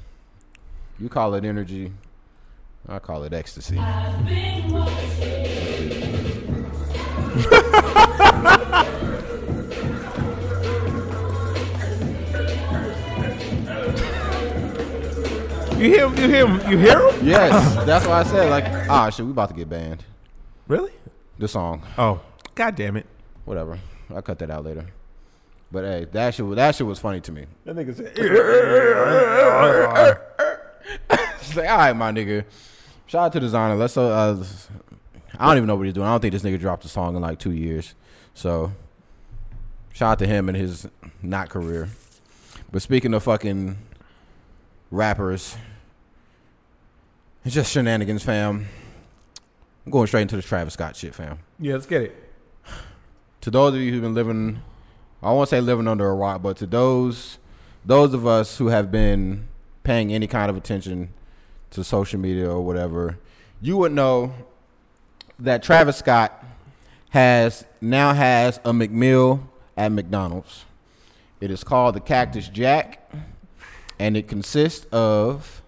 you 0.98 1.08
call 1.08 1.34
it 1.34 1.44
energy, 1.44 1.92
I 2.88 2.98
call 2.98 3.22
it 3.22 3.32
ecstasy. 3.32 3.76
You 15.80 15.88
hear 15.88 16.08
him? 16.08 16.16
You 16.18 16.28
hear 16.28 16.46
him? 16.46 16.70
You 16.70 16.76
hear 16.76 17.08
him? 17.08 17.26
Yes, 17.26 17.74
that's 17.86 18.06
why 18.06 18.20
I 18.20 18.22
said 18.24 18.50
like, 18.50 18.66
ah, 18.90 19.08
shit, 19.08 19.24
we 19.24 19.30
about 19.30 19.48
to 19.48 19.54
get 19.54 19.70
banned. 19.70 20.04
Really? 20.68 20.92
The 21.40 21.48
song. 21.48 21.82
Oh, 21.96 22.20
god 22.54 22.76
damn 22.76 22.98
it. 22.98 23.06
Whatever. 23.46 23.78
I'll 24.14 24.20
cut 24.20 24.38
that 24.40 24.50
out 24.50 24.62
later. 24.62 24.84
But 25.72 25.84
hey, 25.84 26.06
that 26.12 26.34
shit, 26.34 26.44
was- 26.44 26.56
that 26.56 26.74
shit 26.74 26.86
was 26.86 26.98
funny 26.98 27.22
to 27.22 27.32
me. 27.32 27.46
That 27.64 27.76
nigga 27.76 27.96
said 27.96 28.12
It's 31.40 31.56
like, 31.56 31.70
all 31.70 31.78
right, 31.78 31.96
my 31.96 32.12
nigga. 32.12 32.44
Shout 33.06 33.24
out 33.24 33.32
to 33.32 33.40
Desiigner. 33.40 33.78
Let's. 33.78 33.96
Uh, 33.96 34.08
uh, 34.08 34.44
I 35.38 35.46
don't 35.46 35.56
even 35.56 35.66
know 35.66 35.76
what 35.76 35.86
he's 35.86 35.94
doing. 35.94 36.06
I 36.06 36.10
don't 36.10 36.20
think 36.20 36.32
this 36.32 36.42
nigga 36.42 36.60
dropped 36.60 36.84
a 36.84 36.88
song 36.88 37.16
in 37.16 37.22
like 37.22 37.38
two 37.38 37.52
years. 37.52 37.94
So, 38.34 38.72
shout 39.94 40.12
out 40.12 40.18
to 40.18 40.26
him 40.26 40.48
and 40.50 40.58
his 40.58 40.86
not 41.22 41.48
career. 41.48 41.88
But 42.70 42.82
speaking 42.82 43.14
of 43.14 43.22
fucking 43.22 43.78
rappers, 44.90 45.56
it's 47.46 47.54
just 47.54 47.72
shenanigans, 47.72 48.22
fam. 48.22 48.66
I'm 49.90 49.92
going 49.92 50.06
straight 50.06 50.22
into 50.22 50.36
the 50.36 50.42
Travis 50.42 50.74
Scott 50.74 50.94
shit, 50.94 51.16
fam. 51.16 51.40
Yeah, 51.58 51.72
let's 51.72 51.84
get 51.84 52.02
it. 52.02 52.32
to 53.40 53.50
those 53.50 53.74
of 53.74 53.80
you 53.80 53.90
who've 53.90 54.00
been 54.00 54.14
living, 54.14 54.62
I 55.20 55.32
won't 55.32 55.48
say 55.48 55.60
living 55.60 55.88
under 55.88 56.08
a 56.08 56.14
rock, 56.14 56.42
but 56.42 56.58
to 56.58 56.66
those 56.66 57.38
those 57.84 58.14
of 58.14 58.24
us 58.24 58.56
who 58.58 58.68
have 58.68 58.92
been 58.92 59.48
paying 59.82 60.12
any 60.12 60.28
kind 60.28 60.48
of 60.48 60.56
attention 60.56 61.12
to 61.70 61.82
social 61.82 62.20
media 62.20 62.48
or 62.48 62.64
whatever, 62.64 63.18
you 63.60 63.76
would 63.78 63.90
know 63.90 64.32
that 65.40 65.60
Travis 65.64 65.96
Scott 65.96 66.40
has 67.08 67.64
now 67.80 68.14
has 68.14 68.58
a 68.58 68.70
McMill 68.70 69.42
at 69.76 69.90
McDonald's. 69.90 70.66
It 71.40 71.50
is 71.50 71.64
called 71.64 71.96
the 71.96 72.00
Cactus 72.00 72.46
Jack, 72.46 73.10
and 73.98 74.16
it 74.16 74.28
consists 74.28 74.86
of 74.92 75.62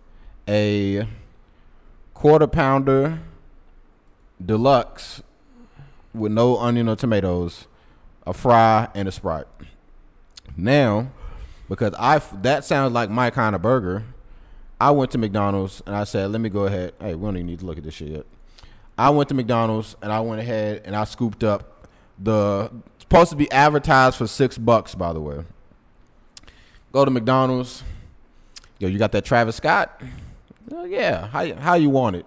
a 0.46 1.08
quarter 2.14 2.46
pounder 2.46 3.18
deluxe 4.44 5.22
with 6.14 6.32
no 6.32 6.58
onion 6.58 6.88
or 6.88 6.96
tomatoes, 6.96 7.66
a 8.26 8.32
fry, 8.32 8.88
and 8.94 9.08
a 9.08 9.12
sprite. 9.12 9.46
Now, 10.56 11.10
because 11.68 11.94
I 11.98 12.18
that 12.42 12.64
sounds 12.64 12.92
like 12.92 13.10
my 13.10 13.30
kind 13.30 13.54
of 13.54 13.62
burger, 13.62 14.04
I 14.80 14.90
went 14.90 15.10
to 15.12 15.18
McDonald's 15.18 15.82
and 15.86 15.96
I 15.96 16.04
said, 16.04 16.30
"Let 16.30 16.40
me 16.40 16.48
go 16.48 16.66
ahead. 16.66 16.92
Hey, 17.00 17.14
we 17.14 17.24
don't 17.24 17.36
even 17.36 17.46
need 17.46 17.60
to 17.60 17.66
look 17.66 17.78
at 17.78 17.84
this 17.84 17.94
shit 17.94 18.08
yet." 18.08 18.26
I 18.98 19.10
went 19.10 19.28
to 19.30 19.34
McDonald's 19.34 19.96
and 20.02 20.12
I 20.12 20.20
went 20.20 20.40
ahead 20.40 20.82
and 20.84 20.94
I 20.94 21.04
scooped 21.04 21.42
up 21.42 21.88
the 22.18 22.70
supposed 22.98 23.30
to 23.30 23.36
be 23.36 23.50
advertised 23.50 24.16
for 24.16 24.26
six 24.26 24.58
bucks, 24.58 24.94
by 24.94 25.12
the 25.12 25.20
way. 25.20 25.44
Go 26.92 27.04
to 27.04 27.10
McDonald's. 27.10 27.82
Yo, 28.78 28.88
you 28.88 28.98
got 28.98 29.12
that 29.12 29.24
Travis 29.24 29.56
Scott? 29.56 30.02
"Oh, 30.70 30.84
yeah. 30.84 31.28
How 31.28 31.54
how 31.54 31.74
you 31.74 31.88
want 31.88 32.16
it? 32.16 32.26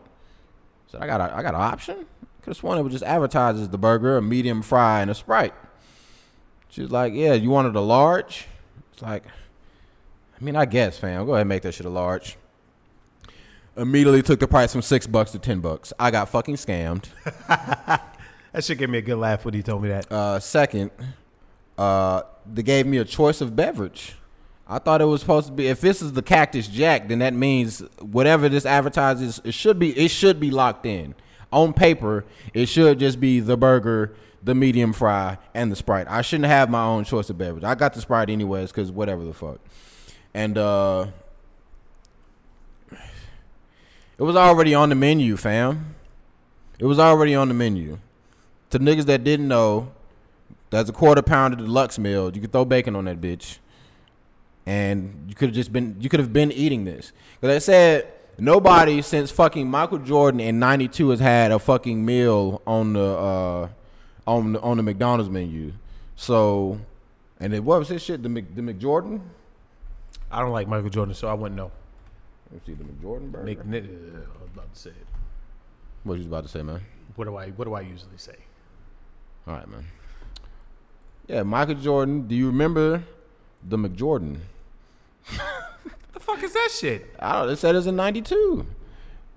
So 0.95 1.01
I 1.01 1.07
got 1.07 1.19
a 1.19 1.35
I 1.35 1.41
got 1.41 1.53
an 1.53 1.59
option. 1.59 2.05
Could 2.41 2.51
have 2.51 2.57
sworn 2.57 2.77
it 2.77 2.83
was 2.83 2.93
just 2.93 3.03
advertised 3.03 3.59
as 3.59 3.67
the 3.67 3.77
burger, 3.77 4.15
a 4.15 4.21
medium 4.21 4.61
fry, 4.61 5.01
and 5.01 5.11
a 5.11 5.15
sprite. 5.15 5.53
She 6.69 6.81
was 6.81 6.89
like, 6.89 7.11
"Yeah, 7.13 7.33
you 7.33 7.49
wanted 7.49 7.75
a 7.75 7.81
large." 7.81 8.47
It's 8.93 9.01
like, 9.01 9.25
I 9.27 10.43
mean, 10.43 10.55
I 10.55 10.63
guess, 10.63 10.97
fam. 10.97 11.25
Go 11.25 11.33
ahead 11.33 11.41
and 11.41 11.49
make 11.49 11.63
that 11.63 11.73
shit 11.73 11.85
a 11.85 11.89
large. 11.89 12.37
Immediately 13.75 14.21
took 14.21 14.39
the 14.39 14.47
price 14.47 14.71
from 14.71 14.81
six 14.81 15.05
bucks 15.05 15.31
to 15.31 15.39
ten 15.39 15.59
bucks. 15.59 15.91
I 15.99 16.11
got 16.11 16.29
fucking 16.29 16.55
scammed. 16.55 17.07
That 18.53 18.63
should 18.63 18.77
give 18.77 18.89
me 18.89 18.99
a 18.99 19.01
good 19.01 19.17
laugh 19.17 19.43
when 19.43 19.53
he 19.53 19.61
told 19.61 19.83
me 19.83 19.89
that. 19.89 20.09
Uh, 20.09 20.39
second, 20.39 20.89
uh, 21.77 22.21
they 22.49 22.63
gave 22.63 22.87
me 22.87 22.99
a 22.99 23.03
choice 23.03 23.41
of 23.41 23.53
beverage. 23.53 24.15
I 24.67 24.79
thought 24.79 25.01
it 25.01 25.05
was 25.05 25.21
supposed 25.21 25.47
to 25.47 25.53
be. 25.53 25.67
If 25.67 25.81
this 25.81 26.01
is 26.01 26.13
the 26.13 26.23
Cactus 26.23 26.67
Jack, 26.67 27.07
then 27.07 27.19
that 27.19 27.33
means 27.33 27.79
whatever 27.99 28.49
this 28.49 28.65
advertises, 28.65 29.39
it 29.43 29.53
should 29.53 29.77
be. 29.77 29.97
It 29.97 30.09
should 30.09 30.39
be 30.39 30.49
locked 30.49 30.85
in. 30.85 31.13
On 31.51 31.71
paper, 31.71 32.25
it 32.53 32.65
should 32.65 32.99
just 32.99 33.19
be 33.19 33.39
the 33.39 33.55
burger, 33.55 34.15
the 34.43 34.55
medium 34.55 34.91
fry, 34.91 35.37
and 35.53 35.71
the 35.71 35.75
sprite. 35.75 36.07
I 36.09 36.21
shouldn't 36.21 36.47
have 36.47 36.69
my 36.69 36.83
own 36.83 37.03
choice 37.05 37.29
of 37.29 37.37
beverage. 37.37 37.63
I 37.63 37.75
got 37.75 37.93
the 37.93 38.01
sprite 38.01 38.29
anyways, 38.29 38.71
because 38.71 38.91
whatever 38.91 39.23
the 39.23 39.33
fuck. 39.33 39.59
And 40.33 40.57
uh, 40.57 41.07
it 44.17 44.23
was 44.23 44.35
already 44.35 44.73
on 44.73 44.89
the 44.89 44.95
menu, 44.95 45.37
fam. 45.37 45.95
It 46.79 46.85
was 46.85 46.99
already 46.99 47.35
on 47.35 47.47
the 47.47 47.53
menu. 47.53 47.99
To 48.71 48.79
niggas 48.79 49.05
that 49.05 49.23
didn't 49.23 49.47
know, 49.47 49.91
that's 50.71 50.89
a 50.89 50.93
quarter 50.93 51.21
pounder 51.21 51.57
deluxe 51.57 51.97
meal. 51.99 52.33
You 52.33 52.41
can 52.41 52.49
throw 52.49 52.65
bacon 52.65 52.95
on 52.95 53.05
that 53.05 53.21
bitch, 53.21 53.59
and 54.65 55.25
you 55.27 55.35
could 55.35 55.49
have 55.49 55.55
just 55.55 55.71
been 55.71 55.95
you 55.99 56.09
could 56.09 56.19
have 56.19 56.33
been 56.33 56.51
eating 56.51 56.85
this. 56.85 57.11
Because 57.39 57.55
I 57.55 57.59
said 57.59 58.11
nobody 58.37 59.01
since 59.01 59.31
fucking 59.31 59.69
Michael 59.69 59.99
Jordan 59.99 60.39
in 60.39 60.59
'92 60.59 61.09
has 61.09 61.19
had 61.19 61.51
a 61.51 61.59
fucking 61.59 62.03
meal 62.03 62.61
on 62.65 62.93
the 62.93 63.05
uh, 63.05 63.69
on 64.27 64.53
the, 64.53 64.61
on 64.61 64.77
the 64.77 64.83
McDonald's 64.83 65.29
menu. 65.29 65.73
So, 66.15 66.79
and 67.39 67.53
it 67.53 67.63
what 67.63 67.79
was 67.79 67.89
this 67.89 68.03
shit? 68.03 68.23
The 68.23 68.29
Mc, 68.29 68.55
the 68.55 68.61
McJordan. 68.61 69.21
I 70.31 70.39
don't 70.41 70.51
like 70.51 70.67
Michael 70.67 70.89
Jordan, 70.89 71.13
so 71.13 71.27
I 71.27 71.33
wouldn't 71.33 71.55
know. 71.55 71.71
Let's 72.51 72.65
see 72.65 72.73
the 72.73 72.83
McJordan 72.83 73.31
burger. 73.31 73.45
Nick, 73.45 73.59
uh, 73.59 73.61
I 73.61 74.41
was 74.41 74.49
about 74.53 74.73
to 74.73 74.79
say 74.79 74.89
it. 74.89 75.07
what 76.03 76.13
you 76.13 76.19
was 76.19 76.27
about 76.27 76.43
to 76.43 76.49
say, 76.49 76.63
man? 76.63 76.81
What 77.15 77.25
do 77.25 77.35
I 77.35 77.49
What 77.49 77.65
do 77.65 77.73
I 77.73 77.81
usually 77.81 78.17
say? 78.17 78.35
All 79.47 79.53
right, 79.53 79.67
man. 79.67 79.85
Yeah, 81.27 81.43
Michael 81.43 81.75
Jordan. 81.75 82.27
Do 82.27 82.35
you 82.35 82.47
remember 82.47 83.03
the 83.67 83.77
McJordan? 83.77 84.39
The 86.15 86.21
fuck 86.21 86.41
is 86.43 86.53
that 86.53 86.69
shit? 86.71 87.13
I 87.19 87.33
don't. 87.33 87.49
It 87.49 87.57
said 87.57 87.75
it's 87.75 87.87
in 87.87 87.97
'92. 87.97 88.65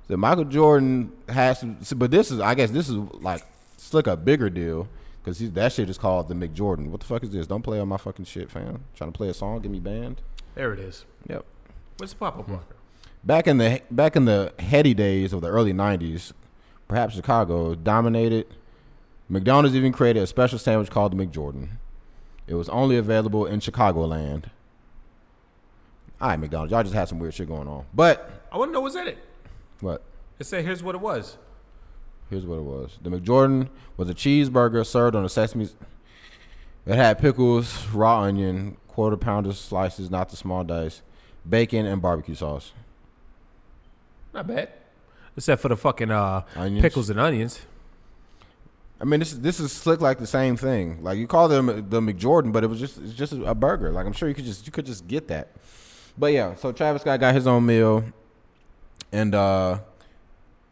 So 0.06 0.16
Michael 0.16 0.44
Jordan 0.44 1.12
has, 1.28 1.58
some, 1.58 1.76
but 1.96 2.12
this 2.12 2.30
is, 2.30 2.38
I 2.38 2.54
guess, 2.54 2.70
this 2.70 2.88
is 2.88 2.94
like 2.94 3.42
it's 3.74 3.92
like 3.92 4.06
a 4.06 4.16
bigger 4.16 4.48
deal 4.48 4.88
because 5.22 5.38
that 5.52 5.72
shit 5.72 5.90
is 5.90 5.98
called 5.98 6.28
the 6.28 6.34
McJordan. 6.34 6.90
What 6.90 7.00
the 7.00 7.06
fuck 7.06 7.24
is 7.24 7.30
this? 7.30 7.48
Don't 7.48 7.62
play 7.62 7.80
on 7.80 7.88
my 7.88 7.96
fucking 7.96 8.26
shit, 8.26 8.48
fam. 8.48 8.84
Trying 8.94 9.12
to 9.12 9.16
play 9.16 9.28
a 9.28 9.34
song, 9.34 9.60
get 9.60 9.72
me 9.72 9.80
banned. 9.80 10.22
There 10.54 10.72
it 10.72 10.78
is. 10.78 11.04
Yep. 11.28 11.44
What's 11.96 12.12
the 12.12 12.18
pop 12.20 12.38
up 12.38 12.44
hmm. 12.44 12.52
blocker? 12.52 12.76
Back 13.24 13.48
in 13.48 13.58
the 13.58 13.82
back 13.90 14.14
in 14.14 14.24
the 14.24 14.54
heady 14.60 14.94
days 14.94 15.32
of 15.32 15.40
the 15.40 15.48
early 15.48 15.72
'90s, 15.72 16.32
perhaps 16.86 17.16
Chicago 17.16 17.74
dominated. 17.74 18.46
McDonald's 19.28 19.76
even 19.76 19.92
created 19.92 20.22
a 20.22 20.28
special 20.28 20.60
sandwich 20.60 20.90
called 20.90 21.12
the 21.12 21.26
McJordan. 21.26 21.70
It 22.46 22.54
was 22.54 22.68
only 22.68 22.96
available 22.96 23.46
in 23.46 23.58
Chicagoland. 23.58 24.44
All 26.20 26.28
right, 26.28 26.38
McDonald's, 26.38 26.72
y'all 26.72 26.82
just 26.82 26.94
had 26.94 27.08
some 27.08 27.18
weird 27.18 27.34
shit 27.34 27.48
going 27.48 27.68
on. 27.68 27.84
But 27.94 28.30
I 28.50 28.58
want 28.58 28.70
to 28.70 28.72
know 28.72 28.80
what's 28.80 28.96
in 28.96 29.06
it. 29.06 29.18
what? 29.80 30.02
It 30.38 30.44
said, 30.46 30.64
"Here's 30.64 30.82
what 30.82 30.94
it 30.94 31.00
was." 31.00 31.36
Here's 32.30 32.44
what 32.44 32.58
it 32.58 32.62
was. 32.62 32.98
The 33.02 33.10
McJordan 33.10 33.68
was 33.96 34.10
a 34.10 34.14
cheeseburger 34.14 34.84
served 34.84 35.16
on 35.16 35.24
a 35.24 35.28
sesame. 35.28 35.68
It 36.86 36.94
had 36.94 37.18
pickles, 37.18 37.86
raw 37.88 38.20
onion, 38.20 38.76
quarter 38.86 39.16
pounder 39.16 39.52
slices, 39.52 40.10
not 40.10 40.28
the 40.28 40.36
small 40.36 40.62
dice, 40.64 41.02
bacon, 41.48 41.86
and 41.86 42.02
barbecue 42.02 42.34
sauce. 42.34 42.72
Not 44.34 44.46
bad. 44.46 44.68
Except 45.36 45.62
for 45.62 45.68
the 45.68 45.76
fucking 45.76 46.10
uh, 46.10 46.42
Onions. 46.56 46.82
pickles 46.82 47.08
and 47.10 47.18
onions. 47.18 47.60
I 49.00 49.04
mean, 49.04 49.20
this 49.20 49.32
this 49.32 49.60
is 49.60 49.72
slick 49.72 50.00
like 50.00 50.18
the 50.18 50.26
same 50.26 50.56
thing. 50.56 51.02
Like 51.02 51.18
you 51.18 51.26
call 51.26 51.48
them 51.48 51.66
the 51.88 52.00
McJordan, 52.00 52.52
but 52.52 52.64
it 52.64 52.66
was 52.66 52.80
just 52.80 52.98
it's 52.98 53.14
just 53.14 53.32
a 53.32 53.54
burger. 53.54 53.90
Like 53.90 54.04
I'm 54.06 54.12
sure 54.12 54.28
you 54.28 54.34
could 54.34 54.44
just 54.44 54.66
you 54.66 54.72
could 54.72 54.86
just 54.86 55.06
get 55.06 55.28
that. 55.28 55.52
But 56.18 56.32
yeah, 56.32 56.54
so 56.56 56.72
Travis 56.72 57.02
Scott 57.02 57.20
got 57.20 57.34
his 57.34 57.46
own 57.46 57.64
meal, 57.64 58.04
and 59.12 59.34
uh 59.34 59.78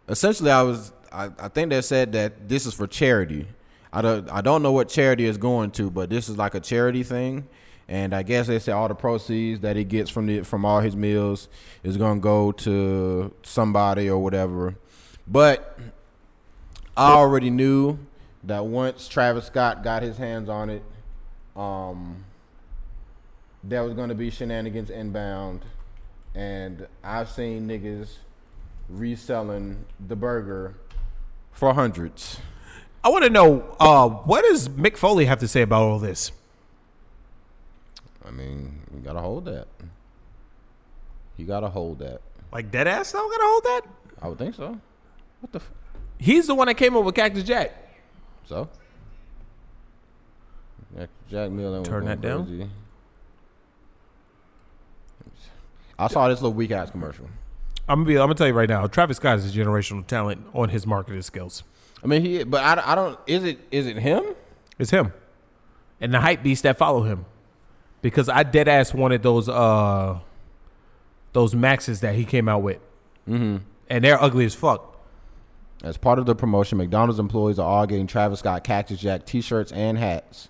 essentially, 0.09 0.51
I 0.51 0.63
was 0.63 0.93
I, 1.13 1.31
I 1.39 1.49
think 1.49 1.71
they 1.71 1.81
said 1.83 2.13
that 2.13 2.49
this 2.49 2.67
is 2.67 2.75
for 2.75 2.87
charity. 2.87 3.47
I 3.93 4.03
don't 4.03 4.31
I 4.31 4.41
don't 4.41 4.63
know 4.63 4.73
what 4.73 4.89
charity 4.89 5.25
is 5.25 5.39
going 5.39 5.71
to, 5.73 5.91
but 5.91 6.11
this 6.11 6.29
is 6.29 6.37
like 6.37 6.55
a 6.55 6.61
charity 6.61 7.03
thing. 7.03 7.49
And 7.89 8.13
I 8.13 8.25
guess 8.25 8.49
they 8.49 8.59
say 8.59 8.73
all 8.73 8.89
the 8.89 8.97
proceeds 8.97 9.61
that 9.61 9.77
he 9.77 9.85
gets 9.85 10.11
from 10.11 10.27
the 10.27 10.43
from 10.43 10.65
all 10.65 10.81
his 10.81 10.97
meals 10.97 11.49
is 11.85 11.97
gonna 11.97 12.21
go 12.21 12.51
to 12.53 13.33
somebody 13.43 14.11
or 14.11 14.19
whatever. 14.19 14.75
But 15.27 15.79
I 16.97 17.13
already 17.13 17.51
knew 17.51 17.99
that 18.45 18.67
once 18.67 19.07
Travis 19.07 19.47
Scott 19.47 19.85
got 19.85 20.03
his 20.03 20.17
hands 20.17 20.49
on 20.49 20.71
it, 20.71 20.83
um, 21.55 22.25
there 23.69 23.83
was 23.85 23.95
going 23.95 24.09
to 24.09 24.15
be 24.15 24.31
shenanigans 24.31 24.91
inbound, 24.91 25.65
and 26.35 26.87
I've 27.03 27.29
seen 27.31 27.67
niggas 27.69 28.11
reselling 28.89 29.85
the 30.09 30.17
burger 30.17 30.75
for 31.53 31.75
hundreds. 31.75 32.39
I 33.03 33.09
want 33.09 33.25
to 33.25 33.31
know 33.31 33.77
uh, 33.81 34.09
what 34.09 34.43
does 34.45 34.69
Mick 34.69 34.97
Foley 34.97 35.25
have 35.27 35.39
to 35.41 35.49
say 35.49 35.63
about 35.63 35.83
all 35.83 35.99
this? 35.99 36.33
I 38.27 38.31
mean, 38.31 38.81
you 38.93 39.01
gotta 39.01 39.21
hold 39.21 39.45
that. 39.45 39.69
You 41.37 41.47
gotta 41.47 41.69
hold 41.69 42.01
that. 42.01 42.21
Like 42.53 42.71
dead 42.73 42.89
ass 42.89 43.13
though, 43.13 43.29
gotta 43.29 43.45
hold 43.45 43.65
that. 43.65 43.81
I 44.23 44.29
would 44.29 44.39
think 44.39 44.55
so. 44.57 44.79
What 45.41 45.53
the? 45.53 45.59
F- 45.61 45.71
He's 46.19 46.47
the 46.47 46.55
one 46.55 46.67
that 46.67 46.75
came 46.77 46.97
up 46.97 47.05
with 47.05 47.15
Cactus 47.15 47.45
Jack. 47.45 47.73
so? 48.47 48.69
Jack, 51.31 51.51
Miller 51.51 51.85
Turn 51.85 52.07
that 52.07 52.21
down. 52.21 52.47
crazy. 52.47 52.71
I 55.99 56.09
saw 56.09 56.29
this 56.29 56.41
little 56.41 56.55
weak 56.55 56.71
ass 56.71 56.91
commercial. 56.91 57.29
I'm 57.89 58.01
gonna 58.01 58.09
be. 58.09 58.15
I'm 58.15 58.25
gonna 58.25 58.35
tell 58.35 58.47
you 58.47 58.53
right 58.53 58.69
now. 58.69 58.87
Travis 58.87 59.17
Scott 59.19 59.39
is 59.39 59.55
a 59.55 59.59
generational 59.59 60.07
talent 60.07 60.45
on 60.55 60.69
his 60.71 60.87
marketing 60.87 61.23
skills. 61.23 61.63
I 62.03 62.07
mean, 62.07 62.23
he, 62.23 62.45
but 62.45 62.63
I, 62.63 62.93
I 62.93 62.95
don't. 62.95 63.19
Is 63.27 63.45
it 63.45 63.61
is 63.71 63.87
it 63.87 63.99
him? 63.99 64.35
It's 64.79 64.91
him, 64.91 65.13
and 66.01 66.13
the 66.13 66.21
hype 66.21 66.43
beasts 66.43 66.63
that 66.63 66.77
follow 66.77 67.03
him. 67.03 67.25
Because 68.03 68.29
I 68.29 68.43
dead 68.43 68.69
ass 68.69 68.93
wanted 68.93 69.23
those 69.23 69.49
uh 69.49 70.19
those 71.33 71.55
maxes 71.55 72.01
that 72.01 72.15
he 72.15 72.25
came 72.25 72.49
out 72.49 72.63
with, 72.63 72.79
mm-hmm. 73.29 73.59
and 73.89 74.05
they're 74.05 74.21
ugly 74.23 74.45
as 74.45 74.55
fuck. 74.55 74.93
As 75.83 75.97
part 75.97 76.19
of 76.19 76.27
the 76.27 76.35
promotion, 76.35 76.79
McDonald's 76.79 77.19
employees 77.19 77.59
are 77.59 77.69
all 77.69 77.87
getting 77.87 78.07
Travis 78.07 78.41
Scott 78.41 78.65
Cactus 78.65 78.99
Jack 78.99 79.27
T-shirts 79.27 79.73
and 79.73 79.99
hats. 79.99 80.49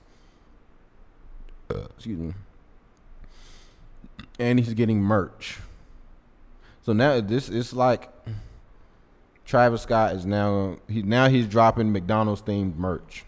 Uh, 1.68 1.86
excuse 1.97 2.18
me. 2.18 2.32
And 4.39 4.59
he's 4.59 4.74
getting 4.74 5.01
merch. 5.01 5.59
So 6.82 6.93
now 6.93 7.20
this 7.20 7.49
is 7.49 7.72
like 7.72 8.11
Travis 9.45 9.82
Scott 9.82 10.14
is 10.14 10.26
now 10.26 10.76
he 10.89 11.03
now 11.03 11.28
he's 11.28 11.47
dropping 11.47 11.93
McDonald's 11.93 12.43
themed 12.43 12.76
merch. 12.76 13.24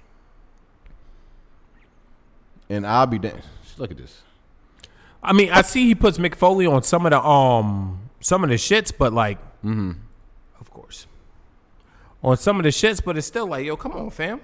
And 2.68 2.86
I'll 2.86 3.06
be 3.06 3.18
damned. 3.18 3.42
Look 3.78 3.90
at 3.90 3.96
this. 3.96 4.22
I 5.22 5.32
mean, 5.32 5.50
I 5.50 5.62
see 5.62 5.86
he 5.86 5.94
puts 5.94 6.18
McFoley 6.18 6.70
on 6.70 6.82
some 6.82 7.06
of 7.06 7.11
the 7.12 7.20
um 7.22 8.00
some 8.20 8.42
of 8.44 8.50
the 8.50 8.56
shits, 8.56 8.92
but 8.96 9.12
like, 9.12 9.38
Mm-hmm. 9.64 9.92
of 10.61 10.70
course, 10.70 11.06
on 12.22 12.36
some 12.36 12.59
of 12.59 12.62
the 12.62 12.68
shits, 12.68 13.02
but 13.04 13.16
it's 13.18 13.26
still 13.26 13.46
like, 13.48 13.64
yo, 13.66 13.76
come 13.76 13.92
on, 13.92 14.11
fam. 14.11 14.40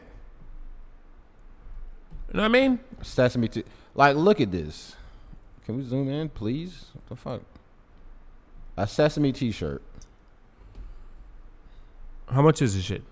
You 2.29 2.35
know 2.39 2.43
what 2.43 2.45
I 2.47 2.49
mean? 2.49 2.81
Sesame 3.03 3.47
t- 3.49 3.65
like 3.95 4.17
look 4.17 4.41
at 4.41 4.51
this. 4.51 4.97
Can 5.65 5.77
we 5.77 5.83
zoom 5.83 6.09
in, 6.11 6.29
please? 6.29 6.87
What 6.93 7.07
the 7.09 7.17
fuck? 7.17 7.41
A 8.77 8.87
sesame 8.87 9.33
t-shirt, 9.33 9.83
How 12.29 12.43
much 12.43 12.61
is 12.61 12.75
this 12.75 12.85
shit? 12.85 13.03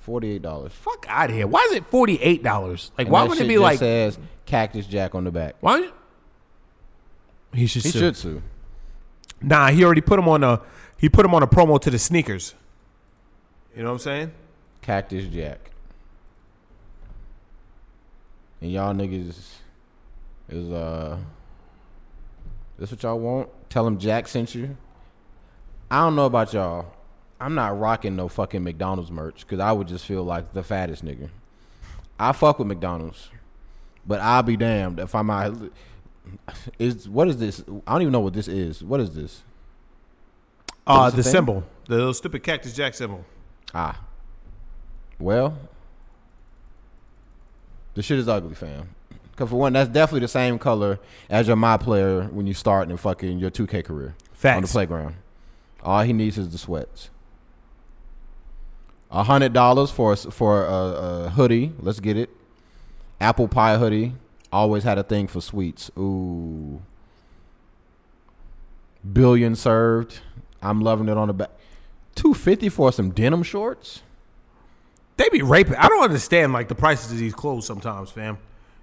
forty-eight 0.00 0.42
dollars. 0.42 0.72
Fuck 0.72 1.06
out 1.08 1.30
of 1.30 1.36
here. 1.36 1.46
Why 1.46 1.66
is 1.70 1.76
it 1.76 1.86
forty 1.86 2.20
eight 2.22 2.42
dollars? 2.42 2.90
Like, 2.96 3.08
why 3.08 3.24
would 3.24 3.38
it 3.40 3.48
be 3.48 3.58
like? 3.58 3.78
says 3.78 4.18
Cactus 4.44 4.86
Jack 4.86 5.14
on 5.14 5.24
the 5.24 5.30
back? 5.30 5.56
Why? 5.60 5.90
He 7.52 7.66
should. 7.66 7.82
He 7.82 7.90
sue. 7.90 7.98
should 7.98 8.16
sue. 8.16 8.42
Nah, 9.40 9.70
he 9.70 9.84
already 9.84 10.00
put 10.00 10.18
him 10.18 10.28
on 10.28 10.42
a. 10.44 10.60
He 10.98 11.08
put 11.08 11.24
him 11.24 11.34
on 11.34 11.42
a 11.42 11.46
promo 11.46 11.80
to 11.80 11.90
the 11.90 11.98
sneakers. 11.98 12.54
You 13.76 13.82
know 13.82 13.88
what 13.90 13.94
I'm 13.94 13.98
saying? 14.00 14.32
Cactus 14.82 15.26
Jack. 15.26 15.70
And 18.60 18.72
y'all 18.72 18.94
niggas 18.94 19.34
is 20.48 20.70
uh 20.70 21.18
this 22.78 22.90
what 22.90 23.02
y'all 23.02 23.18
want? 23.18 23.48
Tell 23.70 23.86
him 23.86 23.98
Jack 23.98 24.28
sent 24.28 24.54
you. 24.54 24.76
I 25.90 26.00
don't 26.00 26.16
know 26.16 26.26
about 26.26 26.52
y'all. 26.52 26.92
I'm 27.40 27.54
not 27.54 27.78
rocking 27.78 28.16
no 28.16 28.28
fucking 28.28 28.62
McDonald's 28.62 29.10
merch 29.10 29.40
because 29.40 29.60
I 29.60 29.72
would 29.72 29.88
just 29.88 30.06
feel 30.06 30.24
like 30.24 30.52
the 30.52 30.62
fattest 30.62 31.04
nigga. 31.04 31.28
I 32.18 32.32
fuck 32.32 32.58
with 32.58 32.68
McDonald's, 32.68 33.30
but 34.06 34.20
I'll 34.20 34.42
be 34.42 34.56
damned 34.56 35.00
if 35.00 35.14
I'm 35.14 35.30
out. 35.30 35.56
Is 36.78 37.08
what 37.08 37.28
is 37.28 37.36
this? 37.36 37.62
I 37.86 37.92
don't 37.92 38.02
even 38.02 38.12
know 38.12 38.18
what 38.18 38.32
this 38.32 38.48
is. 38.48 38.82
What 38.82 38.98
is 38.98 39.14
this? 39.14 39.44
Uh, 40.84 41.08
the 41.08 41.22
symbol, 41.22 41.62
the 41.86 41.94
little 41.94 42.14
stupid 42.14 42.42
Cactus 42.42 42.72
Jack 42.74 42.94
symbol. 42.94 43.24
Ah. 43.72 44.00
Well, 45.20 45.56
the 47.94 48.02
shit 48.02 48.18
is 48.18 48.28
ugly, 48.28 48.56
fam. 48.56 48.88
Cause 49.36 49.50
for 49.50 49.56
one, 49.56 49.74
that's 49.74 49.90
definitely 49.90 50.20
the 50.20 50.28
same 50.28 50.58
color 50.58 50.98
as 51.28 51.46
your 51.46 51.56
my 51.56 51.76
player 51.76 52.24
when 52.24 52.46
you 52.46 52.54
start 52.54 52.90
in 52.90 52.96
fucking 52.96 53.38
your 53.38 53.50
2K 53.50 53.84
career 53.84 54.14
on 54.42 54.62
the 54.62 54.68
playground. 54.68 55.16
All 55.82 56.02
he 56.02 56.14
needs 56.14 56.38
is 56.38 56.50
the 56.50 56.58
sweats. 56.58 57.10
A 59.10 59.22
hundred 59.22 59.52
dollars 59.52 59.90
for 59.90 60.12
a, 60.12 60.16
for 60.16 60.64
a, 60.64 60.72
a 61.26 61.28
hoodie. 61.30 61.72
Let's 61.78 62.00
get 62.00 62.16
it. 62.16 62.30
Apple 63.20 63.46
pie 63.46 63.76
hoodie. 63.76 64.14
Always 64.52 64.84
had 64.84 64.98
a 64.98 65.02
thing 65.02 65.26
for 65.26 65.40
sweets. 65.40 65.90
Ooh. 65.98 66.80
Billion 69.12 69.54
served. 69.54 70.20
I'm 70.62 70.80
loving 70.80 71.08
it 71.08 71.16
on 71.16 71.28
the 71.28 71.34
back. 71.34 71.50
Two 72.14 72.34
fifty 72.34 72.68
for 72.68 72.90
some 72.90 73.10
denim 73.10 73.42
shorts. 73.42 74.02
They 75.18 75.28
be 75.28 75.42
raping. 75.42 75.76
I 75.76 75.88
don't 75.88 76.02
understand 76.02 76.52
like 76.52 76.68
the 76.68 76.74
prices 76.74 77.12
of 77.12 77.18
these 77.18 77.34
clothes 77.34 77.66
sometimes, 77.66 78.10
fam. 78.10 78.38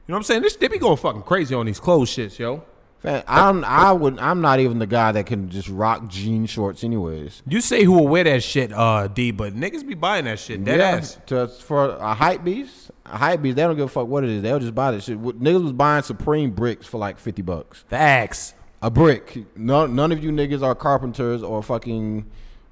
You 0.06 0.12
know 0.12 0.16
what 0.16 0.20
I'm 0.20 0.24
saying? 0.24 0.42
This, 0.42 0.56
they 0.58 0.68
be 0.68 0.78
going 0.78 0.98
fucking 0.98 1.22
crazy 1.24 1.56
on 1.56 1.66
these 1.66 1.80
clothes 1.80 2.10
shits, 2.10 2.38
yo. 2.38 2.64
Fan, 3.00 3.24
I'm 3.28 3.66
I 3.66 3.92
would 3.92 4.18
I'm 4.20 4.40
not 4.40 4.60
even 4.62 4.80
the 4.80 4.88
guy 4.88 5.12
that 5.12 5.26
can 5.26 5.50
just 5.50 5.68
rock 5.68 6.08
jean 6.08 6.46
shorts 6.46 6.84
anyways. 6.86 7.42
You 7.46 7.60
say 7.60 7.84
who 7.84 7.92
will 7.92 8.08
wear 8.08 8.24
that 8.24 8.44
shit, 8.44 8.72
uh, 8.72 9.08
D, 9.08 9.32
but 9.32 9.54
niggas 9.54 9.86
be 9.86 9.94
buying 9.94 10.24
that 10.26 10.40
shit. 10.40 10.64
Dead 10.64 10.80
ass. 10.80 11.18
To, 11.28 11.48
for 11.48 11.98
a 11.98 12.14
hype 12.14 12.46
beast, 12.46 12.92
a 13.06 13.18
hype 13.18 13.42
beast, 13.42 13.58
they 13.58 13.64
don't 13.64 13.76
give 13.76 13.86
a 13.86 13.90
fuck 13.90 14.08
what 14.08 14.24
it 14.24 14.30
is. 14.30 14.42
They'll 14.42 14.60
just 14.60 14.74
buy 14.74 14.92
that 14.92 15.04
shit. 15.04 15.22
Niggas 15.22 15.64
was 15.64 15.74
buying 15.74 16.04
Supreme 16.04 16.52
bricks 16.52 16.88
for 16.88 16.98
like 16.98 17.20
fifty 17.20 17.42
bucks. 17.42 17.84
Facts. 17.90 18.54
A 18.82 18.90
brick. 18.90 19.46
None, 19.58 19.96
none 19.96 20.12
of 20.12 20.24
you 20.24 20.32
niggas 20.32 20.62
are 20.62 20.76
carpenters 20.76 21.44
or 21.44 21.64
fucking 21.64 22.26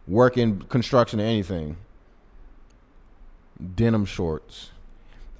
working 0.08 0.62
construction 0.64 1.20
or 1.22 1.24
anything. 1.24 1.78
Denim 3.76 4.06
shorts. 4.06 4.72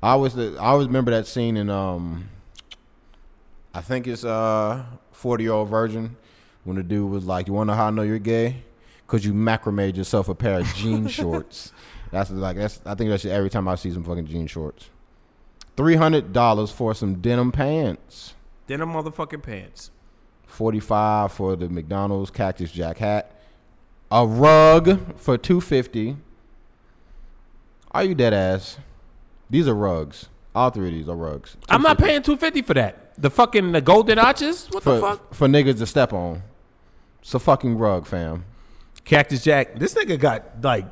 I 0.04 0.12
always 0.12 0.38
I 0.38 0.58
always 0.58 0.88
remember 0.88 1.12
that 1.12 1.28
scene 1.28 1.58
in 1.58 1.70
um 1.70 2.30
I 3.74 3.82
think 3.82 4.08
it's 4.08 4.24
uh 4.24 4.84
forty 5.12 5.44
year 5.44 5.54
old 5.54 5.70
virgin 5.70 6.16
when 6.64 6.78
the 6.78 6.84
dude 6.84 7.10
was 7.10 7.26
like, 7.26 7.48
You 7.48 7.54
wanna 7.54 7.74
know 7.74 7.78
how 7.78 7.88
I 7.88 7.92
know 7.92 8.02
you're 8.02 8.20
gay? 8.20 8.64
Cause 9.08 9.26
you 9.26 9.34
macrameed 9.34 9.98
yourself 9.98 10.30
a 10.30 10.36
pair 10.36 10.60
of 10.60 10.68
jean 10.74 11.08
shorts. 11.20 11.74
That's 12.12 12.32
like 12.32 12.58
that's 12.58 12.82
I 12.86 12.96
think 12.96 13.10
that's 13.10 13.26
every 13.26 13.50
time 13.50 13.68
I 13.68 13.76
see 13.76 13.92
some 13.92 14.04
fucking 14.04 14.26
jean 14.26 14.48
shorts. 14.48 14.90
Three 15.78 15.96
hundred 15.96 16.34
dollars 16.34 16.72
for 16.72 16.94
some 16.94 17.16
denim 17.16 17.52
pants. 17.52 18.34
Denim 18.68 18.94
motherfucking 18.94 19.44
pants. 19.44 19.92
45 20.48 21.32
for 21.32 21.56
the 21.56 21.70
McDonald's 21.70 22.30
Cactus 22.30 22.72
Jack 22.72 22.98
hat. 22.98 23.40
A 24.12 24.28
rug 24.28 25.18
for 25.18 25.38
250. 25.38 26.18
Are 27.92 28.04
you 28.04 28.14
dead 28.14 28.34
ass? 28.34 28.78
These 29.52 29.68
are 29.68 29.76
rugs. 29.76 30.30
All 30.56 30.70
three 30.70 30.88
of 30.88 30.94
these 30.94 31.10
are 31.10 31.16
rugs. 31.16 31.58
I'm 31.70 31.82
not 31.82 31.98
paying 31.98 32.24
two 32.24 32.38
fifty 32.38 32.62
for 32.62 32.74
that. 32.74 33.14
The 33.22 33.30
fucking 33.30 33.74
the 33.74 33.82
golden 33.82 34.18
arches. 34.18 34.68
What 34.72 34.82
for, 34.82 34.96
the 34.96 35.02
fuck? 35.02 35.34
for 35.34 35.48
niggas 35.48 35.78
to 35.80 35.86
step 35.86 36.14
on. 36.14 36.42
It's 37.22 37.34
a 37.34 37.40
fucking 37.40 37.78
rug, 37.78 38.08
fam. 38.08 38.46
Cactus 39.04 39.44
Jack. 39.44 39.78
This 39.78 39.94
nigga 39.94 40.20
got 40.20 40.64
like 40.64 40.86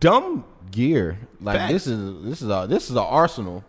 dumb. 0.00 0.44
Gear. 0.72 1.18
Like 1.40 1.58
Facts. 1.58 1.72
this 1.72 1.86
is 1.86 2.24
this 2.24 2.42
is 2.42 2.48
a 2.48 2.66
this 2.68 2.90
is 2.90 2.90
an 2.90 2.98
arsenal. 2.98 3.64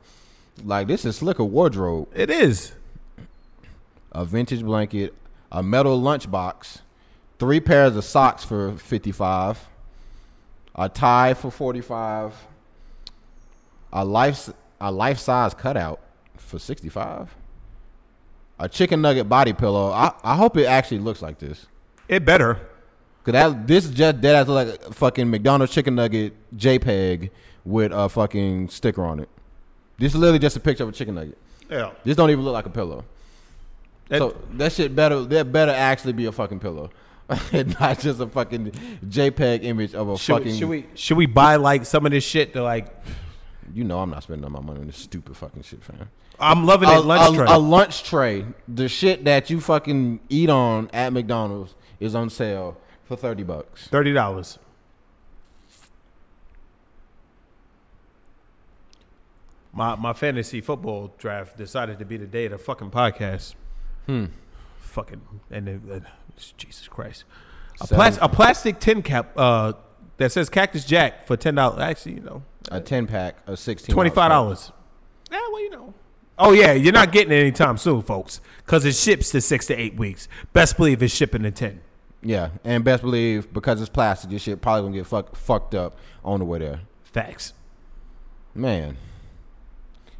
Like 0.63 0.87
this 0.87 1.05
is 1.05 1.17
slicker 1.17 1.43
wardrobe. 1.43 2.09
It 2.15 2.29
is. 2.31 2.73
A 4.11 4.25
vintage 4.25 4.63
blanket, 4.63 5.13
a 5.51 5.61
metal 5.61 6.01
lunchbox, 6.01 6.79
three 7.37 7.59
pairs 7.59 7.95
of 7.95 8.03
socks 8.03 8.43
for 8.43 8.75
55, 8.75 9.67
a 10.73 10.89
tie 10.89 11.35
for 11.35 11.51
45, 11.51 12.33
a 13.91 14.03
life 14.03 14.49
a 14.79 14.91
life 14.91 15.17
size 15.19 15.53
cutout 15.53 15.99
for 16.35 16.59
65, 16.59 17.35
a 18.59 18.69
chicken 18.69 19.01
nugget 19.01 19.27
body 19.27 19.53
pillow. 19.53 19.91
I, 19.91 20.13
I 20.23 20.35
hope 20.35 20.57
it 20.57 20.65
actually 20.65 20.99
looks 20.99 21.21
like 21.21 21.39
this. 21.39 21.65
It 22.07 22.25
better. 22.25 22.59
Cause 23.23 23.33
that 23.33 23.67
this 23.67 23.85
is 23.85 23.91
just 23.91 24.21
dead 24.21 24.35
ass 24.35 24.47
look 24.47 24.67
like 24.67 24.85
a 24.89 24.93
fucking 24.93 25.29
McDonald's 25.29 25.73
chicken 25.73 25.95
nugget 25.95 26.33
JPEG 26.55 27.29
with 27.65 27.91
a 27.91 28.07
fucking 28.07 28.69
sticker 28.69 29.03
on 29.03 29.19
it. 29.19 29.27
This 29.97 30.13
is 30.13 30.19
literally 30.19 30.39
just 30.39 30.55
a 30.55 30.61
picture 30.61 30.83
of 30.83 30.89
a 30.89 30.93
chicken 30.93 31.15
nugget. 31.15 31.37
Yeah. 31.69 31.91
This 32.05 32.15
don't 32.15 32.29
even 32.29 32.45
look 32.45 32.53
like 32.53 32.65
a 32.65 32.69
pillow. 32.69 33.03
That- 34.07 34.19
so 34.19 34.37
that 34.53 34.71
shit 34.71 34.95
better 34.95 35.21
that 35.25 35.51
better 35.51 35.73
actually 35.73 36.13
be 36.13 36.25
a 36.25 36.31
fucking 36.31 36.59
pillow. 36.59 36.89
not 37.51 37.99
just 37.99 38.21
a 38.21 38.27
fucking 38.27 38.71
JPEG 39.05 39.63
image 39.65 39.93
of 39.93 40.07
a 40.07 40.17
Should, 40.17 40.37
fucking 40.37 40.55
should 40.55 40.69
we 40.69 40.85
should 40.95 41.17
we 41.17 41.25
buy 41.25 41.57
like 41.57 41.85
some 41.85 42.05
of 42.05 42.13
this 42.13 42.23
shit 42.23 42.53
to 42.53 42.63
like? 42.63 42.87
You 43.73 43.83
know 43.83 43.99
I'm 43.99 44.09
not 44.09 44.23
spending 44.23 44.43
all 44.45 44.49
my 44.51 44.59
money 44.61 44.79
on 44.81 44.87
this 44.87 44.97
stupid 44.97 45.35
fucking 45.37 45.63
shit, 45.63 45.83
fam. 45.83 46.09
I'm 46.39 46.65
loving 46.65 46.89
A, 46.89 46.99
it. 46.99 47.05
Lunch 47.05 47.33
a- 47.33 47.37
tray. 47.37 47.45
a 47.49 47.57
lunch 47.57 48.03
tray. 48.03 48.45
The 48.67 48.87
shit 48.87 49.23
that 49.25 49.49
you 49.49 49.59
fucking 49.59 50.19
eat 50.29 50.49
on 50.49 50.89
at 50.93 51.11
McDonald's 51.13 51.75
is 51.99 52.13
on 52.15 52.29
sale 52.29 52.77
for 53.05 53.15
thirty 53.15 53.43
bucks. 53.43 53.87
Thirty 53.87 54.13
dollars. 54.13 54.59
My 59.73 59.95
my 59.95 60.13
fantasy 60.13 60.61
football 60.61 61.13
draft 61.17 61.57
decided 61.57 61.99
to 61.99 62.05
be 62.05 62.17
the 62.17 62.25
day 62.25 62.45
of 62.45 62.51
the 62.51 62.57
fucking 62.57 62.91
podcast. 62.91 63.53
Hmm. 64.05 64.25
Fucking 64.79 65.21
and 65.51 65.67
then, 65.67 66.05
Jesus 66.57 66.87
Christ, 66.87 67.25
a, 67.81 67.87
plas- 67.87 68.17
a 68.21 68.29
plastic 68.29 68.79
tin 68.79 69.03
cap 69.03 69.31
uh, 69.37 69.73
that 70.17 70.31
says 70.31 70.49
Cactus 70.49 70.85
Jack 70.85 71.27
for 71.27 71.37
ten 71.37 71.55
dollars. 71.55 71.79
Actually, 71.79 72.15
you 72.15 72.21
know, 72.21 72.43
A 72.71 72.81
ten 72.81 73.07
pack 73.07 73.37
of 73.47 73.59
sixteen. 73.59 73.93
twenty 73.93 74.09
five 74.09 74.29
dollars. 74.29 74.71
Yeah, 75.31 75.39
well, 75.51 75.61
you 75.61 75.69
know. 75.69 75.93
Oh 76.39 76.51
yeah, 76.51 76.73
you're 76.73 76.93
not 76.93 77.11
getting 77.11 77.31
it 77.31 77.39
anytime 77.39 77.77
soon, 77.77 78.01
folks, 78.01 78.41
because 78.65 78.85
it 78.85 78.95
ships 78.95 79.31
to 79.31 79.41
six 79.41 79.65
to 79.67 79.75
eight 79.75 79.95
weeks. 79.95 80.27
Best 80.53 80.77
believe 80.77 81.01
it's 81.01 81.13
shipping 81.13 81.45
in 81.45 81.53
ten. 81.53 81.81
Yeah, 82.21 82.49
and 82.63 82.83
best 82.83 83.03
believe 83.03 83.53
because 83.53 83.79
it's 83.79 83.89
plastic, 83.89 84.29
this 84.31 84.41
shit 84.41 84.61
probably 84.61 84.83
gonna 84.83 84.95
get 84.97 85.07
fuck, 85.07 85.35
fucked 85.35 85.75
up 85.75 85.97
on 86.23 86.39
the 86.39 86.45
way 86.45 86.59
there. 86.59 86.81
Facts. 87.03 87.53
Man, 88.53 88.97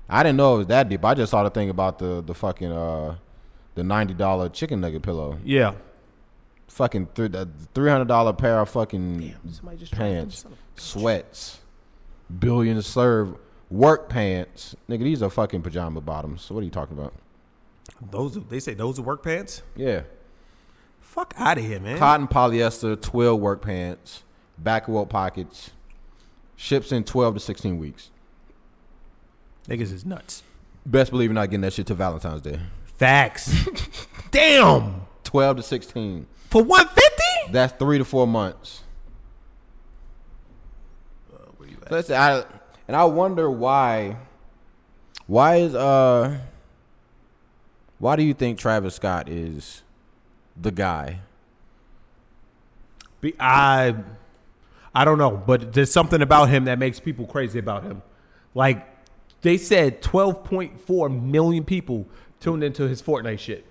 I 0.10 0.24
didn't 0.24 0.38
know 0.38 0.56
it 0.56 0.58
was 0.60 0.68
that 0.68 0.90
deep. 0.90 1.04
I 1.04 1.14
just 1.14 1.32
saw 1.32 1.44
the 1.44 1.50
thing 1.50 1.70
about 1.70 2.00
the 2.00 2.22
the 2.22 2.34
fucking 2.34 2.72
uh 2.72 3.16
the 3.76 3.84
ninety 3.84 4.14
dollar 4.14 4.50
chicken 4.50 4.80
nugget 4.82 5.02
pillow. 5.04 5.38
Yeah. 5.44 5.74
Fucking 6.68 7.08
th- 7.16 7.32
three 7.74 7.90
hundred 7.90 8.08
dollar 8.08 8.34
pair 8.34 8.60
of 8.60 8.70
fucking 8.70 9.34
Somebody 9.52 9.78
just 9.78 9.92
pants, 9.94 10.46
sweats, 10.76 11.60
billion 12.40 12.82
serve 12.82 13.36
work 13.70 14.10
pants. 14.10 14.76
Nigga, 14.90 15.00
these 15.04 15.22
are 15.24 15.30
fucking 15.30 15.62
pajama 15.62 16.02
bottoms. 16.02 16.42
So 16.44 16.56
what 16.56 16.62
are 16.62 16.66
you 16.66 16.72
talking 16.72 16.98
about? 16.98 17.14
Those 18.12 18.36
they 18.50 18.60
say 18.60 18.74
those 18.74 19.00
are 19.00 19.02
work 19.04 19.24
pants. 19.24 19.62
Yeah, 19.76 20.02
Fuck 21.00 21.34
out 21.38 21.58
of 21.58 21.64
here, 21.66 21.80
man. 21.80 21.98
cotton 21.98 22.28
polyester 22.28 23.00
twill 23.02 23.40
work 23.40 23.62
pants, 23.62 24.24
back 24.58 24.88
wall 24.88 25.06
pockets. 25.06 25.72
Ships 26.56 26.92
in 26.92 27.04
twelve 27.04 27.34
to 27.36 27.40
sixteen 27.40 27.78
weeks. 27.78 28.10
Niggas 29.68 29.92
is 29.94 30.06
nuts. 30.06 30.44
Best 30.86 31.12
believe 31.12 31.30
you're 31.30 31.34
not 31.36 31.50
getting 31.50 31.62
that 31.62 31.74
shit 31.74 31.88
to 31.88 31.94
Valentine's 31.94 32.42
Day. 32.42 32.60
Facts. 32.98 33.52
Damn. 34.32 35.02
Twelve 35.24 35.58
to 35.58 35.64
sixteen. 35.64 36.26
For 36.50 36.64
150? 36.64 37.52
That's 37.52 37.74
three 37.74 37.98
to 37.98 38.06
four 38.06 38.26
months. 38.26 38.84
Let's 41.90 42.10
I 42.10 42.44
and 42.88 42.96
I 42.96 43.06
wonder 43.06 43.50
why. 43.50 44.18
Why 45.28 45.58
is 45.58 45.76
uh? 45.76 46.40
Why 48.00 48.16
do 48.16 48.24
you 48.24 48.34
think 48.34 48.60
Travis 48.60 48.96
Scott 48.96 49.30
is 49.30 49.84
the 50.56 50.72
guy? 50.72 51.20
Be, 53.22 53.34
I 53.40 53.96
I 54.98 55.06
don't 55.06 55.20
know, 55.20 55.32
but 55.32 55.74
there's 55.74 55.92
something 55.92 56.24
about 56.24 56.50
him 56.50 56.66
that 56.66 56.80
makes 56.80 57.00
people 57.00 57.28
crazy 57.28 57.60
about 57.60 57.84
him. 57.84 58.02
Like 58.56 58.88
they 59.42 59.58
said 59.58 60.02
12.4 60.02 61.24
million 61.24 61.64
people 61.64 62.08
tuned 62.40 62.64
into 62.64 62.88
his 62.88 63.02
Fortnite 63.02 63.38
shit. 63.38 63.67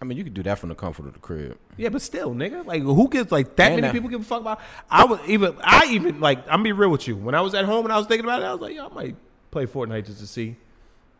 I 0.00 0.04
mean, 0.04 0.18
you 0.18 0.24
could 0.24 0.34
do 0.34 0.42
that 0.42 0.58
from 0.58 0.68
the 0.68 0.74
comfort 0.74 1.06
of 1.06 1.14
the 1.14 1.18
crib. 1.18 1.56
Yeah, 1.78 1.88
but 1.88 2.02
still, 2.02 2.34
nigga, 2.34 2.66
like 2.66 2.82
who 2.82 3.08
gives 3.08 3.32
like 3.32 3.56
that 3.56 3.72
And 3.72 3.76
many 3.76 3.86
that- 3.88 3.92
people 3.94 4.10
give 4.10 4.20
a 4.20 4.24
fuck 4.24 4.40
about? 4.42 4.60
I 4.90 5.04
was 5.06 5.20
even 5.26 5.56
I 5.62 5.86
even 5.90 6.20
like 6.20 6.40
I'm 6.50 6.62
be 6.62 6.72
real 6.72 6.90
with 6.90 7.08
you. 7.08 7.16
When 7.16 7.34
I 7.34 7.40
was 7.40 7.54
at 7.54 7.64
home 7.64 7.86
and 7.86 7.92
I 7.92 7.96
was 7.98 8.06
thinking 8.06 8.24
about 8.26 8.42
it, 8.42 8.44
I 8.44 8.52
was 8.52 8.60
like, 8.60 8.74
yo, 8.74 8.86
I 8.88 8.94
might 8.94 9.16
play 9.50 9.64
Fortnite 9.66 10.06
just 10.06 10.18
to 10.20 10.26
see. 10.26 10.56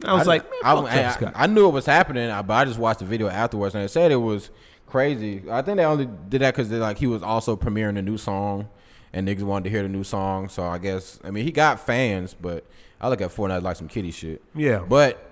I 0.05 0.13
was 0.13 0.27
like, 0.27 0.45
I, 0.63 0.75
fuck 0.75 0.85
I, 0.93 1.31
I. 1.41 1.45
I 1.45 1.47
knew 1.47 1.67
it 1.69 1.73
was 1.73 1.87
happening, 1.87 2.29
uh, 2.29 2.43
but 2.43 2.53
I 2.53 2.65
just 2.67 2.79
watched 2.79 2.99
the 2.99 3.07
video 3.07 3.29
afterwards, 3.29 3.75
and 3.75 3.83
it 3.83 3.89
said 3.89 4.13
it 4.13 4.17
was 4.17 4.51
crazy. 4.87 5.43
I 5.51 5.63
think 5.63 5.79
they 5.79 5.85
only 5.87 6.07
did 6.29 6.43
that 6.43 6.53
because 6.55 6.69
they, 6.69 6.77
like 6.77 6.99
he 6.99 7.07
was 7.07 7.23
also 7.23 7.57
premiering 7.57 7.99
a 7.99 8.03
new 8.03 8.19
song, 8.19 8.69
and 9.15 9.27
niggas 9.27 9.43
wanted 9.43 9.65
to 9.65 9.71
hear 9.71 9.83
the 9.83 9.89
new 9.89 10.05
song. 10.05 10.51
So 10.51 10.65
I 10.65 10.77
guess 10.77 11.19
I 11.25 11.31
mean 11.31 11.45
he 11.45 11.51
got 11.51 11.81
fans, 11.81 12.35
but 12.39 12.65
I 13.01 13.09
look 13.09 13.23
at 13.23 13.31
Fortnite 13.35 13.63
like 13.63 13.77
some 13.77 13.89
kitty 13.89 14.11
shit. 14.11 14.43
Yeah. 14.55 14.85
but 14.87 15.26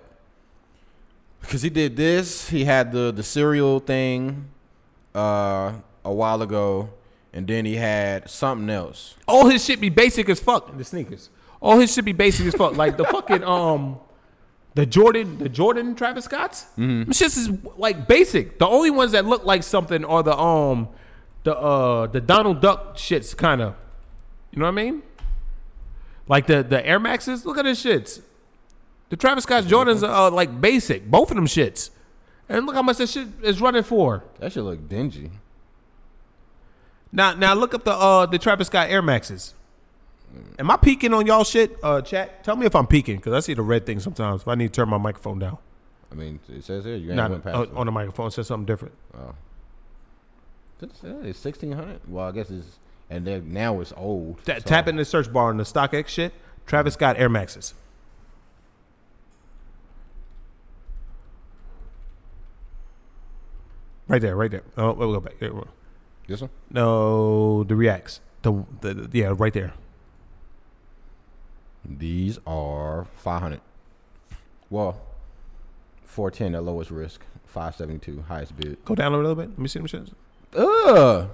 because 1.44 1.62
he 1.62 1.70
did 1.70 1.96
this, 1.96 2.48
he 2.48 2.64
had 2.64 2.92
the 2.92 3.12
the 3.12 3.22
cereal 3.22 3.80
thing 3.80 4.48
uh, 5.14 5.72
a 6.04 6.12
while 6.12 6.42
ago, 6.42 6.90
and 7.32 7.46
then 7.46 7.64
he 7.64 7.76
had 7.76 8.28
something 8.28 8.70
else. 8.70 9.14
all 9.28 9.46
his 9.48 9.64
shit 9.64 9.80
be 9.80 9.88
basic 9.90 10.28
as 10.28 10.40
fuck. 10.40 10.76
The 10.76 10.84
sneakers. 10.84 11.30
All 11.60 11.78
his 11.78 11.92
shit 11.94 12.04
be 12.04 12.12
basic 12.12 12.46
as 12.46 12.54
fuck. 12.54 12.76
Like 12.76 12.96
the 12.96 13.04
fucking 13.04 13.44
um, 13.56 14.00
the 14.74 14.86
Jordan, 14.86 15.38
the 15.38 15.48
Jordan 15.48 15.94
Travis 15.94 16.24
Scotts. 16.24 16.64
Mm-hmm. 16.78 17.12
Shit 17.12 17.36
is 17.36 17.50
like 17.76 18.08
basic. 18.08 18.58
The 18.58 18.66
only 18.66 18.90
ones 18.90 19.12
that 19.12 19.24
look 19.24 19.44
like 19.44 19.62
something 19.62 20.04
are 20.04 20.22
the 20.22 20.36
um, 20.36 20.88
the 21.44 21.56
uh, 21.56 22.06
the 22.06 22.20
Donald 22.20 22.60
Duck 22.60 22.96
shits 22.96 23.36
kind 23.36 23.60
of. 23.62 23.74
You 24.50 24.60
know 24.60 24.66
what 24.66 24.72
I 24.78 24.84
mean? 24.84 25.02
Like 26.26 26.46
the 26.46 26.62
the 26.62 26.84
Air 26.86 26.98
Maxes. 26.98 27.44
Look 27.46 27.58
at 27.58 27.64
the 27.64 27.70
shits. 27.70 28.20
The 29.10 29.16
Travis 29.16 29.44
Scott 29.44 29.64
Jordans 29.64 30.02
are 30.06 30.28
uh, 30.28 30.30
like 30.30 30.60
basic. 30.60 31.08
Both 31.10 31.30
of 31.30 31.36
them 31.36 31.46
shits. 31.46 31.90
And 32.48 32.66
look 32.66 32.74
how 32.74 32.82
much 32.82 32.98
that 32.98 33.08
shit 33.08 33.28
is 33.42 33.60
running 33.60 33.82
for. 33.82 34.24
That 34.40 34.52
should 34.52 34.64
look 34.64 34.88
dingy. 34.88 35.30
Now, 37.12 37.32
now 37.34 37.54
look 37.54 37.74
up 37.74 37.84
the 37.84 37.92
uh 37.92 38.26
the 38.26 38.38
Travis 38.38 38.66
Scott 38.66 38.90
Air 38.90 39.02
Maxes. 39.02 39.54
Am 40.58 40.68
I 40.70 40.76
peeking 40.76 41.14
on 41.14 41.26
y'all 41.26 41.44
shit? 41.44 41.78
Uh, 41.80 42.00
chat. 42.00 42.42
Tell 42.42 42.56
me 42.56 42.66
if 42.66 42.74
I'm 42.74 42.88
peeking 42.88 43.16
because 43.16 43.32
I 43.32 43.40
see 43.40 43.54
the 43.54 43.62
red 43.62 43.86
thing 43.86 44.00
sometimes. 44.00 44.42
If 44.42 44.48
I 44.48 44.56
need 44.56 44.72
to 44.72 44.72
turn 44.72 44.88
my 44.88 44.98
microphone 44.98 45.38
down, 45.38 45.58
I 46.10 46.16
mean, 46.16 46.40
it 46.48 46.64
says 46.64 46.84
here 46.84 46.96
you 46.96 47.08
ain't 47.10 47.16
not 47.16 47.30
went 47.30 47.44
past 47.44 47.56
uh, 47.56 47.66
on 47.78 47.86
the 47.86 47.92
microphone, 47.92 48.26
it 48.26 48.32
says 48.32 48.48
something 48.48 48.66
different. 48.66 48.94
Uh, 49.16 49.32
it's 51.22 51.38
sixteen 51.38 51.72
hundred. 51.72 52.00
Well, 52.08 52.26
I 52.26 52.32
guess 52.32 52.50
it's 52.50 52.78
and 53.08 53.24
now 53.52 53.80
it's 53.80 53.92
old. 53.96 54.44
Ta- 54.44 54.54
so- 54.54 54.60
Tap 54.62 54.88
in 54.88 54.96
the 54.96 55.04
search 55.04 55.32
bar 55.32 55.50
on 55.50 55.56
the 55.56 55.64
StockX 55.64 56.08
shit. 56.08 56.32
Travis 56.66 56.94
Scott 56.94 57.16
Air 57.18 57.28
Maxes. 57.28 57.74
Right 64.06 64.20
there, 64.20 64.36
right 64.36 64.50
there. 64.50 64.62
Oh, 64.76 64.92
we'll 64.92 65.12
go 65.12 65.20
back. 65.20 65.38
There 65.38 65.52
we 65.52 65.60
go. 65.60 65.68
This 66.26 66.40
one. 66.40 66.50
No, 66.70 67.64
the 67.64 67.76
reacts. 67.76 68.20
The, 68.42 68.64
the, 68.80 68.94
the 68.94 69.18
yeah, 69.18 69.34
right 69.36 69.52
there. 69.52 69.72
These 71.84 72.38
are 72.46 73.06
five 73.16 73.42
hundred. 73.42 73.60
Well, 74.70 75.00
four 76.02 76.30
ten 76.30 76.54
at 76.54 76.64
lowest 76.64 76.90
risk. 76.90 77.22
Five 77.44 77.76
seventy 77.76 77.98
two 77.98 78.22
highest 78.22 78.56
bid. 78.56 78.84
Go 78.84 78.94
down 78.94 79.12
a 79.12 79.16
little 79.16 79.34
bit. 79.34 79.50
Let 79.50 79.58
me 79.58 79.68
see 79.68 79.78
them 79.78 79.88
shits. 79.88 80.12
Ugh. 80.54 81.30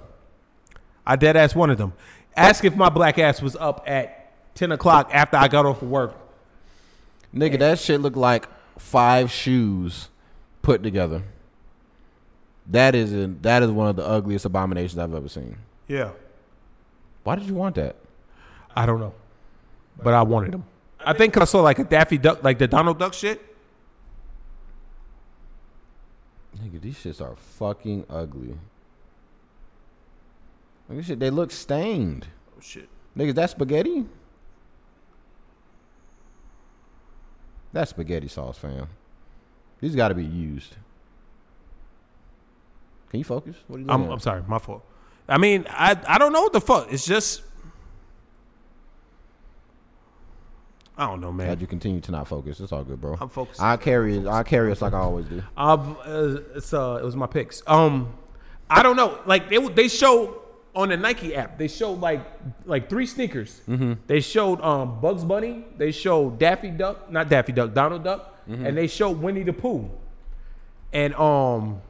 I 1.05 1.15
dead 1.15 1.35
ass 1.35 1.55
one 1.55 1.69
of 1.69 1.77
them. 1.77 1.93
Ask 2.35 2.63
if 2.63 2.75
my 2.75 2.89
black 2.89 3.17
ass 3.17 3.41
was 3.41 3.55
up 3.55 3.83
at 3.87 4.33
ten 4.55 4.71
o'clock 4.71 5.09
after 5.13 5.37
I 5.37 5.47
got 5.47 5.65
off 5.65 5.81
of 5.81 5.89
work. 5.89 6.15
Nigga, 7.33 7.59
that 7.59 7.79
shit 7.79 8.01
looked 8.01 8.17
like 8.17 8.47
five 8.77 9.31
shoes 9.31 10.09
put 10.61 10.83
together. 10.83 11.23
That 12.71 12.95
is 12.95 13.13
a, 13.13 13.27
that 13.41 13.63
is 13.63 13.69
one 13.69 13.87
of 13.89 13.95
the 13.97 14.05
ugliest 14.05 14.45
abominations 14.45 14.97
I've 14.97 15.13
ever 15.13 15.27
seen. 15.29 15.57
Yeah. 15.87 16.11
Why 17.23 17.35
did 17.35 17.45
you 17.45 17.53
want 17.53 17.75
that? 17.75 17.95
I 18.75 18.85
don't 18.85 18.99
know, 18.99 19.13
but 20.01 20.13
I 20.13 20.21
wanted 20.23 20.53
them. 20.53 20.63
I 21.05 21.13
think 21.13 21.33
'cause 21.33 21.41
I 21.41 21.45
saw 21.45 21.61
like 21.61 21.79
a 21.79 21.83
Daffy 21.83 22.17
Duck, 22.17 22.43
like 22.43 22.57
the 22.57 22.67
Donald 22.67 22.97
Duck 22.97 23.13
shit. 23.13 23.41
Nigga, 26.57 26.79
these 26.81 26.95
shits 26.97 27.21
are 27.21 27.35
fucking 27.35 28.05
ugly. 28.09 28.57
Look 30.89 30.99
at 30.99 31.05
shit, 31.05 31.19
they 31.19 31.29
look 31.29 31.51
stained. 31.51 32.27
Oh 32.55 32.61
shit. 32.61 32.87
Nigga, 33.17 33.35
that 33.35 33.49
spaghetti? 33.49 34.05
That's 37.73 37.91
spaghetti 37.91 38.27
sauce, 38.27 38.57
fam. 38.57 38.87
These 39.79 39.95
got 39.95 40.09
to 40.09 40.15
be 40.15 40.25
used. 40.25 40.75
Can 43.11 43.19
you 43.19 43.25
focus? 43.25 43.57
What 43.67 43.77
are 43.77 43.79
you 43.81 43.85
I'm. 43.89 44.09
I'm 44.09 44.19
sorry, 44.19 44.41
my 44.47 44.57
fault. 44.57 44.83
I 45.27 45.37
mean, 45.37 45.65
I 45.69 45.97
I 46.07 46.17
don't 46.17 46.31
know 46.31 46.43
what 46.43 46.53
the 46.53 46.61
fuck. 46.61 46.91
It's 46.91 47.05
just 47.05 47.43
I 50.97 51.07
don't 51.07 51.19
know, 51.19 51.33
man. 51.33 51.47
Glad 51.47 51.59
you 51.59 51.67
continue 51.67 51.99
to 51.99 52.11
not 52.11 52.29
focus. 52.29 52.61
It's 52.61 52.71
all 52.71 52.85
good, 52.85 53.01
bro. 53.01 53.17
I'm 53.19 53.27
focused. 53.27 53.61
I 53.61 53.75
carry 53.75 54.17
it. 54.17 54.27
I 54.27 54.43
carry 54.43 54.71
us 54.71 54.81
like 54.81 54.93
I 54.93 54.99
always 54.99 55.25
do. 55.25 55.43
Um, 55.57 55.97
uh, 56.05 56.37
it's 56.55 56.73
uh, 56.73 56.99
it 57.01 57.05
was 57.05 57.17
my 57.17 57.27
picks. 57.27 57.61
Um, 57.67 58.13
I 58.69 58.81
don't 58.81 58.95
know. 58.95 59.19
Like 59.25 59.49
they 59.49 59.57
they 59.57 59.89
showed 59.89 60.39
on 60.73 60.87
the 60.87 60.95
Nike 60.95 61.35
app, 61.35 61.57
they 61.57 61.67
showed 61.67 61.99
like 61.99 62.25
like 62.65 62.89
three 62.89 63.05
sneakers. 63.05 63.59
They 64.07 64.21
showed 64.21 64.61
um 64.61 65.01
Bugs 65.01 65.25
Bunny. 65.25 65.65
They 65.77 65.91
showed 65.91 66.39
Daffy 66.39 66.69
Duck, 66.69 67.11
not 67.11 67.27
Daffy 67.27 67.51
Duck, 67.51 67.73
Donald 67.73 68.05
Duck, 68.05 68.39
and 68.47 68.77
they 68.77 68.87
showed 68.87 69.21
Winnie 69.21 69.43
the 69.43 69.51
Pooh. 69.53 69.89
And 70.93 71.13
um, 71.15 71.81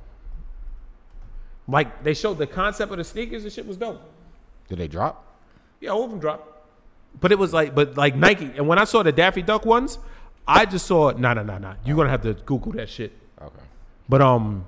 like 1.71 2.03
they 2.03 2.13
showed 2.13 2.37
the 2.37 2.47
concept 2.47 2.91
of 2.91 2.97
the 2.97 3.03
sneakers. 3.03 3.43
and 3.43 3.51
shit 3.51 3.65
was 3.65 3.77
dope. 3.77 4.01
Did 4.67 4.79
they 4.79 4.87
drop? 4.87 5.25
Yeah, 5.79 5.89
all 5.91 6.03
of 6.03 6.11
them 6.11 6.19
dropped. 6.19 6.47
But 7.19 7.31
it 7.31 7.39
was 7.39 7.53
like, 7.53 7.75
but 7.75 7.97
like 7.97 8.15
Nike. 8.15 8.51
And 8.55 8.67
when 8.67 8.79
I 8.79 8.83
saw 8.83 9.03
the 9.03 9.11
Daffy 9.11 9.41
Duck 9.41 9.65
ones, 9.65 9.97
I 10.47 10.65
just 10.65 10.85
saw, 10.85 11.11
nah, 11.11 11.33
nah, 11.33 11.43
nah, 11.43 11.57
nah. 11.57 11.75
You're 11.85 11.95
gonna 11.95 12.09
have 12.09 12.21
to 12.23 12.33
Google 12.33 12.71
that 12.73 12.89
shit. 12.89 13.11
Okay. 13.41 13.63
But 14.07 14.21
um, 14.21 14.67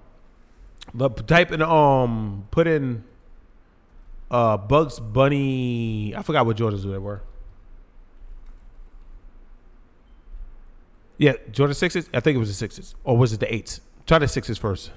but 0.93 1.27
type 1.27 1.51
in 1.51 1.61
um, 1.61 2.47
put 2.51 2.67
in 2.67 3.03
uh 4.31 4.57
Bugs 4.57 4.99
Bunny. 4.99 6.13
I 6.15 6.21
forgot 6.21 6.45
what 6.45 6.57
Jordans 6.57 6.83
they 6.83 6.97
were. 6.97 7.21
Yeah, 11.17 11.33
Jordan 11.51 11.75
sixes. 11.75 12.09
I 12.13 12.19
think 12.19 12.35
it 12.35 12.39
was 12.39 12.49
the 12.49 12.55
sixes, 12.55 12.95
or 13.03 13.15
was 13.17 13.33
it 13.33 13.39
the 13.39 13.53
eights? 13.53 13.81
Try 14.05 14.19
the 14.19 14.27
sixes 14.27 14.57
first. 14.57 14.91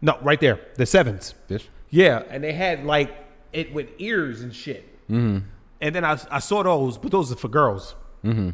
No, 0.00 0.18
right 0.22 0.40
there, 0.40 0.60
the 0.76 0.86
sevens. 0.86 1.34
This. 1.48 1.68
Yeah, 1.90 2.22
and 2.28 2.44
they 2.44 2.52
had 2.52 2.84
like 2.84 3.14
it 3.52 3.72
with 3.72 3.88
ears 3.98 4.42
and 4.42 4.54
shit. 4.54 4.84
Mm-hmm. 5.08 5.38
And 5.80 5.94
then 5.94 6.04
I, 6.04 6.18
I 6.30 6.38
saw 6.38 6.62
those, 6.62 6.98
but 6.98 7.10
those 7.10 7.32
are 7.32 7.36
for 7.36 7.48
girls. 7.48 7.94
Mm-hmm. 8.24 8.50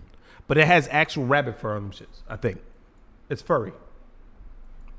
But 0.46 0.58
it 0.58 0.66
has 0.66 0.88
actual 0.90 1.26
rabbit 1.26 1.58
fur 1.58 1.76
on 1.76 1.84
them 1.84 1.92
shits. 1.92 2.22
I 2.28 2.36
think 2.36 2.60
it's 3.28 3.42
furry. 3.42 3.72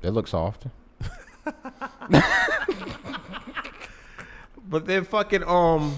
They 0.02 0.10
look 0.10 0.28
soft. 0.28 0.66
But 4.68 4.86
they're 4.86 5.04
fucking 5.04 5.44
um. 5.44 5.94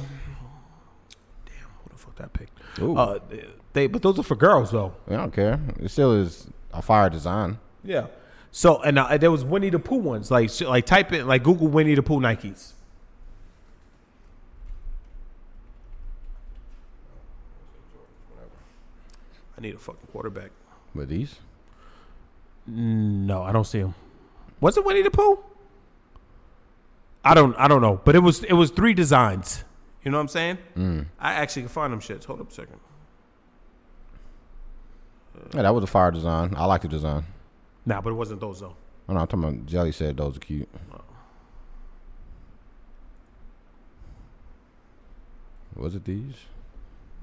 Damn, 1.47 1.55
who 1.83 1.91
the 1.91 1.97
fuck 1.97 2.17
that 2.17 2.33
picked? 2.33 2.59
Ooh. 2.81 2.97
Uh, 2.97 3.19
they 3.73 3.87
but 3.87 4.03
those 4.03 4.19
are 4.19 4.23
for 4.23 4.37
girls 4.37 4.71
though. 4.71 4.95
I 5.09 5.17
don't 5.17 5.33
care. 5.33 5.59
It 5.81 5.91
still 5.91 6.13
is 6.13 6.49
a 6.73 6.83
fire 6.83 7.09
design. 7.09 7.59
Yeah. 7.83 8.09
So 8.51 8.81
and 8.83 8.99
uh, 8.99 9.17
there 9.19 9.31
was 9.31 9.45
Winnie 9.45 9.71
the 9.71 9.79
Pooh 9.79 9.97
ones 9.97 10.31
like 10.31 10.51
shit- 10.51 10.69
like 10.69 10.87
type 10.87 11.13
in 11.13 11.27
like 11.27 11.43
Google 11.43 11.69
Winnie 11.69 11.95
the 11.95 12.03
Pooh 12.03 12.19
Nikes. 12.21 12.73
I 19.57 19.61
need 19.61 19.75
a 19.75 19.79
fucking 19.79 20.09
quarterback. 20.13 20.51
But 20.95 21.09
these. 21.09 21.37
No, 22.67 23.43
I 23.43 23.53
don't 23.53 23.67
see 23.67 23.79
him. 23.79 23.95
Was 24.61 24.77
it 24.77 24.85
Winnie 24.85 25.03
the 25.03 25.11
Pooh? 25.11 25.39
I 27.25 27.35
don't. 27.35 27.55
I 27.57 27.69
don't 27.69 27.83
know. 27.83 28.01
But 28.05 28.15
it 28.15 28.21
was. 28.21 28.45
It 28.45 28.53
was 28.53 28.71
three 28.71 28.95
designs. 28.95 29.65
You 30.05 30.11
know 30.13 30.19
what 30.19 30.23
I'm 30.23 30.29
saying? 30.29 30.59
Mm. 30.77 31.07
I 31.19 31.35
actually 31.35 31.63
can 31.63 31.69
find 31.71 31.93
them 31.93 32.01
shits. 32.01 32.25
Hold 32.25 32.41
up 32.41 32.51
a 32.51 32.55
second. 32.55 32.79
Yeah, 35.55 35.63
that 35.63 35.75
was 35.75 35.85
a 35.85 35.89
fire 35.89 36.11
design. 36.11 36.55
I 36.57 36.65
like 36.67 36.83
the 36.83 36.89
design. 36.89 37.25
Nah, 37.89 38.03
but 38.03 38.11
it 38.11 38.17
wasn't 38.17 38.41
those 38.41 38.61
though. 38.61 38.77
Oh, 39.09 39.15
no, 39.15 39.21
I'm 39.21 39.27
talking 39.27 39.45
about 39.45 39.67
Jelly 39.67 39.93
said 39.93 40.19
those 40.19 40.37
are 40.37 40.41
cute. 40.41 40.69
Was 45.75 45.95
it 45.95 46.05
these? 46.05 46.35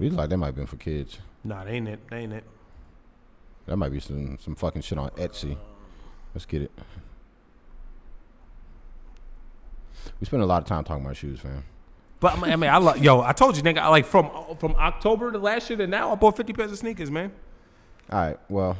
We 0.00 0.10
like 0.10 0.28
they 0.28 0.34
might 0.34 0.46
have 0.46 0.56
been 0.56 0.66
for 0.66 0.76
kids. 0.76 1.18
Nah, 1.44 1.62
they 1.62 1.74
ain't 1.74 1.86
it. 1.86 2.00
They 2.10 2.16
ain't 2.16 2.32
it. 2.32 2.42
That 3.66 3.76
might 3.76 3.92
be 3.92 4.00
some 4.00 4.38
some 4.40 4.56
fucking 4.56 4.82
shit 4.82 4.98
on 4.98 5.10
Etsy. 5.10 5.56
Let's 6.34 6.46
get 6.46 6.62
it. 6.62 6.72
We 10.18 10.26
spend 10.26 10.42
a 10.42 10.46
lot 10.46 10.62
of 10.62 10.68
time 10.68 10.82
talking 10.82 11.04
about 11.04 11.16
shoes, 11.16 11.38
fam. 11.38 11.62
But 12.18 12.38
I 12.38 12.40
mean, 12.40 12.52
I, 12.52 12.56
mean, 12.56 12.70
I 12.70 12.78
love, 12.78 12.98
yo, 12.98 13.20
I 13.20 13.32
told 13.32 13.56
you, 13.56 13.62
nigga, 13.62 13.78
I 13.78 13.88
like 13.88 14.04
from 14.04 14.56
from 14.58 14.74
October 14.74 15.30
to 15.30 15.38
last 15.38 15.70
year 15.70 15.76
to 15.76 15.86
now, 15.86 16.10
I 16.10 16.16
bought 16.16 16.36
50 16.36 16.52
pairs 16.54 16.72
of 16.72 16.78
sneakers, 16.78 17.10
man. 17.10 17.30
All 18.10 18.18
right, 18.18 18.38
well, 18.48 18.76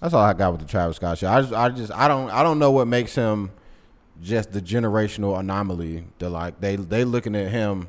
that's 0.00 0.14
all 0.14 0.20
I 0.22 0.32
got 0.32 0.52
with 0.52 0.60
the 0.60 0.66
Travis 0.66 0.96
Scott 0.96 1.18
shit. 1.18 1.28
I 1.28 1.40
just, 1.40 1.52
I 1.52 1.68
just, 1.70 1.92
I 1.92 2.08
don't, 2.08 2.30
I 2.30 2.42
don't 2.42 2.58
know 2.58 2.70
what 2.70 2.86
makes 2.86 3.14
him 3.14 3.50
just 4.22 4.52
the 4.52 4.60
generational 4.62 5.38
anomaly. 5.38 6.04
That 6.18 6.30
like 6.30 6.60
they, 6.60 6.76
they 6.76 7.04
looking 7.04 7.34
at 7.36 7.50
him. 7.50 7.88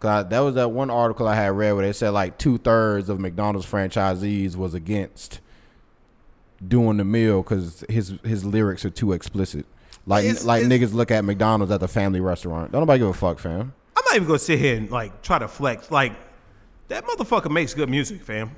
Cause 0.00 0.08
I, 0.26 0.28
that 0.28 0.38
was 0.40 0.54
that 0.54 0.70
one 0.70 0.90
article 0.90 1.26
I 1.26 1.34
had 1.34 1.52
read 1.56 1.72
where 1.72 1.84
they 1.84 1.92
said 1.92 2.10
like 2.10 2.38
two 2.38 2.58
thirds 2.58 3.08
of 3.08 3.18
McDonald's 3.18 3.66
franchisees 3.66 4.54
was 4.54 4.72
against 4.74 5.40
doing 6.66 6.96
the 6.96 7.04
meal 7.04 7.42
because 7.42 7.84
his 7.88 8.14
his 8.24 8.44
lyrics 8.44 8.84
are 8.84 8.90
too 8.90 9.12
explicit. 9.12 9.66
Like 10.06 10.24
It's- 10.24 10.44
like 10.44 10.64
it's- 10.64 10.72
niggas 10.90 10.94
look 10.94 11.10
at 11.10 11.24
McDonald's 11.24 11.72
at 11.72 11.80
the 11.80 11.88
family 11.88 12.20
restaurant. 12.20 12.72
Don't 12.72 12.82
nobody 12.82 13.00
give 13.00 13.08
a 13.08 13.12
fuck, 13.12 13.38
fam. 13.38 13.74
I'm 13.96 14.04
not 14.06 14.14
even 14.16 14.26
gonna 14.28 14.38
sit 14.38 14.58
here 14.58 14.76
and 14.76 14.90
like 14.90 15.20
try 15.22 15.38
to 15.40 15.48
flex. 15.48 15.90
Like 15.90 16.12
that 16.88 17.04
motherfucker 17.04 17.50
makes 17.50 17.74
good 17.74 17.88
music, 17.90 18.22
fam. 18.22 18.52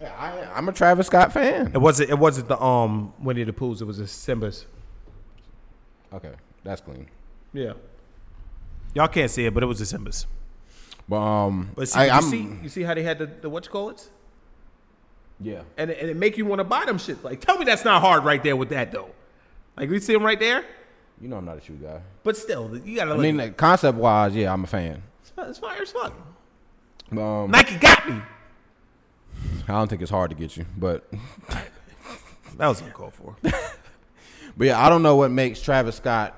Yeah, 0.00 0.12
I, 0.18 0.56
I'm 0.56 0.68
a 0.68 0.72
Travis 0.72 1.06
Scott 1.08 1.32
fan. 1.32 1.72
It 1.74 1.78
wasn't. 1.78 2.10
It 2.10 2.18
wasn't 2.18 2.48
the 2.48 2.60
um 2.60 3.12
Winnie 3.20 3.44
the 3.44 3.52
Pooh's. 3.52 3.82
It 3.82 3.84
was 3.84 3.98
the 3.98 4.06
Simba's. 4.06 4.66
Okay, 6.12 6.32
that's 6.64 6.80
clean. 6.80 7.08
Yeah. 7.52 7.72
Y'all 8.94 9.08
can't 9.08 9.30
see 9.30 9.46
it, 9.46 9.54
but 9.54 9.62
it 9.62 9.66
was 9.66 9.78
the 9.78 9.86
Simba's. 9.86 10.26
But 11.08 11.16
um, 11.20 11.70
But 11.74 11.88
see, 11.88 11.98
I, 12.00 12.04
you 12.06 12.10
I'm 12.12 12.22
see, 12.22 12.48
you 12.62 12.68
see 12.68 12.82
how 12.82 12.94
they 12.94 13.02
had 13.02 13.18
the, 13.18 13.26
the 13.26 13.50
what 13.50 13.64
you 13.64 13.70
call 13.70 13.90
it, 13.90 14.08
yeah. 15.40 15.62
and 15.76 15.90
it, 15.90 15.98
and 16.00 16.08
it 16.10 16.16
make 16.16 16.36
you 16.38 16.46
want 16.46 16.60
to 16.60 16.64
buy 16.64 16.84
them 16.84 16.98
shit. 16.98 17.22
Like, 17.24 17.40
tell 17.40 17.58
me 17.58 17.64
that's 17.64 17.84
not 17.84 18.00
hard 18.00 18.24
right 18.24 18.42
there 18.42 18.56
with 18.56 18.68
that 18.70 18.90
though. 18.92 19.10
Like 19.76 19.90
we 19.90 20.00
see 20.00 20.12
them 20.12 20.22
right 20.24 20.38
there, 20.38 20.64
You 21.20 21.28
know 21.28 21.36
I'm 21.36 21.44
not 21.44 21.58
a 21.58 21.60
shoe 21.60 21.74
guy. 21.74 22.00
but 22.22 22.36
still, 22.36 22.76
you 22.84 22.96
gotta. 22.96 23.12
I 23.12 23.16
mean, 23.16 23.36
like, 23.36 23.56
concept 23.56 23.98
wise, 23.98 24.34
yeah, 24.34 24.52
I'm 24.52 24.64
a 24.64 24.66
fan. 24.66 25.02
it's 25.38 25.58
fire 25.58 25.82
as 25.82 25.90
fuck. 25.92 26.14
Um, 27.12 27.50
Nike 27.50 27.76
got 27.76 28.08
me. 28.08 28.20
I 29.70 29.78
don't 29.78 29.88
think 29.88 30.02
it's 30.02 30.10
hard 30.10 30.30
to 30.30 30.36
get 30.36 30.56
you, 30.56 30.66
but 30.76 31.08
That 32.60 32.68
was 32.68 32.82
uncalled 32.82 33.14
for. 33.14 33.36
but 33.42 33.54
yeah, 34.58 34.84
I 34.84 34.90
don't 34.90 35.02
know 35.02 35.16
what 35.16 35.30
makes 35.30 35.62
Travis 35.62 35.96
Scott 35.96 36.36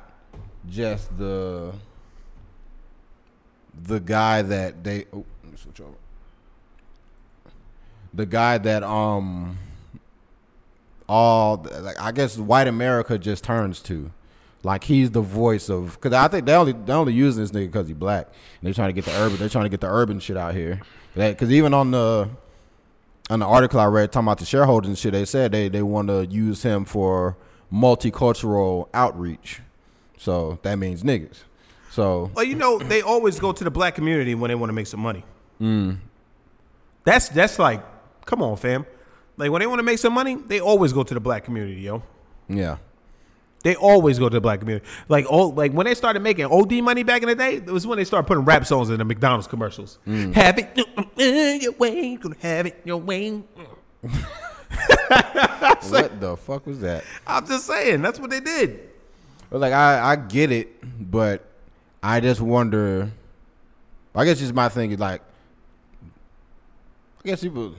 just 0.68 1.18
the 1.18 1.72
the 3.82 3.98
guy 3.98 4.42
that 4.42 4.84
they 4.84 5.06
oh, 5.12 5.24
let 5.42 5.50
me 5.52 5.58
switch 5.58 5.80
over. 5.80 5.96
The 8.14 8.24
guy 8.24 8.58
that 8.58 8.84
um 8.84 9.58
all 11.08 11.66
like 11.80 12.00
I 12.00 12.12
guess 12.12 12.38
white 12.38 12.68
America 12.68 13.18
just 13.18 13.42
turns 13.42 13.80
to. 13.82 14.12
Like 14.62 14.84
he's 14.84 15.10
the 15.10 15.22
voice 15.22 15.68
of 15.68 15.94
because 15.94 16.12
I 16.12 16.28
think 16.28 16.46
they 16.46 16.54
only 16.54 16.70
they 16.70 16.92
only 16.92 17.14
using 17.14 17.42
this 17.42 17.50
nigga 17.50 17.66
because 17.66 17.88
he 17.88 17.94
black. 17.94 18.26
And 18.26 18.34
they're 18.62 18.74
trying 18.74 18.90
to 18.90 18.92
get 18.92 19.06
the 19.06 19.20
urban 19.20 19.38
they're 19.38 19.48
trying 19.48 19.64
to 19.64 19.70
get 19.70 19.80
the 19.80 19.88
urban 19.88 20.20
shit 20.20 20.36
out 20.36 20.54
here. 20.54 20.80
Because 21.16 21.50
even 21.50 21.74
on 21.74 21.90
the 21.90 22.28
the 23.40 23.46
article 23.46 23.80
I 23.80 23.86
read 23.86 24.12
talking 24.12 24.26
about 24.26 24.38
the 24.38 24.44
shareholders 24.44 24.88
and 24.88 24.98
shit, 24.98 25.12
they 25.12 25.24
said 25.24 25.52
they, 25.52 25.68
they 25.68 25.82
want 25.82 26.08
to 26.08 26.26
use 26.26 26.62
him 26.62 26.84
for 26.84 27.36
multicultural 27.72 28.88
outreach. 28.92 29.60
So 30.18 30.58
that 30.62 30.76
means 30.76 31.02
niggas. 31.02 31.44
So 31.90 32.30
Well, 32.34 32.44
you 32.44 32.54
know, 32.54 32.78
they 32.78 33.02
always 33.02 33.38
go 33.38 33.52
to 33.52 33.64
the 33.64 33.70
black 33.70 33.94
community 33.94 34.34
when 34.34 34.48
they 34.48 34.54
want 34.54 34.70
to 34.70 34.74
make 34.74 34.86
some 34.86 35.00
money. 35.00 35.24
Mm. 35.60 35.98
That's 37.04 37.28
that's 37.28 37.58
like, 37.58 37.84
come 38.24 38.42
on, 38.42 38.56
fam. 38.56 38.86
Like 39.36 39.50
when 39.50 39.60
they 39.60 39.66
want 39.66 39.78
to 39.80 39.84
make 39.84 39.98
some 39.98 40.12
money, 40.12 40.36
they 40.36 40.60
always 40.60 40.92
go 40.92 41.02
to 41.02 41.14
the 41.14 41.20
black 41.20 41.44
community, 41.44 41.80
yo. 41.80 42.02
yeah, 42.48 42.76
They 43.62 43.76
always 43.76 44.18
go 44.18 44.28
to 44.28 44.34
the 44.34 44.40
black 44.40 44.60
community. 44.60 44.86
Like 45.08 45.26
oh, 45.28 45.48
like 45.48 45.72
when 45.72 45.86
they 45.86 45.94
started 45.94 46.20
making 46.20 46.46
OD 46.46 46.72
money 46.82 47.02
back 47.02 47.22
in 47.22 47.28
the 47.28 47.34
day, 47.34 47.56
it 47.56 47.66
was 47.66 47.86
when 47.86 47.98
they 47.98 48.04
started 48.04 48.26
putting 48.26 48.44
rap 48.44 48.66
songs 48.66 48.90
in 48.90 48.98
the 48.98 49.04
McDonald's 49.04 49.46
commercials. 49.46 49.98
Mm. 50.06 50.34
Have 50.34 50.58
it 50.58 50.78
uh, 50.78 50.84
uh, 50.96 51.04
uh, 51.18 51.58
your 51.60 51.72
way, 51.72 52.16
gonna 52.16 52.36
have 52.40 52.66
it 52.66 52.80
your 52.84 52.98
way. 52.98 53.42
what 54.02 56.20
the 56.20 56.36
fuck 56.36 56.66
was 56.66 56.80
that? 56.80 57.04
I'm 57.26 57.46
just 57.46 57.66
saying, 57.66 58.02
that's 58.02 58.18
what 58.18 58.30
they 58.30 58.40
did. 58.40 58.88
But 59.50 59.60
like 59.60 59.72
I 59.72 60.12
I 60.12 60.16
get 60.16 60.50
it, 60.50 61.10
but 61.10 61.44
I 62.02 62.20
just 62.20 62.40
wonder. 62.40 63.10
I 64.14 64.24
guess 64.24 64.40
just 64.40 64.54
my 64.54 64.68
thing 64.68 64.90
is 64.90 64.98
like, 64.98 65.22
I 67.24 67.28
guess 67.28 67.42
people. 67.42 67.74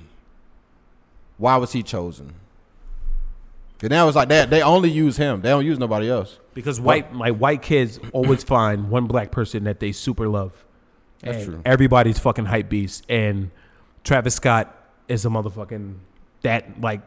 Why 1.37 1.57
was 1.57 1.71
he 1.71 1.83
chosen? 1.83 2.33
And 3.83 3.89
now 3.91 4.07
it's 4.07 4.15
like 4.15 4.29
that 4.29 4.49
they 4.49 4.61
only 4.61 4.89
use 4.89 5.17
him. 5.17 5.41
They 5.41 5.49
don't 5.49 5.65
use 5.65 5.77
nobody 5.77 6.09
else. 6.09 6.39
Because 6.53 6.79
white 6.79 7.13
my 7.13 7.31
white 7.31 7.61
kids 7.61 7.99
always 8.13 8.43
find 8.43 8.89
one 8.89 9.05
black 9.07 9.31
person 9.31 9.65
that 9.65 9.79
they 9.79 9.91
super 9.91 10.27
love. 10.27 10.63
That's 11.21 11.43
And 11.43 11.45
true. 11.53 11.61
Everybody's 11.65 12.17
fucking 12.19 12.45
hype 12.45 12.69
beast, 12.69 13.05
and 13.09 13.51
Travis 14.03 14.35
Scott 14.35 14.73
is 15.07 15.25
a 15.25 15.29
motherfucking 15.29 15.95
that 16.41 16.81
like. 16.81 17.01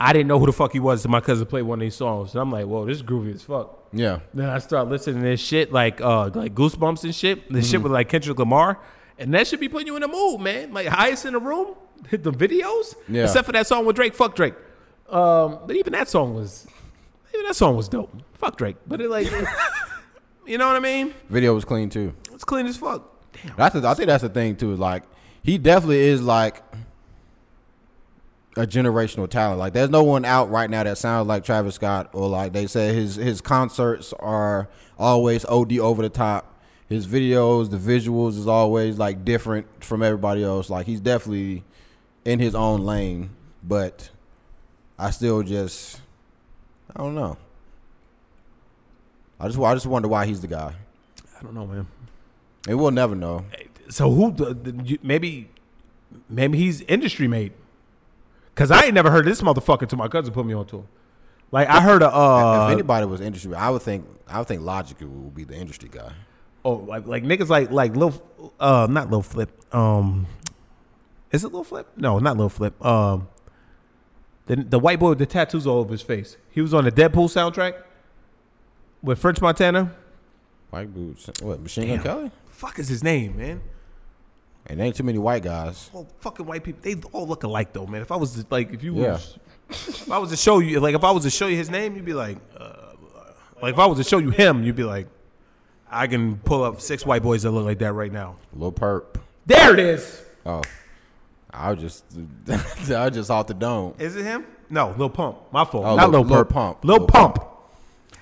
I 0.00 0.12
didn't 0.12 0.28
know 0.28 0.38
who 0.38 0.46
the 0.46 0.52
fuck 0.52 0.72
he 0.72 0.78
was 0.78 1.00
until 1.04 1.10
my 1.10 1.20
cousin 1.20 1.44
played 1.46 1.62
one 1.62 1.80
of 1.80 1.80
these 1.80 1.96
songs, 1.96 2.32
and 2.32 2.40
I'm 2.40 2.52
like, 2.52 2.66
"Whoa, 2.66 2.86
this 2.86 2.98
is 2.98 3.02
groovy 3.02 3.34
as 3.34 3.42
fuck." 3.42 3.88
Yeah. 3.92 4.20
Then 4.32 4.48
I 4.48 4.58
start 4.60 4.86
listening 4.88 5.22
to 5.22 5.28
this 5.30 5.40
shit 5.40 5.72
like 5.72 6.00
uh 6.00 6.30
like 6.32 6.54
Goosebumps 6.54 7.02
and 7.02 7.12
shit. 7.14 7.52
This 7.52 7.68
shit 7.68 7.82
with 7.82 7.90
like 7.90 8.08
Kendrick 8.08 8.38
Lamar, 8.38 8.78
and 9.18 9.34
that 9.34 9.48
should 9.48 9.58
be 9.58 9.68
putting 9.68 9.88
you 9.88 9.96
in 9.96 10.02
the 10.02 10.08
mood, 10.08 10.40
man. 10.40 10.72
Like 10.72 10.86
highest 10.86 11.26
in 11.26 11.32
the 11.32 11.40
room, 11.40 11.74
hit 12.08 12.22
the 12.22 12.30
videos, 12.30 12.94
Yeah. 13.08 13.24
except 13.24 13.46
for 13.46 13.52
that 13.52 13.66
song 13.66 13.86
with 13.86 13.96
Drake. 13.96 14.14
Fuck 14.14 14.36
Drake. 14.36 14.54
Um, 15.08 15.60
but 15.66 15.76
even 15.76 15.92
that 15.94 16.08
song 16.08 16.34
was, 16.34 16.66
even 17.32 17.46
that 17.46 17.56
song 17.56 17.76
was 17.76 17.88
dope. 17.88 18.14
Fuck 18.34 18.56
Drake, 18.58 18.76
but 18.86 19.00
it 19.00 19.08
like, 19.08 19.30
you 20.46 20.58
know 20.58 20.66
what 20.66 20.76
I 20.76 20.80
mean? 20.80 21.14
Video 21.28 21.54
was 21.54 21.64
clean 21.64 21.88
too. 21.88 22.14
It's 22.32 22.44
clean 22.44 22.66
as 22.66 22.76
fuck. 22.76 23.18
Damn. 23.32 23.56
That's 23.56 23.74
the, 23.74 23.88
I 23.88 23.94
think 23.94 24.08
that's 24.08 24.22
the 24.22 24.28
thing 24.28 24.56
too. 24.56 24.76
Like 24.76 25.04
he 25.42 25.58
definitely 25.58 26.00
is 26.00 26.22
like 26.22 26.62
a 28.56 28.66
generational 28.66 29.28
talent. 29.28 29.58
Like 29.58 29.72
there's 29.72 29.90
no 29.90 30.02
one 30.02 30.24
out 30.24 30.50
right 30.50 30.68
now 30.68 30.82
that 30.82 30.98
sounds 30.98 31.28
like 31.28 31.44
Travis 31.44 31.76
Scott 31.76 32.10
or 32.12 32.28
like 32.28 32.52
they 32.52 32.66
say 32.66 32.92
his 32.94 33.14
his 33.16 33.40
concerts 33.40 34.12
are 34.14 34.68
always 34.98 35.44
OD 35.46 35.78
over 35.78 36.02
the 36.02 36.08
top. 36.08 36.54
His 36.88 37.06
videos, 37.06 37.70
the 37.70 37.76
visuals 37.76 38.30
is 38.30 38.46
always 38.46 38.98
like 38.98 39.24
different 39.24 39.84
from 39.84 40.02
everybody 40.02 40.42
else. 40.42 40.70
Like 40.70 40.86
he's 40.86 41.00
definitely 41.00 41.64
in 42.24 42.40
his 42.40 42.54
own 42.54 42.84
lane, 42.84 43.30
but 43.62 44.10
I 44.98 45.10
still 45.10 45.42
just 45.42 46.00
I 46.94 47.02
don't 47.02 47.14
know. 47.14 47.36
I 49.40 49.46
just 49.46 49.58
I 49.58 49.74
just 49.74 49.86
wonder 49.86 50.08
why 50.08 50.26
he's 50.26 50.40
the 50.40 50.48
guy. 50.48 50.74
I 51.38 51.42
don't 51.42 51.54
know, 51.54 51.66
man. 51.66 51.86
And 52.66 52.78
we'll 52.78 52.90
never 52.90 53.14
know. 53.14 53.44
So 53.88 54.10
who? 54.10 54.34
Maybe, 55.02 55.48
maybe 56.28 56.58
he's 56.58 56.80
industry 56.82 57.28
made. 57.28 57.52
Cause 58.54 58.72
I 58.72 58.86
ain't 58.86 58.94
never 58.94 59.10
heard 59.10 59.24
this 59.24 59.40
motherfucker 59.40 59.88
till 59.88 59.98
my 59.98 60.08
cousin 60.08 60.34
put 60.34 60.44
me 60.44 60.52
on 60.52 60.66
to 60.66 60.78
him. 60.78 60.88
Like 61.52 61.68
I 61.68 61.80
heard 61.80 62.02
a 62.02 62.12
uh, 62.12 62.66
if 62.66 62.72
anybody 62.72 63.06
was 63.06 63.20
industry, 63.20 63.54
I 63.54 63.70
would 63.70 63.82
think 63.82 64.04
I 64.26 64.38
would 64.38 64.48
think 64.48 64.62
Logic 64.62 64.98
would 65.00 65.34
be 65.34 65.44
the 65.44 65.54
industry 65.54 65.88
guy. 65.90 66.12
Oh, 66.64 66.74
like, 66.74 67.06
like 67.06 67.22
niggas 67.22 67.48
like 67.48 67.70
like 67.70 67.94
Lil, 67.94 68.20
uh, 68.58 68.88
not 68.90 69.10
Lil 69.10 69.22
Flip. 69.22 69.48
Um, 69.74 70.26
is 71.30 71.44
it 71.44 71.52
Lil 71.52 71.64
Flip? 71.64 71.86
No, 71.96 72.18
not 72.18 72.36
Lil 72.36 72.48
Flip. 72.48 72.84
Um, 72.84 73.28
the 74.48 74.56
the 74.56 74.78
white 74.78 74.98
boy 74.98 75.10
with 75.10 75.18
the 75.18 75.26
tattoos 75.26 75.66
all 75.66 75.78
over 75.78 75.92
his 75.92 76.02
face. 76.02 76.36
He 76.50 76.60
was 76.60 76.74
on 76.74 76.84
the 76.84 76.92
Deadpool 76.92 77.28
soundtrack 77.30 77.74
with 79.02 79.18
French 79.20 79.40
Montana. 79.40 79.94
White 80.70 80.92
boots, 80.92 81.30
what 81.40 81.60
Machine 81.60 81.88
Gun 81.88 82.00
Kelly? 82.02 82.30
Fuck 82.50 82.78
is 82.78 82.88
his 82.88 83.02
name, 83.02 83.36
man? 83.38 83.60
And 84.66 84.80
ain't 84.82 84.96
too 84.96 85.02
many 85.04 85.16
white 85.18 85.42
guys. 85.42 85.88
All 85.94 86.06
fucking 86.20 86.44
white 86.44 86.62
people. 86.62 86.80
They 86.82 86.96
all 87.12 87.26
look 87.26 87.44
alike 87.44 87.72
though, 87.72 87.86
man. 87.86 88.02
If 88.02 88.12
I 88.12 88.16
was 88.16 88.34
to, 88.34 88.46
like, 88.50 88.74
if 88.74 88.82
you 88.82 88.94
Yeah. 88.96 89.12
was, 89.12 89.38
if 89.70 90.10
I 90.10 90.18
was 90.18 90.28
to 90.30 90.36
show 90.36 90.58
you, 90.58 90.78
like, 90.80 90.94
if 90.94 91.04
I 91.04 91.10
was 91.10 91.22
to 91.22 91.30
show 91.30 91.46
you 91.46 91.56
his 91.56 91.70
name, 91.70 91.94
you'd 91.96 92.04
be 92.04 92.12
like, 92.12 92.36
uh, 92.58 92.92
like, 93.62 93.72
if 93.72 93.78
I 93.78 93.86
was 93.86 93.96
to 93.98 94.04
show 94.04 94.18
you 94.18 94.28
him, 94.30 94.62
you'd 94.64 94.76
be 94.76 94.84
like, 94.84 95.06
I 95.90 96.06
can 96.06 96.36
pull 96.36 96.62
up 96.64 96.82
six 96.82 97.06
white 97.06 97.22
boys 97.22 97.44
that 97.44 97.50
look 97.52 97.64
like 97.64 97.78
that 97.78 97.94
right 97.94 98.12
now. 98.12 98.36
Lil 98.52 98.72
Perp. 98.72 99.16
There 99.46 99.72
it 99.72 99.78
is. 99.80 100.22
Oh, 100.44 100.60
I 101.50 101.72
was 101.72 101.80
just 101.80 102.04
I 102.90 103.04
was 103.06 103.14
just 103.14 103.30
off 103.30 103.46
the 103.46 103.54
dome. 103.54 103.94
Is 103.98 104.16
it 104.16 104.24
him? 104.24 104.46
No, 104.70 104.94
Lil 104.98 105.08
Pump. 105.10 105.38
My 105.52 105.64
fault. 105.64 105.84
Oh, 105.86 105.96
Not 105.96 106.10
Lil- 106.10 106.20
Lil, 106.22 106.36
Lil. 106.36 106.44
Pump. 106.44 106.84
Lil, 106.84 106.98
Lil 106.98 107.06
Pump. 107.06 107.44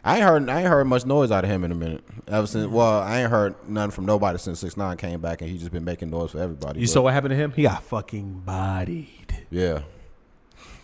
I 0.04 0.16
ain't 0.18 0.24
heard 0.24 0.48
I 0.48 0.60
ain't 0.60 0.68
heard 0.68 0.84
much 0.86 1.04
noise 1.04 1.32
out 1.32 1.42
of 1.42 1.50
him 1.50 1.64
in 1.64 1.72
a 1.72 1.74
minute. 1.74 2.04
Ever 2.28 2.46
since 2.46 2.70
well, 2.70 3.00
I 3.02 3.22
ain't 3.22 3.30
heard 3.30 3.56
none 3.68 3.90
from 3.90 4.06
nobody 4.06 4.38
since 4.38 4.60
Six 4.60 4.76
Nine 4.76 4.96
came 4.96 5.20
back, 5.20 5.40
and 5.42 5.50
he 5.50 5.58
just 5.58 5.72
been 5.72 5.84
making 5.84 6.10
noise 6.10 6.30
for 6.30 6.38
everybody. 6.38 6.78
You 6.80 6.86
but- 6.86 6.92
saw 6.92 7.02
what 7.02 7.12
happened 7.14 7.30
to 7.32 7.36
him? 7.36 7.50
He 7.52 7.62
got 7.62 7.82
fucking 7.82 8.42
bodied. 8.46 9.44
Yeah, 9.50 9.82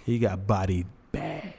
He 0.05 0.19
got 0.19 0.47
bodied 0.47 0.87
bad. 1.13 1.55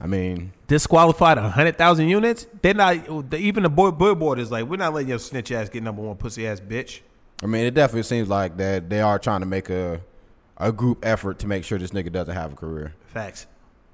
I 0.00 0.08
mean, 0.08 0.52
disqualified 0.66 1.38
hundred 1.38 1.78
thousand 1.78 2.08
units. 2.08 2.48
They're 2.62 2.74
not 2.74 2.96
even 3.34 3.62
the 3.62 3.68
boy 3.68 3.92
billboard 3.92 4.40
is 4.40 4.50
like, 4.50 4.64
we're 4.66 4.76
not 4.76 4.92
letting 4.92 5.08
your 5.10 5.20
snitch 5.20 5.52
ass 5.52 5.68
get 5.68 5.84
number 5.84 6.02
one 6.02 6.16
pussy 6.16 6.48
ass 6.48 6.58
bitch. 6.60 7.00
I 7.42 7.46
mean, 7.46 7.66
it 7.66 7.74
definitely 7.74 8.04
seems 8.04 8.28
like 8.28 8.56
that 8.58 8.88
they 8.88 9.00
are 9.00 9.18
trying 9.18 9.40
to 9.40 9.46
make 9.46 9.70
a 9.70 10.00
a 10.56 10.70
group 10.72 11.04
effort 11.04 11.38
to 11.40 11.46
make 11.46 11.64
sure 11.64 11.78
this 11.78 11.90
nigga 11.90 12.12
doesn't 12.12 12.34
have 12.34 12.52
a 12.52 12.56
career. 12.56 12.94
Facts 13.06 13.46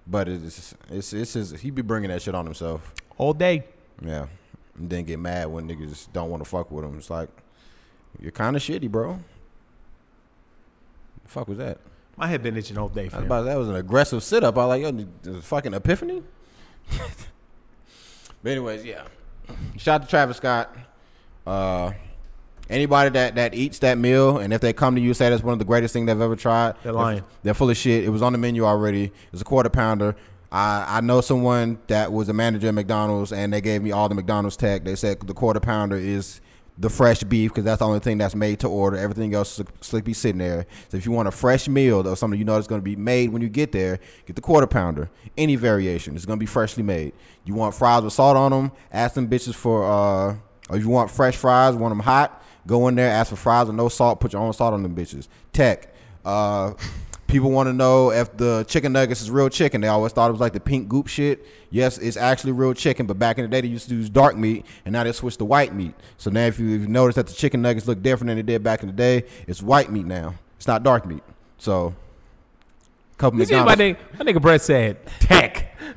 But 0.07 0.29
it's 0.29 0.75
it's 0.91 1.13
it's 1.13 1.33
his, 1.33 1.51
he 1.53 1.71
be 1.71 1.83
bringing 1.83 2.11
that 2.11 2.23
shit 2.23 2.35
on 2.35 2.45
himself. 2.45 2.95
all 3.17 3.33
day. 3.33 3.65
Yeah, 4.05 4.27
and 4.77 4.89
then 4.91 5.05
get 5.05 5.19
mad 5.19 5.49
when 5.49 5.69
niggas 5.69 6.13
don't 6.13 6.31
want 6.31 6.43
to 6.45 6.49
fuck 6.49 6.71
with 6.71 6.85
him. 6.85 6.97
It's 6.99 7.11
like 7.11 7.29
you're 8.21 8.31
kind 8.31 8.57
of 8.57 8.63
shitty, 8.63 8.91
bro. 8.91 9.19
The 11.25 11.29
fuck 11.29 11.49
was 11.49 11.59
that? 11.59 11.79
My 12.17 12.27
head 12.27 12.43
been 12.43 12.57
itching 12.57 12.77
all 12.77 12.89
day. 12.89 13.09
Fam. 13.09 13.25
about, 13.25 13.45
that 13.45 13.57
was 13.57 13.69
an 13.69 13.77
aggressive 13.77 14.23
sit 14.23 14.45
up. 14.45 14.59
I 14.59 14.67
was 14.67 14.83
like, 14.83 15.23
yo, 15.25 15.41
fucking 15.41 15.73
epiphany. 15.73 16.23
but 18.43 18.51
anyways, 18.51 18.85
yeah. 18.85 19.05
Shout 19.79 20.03
out 20.03 20.05
to 20.05 20.11
Travis 20.11 20.37
Scott. 20.37 20.77
Uh, 21.47 21.93
anybody 22.71 23.11
that 23.11 23.35
that 23.35 23.55
eats 23.55 23.81
that 23.81 23.99
meal, 23.99 24.39
and 24.39 24.53
if 24.53 24.61
they 24.61 24.73
come 24.73 24.95
to 24.95 25.01
you 25.01 25.09
and 25.09 25.17
say 25.17 25.29
that's 25.31 25.43
one 25.43 25.53
of 25.53 25.59
the 25.59 25.65
greatest 25.65 25.93
things 25.93 26.07
they've 26.07 26.21
ever 26.21 26.37
tried, 26.37 26.75
They're 26.83 26.93
lying. 26.93 27.25
They're 27.43 27.55
full 27.55 27.71
of 27.71 27.77
shit. 27.77 28.05
It 28.05 28.11
was 28.11 28.23
on 28.23 28.33
the 28.33 28.39
menu 28.39 28.65
already. 28.65 29.05
It 29.05 29.13
was 29.33 29.41
a 29.41 29.45
quarter 29.45 29.69
pounder. 29.69 30.17
I, 30.53 30.85
I 30.99 31.01
know 31.01 31.21
someone 31.21 31.79
that 31.87 32.13
was 32.13 32.29
a 32.29 32.33
manager 32.33 32.69
at 32.69 32.75
McDonald's, 32.75 33.33
and 33.33 33.53
they 33.53 33.61
gave 33.61 33.83
me 33.83 33.93
all 33.93 34.09
the 34.09 34.15
McDonald's 34.15 34.57
tech. 34.57 34.85
They 34.85 34.97
said 34.97 35.21
the 35.21 35.35
quarter 35.35 35.61
pounder 35.61 35.97
is 35.97 36.41
the 36.79 36.89
fresh 36.89 37.23
beef 37.23 37.51
because 37.51 37.65
that's 37.65 37.81
the 37.81 37.87
only 37.87 38.01
thing 38.01 38.17
that's 38.19 38.35
made 38.35 38.59
to 38.61 38.69
order. 38.69 38.97
Everything 38.97 39.35
else 39.35 39.61
slick 39.81 40.03
be 40.03 40.15
sitting 40.15 40.39
there. 40.39 40.67
So 40.89 40.97
if 40.97 41.05
you 41.05 41.13
want 41.13 41.29
a 41.29 41.31
fresh 41.31 41.69
meal 41.69 42.09
or 42.09 42.17
something 42.17 42.39
you 42.39 42.45
know 42.45 42.55
that's 42.55 42.67
going 42.67 42.81
to 42.81 42.85
be 42.85 42.97
made 42.97 43.31
when 43.31 43.43
you 43.43 43.51
get 43.51 43.71
there, 43.71 44.01
get 44.27 44.35
the 44.35 44.43
quarter 44.43 44.67
pounder. 44.67 45.11
Any 45.37 45.57
variation, 45.57 46.17
it's 46.17 46.25
going 46.25 46.39
to 46.39 46.41
be 46.41 46.47
freshly 46.47 46.83
made. 46.83 47.13
You 47.45 47.55
want 47.55 47.75
fries 47.75 48.03
with 48.03 48.15
salt 48.15 48.37
on 48.37 48.51
them? 48.51 48.73
Ask 48.91 49.15
them 49.15 49.29
bitches 49.29 49.55
for. 49.55 49.85
Uh, 49.85 50.37
or 50.71 50.77
if 50.77 50.83
you 50.83 50.89
want 50.89 51.11
fresh 51.11 51.37
fries, 51.37 51.75
want 51.75 51.91
them 51.91 52.01
hot? 52.01 52.43
Go 52.71 52.87
in 52.87 52.95
there, 52.95 53.11
ask 53.11 53.31
for 53.31 53.37
fries 53.37 53.67
with 53.67 53.75
no 53.75 53.89
salt. 53.89 54.21
Put 54.21 54.33
your 54.33 54.41
own 54.43 54.53
salt 54.53 54.75
on 54.75 54.85
them 54.85 54.95
bitches. 54.95 55.27
Tech. 55.53 55.93
Uh, 56.25 56.75
people 57.27 57.51
want 57.51 57.67
to 57.69 57.73
know 57.73 58.13
if 58.13 58.37
the 58.37 58.65
chicken 58.69 58.93
nuggets 58.93 59.21
is 59.21 59.29
real 59.29 59.49
chicken. 59.49 59.81
They 59.81 59.89
always 59.89 60.13
thought 60.13 60.29
it 60.29 60.31
was 60.31 60.41
like 60.41 60.53
the 60.53 60.61
pink 60.61 60.89
goop 60.89 61.09
shit. 61.09 61.45
Yes, 61.71 61.99
it's 61.99 62.17
actually 62.17 62.53
real 62.53 62.73
chicken, 62.73 63.07
but 63.07 63.19
back 63.19 63.39
in 63.39 63.43
the 63.43 63.49
day 63.49 63.61
they 63.61 63.67
used 63.67 63.89
to 63.89 63.97
use 63.97 64.09
dark 64.09 64.37
meat, 64.37 64.65
and 64.85 64.93
now 64.93 65.03
they 65.03 65.11
switched 65.11 65.41
to 65.41 65.45
white 65.45 65.75
meat. 65.75 65.95
So 66.17 66.31
now 66.31 66.47
if 66.47 66.61
you, 66.61 66.77
if 66.77 66.83
you 66.83 66.87
notice 66.87 67.17
that 67.17 67.27
the 67.27 67.33
chicken 67.33 67.61
nuggets 67.61 67.89
look 67.89 68.05
different 68.05 68.29
than 68.29 68.37
they 68.37 68.45
did 68.45 68.63
back 68.63 68.85
in 68.85 68.87
the 68.87 68.95
day, 68.95 69.25
it's 69.49 69.61
white 69.61 69.91
meat 69.91 70.07
now. 70.07 70.35
It's 70.57 70.69
not 70.69 70.85
dark 70.85 71.07
meat. 71.07 71.25
So, 71.59 71.93
couple 73.19 73.41
You 73.41 73.47
see 73.47 73.57
what 73.57 73.67
my 73.67 73.75
nigga, 73.75 73.97
my 74.17 74.25
nigga 74.25 74.41
Brett 74.41 74.63
said 74.63 75.05
tech. 75.19 75.77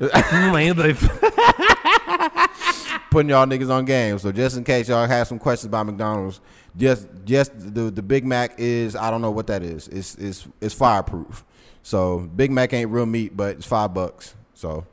Putting 3.10 3.30
y'all 3.30 3.46
niggas 3.46 3.70
on 3.70 3.84
game. 3.84 4.18
So 4.18 4.32
just 4.32 4.56
in 4.56 4.64
case 4.64 4.88
y'all 4.88 5.06
have 5.06 5.28
some 5.28 5.38
questions 5.38 5.68
about 5.68 5.86
McDonald's, 5.86 6.40
just 6.76 7.08
just 7.24 7.52
the 7.56 7.90
the 7.90 8.02
Big 8.02 8.24
Mac 8.24 8.54
is 8.58 8.96
I 8.96 9.10
don't 9.10 9.20
know 9.20 9.30
what 9.30 9.46
that 9.48 9.62
is. 9.62 9.88
It's 9.88 10.14
it's 10.16 10.48
it's 10.60 10.74
fireproof. 10.74 11.44
So 11.82 12.18
Big 12.18 12.50
Mac 12.50 12.72
ain't 12.72 12.90
real 12.90 13.06
meat, 13.06 13.36
but 13.36 13.56
it's 13.56 13.66
five 13.66 13.94
bucks. 13.94 14.34
So 14.54 14.86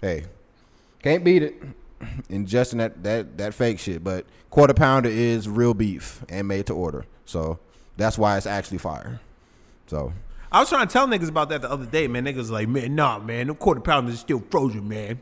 hey, 0.00 0.24
can't 1.02 1.24
beat 1.24 1.42
it. 1.42 1.62
Ingesting 2.28 2.78
that 2.78 3.02
that 3.02 3.38
that 3.38 3.54
fake 3.54 3.78
shit, 3.78 4.04
but 4.04 4.26
quarter 4.50 4.74
pounder 4.74 5.08
is 5.08 5.48
real 5.48 5.74
beef 5.74 6.22
and 6.28 6.48
made 6.48 6.66
to 6.66 6.74
order. 6.74 7.04
So 7.24 7.58
that's 7.96 8.18
why 8.18 8.36
it's 8.36 8.46
actually 8.46 8.78
fire. 8.78 9.20
So 9.86 10.12
I 10.50 10.60
was 10.60 10.68
trying 10.68 10.86
to 10.86 10.92
tell 10.92 11.06
niggas 11.06 11.28
about 11.28 11.48
that 11.48 11.62
the 11.62 11.70
other 11.70 11.86
day, 11.86 12.08
man. 12.08 12.24
Niggas 12.24 12.50
like, 12.50 12.68
man, 12.68 12.94
nah, 12.94 13.18
man, 13.18 13.46
the 13.46 13.54
quarter 13.54 13.80
pounders 13.80 14.14
is 14.14 14.20
still 14.20 14.42
frozen, 14.50 14.86
man. 14.86 15.20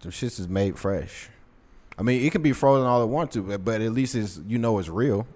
the 0.00 0.10
shits 0.10 0.38
is 0.38 0.48
made 0.48 0.78
fresh. 0.78 1.30
I 1.98 2.02
mean, 2.02 2.24
it 2.24 2.32
can 2.32 2.42
be 2.42 2.52
frozen 2.52 2.86
all 2.86 3.02
it 3.02 3.06
want 3.06 3.30
to, 3.32 3.42
but- 3.42 3.64
but 3.64 3.80
at 3.80 3.92
least 3.92 4.14
it's 4.14 4.40
you 4.46 4.58
know 4.58 4.78
it's 4.78 4.88
real. 4.88 5.26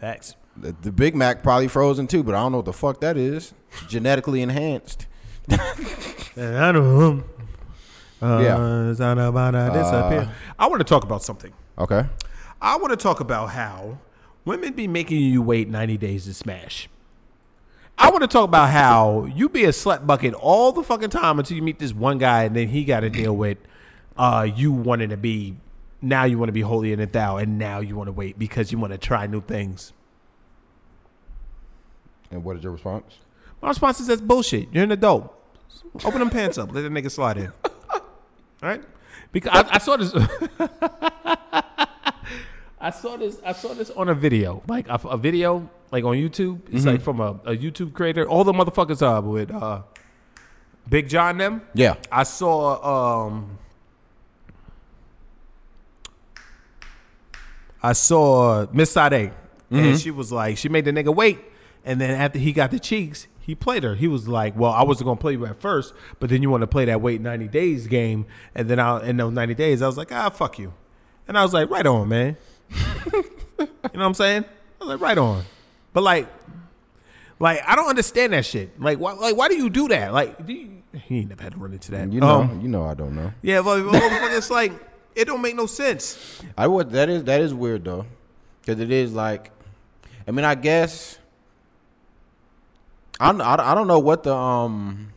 Facts. 0.00 0.34
The, 0.56 0.74
the 0.82 0.92
Big 0.92 1.14
Mac 1.16 1.42
probably 1.42 1.68
frozen 1.68 2.06
too, 2.06 2.22
but 2.22 2.34
I 2.34 2.38
don't 2.38 2.52
know 2.52 2.58
what 2.58 2.64
the 2.66 2.72
fuck 2.72 3.00
that 3.00 3.16
is. 3.16 3.54
Genetically 3.88 4.40
enhanced. 4.42 5.06
And 5.48 6.56
I 6.58 6.72
know. 6.72 7.24
Uh, 8.22 8.40
Yeah. 8.40 8.90
it's 8.90 9.00
not 9.00 9.18
uh, 9.18 9.68
disappear. 9.70 10.32
I 10.58 10.66
want 10.68 10.80
to 10.80 10.84
talk 10.84 11.04
about 11.04 11.22
something. 11.22 11.52
Okay. 11.76 12.06
I 12.62 12.76
want 12.76 12.90
to 12.92 12.96
talk 12.96 13.20
about 13.20 13.50
how 13.50 13.98
women 14.46 14.72
be 14.72 14.88
making 14.88 15.20
you 15.20 15.42
wait 15.42 15.68
90 15.68 15.98
days 15.98 16.24
to 16.24 16.32
smash. 16.32 16.88
I 17.98 18.08
want 18.10 18.22
to 18.22 18.28
talk 18.28 18.44
about 18.44 18.70
how 18.70 19.24
you 19.34 19.50
be 19.50 19.64
a 19.64 19.70
slut 19.70 20.06
bucket 20.06 20.32
all 20.32 20.72
the 20.72 20.82
fucking 20.82 21.10
time 21.10 21.38
until 21.38 21.54
you 21.56 21.62
meet 21.62 21.78
this 21.78 21.92
one 21.92 22.16
guy 22.16 22.44
and 22.44 22.56
then 22.56 22.68
he 22.68 22.84
got 22.84 23.00
to 23.00 23.10
deal 23.10 23.36
with 23.36 23.58
uh, 24.16 24.48
you 24.56 24.72
wanting 24.72 25.10
to 25.10 25.18
be, 25.18 25.56
now 26.04 26.24
you 26.24 26.38
want 26.38 26.48
to 26.48 26.52
be 26.52 26.60
holier 26.60 26.96
than 26.96 27.10
thou 27.10 27.38
and 27.38 27.58
now 27.58 27.80
you 27.80 27.96
want 27.96 28.08
to 28.08 28.12
wait 28.12 28.38
because 28.38 28.70
you 28.70 28.78
want 28.78 28.92
to 28.92 28.98
try 28.98 29.26
new 29.26 29.40
things. 29.40 29.92
And 32.30 32.44
what 32.44 32.56
is 32.56 32.62
your 32.62 32.72
response? 32.72 33.18
My 33.62 33.68
response 33.68 34.00
is 34.00 34.08
that's 34.08 34.20
bullshit. 34.20 34.68
You're 34.72 34.84
an 34.84 34.92
adult. 34.92 35.34
Open 36.04 36.18
them 36.18 36.30
pants 36.30 36.58
up. 36.58 36.72
Let 36.72 36.82
the 36.82 36.88
nigga 36.88 37.10
slide 37.10 37.38
in. 37.38 37.52
All 37.64 38.00
right? 38.62 38.82
Because 39.32 39.52
I, 39.52 39.74
I 39.74 39.78
saw 39.78 39.96
this. 39.96 40.12
I 42.80 42.90
saw 42.90 43.16
this. 43.16 43.40
I 43.44 43.52
saw 43.52 43.72
this 43.74 43.90
on 43.90 44.08
a 44.08 44.14
video, 44.14 44.62
like 44.68 44.88
a, 44.88 45.00
a 45.08 45.16
video, 45.16 45.68
like 45.90 46.04
on 46.04 46.16
YouTube. 46.16 46.60
It's 46.70 46.84
like 46.84 47.00
from 47.00 47.20
a, 47.20 47.30
a 47.44 47.56
YouTube 47.56 47.94
creator. 47.94 48.28
All 48.28 48.44
the 48.44 48.52
motherfuckers 48.52 49.00
are 49.00 49.20
with 49.22 49.50
uh, 49.50 49.82
Big 50.88 51.08
John 51.08 51.38
them. 51.38 51.62
Yeah. 51.74 51.94
I 52.12 52.24
saw 52.24 53.24
um 53.26 53.58
I 57.84 57.92
saw 57.92 58.66
Miss 58.72 58.90
Sade 58.90 59.32
and 59.70 59.98
she 60.00 60.10
was 60.10 60.32
like 60.32 60.56
she 60.56 60.68
made 60.68 60.84
the 60.86 60.92
nigga 60.92 61.14
wait 61.14 61.38
and 61.84 62.00
then 62.00 62.10
after 62.10 62.38
he 62.38 62.52
got 62.52 62.70
the 62.70 62.78
cheeks 62.78 63.26
he 63.40 63.54
played 63.54 63.82
her. 63.84 63.94
He 63.94 64.08
was 64.08 64.26
like, 64.26 64.56
"Well, 64.56 64.72
I 64.72 64.84
wasn't 64.84 65.04
gonna 65.08 65.20
play 65.20 65.32
you 65.32 65.44
at 65.44 65.60
first, 65.60 65.92
but 66.18 66.30
then 66.30 66.40
you 66.40 66.48
want 66.48 66.62
to 66.62 66.66
play 66.66 66.86
that 66.86 67.02
wait 67.02 67.20
ninety 67.20 67.46
days 67.46 67.86
game, 67.86 68.24
and 68.54 68.70
then 68.70 68.78
I 68.78 69.06
in 69.06 69.18
those 69.18 69.34
ninety 69.34 69.52
days, 69.54 69.82
I 69.82 69.86
was 69.86 69.98
like, 69.98 70.10
ah, 70.12 70.30
fuck 70.30 70.58
you," 70.58 70.72
and 71.28 71.36
I 71.36 71.42
was 71.42 71.52
like, 71.52 71.68
"Right 71.68 71.84
on, 71.86 72.08
man." 72.08 72.38
you 73.12 73.22
know 73.58 73.68
what 73.82 74.00
I'm 74.00 74.14
saying? 74.14 74.44
I 74.46 74.84
was 74.84 74.88
like, 74.94 75.00
"Right 75.02 75.18
on," 75.18 75.44
but 75.92 76.02
like, 76.02 76.26
like 77.38 77.60
I 77.66 77.76
don't 77.76 77.88
understand 77.90 78.32
that 78.32 78.46
shit. 78.46 78.80
Like, 78.80 78.98
why? 78.98 79.12
Like, 79.12 79.36
why 79.36 79.48
do 79.48 79.56
you 79.56 79.68
do 79.68 79.88
that? 79.88 80.14
Like, 80.14 80.46
do 80.46 80.52
you, 80.54 80.82
he 80.94 81.18
ain't 81.18 81.28
never 81.28 81.42
had 81.42 81.52
to 81.52 81.58
run 81.58 81.74
into 81.74 81.90
that. 81.90 82.10
You 82.10 82.20
know, 82.20 82.40
Um, 82.42 82.60
you 82.62 82.68
know 82.68 82.84
I 82.84 82.94
don't 82.94 83.14
know. 83.14 83.30
yeah, 83.42 83.60
but 83.60 83.80
motherfucker, 83.82 84.38
it's 84.38 84.50
like 84.50 84.72
it 85.14 85.26
don't 85.26 85.40
make 85.40 85.56
no 85.56 85.66
sense. 85.66 86.42
I 86.56 86.66
would 86.66 86.90
that 86.90 87.08
is 87.08 87.24
that 87.24 87.40
is 87.40 87.54
weird 87.54 87.84
though. 87.84 88.06
Cuz 88.66 88.78
it 88.78 88.90
is 88.90 89.12
like 89.12 89.50
I 90.26 90.30
mean, 90.30 90.44
I 90.44 90.54
guess 90.54 91.18
I'm, 93.20 93.40
I 93.40 93.54
I 93.72 93.74
don't 93.74 93.86
know 93.86 93.98
what 93.98 94.22
the 94.22 94.34
um 94.34 95.12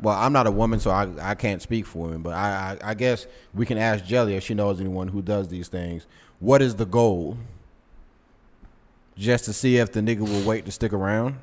well, 0.00 0.16
I'm 0.16 0.32
not 0.32 0.46
a 0.46 0.50
woman, 0.52 0.78
so 0.78 0.90
I, 0.92 1.08
I 1.20 1.34
can't 1.34 1.60
speak 1.60 1.84
for 1.84 2.04
women, 2.04 2.22
but 2.22 2.32
I, 2.32 2.78
I 2.82 2.90
I 2.90 2.94
guess 2.94 3.26
we 3.52 3.66
can 3.66 3.78
ask 3.78 4.04
Jelly 4.04 4.36
if 4.36 4.44
she 4.44 4.54
knows 4.54 4.80
anyone 4.80 5.08
who 5.08 5.22
does 5.22 5.48
these 5.48 5.68
things. 5.68 6.06
What 6.38 6.62
is 6.62 6.76
the 6.76 6.86
goal? 6.86 7.36
Just 9.16 9.46
to 9.46 9.52
see 9.52 9.78
if 9.78 9.90
the 9.90 10.00
nigga 10.00 10.20
will 10.20 10.46
wait 10.46 10.64
to 10.66 10.70
stick 10.70 10.92
around? 10.92 11.40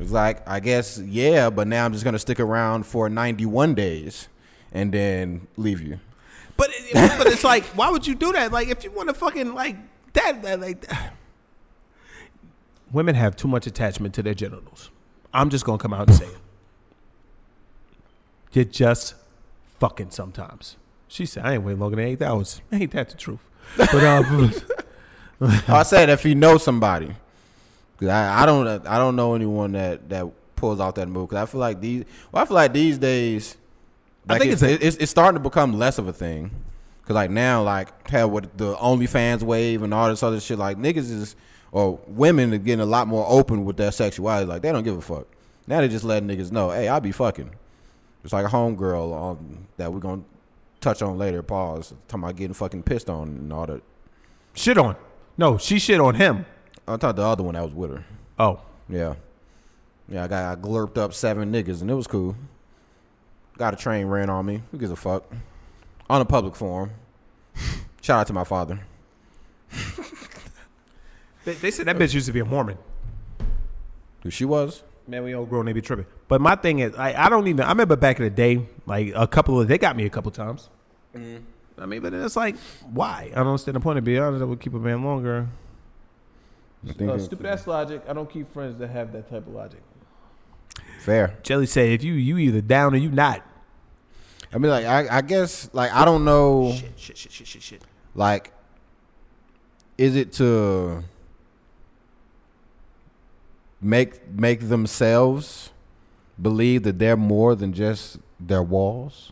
It's 0.00 0.10
like 0.10 0.46
I 0.48 0.60
guess 0.60 0.98
yeah, 0.98 1.50
but 1.50 1.68
now 1.68 1.84
I'm 1.84 1.92
just 1.92 2.04
gonna 2.04 2.18
stick 2.18 2.40
around 2.40 2.86
for 2.86 3.08
91 3.08 3.74
days 3.74 4.28
and 4.76 4.92
then 4.92 5.46
leave 5.56 5.80
you. 5.80 5.98
But 6.56 6.70
it, 6.72 7.18
but 7.18 7.26
it's 7.26 7.44
like, 7.44 7.64
why 7.76 7.90
would 7.90 8.06
you 8.06 8.14
do 8.14 8.32
that? 8.32 8.52
Like, 8.52 8.68
if 8.68 8.84
you 8.84 8.90
want 8.90 9.08
to 9.08 9.14
fucking 9.14 9.54
like 9.54 9.76
that, 10.12 10.42
that 10.42 10.60
like. 10.60 10.84
Women 12.92 13.14
have 13.14 13.36
too 13.36 13.48
much 13.48 13.66
attachment 13.66 14.14
to 14.14 14.22
their 14.22 14.34
genitals. 14.34 14.90
I'm 15.34 15.50
just 15.50 15.64
gonna 15.64 15.78
come 15.78 15.92
out 15.92 16.08
and 16.08 16.16
say 16.16 16.26
it. 16.26 16.36
You're 18.52 18.64
just 18.64 19.14
fucking 19.80 20.10
sometimes. 20.10 20.76
She 21.08 21.26
said, 21.26 21.44
"I 21.44 21.54
ain't 21.54 21.64
waiting 21.64 21.80
longer 21.80 21.96
than 21.96 22.06
eight 22.06 22.22
hours." 22.22 22.60
Ain't 22.72 22.92
that 22.92 23.10
the 23.10 23.16
truth? 23.16 23.40
But 23.76 23.94
um, 24.04 24.52
I 25.68 25.82
said 25.82 26.08
if 26.10 26.24
you 26.24 26.34
know 26.34 26.56
somebody, 26.58 27.14
'Cause 27.98 28.08
I, 28.08 28.42
I 28.42 28.46
don't 28.46 28.86
I 28.86 28.98
don't 28.98 29.16
know 29.16 29.34
anyone 29.34 29.72
that 29.72 30.08
that 30.08 30.26
pulls 30.56 30.80
out 30.80 30.94
that 30.94 31.08
move. 31.08 31.28
Cause 31.30 31.38
I 31.38 31.46
feel 31.46 31.60
like 31.60 31.80
these 31.80 32.04
well, 32.32 32.42
I 32.42 32.46
feel 32.46 32.54
like 32.54 32.72
these 32.72 32.98
days, 32.98 33.56
I 34.28 34.38
think 34.38 34.52
it's, 34.52 34.62
it's 34.62 34.84
it's 34.84 34.96
it's 34.96 35.10
starting 35.10 35.40
to 35.40 35.42
become 35.42 35.78
less 35.78 35.98
of 35.98 36.08
a 36.08 36.12
thing. 36.12 36.50
Cause 37.04 37.14
like 37.14 37.30
now, 37.30 37.62
like 37.62 38.08
hell 38.08 38.28
with 38.28 38.56
the 38.56 38.74
OnlyFans 38.74 39.42
wave 39.42 39.82
and 39.82 39.94
all 39.94 40.08
this 40.08 40.22
other 40.22 40.40
shit, 40.40 40.58
like 40.58 40.76
niggas 40.76 41.10
is 41.10 41.36
or 41.70 42.00
women 42.08 42.52
are 42.52 42.58
getting 42.58 42.80
a 42.80 42.86
lot 42.86 43.06
more 43.06 43.24
open 43.28 43.64
with 43.64 43.76
their 43.76 43.92
sexuality. 43.92 44.46
Like 44.46 44.62
they 44.62 44.72
don't 44.72 44.82
give 44.82 44.96
a 44.96 45.00
fuck. 45.00 45.26
Now 45.68 45.80
they 45.80 45.88
just 45.88 46.04
letting 46.04 46.28
niggas 46.28 46.50
know, 46.50 46.70
hey, 46.70 46.88
I'll 46.88 47.00
be 47.00 47.12
fucking. 47.12 47.50
It's 48.24 48.32
like 48.32 48.44
a 48.44 48.48
homegirl 48.48 49.32
um, 49.32 49.68
that 49.76 49.92
we're 49.92 50.00
gonna 50.00 50.22
touch 50.80 51.00
on 51.02 51.16
later. 51.16 51.42
Pause. 51.42 51.94
Talking 52.08 52.24
about 52.24 52.36
getting 52.36 52.54
fucking 52.54 52.82
pissed 52.82 53.08
on 53.08 53.28
and 53.28 53.52
all 53.52 53.66
that. 53.66 53.82
shit 54.54 54.78
on. 54.78 54.96
No, 55.38 55.58
she 55.58 55.78
shit 55.78 56.00
on 56.00 56.16
him. 56.16 56.46
I 56.88 56.96
thought 56.96 57.14
the 57.14 57.22
other 57.22 57.42
one 57.42 57.54
that 57.54 57.64
was 57.64 57.74
with 57.74 57.90
her. 57.90 58.04
Oh, 58.38 58.60
Yeah. 58.88 59.14
Yeah, 60.08 60.24
I 60.24 60.28
got 60.28 60.58
I 60.58 60.60
glurped 60.60 60.98
up 60.98 61.12
seven 61.12 61.52
niggas 61.52 61.82
and 61.82 61.90
it 61.90 61.94
was 61.94 62.06
cool. 62.06 62.36
Got 63.58 63.74
a 63.74 63.76
train 63.76 64.06
ran 64.06 64.28
on 64.30 64.44
me. 64.46 64.62
Who 64.70 64.78
gives 64.78 64.90
a 64.92 64.96
fuck? 64.96 65.24
On 66.10 66.20
a 66.20 66.24
public 66.24 66.54
forum. 66.56 66.90
Shout 68.02 68.20
out 68.20 68.26
to 68.28 68.32
my 68.32 68.44
father. 68.44 68.80
They, 71.44 71.54
they 71.54 71.70
said 71.70 71.86
that 71.86 71.96
bitch 71.96 72.12
used 72.12 72.26
to 72.26 72.32
be 72.32 72.40
a 72.40 72.44
Mormon. 72.44 72.76
Who 74.22 74.30
she 74.30 74.44
was? 74.44 74.82
Man, 75.06 75.22
we 75.22 75.34
all 75.34 75.46
grown, 75.46 75.66
they 75.66 75.72
be 75.72 75.80
tripping. 75.80 76.06
But 76.26 76.40
my 76.40 76.56
thing 76.56 76.80
is, 76.80 76.94
I, 76.96 77.26
I 77.26 77.28
don't 77.28 77.46
even. 77.46 77.64
I 77.64 77.68
remember 77.68 77.94
back 77.94 78.18
in 78.18 78.24
the 78.24 78.30
day, 78.30 78.66
like 78.86 79.12
a 79.14 79.26
couple 79.28 79.60
of 79.60 79.68
they 79.68 79.78
got 79.78 79.96
me 79.96 80.04
a 80.06 80.10
couple 80.10 80.30
times. 80.32 80.68
I 81.14 81.86
mean, 81.86 82.00
but 82.02 82.12
it's 82.12 82.34
like, 82.36 82.56
why? 82.92 83.30
I 83.32 83.36
don't 83.36 83.46
understand 83.46 83.76
the 83.76 83.80
point. 83.80 83.96
To 83.96 84.02
be 84.02 84.18
honest, 84.18 84.42
I 84.42 84.44
would 84.44 84.58
keep 84.60 84.74
a 84.74 84.78
man 84.78 85.04
longer. 85.04 85.46
I 86.88 86.92
think 86.92 87.10
Uh, 87.10 87.14
it- 87.14 87.20
stupid 87.20 87.46
ass 87.46 87.66
logic. 87.66 88.02
I 88.08 88.12
don't 88.12 88.28
keep 88.28 88.52
friends 88.52 88.78
that 88.80 88.88
have 88.88 89.12
that 89.12 89.30
type 89.30 89.46
of 89.46 89.52
logic. 89.54 89.80
Fair. 91.06 91.34
Jelly 91.44 91.66
said, 91.66 91.90
if 91.90 92.02
you 92.02 92.14
you 92.14 92.36
either 92.36 92.60
down 92.60 92.92
or 92.92 92.96
you 92.96 93.12
not. 93.12 93.40
I 94.52 94.58
mean, 94.58 94.72
like 94.72 94.86
I, 94.86 95.18
I 95.18 95.20
guess 95.20 95.70
like 95.72 95.92
I 95.92 96.04
don't 96.04 96.24
know. 96.24 96.72
Shit, 96.72 96.92
shit, 96.96 97.16
shit, 97.16 97.30
shit, 97.30 97.46
shit, 97.46 97.62
shit. 97.62 97.82
Like, 98.16 98.52
is 99.96 100.16
it 100.16 100.32
to 100.32 101.04
make 103.80 104.28
make 104.28 104.68
themselves 104.68 105.70
believe 106.42 106.82
that 106.82 106.98
they're 106.98 107.16
more 107.16 107.54
than 107.54 107.72
just 107.72 108.18
their 108.40 108.64
walls? 108.64 109.30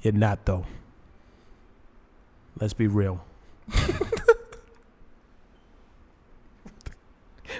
You're 0.00 0.14
not 0.14 0.46
though. 0.46 0.64
Let's 2.58 2.72
be 2.72 2.86
real. 2.86 3.22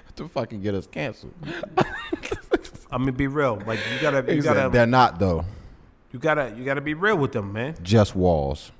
To 0.17 0.27
fucking 0.27 0.63
get 0.63 0.75
us 0.75 0.87
canceled. 0.87 1.35
I'm 2.91 3.03
gonna 3.03 3.13
be 3.13 3.27
real. 3.27 3.61
Like 3.67 3.81
you 3.93 4.01
gotta, 4.01 4.35
you 4.35 4.43
said 4.43 4.55
gotta, 4.55 4.71
they're 4.71 4.87
not 4.87 5.19
though. 5.19 5.45
you 6.13 6.19
gotta, 6.19 6.55
you 6.57 6.65
gotta 6.65 6.81
be 6.81 6.95
real 6.95 7.17
with 7.17 7.33
them, 7.33 7.53
man. 7.53 7.77
Just 7.83 8.15
walls. 8.17 8.73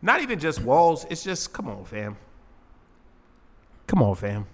Not 0.00 0.20
even 0.20 0.38
just 0.38 0.62
walls. 0.62 1.06
It's 1.10 1.24
just, 1.24 1.52
come 1.52 1.68
on, 1.68 1.84
fam. 1.84 2.16
Come 3.86 4.02
on, 4.02 4.14
fam. 4.14 4.46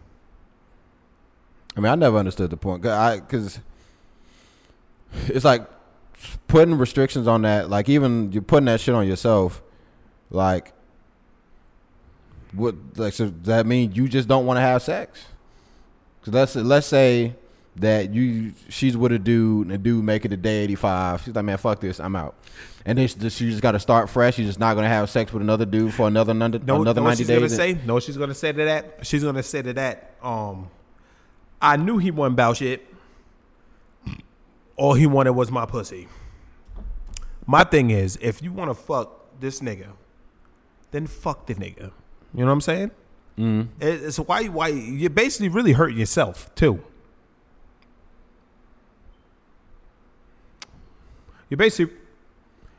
I 1.77 1.81
mean, 1.81 1.91
I 1.91 1.95
never 1.95 2.19
understood 2.19 2.51
the 2.51 2.57
point. 2.57 2.83
Cause, 2.83 2.93
I, 2.93 3.21
cause 3.21 3.59
it's 5.27 5.45
like 5.45 5.67
putting 6.49 6.77
restrictions 6.77 7.27
on 7.27 7.43
that. 7.43 7.71
Like 7.71 7.89
even 7.89 8.33
you're 8.33 8.43
putting 8.43 8.67
that 8.67 8.81
shit 8.81 8.95
on 8.95 9.07
yourself. 9.07 9.63
Like, 10.31 10.73
what? 12.53 12.75
Like, 12.97 13.13
so 13.13 13.29
does 13.29 13.47
that 13.47 13.67
mean 13.67 13.93
you 13.93 14.09
just 14.09 14.29
don't 14.29 14.47
want 14.47 14.59
to 14.59 14.61
have 14.63 14.83
sex? 14.83 15.27
Cause 16.23 16.35
let's 16.35 16.57
let's 16.57 16.87
say 16.87 17.35
that 17.77 18.13
you 18.13 18.53
she's 18.69 18.97
with 18.97 19.13
a 19.13 19.19
dude 19.19 19.63
and 19.63 19.71
the 19.71 19.79
dude 19.79 20.05
make 20.05 20.25
it 20.25 20.33
a 20.33 20.37
day 20.37 20.59
eighty 20.63 20.75
five. 20.75 21.23
She's 21.23 21.35
like, 21.35 21.45
man, 21.45 21.57
fuck 21.59 21.81
this, 21.81 22.01
I'm 22.01 22.15
out. 22.17 22.35
And 22.85 22.99
then 22.99 23.07
she 23.09 23.15
just, 23.19 23.39
she 23.39 23.49
just 23.49 23.63
got 23.63 23.73
to 23.73 23.79
start 23.79 24.11
fresh. 24.11 24.35
She's 24.35 24.47
just 24.47 24.59
not 24.59 24.75
gonna 24.75 24.89
have 24.89 25.09
sex 25.09 25.33
with 25.33 25.43
another 25.43 25.65
dude 25.65 25.95
for 25.95 26.07
another 26.09 26.33
another, 26.33 26.59
No, 26.59 26.83
another 26.83 27.01
what 27.01 27.09
ninety 27.09 27.23
she's 27.23 27.29
gonna 27.29 27.41
days. 27.41 27.57
say? 27.57 27.79
No, 27.87 28.01
she's 28.01 28.17
gonna 28.17 28.35
say 28.35 28.53
to 28.53 28.65
that. 28.65 28.99
She's 29.07 29.23
gonna 29.25 29.43
say 29.43 29.63
to 29.63 29.73
that. 29.75 30.15
Um, 30.23 30.69
I 31.61 31.77
knew 31.77 31.99
he 31.99 32.11
wasn't 32.11 32.35
about 32.35 32.57
shit. 32.57 32.87
All 34.77 34.95
he 34.95 35.07
wanted 35.07 35.33
was 35.33 35.51
my 35.51 35.65
pussy. 35.67 36.09
My 37.47 37.65
thing 37.65 37.91
is, 37.91 38.19
if 38.21 38.43
you 38.43 38.53
want 38.53 38.71
to 38.71 38.75
fuck 38.75 39.41
this 39.41 39.61
nigga, 39.61 39.89
then 40.91 41.07
fuck 41.07 41.47
the 41.47 41.55
nigga. 41.55 41.91
You 42.35 42.41
know 42.41 42.47
what 42.47 42.53
I'm 42.53 42.61
saying? 42.61 42.91
Mm. 43.39 43.69
It's 43.81 44.19
why 44.19 44.45
why 44.47 44.69
you're 44.69 45.11
basically 45.11 45.49
really 45.49 45.73
hurting 45.73 45.99
yourself 45.99 46.53
too. 46.55 46.83
You're 51.53 51.59
basically 51.59 51.95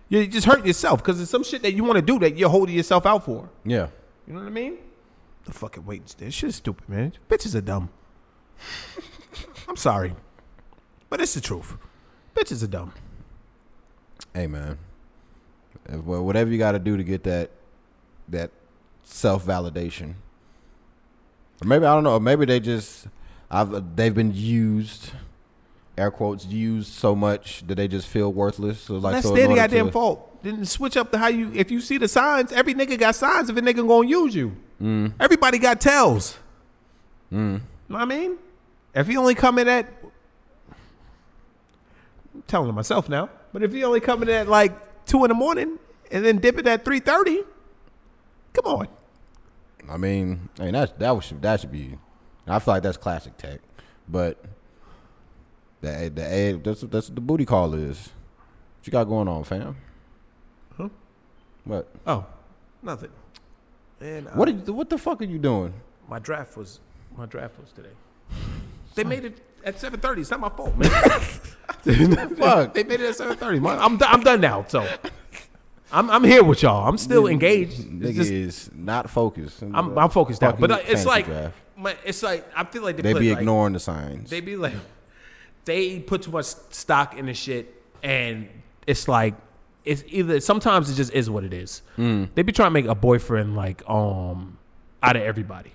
you 0.09 0.25
just 0.25 0.47
hurt 0.47 0.65
yourself 0.65 1.03
because 1.03 1.21
it's 1.21 1.29
some 1.29 1.43
shit 1.43 1.61
that 1.61 1.73
you 1.73 1.83
want 1.83 1.97
to 1.97 2.01
do 2.01 2.17
that 2.17 2.35
you're 2.35 2.49
holding 2.49 2.73
yourself 2.73 3.05
out 3.05 3.23
for. 3.23 3.47
Yeah. 3.63 3.89
You 4.25 4.33
know 4.33 4.39
what 4.39 4.47
I 4.47 4.49
mean? 4.49 4.79
The 5.45 5.53
fucking 5.53 5.85
wait, 5.85 6.07
this 6.17 6.33
shit 6.33 6.49
is 6.49 6.55
stupid, 6.55 6.89
man. 6.89 7.13
Bitches 7.29 7.53
are 7.53 7.61
dumb. 7.61 7.91
I'm 9.69 9.75
sorry, 9.75 10.15
but 11.07 11.21
it's 11.21 11.35
the 11.35 11.41
truth. 11.41 11.77
Bitches 12.33 12.63
are 12.63 12.67
dumb. 12.67 12.93
Hey 14.33 14.47
man, 14.47 14.79
well, 15.87 16.25
whatever 16.25 16.49
you 16.49 16.57
got 16.57 16.71
to 16.71 16.79
do 16.79 16.97
to 16.97 17.03
get 17.03 17.21
that 17.25 17.51
that 18.27 18.49
self 19.03 19.45
validation, 19.45 20.15
or 21.61 21.67
maybe 21.67 21.85
I 21.85 21.93
don't 21.93 22.03
know. 22.03 22.19
Maybe 22.19 22.45
they 22.45 22.59
just 22.59 23.05
I've 23.51 23.95
they've 23.95 24.15
been 24.15 24.33
used, 24.33 25.11
air 25.97 26.11
quotes 26.11 26.45
used 26.45 26.91
so 26.91 27.15
much 27.15 27.65
that 27.67 27.75
they 27.75 27.87
just 27.87 28.07
feel 28.07 28.31
worthless. 28.33 28.79
So 28.81 28.95
like 28.97 29.13
That's 29.15 29.27
so 29.27 29.33
their 29.35 29.47
goddamn 29.47 29.87
to- 29.87 29.91
fault. 29.91 30.29
Then 30.43 30.65
switch 30.65 30.97
up 30.97 31.11
to 31.11 31.17
how 31.17 31.27
you. 31.27 31.51
If 31.53 31.71
you 31.71 31.79
see 31.79 31.97
the 31.97 32.07
signs, 32.07 32.51
every 32.51 32.73
nigga 32.73 32.99
got 32.99 33.15
signs. 33.15 33.49
If 33.49 33.55
a 33.55 33.61
nigga 33.61 33.87
gonna 33.87 34.07
use 34.07 34.35
you, 34.35 34.55
Mm. 34.81 35.13
everybody 35.19 35.57
got 35.57 35.79
tells. 35.79 36.37
Know 37.31 37.61
what 37.87 38.01
I 38.01 38.05
mean? 38.05 38.37
If 38.93 39.07
he 39.07 39.15
only 39.17 39.35
coming 39.35 39.67
at, 39.69 39.87
I'm 42.35 42.41
telling 42.47 42.73
myself 42.75 43.07
now. 43.09 43.29
But 43.53 43.63
if 43.63 43.71
he 43.71 43.83
only 43.83 43.99
coming 43.99 44.29
at 44.29 44.47
like 44.47 45.05
two 45.05 45.23
in 45.23 45.29
the 45.29 45.33
morning 45.35 45.79
and 46.11 46.25
then 46.25 46.39
dipping 46.39 46.67
at 46.67 46.83
three 46.83 46.99
thirty, 46.99 47.41
come 48.53 48.65
on. 48.65 48.87
I 49.89 49.97
mean, 49.97 50.49
I 50.59 50.63
mean 50.65 50.73
that 50.73 50.99
that 50.99 51.11
was 51.15 51.31
that 51.41 51.61
should 51.61 51.71
be. 51.71 51.97
I 52.47 52.59
feel 52.59 52.73
like 52.73 52.83
that's 52.83 52.97
classic 52.97 53.37
tech, 53.37 53.59
but 54.07 54.43
the 55.83 56.11
the 56.13 56.59
that's 56.63 56.81
that's 56.81 57.07
what 57.09 57.15
the 57.15 57.21
booty 57.21 57.45
call 57.45 57.73
is. 57.73 57.97
What 58.79 58.87
you 58.87 58.91
got 58.91 59.03
going 59.05 59.27
on, 59.27 59.43
fam? 59.43 59.75
Huh? 60.77 60.89
What? 61.65 61.87
Oh, 62.07 62.25
nothing. 62.81 63.11
And 64.01 64.27
uh, 64.27 64.31
What 64.31 64.45
did, 64.45 64.67
what 64.69 64.89
the 64.89 64.97
fuck 64.97 65.21
are 65.21 65.25
you 65.25 65.39
doing? 65.39 65.73
my 66.09 66.19
draft 66.19 66.57
was 66.57 66.79
my 67.17 67.25
draft 67.25 67.59
was 67.59 67.71
today. 67.71 67.89
They 68.95 69.03
made 69.03 69.23
it 69.25 69.39
at 69.63 69.79
seven 69.79 69.99
thirty. 69.99 70.21
It's 70.21 70.31
not 70.31 70.39
my 70.39 70.49
fault, 70.49 70.75
man. 70.77 70.89
Fuck. 72.35 72.73
they 72.73 72.83
made 72.83 73.01
it 73.01 73.09
at 73.09 73.15
seven 73.15 73.37
thirty. 73.37 73.57
I'm 73.65 73.97
I'm 74.03 74.21
done 74.21 74.41
now. 74.41 74.65
So 74.67 74.87
I'm 75.91 76.09
I'm 76.09 76.23
here 76.23 76.43
with 76.43 76.61
y'all. 76.63 76.87
I'm 76.87 76.97
still 76.97 77.27
engaged. 77.27 77.79
It's 77.79 77.87
Nigga 77.87 78.13
just- 78.15 78.31
is 78.31 78.69
not 78.73 79.09
focused. 79.09 79.61
I'm 79.61 79.97
I'm 79.97 80.09
focused 80.09 80.41
now. 80.41 80.51
But 80.51 80.71
uh, 80.71 80.79
it's 80.85 81.05
like 81.05 81.27
my, 81.77 81.95
it's 82.05 82.21
like 82.21 82.45
I 82.55 82.63
feel 82.65 82.83
like 82.83 82.97
they, 82.97 83.13
they 83.13 83.19
be 83.19 83.29
like, 83.31 83.39
ignoring 83.39 83.73
the 83.73 83.79
signs. 83.79 84.29
They 84.29 84.41
be 84.41 84.55
like 84.55 84.73
they 85.65 85.99
put 85.99 86.23
too 86.23 86.31
much 86.31 86.45
stock 86.45 87.17
in 87.17 87.25
the 87.25 87.33
shit, 87.33 87.81
and 88.01 88.47
it's 88.87 89.07
like 89.07 89.35
it's 89.85 90.03
either 90.07 90.39
sometimes 90.39 90.89
it 90.89 90.95
just 90.95 91.13
is 91.13 91.29
what 91.29 91.43
it 91.43 91.53
is. 91.53 91.81
Mm. 91.97 92.29
They 92.35 92.41
be 92.41 92.51
trying 92.51 92.67
to 92.67 92.71
make 92.71 92.85
a 92.85 92.95
boyfriend 92.95 93.55
like 93.55 93.87
um 93.89 94.57
out 95.01 95.15
of 95.15 95.21
everybody. 95.23 95.71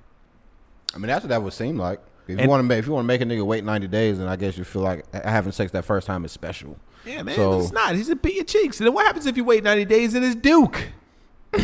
I 0.94 0.98
mean, 0.98 1.08
that's 1.08 1.24
what 1.24 1.28
that 1.28 1.42
would 1.42 1.52
seem 1.52 1.76
like. 1.78 2.00
If 2.26 2.40
you 2.40 2.48
want 2.48 2.60
to 2.60 2.64
make 2.64 2.78
if 2.78 2.86
you 2.86 2.92
want 2.92 3.04
to 3.04 3.06
make 3.06 3.20
a 3.20 3.24
nigga 3.24 3.44
wait 3.44 3.64
ninety 3.64 3.86
days, 3.88 4.18
then 4.18 4.28
I 4.28 4.36
guess 4.36 4.58
you 4.58 4.64
feel 4.64 4.82
like 4.82 5.10
having 5.14 5.52
sex 5.52 5.72
that 5.72 5.84
first 5.84 6.06
time 6.06 6.24
is 6.24 6.32
special. 6.32 6.78
Yeah, 7.06 7.22
man, 7.22 7.36
So- 7.36 7.60
it's 7.60 7.72
not. 7.72 7.94
He's 7.94 8.10
a 8.10 8.16
beat 8.16 8.34
your 8.34 8.44
cheeks. 8.44 8.80
And 8.80 8.86
then 8.86 8.92
what 8.94 9.06
happens 9.06 9.24
if 9.26 9.36
you 9.36 9.44
wait 9.44 9.64
90 9.64 9.84
days 9.86 10.14
and 10.14 10.24
it's 10.24 10.34
Duke? 10.34 10.88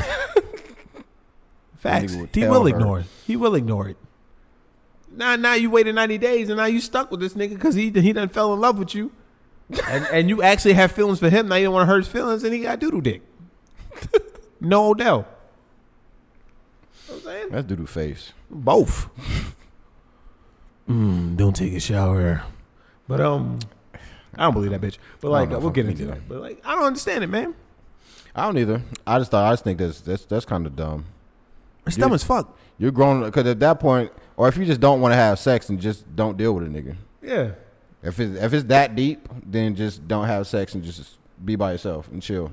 Facts. 1.77 2.17
He 2.33 2.47
will 2.47 2.63
her. 2.63 2.69
ignore 2.69 3.01
it. 3.01 3.07
He 3.27 3.37
will 3.37 3.55
ignore 3.55 3.89
it. 3.89 3.97
Now, 5.17 5.37
now 5.37 5.55
you 5.55 5.71
waited 5.71 5.95
90 5.95 6.19
days 6.19 6.49
and 6.49 6.57
now 6.59 6.65
you 6.67 6.81
stuck 6.81 7.11
with 7.11 7.21
this 7.21 7.35
nigga 7.35 7.51
because 7.51 7.75
he 7.75 7.91
he 7.91 8.13
done 8.13 8.29
fell 8.29 8.53
in 8.53 8.61
love 8.61 8.79
with 8.79 8.95
you. 8.95 9.13
and, 9.89 10.07
and 10.13 10.29
you 10.29 10.43
actually 10.43 10.75
have 10.75 10.93
feelings 10.93 11.19
for 11.21 11.31
him. 11.31 11.49
Now 11.49 11.57
you 11.57 11.65
don't 11.65 11.75
want 11.75 11.89
to 11.89 11.93
hurt 11.93 11.99
his 12.05 12.09
feelings 12.09 12.43
and 12.45 12.53
he 12.53 12.61
got 12.61 12.81
doodle 12.81 13.01
dick. 13.01 13.23
no 14.61 14.95
doubt. 14.95 15.31
You 17.09 17.15
know 17.15 17.15
what 17.15 17.17
I'm 17.17 17.21
saying? 17.25 17.49
That's 17.51 17.67
doo 17.67 17.77
doo 17.77 17.87
face. 17.87 18.33
Both. 18.51 19.09
mm, 20.89 21.37
don't 21.37 21.55
take 21.55 21.73
a 21.75 21.81
shower. 21.81 22.43
But 23.07 23.21
um, 23.21 23.61
I 24.37 24.45
don't 24.45 24.55
believe 24.55 24.71
that 24.71 24.81
bitch. 24.81 24.99
But 25.21 25.31
like, 25.31 25.51
don't 25.51 25.63
we'll 25.63 25.71
get 25.71 25.87
into 25.87 26.07
that. 26.07 26.29
But 26.29 26.41
like, 26.41 26.61
I 26.65 26.75
don't 26.75 26.85
understand 26.85 27.25
it, 27.25 27.29
man. 27.29 27.55
I 28.35 28.47
don't 28.47 28.59
either. 28.59 28.83
I 29.07 29.19
just 29.19 29.31
thought 29.31 29.47
I 29.47 29.53
just 29.53 29.65
think 29.65 29.79
that's 29.79 30.01
that's 30.01 30.25
that's 30.25 30.45
kind 30.45 30.67
of 30.67 30.75
dumb. 30.75 31.07
It's 31.87 31.97
dumb 31.97 32.13
as 32.13 32.25
fuck. 32.25 32.57
You're 32.79 32.91
grown 32.91 33.23
because 33.23 33.47
at 33.47 33.61
that 33.61 33.81
point, 33.81 34.13
or 34.37 34.49
if 34.49 34.57
you 34.57 34.65
just 34.65 34.81
don't 34.81 35.01
want 35.01 35.13
to 35.13 35.17
have 35.17 35.39
sex 35.39 35.69
and 35.69 35.81
just 35.81 36.15
don't 36.17 36.37
deal 36.37 36.55
with 36.55 36.65
a 36.65 36.67
nigga. 36.67 36.97
Yeah. 37.23 37.53
If 38.03 38.21
it's 38.21 38.37
if 38.43 38.53
it's 38.53 38.65
that 38.65 38.95
deep, 38.95 39.29
then 39.47 39.75
just 39.75 40.07
don't 40.07 40.27
have 40.27 40.47
sex 40.47 40.75
and 40.75 40.85
just 40.85 41.19
be 41.45 41.57
by 41.57 41.73
yourself 41.73 42.09
and 42.09 42.23
chill. 42.23 42.53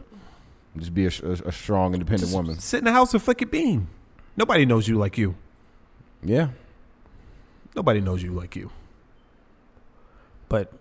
Just 0.78 0.94
be 0.94 1.06
a, 1.06 1.12
a, 1.24 1.32
a 1.48 1.52
strong, 1.52 1.94
independent 1.94 2.30
Just 2.30 2.34
woman. 2.34 2.60
Sit 2.60 2.78
in 2.78 2.86
the 2.86 2.92
house 2.94 3.14
and 3.14 3.22
flick 3.22 3.42
a 3.42 3.46
bean. 3.46 3.88
Nobody 4.38 4.66
knows 4.66 4.88
you 4.88 4.98
like 4.98 5.18
you. 5.18 5.36
Yeah, 6.24 6.50
Nobody 7.76 8.02
knows 8.02 8.22
you 8.22 8.32
like 8.32 8.56
you. 8.56 8.70
But 10.50 10.74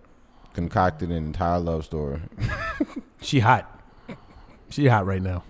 concocted 0.53 1.09
an 1.09 1.15
entire 1.15 1.59
love 1.59 1.85
story. 1.85 2.19
she 3.21 3.39
hot. 3.39 3.79
She 4.69 4.87
hot 4.87 5.05
right 5.05 5.21
now. 5.21 5.43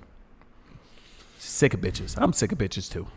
Sick 1.40 1.74
of 1.74 1.82
bitches. 1.82 2.16
I'm 2.18 2.34
sick 2.34 2.52
of 2.52 2.60
bitches 2.60 2.92
too. 2.92 3.08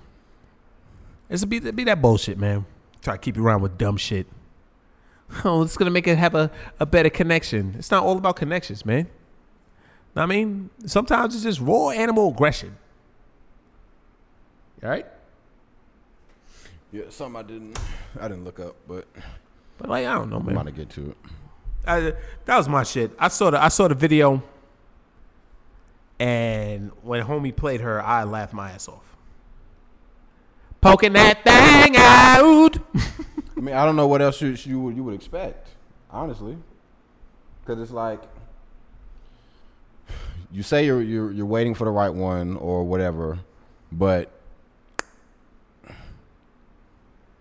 It's 1.35 1.45
be, 1.45 1.59
be 1.59 1.83
that 1.85 2.01
bullshit, 2.01 2.39
man. 2.39 2.65
Try 3.03 3.15
to 3.15 3.19
keep 3.19 3.37
you 3.37 3.45
around 3.45 3.61
with 3.63 3.77
dumb 3.77 3.97
shit. 3.97 4.27
Oh, 5.45 5.63
it's 5.63 5.77
gonna 5.77 5.91
make 5.91 6.07
it 6.07 6.17
have 6.17 6.35
a, 6.35 6.51
a 6.79 6.87
better 6.87 7.11
connection. 7.11 7.75
It's 7.79 7.91
not 7.91 8.05
all 8.05 8.17
about 8.19 8.37
connections, 8.37 8.85
man. 8.87 9.09
I 10.15 10.27
mean, 10.27 10.71
sometimes 10.87 11.35
it's 11.35 11.43
just 11.43 11.61
raw 11.61 11.91
animal 11.91 12.29
aggression. 12.29 12.77
All 14.83 14.91
right, 14.91 15.07
Yeah, 16.93 17.05
something 17.09 17.37
I 17.37 17.43
didn't 17.43 17.79
I 18.21 18.29
didn't 18.29 18.45
look 18.45 18.61
up, 18.61 18.77
but 18.87 19.09
but 19.79 19.89
like 19.89 20.07
I 20.07 20.15
don't 20.15 20.31
know, 20.31 20.37
I'm 20.37 20.45
man. 20.47 20.55
about 20.55 20.67
to 20.67 20.73
get 20.73 20.91
to 20.91 21.11
it. 21.11 21.17
I, 21.87 22.01
that 22.45 22.57
was 22.59 22.69
my 22.69 22.83
shit. 22.85 23.11
I 23.19 23.29
saw 23.29 23.51
the 23.51 23.61
I 23.61 23.69
saw 23.69 23.89
the 23.89 23.95
video, 23.95 24.43
and 26.21 26.93
when 27.03 27.25
homie 27.25 27.57
played 27.57 27.81
her, 27.81 28.01
I 28.01 28.23
laughed 28.25 28.53
my 28.53 28.71
ass 28.71 28.89
off. 28.89 29.14
Poking 30.85 31.15
that 31.15 31.43
thing 31.43 31.97
out. 31.97 32.77
I 33.57 33.61
mean, 33.61 33.75
I 33.75 33.87
don't 33.87 33.97
know 33.97 34.07
what 34.07 34.21
else 34.21 34.43
you 34.43 34.51
you 34.51 34.79
would, 34.81 34.95
you 34.95 35.03
would 35.03 35.15
expect, 35.15 35.71
honestly, 36.11 36.59
because 37.65 37.81
it's 37.81 37.91
like 37.91 38.21
you 40.53 40.63
say 40.63 40.85
you're, 40.85 41.01
you're 41.01 41.33
you're 41.33 41.47
waiting 41.47 41.75
for 41.75 41.85
the 41.87 41.91
right 41.91 42.11
one 42.13 42.57
or 42.59 42.85
whatever, 42.85 43.39
but 43.91 44.31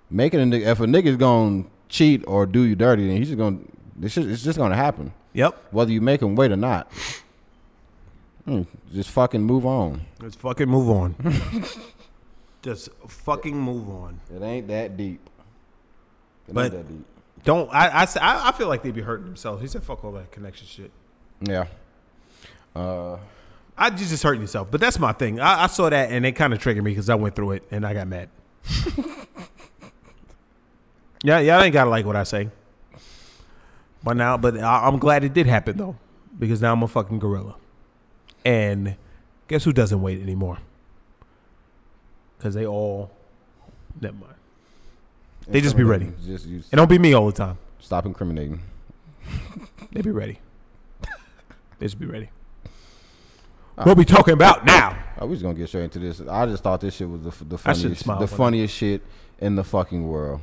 making 0.09 0.39
a 0.39 0.43
nigga 0.43 0.61
if 0.65 0.79
a 0.79 0.85
nigga's 0.85 1.17
gonna 1.17 1.65
cheat 1.89 2.23
or 2.25 2.45
do 2.45 2.61
you 2.63 2.77
dirty, 2.77 3.07
then 3.07 3.17
he's 3.17 3.27
just 3.27 3.37
gonna 3.37 3.57
it's 4.01 4.15
just, 4.15 4.29
it's 4.29 4.43
just 4.43 4.57
gonna 4.57 4.77
happen, 4.77 5.11
Yep. 5.33 5.61
whether 5.71 5.91
you 5.91 5.99
make 5.99 6.21
him 6.21 6.35
wait 6.35 6.53
or 6.53 6.55
not. 6.55 6.89
Hmm, 8.45 8.61
just 8.93 9.09
fucking 9.09 9.41
move 9.41 9.65
on. 9.65 10.01
Let's 10.21 10.35
fucking 10.37 10.69
move 10.69 10.89
on. 10.89 11.15
Just 12.63 12.89
fucking 13.07 13.55
move 13.55 13.87
on. 13.89 14.19
It 14.35 14.41
ain't 14.41 14.67
that 14.69 14.97
deep. 14.97 15.29
It 16.47 16.53
But- 16.55 16.65
ain't 16.65 16.73
that 16.73 16.87
deep. 16.89 17.05
Don't 17.43 17.69
I? 17.73 18.03
I 18.03 18.51
feel 18.53 18.69
like 18.69 18.83
they'd 18.83 18.93
be 18.95 19.01
hurting 19.01 19.25
themselves. 19.25 19.61
He 19.61 19.67
said, 19.67 19.83
"Fuck 19.83 20.05
all 20.05 20.13
that 20.13 20.31
connection 20.31 20.65
shit." 20.65 20.91
Yeah. 21.41 21.65
Uh, 22.73 23.17
I 23.77 23.87
you 23.89 23.97
just 23.97 24.23
hurting 24.23 24.39
yourself. 24.41 24.69
But 24.71 24.79
that's 24.79 24.97
my 24.97 25.11
thing. 25.11 25.41
I, 25.41 25.63
I 25.63 25.67
saw 25.67 25.89
that 25.89 26.09
and 26.09 26.25
it 26.25 26.33
kind 26.33 26.53
of 26.53 26.59
triggered 26.59 26.85
me 26.85 26.91
because 26.91 27.09
I 27.09 27.15
went 27.15 27.35
through 27.35 27.51
it 27.51 27.63
and 27.69 27.85
I 27.85 27.93
got 27.93 28.07
mad. 28.07 28.29
yeah, 31.23 31.39
yeah, 31.39 31.57
I 31.57 31.65
ain't 31.65 31.73
gotta 31.73 31.89
like 31.89 32.05
what 32.05 32.15
I 32.15 32.23
say. 32.23 32.49
But 34.03 34.17
now, 34.17 34.37
but 34.37 34.57
I, 34.59 34.87
I'm 34.87 34.97
glad 34.99 35.23
it 35.23 35.33
did 35.33 35.47
happen 35.47 35.77
though, 35.77 35.95
because 36.37 36.61
now 36.61 36.73
I'm 36.73 36.83
a 36.83 36.87
fucking 36.87 37.19
gorilla. 37.19 37.55
And 38.45 38.95
guess 39.47 39.63
who 39.63 39.73
doesn't 39.73 40.01
wait 40.01 40.21
anymore? 40.21 40.59
Because 42.43 42.55
they 42.55 42.65
all, 42.65 43.09
never 44.01 44.17
mind. 44.17 44.33
They 45.47 45.61
just 45.61 45.77
be 45.77 45.83
ready. 45.83 46.11
Just 46.25 46.45
you 46.45 46.57
It 46.69 46.75
don't 46.75 46.89
be 46.89 46.99
me 46.99 47.13
all 47.13 47.25
the 47.25 47.31
time. 47.31 47.57
stop 47.79 48.05
incriminating. 48.05 48.59
They 49.93 50.01
be 50.01 50.11
ready. 50.11 50.39
they 51.79 51.85
just 51.85 51.97
be 51.97 52.05
ready. 52.05 52.29
What 53.75 53.95
we 53.95 54.03
talking 54.03 54.33
about 54.33 54.65
now? 54.65 55.01
Oh, 55.19 55.25
we 55.27 55.35
just 55.35 55.43
gonna 55.43 55.53
get 55.57 55.69
straight 55.69 55.85
into 55.85 55.99
this. 55.99 56.19
I 56.19 56.45
just 56.47 56.63
thought 56.63 56.81
this 56.81 56.95
shit 56.95 57.07
was 57.07 57.21
the, 57.21 57.29
f- 57.29 57.43
the 57.47 57.55
I 57.55 57.73
funniest, 57.73 58.03
smiled 58.03 58.19
the 58.19 58.25
when 58.25 58.33
I- 58.33 58.37
funniest 58.37 58.75
shit 58.75 59.01
in 59.39 59.55
the 59.55 59.63
fucking 59.63 60.05
world. 60.05 60.41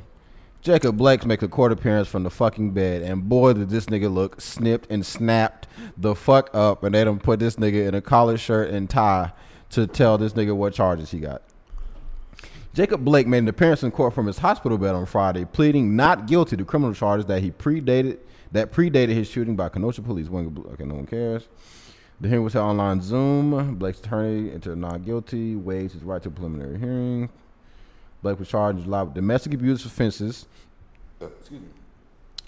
Jacob 0.62 0.96
Blake 0.96 1.26
make 1.26 1.42
a 1.42 1.48
court 1.48 1.70
appearance 1.70 2.08
from 2.08 2.22
the 2.22 2.30
fucking 2.30 2.70
bed, 2.70 3.02
and 3.02 3.28
boy, 3.28 3.52
did 3.52 3.68
this 3.68 3.86
nigga 3.86 4.10
look 4.10 4.40
snipped 4.40 4.90
and 4.90 5.04
snapped 5.04 5.68
the 5.98 6.14
fuck 6.14 6.48
up, 6.54 6.82
and 6.82 6.94
they 6.94 7.04
done 7.04 7.18
put 7.18 7.40
this 7.40 7.56
nigga 7.56 7.86
in 7.88 7.94
a 7.94 8.00
collar 8.00 8.38
shirt 8.38 8.70
and 8.70 8.88
tie 8.88 9.32
to 9.68 9.86
tell 9.86 10.16
this 10.16 10.32
nigga 10.32 10.56
what 10.56 10.72
charges 10.72 11.10
he 11.10 11.18
got. 11.20 11.42
Jacob 12.72 13.04
Blake 13.04 13.26
made 13.26 13.38
an 13.38 13.48
appearance 13.48 13.82
in 13.82 13.90
court 13.90 14.14
from 14.14 14.26
his 14.26 14.38
hospital 14.38 14.78
bed 14.78 14.94
on 14.94 15.04
Friday, 15.04 15.44
pleading 15.44 15.96
not 15.96 16.26
guilty 16.26 16.56
to 16.56 16.64
criminal 16.64 16.94
charges 16.94 17.26
that 17.26 17.42
he 17.42 17.50
predated 17.50 18.18
that 18.52 18.72
predated 18.72 19.10
his 19.10 19.28
shooting 19.28 19.56
by 19.56 19.68
Kenosha 19.68 20.02
police. 20.02 20.28
Okay, 20.28 20.84
no 20.84 20.96
one 20.96 21.06
cares. 21.06 21.48
The 22.20 22.28
hearing 22.28 22.44
was 22.44 22.52
held 22.52 22.70
online 22.70 23.00
Zoom. 23.00 23.76
Blake's 23.76 24.00
attorney 24.00 24.52
entered 24.52 24.76
not 24.76 25.04
guilty, 25.04 25.56
waived 25.56 25.92
his 25.92 26.02
right 26.02 26.22
to 26.22 26.30
preliminary 26.30 26.78
hearing. 26.78 27.30
Blake 28.22 28.38
was 28.38 28.48
charged 28.48 28.78
in 28.78 28.84
July 28.84 29.02
with 29.02 29.14
domestic 29.14 29.54
abuse 29.54 29.84
offenses, 29.84 30.46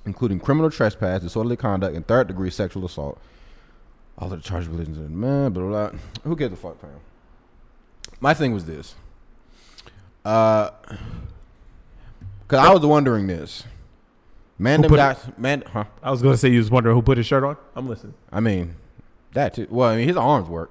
including 0.05 0.39
criminal 0.39 0.71
trespass, 0.71 1.23
disorderly 1.23 1.57
conduct, 1.57 1.97
and 1.97 2.07
third 2.07 2.29
degree 2.29 2.51
sexual 2.51 2.85
assault. 2.85 3.19
All 4.19 4.33
of 4.33 4.43
the 4.43 4.47
charges 4.47 4.69
to 4.69 4.75
the 4.75 5.09
man, 5.09 5.53
blah, 5.53 5.63
blah, 5.63 5.89
blah. 5.91 5.99
Who 6.25 6.37
gives 6.37 6.53
a 6.53 6.57
fuck, 6.57 6.81
fam? 6.81 6.91
My 8.21 8.35
thing 8.35 8.53
was 8.53 8.67
this. 8.67 8.95
Uh, 10.25 10.71
cause 12.49 12.59
I 12.59 12.73
was 12.73 12.85
wondering 12.87 13.27
this. 13.27 13.65
Man, 14.59 14.83
Who 14.85 14.97
them 14.97 15.17
it- 15.17 15.39
man, 15.39 15.65
huh? 15.73 15.85
I 16.03 16.11
was 16.11 16.23
gonna 16.23 16.37
say 16.37 16.49
you 16.51 16.59
was 16.59 16.71
wondering 16.71 16.95
who 16.95 17.03
put 17.03 17.19
his 17.19 17.27
shirt 17.27 17.43
on. 17.43 17.57
I'm 17.75 17.89
listening. 17.89 18.15
I 18.31 18.41
mean, 18.41 18.77
that 19.33 19.55
too. 19.55 19.67
Well, 19.71 19.91
I 19.91 19.97
mean, 19.97 20.07
his 20.07 20.17
arms 20.17 20.49
work, 20.49 20.71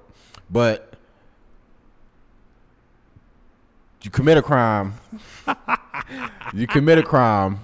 but 0.50 0.94
you 4.02 4.10
commit 4.10 4.38
a 4.38 4.42
crime. 4.42 4.94
you 6.54 6.66
commit 6.66 6.98
a 6.98 7.02
crime. 7.02 7.60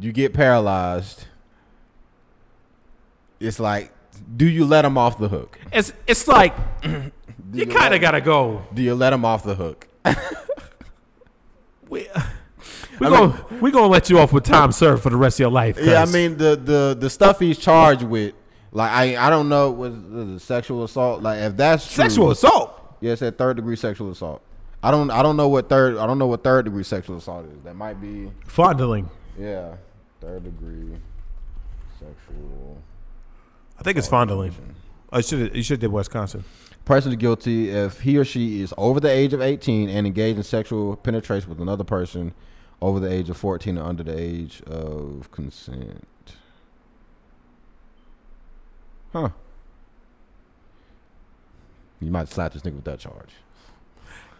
You 0.00 0.12
get 0.12 0.32
paralyzed. 0.32 1.26
It's 3.40 3.58
like, 3.58 3.92
do 4.36 4.46
you 4.46 4.64
let 4.64 4.84
him 4.84 4.96
off 4.96 5.18
the 5.18 5.28
hook? 5.28 5.58
It's 5.72 5.92
it's 6.06 6.28
like 6.28 6.54
Do 6.82 7.10
you 7.52 7.66
kind 7.66 7.94
of 7.94 8.00
gotta 8.00 8.20
go. 8.20 8.62
Do 8.72 8.82
you 8.82 8.94
let 8.94 9.12
him 9.12 9.24
off 9.24 9.42
the 9.42 9.56
hook? 9.56 9.88
We 11.88 12.08
we 13.00 13.08
gonna 13.08 13.46
we 13.60 13.70
gonna 13.70 13.86
let 13.86 14.10
you 14.10 14.18
off 14.18 14.32
with 14.32 14.44
time 14.44 14.72
served 14.72 15.02
for 15.02 15.10
the 15.10 15.16
rest 15.16 15.36
of 15.36 15.40
your 15.40 15.50
life. 15.50 15.78
Yeah, 15.80 16.02
I 16.02 16.06
mean 16.06 16.36
the 16.36 16.56
the 16.56 16.96
the 16.98 17.10
stuff 17.10 17.38
he's 17.40 17.58
charged 17.58 18.02
with. 18.02 18.34
Like 18.72 18.90
I 18.90 19.26
I 19.26 19.30
don't 19.30 19.48
know 19.48 19.70
was 19.70 19.94
was 19.94 20.28
it 20.28 20.40
sexual 20.40 20.84
assault. 20.84 21.22
Like 21.22 21.38
if 21.40 21.56
that's 21.56 21.86
true, 21.86 22.04
sexual 22.04 22.30
assault. 22.30 22.96
Yeah, 23.00 23.12
it 23.12 23.18
said 23.18 23.38
third 23.38 23.56
degree 23.56 23.76
sexual 23.76 24.10
assault. 24.10 24.42
I 24.82 24.90
don't 24.90 25.10
I 25.10 25.22
don't 25.22 25.36
know 25.36 25.48
what 25.48 25.68
third 25.68 25.96
I 25.96 26.06
don't 26.06 26.18
know 26.18 26.26
what 26.26 26.44
third 26.44 26.66
degree 26.66 26.84
sexual 26.84 27.16
assault 27.16 27.46
is. 27.46 27.62
That 27.64 27.74
might 27.74 28.00
be 28.00 28.30
Fondling. 28.46 29.08
yeah, 29.38 29.74
third 30.20 30.44
degree 30.44 30.96
sexual. 31.98 32.82
I 33.78 33.82
think 33.82 33.96
it's 33.96 34.08
fondling. 34.08 34.54
I 35.10 35.20
should 35.20 35.50
oh, 35.52 35.54
you 35.54 35.62
should 35.62 35.80
did 35.80 35.90
Wisconsin. 35.90 36.44
Person 36.88 37.12
is 37.12 37.16
guilty 37.16 37.68
if 37.68 38.00
he 38.00 38.16
or 38.16 38.24
she 38.24 38.62
is 38.62 38.72
over 38.78 38.98
the 38.98 39.10
age 39.10 39.34
of 39.34 39.42
18 39.42 39.90
and 39.90 40.06
engaged 40.06 40.38
in 40.38 40.42
sexual 40.42 40.96
penetration 40.96 41.50
with 41.50 41.60
another 41.60 41.84
person 41.84 42.32
over 42.80 42.98
the 42.98 43.12
age 43.12 43.28
of 43.28 43.36
14 43.36 43.76
or 43.76 43.84
under 43.84 44.02
the 44.02 44.18
age 44.18 44.62
of 44.62 45.28
consent. 45.30 46.08
Huh. 49.12 49.28
You 52.00 52.10
might 52.10 52.30
slap 52.30 52.54
this 52.54 52.62
nigga 52.62 52.76
with 52.76 52.84
that 52.84 53.00
charge. 53.00 53.32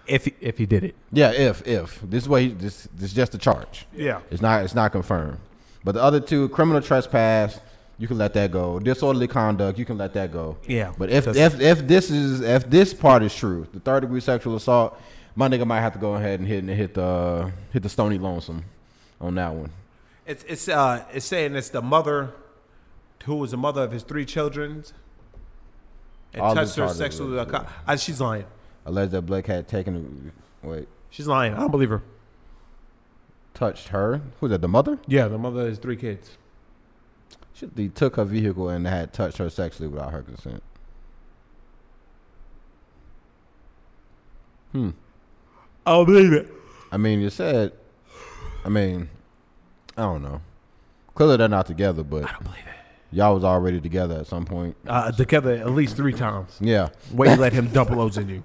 If 0.06 0.24
he, 0.24 0.34
if 0.40 0.56
he 0.56 0.64
did 0.64 0.84
it. 0.84 0.94
Yeah, 1.12 1.32
if 1.32 1.66
if 1.66 2.00
this 2.00 2.22
is 2.22 2.30
what 2.30 2.40
he 2.40 2.48
this 2.48 2.88
this 2.94 3.10
is 3.10 3.14
just 3.14 3.34
a 3.34 3.38
charge. 3.38 3.84
Yeah. 3.94 4.20
It's 4.30 4.40
not 4.40 4.64
it's 4.64 4.74
not 4.74 4.92
confirmed. 4.92 5.36
But 5.84 5.92
the 5.92 6.02
other 6.02 6.20
two, 6.20 6.48
criminal 6.48 6.80
trespass, 6.80 7.60
you 7.98 8.06
can 8.06 8.16
let 8.18 8.32
that 8.34 8.50
go. 8.52 8.78
Disorderly 8.78 9.26
conduct, 9.26 9.78
you 9.78 9.84
can 9.84 9.98
let 9.98 10.14
that 10.14 10.32
go. 10.32 10.56
Yeah. 10.66 10.92
But 10.96 11.10
if 11.10 11.26
if 11.26 11.60
if 11.60 11.86
this 11.86 12.10
is 12.10 12.40
if 12.40 12.68
this 12.70 12.94
part 12.94 13.22
is 13.22 13.34
true, 13.34 13.66
the 13.72 13.80
third 13.80 14.00
degree 14.00 14.20
sexual 14.20 14.56
assault, 14.56 15.00
my 15.34 15.48
nigga 15.48 15.66
might 15.66 15.80
have 15.80 15.92
to 15.94 15.98
go 15.98 16.14
ahead 16.14 16.38
and 16.40 16.48
hit 16.48 16.60
and 16.60 16.70
hit 16.70 16.94
the 16.94 17.52
hit 17.72 17.82
the 17.82 17.88
stony 17.88 18.18
lonesome 18.18 18.64
on 19.20 19.34
that 19.34 19.52
one. 19.52 19.70
It's 20.26 20.44
it's 20.44 20.68
uh 20.68 21.04
it's 21.12 21.26
saying 21.26 21.56
it's 21.56 21.70
the 21.70 21.82
mother 21.82 22.34
who 23.24 23.36
was 23.36 23.50
the 23.50 23.56
mother 23.56 23.82
of 23.82 23.92
his 23.92 24.04
three 24.04 24.24
children 24.24 24.84
and 26.32 26.42
All 26.42 26.54
touched 26.54 26.76
her 26.76 26.88
sexually. 26.88 27.38
I, 27.86 27.96
she's 27.96 28.20
lying. 28.20 28.44
Alleged 28.86 29.12
that 29.12 29.22
Blake 29.22 29.46
had 29.46 29.68
taken 29.68 30.32
wait 30.62 30.88
She's 31.10 31.26
lying. 31.26 31.54
I 31.54 31.60
don't 31.60 31.70
believe 31.70 31.90
her. 31.90 32.02
touched 33.54 33.88
her. 33.88 34.20
Who's 34.40 34.50
that? 34.50 34.60
The 34.60 34.68
mother? 34.68 34.98
Yeah, 35.06 35.28
the 35.28 35.38
mother 35.38 35.66
has 35.66 35.78
three 35.78 35.96
kids. 35.96 36.36
She 37.58 37.68
he 37.76 37.88
took 37.88 38.16
her 38.16 38.24
vehicle 38.24 38.68
and 38.68 38.86
had 38.86 39.12
touched 39.12 39.38
her 39.38 39.50
sexually 39.50 39.88
without 39.88 40.12
her 40.12 40.22
consent. 40.22 40.62
Hmm. 44.72 44.90
I 45.84 45.92
don't 45.92 46.06
believe 46.06 46.32
it. 46.32 46.48
I 46.92 46.98
mean, 46.98 47.20
you 47.20 47.30
said. 47.30 47.72
I 48.64 48.68
mean, 48.68 49.08
I 49.96 50.02
don't 50.02 50.22
know. 50.22 50.40
Clearly, 51.14 51.36
they're 51.36 51.48
not 51.48 51.66
together, 51.66 52.04
but 52.04 52.24
I 52.24 52.32
don't 52.32 52.44
believe 52.44 52.58
it. 52.58 53.16
y'all 53.16 53.34
was 53.34 53.44
already 53.44 53.80
together 53.80 54.18
at 54.20 54.26
some 54.26 54.44
point. 54.44 54.76
Uh, 54.86 55.10
together 55.10 55.52
at 55.54 55.70
least 55.70 55.96
three 55.96 56.12
times. 56.12 56.58
Yeah. 56.60 56.90
Way 57.12 57.30
you 57.30 57.36
let 57.36 57.52
him 57.52 57.68
double 57.72 57.96
loads 57.96 58.18
in 58.18 58.28
you. 58.28 58.44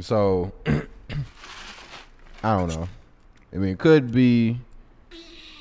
So 0.00 0.52
I 0.66 2.58
don't 2.58 2.68
know. 2.68 2.88
I 3.52 3.56
mean, 3.56 3.70
it 3.70 3.78
could 3.78 4.12
be 4.12 4.58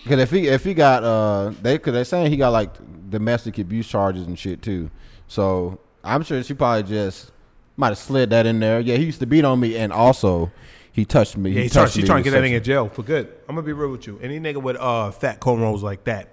because 0.03 0.19
if 0.19 0.31
he 0.31 0.47
if 0.47 0.63
he 0.63 0.73
got 0.73 1.03
uh 1.03 1.53
they 1.61 1.77
because 1.77 1.93
they're 1.93 2.05
saying 2.05 2.31
he 2.31 2.37
got 2.37 2.49
like 2.49 2.71
domestic 3.09 3.57
abuse 3.57 3.87
charges 3.87 4.27
and 4.27 4.37
shit 4.37 4.61
too. 4.61 4.91
So 5.27 5.79
I'm 6.03 6.23
sure 6.23 6.41
she 6.43 6.53
probably 6.53 6.83
just 6.83 7.31
might 7.77 7.89
have 7.89 7.97
slid 7.97 8.29
that 8.31 8.45
in 8.45 8.59
there. 8.59 8.79
Yeah, 8.79 8.97
he 8.97 9.05
used 9.05 9.19
to 9.19 9.25
beat 9.25 9.45
on 9.45 9.59
me, 9.59 9.77
and 9.77 9.93
also 9.93 10.51
he 10.91 11.05
touched 11.05 11.37
me. 11.37 11.51
Yeah, 11.51 11.63
he 11.63 11.69
trying, 11.69 11.85
touched 11.85 11.95
she's 11.95 12.03
me 12.03 12.07
trying 12.07 12.23
to 12.23 12.29
get 12.29 12.39
that 12.39 12.43
nigga 12.43 12.57
in 12.57 12.63
jail 12.63 12.89
for 12.89 13.03
good. 13.03 13.27
I'm 13.47 13.55
gonna 13.55 13.65
be 13.65 13.73
real 13.73 13.91
with 13.91 14.05
you. 14.05 14.19
Any 14.21 14.39
nigga 14.39 14.61
with 14.61 14.75
uh 14.77 15.11
fat 15.11 15.39
cornrows 15.39 15.81
like 15.81 16.03
that, 16.03 16.29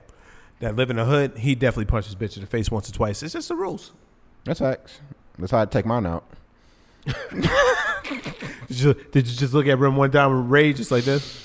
that 0.59 0.77
live 0.77 0.91
in 0.91 0.97
the 0.97 1.05
hood, 1.05 1.39
he 1.39 1.55
definitely 1.55 1.87
punches 1.87 2.15
bitch 2.15 2.37
in 2.37 2.43
the 2.43 2.49
face 2.49 2.71
once 2.71 2.89
or 2.89 2.93
twice. 2.93 3.23
It's 3.23 3.35
just 3.35 3.49
the 3.49 3.57
rules. 3.57 3.93
That's 4.45 4.61
facts. 4.61 5.01
That's 5.39 5.53
how 5.53 5.61
I 5.61 5.67
take 5.67 5.87
mine 5.87 6.07
out. 6.07 6.25
Did 8.69 8.81
you, 8.81 8.95
did 8.95 9.27
you 9.27 9.37
just 9.37 9.53
look 9.53 9.67
at 9.67 9.79
Rim 9.79 9.97
one 9.97 10.13
time 10.13 10.37
with 10.37 10.51
rage 10.51 10.77
just 10.77 10.93
like 10.93 11.03
this? 11.03 11.45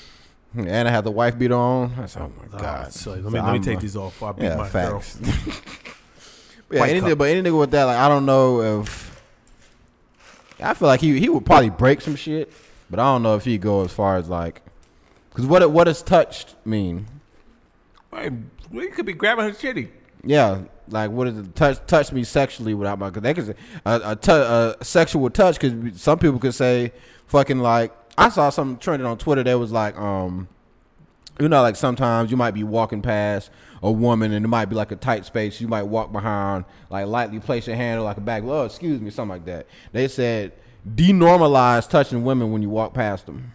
And 0.54 0.88
I 0.88 0.90
had 0.90 1.04
the 1.04 1.10
wife 1.10 1.38
beater 1.38 1.54
on. 1.54 1.92
I 1.98 2.06
said, 2.06 2.22
oh 2.22 2.32
my 2.40 2.58
god. 2.58 2.86
Oh, 2.86 2.90
so 2.90 3.10
let 3.12 3.22
So 3.24 3.30
me 3.30 3.40
let 3.40 3.52
me 3.52 3.58
take 3.60 3.76
uh, 3.78 3.80
these 3.80 3.96
off 3.96 4.22
I 4.22 4.32
beat 4.32 4.44
Yeah, 4.44 4.56
my 4.56 4.68
facts. 4.68 5.16
girl. 5.16 5.32
yeah, 6.70 6.80
White 6.80 6.90
any 6.90 7.00
cup. 7.00 7.18
but 7.18 7.24
any 7.28 7.42
nigga 7.42 7.58
with 7.58 7.70
that, 7.72 7.84
like 7.84 7.98
I 7.98 8.08
don't 8.08 8.24
know 8.26 8.80
if 8.80 9.20
I 10.60 10.72
feel 10.74 10.88
like 10.88 11.00
he 11.00 11.18
he 11.20 11.28
would 11.28 11.44
probably 11.44 11.70
break 11.70 12.00
some 12.00 12.16
shit, 12.16 12.50
but 12.88 12.98
I 12.98 13.04
don't 13.04 13.22
know 13.22 13.36
if 13.36 13.44
he'd 13.44 13.60
go 13.60 13.84
as 13.84 13.92
far 13.92 14.16
as 14.16 14.28
like, 14.28 14.62
because 15.30 15.44
what 15.46 15.70
what 15.70 15.84
does 15.84 16.02
touched 16.02 16.54
mean? 16.64 17.06
Wait, 18.10 18.32
we 18.70 18.88
could 18.88 19.04
be 19.04 19.12
grabbing 19.12 19.44
her 19.44 19.50
shitty. 19.50 19.90
Yeah, 20.24 20.62
like 20.88 21.10
what 21.10 21.28
is 21.28 21.36
it? 21.38 21.54
Touch 21.54 21.78
touch 21.86 22.12
me 22.12 22.24
sexually 22.24 22.72
without 22.72 22.98
my? 22.98 23.10
Cause 23.10 23.22
they 23.22 23.34
could 23.34 23.46
say 23.46 23.54
a, 23.84 24.16
a, 24.26 24.74
a 24.80 24.84
sexual 24.84 25.28
touch. 25.28 25.60
Because 25.60 26.00
some 26.00 26.18
people 26.18 26.38
could 26.38 26.54
say 26.54 26.92
fucking 27.26 27.58
like 27.58 27.92
I 28.18 28.28
saw 28.28 28.50
something 28.50 28.78
trending 28.78 29.06
on 29.06 29.18
Twitter 29.18 29.42
that 29.42 29.58
was 29.58 29.72
like 29.72 29.96
um, 29.98 30.48
you 31.38 31.48
know, 31.48 31.62
like 31.62 31.76
sometimes 31.76 32.30
you 32.30 32.36
might 32.36 32.52
be 32.52 32.64
walking 32.64 33.02
past 33.02 33.50
a 33.82 33.92
woman 33.92 34.32
and 34.32 34.44
it 34.44 34.48
might 34.48 34.66
be 34.66 34.74
like 34.74 34.90
a 34.90 34.96
tight 34.96 35.26
space. 35.26 35.60
You 35.60 35.68
might 35.68 35.82
walk 35.82 36.12
behind, 36.12 36.64
like 36.88 37.06
lightly 37.06 37.40
place 37.40 37.66
your 37.66 37.76
hand 37.76 37.98
on 37.98 38.04
like 38.04 38.16
a 38.16 38.20
back. 38.22 38.42
Oh, 38.44 38.64
excuse 38.64 39.00
me, 39.00 39.10
something 39.10 39.30
like 39.30 39.44
that. 39.46 39.66
They 39.92 40.08
said 40.08 40.52
denormalize 40.94 41.88
touching 41.88 42.24
women 42.24 42.52
when 42.52 42.62
you 42.62 42.70
walk 42.70 42.94
past 42.94 43.26
them. 43.26 43.52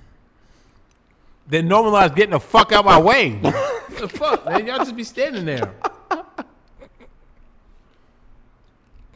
Then 1.48 1.68
normalize 1.68 2.16
getting 2.16 2.32
the 2.32 2.40
fuck 2.40 2.72
out 2.72 2.86
my 2.86 3.00
way. 3.00 3.30
the 4.00 4.08
fuck, 4.08 4.46
man? 4.46 4.68
Y'all 4.68 4.78
just 4.80 4.96
be 4.96 5.04
standing 5.04 5.46
there. 5.46 5.74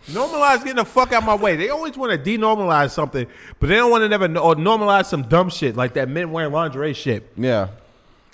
Normalize 0.08 0.60
getting 0.60 0.76
the 0.76 0.86
fuck 0.86 1.12
out 1.14 1.24
my 1.24 1.34
way. 1.36 1.56
They 1.56 1.70
always 1.70 1.98
want 1.98 2.12
to 2.12 2.18
denormalize 2.18 2.92
something, 2.92 3.26
but 3.60 3.68
they 3.70 3.76
don't 3.76 3.90
want 3.90 4.04
to 4.04 4.10
never 4.10 4.26
or 4.38 4.56
normalize 4.56 5.06
some 5.08 5.24
dumb 5.24 5.50
shit 5.50 5.76
like 5.76 5.94
that 5.96 6.08
men 6.10 6.32
wearing 6.32 6.52
lingerie 6.52 6.94
shit. 6.94 7.32
Yeah. 7.36 7.70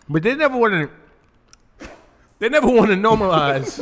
But 0.10 0.24
they 0.24 0.36
never 0.36 0.58
want 0.58 0.90
to. 1.80 1.90
They 2.40 2.50
never 2.50 2.68
want 2.68 2.90
to 2.90 2.98
normalize 2.98 3.78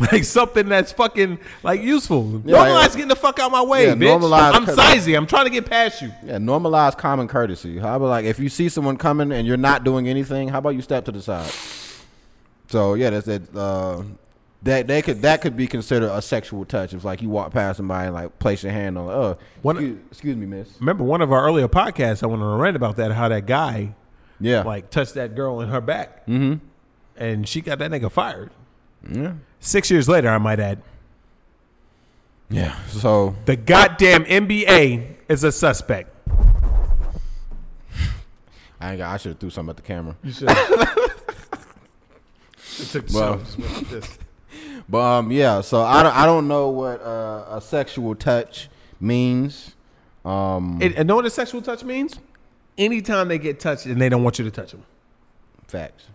like 0.12 0.24
something 0.24 0.68
that's 0.68 0.92
fucking 0.92 1.38
like 1.62 1.80
useful. 1.80 2.42
Yeah, 2.44 2.56
normalize 2.58 2.82
yeah. 2.82 2.88
getting 2.88 3.08
the 3.08 3.16
fuck 3.16 3.38
out 3.38 3.50
my 3.50 3.62
way, 3.62 3.86
Yeah, 3.86 3.94
bitch. 3.94 4.20
normalize- 4.20 4.52
I'm 4.54 4.66
sizey. 4.66 5.16
I'm 5.16 5.26
trying 5.26 5.44
to 5.44 5.50
get 5.50 5.64
past 5.64 6.02
you. 6.02 6.12
Yeah, 6.24 6.36
normalize 6.38 6.98
common 6.98 7.28
courtesy. 7.28 7.78
How 7.78 7.96
about 7.96 8.08
like 8.08 8.24
if 8.26 8.38
you 8.38 8.48
see 8.50 8.68
someone 8.68 8.96
coming 8.98 9.32
and 9.32 9.46
you're 9.46 9.56
not 9.56 9.84
doing 9.84 10.08
anything, 10.08 10.48
how 10.48 10.58
about 10.58 10.70
you 10.70 10.82
step 10.82 11.04
to 11.06 11.12
the 11.12 11.22
side? 11.22 11.50
So 12.68 12.94
yeah, 12.94 13.10
that's 13.10 13.26
that. 13.26 13.56
Uh, 13.56 14.02
that 14.62 14.86
they 14.86 15.02
could 15.02 15.22
that 15.22 15.42
could 15.42 15.56
be 15.56 15.66
considered 15.66 16.10
a 16.10 16.22
sexual 16.22 16.64
touch. 16.64 16.94
If 16.94 17.04
like 17.04 17.22
you 17.22 17.28
walk 17.28 17.52
past 17.52 17.76
somebody 17.76 18.06
and 18.06 18.14
like 18.14 18.38
place 18.38 18.62
your 18.62 18.72
hand 18.72 18.98
on, 18.98 19.08
oh, 19.08 19.38
One- 19.62 19.76
excuse, 19.76 19.98
excuse 20.10 20.36
me, 20.36 20.46
miss. 20.46 20.68
Remember 20.80 21.04
one 21.04 21.20
of 21.22 21.32
our 21.32 21.44
earlier 21.44 21.68
podcasts? 21.68 22.22
I 22.22 22.26
wanted 22.26 22.44
to 22.44 22.48
rant 22.56 22.76
about 22.76 22.96
that. 22.96 23.12
How 23.12 23.28
that 23.28 23.46
guy 23.46 23.94
Yeah, 24.40 24.62
like 24.62 24.90
touched 24.90 25.14
that 25.14 25.34
girl 25.34 25.60
in 25.60 25.68
her 25.68 25.80
back, 25.80 26.26
mm-hmm. 26.26 26.54
and 27.16 27.48
she 27.48 27.60
got 27.60 27.78
that 27.78 27.90
nigga 27.90 28.10
fired. 28.10 28.50
yeah, 29.08 29.34
Six 29.60 29.90
years 29.90 30.08
later, 30.08 30.28
I 30.28 30.38
might 30.38 30.60
add, 30.60 30.82
yeah. 32.48 32.76
So 32.86 33.34
the 33.44 33.56
goddamn 33.56 34.24
NBA 34.24 35.16
is 35.28 35.44
a 35.44 35.52
suspect. 35.52 36.12
I 38.80 38.90
ain't 38.90 38.98
got, 38.98 39.14
I 39.14 39.16
should 39.16 39.30
have 39.32 39.38
threw 39.38 39.50
something 39.50 39.70
at 39.70 39.76
the 39.76 39.82
camera. 39.82 40.16
You 40.22 40.32
should. 40.32 40.48
it 40.50 40.98
took 42.90 43.06
the 43.06 43.14
Well. 43.14 43.40
But 44.88 45.00
um, 45.00 45.32
yeah. 45.32 45.60
So 45.60 45.82
I 45.82 46.02
don't 46.02 46.14
I 46.16 46.26
don't 46.26 46.48
know 46.48 46.68
what 46.68 47.00
uh, 47.02 47.44
a 47.50 47.60
sexual 47.60 48.14
touch 48.14 48.68
means. 49.00 49.74
Um, 50.24 50.78
And, 50.80 50.94
and 50.94 51.08
know 51.08 51.16
what 51.16 51.26
a 51.26 51.30
sexual 51.30 51.62
touch 51.62 51.84
means? 51.84 52.18
Anytime 52.78 53.28
they 53.28 53.38
get 53.38 53.58
touched 53.60 53.86
and 53.86 54.00
they 54.00 54.08
don't 54.08 54.22
want 54.22 54.38
you 54.38 54.44
to 54.44 54.50
touch 54.50 54.72
them. 54.72 54.84
facts. 55.66 56.06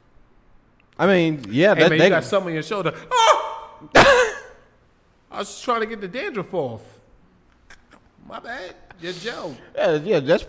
I 0.99 1.07
mean, 1.07 1.45
yeah, 1.49 1.73
Hey 1.73 1.81
that, 1.81 1.89
man, 1.89 1.99
they, 1.99 2.05
you 2.05 2.09
got 2.11 2.23
something 2.23 2.49
on 2.49 2.53
your 2.53 2.63
shoulder. 2.63 2.93
Oh! 3.09 3.67
I 5.31 5.39
was 5.39 5.61
trying 5.61 5.79
to 5.79 5.87
get 5.87 6.01
the 6.01 6.07
dandruff 6.07 6.53
off. 6.53 6.81
My 8.27 8.39
bad. 8.39 8.75
You're 9.01 9.13
Joe. 9.13 9.55
Yeah, 9.75 9.95
yeah, 9.95 10.19
that's 10.19 10.45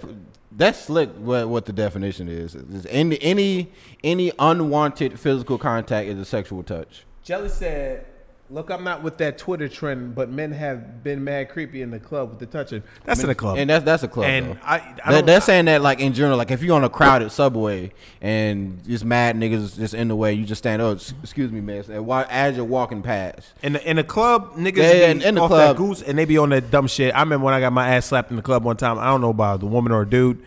that's 0.50 0.80
slick. 0.80 1.10
What 1.14 1.48
what 1.48 1.64
the 1.64 1.72
definition 1.72 2.28
is? 2.28 2.54
Is 2.54 2.84
any 2.90 3.20
any 3.22 3.72
any 4.04 4.32
unwanted 4.38 5.18
physical 5.18 5.56
contact 5.56 6.08
is 6.08 6.18
a 6.18 6.24
sexual 6.24 6.62
touch. 6.62 7.04
Jelly 7.24 7.48
said, 7.48 8.04
"Look, 8.52 8.70
I'm 8.70 8.84
not 8.84 9.02
with 9.02 9.16
that 9.18 9.38
Twitter 9.38 9.66
trend, 9.68 10.14
but 10.14 10.28
men 10.28 10.52
have 10.52 11.02
been 11.02 11.24
mad 11.24 11.48
creepy 11.48 11.80
in 11.80 11.90
the 11.90 11.98
club 11.98 12.30
with 12.30 12.38
the 12.38 12.46
touching. 12.46 12.82
That's 13.04 13.20
in 13.22 13.28
the 13.28 13.34
club. 13.34 13.56
and 13.58 13.70
that's 13.70 13.84
that's 13.84 14.02
a 14.02 14.08
club. 14.08 14.26
And 14.26 14.46
though. 14.52 14.56
I- 14.62 14.74
I 14.76 14.80
They- 15.06 15.12
don't- 15.16 15.26
they're 15.26 15.40
saying 15.40 15.64
that 15.64 15.80
like 15.80 16.00
in 16.00 16.12
general, 16.12 16.36
like 16.36 16.50
if 16.50 16.62
you're 16.62 16.76
on 16.76 16.84
a 16.84 16.88
crowded 16.90 17.30
subway 17.32 17.92
and 18.20 18.84
just 18.86 19.04
mad 19.04 19.36
niggas 19.36 19.76
just 19.78 19.94
in 19.94 20.08
the 20.08 20.16
way, 20.16 20.34
you 20.34 20.44
just 20.44 20.58
stand 20.60 20.82
up. 20.82 20.96
"S- 20.98 21.14
Excuse 21.22 21.50
me, 21.50 21.60
miss. 21.60 21.88
And 21.88 22.04
while 22.06 22.26
as 22.28 22.56
you're 22.56 22.64
walking 22.66 23.00
past, 23.02 23.54
in 23.62 23.72
the 23.72 23.88
in 23.88 23.96
the 23.96 24.04
club, 24.04 24.56
niggas 24.56 24.76
Yeah, 24.76 24.92
yeah, 24.92 25.06
be 25.14 25.20
in- 25.20 25.22
in 25.28 25.34
the 25.36 25.40
off 25.40 25.48
club. 25.48 25.76
that 25.76 25.82
goose, 25.82 26.02
and 26.02 26.18
they 26.18 26.24
be 26.26 26.36
on 26.38 26.50
that 26.50 26.70
dumb 26.70 26.86
shit. 26.88 27.14
I 27.14 27.20
remember 27.20 27.44
when 27.46 27.54
I 27.54 27.60
got 27.60 27.72
my 27.72 27.88
ass 27.96 28.06
slapped 28.06 28.30
in 28.30 28.36
the 28.36 28.42
club 28.42 28.64
one 28.64 28.76
time. 28.76 28.98
I 28.98 29.06
don't 29.06 29.20
know 29.22 29.30
about 29.30 29.60
the 29.60 29.66
woman 29.66 29.92
or 29.92 30.02
a 30.02 30.06
dude, 30.08 30.38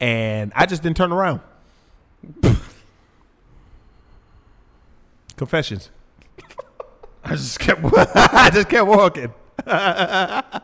and 0.00 0.52
I 0.54 0.66
just 0.66 0.82
didn't 0.82 0.96
turn 0.98 1.12
around. 1.12 1.40
Confessions. 5.36 5.90
I 7.24 7.30
just 7.30 7.58
kept. 7.58 7.80
I 8.16 8.50
just 8.52 8.68
kept 8.68 8.86
walking. 8.86 9.32
I 9.66 10.60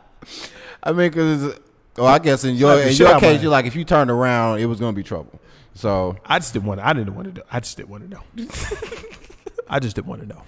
mean, 0.86 0.96
because 1.10 1.58
well, 1.96 2.06
I 2.06 2.18
guess 2.18 2.44
in 2.44 2.54
your 2.54 2.80
in 2.80 2.94
your 2.94 3.18
case, 3.20 3.42
you're 3.42 3.50
like 3.50 3.66
if 3.66 3.76
you 3.76 3.84
turned 3.84 4.10
around, 4.10 4.60
it 4.60 4.66
was 4.66 4.80
gonna 4.80 4.92
be 4.92 5.02
trouble. 5.02 5.40
So 5.74 6.16
I 6.24 6.38
just 6.38 6.52
didn't 6.52 6.66
want. 6.66 6.80
To, 6.80 6.86
I 6.86 6.92
didn't 6.92 7.14
want 7.14 7.28
to 7.28 7.40
know. 7.40 7.46
I 7.50 7.60
just 7.60 7.76
didn't 7.76 7.88
want 7.90 8.04
to 8.04 8.10
know. 8.10 8.22
I 9.68 9.78
just 9.78 9.96
didn't 9.96 10.08
want 10.08 10.22
to 10.22 10.28
know. 10.28 10.42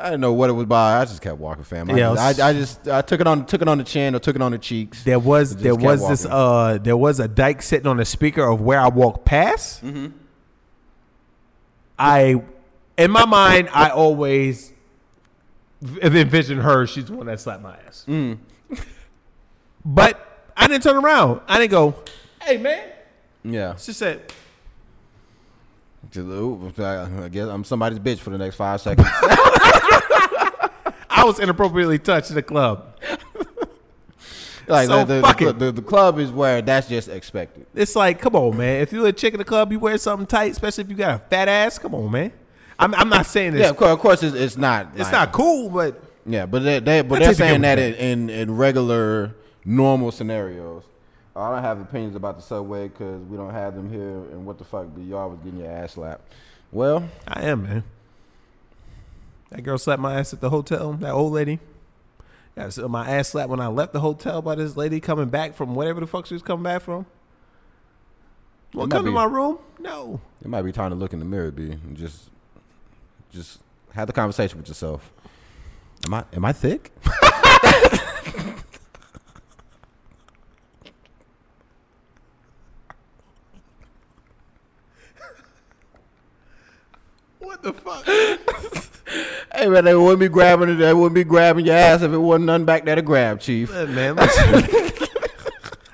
I 0.00 0.06
didn't 0.06 0.22
know 0.22 0.32
what 0.32 0.48
it 0.50 0.54
was 0.54 0.66
by. 0.66 1.00
I 1.00 1.04
just 1.04 1.20
kept 1.20 1.36
walking, 1.38 1.64
fam. 1.64 1.90
I, 1.90 1.96
Yeah, 1.96 2.10
was- 2.10 2.40
I, 2.40 2.48
I 2.48 2.52
just 2.54 2.88
I 2.88 3.02
took 3.02 3.20
it 3.20 3.26
on 3.26 3.46
took 3.46 3.62
it 3.62 3.68
on 3.68 3.78
the 3.78 3.84
chin 3.84 4.14
or 4.14 4.18
took 4.18 4.34
it 4.36 4.42
on 4.42 4.52
the 4.52 4.58
cheeks. 4.58 5.04
There 5.04 5.18
was 5.18 5.54
there 5.56 5.74
was 5.74 6.06
this 6.08 6.26
uh 6.26 6.78
there 6.80 6.96
was 6.96 7.20
a 7.20 7.28
dyke 7.28 7.62
sitting 7.62 7.86
on 7.86 7.98
the 7.98 8.04
speaker 8.04 8.42
of 8.42 8.60
where 8.60 8.80
I 8.80 8.88
walked 8.88 9.24
past. 9.24 9.84
Mm-hmm. 9.84 10.08
I 11.98 12.42
in 12.98 13.10
my 13.10 13.24
mind 13.24 13.68
I 13.72 13.90
always 13.90 14.72
envision 16.02 16.58
her. 16.58 16.86
She's 16.86 17.06
the 17.06 17.14
one 17.14 17.26
that 17.26 17.40
slapped 17.40 17.62
my 17.62 17.76
ass. 17.86 18.04
Mm. 18.08 18.38
But 19.84 20.48
I 20.56 20.68
didn't 20.68 20.82
turn 20.84 20.96
around. 20.96 21.40
I 21.48 21.58
didn't 21.58 21.72
go. 21.72 21.94
Hey 22.42 22.56
man, 22.58 22.88
Yeah. 23.44 23.76
she 23.76 23.92
said. 23.92 24.32
I 26.14 27.28
guess 27.30 27.48
I'm 27.48 27.64
somebody's 27.64 27.98
bitch 27.98 28.18
for 28.18 28.30
the 28.30 28.38
next 28.38 28.56
five 28.56 28.80
seconds. 28.80 29.08
I 31.10 31.24
was 31.24 31.38
inappropriately 31.38 31.98
touched 31.98 32.30
in 32.30 32.34
the 32.36 32.42
club. 32.42 32.96
like 34.66 34.88
So 34.88 35.04
the, 35.04 35.14
the, 35.14 35.22
fuck 35.22 35.38
the, 35.38 35.48
it. 35.48 35.58
the, 35.58 35.72
the 35.72 35.82
club 35.82 36.18
is 36.18 36.30
where 36.30 36.60
that's 36.60 36.88
just 36.88 37.08
expected. 37.08 37.66
It's 37.74 37.94
like, 37.96 38.20
come 38.20 38.34
on, 38.34 38.56
man. 38.56 38.82
If 38.82 38.92
you're 38.92 39.06
a 39.06 39.12
chick 39.12 39.32
in 39.34 39.38
the 39.38 39.44
club, 39.44 39.72
you 39.72 39.78
wear 39.78 39.96
something 39.98 40.26
tight, 40.26 40.52
especially 40.52 40.84
if 40.84 40.90
you 40.90 40.96
got 40.96 41.14
a 41.14 41.18
fat 41.30 41.48
ass. 41.48 41.78
Come 41.78 41.94
on, 41.94 42.10
man. 42.10 42.32
I'm, 42.82 42.94
I'm 42.94 43.08
not 43.08 43.26
saying 43.26 43.52
this. 43.52 43.62
Yeah, 43.62 43.70
of 43.70 43.76
course, 43.76 43.90
of 43.92 43.98
course 43.98 44.22
it's, 44.22 44.36
it's 44.36 44.56
not. 44.56 44.88
it's 44.94 45.04
like- 45.04 45.12
not 45.12 45.32
cool, 45.32 45.68
but 45.70 46.02
Yeah, 46.26 46.46
but 46.46 46.62
they, 46.62 46.78
they 46.80 47.02
but 47.02 47.22
I 47.22 47.26
they're 47.26 47.34
saying 47.34 47.60
that 47.62 47.78
in, 47.78 47.94
in 47.94 48.30
in 48.30 48.56
regular 48.56 49.34
normal 49.64 50.10
scenarios. 50.12 50.84
I 51.34 51.50
don't 51.50 51.62
have 51.62 51.80
opinions 51.80 52.14
about 52.14 52.36
the 52.36 52.42
subway 52.42 52.88
because 52.88 53.22
we 53.24 53.36
don't 53.38 53.52
have 53.54 53.74
them 53.74 53.90
here. 53.90 54.16
And 54.32 54.44
what 54.44 54.58
the 54.58 54.64
fuck, 54.64 54.86
but 54.94 55.02
y'all 55.02 55.30
was 55.30 55.38
getting 55.38 55.60
your 55.60 55.70
ass 55.70 55.92
slapped. 55.92 56.30
Well, 56.70 57.08
I 57.26 57.42
am, 57.42 57.62
man. 57.62 57.84
That 59.50 59.62
girl 59.62 59.78
slapped 59.78 60.00
my 60.00 60.18
ass 60.18 60.32
at 60.32 60.40
the 60.40 60.50
hotel. 60.50 60.92
That 60.94 61.12
old 61.12 61.32
lady. 61.32 61.58
Yeah, 62.56 62.68
so 62.68 62.86
my 62.88 63.08
ass 63.08 63.28
slapped 63.28 63.48
when 63.48 63.60
I 63.60 63.68
left 63.68 63.94
the 63.94 64.00
hotel 64.00 64.42
by 64.42 64.54
this 64.56 64.76
lady 64.76 65.00
coming 65.00 65.28
back 65.30 65.54
from 65.54 65.74
whatever 65.74 66.00
the 66.00 66.06
fuck 66.06 66.26
she 66.26 66.34
was 66.34 66.42
coming 66.42 66.64
back 66.64 66.82
from. 66.82 67.06
To 68.72 68.86
come 68.88 69.04
to 69.04 69.10
my 69.10 69.24
room? 69.24 69.58
No. 69.78 70.20
it 70.42 70.48
might 70.48 70.62
be 70.62 70.72
time 70.72 70.90
to 70.90 70.96
look 70.96 71.12
in 71.12 71.18
the 71.18 71.24
mirror, 71.24 71.50
B, 71.50 71.72
and 71.72 71.96
just 71.96 72.30
just 73.32 73.60
have 73.94 74.06
the 74.06 74.12
conversation 74.12 74.58
with 74.58 74.68
yourself. 74.68 75.10
Am 76.06 76.14
I 76.14 76.24
am 76.32 76.44
I 76.44 76.52
thick? 76.52 76.92
What 87.38 87.62
the 87.62 87.72
fuck? 87.72 88.06
Hey 89.54 89.68
man, 89.68 89.84
they 89.84 89.94
wouldn't 89.94 90.18
be 90.20 90.28
grabbing 90.28 90.70
it. 90.70 90.74
They 90.76 90.94
wouldn't 90.94 91.14
be 91.14 91.24
grabbing 91.24 91.66
your 91.66 91.76
ass 91.76 92.00
if 92.00 92.10
it 92.10 92.16
wasn't 92.18 92.46
nothing 92.46 92.64
back 92.64 92.84
there 92.86 92.94
to 92.96 93.02
grab, 93.02 93.38
Chief. 93.40 93.70
man, 93.70 94.16
listen. 94.16 94.88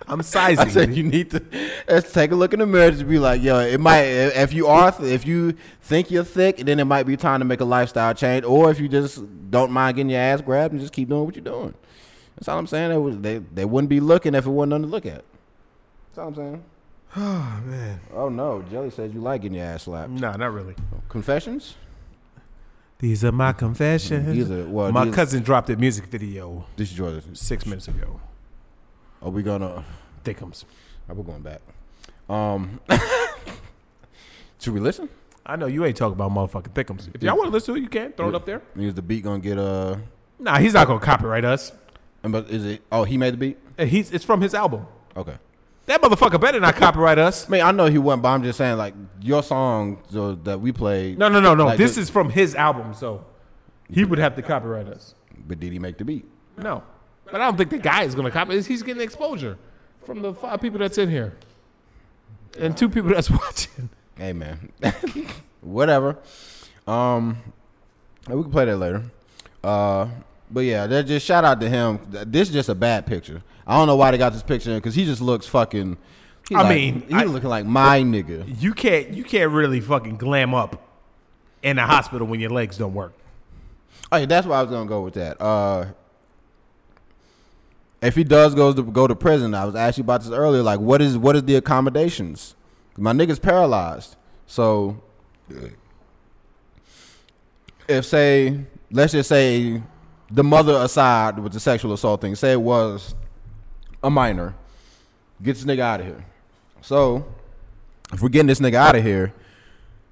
I'm 0.08 0.22
sizing. 0.22 0.66
I 0.66 0.68
said 0.68 0.94
you 0.94 1.02
need 1.02 1.30
to 1.32 1.42
let's 1.88 2.12
take 2.12 2.32
a 2.32 2.34
look 2.34 2.52
in 2.54 2.60
the 2.60 2.66
mirror 2.66 2.90
to 2.90 3.04
be 3.04 3.18
like, 3.18 3.42
yo, 3.42 3.58
it 3.60 3.78
might 3.78 4.02
if 4.04 4.52
you 4.52 4.66
are 4.66 4.94
if 5.00 5.26
you 5.26 5.54
think 5.82 6.10
you're 6.10 6.24
thick, 6.24 6.56
then 6.58 6.80
it 6.80 6.84
might 6.84 7.04
be 7.04 7.16
time 7.16 7.40
to 7.40 7.44
make 7.44 7.60
a 7.60 7.64
lifestyle 7.64 8.14
change, 8.14 8.44
or 8.44 8.70
if 8.70 8.80
you 8.80 8.88
just 8.88 9.22
don't 9.50 9.70
mind 9.70 9.96
getting 9.96 10.10
your 10.10 10.20
ass 10.20 10.40
grabbed 10.40 10.72
and 10.72 10.80
just 10.80 10.92
keep 10.92 11.08
doing 11.08 11.24
what 11.24 11.36
you're 11.36 11.44
doing. 11.44 11.74
That's 12.36 12.48
all 12.48 12.58
I'm 12.58 12.66
saying. 12.66 12.90
They 12.90 12.96
would- 12.98 13.22
they 13.22 13.38
they 13.38 13.64
wouldn't 13.64 13.88
be 13.90 14.00
looking 14.00 14.34
if 14.34 14.46
it 14.46 14.50
wasn't 14.50 14.70
nothing 14.70 14.82
to 14.84 14.88
look 14.88 15.06
at. 15.06 15.24
That's 16.10 16.18
all 16.18 16.28
I'm 16.28 16.34
saying. 16.34 16.64
oh 17.16 17.60
man, 17.66 18.00
Oh 18.14 18.28
no, 18.28 18.62
Jelly 18.70 18.90
says 18.90 19.12
you 19.12 19.20
like 19.20 19.42
getting 19.42 19.56
your 19.58 19.66
ass 19.66 19.84
slapped. 19.84 20.10
no, 20.10 20.32
not 20.32 20.52
really. 20.52 20.74
Confessions? 21.08 21.74
These 22.98 23.24
are 23.24 23.32
my 23.32 23.52
confessions. 23.52 24.34
These 24.34 24.50
are 24.50 24.68
well. 24.68 24.90
my 24.90 25.08
cousin 25.10 25.42
dropped 25.42 25.70
a 25.70 25.76
music 25.76 26.06
video 26.06 26.64
This 26.76 26.90
is 26.90 26.96
Jordan. 26.96 27.34
six 27.34 27.64
minutes 27.64 27.86
ago. 27.88 28.20
Are 29.22 29.30
we 29.30 29.42
gonna? 29.42 29.84
Thickums. 30.24 30.64
Are 31.08 31.14
we 31.14 31.22
going 31.22 31.42
back? 31.42 31.60
Um, 32.28 32.80
should 34.58 34.74
we 34.74 34.80
listen? 34.80 35.08
I 35.44 35.56
know 35.56 35.66
you 35.66 35.84
ain't 35.84 35.96
talking 35.96 36.12
about 36.12 36.30
motherfucking 36.30 36.74
Thickums. 36.74 37.08
If 37.14 37.22
y'all 37.22 37.36
want 37.36 37.48
to 37.48 37.52
listen 37.52 37.74
to 37.74 37.80
it, 37.80 37.82
you 37.82 37.88
can 37.88 38.12
throw 38.12 38.28
it 38.28 38.34
up 38.34 38.44
there. 38.44 38.62
Is 38.76 38.94
the 38.94 39.02
beat 39.02 39.24
gonna 39.24 39.38
get 39.38 39.58
uh? 39.58 39.96
Nah, 40.38 40.58
he's 40.58 40.74
not 40.74 40.86
gonna 40.86 41.00
copyright 41.00 41.44
us. 41.44 41.72
and 42.22 42.32
But 42.32 42.50
is 42.50 42.64
it? 42.64 42.82
Oh, 42.92 43.04
he 43.04 43.16
made 43.16 43.34
the 43.34 43.38
beat. 43.38 43.58
And 43.76 43.88
He's 43.88 44.12
it's 44.12 44.24
from 44.24 44.40
his 44.40 44.54
album. 44.54 44.86
Okay. 45.16 45.36
That 45.86 46.02
motherfucker 46.02 46.38
better 46.38 46.60
not 46.60 46.76
copyright 46.76 47.18
us. 47.18 47.48
I 47.48 47.50
mean, 47.50 47.62
I 47.62 47.72
know 47.72 47.86
he 47.86 47.96
wasn't, 47.96 48.22
but 48.22 48.28
I'm 48.28 48.42
just 48.42 48.58
saying, 48.58 48.76
like 48.76 48.92
your 49.22 49.42
song 49.42 50.02
so, 50.10 50.34
that 50.34 50.60
we 50.60 50.70
played. 50.70 51.18
No, 51.18 51.30
no, 51.30 51.40
no, 51.40 51.54
no. 51.54 51.64
Like 51.64 51.78
this 51.78 51.96
is 51.96 52.10
from 52.10 52.28
his 52.28 52.54
album, 52.54 52.92
so 52.92 53.24
he 53.90 54.04
would 54.04 54.18
have 54.18 54.36
to 54.36 54.42
copyright 54.42 54.86
us. 54.86 55.14
But 55.46 55.60
did 55.60 55.72
he 55.72 55.78
make 55.78 55.96
the 55.96 56.04
beat? 56.04 56.26
No, 56.58 56.82
but 57.30 57.40
I 57.40 57.44
don't 57.44 57.56
think 57.56 57.70
the 57.70 57.78
guy 57.78 58.02
is 58.04 58.14
gonna 58.14 58.30
copy. 58.30 58.60
He's 58.60 58.82
getting 58.82 59.02
exposure 59.02 59.56
from 60.04 60.22
the 60.22 60.32
five 60.34 60.60
people 60.60 60.78
that's 60.78 60.98
in 60.98 61.10
here, 61.10 61.34
and 62.58 62.76
two 62.76 62.88
people 62.88 63.10
that's 63.10 63.30
watching. 63.30 63.90
Hey 64.16 64.32
man, 64.32 64.72
whatever. 65.60 66.16
Um, 66.86 67.38
we 68.28 68.42
can 68.42 68.50
play 68.50 68.64
that 68.64 68.76
later. 68.76 69.04
Uh, 69.62 70.08
but 70.50 70.60
yeah, 70.60 70.86
that 70.86 71.06
just 71.06 71.26
shout 71.26 71.44
out 71.44 71.60
to 71.60 71.68
him. 71.68 72.00
This 72.08 72.48
is 72.48 72.54
just 72.54 72.68
a 72.68 72.74
bad 72.74 73.06
picture. 73.06 73.42
I 73.66 73.76
don't 73.76 73.86
know 73.86 73.96
why 73.96 74.10
they 74.10 74.18
got 74.18 74.32
this 74.32 74.42
picture 74.42 74.74
because 74.76 74.94
he 74.94 75.04
just 75.04 75.20
looks 75.20 75.46
fucking. 75.46 75.98
I 76.50 76.62
like- 76.62 76.68
mean, 76.74 77.00
he's 77.02 77.12
I- 77.12 77.24
looking 77.24 77.50
like 77.50 77.66
my 77.66 78.00
nigga. 78.00 78.60
You 78.60 78.72
can't 78.72 79.10
you 79.10 79.24
can't 79.24 79.50
really 79.50 79.80
fucking 79.80 80.16
glam 80.16 80.54
up 80.54 80.82
in 81.62 81.78
a 81.78 81.86
hospital 81.86 82.26
when 82.26 82.40
your 82.40 82.50
legs 82.50 82.78
don't 82.78 82.94
work. 82.94 83.12
Oh, 84.10 84.16
yeah, 84.16 84.24
that's 84.26 84.46
why 84.46 84.58
I 84.58 84.62
was 84.62 84.70
gonna 84.70 84.88
go 84.88 85.02
with 85.02 85.14
that. 85.14 85.38
Uh, 85.40 85.86
if 88.00 88.14
he 88.14 88.24
does 88.24 88.54
goes 88.54 88.74
to 88.76 88.82
go 88.82 89.06
to 89.06 89.14
prison, 89.14 89.54
I 89.54 89.64
was 89.64 89.74
asking 89.74 90.04
about 90.04 90.22
this 90.22 90.30
earlier. 90.30 90.62
Like, 90.62 90.80
what 90.80 91.02
is 91.02 91.18
what 91.18 91.36
is 91.36 91.42
the 91.44 91.56
accommodations? 91.56 92.54
My 92.96 93.12
nigga's 93.12 93.38
paralyzed, 93.38 94.16
so 94.46 95.00
if 97.88 98.04
say 98.04 98.60
let's 98.90 99.12
just 99.12 99.28
say 99.28 99.82
the 100.30 100.44
mother 100.44 100.74
aside 100.74 101.38
with 101.38 101.52
the 101.52 101.60
sexual 101.60 101.92
assault 101.92 102.20
thing, 102.20 102.34
say 102.34 102.52
it 102.52 102.60
was 102.60 103.14
a 104.02 104.10
minor, 104.10 104.54
get 105.42 105.54
this 105.54 105.64
nigga 105.64 105.80
out 105.80 106.00
of 106.00 106.06
here. 106.06 106.24
So 106.80 107.26
if 108.12 108.22
we're 108.22 108.28
getting 108.28 108.46
this 108.46 108.60
nigga 108.60 108.74
out 108.74 108.96
of 108.96 109.02
here, 109.02 109.32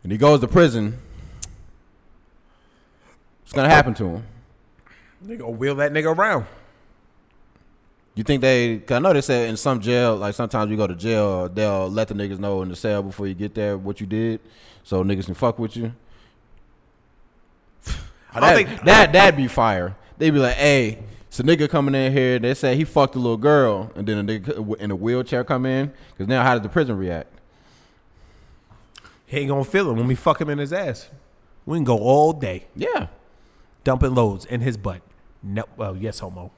and 0.03 0.13
he 0.13 0.19
goes 0.19 0.41
to 0.41 0.49
prison, 0.49 0.99
what's 3.43 3.53
gonna 3.53 3.69
happen 3.69 3.95
to 3.95 4.05
him? 4.05 4.27
Gonna 5.27 5.51
wheel 5.51 5.75
that 5.77 5.93
nigga 5.93 6.17
around. 6.17 6.47
You 8.17 8.25
think 8.25 8.41
they? 8.41 8.79
Cause 8.79 8.97
I 8.97 8.99
know 8.99 9.13
they 9.13 9.21
said 9.21 9.49
in 9.51 9.57
some 9.59 9.79
jail, 9.79 10.17
like 10.17 10.35
sometimes 10.35 10.71
you 10.71 10.77
go 10.77 10.87
to 10.87 10.95
jail, 10.97 11.49
they'll 11.51 11.89
let 11.89 12.09
the 12.09 12.15
niggas 12.15 12.39
know 12.39 12.63
in 12.63 12.71
the 12.71 12.77
cell 12.77 13.03
before 13.03 13.27
you 13.27 13.35
get 13.35 13.55
there 13.55 13.77
what 13.79 14.01
you 14.01 14.07
did, 14.07 14.41
so 14.83 15.05
niggas 15.05 15.27
can 15.27 15.35
fuck 15.35 15.59
with 15.59 15.77
you. 15.77 15.93
I 18.33 18.41
don't 18.41 18.49
That, 18.49 18.57
think 18.57 18.85
that 18.85 19.13
that'd 19.13 19.37
be 19.37 19.49
fire. 19.49 19.97
They'd 20.19 20.31
be 20.31 20.39
like, 20.39 20.57
"Hey, 20.57 20.99
so 21.31 21.43
nigga 21.43 21.69
coming 21.69 21.95
in 21.95 22.11
here. 22.13 22.39
They 22.39 22.55
say 22.55 22.75
he 22.75 22.85
fucked 22.85 23.17
a 23.17 23.19
little 23.19 23.37
girl, 23.37 23.93
and 23.95 24.07
then 24.09 24.19
a 24.19 24.25
nigga 24.25 24.77
in 24.79 24.91
a 24.91 24.97
wheelchair 24.97 25.45
come 25.45 25.67
in. 25.67 25.93
Cause 26.17 26.27
now 26.27 26.43
how 26.43 26.55
does 26.55 26.63
the 26.63 26.69
prison 26.71 26.97
react? 26.97 27.33
he 29.29 29.39
ain't 29.39 29.49
gonna 29.49 29.65
feel 29.65 29.91
it 29.91 29.95
when 29.95 30.07
we 30.07 30.15
fuck 30.15 30.41
him 30.41 30.49
in 30.49 30.57
his 30.59 30.73
ass. 30.73 31.09
We 31.67 31.77
can 31.79 31.85
go 31.85 31.99
all 31.99 32.33
day 32.33 32.67
Yeah, 32.77 33.09
dumping 33.85 34.15
loads 34.15 34.45
in 34.47 34.61
his 34.63 34.77
butt. 34.77 35.03
No, 35.43 35.65
well, 35.77 35.97
yes, 35.97 36.21
homo. 36.21 36.53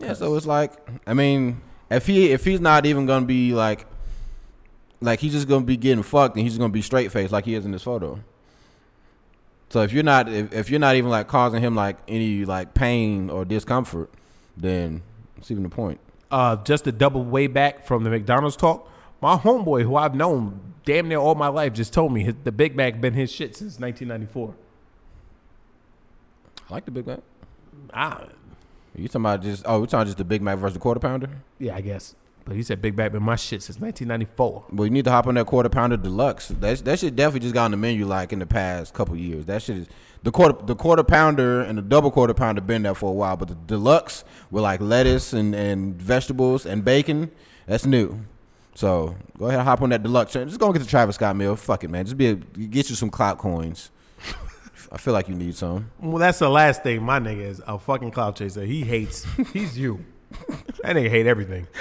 Yeah. 0.00 0.12
So 0.14 0.34
it's 0.36 0.46
like, 0.46 0.72
I 1.06 1.14
mean, 1.14 1.60
if 1.90 2.06
he 2.06 2.30
if 2.32 2.44
he's 2.44 2.60
not 2.60 2.86
even 2.86 3.06
gonna 3.06 3.26
be 3.26 3.52
like, 3.52 3.86
like 5.00 5.20
he's 5.20 5.32
just 5.32 5.48
gonna 5.48 5.64
be 5.64 5.76
getting 5.76 6.02
fucked, 6.02 6.36
and 6.36 6.42
he's 6.42 6.52
just 6.52 6.60
gonna 6.60 6.72
be 6.72 6.82
straight 6.82 7.12
faced 7.12 7.32
like 7.32 7.44
he 7.44 7.54
is 7.54 7.64
in 7.64 7.72
this 7.72 7.82
photo. 7.82 8.20
So 9.70 9.82
if 9.82 9.92
you're 9.92 10.02
not 10.02 10.28
if, 10.28 10.52
if 10.52 10.70
you're 10.70 10.80
not 10.80 10.96
even 10.96 11.10
like 11.10 11.28
causing 11.28 11.60
him 11.60 11.74
like 11.74 11.98
any 12.08 12.44
like 12.44 12.74
pain 12.74 13.30
or 13.30 13.44
discomfort, 13.44 14.10
then 14.56 15.02
it's 15.36 15.50
even 15.50 15.62
the 15.62 15.68
point. 15.68 16.00
Uh, 16.30 16.56
just 16.56 16.86
a 16.86 16.92
double 16.92 17.24
way 17.24 17.46
back 17.46 17.86
from 17.86 18.04
the 18.04 18.10
McDonald's 18.10 18.56
talk, 18.56 18.88
my 19.20 19.36
homeboy, 19.36 19.82
who 19.82 19.96
I've 19.96 20.14
known 20.14 20.60
damn 20.84 21.08
near 21.08 21.18
all 21.18 21.34
my 21.34 21.48
life, 21.48 21.72
just 21.72 21.92
told 21.92 22.12
me 22.12 22.22
his, 22.22 22.34
the 22.44 22.52
Big 22.52 22.76
Mac 22.76 23.00
been 23.00 23.14
his 23.14 23.30
shit 23.32 23.56
since 23.56 23.78
1994. 23.78 24.54
I 26.68 26.72
like 26.72 26.84
the 26.84 26.90
Big 26.90 27.06
Mac. 27.06 27.20
Ah, 27.92 28.26
You 29.00 29.08
talking 29.08 29.22
about 29.22 29.42
just 29.42 29.64
oh, 29.66 29.80
we 29.80 29.86
talking 29.86 30.06
just 30.06 30.18
the 30.18 30.24
Big 30.24 30.42
Mac 30.42 30.58
versus 30.58 30.74
the 30.74 30.80
quarter 30.80 31.00
pounder? 31.00 31.30
yeah, 31.58 31.74
I 31.74 31.80
guess. 31.80 32.14
But 32.44 32.56
he 32.56 32.62
said 32.62 32.80
Big 32.82 32.96
Mac 32.96 33.12
been 33.12 33.22
my 33.22 33.36
shit 33.36 33.62
since 33.62 33.78
1994. 33.78 34.64
Well, 34.72 34.86
you 34.86 34.90
need 34.90 35.04
to 35.04 35.10
hop 35.10 35.26
on 35.26 35.34
that 35.34 35.46
quarter 35.46 35.68
pounder 35.68 35.96
deluxe. 35.96 36.48
That 36.48 36.78
that 36.84 36.98
shit 36.98 37.14
definitely 37.14 37.40
just 37.40 37.54
got 37.54 37.66
on 37.66 37.70
the 37.70 37.76
menu 37.76 38.06
like 38.06 38.32
in 38.32 38.38
the 38.38 38.46
past 38.46 38.94
couple 38.94 39.16
years. 39.16 39.46
That 39.46 39.62
shit 39.62 39.76
is 39.76 39.86
the 40.22 40.30
quarter 40.30 40.64
the 40.64 40.74
quarter 40.74 41.02
pounder 41.02 41.60
and 41.60 41.78
the 41.78 41.82
double 41.82 42.10
quarter 42.10 42.34
pounder 42.34 42.60
been 42.60 42.82
there 42.82 42.94
for 42.94 43.10
a 43.10 43.12
while, 43.12 43.36
but 43.36 43.48
the 43.48 43.54
deluxe 43.54 44.24
with 44.50 44.62
like 44.62 44.80
lettuce 44.80 45.32
and, 45.32 45.54
and 45.54 45.94
vegetables 46.00 46.66
and 46.66 46.84
bacon, 46.84 47.30
that's 47.66 47.86
new. 47.86 48.20
So 48.74 49.16
go 49.38 49.46
ahead 49.46 49.60
and 49.60 49.68
hop 49.68 49.82
on 49.82 49.90
that 49.90 50.02
deluxe. 50.02 50.32
Just 50.32 50.58
go 50.58 50.66
and 50.66 50.74
get 50.74 50.82
the 50.82 50.88
Travis 50.88 51.16
Scott 51.16 51.36
meal. 51.36 51.56
Fuck 51.56 51.84
it, 51.84 51.90
man. 51.90 52.04
Just 52.04 52.16
be 52.16 52.28
a, 52.28 52.34
get 52.34 52.88
you 52.88 52.96
some 52.96 53.10
clout 53.10 53.38
coins. 53.38 53.90
I 54.92 54.98
feel 54.98 55.14
like 55.14 55.28
you 55.28 55.34
need 55.34 55.54
some. 55.54 55.90
Well, 56.00 56.18
that's 56.18 56.40
the 56.40 56.48
last 56.48 56.82
thing 56.82 57.02
my 57.02 57.20
nigga 57.20 57.42
is 57.42 57.62
a 57.66 57.78
fucking 57.78 58.10
cloud 58.10 58.36
chaser. 58.36 58.64
He 58.64 58.82
hates. 58.82 59.26
He's 59.52 59.78
you. 59.78 60.04
That 60.82 60.96
nigga 60.96 61.10
hate 61.10 61.26
everything. 61.26 61.66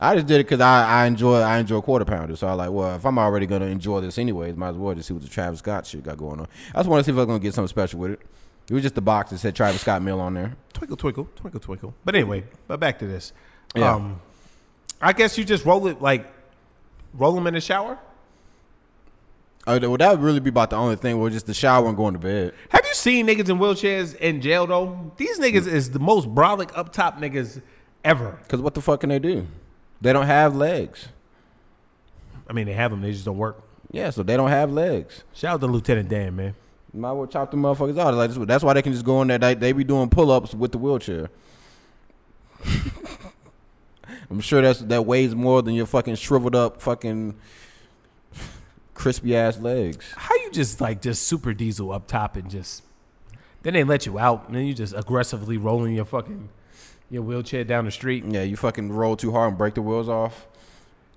I 0.00 0.14
just 0.14 0.26
did 0.26 0.40
it 0.40 0.44
because 0.44 0.60
I, 0.60 1.02
I 1.02 1.06
enjoy 1.06 1.40
I 1.40 1.58
enjoy 1.58 1.80
quarter 1.82 2.06
pounder. 2.06 2.34
So 2.34 2.46
I 2.46 2.54
like, 2.54 2.70
well, 2.70 2.96
if 2.96 3.04
I'm 3.04 3.18
already 3.18 3.46
gonna 3.46 3.66
enjoy 3.66 4.00
this 4.00 4.18
anyways, 4.18 4.56
might 4.56 4.70
as 4.70 4.76
well 4.76 4.94
just 4.94 5.08
see 5.08 5.14
what 5.14 5.22
the 5.22 5.28
Travis 5.28 5.58
Scott 5.58 5.86
shit 5.86 6.02
got 6.02 6.16
going 6.16 6.40
on. 6.40 6.48
I 6.74 6.78
just 6.78 6.88
want 6.88 7.00
to 7.00 7.04
see 7.04 7.12
if 7.12 7.16
I 7.16 7.20
was 7.20 7.26
gonna 7.26 7.38
get 7.38 7.54
something 7.54 7.68
special 7.68 8.00
with 8.00 8.12
it. 8.12 8.20
It 8.70 8.74
was 8.74 8.82
just 8.82 8.94
the 8.94 9.02
box 9.02 9.30
that 9.30 9.38
said 9.38 9.54
Travis 9.54 9.82
Scott 9.82 10.00
meal 10.00 10.20
on 10.20 10.34
there. 10.34 10.56
Twinkle, 10.72 10.96
twinkle, 10.96 11.28
twinkle, 11.36 11.60
twinkle. 11.60 11.94
But 12.04 12.14
anyway, 12.14 12.44
but 12.66 12.80
back 12.80 12.98
to 13.00 13.06
this. 13.06 13.32
Yeah. 13.76 13.94
Um, 13.94 14.20
I 15.02 15.12
guess 15.12 15.36
you 15.36 15.44
just 15.44 15.66
roll 15.66 15.86
it 15.88 16.00
like 16.00 16.26
roll 17.12 17.32
them 17.32 17.46
in 17.46 17.54
the 17.54 17.60
shower. 17.60 17.98
Oh, 19.66 19.78
well, 19.78 19.96
that 19.98 20.10
would 20.10 20.20
really 20.20 20.40
be 20.40 20.48
about 20.48 20.70
the 20.70 20.76
only 20.76 20.96
thing. 20.96 21.18
Was 21.18 21.34
just 21.34 21.46
the 21.46 21.54
shower 21.54 21.86
and 21.86 21.96
going 21.96 22.14
to 22.14 22.18
bed. 22.18 22.54
Have 22.70 22.84
you 22.86 22.94
seen 22.94 23.26
niggas 23.26 23.48
in 23.48 23.58
wheelchairs 23.58 24.16
in 24.16 24.40
jail 24.40 24.66
though? 24.66 25.12
These 25.16 25.38
niggas 25.38 25.66
is 25.66 25.90
the 25.90 25.98
most 25.98 26.28
brolic 26.34 26.70
up 26.74 26.92
top 26.92 27.18
niggas 27.18 27.60
ever. 28.04 28.38
Cause 28.48 28.60
what 28.60 28.74
the 28.74 28.80
fuck 28.80 29.00
can 29.00 29.10
they 29.10 29.18
do? 29.18 29.46
They 30.00 30.12
don't 30.12 30.26
have 30.26 30.56
legs. 30.56 31.08
I 32.48 32.52
mean, 32.52 32.66
they 32.66 32.72
have 32.72 32.90
them, 32.90 33.02
they 33.02 33.12
just 33.12 33.26
don't 33.26 33.36
work. 33.36 33.62
Yeah, 33.92 34.10
so 34.10 34.22
they 34.22 34.36
don't 34.36 34.48
have 34.50 34.72
legs. 34.72 35.24
Shout 35.34 35.54
out 35.54 35.60
to 35.60 35.66
Lieutenant 35.66 36.08
Dan, 36.08 36.36
man. 36.36 36.54
Might 36.92 37.12
well 37.12 37.26
chop 37.26 37.50
them 37.50 37.62
motherfuckers 37.62 37.98
out. 37.98 38.14
Like 38.14 38.30
that's 38.46 38.64
why 38.64 38.72
they 38.72 38.82
can 38.82 38.92
just 38.92 39.04
go 39.04 39.22
in 39.22 39.28
there. 39.28 39.38
They, 39.38 39.54
they 39.54 39.72
be 39.72 39.84
doing 39.84 40.08
pull 40.08 40.30
ups 40.30 40.54
with 40.54 40.72
the 40.72 40.78
wheelchair. 40.78 41.30
I'm 44.30 44.40
sure 44.40 44.62
that's 44.62 44.80
that 44.80 45.06
weighs 45.06 45.34
more 45.34 45.62
than 45.62 45.74
your 45.74 45.86
fucking 45.86 46.16
shriveled 46.16 46.54
up 46.56 46.80
fucking 46.80 47.36
crispy 49.00 49.34
ass 49.34 49.58
legs. 49.58 50.12
How 50.14 50.34
you 50.34 50.50
just 50.50 50.78
like 50.78 51.00
just 51.00 51.26
super 51.26 51.54
diesel 51.54 51.90
up 51.90 52.06
top 52.06 52.36
and 52.36 52.50
just 52.50 52.82
then 53.62 53.72
they 53.72 53.82
let 53.82 54.04
you 54.04 54.18
out 54.18 54.46
and 54.46 54.54
then 54.54 54.66
you 54.66 54.74
just 54.74 54.94
aggressively 54.94 55.56
rolling 55.56 55.94
your 55.94 56.04
fucking 56.04 56.50
your 57.08 57.22
wheelchair 57.22 57.64
down 57.64 57.86
the 57.86 57.90
street. 57.90 58.24
Yeah, 58.26 58.42
you 58.42 58.58
fucking 58.58 58.92
roll 58.92 59.16
too 59.16 59.32
hard 59.32 59.48
and 59.48 59.58
break 59.58 59.72
the 59.72 59.80
wheels 59.80 60.10
off. 60.10 60.46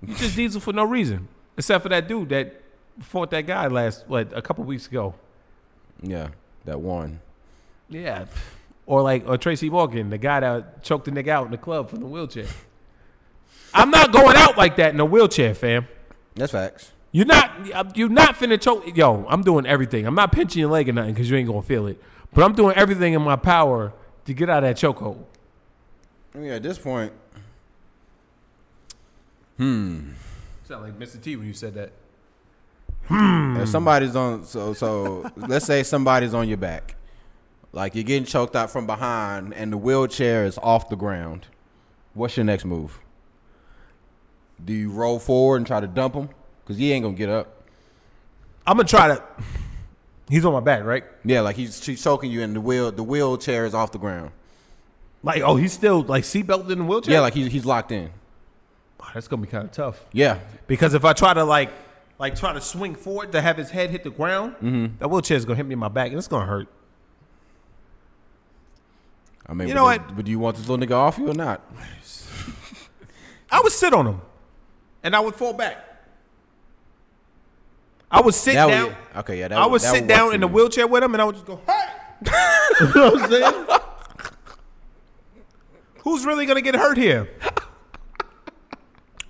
You 0.00 0.14
just 0.14 0.34
diesel 0.34 0.62
for 0.62 0.72
no 0.72 0.84
reason. 0.84 1.28
Except 1.58 1.82
for 1.82 1.90
that 1.90 2.08
dude 2.08 2.30
that 2.30 2.62
fought 3.00 3.30
that 3.32 3.46
guy 3.46 3.66
last 3.66 4.08
what 4.08 4.32
a 4.34 4.40
couple 4.40 4.64
weeks 4.64 4.86
ago. 4.86 5.14
Yeah, 6.02 6.28
that 6.64 6.80
one. 6.80 7.20
Yeah. 7.90 8.24
Or 8.86 9.02
like 9.02 9.28
or 9.28 9.36
Tracy 9.36 9.68
Morgan, 9.68 10.08
the 10.08 10.16
guy 10.16 10.40
that 10.40 10.82
choked 10.82 11.04
the 11.04 11.10
nigga 11.10 11.28
out 11.28 11.44
in 11.44 11.50
the 11.50 11.58
club 11.58 11.90
from 11.90 12.00
the 12.00 12.06
wheelchair. 12.06 12.46
I'm 13.74 13.90
not 13.90 14.10
going 14.10 14.36
out 14.36 14.56
like 14.56 14.76
that 14.76 14.94
in 14.94 15.00
a 15.00 15.04
wheelchair, 15.04 15.54
fam. 15.54 15.86
That's 16.34 16.52
facts. 16.52 16.93
You're 17.14 17.26
not 17.26 17.96
you're 17.96 18.08
not 18.08 18.34
finna 18.34 18.60
choke 18.60 18.96
yo, 18.96 19.24
I'm 19.28 19.42
doing 19.42 19.66
everything. 19.66 20.04
I'm 20.04 20.16
not 20.16 20.32
pinching 20.32 20.58
your 20.58 20.70
leg 20.70 20.88
or 20.88 20.92
nothing 20.92 21.14
because 21.14 21.30
you 21.30 21.36
ain't 21.36 21.46
gonna 21.46 21.62
feel 21.62 21.86
it. 21.86 22.02
But 22.32 22.42
I'm 22.42 22.54
doing 22.54 22.76
everything 22.76 23.12
in 23.12 23.22
my 23.22 23.36
power 23.36 23.92
to 24.24 24.34
get 24.34 24.50
out 24.50 24.64
of 24.64 24.76
that 24.76 24.76
chokehold. 24.84 25.22
I 26.34 26.38
mean, 26.38 26.50
at 26.50 26.64
this 26.64 26.76
point, 26.76 27.12
Hmm. 29.58 30.10
Sound 30.64 30.82
like 30.82 30.98
Mr. 30.98 31.22
T 31.22 31.36
when 31.36 31.46
you 31.46 31.52
said 31.52 31.74
that. 31.74 31.92
Hmm. 33.06 33.58
If 33.60 33.68
somebody's 33.68 34.16
on, 34.16 34.44
so 34.44 34.72
so 34.72 35.30
let's 35.36 35.66
say 35.66 35.84
somebody's 35.84 36.34
on 36.34 36.48
your 36.48 36.56
back, 36.56 36.96
like 37.70 37.94
you're 37.94 38.02
getting 38.02 38.24
choked 38.24 38.56
out 38.56 38.70
from 38.72 38.88
behind, 38.88 39.54
and 39.54 39.72
the 39.72 39.76
wheelchair 39.76 40.44
is 40.46 40.58
off 40.58 40.88
the 40.88 40.96
ground. 40.96 41.46
What's 42.14 42.36
your 42.36 42.42
next 42.42 42.64
move? 42.64 42.98
Do 44.64 44.72
you 44.72 44.90
roll 44.90 45.20
forward 45.20 45.58
and 45.58 45.66
try 45.66 45.78
to 45.78 45.86
dump 45.86 46.14
him? 46.14 46.30
Cause 46.66 46.76
he 46.78 46.92
ain't 46.92 47.02
gonna 47.04 47.14
get 47.16 47.28
up. 47.28 47.62
I'm 48.66 48.76
gonna 48.76 48.88
try 48.88 49.08
to. 49.08 49.22
He's 50.30 50.44
on 50.46 50.54
my 50.54 50.60
back, 50.60 50.84
right? 50.84 51.04
Yeah, 51.24 51.42
like 51.42 51.56
he's, 51.56 51.84
he's 51.84 52.02
choking 52.02 52.30
you, 52.30 52.42
and 52.42 52.56
the 52.56 52.60
wheel 52.60 52.90
the 52.90 53.02
wheelchair 53.02 53.66
is 53.66 53.74
off 53.74 53.92
the 53.92 53.98
ground. 53.98 54.30
Like, 55.22 55.42
oh, 55.42 55.56
he's 55.56 55.72
still 55.74 56.02
like 56.02 56.24
seatbelted 56.24 56.70
in 56.70 56.78
the 56.78 56.84
wheelchair. 56.84 57.14
Yeah, 57.14 57.20
like 57.20 57.34
he's 57.34 57.52
he's 57.52 57.66
locked 57.66 57.92
in. 57.92 58.10
Oh, 59.00 59.10
that's 59.12 59.28
gonna 59.28 59.42
be 59.42 59.48
kind 59.48 59.64
of 59.64 59.72
tough. 59.72 60.02
Yeah, 60.12 60.38
Because 60.66 60.94
if 60.94 61.04
I 61.04 61.12
try 61.12 61.34
to 61.34 61.44
like, 61.44 61.70
like 62.18 62.34
try 62.36 62.54
to 62.54 62.60
swing 62.62 62.94
forward 62.94 63.32
to 63.32 63.42
have 63.42 63.58
his 63.58 63.68
head 63.70 63.90
hit 63.90 64.02
the 64.02 64.10
ground, 64.10 64.54
Mm-hmm. 64.62 64.96
that 65.00 65.08
wheelchair's 65.08 65.44
gonna 65.44 65.56
hit 65.56 65.66
me 65.66 65.74
in 65.74 65.78
my 65.78 65.88
back, 65.88 66.08
and 66.08 66.16
it's 66.18 66.28
gonna 66.28 66.46
hurt. 66.46 66.68
I 69.46 69.52
mean, 69.52 69.68
You 69.68 69.74
know 69.74 69.84
what? 69.84 70.16
But 70.16 70.24
do 70.24 70.30
you 70.30 70.38
want 70.38 70.56
this 70.56 70.66
little 70.68 70.84
nigga 70.86 70.92
off 70.96 71.18
you 71.18 71.28
or 71.28 71.34
not? 71.34 71.60
I 73.50 73.60
would 73.60 73.72
sit 73.72 73.92
on 73.92 74.06
him, 74.06 74.20
and 75.02 75.14
I 75.14 75.20
would 75.20 75.34
fall 75.34 75.52
back. 75.52 75.93
I 78.14 78.20
would 78.20 78.34
sit 78.34 78.54
That 78.54 78.66
would- 78.66 78.70
down. 78.72 78.96
okay, 79.16 79.38
yeah, 79.40 79.48
that 79.48 79.58
I 79.58 79.62
would- 79.64 79.72
would 79.72 79.80
that 79.82 79.92
sit 79.92 80.02
would 80.02 80.08
down 80.08 80.34
in 80.34 80.40
the 80.40 80.46
wheelchair 80.48 80.86
with 80.86 81.02
him, 81.02 81.14
and 81.14 81.20
I 81.20 81.24
would 81.24 81.34
just 81.34 81.46
go, 81.46 81.60
"Hey!" 81.66 81.88
you 82.80 82.94
know 82.94 83.10
what 83.10 83.22
I'm 83.24 83.30
saying? 83.30 83.66
Who's 86.04 86.24
really 86.24 86.46
gonna 86.46 86.60
get 86.60 86.76
hurt 86.76 86.96
here? 86.96 87.28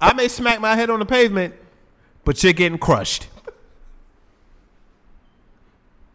I 0.00 0.12
may 0.12 0.28
smack 0.28 0.60
my 0.60 0.74
head 0.76 0.90
on 0.90 0.98
the 0.98 1.06
pavement, 1.06 1.54
but 2.24 2.42
you're 2.44 2.52
getting 2.52 2.78
crushed. 2.78 3.28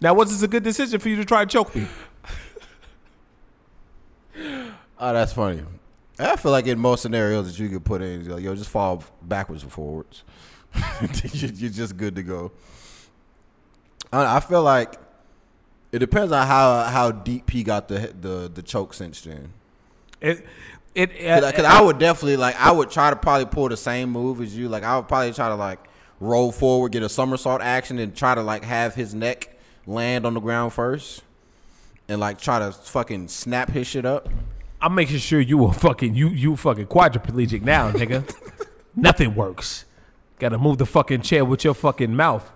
Now, 0.02 0.14
was 0.14 0.30
this 0.32 0.41
a 0.44 0.48
good 0.48 0.64
decision 0.64 1.00
for 1.00 1.10
you 1.10 1.16
to 1.16 1.26
try 1.26 1.44
to 1.44 1.50
choke 1.50 1.76
me? 1.76 1.88
Oh, 5.02 5.14
that's 5.14 5.34
funny. 5.34 5.64
I 6.20 6.36
feel 6.36 6.52
like 6.52 6.68
in 6.68 6.78
most 6.78 7.02
scenarios 7.02 7.48
that 7.48 7.58
you 7.62 7.70
could 7.70 7.86
put 7.86 8.02
in, 8.02 8.24
you're 8.26 8.36
like, 8.36 8.44
yo, 8.44 8.54
just 8.56 8.70
fall 8.70 9.04
backwards 9.22 9.64
and 9.64 9.72
forwards. 9.72 10.24
You- 11.02 11.50
You're 11.54 11.70
just 11.72 11.96
good 11.98 12.16
to 12.16 12.24
go. 12.24 12.52
I 14.12 14.38
I 14.38 14.40
feel 14.40 14.64
like 14.64 14.96
it 15.91 16.00
depends 16.00 16.32
on 16.32 16.46
how 16.48 16.84
how 16.84 17.12
deep 17.12 17.50
he 17.50 17.64
got 17.64 17.88
the 17.88 18.14
the 18.20 18.52
the 18.54 18.62
choke 18.62 18.94
cinched 18.94 19.28
in. 19.28 19.52
It, 20.22 20.46
it, 20.96 21.12
uh, 21.44 21.50
Because 21.50 21.66
I 21.66 21.82
would 21.82 21.98
definitely 22.00 22.38
like 22.38 22.56
I 22.60 22.72
would 22.72 22.90
try 22.90 23.10
to 23.10 23.16
probably 23.16 23.46
pull 23.46 23.70
the 23.70 23.78
same 23.78 24.10
move 24.10 24.41
as 24.41 24.56
you. 24.58 24.68
Like 24.70 24.84
I 24.84 24.98
would 24.98 25.08
probably 25.08 25.32
try 25.34 25.48
to 25.50 25.56
like 25.56 25.80
roll 26.20 26.52
forward, 26.52 26.91
get 26.91 27.04
a 27.04 27.10
somersault 27.10 27.62
action, 27.62 28.00
and 28.00 28.16
try 28.16 28.36
to 28.36 28.41
like 28.41 28.64
have 28.64 28.96
his 28.96 29.14
neck 29.14 29.58
land 29.88 30.26
on 30.26 30.34
the 30.34 30.40
ground 30.41 30.74
first, 30.74 31.24
and 32.10 32.20
like 32.20 32.40
try 32.40 32.60
to 32.60 32.72
fucking 32.72 33.28
snap 33.30 33.70
his 33.70 33.88
shit 33.88 34.06
up. 34.06 34.28
I'm 34.82 34.96
making 34.96 35.18
sure 35.18 35.40
you 35.40 35.58
were 35.58 35.74
fucking 35.74 36.16
you 36.16 36.30
you 36.30 36.56
fucking 36.56 36.88
quadriplegic 36.88 37.62
now, 37.62 37.91
nigga. 37.91 38.24
Nothing 38.96 39.36
works. 39.36 39.86
Got 40.40 40.49
to 40.49 40.57
move 40.57 40.78
the 40.78 40.86
fucking 40.86 41.22
chair 41.22 41.44
with 41.44 41.66
your 41.66 41.74
fucking 41.74 42.16
mouth. 42.16 42.49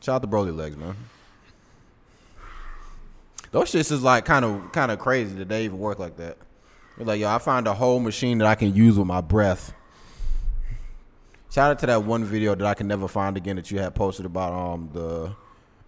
Shout 0.00 0.16
out 0.16 0.22
to 0.22 0.28
Broly 0.28 0.56
legs, 0.56 0.76
man. 0.76 0.96
Those 3.50 3.70
shits 3.70 3.92
is 3.92 4.02
like 4.02 4.24
kind 4.24 4.44
of 4.44 4.72
kind 4.72 4.90
of 4.90 4.98
crazy 4.98 5.34
that 5.36 5.48
they 5.48 5.64
even 5.64 5.78
work 5.78 5.98
like 5.98 6.16
that. 6.16 6.38
They're 6.96 7.06
like, 7.06 7.20
yo, 7.20 7.28
I 7.28 7.38
found 7.38 7.66
a 7.66 7.74
whole 7.74 8.00
machine 8.00 8.38
that 8.38 8.46
I 8.46 8.54
can 8.54 8.74
use 8.74 8.98
with 8.98 9.06
my 9.06 9.20
breath. 9.20 9.72
Shout 11.50 11.70
out 11.70 11.78
to 11.80 11.86
that 11.86 12.04
one 12.04 12.24
video 12.24 12.54
that 12.54 12.66
I 12.66 12.74
can 12.74 12.88
never 12.88 13.08
find 13.08 13.36
again 13.36 13.56
that 13.56 13.70
you 13.70 13.78
had 13.78 13.94
posted 13.94 14.26
about 14.26 14.52
um 14.52 14.90
the 14.92 15.34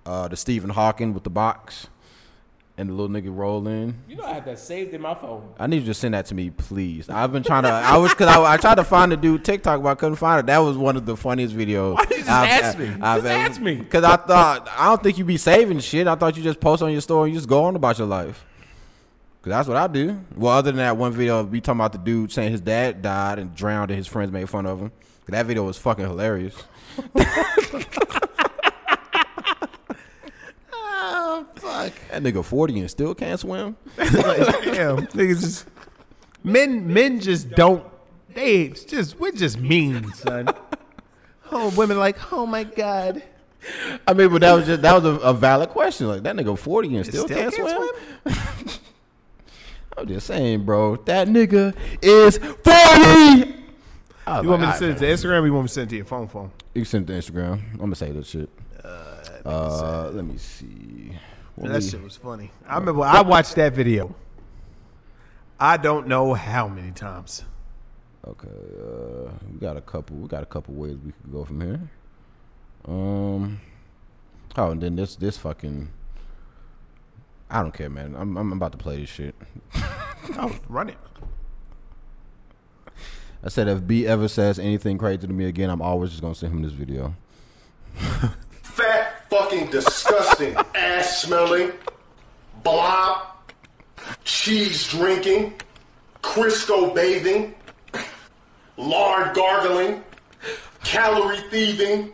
uh 0.06 0.28
the 0.28 0.36
Stephen 0.36 0.70
Hawking 0.70 1.14
with 1.14 1.24
the 1.24 1.30
box 1.30 1.88
and 2.80 2.88
the 2.88 2.94
little 2.94 3.08
nigga 3.14 3.34
roll 3.36 3.66
in. 3.68 3.94
You 4.08 4.16
know 4.16 4.24
I 4.24 4.32
have 4.32 4.44
that 4.46 4.58
saved 4.58 4.94
in 4.94 5.00
my 5.02 5.14
phone. 5.14 5.52
I 5.58 5.66
need 5.66 5.80
you 5.82 5.86
to 5.86 5.94
send 5.94 6.14
that 6.14 6.26
to 6.26 6.34
me, 6.34 6.50
please. 6.50 7.08
I've 7.10 7.30
been 7.32 7.42
trying 7.42 7.64
to. 7.64 7.68
I 7.68 7.96
was 7.98 8.10
because 8.12 8.28
I, 8.28 8.54
I 8.54 8.56
tried 8.56 8.76
to 8.76 8.84
find 8.84 9.12
the 9.12 9.16
dude 9.16 9.44
TikTok, 9.44 9.82
but 9.82 9.88
I 9.90 9.94
couldn't 9.94 10.16
find 10.16 10.40
it. 10.40 10.46
That 10.46 10.58
was 10.58 10.76
one 10.78 10.96
of 10.96 11.04
the 11.06 11.16
funniest 11.16 11.54
videos. 11.54 11.94
Why 11.94 12.02
you 12.10 12.16
just 12.16 12.28
ask 12.28 12.78
me? 12.78 12.86
Just 12.86 13.26
ask 13.26 13.60
me. 13.60 13.74
Because 13.76 14.02
I 14.04 14.16
thought 14.16 14.68
I 14.76 14.86
don't 14.88 15.02
think 15.02 15.18
you 15.18 15.24
be 15.24 15.36
saving 15.36 15.80
shit. 15.80 16.06
I 16.08 16.14
thought 16.14 16.36
you 16.36 16.42
just 16.42 16.58
post 16.60 16.82
on 16.82 16.90
your 16.90 17.00
story 17.02 17.28
and 17.28 17.34
you 17.34 17.38
just 17.38 17.48
go 17.48 17.64
on 17.64 17.76
about 17.76 17.98
your 17.98 18.06
life. 18.08 18.44
Cause 19.42 19.50
that's 19.52 19.68
what 19.68 19.76
I 19.78 19.86
do. 19.86 20.20
Well, 20.36 20.52
other 20.52 20.70
than 20.70 20.76
that 20.78 20.96
one 20.98 21.12
video, 21.12 21.42
we 21.44 21.60
talking 21.62 21.78
about 21.80 21.92
the 21.92 21.98
dude 21.98 22.30
saying 22.30 22.52
his 22.52 22.60
dad 22.60 23.00
died 23.00 23.38
and 23.38 23.54
drowned, 23.54 23.90
and 23.90 23.96
his 23.96 24.06
friends 24.06 24.30
made 24.30 24.48
fun 24.50 24.66
of 24.66 24.80
him. 24.80 24.90
'Cause 24.90 25.30
that 25.32 25.46
video 25.46 25.64
was 25.64 25.78
fucking 25.78 26.04
hilarious. 26.06 26.54
oh 31.00 31.46
fuck! 31.56 31.92
That 32.10 32.22
nigga 32.22 32.44
forty 32.44 32.78
and 32.80 32.90
still 32.90 33.14
can't 33.14 33.40
swim. 33.40 33.76
like, 33.96 34.12
damn, 34.14 35.06
niggas 35.08 35.40
just 35.40 35.66
men 36.44 36.92
men 36.92 37.20
just 37.20 37.50
don't 37.50 37.84
they 38.34 38.68
just 38.68 39.18
we're 39.18 39.32
just 39.32 39.58
mean, 39.58 40.12
son. 40.12 40.48
Oh, 41.52 41.70
women 41.76 41.98
like, 41.98 42.32
oh 42.32 42.46
my 42.46 42.64
god. 42.64 43.22
I 44.06 44.14
mean, 44.14 44.30
but 44.30 44.40
that 44.40 44.52
was 44.54 44.66
just 44.66 44.82
that 44.82 45.02
was 45.02 45.04
a, 45.04 45.18
a 45.20 45.34
valid 45.34 45.70
question. 45.70 46.08
Like 46.08 46.22
that 46.22 46.36
nigga 46.36 46.56
forty 46.58 46.94
and 46.96 47.04
still, 47.04 47.24
Still 47.24 47.50
can't, 47.50 47.54
can't 47.54 47.92
swim. 48.24 48.70
I'm 49.96 50.06
just 50.06 50.26
saying, 50.26 50.64
bro. 50.64 50.96
That 50.96 51.28
nigga 51.28 51.74
is 52.00 52.38
forty. 52.38 53.56
You 54.42 54.48
want 54.48 54.62
me 54.62 54.68
to 54.68 54.74
send 54.74 54.92
it 54.92 54.98
to 54.98 55.04
Instagram 55.06 55.42
or 55.42 55.46
you 55.46 55.52
want 55.52 55.64
me 55.64 55.68
to 55.68 55.74
send 55.74 55.88
it 55.88 55.90
to 55.90 55.96
your 55.96 56.04
phone 56.04 56.28
phone? 56.28 56.52
You 56.74 56.82
can 56.82 56.88
send 56.88 57.10
it 57.10 57.20
to 57.20 57.32
Instagram. 57.32 57.60
I'm 57.72 57.78
gonna 57.78 57.96
say 57.96 58.12
this 58.12 58.28
shit. 58.28 58.48
Uh, 59.44 60.10
let 60.12 60.24
me 60.24 60.36
see. 60.36 61.12
What 61.56 61.72
That 61.72 61.82
we- 61.82 61.88
shit 61.88 62.02
was 62.02 62.16
funny. 62.16 62.50
I 62.66 62.78
remember 62.78 63.02
I 63.02 63.20
watched 63.22 63.54
that 63.56 63.72
video. 63.74 64.14
I 65.58 65.76
don't 65.76 66.06
know 66.06 66.32
how 66.34 66.68
many 66.68 66.90
times. 66.92 67.44
Okay, 68.26 68.48
uh, 68.48 69.30
we 69.52 69.58
got 69.58 69.76
a 69.76 69.80
couple. 69.80 70.16
We 70.16 70.28
got 70.28 70.42
a 70.42 70.46
couple 70.46 70.74
ways 70.74 70.96
we 71.04 71.12
could 71.12 71.32
go 71.32 71.44
from 71.44 71.60
here. 71.60 71.80
Um, 72.86 73.60
oh, 74.56 74.70
and 74.70 74.80
then 74.82 74.96
this 74.96 75.16
this 75.16 75.36
fucking. 75.38 75.90
I 77.50 77.62
don't 77.62 77.72
care, 77.72 77.90
man. 77.90 78.14
I'm 78.16 78.36
I'm 78.36 78.52
about 78.52 78.72
to 78.72 78.78
play 78.78 79.00
this 79.00 79.08
shit. 79.10 79.34
Oh, 80.36 80.54
run 80.68 80.90
it. 80.90 80.98
I 83.42 83.48
said 83.48 83.68
if 83.68 83.86
B 83.86 84.06
ever 84.06 84.28
says 84.28 84.58
anything 84.58 84.98
crazy 84.98 85.26
to 85.26 85.32
me 85.32 85.46
again, 85.46 85.70
I'm 85.70 85.80
always 85.80 86.10
just 86.10 86.20
gonna 86.22 86.34
send 86.34 86.52
him 86.52 86.62
this 86.62 86.72
video. 86.72 87.14
fat, 88.62 89.19
fucking 89.30 89.70
disgusting, 89.70 90.54
ass 90.74 91.22
smelling, 91.22 91.72
blob, 92.62 93.28
cheese 94.24 94.88
drinking, 94.88 95.54
Crisco 96.22 96.94
bathing, 96.94 97.54
lard 98.76 99.34
gargling, 99.34 100.02
calorie 100.84 101.40
thieving, 101.50 102.12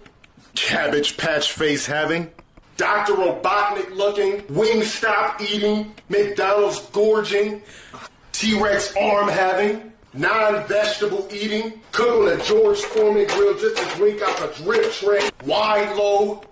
cabbage 0.55 1.17
patch 1.17 1.53
face 1.53 1.87
having, 1.87 2.31
Dr. 2.77 3.15
Robotnik 3.15 3.91
looking, 3.95 4.43
Wingstop 4.43 5.41
eating, 5.41 5.95
McDonald's 6.11 6.81
gorging, 6.91 7.63
T-Rex 8.33 8.95
arm 8.97 9.29
having, 9.29 9.93
non-vegetable 10.13 11.27
eating, 11.33 11.81
cook 11.93 12.29
on 12.29 12.39
a 12.39 12.45
George 12.45 12.81
Foreman 12.81 13.27
grill 13.29 13.59
just 13.59 13.77
to 13.77 13.97
drink 13.97 14.21
out 14.21 14.37
the 14.39 14.63
drip 14.63 14.93
tray, 14.93 15.31
wide 15.47 15.97
load, 15.97 16.43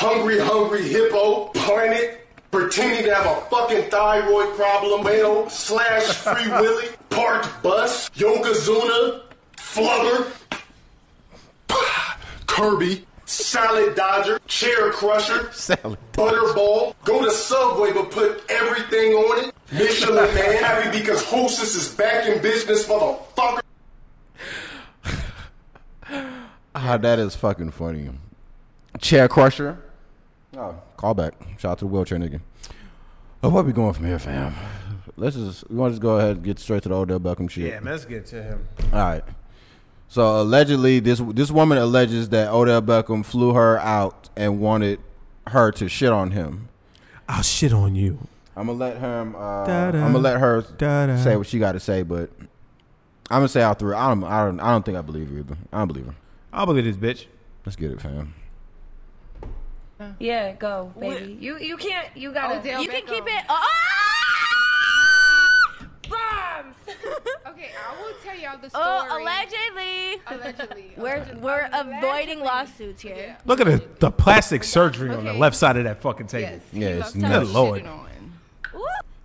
hungry, 0.00 0.38
hungry 0.38 0.82
hippo, 0.88 1.44
planet, 1.48 2.26
pretending 2.50 3.04
to 3.04 3.14
have 3.14 3.26
a 3.26 3.40
fucking 3.50 3.90
thyroid 3.90 4.56
problem, 4.56 5.04
male, 5.04 5.48
slash 5.50 6.04
free 6.04 6.48
willy, 6.60 6.88
parked 7.10 7.62
bus, 7.62 8.08
Yokozuna, 8.10 9.20
flubber, 9.58 10.32
Kirby, 12.46 13.06
salad 13.26 13.94
dodger, 13.94 14.40
chair 14.46 14.90
crusher, 14.90 15.52
Salad 15.52 15.98
butterball, 16.14 16.94
go 17.04 17.22
to 17.22 17.30
Subway 17.30 17.92
but 17.92 18.10
put 18.10 18.42
everything 18.48 19.12
on 19.12 19.44
it. 19.44 19.54
Michelin 19.70 20.34
man, 20.34 20.56
happy 20.64 20.98
because 20.98 21.22
Hostess 21.24 21.74
is 21.74 21.94
back 21.94 22.26
in 22.26 22.40
business, 22.40 22.88
motherfucker. 22.88 23.60
Ah, 26.74 26.96
that 26.96 27.18
is 27.18 27.36
fucking 27.36 27.70
funny. 27.72 28.08
Chair 28.98 29.28
crusher. 29.28 29.78
Oh, 30.56 30.74
call 30.96 31.14
back. 31.14 31.34
Shout 31.58 31.72
out 31.72 31.78
to 31.78 31.84
the 31.84 31.90
wheelchair 31.90 32.18
nigga. 32.18 32.40
Oh, 33.42 33.48
where 33.48 33.62
we 33.62 33.72
going 33.72 33.92
from 33.94 34.06
here, 34.06 34.18
fam? 34.18 34.54
Let's 35.16 35.36
just 35.36 35.68
we 35.70 35.76
want 35.76 35.90
to 35.90 35.92
just 35.94 36.02
go 36.02 36.16
ahead 36.18 36.36
and 36.36 36.44
get 36.44 36.58
straight 36.58 36.82
to 36.84 36.88
the 36.88 36.94
Odell 36.96 37.20
Beckham 37.20 37.48
shit. 37.50 37.68
Yeah, 37.72 37.80
man, 37.80 37.92
let's 37.92 38.04
get 38.04 38.26
to 38.26 38.42
him. 38.42 38.68
All 38.92 38.98
right. 38.98 39.24
So 40.08 40.40
allegedly, 40.40 40.98
this 41.00 41.20
this 41.28 41.50
woman 41.50 41.78
alleges 41.78 42.30
that 42.30 42.50
Odell 42.52 42.82
Beckham 42.82 43.24
flew 43.24 43.54
her 43.54 43.78
out 43.78 44.28
and 44.36 44.60
wanted 44.60 44.98
her 45.46 45.70
to 45.72 45.88
shit 45.88 46.10
on 46.10 46.32
him. 46.32 46.68
I'll 47.28 47.42
shit 47.42 47.72
on 47.72 47.94
you. 47.94 48.18
I'm 48.56 48.66
gonna 48.66 48.78
let 48.78 48.96
her. 48.98 49.20
Uh, 49.36 49.70
I'm 49.70 50.12
gonna 50.12 50.18
let 50.18 50.40
her 50.40 50.62
Da-da. 50.62 51.16
say 51.22 51.36
what 51.36 51.46
she 51.46 51.58
got 51.58 51.72
to 51.72 51.80
say, 51.80 52.02
but 52.02 52.30
I'm 53.30 53.38
gonna 53.38 53.48
say 53.48 53.62
all 53.62 53.74
three. 53.74 53.94
I 53.94 54.08
don't. 54.08 54.24
I 54.24 54.44
don't. 54.44 54.60
I 54.60 54.72
don't 54.72 54.84
think 54.84 54.98
I 54.98 55.02
believe 55.02 55.30
her 55.30 55.38
either. 55.38 55.56
I 55.72 55.78
don't 55.78 55.88
believe 55.88 56.06
her. 56.06 56.14
I'll 56.52 56.66
believe 56.66 56.84
this 56.84 56.96
bitch. 56.96 57.26
Let's 57.64 57.76
get 57.76 57.92
it, 57.92 58.00
fam. 58.00 58.34
Yeah, 60.18 60.52
go, 60.52 60.92
baby. 60.98 61.36
You 61.40 61.58
you 61.58 61.76
can't. 61.76 62.08
You 62.16 62.32
gotta. 62.32 62.58
Odell 62.58 62.82
you 62.82 62.88
can 62.88 63.06
keep 63.06 63.24
it. 63.26 63.44
Oh! 63.48 63.66
Bombs. 66.08 66.76
Okay, 67.46 67.70
I 67.76 68.00
will 68.00 68.14
tell 68.22 68.36
y'all 68.38 68.58
the 68.58 68.70
story. 68.70 68.84
oh, 68.86 69.18
allegedly. 69.20 70.20
Allegedly. 70.28 70.92
We're 70.96 71.16
Allegedly. 71.16 71.40
we're 71.42 71.68
avoiding 71.72 72.02
Allegedly. 72.40 72.42
lawsuits 72.44 73.02
here. 73.02 73.16
Yeah. 73.16 73.36
Look 73.44 73.60
at 73.60 73.66
the, 73.66 73.82
the 73.98 74.10
plastic 74.10 74.64
surgery 74.64 75.10
on 75.14 75.24
the 75.24 75.32
left 75.34 75.56
side 75.56 75.76
of 75.76 75.84
that 75.84 76.00
fucking 76.00 76.28
table. 76.28 76.48
Yes. 76.52 76.62
Yeah, 76.72 76.78
he 76.88 76.94
it's 76.94 77.00
loves 77.00 77.12
to 77.12 77.18
nuts. 77.18 77.32
have 77.32 77.42
Good 77.46 77.54
lord. 77.54 77.82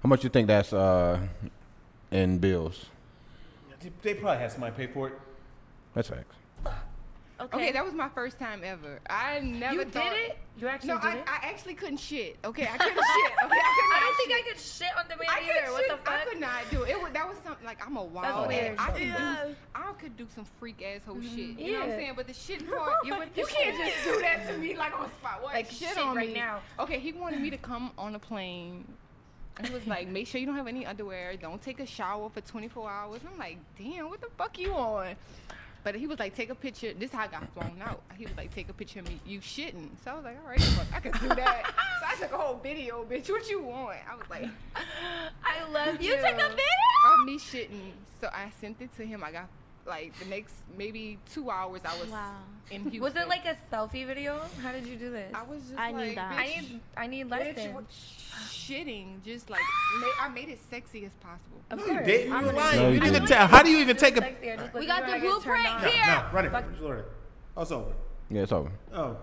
How 0.04 0.08
much 0.10 0.24
you 0.24 0.30
think 0.30 0.48
that's 0.48 0.74
uh 0.74 1.20
in 2.12 2.40
bills? 2.40 2.88
They 4.02 4.16
probably 4.16 4.40
had 4.40 4.52
somebody 4.52 4.76
pay 4.76 4.88
for 4.92 5.08
it. 5.10 5.14
That's 5.94 6.10
facts. 6.10 6.35
Okay. 7.40 7.58
Okay, 7.58 7.72
that 7.74 7.84
was 7.84 7.94
my 7.94 8.08
first 8.10 8.40
time 8.40 8.62
ever. 8.64 9.00
I 9.10 9.40
never 9.40 9.74
you 9.76 9.84
thought. 9.86 10.12
did 10.12 10.30
it. 10.30 10.38
You 10.58 10.68
actually 10.68 10.88
No, 10.88 11.00
did 11.00 11.06
I, 11.08 11.16
it. 11.18 11.24
I 11.28 11.48
actually 11.50 11.74
couldn't 11.74 11.98
shit. 11.98 12.38
Okay, 12.46 12.64
I 12.64 12.78
couldn't 12.78 12.94
shit. 12.96 13.32
Okay, 13.44 13.58
I 13.58 13.92
I 13.94 14.00
don't 14.00 14.16
think. 14.18 14.32
I 14.48 14.50
could 14.50 14.62
shit 14.62 14.88
on 14.98 15.04
demand 15.04 15.30
I 15.30 15.42
either. 15.42 15.72
What 15.74 15.84
the 15.88 15.96
shit. 15.96 16.00
I 16.08 16.26
could 16.26 16.40
not 16.40 16.72
do 16.72 16.84
it. 16.84 16.92
it 16.92 17.02
was, 17.02 17.12
that 17.12 17.28
was 17.28 17.38
something 17.44 17.66
like 17.66 17.86
I'm 17.86 17.98
a 17.98 18.04
wild 18.04 18.52
ass. 18.54 18.76
I 18.80 18.92
could 18.92 19.02
Yeah. 19.02 19.44
do. 19.48 19.56
I 19.76 19.92
could 20.00 20.16
do 20.16 20.28
some 20.34 20.46
freak 20.46 20.82
asshole 20.82 21.16
mm-hmm. 21.16 21.36
shit. 21.36 21.60
You 21.60 21.74
know 21.74 21.80
what 21.80 21.84
I'm 21.84 21.90
Yeah. 21.90 21.98
saying? 21.98 22.14
But 22.16 22.28
the 22.28 22.34
shit 22.34 22.70
part, 22.74 22.94
you, 23.06 23.14
you 23.36 23.46
can't 23.48 23.78
just 23.78 24.04
do 24.06 24.22
that 24.22 24.48
to 24.48 24.58
me 24.58 24.78
like 24.78 24.98
on 24.98 25.04
the 25.04 25.10
spot. 25.10 25.44
What? 25.44 25.54
Like, 25.56 25.70
shit, 25.70 25.90
shit 25.90 25.98
on 25.98 26.16
right 26.16 26.30
me. 26.30 26.36
now. 26.36 26.62
Okay, 26.80 27.00
he 27.00 27.12
wanted 27.12 27.42
me 27.42 27.50
to 27.50 27.58
come 27.70 27.92
on 27.98 28.16
a 28.16 28.20
plane. 28.20 28.86
And 29.58 29.68
he 29.68 29.74
was 29.74 29.88
like, 29.88 30.10
make 30.10 30.28
sure 30.28 30.40
you 30.40 30.46
don't 30.48 30.58
have 30.58 30.68
any 30.68 30.86
underwear. 30.86 31.36
Don't 31.38 31.62
take 31.62 31.80
a 31.80 31.86
shower 31.86 32.30
for 32.30 32.42
24 32.42 32.90
hours. 32.90 33.22
I'm 33.30 33.38
like, 33.40 33.58
damn, 33.78 34.10
what 34.10 34.20
the 34.20 34.28
fuck 34.38 34.60
you 34.60 34.74
on? 34.74 35.16
But 35.86 35.94
he 35.94 36.08
was 36.08 36.18
like, 36.18 36.36
take 36.36 36.50
a 36.50 36.56
picture. 36.56 36.94
This 36.96 37.12
is 37.12 37.16
how 37.16 37.26
I 37.26 37.28
got 37.28 37.48
flown 37.54 37.80
out. 37.80 38.02
He 38.18 38.26
was 38.26 38.36
like, 38.36 38.54
take 38.56 38.70
a 38.70 38.74
picture 38.74 39.02
of 39.02 39.08
me, 39.08 39.20
you 39.24 39.40
shitting. 39.40 39.90
So 40.04 40.10
I 40.10 40.16
was 40.16 40.24
like, 40.24 40.38
all 40.44 40.50
right, 40.50 40.60
fuck, 40.60 40.88
I 40.92 41.00
can 41.00 41.12
do 41.12 41.28
that. 41.36 41.74
so 42.02 42.06
I 42.08 42.16
took 42.20 42.32
a 42.34 42.38
whole 42.42 42.58
video, 42.58 43.06
bitch. 43.06 43.30
What 43.30 43.48
you 43.48 43.62
want? 43.62 44.00
I 44.12 44.16
was 44.16 44.28
like, 44.28 44.50
I 44.76 45.70
love 45.72 46.02
you. 46.02 46.10
You 46.10 46.16
took 46.16 46.26
a 46.26 46.32
video 46.34 46.46
of 46.48 46.52
video. 46.54 47.26
me 47.26 47.38
shitting. 47.38 47.92
So 48.20 48.30
I 48.34 48.50
sent 48.60 48.82
it 48.82 48.98
to 48.98 49.06
him. 49.06 49.24
I 49.24 49.32
got 49.32 49.48
like 49.86 50.18
the 50.18 50.26
next 50.26 50.56
maybe 50.76 51.20
two 51.32 51.52
hours. 51.52 51.82
I 51.86 52.00
was 52.02 52.10
Wow. 52.10 52.32
in 52.72 52.82
Houston. 52.82 53.02
Was 53.02 53.16
it 53.16 53.28
like 53.28 53.46
a 53.46 53.56
selfie 53.72 54.08
video? 54.08 54.42
How 54.64 54.72
did 54.72 54.88
you 54.88 54.96
do 54.96 55.12
this? 55.12 55.32
I 55.36 55.44
was 55.44 55.62
just 55.62 55.80
I 55.80 55.92
like, 55.92 56.08
need 56.08 56.18
that. 56.18 56.32
bitch, 56.32 56.38
I 56.40 56.46
need 56.46 56.80
I 56.98 57.08
need 57.08 57.30
bitch, 57.30 57.56
lessons. 57.58 57.76
what- 57.76 57.86
shitting. 58.50 59.24
Just 59.24 59.50
like 59.50 59.62
ma- 60.00 60.26
I 60.26 60.30
made 60.30 60.50
it 60.50 60.60
sexy 60.70 61.06
as 61.06 61.14
possible. 61.16 61.62
Of 61.72 61.84
course. 61.84 62.06
Did- 62.06 62.32
I'm 62.32 62.46
you 62.46 62.52
gonna 62.52 62.58
lying. 62.58 62.80
do 62.80 62.94
You 62.94 63.00
didn't 63.00 63.16
even 63.16 63.28
tell. 63.28 63.48
How 63.48 63.64
do 63.64 63.70
you 63.70 63.78
even 63.80 63.98
take 63.98 64.18
a? 64.18 64.22
sexy. 64.22 64.52
I 64.52 64.56
just 64.58 64.74
We 64.74 64.86
got 64.86 65.06
the 65.06 65.12
her, 65.12 65.16
I 65.16 65.20
get 65.20 65.22
turned 65.22 65.44
blueprint 65.44 65.68
here. 65.94 66.06
No, 66.06 66.26
run 66.34 66.46
it. 66.46 66.52
Just 66.52 66.82
run 66.82 66.98
it. 67.00 67.06
Oh, 67.58 67.62
it's 67.62 67.72
over. 67.72 67.92
Yeah, 68.30 68.42
it's 68.42 68.52
over. 68.52 68.72
Oh. 68.94 69.18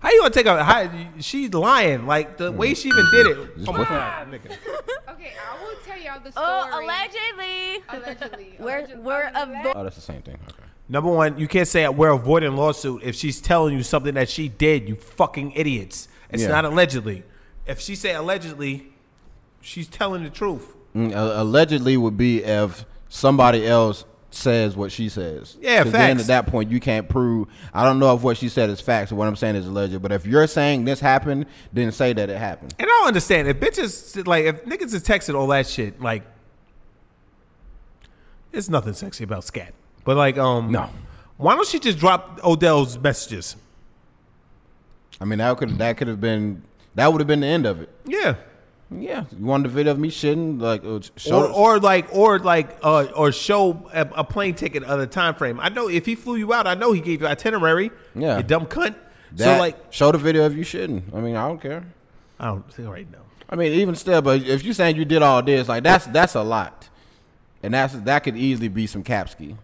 How 0.00 0.10
you 0.10 0.20
gonna 0.20 0.32
take 0.32 0.46
a? 0.46 0.64
How, 0.64 0.90
she's 1.20 1.52
lying. 1.52 2.06
Like 2.06 2.38
the 2.38 2.52
mm. 2.52 2.56
way 2.56 2.74
she 2.74 2.88
even 2.88 3.06
did 3.12 3.26
it. 3.26 3.56
Just 3.56 3.68
Oh 3.68 3.72
my 3.72 3.84
god, 3.84 4.30
nigga. 4.30 4.56
Okay, 5.10 5.32
I 5.36 5.62
will 5.62 5.76
tell 5.84 6.00
y'all 6.00 6.18
the 6.20 6.32
oh, 6.34 6.62
story. 6.62 6.72
Oh, 6.72 6.84
allegedly. 6.84 7.84
Allegedly. 7.90 8.56
We're 8.58 8.78
Allegedly. 8.78 9.02
we're 9.02 9.28
Allegedly. 9.28 9.54
avo- 9.56 9.72
Oh, 9.76 9.84
that's 9.84 9.96
the 9.96 10.02
same 10.02 10.22
thing. 10.22 10.38
Okay. 10.48 10.62
Number 10.88 11.10
one, 11.10 11.36
you 11.38 11.46
can't 11.46 11.68
say 11.68 11.86
we're 11.88 12.08
avoiding 12.10 12.56
lawsuit 12.56 13.02
if 13.02 13.14
she's 13.16 13.38
telling 13.40 13.76
you 13.76 13.82
something 13.82 14.14
that 14.14 14.30
she 14.30 14.48
did. 14.48 14.88
You 14.88 14.94
fucking 14.96 15.52
idiots. 15.52 16.08
It's 16.30 16.42
Yeah. 16.44 16.48
not 16.48 16.64
allegedly. 16.64 17.24
If 17.66 17.80
she 17.80 17.94
say 17.94 18.14
allegedly, 18.14 18.92
she's 19.60 19.88
telling 19.88 20.24
the 20.24 20.30
truth. 20.30 20.74
Mm, 20.94 21.12
a- 21.12 21.42
allegedly 21.42 21.96
would 21.96 22.16
be 22.16 22.42
if 22.42 22.84
somebody 23.08 23.66
else 23.66 24.04
says 24.32 24.76
what 24.76 24.92
she 24.92 25.08
says. 25.08 25.56
Yeah, 25.60 25.82
'Cause 25.82 25.92
Then 25.92 26.20
at 26.20 26.26
that 26.26 26.46
point, 26.46 26.70
you 26.70 26.78
can't 26.80 27.08
prove. 27.08 27.48
I 27.74 27.84
don't 27.84 27.98
know 27.98 28.14
if 28.14 28.22
what 28.22 28.36
she 28.36 28.48
said 28.48 28.70
is 28.70 28.80
facts 28.80 29.10
or 29.10 29.16
what 29.16 29.26
I'm 29.26 29.34
saying 29.36 29.56
is 29.56 29.66
alleged. 29.66 30.00
But 30.00 30.12
if 30.12 30.24
you're 30.24 30.46
saying 30.46 30.84
this 30.84 31.00
happened, 31.00 31.46
then 31.72 31.90
say 31.92 32.12
that 32.12 32.30
it 32.30 32.38
happened. 32.38 32.74
And 32.78 32.86
I 32.86 32.90
don't 32.90 33.08
understand 33.08 33.48
if 33.48 33.58
bitches 33.58 34.26
like 34.26 34.44
if 34.44 34.64
niggas 34.64 34.94
is 34.94 35.02
texting 35.02 35.34
all 35.34 35.48
that 35.48 35.66
shit. 35.66 36.00
Like, 36.00 36.22
there's 38.52 38.70
nothing 38.70 38.92
sexy 38.94 39.24
about 39.24 39.44
scat. 39.44 39.74
But 40.04 40.16
like, 40.16 40.38
um, 40.38 40.70
No. 40.72 40.90
Why 41.36 41.54
don't 41.54 41.66
she 41.66 41.78
just 41.78 41.98
drop 41.98 42.38
Odell's 42.44 42.98
messages? 42.98 43.56
I 45.20 45.24
mean, 45.24 45.38
that 45.38 45.56
could 45.56 45.78
that 45.78 45.96
could 45.96 46.08
have 46.08 46.20
been 46.20 46.62
that 46.94 47.12
would 47.12 47.20
have 47.20 47.28
been 47.28 47.40
the 47.40 47.46
end 47.46 47.66
of 47.66 47.80
it. 47.80 47.88
Yeah. 48.04 48.36
Yeah, 48.92 49.24
you 49.38 49.44
wanted 49.44 49.66
a 49.66 49.68
video 49.68 49.92
of 49.92 50.00
me 50.00 50.10
shitting 50.10 50.60
like 50.60 50.82
show 51.16 51.44
Or, 51.44 51.48
or 51.48 51.78
like, 51.78 52.08
or 52.12 52.40
like, 52.40 52.76
uh, 52.82 53.04
or 53.14 53.30
show 53.30 53.88
a, 53.92 54.00
a 54.16 54.24
plane 54.24 54.54
ticket 54.54 54.82
of 54.82 54.98
the 54.98 55.06
time 55.06 55.36
frame. 55.36 55.60
I 55.60 55.68
know 55.68 55.88
if 55.88 56.06
he 56.06 56.16
flew 56.16 56.34
you 56.34 56.52
out, 56.52 56.66
I 56.66 56.74
know 56.74 56.90
he 56.90 57.00
gave 57.00 57.20
you 57.20 57.28
itinerary. 57.28 57.92
Yeah. 58.16 58.38
you 58.38 58.42
dumb 58.42 58.66
cunt. 58.66 58.96
that, 59.34 59.44
so 59.44 59.58
like, 59.60 59.76
show 59.92 60.10
the 60.10 60.18
video 60.18 60.44
of 60.44 60.56
you 60.56 60.64
shitting. 60.64 61.02
I 61.14 61.20
mean, 61.20 61.36
I 61.36 61.46
don't 61.46 61.60
care. 61.60 61.84
I 62.40 62.46
don't 62.46 62.72
think 62.72 62.88
right 62.88 63.08
now. 63.08 63.18
I 63.48 63.54
mean, 63.54 63.72
even 63.74 63.94
still, 63.94 64.22
but 64.22 64.42
if 64.42 64.64
you 64.64 64.72
saying 64.72 64.96
you 64.96 65.04
did 65.04 65.22
all 65.22 65.42
this, 65.42 65.68
like 65.68 65.84
that's 65.84 66.06
that's 66.06 66.34
a 66.34 66.42
lot, 66.42 66.88
and 67.62 67.74
that's 67.74 67.94
that 67.94 68.20
could 68.20 68.36
easily 68.36 68.68
be 68.68 68.86
some 68.86 69.04
capski. 69.04 69.56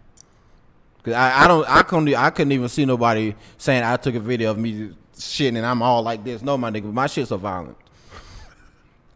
Cause 1.05 1.15
I, 1.15 1.44
I 1.44 1.48
don't 1.48 1.69
I 1.69 1.82
couldn't 1.82 2.12
I 2.15 2.31
couldn't 2.31 2.51
even 2.51 2.69
see 2.69 2.85
nobody 2.85 3.35
saying 3.59 3.85
I 3.85 3.97
took 3.97 4.16
a 4.16 4.20
video 4.20 4.51
of 4.51 4.59
me 4.59 4.93
shitting 5.17 5.57
and 5.57 5.67
I'm 5.67 5.83
all 5.83 6.03
like 6.03 6.25
this. 6.25 6.43
No, 6.43 6.57
my 6.57 6.71
nigga, 6.71 6.93
my 6.93 7.07
shit's 7.07 7.29
so 7.31 7.37
violent. 7.37 7.77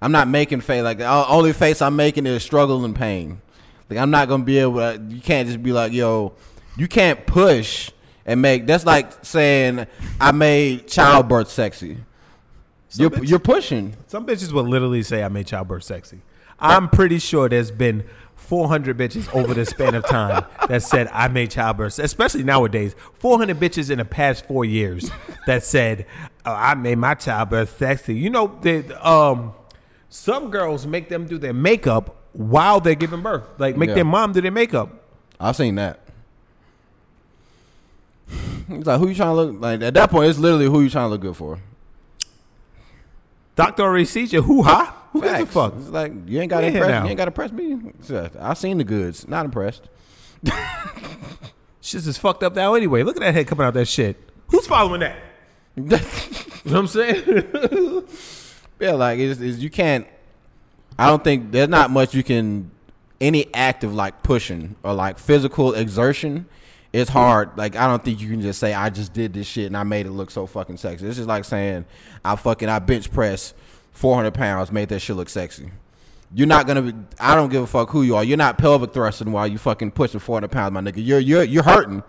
I'm 0.03 0.13
not 0.13 0.29
making 0.29 0.61
face 0.63 0.83
like 0.83 0.99
the 0.99 1.07
only 1.29 1.53
face 1.53 1.83
I'm 1.83 1.97
making 1.97 2.27
is 2.27 2.43
struggle 2.43 2.85
and 2.85 2.97
pain. 2.97 3.41
Like 3.89 3.99
I'm 3.99 4.11
not 4.11 4.29
gonna 4.29 4.45
be 4.45 4.59
able. 4.59 4.79
to, 4.79 5.03
You 5.09 5.21
can't 5.21 5.47
just 5.47 5.63
be 5.63 5.73
like, 5.73 5.93
yo, 5.93 6.33
you 6.77 6.89
can't 6.89 7.27
push 7.27 7.91
and 8.25 8.41
make. 8.41 8.67
That's 8.67 8.87
like 8.87 9.25
saying 9.25 9.87
I 10.21 10.33
made 10.33 10.89
childbirth 10.89 11.51
sexy. 11.51 11.99
You're, 12.95 13.11
bitch- 13.11 13.29
you're 13.29 13.39
pushing. 13.39 13.95
Some 14.07 14.27
bitches 14.27 14.53
will 14.53 14.65
literally 14.65 15.03
say 15.03 15.23
I 15.23 15.29
made 15.29 15.47
childbirth 15.47 15.85
sexy. 15.85 16.21
I'm 16.59 16.89
pretty 16.89 17.19
sure 17.19 17.49
there's 17.49 17.71
been 17.71 18.05
400 18.51 18.99
bitches 18.99 19.33
over 19.33 19.55
the 19.55 19.65
span 19.65 19.95
of 19.95 20.05
time 20.07 20.45
that 20.69 20.83
said 20.83 21.07
I 21.13 21.29
made 21.29 21.53
childbirth, 21.53 22.01
especially 22.01 22.43
nowadays. 22.43 22.97
400 23.21 23.57
bitches 23.61 23.91
in 23.91 23.99
the 23.99 24.05
past 24.05 24.45
four 24.45 24.65
years 24.65 25.09
that 25.47 25.63
said 25.63 26.05
oh, 26.45 26.53
I 26.53 26.75
made 26.75 26.99
my 26.99 27.15
childbirth 27.15 27.79
sexy. 27.79 28.17
You 28.17 28.29
know, 28.31 28.59
the, 28.61 29.09
um, 29.09 29.53
some 30.09 30.51
girls 30.51 30.85
make 30.85 31.09
them 31.09 31.29
do 31.29 31.39
their 31.39 31.53
makeup 31.53 32.17
while 32.33 32.81
they're 32.81 32.97
giving 32.97 33.23
birth, 33.23 33.45
like 33.59 33.77
make 33.77 33.91
Yeah. 33.91 33.95
their 33.95 34.05
mom 34.05 34.33
do 34.33 34.41
their 34.41 34.51
makeup. 34.51 34.91
I've 35.39 35.55
seen 35.55 35.77
that. 35.77 36.01
It's 38.69 38.87
like 38.87 38.99
who 38.99 39.09
you 39.11 39.15
trying 39.15 39.29
to 39.29 39.35
look 39.35 39.61
like 39.61 39.81
at 39.83 39.95
that 39.95 40.11
point. 40.11 40.29
It's 40.29 40.41
literally 40.41 40.67
who 40.67 40.81
you 40.81 40.91
trying 40.91 41.05
to 41.07 41.11
look 41.11 41.21
good 41.21 41.37
for. 41.37 41.61
Doctor 43.55 43.85
already 43.85 44.07
sees 44.07 44.33
you. 44.33 44.43
Who 44.43 44.65
ha? 44.65 44.97
Who 45.12 45.20
gives 45.23 45.32
a 45.32 45.39
Facts. 45.39 45.53
fuck? 45.53 45.74
It's 45.77 45.89
like 45.89 46.12
you 46.27 46.41
ain't 46.41 46.51
got 46.51 46.61
to 46.61 46.66
Yeah, 46.70 46.73
impress. 46.73 47.03
You 47.05 47.09
ain't 47.11 47.19
got 47.19 47.24
to 47.24 47.31
impress 47.31 47.53
me. 47.53 47.93
I 48.39 48.55
seen 48.55 48.78
the 48.78 48.85
goods. 48.85 49.27
Not 49.27 49.45
impressed. 49.45 49.89
Shit's 51.81 52.07
is 52.07 52.19
fucked 52.19 52.43
up 52.43 52.55
now 52.55 52.74
anyway. 52.74 53.03
Look 53.03 53.16
at 53.16 53.20
that 53.20 53.35
head 53.35 53.47
coming 53.47 53.66
out 53.66 53.74
that 53.74 53.89
shit. 53.89 54.16
Who's 54.49 54.66
following 54.66 55.01
that? 55.01 55.16
You 56.62 56.73
know 56.73 56.81
what 56.81 56.81
I'm 56.81 56.87
saying? 56.89 58.05
yeah, 58.81 58.93
like 58.93 59.19
it's, 59.19 59.41
it's, 59.41 59.59
you 59.61 59.70
can't. 59.70 60.07
I 60.99 61.07
don't 61.07 61.24
think 61.24 61.53
there's 61.53 61.70
not 61.70 61.91
much 61.91 62.12
you 62.15 62.23
can. 62.23 62.70
Any 63.19 63.53
act 63.55 63.82
of 63.82 63.95
like 63.95 64.23
pushing 64.23 64.77
or 64.82 64.93
like 64.93 65.19
physical 65.19 65.73
exertion, 65.73 66.45
it's 66.93 67.09
hard. 67.09 67.57
Like 67.57 67.77
I 67.77 67.87
don't 67.87 68.05
think 68.05 68.20
you 68.20 68.28
can 68.28 68.43
just 68.43 68.59
say 68.61 68.74
I 68.74 68.91
just 68.91 69.15
did 69.15 69.32
this 69.32 69.47
shit 69.47 69.66
and 69.69 69.77
I 69.77 69.85
made 69.85 70.05
it 70.05 70.11
look 70.11 70.31
so 70.31 70.47
fucking 70.47 70.77
sexy. 70.77 71.07
It's 71.07 71.16
just 71.16 71.28
like 71.28 71.47
saying 71.47 71.87
I 72.23 72.37
fucking 72.37 72.69
I 72.69 72.78
bench 72.78 73.11
press 73.11 73.55
400 74.01 74.33
pounds, 74.33 74.73
made 74.73 74.89
that 74.89 75.01
shit 75.01 75.15
look 75.15 75.29
sexy. 75.29 75.71
You're 76.35 76.47
not 76.47 76.67
gonna. 76.67 76.83
Be, 76.83 76.95
I 77.19 77.35
don't 77.35 77.51
give 77.51 77.63
a 77.63 77.67
fuck 77.67 77.91
who 77.91 78.03
you 78.03 78.17
are. 78.17 78.25
You're 78.25 78.39
not 78.39 78.57
pelvic 78.57 78.95
thrusting 78.95 79.31
while 79.31 79.47
you 79.47 79.59
fucking 79.59 79.91
pushing 79.91 80.21
400 80.21 80.49
pounds, 80.51 80.73
my 80.73 80.81
nigga. 80.81 81.05
You're 81.05 81.19
you're 81.19 81.43
you're 81.43 81.63
hurting. 81.63 82.03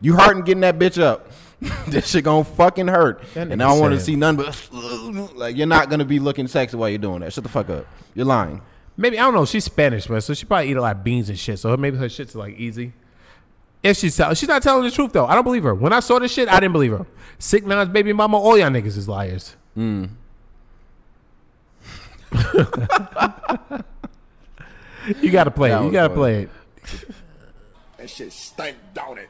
You 0.00 0.14
hurting 0.14 0.42
getting 0.42 0.60
that 0.60 0.78
bitch 0.78 1.00
up. 1.00 1.30
this 1.88 2.08
shit 2.10 2.24
gonna 2.24 2.44
fucking 2.44 2.88
hurt. 2.88 3.22
And 3.34 3.62
I 3.62 3.68
don't 3.68 3.80
want 3.80 3.94
to 3.94 4.00
see 4.00 4.14
none 4.14 4.36
but 4.36 4.68
like 5.36 5.56
you're 5.56 5.66
not 5.66 5.88
gonna 5.88 6.04
be 6.04 6.18
looking 6.18 6.48
sexy 6.48 6.76
while 6.76 6.90
you're 6.90 6.98
doing 6.98 7.20
that. 7.20 7.32
Shut 7.32 7.44
the 7.44 7.50
fuck 7.50 7.70
up. 7.70 7.86
You're 8.14 8.26
lying. 8.26 8.60
Maybe 8.96 9.18
I 9.18 9.22
don't 9.22 9.34
know. 9.34 9.46
She's 9.46 9.64
Spanish, 9.64 10.08
man, 10.08 10.20
so 10.20 10.34
she 10.34 10.44
probably 10.44 10.70
eat 10.70 10.76
a 10.76 10.82
lot 10.82 10.96
of 10.96 11.04
beans 11.04 11.30
and 11.30 11.38
shit. 11.38 11.58
So 11.58 11.74
maybe 11.76 11.96
her 11.96 12.08
shit's 12.08 12.34
like 12.34 12.56
easy. 12.58 12.92
If 13.82 13.96
she's 13.96 14.16
tell, 14.16 14.34
she's 14.34 14.48
not 14.48 14.62
telling 14.62 14.84
the 14.84 14.90
truth 14.90 15.12
though. 15.12 15.26
I 15.26 15.34
don't 15.34 15.44
believe 15.44 15.62
her. 15.62 15.74
When 15.74 15.92
I 15.92 16.00
saw 16.00 16.18
this 16.18 16.32
shit, 16.32 16.48
I 16.48 16.60
didn't 16.60 16.72
believe 16.72 16.90
her. 16.90 17.06
Sick 17.38 17.64
Nine's 17.64 17.88
baby 17.88 18.12
mama, 18.12 18.36
all 18.36 18.58
y'all 18.58 18.68
niggas 18.68 18.98
is 18.98 19.08
liars. 19.08 19.56
Mm. 19.76 20.10
You 25.20 25.30
gotta 25.30 25.50
play 25.50 25.72
it. 25.72 25.82
You 25.82 25.90
gotta 25.92 26.14
funny. 26.14 26.14
play 26.14 26.42
it. 26.42 26.50
That 27.96 28.10
shit 28.10 28.32
stank, 28.32 28.76
don't 28.94 29.18
it? 29.18 29.28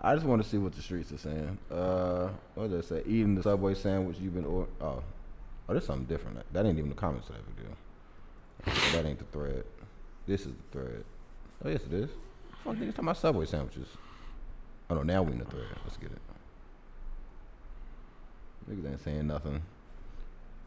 I 0.00 0.14
just 0.14 0.26
want 0.26 0.42
to 0.42 0.48
see 0.48 0.58
what 0.58 0.72
the 0.74 0.82
streets 0.82 1.12
are 1.12 1.18
saying. 1.18 1.58
Uh, 1.70 2.28
what 2.54 2.70
does 2.70 2.84
it 2.84 2.88
say? 2.88 3.02
Eating 3.06 3.34
the 3.34 3.42
subway 3.42 3.74
sandwich 3.74 4.16
you've 4.20 4.34
been 4.34 4.44
or 4.44 4.66
oh, 4.80 5.02
Oh, 5.68 5.74
there's 5.74 5.84
something 5.84 6.06
different. 6.06 6.36
That, 6.36 6.52
that 6.52 6.66
ain't 6.66 6.78
even 6.78 6.88
the 6.88 6.96
comments 6.96 7.28
of 7.28 7.34
that 7.34 7.44
video. 7.54 8.92
That 8.92 9.06
ain't 9.06 9.18
the 9.18 9.26
thread. 9.26 9.64
This 10.26 10.42
is 10.42 10.52
the 10.72 10.78
thread. 10.78 11.04
Oh 11.64 11.68
yes, 11.68 11.82
it 11.84 11.92
is. 11.92 12.10
Fuck 12.64 12.76
niggas 12.76 12.90
talking 12.90 13.04
about 13.04 13.16
Subway 13.18 13.46
sandwiches. 13.46 13.88
Oh 14.88 14.94
no, 14.94 15.02
now 15.02 15.22
we 15.22 15.32
in 15.32 15.38
the 15.38 15.44
thread. 15.44 15.66
Let's 15.84 15.98
get 15.98 16.10
it. 16.10 16.18
Niggas 18.68 18.90
ain't 18.90 19.04
saying 19.04 19.26
nothing. 19.26 19.62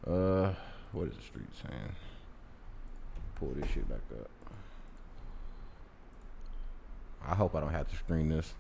Uh, 0.06 0.54
what 0.92 1.08
is 1.08 1.16
the 1.16 1.22
street 1.22 1.48
saying? 1.62 1.96
Pull 3.36 3.54
this 3.56 3.70
shit 3.70 3.88
back 3.88 4.00
up. 4.20 4.30
I 7.28 7.36
hope 7.36 7.56
I 7.56 7.60
don't 7.60 7.72
have 7.72 7.88
to 7.90 7.96
stream 7.96 8.30
this. 8.30 8.54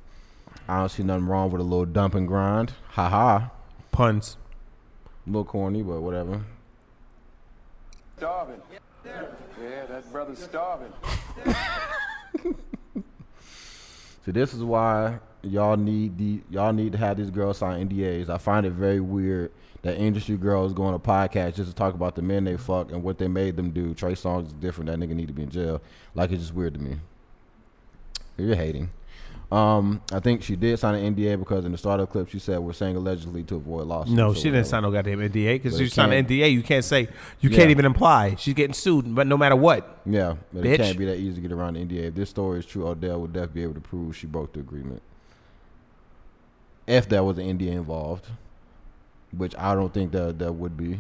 I 0.68 0.80
don't 0.80 0.90
see 0.90 1.04
nothing 1.04 1.26
wrong 1.26 1.50
with 1.50 1.62
a 1.62 1.64
little 1.64 1.86
dump 1.86 2.14
and 2.14 2.28
grind. 2.28 2.74
Ha 2.90 3.10
ha. 3.10 3.52
Puns. 3.92 4.38
A 5.26 5.30
little 5.30 5.46
corny, 5.46 5.82
but 5.82 6.02
whatever. 6.02 6.44
Starving. 8.18 8.62
Yeah, 9.04 9.86
that 9.88 10.12
brother's 10.12 10.40
starving. 10.40 10.94
So 14.24 14.32
this 14.32 14.54
is 14.54 14.64
why 14.64 15.20
y'all 15.44 15.78
need 15.78 16.18
the 16.18 16.42
y'all 16.50 16.74
need 16.74 16.92
to 16.92 16.98
have 16.98 17.18
these 17.18 17.30
girls 17.32 17.58
sign 17.58 17.88
NDAs. 17.90 18.30
I 18.30 18.38
find 18.38 18.66
it 18.66 18.72
very 18.72 19.00
weird 19.00 19.52
that 19.84 19.98
industry 19.98 20.38
girls 20.38 20.74
go 20.74 20.84
on 20.84 20.94
a 20.94 21.00
podcast 21.00 21.56
just 21.56 21.70
to 21.70 21.76
talk 21.76 21.96
about 21.96 22.16
the 22.16 22.22
men 22.22 22.44
they 22.44 22.56
fuck 22.58 22.92
and 22.92 23.02
what 23.04 23.18
they 23.18 23.28
made 23.28 23.56
them 23.58 23.72
do. 23.72 23.94
Trey 23.96 24.14
Songz 24.14 24.48
is 24.48 24.54
different. 24.54 24.90
That 24.92 25.00
nigga 25.00 25.16
need 25.16 25.28
to 25.28 25.34
be 25.34 25.42
in 25.44 25.50
jail. 25.50 25.82
Like 26.14 26.32
it's 26.32 26.42
just 26.42 26.54
weird 26.54 26.76
to 26.76 26.80
me. 26.80 26.98
You're 28.38 28.56
hating. 28.56 28.90
Um, 29.52 30.02
I 30.14 30.20
think 30.22 30.44
she 30.44 30.56
did 30.56 30.80
sign 30.80 30.96
an 30.96 31.14
NDA 31.14 31.38
because 31.38 31.66
in 31.66 31.74
the 31.74 31.78
startup 31.78 32.10
clip 32.10 32.30
she 32.30 32.40
said 32.40 32.60
we're 32.60 32.72
saying 32.72 32.96
allegedly 32.96 33.44
to 33.44 33.58
avoid 33.58 33.86
lawsuits. 33.86 34.16
No, 34.16 34.34
she 34.34 34.44
didn't 34.44 34.64
sign 34.66 34.84
no 34.84 34.92
goddamn 34.92 35.20
NDA 35.20 35.56
because 35.62 35.78
you 35.78 35.88
sign 35.88 36.14
an 36.14 36.26
NDA, 36.26 36.54
you 36.54 36.64
can't 36.64 36.86
say 36.86 37.10
you 37.42 37.50
Yeah. 37.50 37.58
can't 37.58 37.70
even 37.70 37.84
imply 37.84 38.36
she's 38.36 38.54
getting 38.54 38.74
sued. 38.74 39.14
But 39.14 39.28
no 39.28 39.36
matter 39.38 39.58
what, 39.58 40.00
Yeah, 40.06 40.36
but 40.54 40.64
Bitch. 40.64 40.74
it 40.76 40.78
can't 40.78 40.98
be 40.98 41.04
that 41.06 41.18
easy 41.18 41.36
to 41.36 41.42
get 41.42 41.52
around 41.52 41.74
the 41.74 41.82
NDA. 41.82 42.04
If 42.08 42.16
this 42.16 42.30
story 42.30 42.60
is 42.60 42.66
true, 42.66 42.88
Odell 42.88 43.20
would 43.22 43.34
definitely 43.34 43.60
be 43.60 43.64
able 43.64 43.74
to 43.74 43.82
prove 43.82 44.16
she 44.16 44.26
broke 44.26 44.54
the 44.54 44.62
agreement. 44.62 45.02
If 46.88 47.08
there 47.08 47.24
was 47.24 47.38
an 47.38 47.58
NDA 47.58 47.72
involved, 47.74 48.28
which 49.36 49.56
I 49.58 49.76
don't 49.76 49.94
think 49.94 50.12
that 50.12 50.40
that 50.40 50.54
would 50.54 50.76
be. 50.76 51.00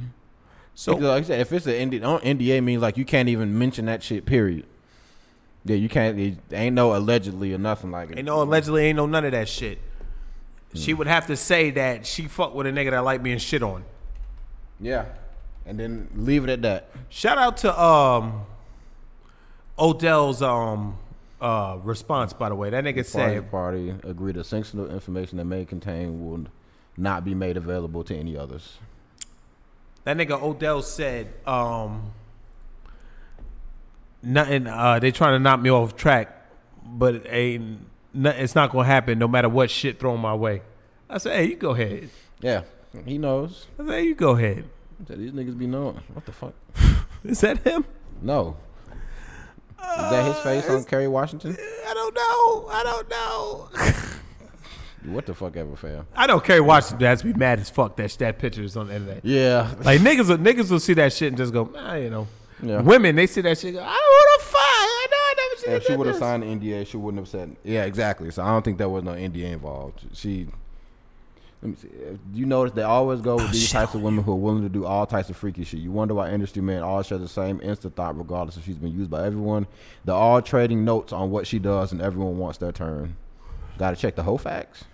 so 0.75 0.93
Because 0.95 1.07
like 1.09 1.23
I 1.23 1.27
said, 1.27 1.39
if 1.41 1.51
it's 1.51 1.65
an 1.65 1.91
NDA, 1.91 2.21
NDA 2.21 2.63
means 2.63 2.81
like 2.81 2.97
you 2.97 3.05
can't 3.05 3.29
even 3.29 3.57
mention 3.57 3.85
that 3.85 4.03
shit. 4.03 4.25
Period. 4.25 4.65
Yeah, 5.65 5.75
you 5.75 5.89
can't. 5.89 6.19
It 6.19 6.37
ain't 6.51 6.75
no 6.75 6.95
allegedly 6.95 7.53
or 7.53 7.57
nothing 7.57 7.91
like 7.91 8.11
it. 8.11 8.17
ain't 8.17 8.25
no 8.25 8.41
allegedly 8.41 8.85
ain't 8.85 8.97
no 8.97 9.05
none 9.05 9.25
of 9.25 9.31
that 9.31 9.47
shit. 9.47 9.79
Hmm. 10.71 10.79
She 10.79 10.93
would 10.93 11.07
have 11.07 11.27
to 11.27 11.35
say 11.35 11.71
that 11.71 12.05
she 12.05 12.27
fucked 12.27 12.55
with 12.55 12.65
a 12.67 12.71
nigga 12.71 12.91
that 12.91 13.03
like 13.03 13.21
being 13.21 13.37
shit 13.37 13.61
on. 13.61 13.83
Yeah, 14.79 15.05
and 15.65 15.79
then 15.79 16.09
leave 16.15 16.43
it 16.43 16.49
at 16.49 16.61
that. 16.63 16.89
Shout 17.09 17.37
out 17.37 17.57
to 17.57 17.79
um 17.79 18.45
Odell's 19.77 20.41
um 20.41 20.97
uh 21.41 21.77
response 21.83 22.33
by 22.33 22.49
the 22.49 22.55
way. 22.55 22.69
That 22.69 22.83
nigga 22.83 22.95
Party 23.11 23.35
said 23.35 23.51
party 23.51 23.95
agreed 24.03 24.35
to 24.35 24.43
sensitive 24.43 24.91
information 24.91 25.37
that 25.39 25.45
may 25.45 25.65
contain 25.65 26.23
will 26.25 26.45
not 26.97 27.25
be 27.25 27.33
made 27.33 27.57
available 27.57 28.03
to 28.05 28.15
any 28.15 28.37
others. 28.37 28.77
that 30.03 30.17
nigga 30.17 30.41
Odell 30.41 30.81
said 30.81 31.33
um 31.47 32.11
nothing 34.23 34.67
uh 34.67 34.99
they 34.99 35.11
trying 35.11 35.33
to 35.33 35.39
knock 35.39 35.59
me 35.61 35.69
off 35.69 35.95
track, 35.95 36.47
but 36.85 37.15
it 37.15 37.25
ain't 37.29 37.79
it's 38.13 38.55
not 38.55 38.71
gonna 38.71 38.85
happen 38.87 39.17
no 39.17 39.27
matter 39.27 39.49
what 39.49 39.69
shit 39.71 39.99
thrown 39.99 40.19
my 40.19 40.35
way. 40.35 40.61
I 41.09 41.17
said, 41.17 41.35
hey, 41.37 41.45
you 41.45 41.55
go 41.55 41.71
ahead. 41.71 42.09
Yeah, 42.41 42.63
he 43.05 43.17
knows. 43.17 43.67
I 43.79 43.83
said, 43.83 43.91
hey, 43.93 44.03
you 44.03 44.15
go 44.15 44.31
ahead. 44.31 44.65
Said 45.07 45.19
These 45.19 45.31
niggas 45.31 45.57
be 45.57 45.65
knowing. 45.67 45.99
What 46.13 46.25
the 46.25 46.31
fuck? 46.31 46.53
Is 47.23 47.41
that 47.41 47.59
him? 47.63 47.85
No. 48.21 48.57
Is 49.81 50.09
that 50.11 50.25
his 50.25 50.39
face 50.39 50.69
on 50.69 50.83
Kerry 50.85 51.07
Washington? 51.07 51.57
I 51.87 51.93
don't 51.93 52.15
know. 52.15 52.69
I 52.69 52.83
don't 52.83 53.09
know. 53.09 53.69
What 55.03 55.25
the 55.25 55.33
fuck 55.33 55.57
ever, 55.57 55.75
fam? 55.75 56.05
I 56.15 56.27
know 56.27 56.39
Kerry 56.39 56.61
Washington 56.61 57.07
has 57.07 57.21
to 57.21 57.25
be 57.25 57.33
mad 57.33 57.59
as 57.59 57.69
fuck 57.69 57.95
that 57.97 58.11
that 58.19 58.37
picture 58.37 58.61
is 58.61 58.77
on 58.77 58.87
the 58.87 58.95
internet. 58.95 59.25
Yeah. 59.25 59.73
Like 59.83 59.99
niggas, 60.01 60.29
will, 60.29 60.37
niggas 60.37 60.69
will 60.69 60.79
see 60.79 60.93
that 60.93 61.11
shit 61.11 61.29
and 61.29 61.37
just 61.37 61.51
go, 61.51 61.73
ah, 61.75 61.95
you 61.95 62.09
know. 62.09 62.27
Yeah. 62.61 62.81
Women, 62.81 63.15
they 63.15 63.25
see 63.25 63.41
that 63.41 63.57
shit. 63.57 63.73
Go, 63.73 63.79
I 63.79 63.83
don't 63.83 63.93
want 63.93 64.41
to 64.41 64.47
fight. 64.47 64.59
I 64.61 65.07
know 65.09 65.17
I 65.17 65.33
never 65.37 65.61
seen 65.61 65.73
If 65.73 65.83
she 65.85 65.95
would 65.95 66.07
have 66.07 66.17
signed 66.17 66.43
the 66.43 66.47
NDA, 66.47 66.85
she 66.85 66.97
wouldn't 66.97 67.19
have 67.19 67.27
said. 67.27 67.55
Yeah, 67.63 67.85
exactly. 67.85 68.29
So 68.29 68.43
I 68.43 68.49
don't 68.49 68.63
think 68.63 68.77
there 68.77 68.89
was 68.89 69.03
no 69.03 69.13
NDA 69.13 69.53
involved. 69.53 70.05
She. 70.13 70.47
Let 71.61 71.69
me 71.69 71.75
see. 71.75 71.89
You 72.33 72.45
notice 72.47 72.73
they 72.73 72.81
always 72.81 73.21
go 73.21 73.35
with 73.35 73.51
these 73.51 73.71
types 73.71 73.93
of 73.93 74.01
women 74.01 74.23
who 74.23 74.31
are 74.31 74.35
willing 74.35 74.63
to 74.63 74.69
do 74.69 74.85
all 74.85 75.05
types 75.05 75.29
of 75.29 75.37
freaky 75.37 75.63
shit. 75.63 75.79
You 75.79 75.91
wonder 75.91 76.15
why 76.15 76.31
industry 76.31 76.61
men 76.61 76.81
all 76.81 77.03
share 77.03 77.19
the 77.19 77.27
same 77.27 77.61
instant 77.61 77.95
thought, 77.95 78.17
regardless 78.17 78.57
if 78.57 78.65
she's 78.65 78.77
been 78.77 78.91
used 78.91 79.11
by 79.11 79.25
everyone. 79.25 79.67
They're 80.03 80.15
all 80.15 80.41
trading 80.41 80.83
notes 80.83 81.13
on 81.13 81.29
what 81.29 81.45
she 81.45 81.59
does, 81.59 81.91
and 81.91 82.01
everyone 82.01 82.39
wants 82.39 82.57
their 82.57 82.71
turn. 82.71 83.15
Got 83.77 83.91
to 83.91 83.95
check 83.95 84.15
the 84.15 84.23
whole 84.23 84.39
facts. 84.39 84.85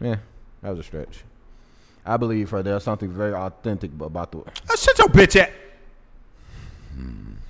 Yeah, 0.00 0.16
that 0.62 0.70
was 0.70 0.80
a 0.80 0.82
stretch. 0.82 1.22
I 2.04 2.16
believe 2.16 2.50
her. 2.50 2.62
There's 2.62 2.82
something 2.82 3.10
very 3.10 3.32
authentic 3.32 3.92
about 3.98 4.32
the. 4.32 4.38
Oh, 4.38 4.76
shut 4.76 4.98
your 4.98 5.08
bitch 5.08 5.40
at. 5.40 5.52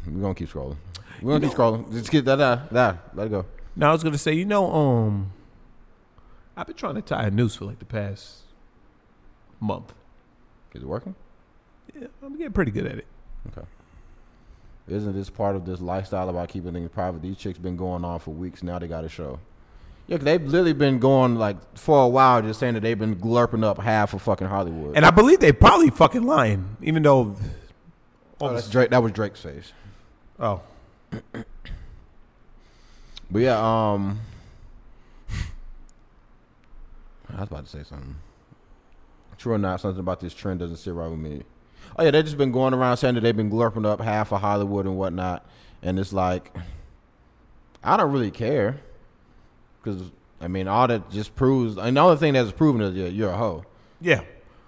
We're 0.07 0.21
gonna 0.21 0.35
keep 0.35 0.51
scrolling. 0.51 0.77
We're 1.23 1.33
gonna 1.33 1.49
keep 1.49 1.57
scrolling. 1.57 1.91
Just 1.93 2.11
get 2.11 2.25
that, 2.27 2.37
that, 2.37 2.71
that. 2.73 2.99
Let 3.15 3.27
it 3.27 3.31
go. 3.31 3.47
Now 3.75 3.91
I 3.91 3.93
was 3.93 4.03
gonna 4.03 4.19
say, 4.19 4.35
you 4.35 4.45
know, 4.45 4.71
um, 4.73 5.33
I've 6.57 6.67
been 6.67 6.77
trying 6.77 6.95
to 6.95 7.03
tie 7.03 7.25
a 7.27 7.31
noose 7.31 7.57
for 7.57 7.65
like 7.65 7.79
the 7.79 7.85
past 7.85 8.39
month. 9.61 9.93
Is 10.75 10.83
it 10.83 10.87
working? 10.89 11.15
Yeah, 11.99 12.09
I'm 12.23 12.37
getting 12.37 12.53
pretty 12.53 12.71
good 12.71 12.87
at 12.87 12.99
it. 12.99 13.07
Okay. 13.49 13.67
Isn't 14.89 15.15
this 15.15 15.31
part 15.31 15.57
of 15.57 15.65
this 15.65 15.81
lifestyle 15.81 16.29
about 16.29 16.49
keeping 16.49 16.73
things 16.73 16.91
private? 16.93 17.23
These 17.23 17.37
chicks 17.39 17.59
been 17.59 17.77
going 17.77 18.05
on 18.05 18.19
for 18.21 18.33
weeks 18.33 18.63
now. 18.63 18.79
They 18.79 18.87
got 18.89 19.05
a 19.05 19.09
show. 19.09 19.39
Yeah, 20.07 20.19
'cause 20.19 20.25
they've 20.25 20.43
literally 20.45 20.75
been 20.75 20.99
going 20.99 21.37
like 21.37 21.57
for 21.79 22.05
a 22.05 22.09
while, 22.09 22.43
just 22.43 22.61
saying 22.61 22.75
that 22.75 22.81
they've 22.81 22.99
been 22.99 23.17
glurping 23.17 23.65
up 23.65 23.79
half 23.79 24.13
of 24.13 24.21
fucking 24.23 24.47
Hollywood. 24.49 24.97
And 24.97 25.07
I 25.07 25.11
believe 25.11 25.41
they 25.41 25.53
probably 25.53 25.89
fucking 25.91 26.23
lying, 26.25 26.77
even 26.83 27.03
though. 27.03 27.35
oh, 28.41 28.53
that's 28.53 28.69
Drake. 28.69 28.91
That 28.91 29.03
was 29.03 29.13
Drake's 29.13 29.41
face. 29.41 29.73
Oh, 30.39 30.61
But 33.31 33.39
yeah, 33.41 33.59
um, 33.93 34.21
I 37.35 37.41
was 37.41 37.49
about 37.49 37.65
to 37.67 37.71
say 37.71 37.83
something. 37.83 38.17
True 39.37 39.55
or 39.55 39.59
not, 39.59 39.81
something 39.81 40.01
about 40.01 40.21
this 40.21 40.33
trend 40.33 40.61
doesn't 40.61 40.77
sit 40.77 40.95
right 40.95 41.09
with 41.11 41.19
me. 41.19 41.43
Oh 41.99 42.05
yeah, 42.05 42.11
they 42.13 42.23
just 42.23 42.39
been 42.39 42.53
going 42.53 42.73
around 42.73 42.97
saying 42.97 43.17
that 43.17 43.23
they've 43.23 43.37
been 43.37 43.51
glurping 43.51 43.85
up 43.85 44.01
half 44.01 44.33
of 44.33 44.41
Hollywood 44.41 44.87
and 44.87 44.97
whatnot, 44.97 45.45
and 45.83 45.99
it's 45.99 46.13
like, 46.13 46.55
I 47.83 47.97
don't 47.97 48.13
really 48.13 48.31
care, 48.31 48.81
because 49.83 50.11
I 50.41 50.49
mean, 50.49 50.69
all 50.69 50.87
that 50.87 51.11
just 51.11 51.35
proves. 51.35 51.77
And 51.77 51.97
the 51.97 52.01
only 52.01 52.17
thing 52.17 52.35
that's 52.35 52.53
proven 52.53 52.81
is 52.81 52.95
you're, 52.95 53.09
you're 53.09 53.31
a 53.31 53.37
hoe. 53.37 53.65
yeah. 54.01 54.23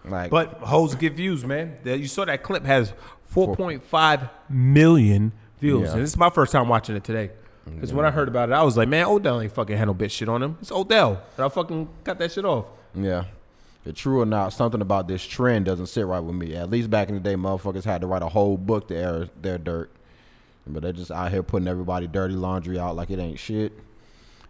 Like, 0.05 0.31
But 0.31 0.53
hoes 0.61 0.95
get 0.95 1.15
views, 1.15 1.45
man. 1.45 1.79
You 1.85 2.07
saw 2.07 2.25
that 2.27 2.45
clip 2.45 2.65
has 2.65 2.93
4.5 3.35 4.31
million 4.49 5.33
views. 5.59 5.89
Yeah. 5.89 5.93
And 5.95 6.03
this 6.03 6.11
is 6.11 6.17
my 6.17 6.31
first 6.31 6.53
time 6.53 6.69
watching 6.69 6.95
it 6.95 7.03
today. 7.03 7.31
Because 7.75 7.93
when 7.93 8.05
I 8.05 8.11
heard 8.11 8.29
about 8.29 8.49
it, 8.49 8.53
I 8.53 8.63
was 8.63 8.77
like, 8.77 8.89
man, 8.89 9.07
Odell 9.07 9.41
ain't 9.41 9.53
fucking 9.53 9.77
had 9.77 9.87
no 9.87 9.95
bitch 9.95 10.13
shit 10.13 10.29
on 10.29 10.43
him. 10.43 10.57
It's 10.61 10.71
Odell. 10.71 11.21
And 11.37 11.47
I 11.47 11.49
fucking 11.49 11.89
cut 12.05 12.19
that 12.19 12.33
shit 12.33 12.45
off. 12.45 12.67
Yeah. 12.95 13.25
If 13.85 13.97
true 13.97 14.21
or 14.21 14.27
not, 14.27 14.53
something 14.53 14.81
about 14.81 15.09
this 15.09 15.25
trend 15.25 15.67
doesn't 15.67 15.87
sit 15.87 16.07
right 16.07 16.21
with 16.21 16.35
me. 16.35 16.55
At 16.55 16.71
least 16.71 16.91
back 16.91 17.09
in 17.09 17.15
the 17.15 17.21
day, 17.21 17.35
motherfuckers 17.35 17.85
had 17.85 18.01
to 18.01 18.07
write 18.07 18.23
a 18.23 18.29
whole 18.29 18.57
book 18.57 18.89
to 18.89 18.97
air 18.97 19.29
their 19.41 19.59
dirt. 19.59 19.91
But 20.67 20.83
they're 20.83 20.93
just 20.93 21.13
out 21.13 21.31
here 21.31 21.43
putting 21.43 21.69
everybody 21.69 22.07
dirty 22.09 22.35
laundry 22.35 22.79
out 22.79 22.97
like 22.97 23.11
it 23.11 23.21
ain't 23.21 23.39
shit. 23.39 23.73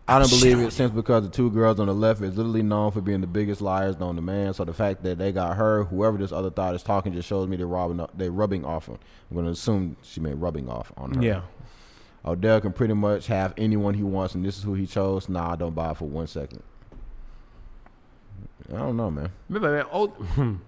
I 0.08 0.20
don't 0.20 0.30
believe 0.30 0.60
it 0.60 0.72
since 0.72 0.92
because 0.92 1.24
the 1.24 1.30
two 1.30 1.50
girls 1.50 1.80
on 1.80 1.88
the 1.88 1.94
left 1.94 2.22
is 2.22 2.36
literally 2.36 2.62
known 2.62 2.92
for 2.92 3.00
being 3.00 3.20
the 3.20 3.26
biggest 3.26 3.60
liars 3.60 3.98
known 3.98 4.14
to 4.16 4.22
man. 4.22 4.54
So 4.54 4.64
the 4.64 4.72
fact 4.72 5.02
that 5.02 5.18
they 5.18 5.32
got 5.32 5.56
her, 5.56 5.84
whoever 5.84 6.16
this 6.16 6.30
other 6.30 6.48
thought 6.48 6.76
is 6.76 6.82
talking, 6.84 7.12
just 7.12 7.28
shows 7.28 7.48
me 7.48 7.56
they're 7.56 7.66
robbing, 7.66 8.06
they're 8.14 8.30
rubbing 8.30 8.64
off 8.64 8.88
on. 8.88 8.98
I'm 9.30 9.36
gonna 9.36 9.50
assume 9.50 9.96
she 10.02 10.20
meant 10.20 10.40
rubbing 10.40 10.68
off 10.70 10.92
on 10.96 11.14
her. 11.14 11.22
Yeah. 11.22 11.40
Odell 12.26 12.60
can 12.60 12.72
pretty 12.72 12.94
much 12.94 13.26
have 13.28 13.54
anyone 13.56 13.94
he 13.94 14.02
wants, 14.02 14.34
and 14.34 14.44
this 14.44 14.56
is 14.58 14.64
who 14.64 14.74
he 14.74 14.86
chose. 14.86 15.28
Nah, 15.28 15.52
I 15.52 15.56
don't 15.56 15.74
buy 15.74 15.90
it 15.92 15.96
for 15.96 16.06
one 16.08 16.26
second. 16.26 16.62
I 18.72 18.78
don't 18.78 18.96
know, 18.96 19.10
man. 19.10 19.30
Remember, 19.48 19.70
man, 19.76 19.86
Od- 19.92 20.12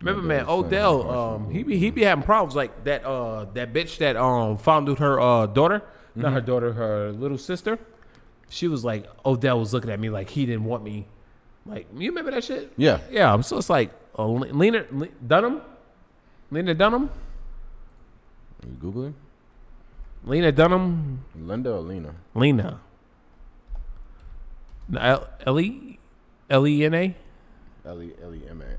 remember, 0.00 0.22
man, 0.22 0.44
Odell, 0.48 1.10
um, 1.10 1.50
he 1.50 1.62
be 1.64 1.76
he 1.76 1.90
be 1.90 2.04
having 2.04 2.22
problems 2.24 2.54
like 2.54 2.84
that. 2.84 3.04
Uh, 3.04 3.46
that 3.54 3.72
bitch 3.72 3.98
that 3.98 4.16
um 4.16 4.56
fondled 4.58 5.00
her 5.00 5.18
uh 5.20 5.46
daughter, 5.46 5.82
not 6.14 6.32
her 6.32 6.40
daughter, 6.40 6.72
her 6.72 7.10
little 7.12 7.38
sister. 7.38 7.78
She 8.50 8.68
was 8.68 8.84
like, 8.84 9.06
Odell 9.26 9.58
was 9.58 9.72
looking 9.74 9.90
at 9.90 9.98
me 10.00 10.08
like 10.08 10.30
he 10.30 10.46
didn't 10.46 10.64
want 10.64 10.82
me. 10.84 11.06
Like, 11.66 11.86
you 11.94 12.08
remember 12.10 12.30
that 12.30 12.44
shit? 12.44 12.72
Yeah. 12.78 13.00
Yeah. 13.10 13.38
So 13.42 13.58
it's 13.58 13.68
like, 13.68 13.90
uh, 14.18 14.24
Le- 14.24 14.46
Lena 14.54 14.86
Le- 14.90 15.08
Dunham, 15.26 15.60
Lena 16.50 16.72
Dunham, 16.74 17.10
You 18.64 18.76
Googling? 18.80 19.12
Lena 20.24 20.52
Dunham, 20.52 21.24
Linda 21.34 21.72
or 21.72 21.80
Lena? 21.80 22.14
Lena. 22.34 22.80
L 24.96 25.60
E 25.60 25.98
L 26.50 26.66
E 26.66 26.84
N 26.84 26.94
A. 26.94 27.16
L 27.84 28.02
E 28.02 28.12
L 28.22 28.34
E 28.34 28.42
M 28.48 28.62
A. 28.62 28.64
Okay. 28.64 28.78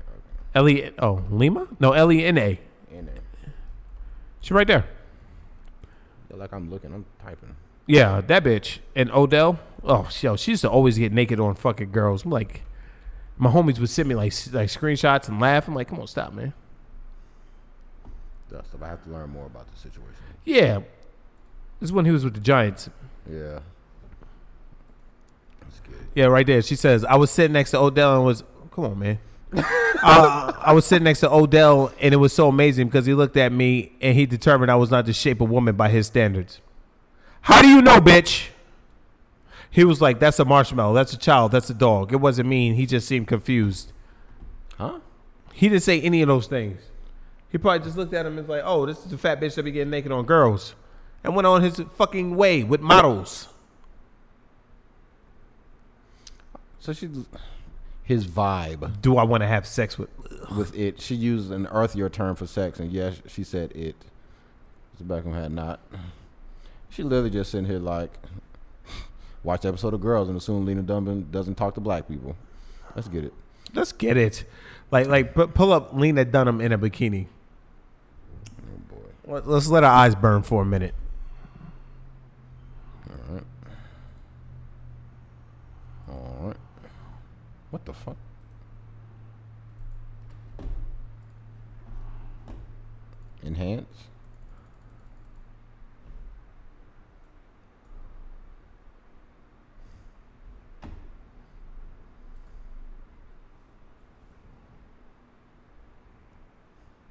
L 0.54 0.68
E 0.68 0.90
oh 0.98 1.22
Lima? 1.30 1.68
No, 1.78 1.92
L 1.92 2.12
E 2.12 2.24
N 2.24 2.38
A. 2.38 2.60
In 2.92 3.06
there. 3.06 3.14
She 4.40 4.54
right 4.54 4.66
there. 4.66 4.86
Feel 6.28 6.38
like 6.38 6.52
I'm 6.52 6.70
looking. 6.70 6.92
I'm 6.92 7.06
typing. 7.24 7.56
Yeah, 7.86 8.20
that 8.20 8.44
bitch. 8.44 8.78
And 8.94 9.10
Odell. 9.10 9.58
Oh, 9.82 10.08
yo, 10.20 10.36
she 10.36 10.52
used 10.52 10.62
to 10.62 10.70
always 10.70 10.98
get 10.98 11.12
naked 11.12 11.40
on 11.40 11.54
fucking 11.54 11.90
girls. 11.90 12.24
I'm 12.24 12.30
like, 12.30 12.62
my 13.36 13.50
homies 13.50 13.78
would 13.78 13.90
send 13.90 14.08
me 14.08 14.14
like 14.14 14.32
like 14.52 14.68
screenshots 14.68 15.28
and 15.28 15.40
laugh. 15.40 15.66
I'm 15.66 15.74
like, 15.74 15.88
come 15.88 15.98
on, 16.00 16.06
stop, 16.06 16.32
man. 16.32 16.52
Stuff. 18.48 18.66
I 18.82 18.88
have 18.88 19.02
to 19.04 19.10
learn 19.10 19.30
more 19.30 19.46
about 19.46 19.70
the 19.72 19.78
situation. 19.78 20.14
Yeah, 20.44 20.80
is 21.80 21.92
when 21.92 22.04
he 22.04 22.10
was 22.10 22.24
with 22.24 22.34
the 22.34 22.40
Giants. 22.40 22.90
Yeah. 23.30 23.60
That's 25.60 25.80
good. 25.80 26.08
Yeah, 26.14 26.26
right 26.26 26.46
there. 26.46 26.62
She 26.62 26.76
says, 26.76 27.04
I 27.04 27.16
was 27.16 27.30
sitting 27.30 27.52
next 27.52 27.70
to 27.72 27.78
Odell 27.78 28.16
and 28.16 28.24
was, 28.24 28.44
come 28.72 28.84
on, 28.84 28.98
man. 28.98 29.18
uh, 29.52 30.52
I 30.60 30.72
was 30.72 30.86
sitting 30.86 31.04
next 31.04 31.20
to 31.20 31.32
Odell 31.32 31.92
and 32.00 32.14
it 32.14 32.18
was 32.18 32.32
so 32.32 32.48
amazing 32.48 32.86
because 32.86 33.06
he 33.06 33.14
looked 33.14 33.36
at 33.36 33.52
me 33.52 33.92
and 34.00 34.16
he 34.16 34.26
determined 34.26 34.70
I 34.70 34.76
was 34.76 34.90
not 34.90 35.06
the 35.06 35.12
shape 35.12 35.40
of 35.40 35.50
woman 35.50 35.74
by 35.74 35.88
his 35.88 36.06
standards. 36.06 36.60
How 37.42 37.62
do 37.62 37.68
you 37.68 37.82
know, 37.82 38.00
bitch? 38.00 38.48
He 39.70 39.84
was 39.84 40.00
like, 40.00 40.18
that's 40.18 40.38
a 40.38 40.44
marshmallow. 40.44 40.94
That's 40.94 41.12
a 41.12 41.18
child. 41.18 41.52
That's 41.52 41.70
a 41.70 41.74
dog. 41.74 42.12
It 42.12 42.16
wasn't 42.16 42.48
mean. 42.48 42.74
He 42.74 42.86
just 42.86 43.06
seemed 43.06 43.28
confused. 43.28 43.92
Huh? 44.76 44.98
He 45.52 45.68
didn't 45.68 45.82
say 45.82 46.00
any 46.00 46.22
of 46.22 46.28
those 46.28 46.46
things. 46.46 46.80
He 47.50 47.58
probably 47.58 47.84
just 47.84 47.96
looked 47.96 48.14
at 48.14 48.26
him 48.26 48.38
and 48.38 48.46
was 48.46 48.48
like, 48.48 48.62
oh, 48.64 48.86
this 48.86 48.98
is 48.98 49.10
the 49.10 49.18
fat 49.18 49.40
bitch 49.40 49.54
that 49.54 49.62
be 49.62 49.72
getting 49.72 49.90
naked 49.90 50.12
on 50.12 50.24
girls. 50.24 50.74
And 51.22 51.34
went 51.36 51.46
on 51.46 51.62
his 51.62 51.80
fucking 51.96 52.34
way 52.36 52.62
with 52.64 52.80
models. 52.80 53.48
So 56.78 56.92
she, 56.94 57.10
his 58.02 58.26
vibe 58.26 59.00
Do 59.02 59.18
I 59.18 59.24
want 59.24 59.42
to 59.42 59.46
have 59.46 59.66
sex 59.66 59.98
with? 59.98 60.08
with 60.56 60.74
it. 60.74 61.00
She 61.00 61.14
used 61.14 61.50
an 61.52 61.66
earthier 61.66 62.08
term 62.10 62.36
for 62.36 62.46
sex, 62.46 62.80
and 62.80 62.90
yes, 62.90 63.20
she 63.26 63.44
said 63.44 63.72
it. 63.72 63.96
Mr. 64.98 65.06
Beckham 65.06 65.34
had 65.34 65.52
not. 65.52 65.80
She 66.88 67.02
literally 67.02 67.30
just 67.30 67.50
sitting 67.50 67.66
here 67.66 67.78
like, 67.78 68.10
watch 69.44 69.60
the 69.62 69.68
episode 69.68 69.92
of 69.94 70.00
Girls 70.00 70.28
and 70.28 70.36
assume 70.38 70.64
Lena 70.64 70.82
Dunham 70.82 71.28
doesn't 71.30 71.54
talk 71.56 71.74
to 71.74 71.80
black 71.80 72.08
people. 72.08 72.34
Let's 72.96 73.08
get 73.08 73.24
it. 73.24 73.34
Let's 73.74 73.92
get 73.92 74.16
it. 74.16 74.44
Like, 74.90 75.06
like, 75.06 75.34
pu- 75.34 75.46
pull 75.48 75.72
up 75.72 75.92
Lena 75.94 76.24
Dunham 76.24 76.60
in 76.60 76.72
a 76.72 76.78
bikini. 76.78 77.26
Oh 78.58 78.94
boy. 78.94 79.32
Let- 79.34 79.46
Let's 79.46 79.68
let 79.68 79.84
our 79.84 79.92
eyes 79.92 80.14
burn 80.14 80.42
for 80.42 80.62
a 80.62 80.66
minute. 80.66 80.94
All 83.08 83.34
right. 83.34 83.44
All 86.08 86.36
right. 86.48 86.56
What 87.70 87.84
the 87.84 87.92
fuck? 87.92 88.16
Enhance. 93.44 93.86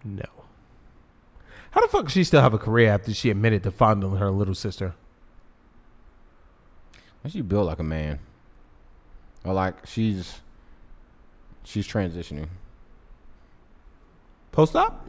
No. 0.03 0.23
How 1.71 1.81
the 1.81 1.87
fuck 1.87 2.05
does 2.05 2.13
she 2.13 2.23
still 2.23 2.41
have 2.41 2.53
a 2.53 2.57
career 2.57 2.89
after 2.89 3.13
she 3.13 3.29
admitted 3.29 3.63
to 3.63 3.71
fondling 3.71 4.17
her 4.17 4.29
little 4.31 4.55
sister? 4.55 4.95
Why 7.21 7.29
she 7.29 7.41
built 7.41 7.67
like 7.67 7.79
a 7.79 7.83
man? 7.83 8.19
Or 9.43 9.53
like 9.53 9.85
she's 9.85 10.41
she's 11.69 11.87
transitioning. 11.87 12.47
Post 14.51 14.75
op? 14.75 15.07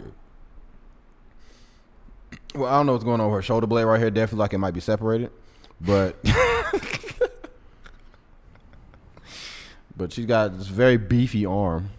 Well, 2.55 2.67
I 2.67 2.73
don't 2.73 2.87
know 2.87 2.93
what's 2.93 3.05
going 3.05 3.21
on 3.21 3.29
with 3.29 3.37
her 3.37 3.43
shoulder 3.43 3.67
blade 3.67 3.85
right 3.85 3.99
here. 3.99 4.11
Definitely 4.11 4.41
like 4.41 4.53
it 4.53 4.59
might 4.59 4.75
be 4.75 4.81
separated, 4.81 5.31
but 5.81 6.17
but 9.97 10.13
she's 10.13 10.27
got 10.27 10.59
this 10.59 10.67
very 10.67 10.99
beefy 10.99 11.47
arm. 11.47 11.91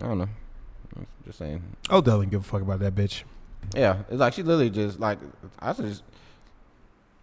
I 0.00 0.06
don't 0.08 0.18
know. 0.18 0.28
Just 1.24 1.38
saying. 1.38 1.62
Odell 1.90 2.20
didn't 2.20 2.32
give 2.32 2.40
a 2.40 2.44
fuck 2.44 2.62
about 2.62 2.80
that 2.80 2.94
bitch. 2.94 3.22
Yeah, 3.74 4.02
it's 4.08 4.18
like 4.18 4.32
she 4.34 4.42
literally 4.42 4.70
just 4.70 4.98
like 4.98 5.18
I 5.58 5.72
just. 5.74 6.02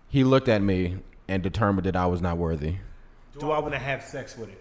He 0.10 0.24
looked 0.24 0.50
at 0.50 0.62
me 0.62 0.98
and 1.28 1.42
determined 1.42 1.86
that 1.86 1.96
I 1.96 2.06
was 2.06 2.22
not 2.22 2.38
worthy. 2.38 2.76
Do 3.40 3.52
I 3.52 3.60
want 3.60 3.74
to 3.74 3.80
have 3.80 4.04
sex 4.04 4.38
with 4.38 4.50
it? 4.50 4.61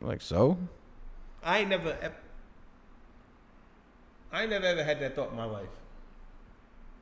Like 0.00 0.20
so, 0.20 0.56
I 1.42 1.58
ain't 1.60 1.70
never. 1.70 1.96
ev- 2.00 2.12
I 4.32 4.42
ain't 4.42 4.50
never 4.50 4.66
ever 4.66 4.84
had 4.84 5.00
that 5.00 5.14
thought 5.16 5.30
in 5.30 5.36
my 5.36 5.44
life. 5.44 5.68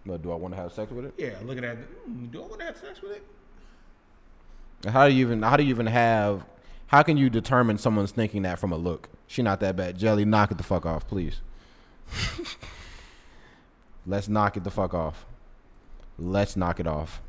but 0.07 0.23
do 0.23 0.31
I 0.33 0.37
want 0.37 0.55
to 0.55 0.61
have 0.61 0.73
sex 0.73 0.91
with 0.93 1.05
it? 1.05 1.15
Yeah, 1.19 1.35
looking 1.45 1.65
at 1.65 1.77
it. 1.79 2.09
mm, 2.09 2.31
Do 2.31 2.43
I 2.43 2.47
want 2.47 2.61
to 2.61 2.67
have 2.67 2.77
sex 2.77 3.03
with 3.03 3.13
it? 3.13 4.91
How 4.91 5.09
do 5.09 5.15
you 5.15 5.27
even? 5.27 5.43
How 5.43 5.57
do 5.57 5.63
you 5.65 5.71
even 5.71 5.87
have? 5.87 6.45
How 6.89 7.03
can 7.03 7.17
you 7.17 7.29
determine 7.29 7.79
someone's 7.79 8.13
thinking 8.13 8.43
that 8.43 8.59
from 8.61 8.71
a 8.73 8.77
look? 8.77 9.09
She 9.27 9.43
not 9.43 9.59
that 9.61 9.75
bad. 9.77 9.99
Jelly, 9.99 10.25
knock 10.25 10.53
it 10.53 10.57
the 10.59 10.63
fuck 10.65 10.87
off, 10.87 11.07
please. 11.09 11.41
Let's 14.07 14.29
knock 14.29 14.57
it 14.57 14.63
the 14.65 14.71
fuck 14.71 14.95
off. 14.95 15.27
Let's 16.19 16.57
knock 16.57 16.79
it 16.79 16.87
off. 16.87 17.21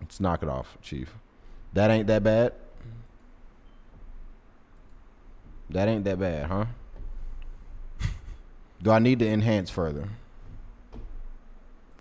Let's 0.00 0.18
knock 0.20 0.42
it 0.42 0.48
off, 0.48 0.78
Chief. 0.80 1.14
That 1.74 1.90
ain't 1.90 2.06
that 2.06 2.22
bad. 2.24 2.54
That 5.72 5.88
ain't 5.88 6.04
that 6.04 6.18
bad, 6.18 6.46
huh? 6.46 6.66
Do 8.82 8.90
I 8.90 8.98
need 8.98 9.18
to 9.20 9.28
enhance 9.28 9.70
further? 9.70 10.08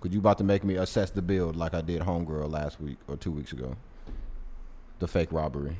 Cause 0.02 0.12
you 0.12 0.20
about 0.20 0.40
to 0.40 0.44
make 0.44 0.64
me 0.64 0.76
assess 0.76 1.12
the 1.12 1.22
build 1.22 1.56
like 1.56 1.76
I 1.76 1.82
did 1.82 2.02
Homegirl 2.02 2.50
last 2.50 2.82
week 2.82 2.98
or 3.08 3.16
two 3.16 3.30
weeks 3.30 3.54
ago. 3.54 3.76
The 4.98 5.08
fake 5.08 5.32
robbery. 5.32 5.78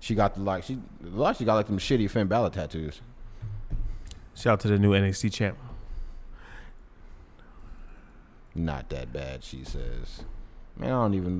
She 0.00 0.16
got 0.16 0.34
the 0.34 0.40
like 0.40 0.64
she 0.64 0.78
like 1.02 1.36
she 1.36 1.44
got 1.44 1.54
like 1.54 1.66
them 1.66 1.78
shitty 1.78 2.10
Finn 2.10 2.26
Balor 2.26 2.50
tattoos. 2.50 3.00
Shout 4.34 4.54
out 4.54 4.60
to 4.60 4.68
the 4.68 4.78
new 4.78 4.90
NXT 4.90 5.32
champ. 5.32 5.56
Not 8.56 8.88
that 8.90 9.12
bad, 9.12 9.44
she 9.44 9.62
says. 9.62 10.24
Man, 10.76 10.90
I 10.90 11.02
don't 11.02 11.14
even. 11.14 11.38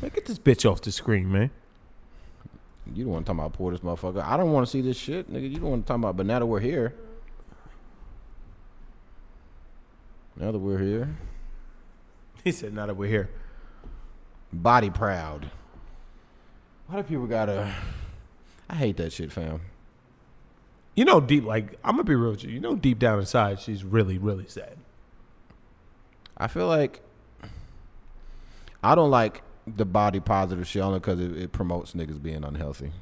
Man, 0.00 0.10
get 0.14 0.26
this 0.26 0.38
bitch 0.38 0.70
off 0.70 0.80
the 0.80 0.92
screen, 0.92 1.30
man. 1.30 1.50
You 2.94 3.04
don't 3.04 3.12
want 3.12 3.26
to 3.26 3.32
talk 3.32 3.38
about 3.38 3.52
poor 3.52 3.72
this 3.72 3.80
motherfucker. 3.80 4.22
I 4.22 4.36
don't 4.36 4.52
want 4.52 4.66
to 4.66 4.70
see 4.70 4.80
this 4.80 4.96
shit, 4.96 5.32
nigga. 5.32 5.50
You 5.50 5.58
don't 5.58 5.70
want 5.70 5.86
to 5.86 5.88
talk 5.88 5.96
about. 5.96 6.16
But 6.16 6.26
now 6.26 6.38
that 6.40 6.46
we're 6.46 6.60
here, 6.60 6.94
now 10.36 10.50
that 10.50 10.58
we're 10.58 10.78
here, 10.78 11.16
He 12.44 12.52
said, 12.52 12.72
"Now 12.72 12.86
that 12.86 12.96
we're 12.96 13.08
here." 13.08 13.30
body 14.52 14.90
proud. 14.90 15.50
Why 16.86 16.96
do 16.96 17.02
people 17.04 17.26
gotta? 17.26 17.72
I 18.68 18.74
hate 18.74 18.96
that 18.96 19.12
shit, 19.12 19.30
fam. 19.30 19.60
You 20.96 21.04
know, 21.04 21.20
deep 21.20 21.44
like 21.44 21.78
I'm 21.84 21.92
gonna 21.92 22.04
be 22.04 22.14
real 22.14 22.32
with 22.32 22.44
you. 22.44 22.50
You 22.50 22.60
know, 22.60 22.74
deep 22.74 22.98
down 22.98 23.20
inside, 23.20 23.60
she's 23.60 23.84
really, 23.84 24.18
really 24.18 24.46
sad. 24.48 24.76
I 26.36 26.48
feel 26.48 26.66
like 26.66 27.00
I 28.82 28.94
don't 28.94 29.10
like 29.10 29.42
the 29.66 29.84
body 29.84 30.20
positive 30.20 30.66
shit 30.66 30.82
only 30.82 30.98
because 30.98 31.20
it, 31.20 31.36
it 31.36 31.52
promotes 31.52 31.92
niggas 31.92 32.22
being 32.22 32.44
unhealthy. 32.44 32.92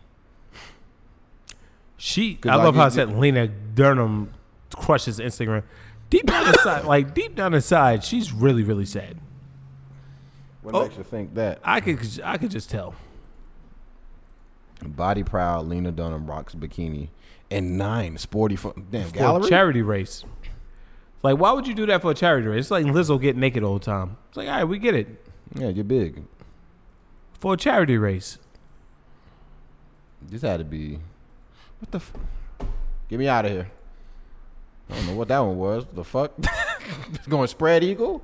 She, 1.97 2.39
I 2.44 2.56
like, 2.56 2.64
love 2.64 2.76
how 2.76 2.85
I 2.85 2.89
said 2.90 3.16
Lena 3.18 3.48
Dunham 3.48 4.32
crushes 4.74 5.18
Instagram. 5.18 5.64
Deep 6.10 6.26
down 6.26 6.47
inside, 6.48 6.85
like 6.86 7.12
deep 7.14 7.35
down 7.35 7.55
inside, 7.55 8.05
she's 8.05 8.32
really, 8.32 8.62
really 8.62 8.86
sad. 8.86 9.18
What 10.62 10.74
Oh. 10.74 10.82
makes 10.82 10.97
you 10.97 11.02
think 11.05 11.35
that? 11.35 11.60
I 11.64 11.80
could, 11.80 11.98
I 12.24 12.39
could 12.39 12.51
just 12.51 12.70
tell. 12.70 12.94
Body 14.85 15.24
proud, 15.24 15.66
Lena 15.66 15.90
Dunham 15.90 16.26
rocks 16.28 16.55
bikini 16.55 17.09
and 17.51 17.76
nine 17.76 18.16
sporty 18.16 18.55
fu- 18.55 18.72
damn 18.90 19.09
For 19.09 19.14
gallery. 19.14 19.48
charity 19.48 19.82
race. 19.82 20.24
Like, 21.24 21.36
why 21.39 21.51
would 21.51 21.66
you 21.66 21.74
do 21.74 21.85
that 21.86 22.01
for 22.02 22.12
a 22.12 22.14
charity 22.14 22.47
race? 22.47 22.66
It's 22.66 22.70
like 22.70 22.86
Lizzo 22.86 23.20
get 23.20 23.36
naked 23.36 23.64
all 23.64 23.78
the 23.80 23.85
time. 23.85 24.16
It's 24.28 24.36
like, 24.36 24.47
all 24.47 24.55
right, 24.55 24.64
we 24.64 24.78
get 24.78 24.94
it. 24.94 25.09
yeah, 25.56 25.68
you're 25.68 25.82
big. 25.85 26.22
For 27.40 27.55
a 27.55 27.56
charity 27.56 27.97
race. 27.98 28.39
This 30.20 30.43
had 30.43 30.59
to 30.59 30.65
be 30.65 30.98
what 31.78 31.90
the. 31.93 31.98
F- 31.98 32.12
Get 33.09 33.19
me 33.19 33.28
out 33.28 33.44
of 33.47 33.52
here. 33.52 33.70
I 34.90 34.94
don't 34.97 35.06
know 35.06 35.15
what 35.15 35.28
that 35.28 35.39
one 35.39 35.56
was. 35.56 35.86
The 35.93 36.05
fuck? 36.05 36.32
it's 37.12 37.27
going 37.27 37.47
spread 37.48 37.85
eagle. 37.85 38.23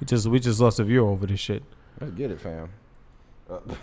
We 0.00 0.06
just, 0.06 0.26
we 0.26 0.40
just 0.40 0.58
lost 0.60 0.80
a 0.80 0.84
viewer 0.84 1.08
over 1.08 1.26
this 1.26 1.38
shit. 1.40 1.62
Let's 2.00 2.12
get 2.14 2.30
it, 2.30 2.40
fam. 2.40 2.70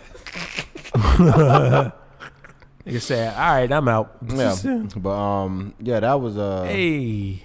Nigga 2.84 3.00
said, 3.00 3.34
all 3.34 3.54
right, 3.54 3.70
I'm 3.72 3.88
out. 3.88 4.16
yeah, 4.26 4.56
but 4.96 5.10
um, 5.10 5.74
yeah, 5.80 6.00
that 6.00 6.20
was 6.20 6.36
uh. 6.36 6.64
Hey, 6.64 7.42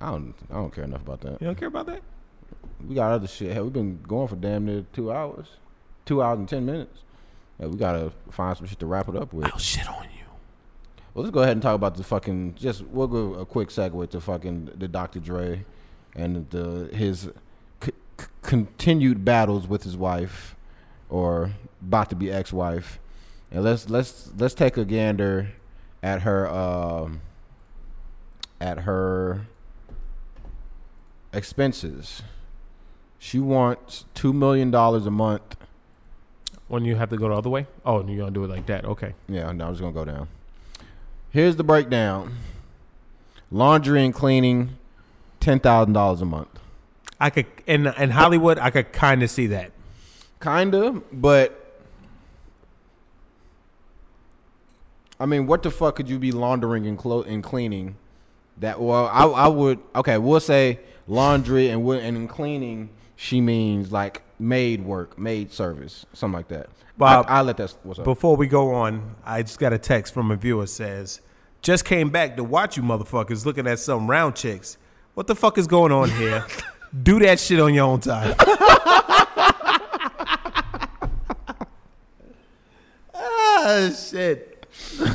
I 0.00 0.10
don't, 0.10 0.34
I 0.50 0.54
don't 0.54 0.72
care 0.72 0.84
enough 0.84 1.02
about 1.02 1.22
that. 1.22 1.40
you 1.40 1.46
don't 1.46 1.58
care 1.58 1.68
about 1.68 1.86
that? 1.86 2.02
We 2.86 2.94
got 2.94 3.10
other 3.12 3.26
shit. 3.26 3.52
Hell, 3.52 3.64
we've 3.64 3.72
been 3.72 4.00
going 4.02 4.28
for 4.28 4.36
damn 4.36 4.66
near 4.66 4.84
two 4.92 5.10
hours, 5.12 5.46
two 6.04 6.22
hours 6.22 6.38
and 6.38 6.48
ten 6.48 6.64
minutes. 6.66 7.02
Yeah, 7.58 7.66
we 7.66 7.76
gotta 7.76 8.12
find 8.30 8.56
some 8.56 8.66
shit 8.66 8.78
to 8.80 8.86
wrap 8.86 9.08
it 9.08 9.16
up 9.16 9.32
with. 9.32 9.46
I'll 9.46 9.58
shit 9.58 9.88
on 9.88 10.04
you. 10.04 10.24
Well, 11.14 11.24
let's 11.24 11.34
go 11.34 11.40
ahead 11.40 11.52
and 11.52 11.62
talk 11.62 11.74
about 11.74 11.96
the 11.96 12.04
fucking. 12.04 12.54
Just 12.54 12.84
we'll 12.86 13.06
go 13.08 13.34
a 13.34 13.44
quick 13.44 13.68
segue 13.68 14.08
to 14.10 14.20
fucking 14.20 14.70
the 14.78 14.88
Dr. 14.88 15.20
Dre 15.20 15.64
and 16.14 16.48
the 16.50 16.88
his 16.94 17.30
c- 17.82 17.92
c- 18.18 18.26
continued 18.42 19.24
battles 19.24 19.66
with 19.66 19.82
his 19.82 19.96
wife, 19.96 20.54
or 21.08 21.52
about 21.82 22.10
to 22.10 22.16
be 22.16 22.30
ex-wife, 22.30 22.98
and 23.50 23.64
let's 23.64 23.90
let's 23.90 24.30
let's 24.38 24.54
take 24.54 24.76
a 24.76 24.84
gander 24.84 25.48
at 26.02 26.22
her 26.22 26.48
um, 26.48 27.20
at 28.60 28.80
her 28.80 29.46
expenses. 31.32 32.22
She 33.18 33.38
wants 33.38 34.06
two 34.14 34.32
million 34.32 34.70
dollars 34.70 35.06
a 35.06 35.10
month. 35.10 35.56
When 36.70 36.84
you 36.84 36.94
have 36.94 37.10
to 37.10 37.16
go 37.16 37.28
the 37.28 37.34
other 37.34 37.50
way? 37.50 37.66
Oh, 37.84 37.98
and 37.98 38.08
you're 38.08 38.20
gonna 38.20 38.30
do 38.30 38.44
it 38.44 38.48
like 38.48 38.66
that? 38.66 38.84
Okay. 38.84 39.14
Yeah, 39.28 39.50
no, 39.50 39.66
I'm 39.66 39.72
just 39.72 39.80
gonna 39.80 39.92
go 39.92 40.04
down. 40.04 40.28
Here's 41.32 41.56
the 41.56 41.64
breakdown: 41.64 42.36
laundry 43.50 44.04
and 44.04 44.14
cleaning, 44.14 44.76
ten 45.40 45.58
thousand 45.58 45.94
dollars 45.94 46.22
a 46.22 46.26
month. 46.26 46.60
I 47.18 47.28
could 47.30 47.46
in 47.66 47.88
in 47.88 48.10
Hollywood, 48.10 48.60
I 48.60 48.70
could 48.70 48.92
kind 48.92 49.24
of 49.24 49.30
see 49.30 49.48
that. 49.48 49.72
Kinda, 50.40 51.02
but 51.12 51.74
I 55.18 55.26
mean, 55.26 55.48
what 55.48 55.64
the 55.64 55.72
fuck 55.72 55.96
could 55.96 56.08
you 56.08 56.20
be 56.20 56.30
laundering 56.30 56.86
and 56.86 56.96
clo- 56.96 57.22
and 57.24 57.42
cleaning? 57.42 57.96
That 58.58 58.80
well, 58.80 59.08
I 59.08 59.24
I 59.24 59.48
would 59.48 59.80
okay. 59.96 60.18
We'll 60.18 60.38
say 60.38 60.78
laundry 61.08 61.68
and 61.68 61.84
and 61.84 62.16
in 62.16 62.28
cleaning, 62.28 62.90
she 63.16 63.40
means 63.40 63.90
like 63.90 64.22
maid 64.40 64.84
work, 64.84 65.18
made 65.18 65.52
service, 65.52 66.06
something 66.12 66.36
like 66.36 66.48
that. 66.48 66.68
Bob, 66.96 67.26
I, 67.28 67.38
I 67.38 67.42
let 67.42 67.56
that. 67.58 67.74
What's 67.82 67.98
up? 67.98 68.04
Before 68.04 68.36
we 68.36 68.46
go 68.46 68.74
on, 68.74 69.16
I 69.24 69.42
just 69.42 69.58
got 69.58 69.72
a 69.72 69.78
text 69.78 70.12
from 70.14 70.30
a 70.30 70.36
viewer 70.36 70.66
says, 70.66 71.20
"Just 71.62 71.84
came 71.84 72.10
back 72.10 72.36
to 72.36 72.44
watch 72.44 72.76
you 72.76 72.82
motherfuckers 72.82 73.44
looking 73.44 73.66
at 73.66 73.78
some 73.78 74.10
round 74.10 74.36
chicks. 74.36 74.76
What 75.14 75.26
the 75.26 75.34
fuck 75.34 75.58
is 75.58 75.66
going 75.66 75.92
on 75.92 76.10
here? 76.10 76.46
Do 77.02 77.18
that 77.20 77.38
shit 77.38 77.60
on 77.60 77.74
your 77.74 77.84
own 77.84 78.00
time." 78.00 78.34
ah 83.14 83.90
shit. 83.94 84.66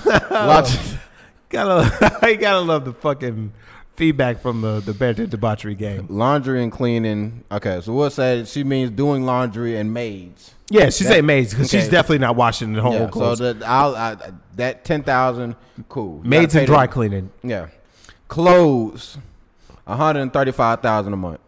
Gotta, 1.50 2.20
I 2.22 2.34
gotta 2.34 2.60
love 2.60 2.86
the 2.86 2.94
fucking 2.94 3.54
feedback 3.96 4.42
from 4.42 4.62
the 4.62 4.80
the 4.80 4.94
banter 4.94 5.26
debauchery 5.26 5.76
game. 5.76 6.06
laundry 6.10 6.62
and 6.64 6.72
cleaning. 6.72 7.44
Okay, 7.52 7.80
so 7.82 7.94
we'll 7.94 8.10
say 8.10 8.44
she 8.46 8.64
means 8.64 8.92
doing 8.92 9.26
laundry 9.26 9.78
and 9.78 9.94
maids. 9.94 10.52
Yeah, 10.70 10.90
she 10.90 11.04
That- 11.04 11.10
say 11.14 11.22
maids 11.22 11.54
because 11.54 11.70
she's 11.70 11.88
definitely 11.90 12.20
not 12.20 12.36
washing 12.36 12.74
the 12.74 12.82
whole 12.82 12.94
Yeah, 12.94 13.06
so 13.06 13.08
clothes. 13.12 13.40
that 13.40 13.64
I'll 13.64 13.96
I, 13.96 14.16
that 14.56 14.84
ten 14.84 15.04
thousand, 15.04 15.56
cool. 15.90 16.22
Maids 16.24 16.56
and 16.56 16.66
dry 16.66 16.88
the- 16.88 16.92
cleaning. 16.94 17.30
Yeah, 17.44 17.68
clothes, 18.28 19.18
one 19.86 19.98
hundred 19.98 20.22
and 20.22 20.34
thirty-five 20.34 20.82
thousand 20.82 21.14
a 21.14 21.18
month. 21.18 21.40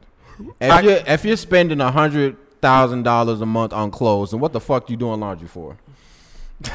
If 0.59 0.71
I- 0.71 0.81
you 0.81 0.89
are 0.91 1.03
if 1.07 1.25
you're 1.25 1.35
spending 1.37 1.81
a 1.81 1.91
hundred 1.91 2.37
thousand 2.61 3.03
dollars 3.03 3.41
a 3.41 3.45
month 3.45 3.73
on 3.73 3.91
clothes, 3.91 4.31
then 4.31 4.39
what 4.39 4.53
the 4.53 4.59
fuck 4.59 4.89
you 4.89 4.95
doing 4.97 5.19
laundry 5.19 5.47
for? 5.47 5.77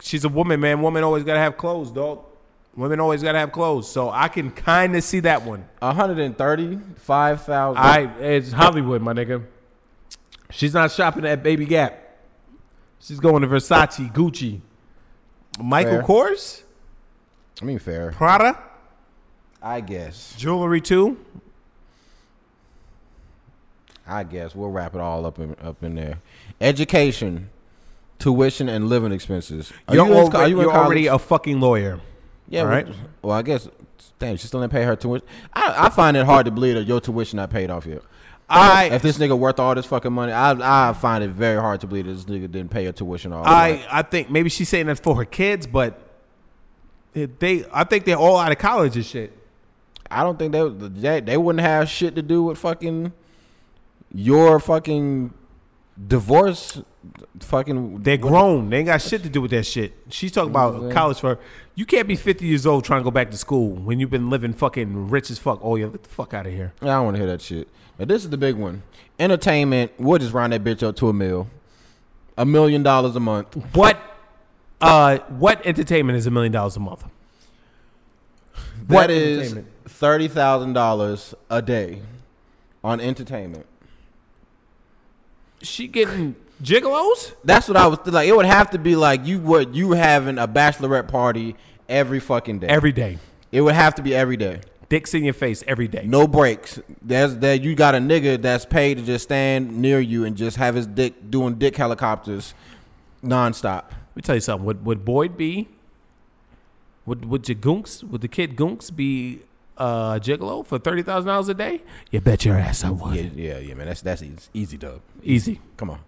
She's 0.00 0.24
a 0.24 0.28
woman, 0.28 0.60
man. 0.60 0.82
Woman 0.82 1.02
always 1.02 1.24
gotta 1.24 1.40
have 1.40 1.56
clothes, 1.56 1.90
dog. 1.90 2.20
Women 2.76 2.98
always 2.98 3.22
gotta 3.22 3.38
have 3.38 3.52
clothes. 3.52 3.88
So 3.90 4.10
I 4.10 4.28
can 4.28 4.50
kind 4.50 4.96
of 4.96 5.04
see 5.04 5.20
that 5.20 5.42
one. 5.42 5.64
One 5.78 5.94
hundred 5.94 6.18
and 6.18 6.36
thirty-five 6.36 7.42
thousand. 7.42 7.82
I 7.82 8.00
it's 8.20 8.52
Hollywood, 8.52 9.00
my 9.00 9.12
nigga. 9.12 9.44
She's 10.50 10.74
not 10.74 10.90
shopping 10.90 11.24
at 11.24 11.42
Baby 11.42 11.66
Gap. 11.66 12.00
She's 13.00 13.20
going 13.20 13.42
to 13.42 13.48
Versace, 13.48 14.12
Gucci, 14.12 14.60
Michael 15.60 15.92
Fair. 15.92 16.02
Kors, 16.02 16.62
I 17.60 17.64
mean, 17.64 17.78
fair. 17.78 18.12
Prada, 18.12 18.58
I 19.62 19.80
guess. 19.80 20.34
jewelry 20.36 20.80
too. 20.80 21.18
I 24.06 24.24
guess 24.24 24.54
we'll 24.54 24.70
wrap 24.70 24.94
it 24.94 25.00
all 25.00 25.26
up 25.26 25.38
in 25.38 25.54
up 25.62 25.82
in 25.82 25.94
there. 25.94 26.18
Education, 26.60 27.50
tuition, 28.18 28.68
and 28.68 28.88
living 28.88 29.12
expenses. 29.12 29.72
Are 29.88 29.94
You're, 29.94 30.06
you 30.06 30.12
in- 30.26 30.34
are 30.34 30.44
in 30.44 30.50
you're 30.50 30.72
already 30.72 31.06
a 31.06 31.18
fucking 31.18 31.60
lawyer. 31.60 32.00
Yeah, 32.48 32.60
All 32.60 32.66
well, 32.66 32.74
right. 32.74 32.88
Well, 33.22 33.36
I 33.36 33.42
guess. 33.42 33.68
Damn, 34.18 34.36
she 34.36 34.46
still 34.46 34.60
didn't 34.60 34.72
pay 34.72 34.84
her 34.84 34.96
tuition. 34.96 35.26
I, 35.52 35.86
I 35.86 35.88
find 35.88 36.16
it 36.16 36.24
hard 36.26 36.44
to 36.46 36.52
believe 36.52 36.74
that 36.74 36.86
your 36.86 37.00
tuition 37.00 37.36
not 37.36 37.50
paid 37.50 37.70
off 37.70 37.86
yet. 37.86 38.02
I 38.48 38.84
If 38.86 39.02
this 39.02 39.18
nigga 39.18 39.36
worth 39.38 39.58
all 39.58 39.74
this 39.74 39.86
fucking 39.86 40.12
money, 40.12 40.32
I 40.32 40.90
I 40.90 40.92
find 40.92 41.24
it 41.24 41.30
very 41.30 41.60
hard 41.60 41.80
to 41.80 41.86
believe 41.86 42.06
that 42.06 42.12
this 42.12 42.24
nigga 42.24 42.50
didn't 42.50 42.68
pay 42.68 42.84
her 42.84 42.92
tuition 42.92 43.32
all. 43.32 43.44
I 43.46 43.84
I 43.90 44.02
think 44.02 44.30
maybe 44.30 44.50
she's 44.50 44.68
saying 44.68 44.86
that 44.86 44.98
for 45.00 45.16
her 45.16 45.24
kids, 45.24 45.66
but 45.66 45.98
they 47.12 47.64
I 47.72 47.84
think 47.84 48.04
they're 48.04 48.16
all 48.16 48.36
out 48.38 48.52
of 48.52 48.58
college 48.58 48.96
and 48.96 49.04
shit. 49.04 49.36
I 50.10 50.22
don't 50.22 50.38
think 50.38 50.52
they, 50.52 50.68
they 50.68 51.20
they 51.20 51.36
wouldn't 51.36 51.62
have 51.62 51.88
shit 51.88 52.14
to 52.16 52.22
do 52.22 52.42
with 52.42 52.58
fucking 52.58 53.12
your 54.12 54.60
fucking 54.60 55.32
divorce. 56.08 56.82
Fucking 57.40 58.02
They're 58.02 58.16
grown. 58.16 58.70
They 58.70 58.78
ain't 58.78 58.86
got 58.86 59.02
shit 59.02 59.22
to 59.24 59.28
do 59.28 59.42
with 59.42 59.50
that 59.50 59.64
shit. 59.64 59.92
She's 60.08 60.32
talking 60.32 60.50
about 60.50 60.90
college 60.90 61.20
for. 61.20 61.38
You 61.74 61.84
can't 61.84 62.08
be 62.08 62.16
50 62.16 62.46
years 62.46 62.66
old 62.66 62.84
trying 62.84 63.00
to 63.00 63.04
go 63.04 63.10
back 63.10 63.30
to 63.30 63.36
school 63.36 63.70
when 63.70 64.00
you've 64.00 64.10
been 64.10 64.30
living 64.30 64.52
fucking 64.54 65.10
rich 65.10 65.30
as 65.30 65.38
fuck. 65.38 65.60
Oh 65.62 65.76
yeah, 65.76 65.86
get 65.88 66.02
the 66.02 66.08
fuck 66.08 66.32
out 66.32 66.46
of 66.46 66.52
here. 66.52 66.72
I 66.80 66.86
don't 66.86 67.04
want 67.04 67.16
to 67.16 67.22
hear 67.22 67.30
that 67.30 67.42
shit. 67.42 67.68
But 67.98 68.08
this 68.08 68.24
is 68.24 68.30
the 68.30 68.36
big 68.38 68.54
one. 68.56 68.82
Entertainment. 69.18 69.92
We'll 69.98 70.18
just 70.18 70.32
round 70.32 70.52
that 70.52 70.64
bitch 70.64 70.82
up 70.82 70.96
to 70.96 71.08
a 71.08 71.12
mil. 71.12 71.48
A 72.36 72.44
million 72.46 72.82
dollars 72.82 73.14
a 73.16 73.20
month. 73.20 73.54
What? 73.74 73.98
Uh, 74.80 75.18
what 75.28 75.64
entertainment 75.66 76.16
is 76.18 76.26
a 76.26 76.30
million 76.30 76.52
dollars 76.52 76.76
a 76.76 76.80
month? 76.80 77.04
That 78.88 78.94
What 78.94 79.10
is 79.10 79.38
entertainment? 79.52 79.68
thirty 79.88 80.28
thousand 80.28 80.72
dollars 80.72 81.34
a 81.50 81.62
day 81.62 82.02
on 82.82 83.00
entertainment. 83.00 83.66
She 85.66 85.88
getting 85.88 86.36
gigolos? 86.62 87.34
That's 87.44 87.68
what 87.68 87.76
I 87.76 87.86
was 87.86 87.98
like. 88.06 88.28
It 88.28 88.36
would 88.36 88.46
have 88.46 88.70
to 88.70 88.78
be 88.78 88.96
like 88.96 89.26
you 89.26 89.38
would 89.40 89.74
you 89.74 89.92
having 89.92 90.38
a 90.38 90.46
bachelorette 90.48 91.08
party 91.08 91.56
every 91.88 92.20
fucking 92.20 92.60
day. 92.60 92.66
Every 92.68 92.92
day, 92.92 93.18
it 93.52 93.60
would 93.60 93.74
have 93.74 93.94
to 93.96 94.02
be 94.02 94.14
every 94.14 94.36
day. 94.36 94.60
dicks 94.88 95.14
in 95.14 95.24
your 95.24 95.34
face 95.34 95.64
every 95.66 95.88
day. 95.88 96.04
No 96.06 96.26
breaks. 96.26 96.80
There's 97.02 97.36
that 97.38 97.62
you 97.62 97.74
got 97.74 97.94
a 97.94 97.98
nigga 97.98 98.40
that's 98.40 98.64
paid 98.64 98.98
to 98.98 99.04
just 99.04 99.24
stand 99.24 99.76
near 99.76 100.00
you 100.00 100.24
and 100.24 100.36
just 100.36 100.56
have 100.56 100.74
his 100.74 100.86
dick 100.86 101.30
doing 101.30 101.54
dick 101.54 101.76
helicopters 101.76 102.54
nonstop. 103.22 103.84
Let 103.90 104.16
me 104.16 104.22
tell 104.22 104.34
you 104.36 104.40
something. 104.40 104.64
Would 104.66 104.84
would 104.84 105.04
Boyd 105.04 105.36
be? 105.36 105.68
Would 107.06 107.24
would 107.24 107.48
your 107.48 107.56
gunks? 107.56 108.02
Would 108.04 108.20
the 108.20 108.28
kid 108.28 108.56
gunks 108.56 108.94
be 108.94 109.40
uh 109.76 110.18
gigolo 110.20 110.64
for 110.64 110.78
thirty 110.78 111.02
thousand 111.02 111.28
dollars 111.28 111.48
a 111.48 111.54
day? 111.54 111.82
You 112.10 112.20
bet 112.20 112.44
your 112.44 112.56
ass 112.56 112.84
I 112.84 112.90
would. 112.90 113.14
Yeah, 113.16 113.30
yeah, 113.34 113.58
yeah, 113.58 113.74
man. 113.74 113.86
That's 113.86 114.02
that's 114.02 114.22
easy, 114.22 114.48
easy 114.52 114.76
dub. 114.76 115.00
Easy. 115.22 115.60
Come 115.76 115.90
on. 115.90 116.00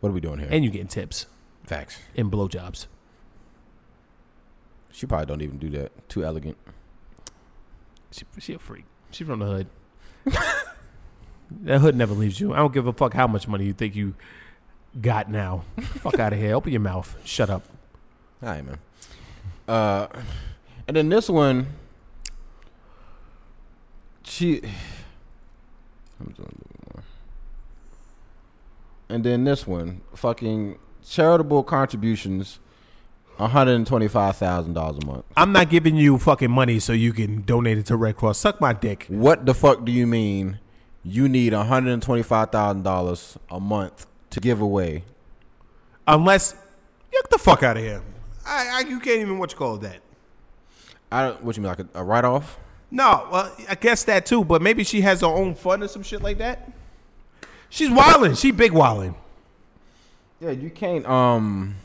What 0.00 0.10
are 0.10 0.12
we 0.12 0.20
doing 0.20 0.38
here? 0.38 0.48
And 0.50 0.64
you 0.64 0.70
getting 0.70 0.86
tips 0.88 1.26
Facts. 1.64 1.98
and 2.16 2.30
blowjobs. 2.30 2.86
She 4.92 5.06
probably 5.06 5.26
don't 5.26 5.42
even 5.42 5.58
do 5.58 5.70
that. 5.70 6.08
Too 6.08 6.24
elegant. 6.24 6.56
She 8.10 8.24
she 8.38 8.54
a 8.54 8.58
freak. 8.58 8.84
She 9.10 9.24
from 9.24 9.40
the 9.40 9.46
hood. 9.46 9.66
that 11.62 11.80
hood 11.80 11.96
never 11.96 12.14
leaves 12.14 12.40
you. 12.40 12.52
I 12.52 12.56
don't 12.58 12.72
give 12.72 12.86
a 12.86 12.92
fuck 12.92 13.14
how 13.14 13.26
much 13.26 13.48
money 13.48 13.64
you 13.64 13.72
think 13.72 13.94
you 13.94 14.14
got 15.00 15.30
now. 15.30 15.64
fuck 15.80 16.18
out 16.18 16.32
of 16.32 16.38
here. 16.38 16.54
Open 16.54 16.72
your 16.72 16.80
mouth. 16.80 17.16
Shut 17.24 17.50
up. 17.50 17.62
All 18.42 18.48
right, 18.50 18.64
man. 18.64 18.78
Uh, 19.66 20.06
and 20.86 20.96
then 20.96 21.08
this 21.08 21.28
one, 21.28 21.66
she. 24.28 24.62
I'm 26.20 26.32
doing 26.32 26.58
more. 26.94 27.04
And 29.08 29.24
then 29.24 29.44
this 29.44 29.66
one, 29.66 30.02
fucking 30.14 30.78
charitable 31.06 31.62
contributions, 31.64 32.58
one 33.36 33.50
hundred 33.50 33.74
and 33.74 33.86
twenty-five 33.86 34.36
thousand 34.36 34.74
dollars 34.74 34.98
a 35.02 35.06
month. 35.06 35.24
I'm 35.36 35.52
not 35.52 35.70
giving 35.70 35.96
you 35.96 36.18
fucking 36.18 36.50
money 36.50 36.78
so 36.78 36.92
you 36.92 37.12
can 37.12 37.42
donate 37.42 37.78
it 37.78 37.86
to 37.86 37.96
Red 37.96 38.16
Cross. 38.16 38.38
Suck 38.38 38.60
my 38.60 38.72
dick. 38.72 39.06
What 39.08 39.46
the 39.46 39.54
fuck 39.54 39.84
do 39.84 39.92
you 39.92 40.06
mean? 40.06 40.58
You 41.04 41.28
need 41.28 41.54
one 41.54 41.66
hundred 41.66 41.92
and 41.92 42.02
twenty-five 42.02 42.50
thousand 42.50 42.82
dollars 42.82 43.38
a 43.50 43.58
month 43.58 44.06
to 44.30 44.40
give 44.40 44.60
away? 44.60 45.04
Unless 46.06 46.54
get 47.10 47.30
the 47.30 47.38
fuck 47.38 47.62
out 47.62 47.76
of 47.76 47.82
here. 47.82 48.02
I, 48.44 48.68
I 48.84 48.88
you 48.88 48.98
can't 49.00 49.20
even 49.20 49.38
what 49.38 49.52
you 49.52 49.58
call 49.58 49.78
that. 49.78 50.00
I 51.10 51.28
don't. 51.28 51.44
What 51.44 51.56
you 51.56 51.62
mean, 51.62 51.70
like 51.70 51.80
a, 51.80 51.88
a 51.94 52.04
write-off? 52.04 52.58
No, 52.90 53.28
well, 53.30 53.54
I 53.68 53.74
guess 53.74 54.04
that 54.04 54.24
too, 54.24 54.44
but 54.44 54.62
maybe 54.62 54.84
she 54.84 55.02
has 55.02 55.20
her 55.20 55.26
own 55.26 55.54
fund 55.54 55.82
or 55.82 55.88
some 55.88 56.02
shit 56.02 56.22
like 56.22 56.38
that. 56.38 56.70
She's 57.68 57.90
wilding. 57.90 58.34
She 58.34 58.50
big 58.50 58.72
wilding. 58.72 59.14
Yeah, 60.40 60.50
you 60.50 60.70
can't. 60.70 61.06
Um, 61.06 61.76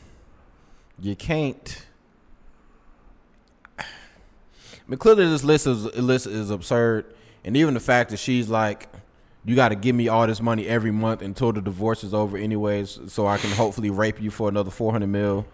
you 0.98 1.14
can't. 1.14 1.84
I 3.78 3.84
mean, 4.88 4.98
clearly 4.98 5.26
this 5.26 5.44
list 5.44 5.66
is 5.66 5.84
list 5.96 6.26
is 6.26 6.50
absurd, 6.50 7.14
and 7.44 7.56
even 7.56 7.74
the 7.74 7.80
fact 7.80 8.10
that 8.10 8.18
she's 8.18 8.48
like 8.48 8.88
you 9.44 9.54
got 9.54 9.68
to 9.68 9.74
give 9.74 9.94
me 9.94 10.08
all 10.08 10.26
this 10.26 10.40
money 10.40 10.66
every 10.66 10.90
month 10.90 11.20
until 11.20 11.52
the 11.52 11.60
divorce 11.60 12.02
is 12.02 12.14
over, 12.14 12.36
anyways, 12.38 12.98
so 13.08 13.26
I 13.26 13.36
can 13.36 13.50
hopefully 13.50 13.90
rape 13.90 14.20
you 14.20 14.30
for 14.30 14.48
another 14.48 14.70
four 14.70 14.90
hundred 14.90 15.08
mil. 15.08 15.46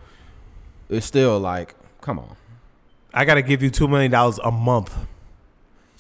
It's 0.89 1.06
still 1.06 1.39
like, 1.40 1.74
come 2.01 2.18
on. 2.18 2.36
I 3.12 3.24
got 3.24 3.35
to 3.35 3.43
give 3.43 3.62
you 3.62 3.70
two 3.70 3.89
million 3.89 4.10
dollars 4.12 4.39
a 4.44 4.51
month. 4.51 4.97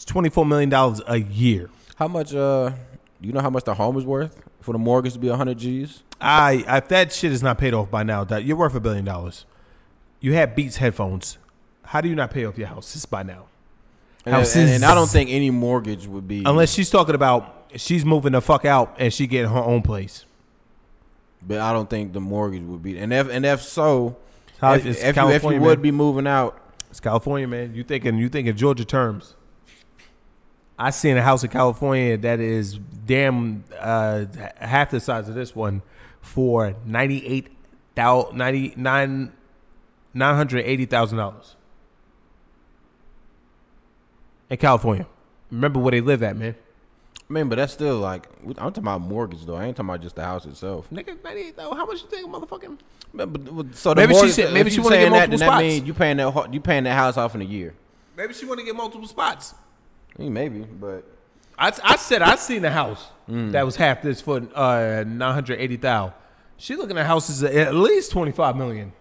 It's 0.00 0.06
twenty 0.06 0.30
four 0.30 0.46
million 0.46 0.70
dollars 0.70 1.02
a 1.06 1.18
year. 1.18 1.68
How 1.96 2.08
much? 2.08 2.34
Uh, 2.34 2.70
you 3.20 3.32
know 3.32 3.40
how 3.40 3.50
much 3.50 3.64
the 3.64 3.74
home 3.74 3.98
is 3.98 4.06
worth 4.06 4.42
for 4.62 4.72
the 4.72 4.78
mortgage 4.78 5.12
to 5.12 5.18
be 5.18 5.28
hundred 5.28 5.58
G's? 5.58 6.02
I 6.18 6.64
if 6.66 6.88
that 6.88 7.12
shit 7.12 7.32
is 7.32 7.42
not 7.42 7.58
paid 7.58 7.74
off 7.74 7.90
by 7.90 8.02
now, 8.02 8.24
that 8.24 8.44
you're 8.44 8.56
worth 8.56 8.74
a 8.74 8.80
billion 8.80 9.04
dollars. 9.04 9.44
You 10.18 10.32
have 10.32 10.56
Beats 10.56 10.78
headphones. 10.78 11.36
How 11.82 12.00
do 12.00 12.08
you 12.08 12.14
not 12.14 12.30
pay 12.30 12.46
off 12.46 12.56
your 12.56 12.68
house? 12.68 12.96
It's 12.96 13.04
by 13.04 13.24
now. 13.24 13.44
And, 14.24 14.34
and, 14.36 14.70
and 14.70 14.84
I 14.86 14.94
don't 14.94 15.10
think 15.10 15.28
any 15.28 15.50
mortgage 15.50 16.06
would 16.06 16.26
be 16.26 16.44
Unless 16.46 16.72
she's 16.72 16.88
talking 16.88 17.14
about 17.14 17.70
she's 17.76 18.02
moving 18.02 18.32
the 18.32 18.40
fuck 18.40 18.64
out 18.64 18.96
and 18.98 19.12
she 19.12 19.26
getting 19.26 19.50
her 19.50 19.58
own 19.58 19.82
place. 19.82 20.24
But 21.46 21.58
I 21.58 21.74
don't 21.74 21.90
think 21.90 22.14
the 22.14 22.20
mortgage 22.22 22.62
would 22.62 22.82
be. 22.82 22.98
And 22.98 23.12
if 23.12 23.28
and 23.28 23.44
if 23.44 23.60
so, 23.60 24.16
How- 24.62 24.72
if, 24.76 24.86
it's 24.86 24.98
if, 25.00 25.04
you, 25.04 25.08
if 25.10 25.16
you 25.16 25.20
California, 25.20 25.60
would 25.60 25.78
man. 25.80 25.82
be 25.82 25.90
moving 25.90 26.26
out, 26.26 26.58
It's 26.88 27.00
California, 27.00 27.46
man. 27.46 27.74
You 27.74 27.84
thinking 27.84 28.16
you 28.16 28.30
thinking 28.30 28.56
Georgia 28.56 28.86
terms. 28.86 29.36
I 30.80 30.88
seen 30.90 31.18
a 31.18 31.22
house 31.22 31.44
in 31.44 31.50
California 31.50 32.16
that 32.16 32.40
is 32.40 32.78
damn 33.04 33.64
uh, 33.78 34.24
half 34.56 34.90
the 34.90 34.98
size 34.98 35.28
of 35.28 35.34
this 35.34 35.54
one 35.54 35.82
for 36.22 36.74
ninety 36.86 37.26
eight 37.26 37.48
thousand 37.94 38.38
ninety 38.38 38.72
nine 38.76 39.32
nine 40.14 40.34
hundred 40.36 40.64
eighty 40.64 40.86
thousand 40.86 41.18
dollars 41.18 41.54
in 44.48 44.56
California. 44.56 45.06
Remember 45.50 45.78
where 45.80 45.90
they 45.90 46.00
live 46.00 46.22
at, 46.22 46.34
man. 46.36 46.54
I 47.28 47.32
mean, 47.32 47.48
but 47.50 47.56
that's 47.56 47.74
still 47.74 47.98
like 47.98 48.26
I'm 48.44 48.54
talking 48.54 48.78
about 48.78 49.02
mortgage 49.02 49.44
though. 49.44 49.56
I 49.56 49.66
ain't 49.66 49.76
talking 49.76 49.90
about 49.90 50.00
just 50.00 50.16
the 50.16 50.24
house 50.24 50.46
itself. 50.46 50.88
Nigga, 50.90 51.22
ninety 51.22 51.42
eight 51.42 51.56
thousand. 51.56 51.76
How 51.76 51.84
much 51.84 52.00
you 52.02 52.08
think, 52.08 52.26
motherfucking? 52.26 52.78
But, 53.12 53.26
but, 53.26 53.74
so 53.74 53.92
the 53.92 54.06
Maybe 54.06 54.14
she 54.14 54.30
said- 54.30 54.54
maybe 54.54 54.70
she 54.70 54.76
you 54.76 54.82
wanna 54.82 54.96
get 54.96 55.04
that, 55.04 55.10
multiple 55.10 55.38
that 55.38 55.44
spots. 55.46 55.60
mean 55.62 55.84
you 55.84 55.92
paying 55.94 56.16
that 56.16 56.54
you 56.54 56.60
paying 56.60 56.84
that 56.84 56.94
house 56.94 57.16
off 57.16 57.34
in 57.34 57.42
a 57.42 57.44
year. 57.44 57.74
Maybe 58.16 58.32
she 58.34 58.46
want 58.46 58.60
to 58.60 58.66
get 58.66 58.74
multiple 58.74 59.06
spots. 59.08 59.54
Maybe, 60.28 60.60
but 60.60 61.04
I, 61.58 61.72
I 61.84 61.96
said 61.96 62.22
I 62.22 62.36
seen 62.36 62.64
a 62.64 62.70
house 62.70 63.06
Mm. 63.28 63.52
that 63.52 63.64
was 63.64 63.76
half 63.76 64.02
this 64.02 64.20
for 64.20 64.38
uh, 64.56 65.04
nine 65.06 65.34
hundred 65.34 65.60
eighty 65.60 65.76
thousand. 65.76 66.14
She 66.56 66.74
looking 66.74 66.98
at 66.98 67.06
houses 67.06 67.44
at 67.44 67.54
at 67.54 67.74
least 67.74 68.10
twenty 68.10 68.32
five 68.32 68.56
million. 68.56 68.92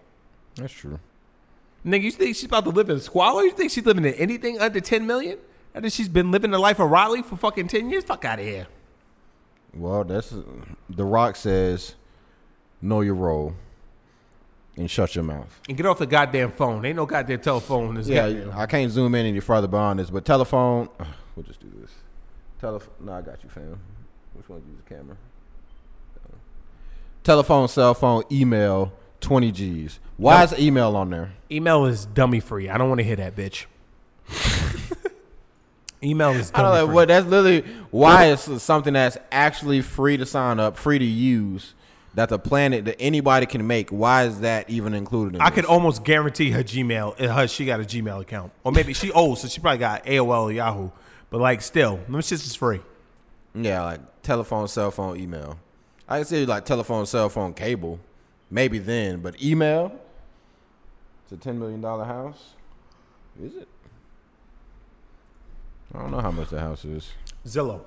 that's 0.54 0.72
true. 0.72 1.00
Nigga, 1.84 2.02
you 2.02 2.10
think 2.12 2.36
she's 2.36 2.44
about 2.44 2.62
to 2.64 2.70
live 2.70 2.88
in 2.90 2.96
a 2.98 3.00
squalor? 3.00 3.42
You 3.42 3.50
think 3.50 3.72
she's 3.72 3.84
living 3.84 4.04
in 4.04 4.14
anything 4.14 4.60
under 4.60 4.80
ten 4.80 5.04
million? 5.06 5.38
After 5.74 5.90
she's 5.90 6.08
been 6.08 6.30
living 6.30 6.52
the 6.52 6.58
life 6.60 6.78
of 6.78 6.90
Riley 6.90 7.22
for 7.22 7.36
fucking 7.36 7.66
ten 7.68 7.90
years? 7.90 8.04
Fuck 8.04 8.24
out 8.24 8.38
of 8.38 8.44
here. 8.44 8.68
Well, 9.74 10.04
that's 10.04 10.32
the 10.88 11.04
Rock 11.04 11.34
says, 11.36 11.94
know 12.80 13.00
your 13.00 13.14
role 13.14 13.54
and 14.80 14.90
shut 14.90 15.14
your 15.14 15.24
mouth. 15.24 15.60
And 15.68 15.76
get 15.76 15.84
off 15.86 15.98
the 15.98 16.06
goddamn 16.06 16.52
phone. 16.52 16.84
Ain't 16.84 16.96
no 16.96 17.04
goddamn 17.06 17.40
telephone 17.40 17.94
this 17.94 18.08
Yeah, 18.08 18.30
goddamn. 18.30 18.52
I 18.58 18.66
can't 18.66 18.90
zoom 18.90 19.14
in 19.14 19.26
any 19.26 19.40
further 19.40 19.68
beyond 19.68 20.00
this, 20.00 20.10
but 20.10 20.24
telephone. 20.24 20.88
We'll 21.36 21.46
just 21.46 21.60
do 21.60 21.70
this. 21.80 21.92
Telephone. 22.60 22.92
No, 23.00 23.12
I 23.12 23.22
got 23.22 23.42
you, 23.44 23.48
fam. 23.48 23.78
Which 24.34 24.48
one 24.48 24.62
use 24.68 24.76
the 24.84 24.94
camera? 24.94 25.16
Uh, 26.18 26.34
telephone, 27.22 27.68
cell 27.68 27.94
phone, 27.94 28.24
email, 28.32 28.92
twenty 29.20 29.52
G's. 29.52 30.00
Why 30.16 30.42
is 30.42 30.58
email 30.58 30.96
on 30.96 31.08
there? 31.10 31.32
Email 31.50 31.86
is 31.86 32.04
dummy 32.04 32.40
free. 32.40 32.68
I 32.68 32.76
don't 32.76 32.88
want 32.88 32.98
to 32.98 33.04
hear 33.04 33.16
that, 33.16 33.36
bitch. 33.36 33.66
Email 36.02 36.30
is 36.30 36.50
I 36.54 36.62
don't 36.62 36.74
know 36.74 36.86
free. 36.86 36.94
what. 36.94 37.08
That's 37.08 37.26
literally 37.26 37.60
why 37.90 38.26
it's 38.26 38.62
something 38.62 38.94
that's 38.94 39.16
actually 39.30 39.80
free 39.82 40.16
to 40.16 40.26
sign 40.26 40.58
up, 40.58 40.76
free 40.76 40.98
to 40.98 41.04
use. 41.04 41.74
That 42.14 42.28
the 42.28 42.38
planet 42.40 42.86
that 42.86 42.96
anybody 43.00 43.46
can 43.46 43.64
make. 43.66 43.90
Why 43.90 44.24
is 44.24 44.40
that 44.40 44.68
even 44.68 44.94
included? 44.94 45.36
In 45.36 45.40
I 45.40 45.50
this? 45.50 45.54
could 45.56 45.64
almost 45.66 46.02
guarantee 46.02 46.50
her 46.50 46.64
Gmail. 46.64 47.20
uh, 47.20 47.32
Her 47.32 47.46
she 47.46 47.64
got 47.64 47.78
a 47.80 47.84
Gmail 47.84 48.20
account, 48.22 48.52
or 48.64 48.72
maybe 48.72 48.92
she 48.94 49.12
old, 49.12 49.38
so 49.38 49.46
she 49.46 49.60
probably 49.60 49.78
got 49.78 50.04
AOL 50.04 50.44
or 50.44 50.52
Yahoo. 50.52 50.90
But 51.30 51.40
like, 51.40 51.60
still, 51.62 51.96
them 51.98 52.14
shits 52.16 52.44
is 52.44 52.56
free. 52.56 52.80
Yeah, 53.54 53.82
like 53.84 54.00
telephone, 54.22 54.66
cell 54.66 54.90
phone, 54.90 55.18
email. 55.20 55.56
I 56.08 56.18
can 56.18 56.24
see 56.26 56.44
like 56.46 56.64
telephone, 56.64 57.06
cell 57.06 57.28
phone, 57.28 57.54
cable, 57.54 58.00
maybe 58.50 58.78
then, 58.80 59.20
but 59.20 59.40
email. 59.40 59.92
It's 61.24 61.32
a 61.32 61.36
ten 61.36 61.60
million 61.60 61.80
dollar 61.80 62.04
house. 62.04 62.54
Is 63.40 63.54
it? 63.54 63.68
I 65.94 65.98
don't 66.00 66.10
know 66.10 66.20
how 66.20 66.32
much 66.32 66.50
the 66.50 66.58
house 66.60 66.84
is. 66.84 67.12
Zillow. 67.46 67.82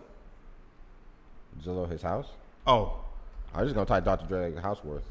Zillow, 1.62 1.90
his 1.90 2.02
house. 2.02 2.28
Oh, 2.66 3.03
I 3.54 3.62
was 3.62 3.68
just 3.68 3.76
gonna 3.76 3.86
type 3.86 4.04
Dr. 4.04 4.26
Dre 4.28 4.56
house 4.56 4.84
worth. 4.84 5.04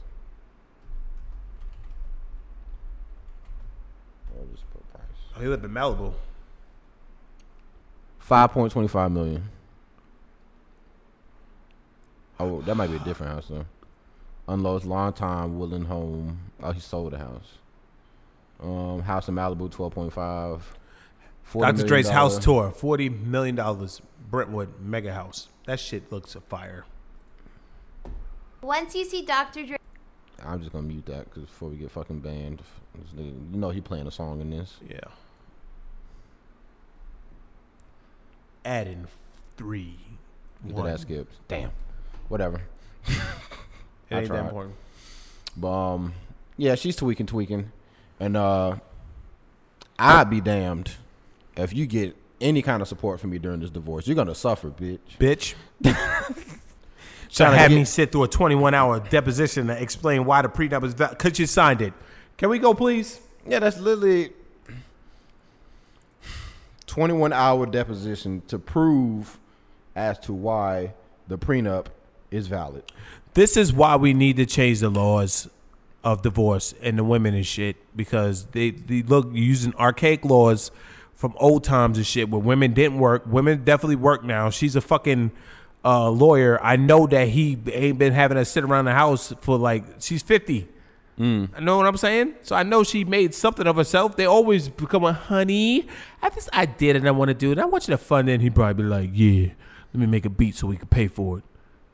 I'll 4.37 4.47
just 4.47 4.65
put 4.73 4.93
price. 4.93 5.41
he 5.41 5.47
live 5.47 5.63
in 5.65 5.71
Malibu. 5.71 6.13
Five 8.19 8.51
point 8.53 8.73
twenty 8.73 8.89
five 8.89 9.13
million. 9.13 9.49
Oh, 12.41 12.61
that 12.63 12.75
might 12.75 12.89
be 12.91 12.97
a 12.97 13.01
different 13.01 13.33
house 13.33 13.47
though. 13.49 13.67
Unloads 14.49 14.85
long 14.85 15.13
time 15.13 15.59
Woodland 15.59 15.87
home. 15.87 16.41
Oh, 16.63 16.73
he 16.73 16.81
sold 16.81 17.13
the 17.13 17.19
house. 17.19 17.59
Um, 18.61 19.03
house 19.03 19.29
in 19.29 19.35
Malibu, 19.35 19.71
twelve 19.71 19.93
point 19.95 20.13
five. 20.13 20.77
Dr. 21.53 21.87
Dre's 21.87 22.09
house 22.09 22.39
tour, 22.39 22.71
forty 22.71 23.09
million 23.09 23.55
dollars. 23.55 24.01
Brentwood 24.31 24.81
mega 24.81 25.13
house. 25.13 25.49
That 25.67 25.79
shit 25.79 26.11
looks 26.11 26.35
a 26.35 26.41
fire. 26.41 26.85
Once 28.63 28.95
you 28.95 29.05
see 29.05 29.23
Dr. 29.23 29.67
Dre. 29.67 29.77
I'm 30.45 30.61
just 30.61 30.73
gonna 30.73 30.87
mute 30.87 31.07
that 31.07 31.25
because 31.25 31.45
before 31.45 31.69
we 31.69 31.77
get 31.77 31.91
fucking 31.91 32.21
banned, 32.21 32.63
you 33.17 33.33
know 33.53 33.71
he 33.71 33.81
playing 33.81 34.07
a 34.07 34.11
song 34.11 34.41
in 34.41 34.51
this. 34.51 34.77
Yeah. 34.89 35.01
Add 38.65 38.89
in 38.89 39.07
three. 39.57 39.97
Get 40.67 40.75
One. 40.75 40.87
that 40.87 41.01
skipped. 41.01 41.35
Damn. 41.49 41.71
Whatever. 42.29 42.63
It 44.11 44.17
I 44.17 44.21
ain't 44.21 44.29
that 44.29 44.45
important. 44.45 44.75
But 45.57 45.71
um, 45.71 46.13
yeah, 46.59 46.75
she's 46.75 46.97
tweaking, 46.97 47.25
tweaking, 47.25 47.73
and 48.21 48.37
uh, 48.37 48.77
I'd 49.99 50.29
be 50.29 50.43
damned 50.43 50.93
if 51.57 51.73
you 51.73 51.87
get 51.87 52.15
any 52.39 52.61
kind 52.61 52.83
of 52.83 52.89
support 52.89 53.21
from 53.21 53.31
me 53.31 53.39
during 53.39 53.61
this 53.61 53.71
divorce. 53.71 54.07
You're 54.07 54.17
gonna 54.17 54.35
suffer, 54.35 54.69
bitch. 54.69 54.99
Bitch. 55.19 55.55
Trying 57.33 57.53
to 57.53 57.59
have 57.59 57.73
me 57.73 57.85
sit 57.85 58.13
through 58.13 58.25
a 58.25 58.29
21 58.29 58.75
hour 58.75 59.01
deposition 59.01 59.69
to 59.69 59.83
explain 59.83 60.25
why 60.25 60.43
the 60.43 60.49
prenup 60.49 60.85
is 60.85 60.93
valid. 60.93 61.19
Because 61.19 61.39
you 61.39 61.47
signed 61.47 61.81
it. 61.81 61.95
Can 62.37 62.51
we 62.51 62.59
go, 62.59 62.75
please? 62.75 63.21
Yeah, 63.47 63.59
that's 63.59 63.79
literally 63.79 64.33
21 66.87 67.33
hour 67.33 67.65
deposition 67.65 68.43
to 68.49 68.59
prove 68.59 69.39
as 69.97 70.19
to 70.21 70.33
why 70.33 70.93
the 71.29 71.39
prenup 71.39 71.87
is 72.31 72.49
valid. 72.49 72.85
This 73.35 73.57
is 73.57 73.73
why 73.73 73.97
we 73.97 74.13
need 74.13 74.37
to 74.37 74.45
change 74.45 74.81
the 74.81 74.91
laws 74.91 75.49
of 76.05 76.23
divorce 76.23 76.75
and 76.83 76.99
the 76.99 77.05
women 77.05 77.35
and 77.35 77.47
shit 77.47 77.77
because 77.97 78.47
they, 78.47 78.71
they 78.71 79.03
look 79.03 79.29
using 79.33 79.75
archaic 79.77 80.25
laws 80.25 80.71
from 81.15 81.35
old 81.39 81.65
times 81.65 81.97
and 81.97 82.07
shit 82.07 82.29
where 82.29 82.41
women 82.41 82.75
didn't 82.75 82.99
work. 82.99 83.25
Women 83.27 83.65
definitely 83.65 83.97
work 83.97 84.25
now. 84.25 84.51
She's 84.51 84.77
a 84.77 84.81
fucking 84.81 85.31
uh, 85.85 86.09
lawyer. 86.11 86.59
I 86.63 86.77
know 86.77 87.07
that 87.07 87.29
he 87.29 87.59
ain't 87.73 87.99
been 87.99 88.13
having 88.13 88.37
to 88.37 88.45
sit 88.45 88.65
around 88.65 88.85
the 88.87 88.93
house 88.93 89.33
for 89.41 89.57
like 89.59 89.85
she's 90.01 90.23
fifty. 90.23 90.69
I 91.21 91.61
know 91.61 91.77
what 91.77 91.87
I'm 91.87 91.97
saying. 91.97 92.35
So 92.43 92.57
I 92.57 92.65
know 92.65 92.83
she 92.83 93.05
made 93.05 93.33
something 93.33 93.65
of 93.69 93.77
herself. 93.77 94.17
They 94.17 94.25
always 94.25 94.69
become 94.69 95.05
a 95.05 95.13
honey. 95.13 95.87
I 96.21 96.27
have 96.27 96.35
this 96.35 96.49
idea 96.53 96.95
that 96.95 97.07
I 97.07 97.13
want 97.13 97.29
to 97.29 97.35
do 97.35 97.53
it. 97.53 97.61
I 97.61 97.65
want 97.65 97.87
you 97.87 97.93
to 97.93 97.99
fund 97.99 98.29
it. 98.29 98.33
And 98.33 98.43
he'd 98.43 98.57
probably 98.57 98.83
be 98.83 98.89
like, 98.89 99.11
yeah, 99.13 99.51
let 99.95 100.01
me 100.01 100.07
make 100.07 100.25
a 100.27 100.31
beat 100.31 100.57
so 100.57 100.67
we 100.67 100.77
can 100.77 100.89
pay 100.89 101.07
for 101.07 101.39
it. 101.39 101.45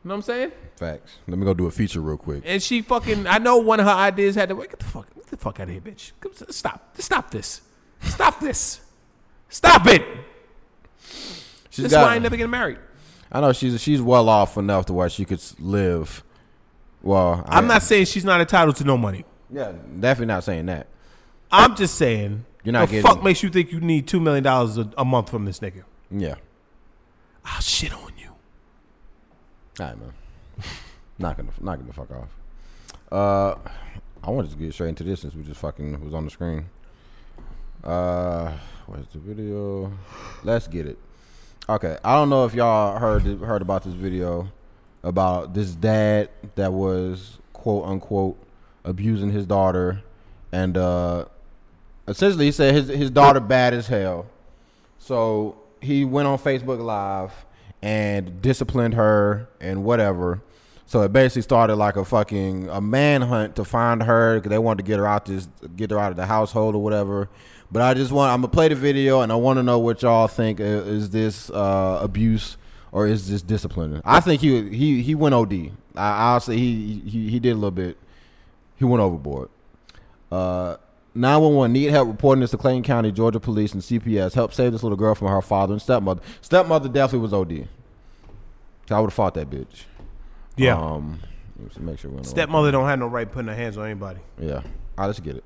You 0.02 0.08
know 0.08 0.14
what 0.14 0.18
I'm 0.18 0.22
saying? 0.22 0.52
Facts. 0.76 1.18
Let 1.26 1.36
me 1.36 1.44
go 1.44 1.52
do 1.52 1.66
a 1.66 1.70
feature 1.70 2.00
real 2.00 2.16
quick. 2.16 2.42
And 2.46 2.62
she 2.62 2.80
fucking, 2.80 3.26
I 3.26 3.36
know 3.36 3.58
one 3.58 3.80
of 3.80 3.86
her 3.86 3.92
ideas 3.92 4.34
had 4.34 4.48
to, 4.48 4.54
get 4.54 4.78
the 4.78 4.84
fuck, 4.86 5.12
get 5.14 5.26
the 5.26 5.36
fuck 5.36 5.60
out 5.60 5.64
of 5.68 5.74
here, 5.74 5.80
bitch. 5.82 6.12
Come- 6.20 6.32
Stop, 6.48 6.96
stop 6.98 7.30
this, 7.30 7.60
stop 8.00 8.40
this, 8.40 8.80
stop 9.50 9.86
it. 9.88 10.06
She's 11.70 11.82
this 11.84 11.92
is 11.92 11.98
why 11.98 12.04
I 12.04 12.14
ain't 12.14 12.22
never 12.22 12.36
getting 12.36 12.50
married. 12.50 12.78
I 13.30 13.40
know 13.40 13.52
she's 13.52 13.80
she's 13.80 14.00
well 14.00 14.28
off 14.28 14.56
enough 14.56 14.86
to 14.86 14.92
where 14.92 15.08
she 15.08 15.24
could 15.24 15.42
live. 15.58 16.22
Well, 17.02 17.44
I, 17.46 17.58
I'm 17.58 17.66
not 17.66 17.82
saying 17.82 18.06
she's 18.06 18.24
not 18.24 18.40
entitled 18.40 18.76
to 18.76 18.84
no 18.84 18.96
money. 18.96 19.24
Yeah, 19.50 19.72
definitely 20.00 20.26
not 20.26 20.44
saying 20.44 20.66
that. 20.66 20.88
I'm 21.50 21.76
just 21.76 21.94
saying, 21.96 22.44
You're 22.64 22.72
not 22.72 22.88
the 22.88 22.96
getting- 23.00 23.06
fuck 23.10 23.22
makes 23.22 23.42
you 23.42 23.48
think 23.50 23.72
you 23.72 23.80
need 23.80 24.06
two 24.08 24.20
million 24.20 24.44
dollars 24.44 24.78
a 24.96 25.04
month 25.04 25.30
from 25.30 25.44
this 25.44 25.60
nigga? 25.60 25.84
Yeah. 26.10 26.34
I'll 27.44 27.60
shit 27.60 27.92
on 27.94 28.12
you. 28.18 28.28
All 29.80 29.86
right, 29.86 29.98
man. 29.98 30.12
not 31.18 31.36
gonna 31.36 31.50
not 31.60 31.78
gonna 31.78 31.92
fuck 31.92 32.10
off. 32.10 32.28
Uh, 33.10 33.54
I 34.22 34.30
wanted 34.30 34.50
to 34.50 34.56
get 34.56 34.74
straight 34.74 34.88
into 34.90 35.04
this 35.04 35.20
since 35.20 35.34
we 35.34 35.42
just 35.44 35.60
fucking 35.60 36.04
was 36.04 36.12
on 36.12 36.24
the 36.24 36.30
screen. 36.30 36.68
Uh, 37.84 38.52
where's 38.86 39.06
the 39.08 39.18
video? 39.18 39.92
Let's 40.42 40.66
get 40.66 40.86
it. 40.86 40.98
Okay, 41.70 41.98
I 42.02 42.14
don't 42.14 42.30
know 42.30 42.46
if 42.46 42.54
y'all 42.54 42.98
heard 42.98 43.24
heard 43.40 43.60
about 43.60 43.82
this 43.82 43.92
video 43.92 44.50
about 45.02 45.52
this 45.52 45.74
dad 45.74 46.30
that 46.54 46.72
was 46.72 47.36
quote 47.52 47.84
unquote 47.84 48.38
abusing 48.84 49.30
his 49.30 49.44
daughter, 49.44 50.02
and 50.50 50.78
uh, 50.78 51.26
essentially 52.06 52.46
he 52.46 52.52
said 52.52 52.74
his 52.74 52.88
his 52.88 53.10
daughter 53.10 53.38
bad 53.38 53.74
as 53.74 53.86
hell. 53.86 54.24
So 54.98 55.58
he 55.82 56.06
went 56.06 56.26
on 56.26 56.38
Facebook 56.38 56.80
Live 56.80 57.32
and 57.82 58.40
disciplined 58.40 58.94
her 58.94 59.46
and 59.60 59.84
whatever. 59.84 60.40
So 60.86 61.02
it 61.02 61.12
basically 61.12 61.42
started 61.42 61.76
like 61.76 61.96
a 61.96 62.04
fucking 62.06 62.70
a 62.70 62.80
manhunt 62.80 63.56
to 63.56 63.64
find 63.66 64.04
her 64.04 64.36
because 64.36 64.48
they 64.48 64.58
wanted 64.58 64.84
to 64.84 64.88
get 64.88 64.98
her 64.98 65.06
out 65.06 65.26
this 65.26 65.46
get 65.76 65.90
her 65.90 65.98
out 65.98 66.12
of 66.12 66.16
the 66.16 66.24
household 66.24 66.74
or 66.74 66.82
whatever. 66.82 67.28
But 67.70 67.82
I 67.82 67.94
just 67.94 68.10
want 68.12 68.32
I'm 68.32 68.40
gonna 68.40 68.52
play 68.52 68.68
the 68.68 68.74
video 68.74 69.20
and 69.20 69.30
I 69.30 69.34
want 69.34 69.58
to 69.58 69.62
know 69.62 69.78
what 69.78 70.02
y'all 70.02 70.26
think. 70.28 70.60
Uh, 70.60 70.64
Is 70.64 71.10
this 71.10 71.50
uh, 71.50 71.98
abuse 72.02 72.56
or 72.92 73.06
is 73.06 73.28
this 73.28 73.42
disciplining? 73.42 74.00
I 74.04 74.20
think 74.20 74.40
he 74.40 74.68
he 74.70 75.02
he 75.02 75.14
went 75.14 75.34
OD. 75.34 75.52
I, 75.94 76.32
I'll 76.32 76.40
say 76.40 76.56
he, 76.56 77.00
he 77.06 77.28
he 77.30 77.38
did 77.38 77.50
a 77.52 77.54
little 77.56 77.70
bit. 77.70 77.98
He 78.76 78.84
went 78.84 79.02
overboard. 79.02 79.50
Uh, 80.32 80.76
911 81.14 81.72
need 81.72 81.90
help 81.90 82.06
reporting 82.08 82.40
this 82.42 82.52
to 82.52 82.56
Clayton 82.58 82.84
County, 82.84 83.10
Georgia 83.10 83.40
Police 83.40 83.72
and 83.72 83.82
CPS. 83.82 84.34
Help 84.34 84.54
save 84.54 84.72
this 84.72 84.82
little 84.82 84.96
girl 84.96 85.14
from 85.14 85.28
her 85.28 85.42
father 85.42 85.72
and 85.72 85.82
stepmother. 85.82 86.20
Stepmother 86.42 86.88
definitely 86.88 87.20
was 87.20 87.32
OD. 87.34 87.66
I 88.90 89.00
would 89.00 89.06
have 89.08 89.14
fought 89.14 89.34
that 89.34 89.50
bitch. 89.50 89.84
Yeah. 90.56 90.78
Um, 90.78 91.20
make 91.80 91.98
sure 91.98 92.10
we're 92.10 92.18
on 92.18 92.22
the 92.22 92.28
right- 92.28 92.36
Stepmother 92.36 92.70
don't 92.70 92.86
have 92.86 92.98
no 92.98 93.06
right 93.08 93.30
putting 93.30 93.48
her 93.48 93.54
hands 93.54 93.76
on 93.76 93.86
anybody. 93.86 94.20
Yeah. 94.40 94.54
All 94.56 94.62
right, 94.96 95.06
let's 95.06 95.20
get 95.20 95.36
it. 95.36 95.44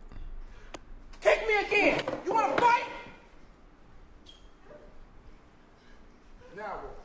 Kick. 1.73 2.05
You 2.27 2.35
want 2.35 2.55
to 2.55 2.63
fight? 2.63 2.85
Now 6.55 6.81
what? 6.83 6.99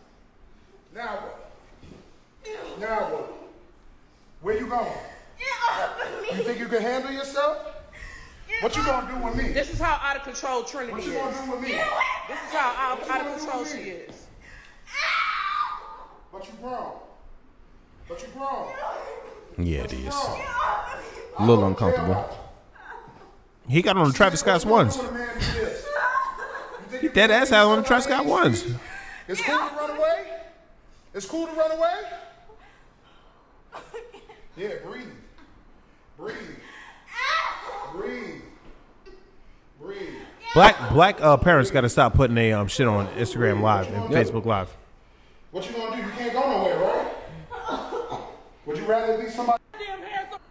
Now 0.94 1.16
what? 1.16 2.80
Now 2.80 3.00
what? 3.14 3.34
Where 4.42 4.58
you 4.58 4.68
going? 4.68 4.92
You 6.36 6.44
think 6.44 6.60
you 6.60 6.68
can 6.68 6.82
handle 6.82 7.14
yourself? 7.14 7.58
What 8.60 8.76
you 8.76 8.84
gonna 8.84 9.10
do 9.10 9.24
with 9.24 9.36
me? 9.38 9.54
This 9.54 9.72
is 9.72 9.80
how 9.80 10.00
out 10.02 10.18
of 10.18 10.24
control 10.24 10.64
Trinity 10.64 10.92
What 10.92 11.02
is. 11.02 11.08
What 11.08 11.16
you 11.16 11.22
gonna 11.22 11.46
do 11.46 11.52
with 11.52 11.62
me? 11.62 11.70
This 11.70 12.40
is 12.48 12.52
how 12.52 12.74
out, 12.78 13.06
you 13.06 13.14
out 13.14 13.22
gonna 13.22 13.30
of 13.30 13.38
control 13.38 13.64
she 13.64 13.78
is. 13.90 14.28
But 16.34 16.46
you 16.46 16.54
grown. 16.62 16.92
But 18.10 18.22
you 18.22 18.28
grown. 18.36 18.68
Yeah, 19.60 19.84
it 19.84 19.94
is. 19.94 20.14
A 21.38 21.46
little 21.46 21.66
uncomfortable. 21.68 22.47
He 23.68 23.82
got 23.82 23.98
on 23.98 24.08
the 24.08 24.14
Travis 24.14 24.40
Scott's 24.40 24.66
ones. 24.66 24.98
What 24.98 25.10
a 25.10 25.12
man 25.14 25.28
do 25.36 25.40
this? 25.60 25.86
You 25.86 26.90
think 26.90 27.02
He 27.02 27.08
dead 27.10 27.32
ass 27.32 27.50
had 27.50 27.64
on 27.64 27.80
the 27.82 27.84
Travis 27.88 28.06
Scott 28.06 28.26
ones. 28.26 28.66
It's 29.28 29.42
cool 29.42 29.58
to 29.58 29.76
run 29.76 29.90
away. 29.98 30.26
It's 31.14 31.26
cool 31.26 31.48
to 31.48 31.54
run 31.54 31.72
away. 31.72 31.94
Yeah, 34.56 34.70
breathe. 34.86 35.08
Breathe. 36.18 36.36
Breathe. 37.94 38.42
Breathe. 39.80 40.14
Black 40.54 40.90
black 40.92 41.22
uh, 41.22 41.38
parents 41.38 41.70
got 41.70 41.82
to 41.82 41.90
stop 41.90 42.14
putting 42.16 42.36
their 42.36 42.58
um, 42.58 42.68
shit 42.68 42.88
on 42.88 43.08
Instagram 43.10 43.62
Live 43.62 43.88
and 43.94 44.12
Yep. 44.12 44.26
Facebook 44.26 44.46
Live. 44.46 44.76
What 45.52 45.70
you 45.70 45.76
gonna 45.76 45.96
do? 45.98 46.02
You 46.02 46.10
can't 46.14 46.34
go 46.34 46.40
nowhere, 46.50 46.80
right? 46.80 48.22
Would 48.66 48.78
you 48.78 48.86
rather 48.86 49.18
be 49.24 49.30
somebody? 49.30 49.62
Damn 49.74 50.02
hands 50.02 50.34
up. 50.34 50.42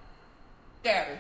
Daddy. 0.85 1.13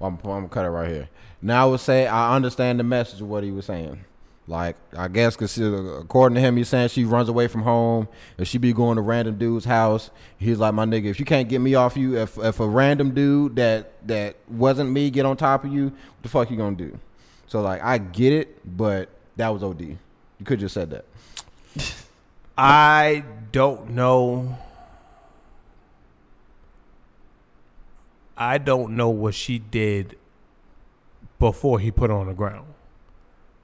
I'm, 0.00 0.14
I'm 0.14 0.20
gonna 0.20 0.48
cut 0.48 0.64
it 0.64 0.70
right 0.70 0.90
here. 0.90 1.08
Now 1.42 1.66
I 1.66 1.70
would 1.70 1.80
say 1.80 2.06
I 2.06 2.34
understand 2.34 2.80
the 2.80 2.84
message 2.84 3.20
of 3.20 3.28
what 3.28 3.44
he 3.44 3.50
was 3.50 3.66
saying. 3.66 4.04
Like 4.48 4.76
I 4.96 5.08
guess 5.08 5.34
because 5.34 5.58
according 5.58 6.36
to 6.36 6.40
him, 6.40 6.56
he's 6.56 6.68
saying 6.68 6.88
she 6.88 7.04
runs 7.04 7.28
away 7.28 7.48
from 7.48 7.62
home 7.62 8.06
and 8.38 8.46
she 8.46 8.58
be 8.58 8.72
going 8.72 8.96
to 8.96 9.02
random 9.02 9.38
dude's 9.38 9.64
house. 9.64 10.10
He's 10.38 10.58
like, 10.58 10.72
my 10.72 10.84
nigga, 10.84 11.06
if 11.06 11.18
you 11.18 11.26
can't 11.26 11.48
get 11.48 11.60
me 11.60 11.74
off 11.74 11.96
you, 11.96 12.16
if 12.16 12.38
if 12.38 12.60
a 12.60 12.66
random 12.66 13.12
dude 13.12 13.56
that 13.56 14.06
that 14.06 14.36
wasn't 14.48 14.90
me 14.90 15.10
get 15.10 15.26
on 15.26 15.36
top 15.36 15.64
of 15.64 15.72
you, 15.72 15.86
what 15.86 16.22
the 16.22 16.28
fuck 16.28 16.50
you 16.50 16.56
gonna 16.56 16.76
do? 16.76 16.96
So 17.48 17.60
like 17.60 17.82
I 17.82 17.98
get 17.98 18.32
it, 18.32 18.76
but 18.76 19.08
that 19.36 19.48
was 19.48 19.64
OD. 19.64 19.80
You 19.80 20.44
could 20.44 20.60
just 20.60 20.74
said 20.74 20.90
that. 20.90 21.04
I 22.58 23.24
don't 23.50 23.90
know. 23.90 24.56
I 28.36 28.58
don't 28.58 28.96
know 28.96 29.08
what 29.08 29.34
she 29.34 29.58
did 29.58 30.16
before 31.38 31.78
he 31.78 31.90
put 31.90 32.10
her 32.10 32.16
on 32.16 32.26
the 32.26 32.34
ground. 32.34 32.66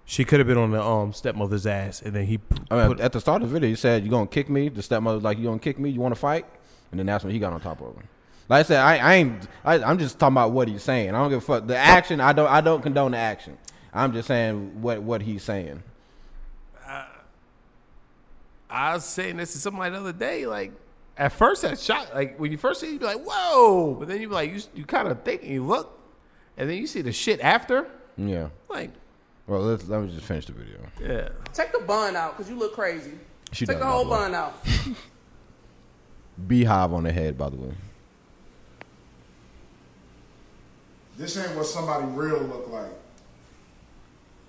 She 0.04 0.24
could 0.24 0.40
have 0.40 0.46
been 0.46 0.58
on 0.58 0.72
the 0.72 0.82
um 0.82 1.12
stepmother's 1.12 1.66
ass, 1.66 2.02
and 2.02 2.14
then 2.14 2.26
he. 2.26 2.38
p- 2.38 2.56
I 2.70 2.88
mean, 2.88 3.00
at 3.00 3.12
the 3.12 3.20
start 3.20 3.42
of 3.42 3.48
the 3.48 3.52
video, 3.52 3.68
he 3.68 3.76
said, 3.76 4.04
"You 4.04 4.10
gonna 4.10 4.26
kick 4.26 4.50
me?" 4.50 4.68
The 4.68 4.82
stepmother 4.82 5.16
was 5.16 5.24
like, 5.24 5.38
"You 5.38 5.44
gonna 5.44 5.58
kick 5.58 5.78
me? 5.78 5.90
You 5.90 6.00
want 6.00 6.14
to 6.14 6.20
fight?" 6.20 6.44
And 6.90 6.98
then 6.98 7.06
that's 7.06 7.24
when 7.24 7.32
he 7.32 7.38
got 7.38 7.52
on 7.52 7.60
top 7.60 7.80
of 7.80 7.94
her. 7.96 8.02
Like 8.48 8.60
I 8.60 8.62
said, 8.64 8.80
I, 8.80 8.96
I 8.98 9.14
ain't. 9.14 9.48
I, 9.64 9.82
I'm 9.82 9.98
just 9.98 10.18
talking 10.18 10.34
about 10.34 10.50
what 10.50 10.68
he's 10.68 10.82
saying. 10.82 11.10
I 11.10 11.18
don't 11.18 11.30
give 11.30 11.38
a 11.38 11.40
fuck. 11.40 11.66
The 11.66 11.76
action, 11.76 12.20
I 12.20 12.32
don't. 12.32 12.48
I 12.48 12.60
don't 12.60 12.82
condone 12.82 13.12
the 13.12 13.18
action. 13.18 13.56
I'm 13.94 14.12
just 14.12 14.28
saying 14.28 14.82
what 14.82 15.02
what 15.02 15.22
he's 15.22 15.42
saying. 15.42 15.82
I 18.68 18.94
was 18.94 19.04
saying 19.04 19.36
this 19.36 19.52
to 19.52 19.58
somebody 19.58 19.92
the 19.92 20.00
other 20.00 20.12
day. 20.14 20.46
Like, 20.46 20.72
at 21.16 21.32
first, 21.32 21.62
that 21.62 21.78
shot, 21.78 22.14
like 22.14 22.38
when 22.38 22.50
you 22.50 22.58
first 22.58 22.80
see, 22.80 22.88
it, 22.88 22.92
you 22.94 22.98
be 22.98 23.04
like, 23.04 23.22
"Whoa!" 23.24 23.94
But 23.98 24.08
then 24.08 24.20
you 24.20 24.28
be 24.28 24.34
like, 24.34 24.50
you 24.50 24.60
you 24.74 24.84
kind 24.84 25.08
of 25.08 25.22
think 25.22 25.42
and 25.42 25.50
you 25.52 25.64
look, 25.64 25.98
and 26.56 26.68
then 26.70 26.76
you 26.78 26.86
see 26.86 27.02
the 27.02 27.12
shit 27.12 27.40
after. 27.40 27.86
Yeah. 28.16 28.48
Like, 28.68 28.90
Well, 29.46 29.60
let's 29.60 29.86
let 29.88 30.00
me 30.02 30.08
just 30.12 30.24
finish 30.26 30.46
the 30.46 30.52
video. 30.52 30.78
yeah. 31.00 31.28
Take 31.52 31.72
the 31.72 31.80
bun 31.80 32.16
out 32.16 32.36
because 32.36 32.50
you 32.50 32.56
look 32.58 32.74
crazy. 32.74 33.12
She 33.52 33.66
Take 33.66 33.76
does, 33.76 33.84
the 33.84 33.90
whole 33.90 34.04
the 34.04 34.10
way. 34.10 34.16
bun 34.16 34.34
out. 34.34 34.54
Beehive 36.48 36.92
on 36.94 37.02
the 37.04 37.12
head, 37.12 37.36
by 37.36 37.50
the 37.50 37.56
way. 37.56 37.72
This 41.18 41.36
ain't 41.36 41.54
what 41.56 41.66
somebody 41.66 42.06
real 42.06 42.40
look 42.40 42.68
like. 42.68 42.90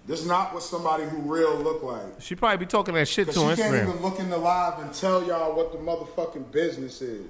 This 0.06 0.20
is 0.20 0.28
not 0.28 0.54
what 0.54 0.64
somebody 0.64 1.06
who 1.06 1.18
real 1.20 1.56
look 1.56 1.82
like. 1.82 2.02
She 2.20 2.36
probably 2.36 2.58
be 2.58 2.66
talking 2.66 2.94
that 2.96 3.08
shit 3.08 3.28
Cause 3.28 3.36
to 3.36 3.40
she 3.42 3.46
on 3.46 3.56
can't 3.56 3.76
even 3.76 4.02
look 4.02 4.20
in 4.20 4.30
the 4.30 4.38
live 4.38 4.80
and 4.80 4.94
tell 4.94 5.26
y'all 5.26 5.56
what 5.56 5.72
the 5.72 5.78
motherfucking 5.78 6.52
business 6.52 7.02
is. 7.02 7.26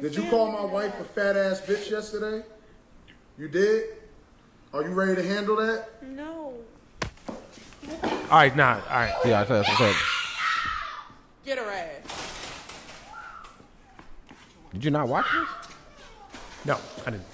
Did 0.00 0.14
you 0.14 0.30
call 0.30 0.52
my 0.52 0.64
wife 0.64 0.98
a 1.00 1.04
fat 1.04 1.36
ass 1.36 1.60
bitch 1.60 1.90
yesterday? 1.90 2.44
You 3.36 3.48
did? 3.48 3.84
Are 4.72 4.82
you 4.82 4.90
ready 4.90 5.16
to 5.16 5.22
handle 5.26 5.56
that? 5.56 6.02
No. 6.02 6.54
All 8.02 8.08
right, 8.30 8.54
nah, 8.54 8.74
all 8.74 8.80
right. 8.88 9.14
Yeah, 9.24 9.40
I 9.40 9.46
said. 9.46 9.64
I 9.66 9.74
said. 9.74 9.96
Get 11.44 11.58
her 11.58 11.68
ass. 11.68 12.30
Did 14.72 14.84
you 14.84 14.90
not 14.92 15.08
watch 15.08 15.26
this? 15.32 15.48
No, 16.64 16.78
I 17.06 17.10
didn't. 17.10 17.26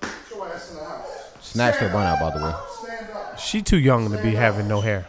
Get 0.00 0.10
your 0.30 0.48
ass 0.48 0.70
in 0.70 0.76
the 0.78 0.84
house. 0.84 1.45
Snatched 1.56 1.78
her 1.78 1.88
bun 1.88 2.06
out, 2.06 2.20
by 2.20 2.38
the 2.38 2.44
way. 2.44 2.54
She 3.38 3.62
too 3.62 3.78
young 3.78 4.10
to 4.10 4.22
be 4.22 4.34
having 4.34 4.68
no 4.68 4.82
hair. 4.82 5.06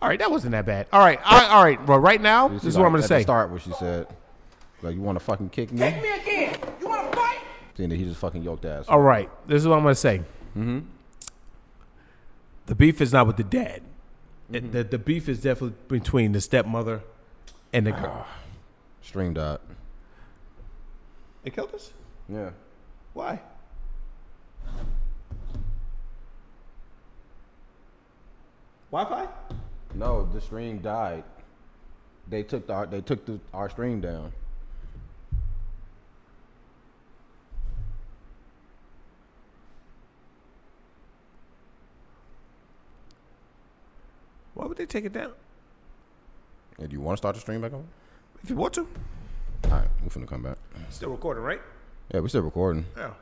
all 0.00 0.08
right, 0.08 0.18
that 0.18 0.30
wasn't 0.30 0.52
that 0.52 0.66
bad. 0.66 0.86
All 0.92 1.00
right, 1.00 1.18
all 1.24 1.38
right, 1.38 1.50
all 1.50 1.64
right. 1.64 1.86
Well, 1.86 1.98
right 1.98 2.20
now, 2.20 2.48
this 2.48 2.64
is 2.64 2.76
what 2.76 2.86
I'm 2.86 2.92
gonna 2.92 3.02
say. 3.02 3.22
Start, 3.22 3.50
what 3.50 3.62
she 3.62 3.72
said, 3.72 4.06
like, 4.82 4.94
you 4.94 5.00
want 5.00 5.18
to 5.18 5.24
fucking 5.24 5.48
kick 5.48 5.72
me? 5.72 5.78
Kick 5.80 6.02
me 6.02 6.10
again. 6.12 6.58
You 6.80 6.88
want 6.88 7.10
to 7.10 7.16
fight? 7.18 7.38
Then 7.76 7.90
he 7.90 8.04
just 8.04 8.20
fucking 8.20 8.42
yoked 8.42 8.64
ass. 8.64 8.86
All 8.88 9.00
right, 9.00 9.30
this 9.48 9.62
is 9.62 9.68
what 9.68 9.76
I'm 9.76 9.82
gonna 9.82 9.94
say. 9.94 10.18
Mm-hmm. 10.56 10.80
The 12.66 12.74
beef 12.74 13.00
is 13.00 13.12
not 13.12 13.26
with 13.26 13.36
the 13.38 13.44
dad. 13.44 13.82
It- 14.52 14.70
the, 14.72 14.84
the 14.84 14.98
beef 14.98 15.28
is 15.28 15.40
definitely 15.40 15.76
between 15.88 16.32
the 16.32 16.40
stepmother 16.40 17.02
and 17.72 17.86
the 17.86 17.92
girl. 17.92 18.26
Stream 19.02 19.34
dot. 19.34 19.60
It 21.44 21.54
killed 21.54 21.74
us. 21.74 21.92
Yeah. 22.28 22.50
Why? 23.12 23.40
Wi-Fi? 28.90 29.28
No, 29.94 30.26
the 30.32 30.40
stream 30.40 30.78
died. 30.78 31.24
They 32.28 32.42
took 32.42 32.66
the 32.66 32.86
they 32.86 33.00
took 33.00 33.26
the, 33.26 33.38
our 33.52 33.68
stream 33.68 34.00
down. 34.00 34.32
Why 44.54 44.66
would 44.66 44.78
they 44.78 44.86
take 44.86 45.04
it 45.04 45.12
down? 45.12 45.32
Hey, 46.78 46.86
do 46.86 46.92
you 46.92 47.00
want 47.00 47.16
to 47.16 47.20
start 47.20 47.34
the 47.34 47.40
stream 47.40 47.60
back 47.60 47.72
on? 47.72 47.84
If 48.42 48.50
you 48.50 48.56
want 48.56 48.74
to, 48.74 48.88
All 49.64 49.70
right, 49.70 49.88
we're 50.02 50.08
finna 50.08 50.26
come 50.26 50.42
back. 50.42 50.58
still 50.90 51.10
recording, 51.10 51.42
right? 51.42 51.60
Yeah, 52.12 52.20
we're 52.20 52.28
still 52.28 52.42
recording. 52.42 52.84
Yeah. 52.96 53.14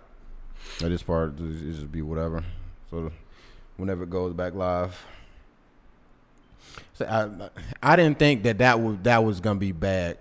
Now, 0.80 0.88
this 0.88 1.02
part 1.02 1.38
is 1.40 1.76
just 1.76 1.92
be 1.92 2.02
whatever. 2.02 2.44
So 2.90 3.12
whenever 3.76 4.04
it 4.04 4.10
goes 4.10 4.34
back 4.34 4.54
live. 4.54 5.04
So 6.94 7.06
I 7.06 7.92
I 7.92 7.96
didn't 7.96 8.18
think 8.18 8.42
that 8.44 8.58
that 8.58 8.80
was 8.80 8.96
that 9.02 9.24
was 9.24 9.40
gonna 9.40 9.58
be 9.58 9.72
bad. 9.72 10.18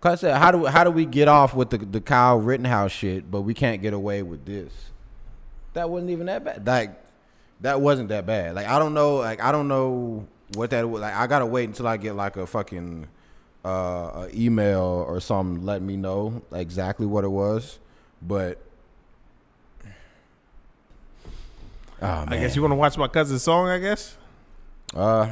Cause 0.00 0.24
I 0.24 0.28
said, 0.28 0.38
how 0.38 0.50
do 0.50 0.66
how 0.66 0.82
do 0.84 0.90
we 0.90 1.06
get 1.06 1.28
off 1.28 1.54
with 1.54 1.70
the 1.70 1.78
the 1.78 2.00
Kyle 2.00 2.38
Rittenhouse 2.38 2.90
shit, 2.90 3.30
but 3.30 3.42
we 3.42 3.54
can't 3.54 3.80
get 3.80 3.94
away 3.94 4.22
with 4.22 4.44
this? 4.44 4.72
That 5.74 5.88
wasn't 5.90 6.10
even 6.10 6.26
that 6.26 6.44
bad. 6.44 6.66
Like 6.66 6.90
that 7.60 7.80
wasn't 7.80 8.08
that 8.08 8.26
bad. 8.26 8.54
Like 8.54 8.66
I 8.66 8.78
don't 8.78 8.94
know. 8.94 9.16
Like 9.16 9.40
I 9.40 9.52
don't 9.52 9.68
know 9.68 10.26
what 10.54 10.70
that 10.70 10.88
was. 10.88 11.00
Like 11.02 11.14
I 11.14 11.26
gotta 11.26 11.46
wait 11.46 11.68
until 11.68 11.86
I 11.86 11.96
get 11.96 12.14
like 12.14 12.36
a 12.36 12.46
fucking 12.46 13.06
uh, 13.64 13.68
a 13.68 14.28
email 14.34 15.04
or 15.06 15.20
something 15.20 15.64
let 15.64 15.82
me 15.82 15.96
know 15.96 16.42
exactly 16.52 17.06
what 17.06 17.24
it 17.24 17.28
was. 17.30 17.78
But 18.20 18.60
oh 19.84 19.86
man, 22.00 22.32
I 22.32 22.38
guess 22.38 22.56
you 22.56 22.62
want 22.62 22.72
to 22.72 22.76
watch 22.76 22.96
my 22.96 23.08
cousin's 23.08 23.42
song. 23.42 23.68
I 23.68 23.78
guess. 23.78 24.16
uh, 24.94 25.26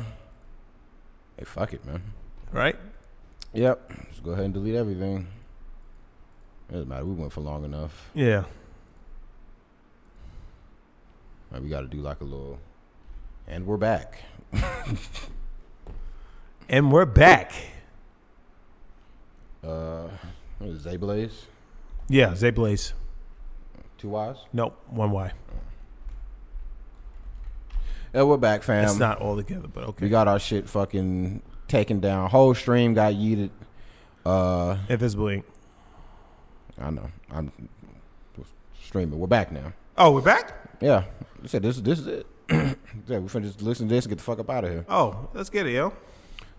hey, 1.36 1.44
fuck 1.44 1.72
it, 1.72 1.84
man. 1.84 2.02
Right. 2.52 2.76
Yep. 3.52 3.92
Just 4.10 4.22
go 4.22 4.30
ahead 4.32 4.44
and 4.46 4.54
delete 4.54 4.74
everything. 4.74 5.26
It 6.68 6.72
doesn't 6.72 6.88
matter. 6.88 7.04
We 7.04 7.14
went 7.14 7.32
for 7.32 7.40
long 7.40 7.64
enough. 7.64 8.10
Yeah. 8.14 8.44
Like, 11.50 11.62
we 11.62 11.68
got 11.68 11.80
to 11.80 11.88
do 11.88 11.98
like 11.98 12.20
a 12.20 12.24
little. 12.24 12.60
And 13.48 13.66
we're 13.66 13.76
back. 13.76 14.22
And 16.68 16.92
we're 16.92 17.04
back. 17.04 17.52
Uh, 19.62 20.08
what 20.58 20.70
is 20.70 20.84
it, 20.86 21.00
Zayblaze? 21.00 21.32
Yeah, 22.08 22.34
Zay 22.34 22.50
Blaze. 22.50 22.94
Two 23.98 24.08
Y's? 24.08 24.36
Nope, 24.52 24.76
one 24.88 25.10
Y. 25.10 25.32
Yeah, 28.14 28.22
we're 28.24 28.38
back, 28.38 28.62
fam. 28.62 28.84
It's 28.84 28.98
not 28.98 29.20
all 29.20 29.36
together, 29.36 29.68
but 29.68 29.84
okay. 29.84 30.06
We 30.06 30.08
got 30.08 30.26
our 30.26 30.40
shit 30.40 30.68
fucking 30.68 31.42
taken 31.68 32.00
down. 32.00 32.30
Whole 32.30 32.54
stream 32.54 32.94
got 32.94 33.14
yeeted. 33.14 33.50
Uh, 34.26 34.78
Invisible 34.88 35.28
Ink. 35.28 35.44
I 36.78 36.90
know. 36.90 37.10
I'm 37.30 37.52
streaming. 38.82 39.18
We're 39.18 39.26
back 39.26 39.52
now. 39.52 39.72
Oh, 39.96 40.10
we're 40.12 40.22
back. 40.22 40.78
Yeah. 40.80 41.04
I 41.42 41.46
said 41.46 41.62
this. 41.62 41.76
This 41.78 42.00
is 42.00 42.06
it. 42.06 42.26
yeah, 42.50 43.18
we 43.18 43.28
finna 43.28 43.42
just 43.42 43.62
listen 43.62 43.88
to 43.88 43.94
this 43.94 44.06
and 44.06 44.10
get 44.10 44.18
the 44.18 44.24
fuck 44.24 44.40
up 44.40 44.50
out 44.50 44.64
of 44.64 44.70
here. 44.70 44.84
Oh, 44.88 45.28
let's 45.34 45.50
get 45.50 45.66
it, 45.66 45.72
yo. 45.74 45.90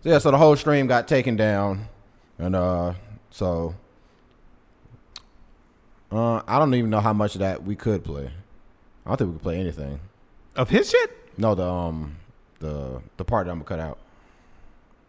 So, 0.03 0.09
yeah, 0.09 0.19
so 0.19 0.31
the 0.31 0.37
whole 0.37 0.55
stream 0.55 0.87
got 0.87 1.07
taken 1.07 1.35
down, 1.35 1.87
and 2.41 2.55
uh, 2.55 2.93
so 3.29 3.75
uh, 6.11 6.41
I 6.47 6.59
don't 6.59 6.73
even 6.73 6.89
know 6.89 6.99
how 6.99 7.13
much 7.13 7.35
of 7.35 7.39
that 7.39 7.63
we 7.63 7.75
could 7.75 8.03
play. 8.03 8.31
I 9.05 9.09
don't 9.09 9.17
think 9.17 9.29
we 9.29 9.33
could 9.35 9.43
play 9.43 9.59
anything. 9.59 9.99
Of 10.55 10.69
his 10.69 10.89
shit? 10.89 11.11
No, 11.37 11.55
the 11.55 11.65
um, 11.65 12.17
the 12.59 13.01
the 13.17 13.23
part 13.23 13.45
that 13.45 13.51
I'm 13.51 13.59
gonna 13.59 13.67
cut 13.67 13.79
out. 13.79 13.99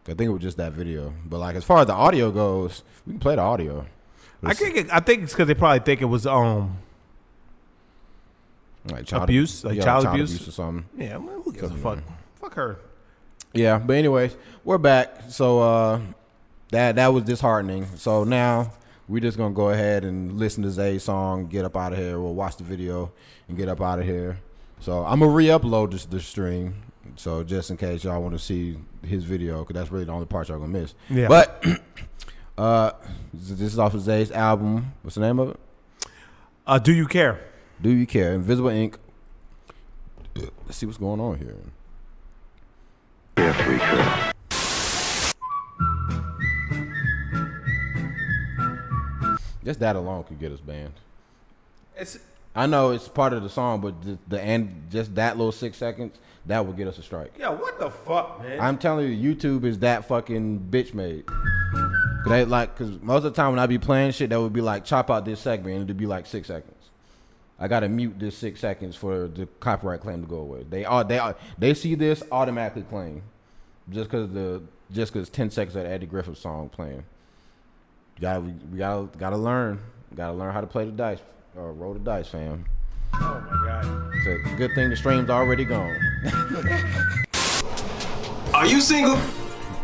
I 0.05 0.15
think 0.15 0.23
it 0.29 0.31
was 0.31 0.43
just 0.43 0.57
that 0.59 0.73
video, 0.73 1.15
but 1.25 1.39
like 1.39 1.57
as 1.57 1.65
far 1.65 1.81
as 1.81 1.87
the 1.87 1.95
audio 1.95 2.31
goes, 2.31 2.83
we 3.07 3.15
can 3.15 3.21
play 3.21 3.35
the 3.37 3.43
audio. 3.43 3.87
I 4.45 4.55
think 4.55 4.77
it, 4.77 4.87
I 4.93 5.01
think 5.01 5.23
it's 5.23 5.33
because 5.33 5.49
they 5.49 5.55
probably 5.55 5.79
think 5.81 6.03
it 6.03 6.07
was 6.07 6.27
um 6.27 6.79
Like 8.91 9.07
child 9.07 9.25
abuse, 9.25 9.65
like 9.65 9.77
yeah, 9.77 9.85
child, 9.85 10.05
abuse. 10.07 10.47
or 10.49 10.51
something. 10.51 10.85
Yeah, 10.99 11.19
man, 11.19 11.41
who 11.43 11.53
gives 11.53 11.71
a 11.71 11.77
fuck? 11.77 12.01
Fuck 12.41 12.55
her. 12.55 12.79
Yeah, 13.55 13.79
but 13.79 13.95
anyways, 13.95 14.37
we're 14.65 14.79
back. 14.79 15.23
So 15.29 15.61
uh 15.61 16.01
that 16.73 16.97
that 16.97 17.13
was 17.13 17.25
disheartening. 17.25 17.87
So 17.97 18.25
now 18.25 18.73
we're 19.09 19.21
just 19.21 19.39
gonna 19.39 19.55
go 19.55 19.71
ahead 19.71 20.05
and 20.05 20.39
listen 20.39 20.63
to 20.65 20.71
Zay's 20.71 21.05
song, 21.05 21.47
get 21.47 21.65
up 21.65 21.77
out 21.77 21.93
of 21.93 21.99
here. 21.99 22.19
We'll 22.19 22.35
watch 22.35 22.57
the 22.57 22.65
video 22.65 23.13
and 23.49 23.57
get 23.57 23.69
up 23.69 23.81
out 23.81 24.01
of 24.01 24.05
here. 24.05 24.39
So 24.81 25.05
I'm 25.05 25.21
gonna 25.21 25.33
re-upload 25.33 25.93
this 25.93 26.07
the 26.07 26.19
stream. 26.19 26.75
So 27.17 27.45
just 27.45 27.71
in 27.71 27.77
case 27.77 28.05
y'all 28.05 28.21
want 28.23 28.35
to 28.35 28.39
see 28.39 28.79
his 29.07 29.25
video, 29.25 29.61
because 29.61 29.75
that's 29.75 29.93
really 29.93 30.05
the 30.05 30.13
only 30.13 30.27
part 30.27 30.49
y'all 30.49 30.59
gonna 30.59 30.73
miss. 30.73 30.95
Yeah. 31.09 31.29
But 31.29 31.65
uh, 32.59 32.93
this 33.33 33.61
is 33.61 33.79
off 33.79 33.95
of 33.95 34.01
Zay's 34.01 34.33
album. 34.33 34.93
What's 35.03 35.17
the 35.17 35.21
name 35.21 35.39
of 35.39 35.51
it? 35.51 35.61
Uh, 36.67 36.79
do 36.79 36.93
you 36.93 37.07
care? 37.07 37.41
Do 37.81 37.91
you 37.91 38.07
care? 38.07 38.33
Invisible 38.33 38.71
Ink. 38.71 38.97
Let's 40.35 40.79
see 40.79 40.87
what's 40.87 40.99
going 40.99 41.21
on 41.21 41.39
here. 41.39 41.57
If 43.37 43.69
we 43.69 44.32
Just 49.65 49.81
that 49.81 49.97
alone 49.97 50.25
could 50.25 50.39
get 50.41 50.53
us 50.53 50.61
banned. 50.61 50.95
It's 51.97 52.19
I 52.55 52.67
know 52.67 52.91
it's 52.91 53.09
part 53.09 53.33
of 53.33 53.43
the 53.43 53.49
song, 53.49 53.81
but 53.81 54.03
the, 54.03 54.19
the 54.29 54.43
end, 54.43 54.89
just 54.91 55.15
that 55.15 55.39
little 55.39 55.53
six 55.53 55.79
seconds, 55.79 56.19
that 56.47 56.67
would 56.67 56.77
get 56.77 56.87
us 56.87 56.99
a 56.99 57.03
strike. 57.03 57.33
yeah. 57.39 57.49
What 57.49 57.79
the 57.79 57.91
fuck, 57.91 58.43
man? 58.43 58.61
I'm 58.61 58.77
telling 58.77 59.11
you, 59.11 59.35
YouTube 59.35 59.65
is 59.65 59.79
that 59.79 60.07
fucking 60.07 60.69
bitch 60.71 60.93
made. 60.93 61.27
Cause 61.27 62.31
they 62.31 62.45
like, 62.45 62.77
cause 62.77 62.99
most 63.01 63.25
of 63.25 63.35
the 63.35 63.43
time 63.43 63.51
when 63.51 63.59
I 63.59 63.67
be 63.67 63.79
playing 63.79 64.13
shit, 64.13 64.31
that 64.31 64.41
would 64.41 64.53
be 64.53 64.61
like 64.61 64.85
chop 64.85 65.11
out 65.11 65.25
this 65.25 65.41
segment 65.41 65.77
and 65.77 65.85
it'd 65.85 65.97
be 65.97 66.07
like 66.07 66.27
six 66.27 66.47
seconds. 66.49 66.91
I 67.59 67.69
gotta 67.69 67.89
mute 67.89 68.19
this 68.19 68.37
six 68.37 68.61
seconds 68.61 68.97
for 68.97 69.29
the 69.29 69.47
copyright 69.61 70.01
claim 70.01 70.23
to 70.23 70.29
go 70.29 70.39
away. 70.39 70.65
They 70.69 70.85
are 70.85 71.05
they 71.05 71.19
are 71.19 71.37
they 71.59 71.75
see 71.75 71.95
this 71.95 72.23
automatically 72.31 72.83
claim, 72.83 73.23
just 73.91 74.11
cause 74.11 74.29
the 74.31 74.63
just 74.93 75.13
cause 75.13 75.29
ten 75.29 75.51
seconds 75.51 75.75
of 75.77 75.85
the 75.85 75.89
Eddie 75.89 76.07
Griffith 76.07 76.39
song 76.39 76.69
playing. 76.69 77.05
You 78.17 78.21
gotta 78.21 78.41
we, 78.41 78.53
we 78.71 78.79
gotta 78.79 79.09
gotta 79.19 79.37
learn, 79.37 79.81
gotta 80.15 80.33
learn 80.33 80.53
how 80.53 80.61
to 80.61 80.67
play 80.67 80.85
the 80.85 80.93
dice 80.93 81.19
or 81.57 81.73
roll 81.73 81.95
the 81.95 82.01
dice, 82.01 82.29
fam. 82.29 82.65
oh 83.15 83.45
my 83.51 83.67
god. 83.67 84.11
It's 84.15 84.27
a 84.27 84.39
good 84.57 84.73
thing 84.75 84.91
the 84.91 84.97
stream's 84.97 85.31
already 85.31 85.65
gone. 85.65 85.97
Are 88.55 88.67
you 88.67 88.81
single? 88.81 89.19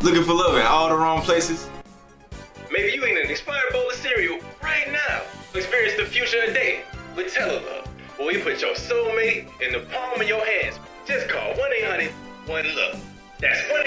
Looking 0.03 0.23
for 0.23 0.35
love 0.35 0.57
in 0.57 0.63
all 0.63 0.89
the 0.89 0.97
wrong 0.97 1.23
places? 1.23 1.69
Maybe 2.71 2.93
you 2.95 3.03
eating 3.05 3.19
an 3.25 3.31
expired 3.31 3.73
bowl 3.73 3.89
of 3.89 3.95
cereal 3.97 4.39
right 4.63 4.93
now. 4.93 5.23
Experience 5.55 5.97
the 5.97 6.05
future 6.05 6.43
of 6.47 6.55
dating 6.55 6.83
with 7.17 7.35
Telelove, 7.35 7.87
where 8.19 8.29
we 8.29 8.39
put 8.43 8.61
your 8.61 8.75
soulmate 8.75 9.49
in 9.61 9.73
the 9.73 9.81
palm 9.91 10.21
of 10.21 10.29
your 10.29 10.45
hands. 10.45 10.79
Just 11.07 11.29
call 11.29 11.55
1 11.57 11.73
800 11.81 12.11
1 12.47 12.65
Love. 12.77 13.03
That's 13.41 13.61
1 13.71 13.87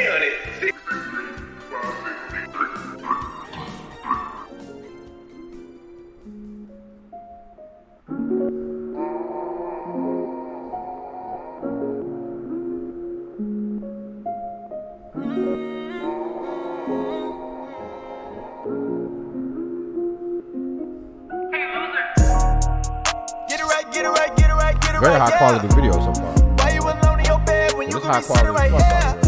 right, 25.30 25.40
get 25.40 25.56
it 25.56 25.72
Very 25.72 25.72
right. 25.72 25.72
high 25.72 25.72
quality 25.72 25.75
video 25.75 25.91
so 25.93 26.14
far. 26.14 26.33
Why 26.58 26.69
you 26.74 26.82
alone 26.82 27.19
in 27.19 27.25
your 27.25 27.40
bed 27.40 27.74
when 27.77 27.90
you 27.90 27.93
could 27.95 28.03
high 28.03 28.19
be 28.19 28.25
sitting 28.25 28.53
right 28.53 28.69
quality 28.69 29.27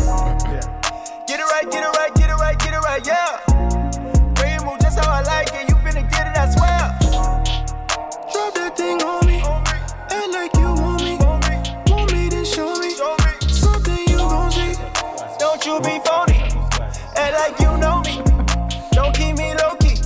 here? 0.50 0.62
Get 1.28 1.40
it 1.40 1.44
right, 1.44 1.72
get 1.72 1.84
it 1.84 1.98
right, 1.98 2.16
get 2.16 2.30
it 2.30 2.36
right, 2.36 2.60
get 2.60 2.74
it 2.74 2.80
right, 2.80 3.06
yeah. 3.06 3.40
Girl, 4.36 4.66
move 4.66 4.80
just 4.80 5.00
how 5.00 5.12
I 5.12 5.22
like 5.24 5.50
it. 5.54 5.70
You 5.70 5.76
finna 5.76 6.10
get 6.10 6.28
it, 6.28 6.38
I 6.38 6.50
swear. 6.50 6.98
Drop 8.32 8.54
that 8.56 8.76
thing 8.78 9.02
on 9.04 9.26
me. 9.26 9.42
Act 10.12 10.30
like 10.32 10.54
you 10.56 10.74
want 10.82 11.04
me. 11.04 11.18
Want 11.92 12.12
me 12.14 12.30
to 12.30 12.46
show 12.46 12.76
me 12.78 12.90
something 12.92 13.98
you 14.08 14.18
gon' 14.18 14.52
see. 14.52 14.76
Don't 15.40 15.66
you 15.66 15.80
be 15.82 16.00
phony. 16.06 16.40
Act 17.16 17.34
like 17.34 17.60
you 17.60 17.78
know 17.78 18.02
me. 18.02 18.22
Don't 18.92 19.16
keep 19.16 19.38
me 19.38 19.54
low 19.56 19.76
key. 19.76 19.98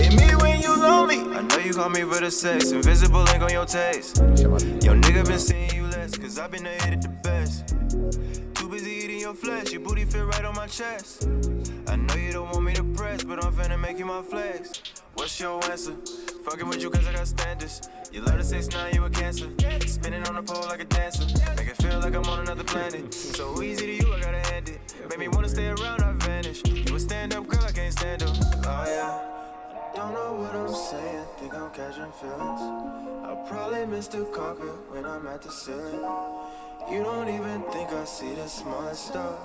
Hit 0.00 0.14
me 0.14 0.34
when 0.36 0.60
you 0.60 0.74
lonely. 0.76 1.18
I 1.36 1.42
know 1.42 1.58
you 1.58 1.74
call 1.74 1.90
me 1.90 2.02
for 2.02 2.20
the 2.20 2.30
sex, 2.30 2.70
invisible 2.72 3.28
ink 3.30 3.42
on 3.42 3.50
your 3.50 3.66
taste. 3.66 4.22
Nigga 5.22 5.28
been 5.28 5.38
seeing 5.38 5.74
you 5.74 5.84
less, 5.84 6.18
cause 6.18 6.36
I've 6.36 6.50
been 6.50 6.64
hit 6.64 6.94
it 6.94 7.02
the 7.02 7.08
best. 7.08 7.68
Too 8.56 8.68
busy 8.68 8.90
eating 8.90 9.20
your 9.20 9.34
flesh, 9.34 9.70
your 9.70 9.80
booty 9.80 10.04
fit 10.04 10.24
right 10.24 10.44
on 10.44 10.56
my 10.56 10.66
chest. 10.66 11.28
I 11.86 11.94
know 11.94 12.14
you 12.16 12.32
don't 12.32 12.50
want 12.50 12.64
me 12.64 12.74
to 12.74 12.82
press, 12.82 13.22
but 13.22 13.44
I'm 13.44 13.52
finna 13.52 13.78
make 13.78 14.00
you 14.00 14.04
my 14.04 14.20
flex. 14.22 14.82
What's 15.14 15.38
your 15.38 15.62
answer? 15.70 15.94
Fucking 16.44 16.66
with 16.66 16.82
you 16.82 16.90
cause 16.90 17.06
I 17.06 17.12
got 17.12 17.28
standards. 17.28 17.88
You 18.12 18.22
love 18.22 18.38
to 18.38 18.42
say 18.42 18.62
now 18.76 18.88
you 18.88 19.04
a 19.04 19.10
cancer. 19.10 19.46
Spinning 19.86 20.26
on 20.26 20.34
the 20.34 20.42
pole 20.42 20.66
like 20.66 20.80
a 20.80 20.86
dancer. 20.86 21.24
Make 21.56 21.68
it 21.68 21.76
feel 21.76 22.00
like 22.00 22.16
I'm 22.16 22.24
on 22.24 22.40
another 22.40 22.64
planet. 22.64 23.14
So 23.14 23.62
easy 23.62 23.86
to 23.86 24.04
you, 24.04 24.12
I 24.12 24.18
gotta 24.18 24.40
hand 24.50 24.70
it. 24.70 24.80
Make 25.08 25.20
me 25.20 25.28
wanna 25.28 25.48
stay 25.48 25.68
around, 25.68 26.01
catching 31.72 32.12
feelings. 32.12 32.60
I 33.24 33.34
probably 33.48 33.86
missed 33.86 34.12
the 34.12 34.24
carpet 34.26 34.74
when 34.90 35.06
I'm 35.06 35.26
at 35.26 35.40
the 35.40 35.50
ceiling. 35.50 36.04
You 36.90 37.02
don't 37.02 37.28
even 37.28 37.62
think 37.72 37.90
I 37.92 38.04
see 38.04 38.34
the 38.34 38.46
smallest 38.46 39.06
stuff. 39.06 39.40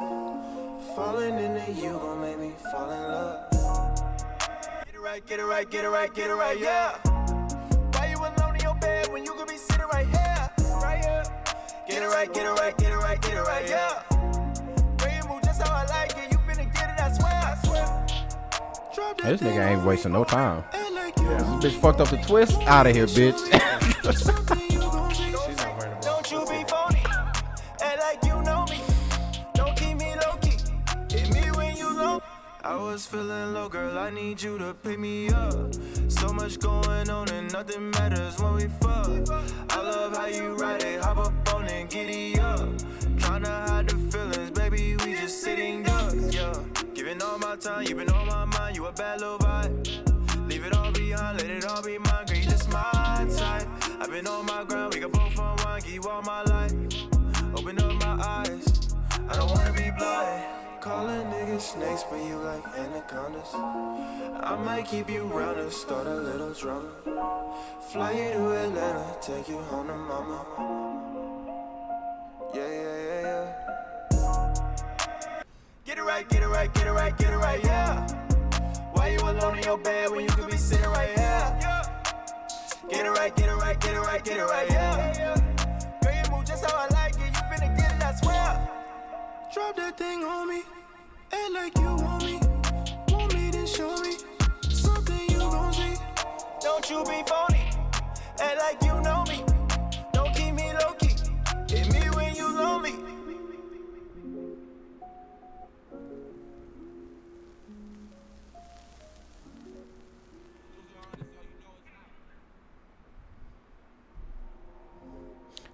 Falling 0.96 1.36
into 1.40 1.72
you 1.72 1.92
gon' 1.92 2.20
make 2.20 2.38
me 2.38 2.52
fall 2.72 2.92
in 2.92 3.02
love. 3.02 3.52
Get 4.86 4.94
it 4.94 5.00
right, 5.00 5.26
get 5.26 5.40
it 5.40 5.46
right, 5.46 5.70
get 5.70 5.86
it 5.86 5.90
right, 5.90 6.14
get 6.14 6.30
it 6.30 6.34
right, 6.34 6.60
yeah. 6.60 6.98
Why 7.94 8.10
you 8.10 8.18
alone 8.18 8.56
in 8.56 8.62
your 8.62 8.76
bed 8.76 9.08
when 9.14 9.24
you 9.24 9.34
could 9.34 9.48
be 9.48 9.58
sitting 9.58 9.88
right 9.94 10.08
here? 10.08 10.50
Right 10.82 11.06
here. 11.06 11.24
Get 11.88 12.04
it 12.04 12.08
right, 12.08 12.34
get 12.34 12.46
it 12.46 12.50
right, 12.50 12.78
get 12.78 12.92
it 12.92 12.98
right, 12.98 13.22
get 13.22 13.34
it 13.36 13.42
right, 13.42 13.70
yeah. 13.70 14.04
Girl, 14.98 15.14
you 15.14 15.30
move 15.30 15.44
just 15.44 15.62
how 15.62 15.74
I 15.74 15.86
like 15.86 16.12
it. 16.18 16.32
You 16.32 16.38
finna 16.40 16.74
get 16.74 16.90
it, 16.90 17.00
I 17.00 17.12
swear, 17.14 17.32
I 17.32 17.58
swear. 17.64 18.07
This 18.98 19.42
nigga 19.42 19.74
ain't 19.74 19.86
wasting 19.86 20.14
no 20.14 20.24
time. 20.24 20.64
This 20.72 21.44
bitch 21.62 21.80
fucked 21.80 22.00
up 22.00 22.10
the 22.10 22.18
twist. 22.18 22.58
Out 22.62 22.88
of 22.88 22.96
here, 22.96 23.06
bitch. 23.06 23.38
Don't 26.02 26.32
you 26.32 26.40
be 26.40 26.64
phony. 26.68 27.04
Act 27.80 28.00
like 28.00 28.24
you 28.24 28.42
know 28.42 28.66
me. 28.66 28.82
Don't 29.54 29.78
keep 29.78 29.98
me 29.98 30.16
low 30.16 30.36
key. 30.38 30.58
Hit 31.16 31.32
me 31.32 31.52
when 31.52 31.78
you 31.78 31.96
low. 31.96 32.24
I 32.64 32.76
was 32.76 33.06
feeling 33.06 33.54
low, 33.54 33.70
girl. 33.70 34.00
I 34.00 34.10
need 34.10 34.42
you 34.42 34.58
to 34.58 34.74
pick 34.74 34.98
me 34.98 35.30
up. 35.30 35.76
So 36.08 36.34
much 36.34 36.58
going 36.60 37.12
on 37.12 37.30
and 37.30 37.54
nothing 37.54 37.92
matters 37.92 38.40
when 38.40 38.56
we 38.56 38.66
fuck. 38.82 39.30
I 39.70 39.80
love 39.80 40.18
how 40.18 40.26
you 40.26 40.56
ride 40.56 40.82
it, 40.82 41.04
hop 41.04 41.18
up 41.18 41.54
on 41.54 41.68
it, 41.68 41.92
giddy 41.92 42.40
up. 42.40 42.68
Tryna 43.18 43.68
hide 43.68 43.90
the 43.90 43.98
feelings, 44.12 44.50
baby. 44.50 44.96
We 45.06 45.14
just 45.14 45.44
sitting 45.44 45.84
ducks, 45.84 46.34
yeah. 46.34 46.54
Giving 47.08 47.22
all 47.22 47.40
my 47.40 47.56
time, 47.56 47.86
you've 47.88 47.98
been 47.98 48.10
on 48.10 48.28
my 48.28 48.44
mind. 48.44 48.76
You 48.76 48.86
a 48.88 48.92
bad 48.92 49.22
little 49.22 49.38
vibe. 49.38 50.50
Leave 50.50 50.66
it 50.66 50.76
all 50.76 50.92
behind, 50.92 51.38
let 51.38 51.50
it 51.50 51.64
all 51.64 51.82
be 51.82 51.98
mine. 51.98 52.26
Girl, 52.26 52.36
you 52.36 52.44
just 52.44 52.70
my 52.70 53.26
type. 53.34 53.66
I've 54.02 54.12
been 54.12 54.28
on 54.28 54.46
my 54.46 54.66
ground, 54.66 54.94
we 54.94 55.00
can 55.00 55.12
both 55.12 55.40
unwind, 55.40 55.86
give 55.86 55.94
you 55.94 56.04
all 56.04 56.22
my 56.24 56.44
life. 56.44 56.74
Open 57.56 57.80
up 57.80 57.94
my 58.04 58.22
eyes, 58.22 58.94
I 59.30 59.38
don't 59.38 59.50
wanna 59.50 59.72
be 59.72 59.90
blind. 59.98 60.44
Calling 60.82 61.26
niggas 61.28 61.62
snakes, 61.62 62.04
but 62.10 62.18
you 62.18 62.36
like 62.40 62.66
anacondas. 62.78 63.54
I 63.54 64.62
might 64.66 64.86
keep 64.86 65.10
you 65.10 65.24
round 65.28 65.62
and 65.62 65.72
start 65.72 66.08
a 66.08 66.14
little 66.14 66.52
drama. 66.52 66.92
Fly 67.90 68.12
you 68.12 68.34
to 68.34 68.52
Atlanta, 68.52 69.16
take 69.22 69.48
you 69.48 69.60
home 69.60 69.88
to 69.88 69.96
mama. 69.96 70.46
Yeah, 72.54 72.68
yeah, 72.68 72.98
yeah, 73.08 73.22
yeah. 73.22 73.87
Get 75.88 76.00
it 76.00 76.04
right, 76.04 76.28
get 76.28 76.44
it 76.44 76.48
right, 76.50 76.74
get 76.74 76.86
it 76.86 76.92
right, 76.92 77.18
get 77.18 77.32
it 77.32 77.38
right, 77.38 77.64
yeah. 77.64 78.06
Why 78.92 79.08
you 79.08 79.20
alone 79.20 79.58
in 79.58 79.64
your 79.64 79.78
bed 79.78 80.12
when 80.12 80.20
you 80.20 80.28
could 80.32 80.52
be 80.52 80.58
sitting 80.58 80.84
right 80.90 81.18
here? 81.18 81.60
Get 82.90 83.06
it 83.06 83.10
right, 83.10 83.34
get 83.34 83.48
it 83.48 83.56
right, 83.56 83.80
get 83.80 83.94
it 83.94 84.00
right, 84.02 84.22
get 84.22 84.36
it 84.36 84.44
right, 84.44 84.70
yeah. 84.70 85.38
Girl, 86.04 86.14
you 86.14 86.30
move 86.30 86.44
just 86.46 86.66
how 86.66 86.76
I 86.76 86.88
like 86.94 87.14
it. 87.14 87.20
You 87.20 87.42
finna 87.48 87.78
get 87.78 87.96
it, 87.96 88.04
I 88.04 88.14
swear. 88.16 88.70
Drop 89.54 89.78
that 89.78 89.98
thing 89.98 90.26
on 90.26 90.50
me, 90.50 90.64
act 91.32 91.52
like 91.54 91.78
you 91.78 91.96
want 92.04 92.26
me. 92.26 92.40
Want 93.08 93.34
me 93.34 93.52
to 93.52 93.66
show 93.66 93.96
me 94.02 94.18
something 94.70 95.30
you 95.30 95.40
gon' 95.40 95.72
see. 95.72 95.96
Don't 96.60 96.90
you 96.90 97.02
be 97.06 97.24
phony. 97.26 97.64
Act 98.42 98.60
like 98.60 98.84
you 98.84 99.00
know 99.00 99.24
me. 99.30 99.42
Don't 100.12 100.36
keep 100.36 100.54
me 100.54 100.74
low 100.74 100.92
key. 101.00 101.16
Hit 101.70 101.94
me 101.94 102.10
when 102.10 102.36
you 102.36 102.54
lonely. 102.54 103.17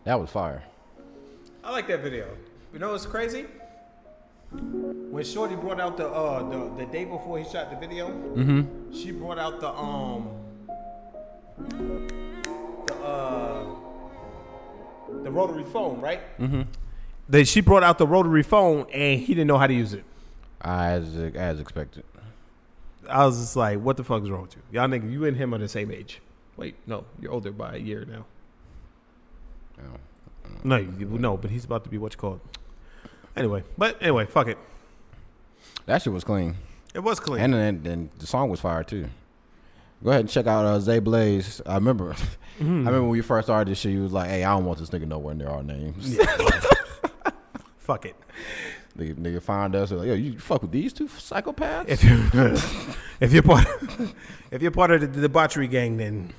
That 0.06 0.20
was 0.20 0.30
fire. 0.30 0.64
I 1.64 1.72
like 1.72 1.88
that 1.88 2.02
video. 2.02 2.28
You 2.74 2.80
know 2.80 2.92
what's 2.92 3.06
crazy? 3.06 3.46
When 4.52 5.24
Shorty 5.24 5.56
brought 5.56 5.80
out 5.80 5.98
the 5.98 6.08
uh 6.08 6.48
the, 6.50 6.86
the 6.86 6.92
day 6.92 7.06
before 7.06 7.40
he 7.40 7.44
shot 7.50 7.70
the 7.72 7.78
video, 7.78 8.10
Mhm. 8.10 8.94
she 8.94 9.12
brought 9.12 9.40
out 9.40 9.60
the 9.60 9.70
um 9.70 10.30
the 12.88 12.94
uh 12.96 13.66
the 15.24 15.32
rotary 15.32 15.64
phone, 15.64 16.02
right? 16.02 16.22
Mm-hmm. 16.40 16.64
They 17.30 17.44
she 17.46 17.62
brought 17.62 17.84
out 17.84 17.98
the 17.98 18.08
rotary 18.08 18.44
phone 18.44 18.86
and 18.94 19.20
he 19.20 19.34
didn't 19.34 19.48
know 19.48 19.58
how 19.58 19.68
to 19.68 19.74
use 19.74 19.94
it. 19.94 20.04
As 20.62 21.16
as 21.36 21.60
expected. 21.60 22.04
I 23.10 23.26
was 23.26 23.38
just 23.40 23.56
like, 23.56 23.80
what 23.80 23.98
the 23.98 24.04
fuck 24.04 24.24
is 24.24 24.30
wrong 24.30 24.44
with 24.44 24.56
you? 24.56 24.62
Y'all 24.72 24.88
nigga, 24.88 25.12
you 25.12 25.26
and 25.26 25.36
him 25.36 25.54
are 25.54 25.58
the 25.58 25.68
same 25.68 25.92
age. 25.92 26.22
Wait, 26.56 26.76
no, 26.88 27.04
you're 27.20 27.32
older 27.32 27.52
by 27.52 27.76
a 27.76 27.78
year 27.78 28.06
now. 28.06 28.26
No, 30.64 30.78
you, 30.78 31.06
no, 31.06 31.36
but 31.38 31.52
he's 31.52 31.66
about 31.66 31.84
to 31.84 31.90
be 31.90 31.98
what 31.98 32.14
you 32.14 32.18
call 32.18 32.36
it. 32.36 32.58
Anyway, 33.36 33.64
but 33.78 34.02
anyway, 34.02 34.26
fuck 34.26 34.48
it. 34.48 34.58
That 35.86 36.02
shit 36.02 36.14
was 36.14 36.24
clean. 36.24 36.56
It 36.94 37.00
was 37.00 37.20
clean. 37.20 37.42
And 37.42 37.54
then 37.54 37.84
then 37.84 38.10
the 38.20 38.28
song 38.28 38.50
was 38.50 38.60
fire 38.60 38.84
too. 38.84 39.08
Go 40.04 40.10
ahead 40.12 40.22
and 40.22 40.30
check 40.30 40.48
out 40.48 40.66
uh, 40.66 40.80
Zay 40.80 41.00
Blaze. 41.00 41.62
I 41.66 41.76
remember, 41.76 42.14
Mhm. 42.14 42.18
I 42.60 42.64
remember 42.64 43.02
when 43.02 43.10
we 43.10 43.22
first 43.22 43.48
started 43.48 43.72
this 43.72 43.80
shit. 43.80 43.94
You 43.94 44.04
was 44.04 44.12
like, 44.14 44.30
"Hey, 44.30 44.44
I 44.44 44.52
don't 44.52 44.66
want 44.66 44.80
this 44.80 44.90
nigga 44.90 45.08
nowhere 45.08 45.34
near 45.34 45.48
our 45.50 45.64
names." 45.64 46.18
Fuck 47.78 48.06
it. 48.06 48.16
Nigga, 48.98 49.16
nigga 49.16 49.42
find 49.42 49.76
us 49.76 49.92
like, 49.92 50.08
yo, 50.08 50.14
you 50.14 50.38
fuck 50.40 50.62
with 50.62 50.72
these 50.72 50.94
two 50.94 51.08
psychopaths. 51.08 51.86
If 51.88 52.04
you're, 52.04 52.54
if 53.20 53.34
you're 53.34 53.42
part, 53.44 53.68
if 54.52 54.62
you're 54.62 54.72
part 54.72 54.92
of 54.92 55.02
the 55.02 55.08
debauchery 55.22 55.68
gang, 55.68 55.98
then 55.98 56.32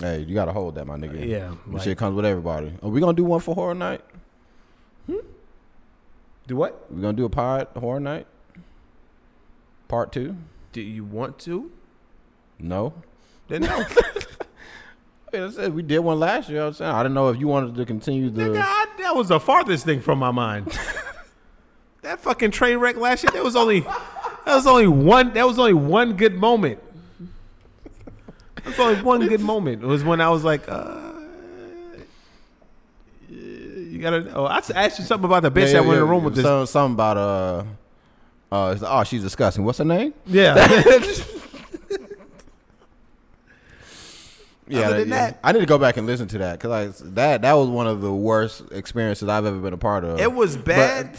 hey, 0.00 0.20
you 0.20 0.34
gotta 0.34 0.52
hold 0.52 0.74
that, 0.76 0.86
my 0.86 0.96
nigga. 0.96 1.26
Yeah, 1.26 1.54
This 1.66 1.74
like- 1.74 1.82
shit 1.82 1.98
comes 1.98 2.14
with 2.14 2.24
everybody. 2.24 2.72
Are 2.82 2.88
we 2.88 3.00
gonna 3.00 3.12
do 3.14 3.24
one 3.24 3.40
for 3.40 3.54
horror 3.54 3.74
night? 3.74 4.02
Hmm? 5.06 5.16
Do 6.46 6.56
what? 6.56 6.90
We 6.90 7.00
gonna 7.02 7.16
do 7.16 7.24
a 7.24 7.30
pod 7.30 7.68
horror 7.76 8.00
night? 8.00 8.26
Part 9.88 10.12
two? 10.12 10.36
Do 10.72 10.80
you 10.80 11.04
want 11.04 11.38
to? 11.40 11.70
No. 12.58 12.92
Then 13.48 13.62
no. 13.62 13.84
I 15.32 15.50
said 15.50 15.74
we 15.74 15.82
did 15.82 15.98
one 16.00 16.18
last 16.18 16.48
year. 16.48 16.62
I, 16.62 16.66
was 16.66 16.78
saying. 16.78 16.90
I 16.90 17.02
didn't 17.02 17.14
know 17.14 17.28
if 17.28 17.38
you 17.38 17.48
wanted 17.48 17.74
to 17.74 17.84
continue 17.84 18.30
the. 18.30 18.50
God, 18.50 18.88
that 18.98 19.14
was 19.14 19.28
the 19.28 19.40
farthest 19.40 19.84
thing 19.84 20.00
from 20.00 20.18
my 20.18 20.30
mind. 20.30 20.66
that 22.02 22.20
fucking 22.20 22.50
train 22.50 22.78
wreck 22.78 22.96
last 22.96 23.22
year. 23.22 23.30
There 23.32 23.44
was 23.44 23.56
only, 23.56 23.80
that 23.80 24.46
was 24.46 24.66
only 24.66 24.86
one. 24.86 25.34
That 25.34 25.46
was 25.46 25.58
only 25.58 25.74
one 25.74 26.16
good 26.16 26.34
moment. 26.34 26.80
That 28.78 28.86
only 28.86 29.02
one 29.02 29.26
good 29.28 29.40
moment. 29.52 29.82
It 29.82 29.86
was 29.86 30.02
when 30.02 30.20
I 30.20 30.30
was 30.30 30.42
like, 30.44 30.68
uh, 30.68 31.12
you 33.28 33.98
gotta. 34.00 34.32
Oh, 34.34 34.44
I 34.46 34.58
asked 34.58 34.98
you 34.98 35.04
something 35.04 35.24
about 35.26 35.42
the 35.42 35.50
bitch 35.50 35.66
Yeah, 35.66 35.72
that 35.72 35.72
yeah, 35.74 35.80
went 35.80 35.92
in 35.94 35.98
the 36.00 36.04
room 36.06 36.24
with 36.24 36.34
this. 36.34 36.44
Some- 36.44 36.66
something 36.66 36.94
about 36.94 37.16
uh, 37.16 37.64
uh, 38.54 38.72
it's 38.74 38.82
oh, 38.86 39.04
she's 39.04 39.22
disgusting. 39.22 39.64
What's 39.64 39.78
her 39.78 39.84
name? 39.84 40.14
Yeah. 40.26 40.54
Yeah, 44.70 44.80
Other 44.88 44.98
than 45.00 45.08
yeah. 45.08 45.14
that- 45.30 45.38
I 45.42 45.52
need 45.52 45.60
to 45.60 45.66
go 45.66 45.78
back 45.78 45.96
and 45.96 46.06
listen 46.06 46.28
to 46.28 46.38
that 46.38 46.58
because 46.58 46.68
like 47.02 47.14
that 47.14 47.40
that 47.42 47.52
was 47.54 47.68
one 47.68 47.86
of 47.86 48.02
the 48.02 48.12
worst 48.12 48.64
experiences 48.70 49.26
I've 49.26 49.46
ever 49.46 49.58
been 49.58 49.72
a 49.72 49.78
part 49.78 50.04
of. 50.04 50.20
It 50.20 50.30
was 50.30 50.56
But, 50.58 50.66
bad. 50.66 51.18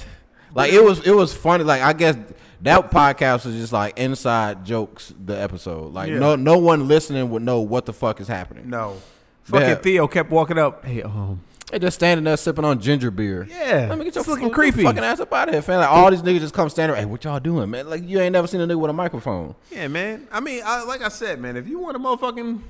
like 0.53 0.71
it 0.71 0.83
was 0.83 1.05
it 1.05 1.13
was 1.15 1.33
funny. 1.33 1.63
Like 1.63 1.81
I 1.81 1.93
guess 1.93 2.15
that 2.61 2.91
podcast 2.91 3.45
was 3.45 3.55
just 3.55 3.71
like 3.73 3.97
inside 3.97 4.65
jokes. 4.65 5.13
The 5.25 5.39
episode, 5.39 5.93
like 5.93 6.09
Yeah. 6.09 6.19
no 6.19 6.35
no 6.35 6.57
one 6.57 6.87
listening 6.87 7.29
would 7.31 7.41
know 7.43 7.61
what 7.61 7.85
the 7.85 7.93
fuck 7.93 8.19
is 8.21 8.27
happening. 8.27 8.69
No. 8.69 8.97
Fucking 9.43 9.67
Yeah. 9.67 9.75
Theo 9.75 10.07
kept 10.07 10.29
walking 10.29 10.57
up. 10.59 10.85
Hey, 10.85 11.01
um, 11.01 11.41
They 11.71 11.79
just 11.79 11.95
standing 11.95 12.23
there 12.23 12.35
sipping 12.37 12.65
on 12.65 12.79
ginger 12.79 13.11
beer. 13.11 13.47
Yeah, 13.49 13.87
Let 13.89 13.97
me 13.99 14.05
get 14.05 14.15
your 14.15 14.21
it's 14.21 14.27
looking 14.27 14.49
fu- 14.49 14.53
creepy. 14.55 14.83
fucking 14.83 15.03
ass 15.03 15.19
up 15.19 15.31
out 15.33 15.47
of 15.49 15.53
here, 15.53 15.61
fam. 15.61 15.79
Like 15.79 15.89
all 15.89 16.09
these 16.11 16.21
niggas 16.23 16.39
just 16.41 16.53
come 16.53 16.67
standing. 16.69 16.97
Hey, 16.97 17.05
what 17.05 17.23
y'all 17.23 17.39
doing, 17.39 17.69
man? 17.69 17.89
Like 17.89 18.07
you 18.07 18.19
ain't 18.19 18.33
never 18.33 18.47
seen 18.47 18.59
a 18.61 18.67
nigga 18.67 18.79
with 18.79 18.89
a 18.89 18.93
microphone. 18.93 19.55
Yeah, 19.71 19.87
man. 19.87 20.27
I 20.31 20.39
mean, 20.39 20.61
I, 20.65 20.83
like 20.83 21.01
I 21.03 21.09
said, 21.09 21.39
man, 21.39 21.57
if 21.57 21.67
you 21.67 21.77
want 21.79 21.95
a 21.95 21.99
motherfucking, 21.99 22.61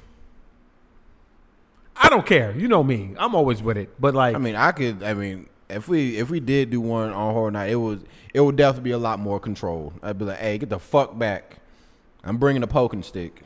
I 1.95 2.09
don't 2.09 2.25
care. 2.25 2.53
You 2.57 2.67
know 2.67 2.83
me. 2.83 3.13
I'm 3.17 3.35
always 3.35 3.61
with 3.61 3.77
it. 3.77 3.89
But 3.99 4.15
like, 4.15 4.35
I 4.35 4.39
mean, 4.39 4.55
I 4.55 4.71
could. 4.71 5.03
I 5.03 5.13
mean, 5.13 5.47
if 5.69 5.87
we 5.87 6.17
if 6.17 6.29
we 6.29 6.39
did 6.39 6.69
do 6.69 6.79
one 6.81 7.11
on 7.11 7.33
horror 7.33 7.51
night, 7.51 7.71
it 7.71 7.75
was 7.75 7.99
it 8.33 8.41
would 8.41 8.55
definitely 8.55 8.89
be 8.89 8.93
a 8.93 8.97
lot 8.97 9.19
more 9.19 9.39
controlled. 9.39 9.93
I'd 10.03 10.17
be 10.17 10.25
like, 10.25 10.39
hey, 10.39 10.57
get 10.57 10.69
the 10.69 10.79
fuck 10.79 11.17
back. 11.17 11.57
I'm 12.23 12.37
bringing 12.37 12.63
a 12.63 12.67
poking 12.67 13.03
stick. 13.03 13.41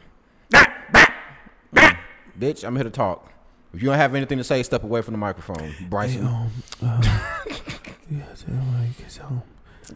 Bitch, 2.39 2.63
I'm 2.63 2.75
here 2.75 2.83
to 2.83 2.89
talk. 2.89 3.31
If 3.73 3.81
you 3.81 3.89
don't 3.89 3.97
have 3.97 4.13
anything 4.15 4.37
to 4.37 4.43
say, 4.43 4.61
step 4.63 4.83
away 4.83 5.01
from 5.01 5.13
the 5.13 5.17
microphone, 5.17 5.73
Bryson. 5.89 6.27
um, 6.27 6.51
uh, 6.81 7.01
yeah, 8.09 8.21
so 8.33 8.45
when 8.47 8.87
he 8.87 9.01
gets 9.01 9.17
home. 9.17 9.41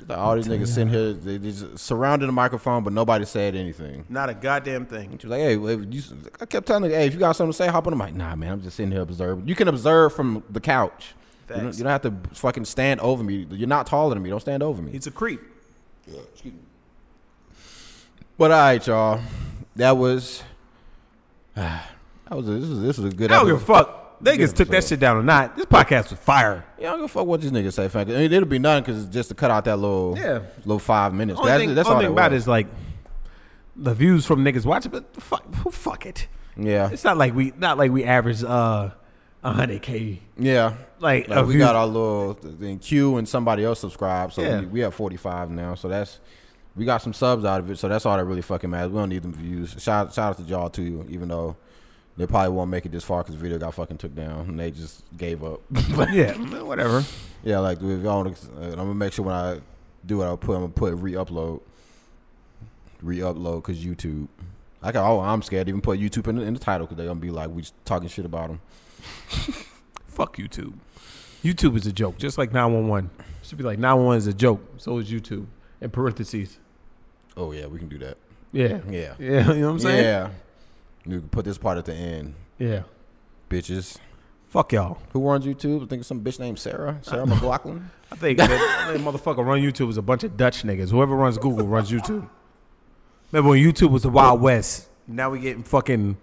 Like, 0.08 0.18
all 0.18 0.36
these 0.36 0.48
niggas 0.48 0.68
sitting 0.68 0.90
here, 0.90 1.14
they 1.14 1.38
just 1.38 1.80
surrounded 1.80 2.28
the 2.28 2.32
microphone, 2.34 2.84
but 2.84 2.94
nobody 2.94 3.26
said 3.26 3.56
anything. 3.56 4.06
not 4.10 4.30
a 4.30 4.34
goddamn 4.34 4.86
thing. 4.86 5.18
She 5.18 5.28
was 5.28 5.32
like, 5.32 5.42
hey, 5.42 5.54
you, 5.54 6.02
I 6.42 6.46
kept 6.46 6.68
telling 6.68 6.90
her, 6.90 6.96
hey, 6.96 7.08
if 7.08 7.14
you 7.14 7.20
got 7.20 7.36
something 7.36 7.52
to 7.52 7.58
say, 7.58 7.68
hop 7.68 7.88
on 7.88 7.98
the 7.98 8.04
mic. 8.04 8.14
Nah, 8.14 8.36
man, 8.36 8.54
I'm 8.54 8.62
just 8.62 8.76
sitting 8.76 8.92
here 8.92 9.02
observing. 9.02 9.48
You 9.48 9.56
can 9.56 9.68
observe 9.68 10.14
from 10.14 10.44
the 10.50 10.60
couch. 10.60 11.14
You 11.50 11.56
don't, 11.56 11.78
you 11.78 11.84
don't 11.84 11.92
have 11.92 12.02
to 12.02 12.14
fucking 12.34 12.66
stand 12.66 13.00
over 13.00 13.24
me. 13.24 13.48
You're 13.52 13.68
not 13.68 13.88
taller 13.88 14.14
than 14.14 14.24
me. 14.24 14.30
Don't 14.30 14.40
stand 14.42 14.62
over 14.64 14.82
me. 14.82 14.92
He's 14.92 15.08
a 15.08 15.12
creep. 15.12 15.40
Yeah. 16.06 16.20
But 18.38 18.52
all 18.52 18.58
right, 18.58 18.86
y'all. 18.86 19.22
That 19.76 19.98
was. 19.98 20.44
That 22.30 22.36
was 22.36 22.50
a, 22.50 22.52
this 22.60 22.68
was 22.70 22.82
this 22.82 22.98
was 22.98 23.14
a 23.14 23.16
good. 23.16 23.32
I 23.32 23.38
don't 23.38 23.46
give 23.48 23.56
a 23.56 23.66
fuck. 23.66 24.22
Good 24.22 24.38
Niggas 24.38 24.54
took 24.54 24.68
that 24.68 24.84
shit 24.84 25.00
down 25.00 25.16
or 25.16 25.24
not. 25.24 25.56
This 25.56 25.66
podcast 25.66 26.10
was 26.10 26.20
fire. 26.20 26.66
Yeah, 26.78 26.88
I 26.88 26.92
don't 26.92 27.00
give 27.00 27.06
a 27.06 27.08
fuck 27.08 27.26
what 27.26 27.40
these 27.40 27.52
niggas 27.54 27.72
say. 27.72 27.88
Fact, 27.88 28.10
I 28.10 28.14
mean, 28.14 28.34
it'll 28.34 28.50
be 28.50 28.60
none 28.60 28.82
because 28.84 29.06
it's 29.06 29.14
just 29.14 29.30
to 29.30 29.36
cut 29.36 29.50
out 29.50 29.64
that 29.64 29.78
little, 29.78 30.18
Yeah. 30.18 30.42
little 30.66 30.78
five 30.80 31.14
minutes. 31.14 31.40
Only 31.40 31.52
That's, 31.52 31.62
thing, 31.62 31.76
that's 31.76 31.88
only 31.88 31.96
all 31.96 32.02
thing 32.02 32.16
that 32.16 32.22
about 32.22 32.32
it 32.34 32.36
was. 32.36 32.44
is 32.44 32.48
like 32.50 32.68
the 33.78 33.94
views 33.94 34.26
from 34.26 34.44
niggas 34.44 34.66
watching, 34.66 34.92
but 34.92 35.06
fuck, 35.24 35.46
fuck 35.72 36.06
it. 36.06 36.28
Yeah, 36.58 36.90
It's 36.92 37.06
not 37.06 37.16
like 37.16 37.34
we, 37.34 37.54
not 37.58 37.78
like 37.78 37.92
we 37.92 38.04
average 38.04 38.44
uh 38.44 38.90
hundred 39.54 39.82
k. 39.82 40.20
yeah. 40.38 40.76
Like, 41.00 41.28
Like, 41.28 41.46
we 41.46 41.58
got 41.58 41.76
our 41.76 41.86
little 41.86 42.38
in 42.62 42.80
queue 42.80 43.18
and 43.18 43.30
somebody 43.30 43.64
else 43.64 43.80
subscribed, 43.80 44.34
so 44.34 44.42
Yeah. 44.42 44.62
we, 44.62 44.66
we 44.68 44.80
have 44.82 44.94
forty 44.96 45.18
five 45.18 45.50
now. 45.52 45.76
So 45.76 45.88
that's 45.88 46.20
We 46.76 46.86
got 46.86 47.02
some 47.02 47.14
subs 47.14 47.46
out 47.46 47.60
of 47.60 47.70
it, 47.72 47.78
so 47.78 47.88
that's 47.88 48.06
all 48.06 48.18
that 48.18 48.26
really 48.26 48.42
fucking 48.42 48.70
matters. 48.70 48.92
We 48.92 48.98
don't 49.00 49.10
need 49.10 49.24
them 49.24 49.34
views. 49.34 49.76
Shout 49.80 50.14
shout 50.14 50.32
out 50.32 50.38
to 50.38 50.44
y'all 50.44 50.70
too, 50.70 51.06
even 51.10 51.28
though 51.30 51.56
they 52.18 52.26
probably 52.26 52.50
won't 52.50 52.72
make 52.72 52.86
it 52.86 52.92
this 52.92 53.04
far 53.04 53.22
because 53.22 53.36
the 53.36 53.42
video 53.42 53.60
got 53.60 53.74
fucking 53.76 53.98
took 54.00 54.16
down 54.16 54.48
and 54.50 54.60
they 54.60 54.72
just 54.72 55.04
gave 55.16 55.44
up. 55.44 55.62
But 55.96 56.12
yeah, 56.14 56.34
whatever. 56.64 57.04
Yeah, 57.44 57.60
like 57.60 57.78
if 57.82 58.02
y'all, 58.04 58.26
I'm 58.28 58.72
gonna 58.76 58.94
make 58.96 59.14
sure 59.14 59.24
when 59.26 59.36
I 59.36 59.60
do 60.06 60.22
it, 60.24 60.26
I'll 60.26 60.38
put 60.38 60.56
I'm 60.56 60.62
gonna 60.62 60.74
put 60.74 60.96
re-upload, 60.96 61.62
re-upload 63.02 63.58
because 63.64 63.84
YouTube. 63.84 64.28
I 64.82 64.92
got. 64.92 65.08
Oh, 65.10 65.20
I'm 65.20 65.42
scared 65.42 65.68
to 65.68 65.70
even 65.70 65.82
put 65.82 66.00
YouTube 66.00 66.28
in 66.28 66.38
the, 66.38 66.44
in 66.44 66.54
the 66.54 66.60
title 66.60 66.86
because 66.86 66.98
they're 66.98 67.08
gonna 67.08 67.20
be 67.20 67.32
like 67.32 67.50
we 67.50 67.62
just 67.62 67.74
talking 67.86 68.08
shit 68.08 68.26
about 68.26 68.50
them. 68.50 68.62
Fuck 70.08 70.38
YouTube. 70.38 70.74
YouTube 71.44 71.78
is 71.78 71.86
a 71.88 71.92
joke, 71.92 72.18
just 72.18 72.38
like 72.38 72.52
911. 72.52 73.10
Should 73.44 73.58
be 73.58 73.64
like 73.64 73.80
911 73.80 74.18
is 74.18 74.28
a 74.28 74.34
joke. 74.34 74.62
So 74.78 74.98
is 74.98 75.10
YouTube. 75.12 75.46
In 75.80 75.90
parentheses. 75.90 76.60
Oh 77.36 77.52
yeah, 77.52 77.68
we 77.68 77.78
can 77.80 77.88
do 77.88 77.98
that. 78.00 78.18
Yeah. 78.52 78.80
yeah, 78.90 79.14
Yeah, 79.20 79.54
you 79.54 79.62
know 79.62 79.68
what 79.68 79.74
I'm 79.74 79.80
saying? 79.80 80.04
Yeah, 80.04 80.30
you 81.06 81.20
can 81.20 81.30
put 81.30 81.46
this 81.46 81.58
part 81.58 81.78
at 81.78 81.86
the 81.86 81.94
end. 81.94 82.34
Yeah. 82.58 82.84
bitches. 83.50 83.98
Fuck 84.48 84.72
y'all. 84.72 84.98
Who 85.12 85.30
runs 85.30 85.46
YouTube? 85.46 85.84
I 85.84 85.88
think 85.88 86.00
it's 86.00 86.08
some 86.08 86.22
bitch 86.22 86.40
named 86.40 86.58
Sarah. 86.58 86.98
Sarah 87.02 87.28
McLaughlin. 87.28 87.90
I 88.12 88.16
think 88.16 88.38
that, 88.38 88.50
I 88.50 88.94
think 88.94 89.06
motherfucker 89.06 89.46
run 89.46 89.60
YouTube 89.60 89.90
is 89.90 89.98
a 89.98 90.02
bunch 90.02 90.24
of 90.24 90.38
Dutch 90.38 90.64
niggas. 90.64 90.90
Whoever 90.90 91.16
runs 91.16 91.38
Google 91.38 91.68
runs 91.68 91.92
YouTube. 91.92 92.28
Remember 93.32 93.50
when 93.52 93.62
YouTube 93.62 93.92
was 93.92 94.04
the 94.04 94.10
Wild 94.10 94.40
West? 94.42 94.88
Now 95.06 95.30
we 95.30 95.40
getting 95.40 95.64
fucking 95.64 96.18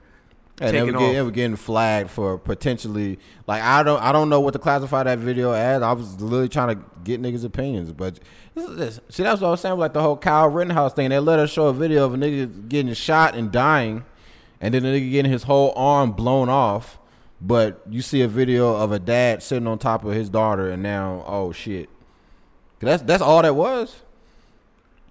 And 0.61 0.77
they 0.77 0.83
were, 0.83 0.93
getting, 0.93 1.13
they 1.15 1.23
were 1.23 1.31
getting 1.33 1.57
flagged 1.57 2.11
for 2.11 2.39
potentially 2.39 3.19
like 3.49 3.61
I 3.61 3.83
don't 3.83 4.01
I 4.01 4.13
don't 4.13 4.29
know 4.29 4.39
what 4.39 4.53
to 4.53 4.61
classify 4.61 5.03
that 5.03 5.19
video 5.19 5.51
as. 5.51 5.83
I 5.83 5.93
was 5.93 6.21
literally 6.21 6.49
trying 6.49 6.77
to 6.77 6.85
get 7.03 7.21
niggas' 7.21 7.45
opinions, 7.45 7.91
but 7.91 8.21
this 8.55 8.69
is 8.69 8.77
this. 8.77 9.01
See, 9.09 9.25
that's 9.25 9.41
what 9.41 9.49
I 9.49 9.51
was 9.51 9.61
saying. 9.61 9.79
Like 9.79 9.95
the 9.95 10.03
whole 10.03 10.17
Kyle 10.17 10.49
Rittenhouse 10.49 10.95
thing. 10.95 11.11
They 11.11 11.19
let 11.19 11.41
us 11.41 11.51
show 11.51 11.67
a 11.67 11.73
video 11.73 12.05
of 12.05 12.15
a 12.15 12.17
nigga 12.17 12.69
getting 12.69 12.95
shot 12.95 13.35
and 13.35 13.51
dying, 13.51 14.05
and 14.61 14.73
then 14.73 14.85
the 14.85 14.91
nigga 14.91 15.11
getting 15.11 15.33
his 15.33 15.43
whole 15.43 15.73
arm 15.75 16.13
blown 16.13 16.49
off. 16.49 17.01
But 17.41 17.83
you 17.91 18.01
see 18.01 18.23
a 18.23 18.29
video 18.29 18.77
of 18.77 18.93
a 18.93 19.01
dad 19.01 19.43
sitting 19.43 19.67
on 19.67 19.81
top 19.81 20.05
of 20.05 20.15
his 20.15 20.31
daughter, 20.31 20.71
and 20.71 20.85
now 20.85 21.25
oh 21.27 21.51
shit, 21.51 21.89
that's 22.79 23.03
that's 23.03 23.23
all 23.23 23.43
that 23.43 23.57
was. 23.57 24.03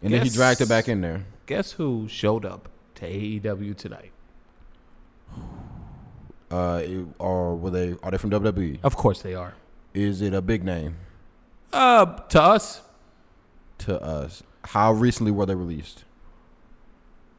And 0.01 0.13
then 0.13 0.23
he 0.23 0.29
dragged 0.29 0.61
it 0.61 0.69
back 0.69 0.87
in 0.87 1.01
there. 1.01 1.25
Guess 1.47 1.73
who 1.73 2.07
showed 2.07 2.45
up 2.45 2.69
to 2.95 3.05
AEW 3.05 3.75
tonight? 3.75 4.12
Uh, 6.53 7.05
or 7.19 7.55
were 7.55 7.71
they? 7.71 7.95
Are 8.03 8.11
they 8.11 8.17
from 8.17 8.29
WWE? 8.31 8.79
Of 8.83 8.95
course 8.95 9.21
they 9.21 9.33
are. 9.33 9.53
Is 9.93 10.21
it 10.21 10.33
a 10.33 10.41
big 10.41 10.63
name? 10.63 10.97
Uh, 11.71 12.05
to 12.05 12.41
us, 12.41 12.81
to 13.79 13.99
us. 14.01 14.43
How 14.65 14.91
recently 14.93 15.31
were 15.31 15.45
they 15.45 15.55
released? 15.55 16.05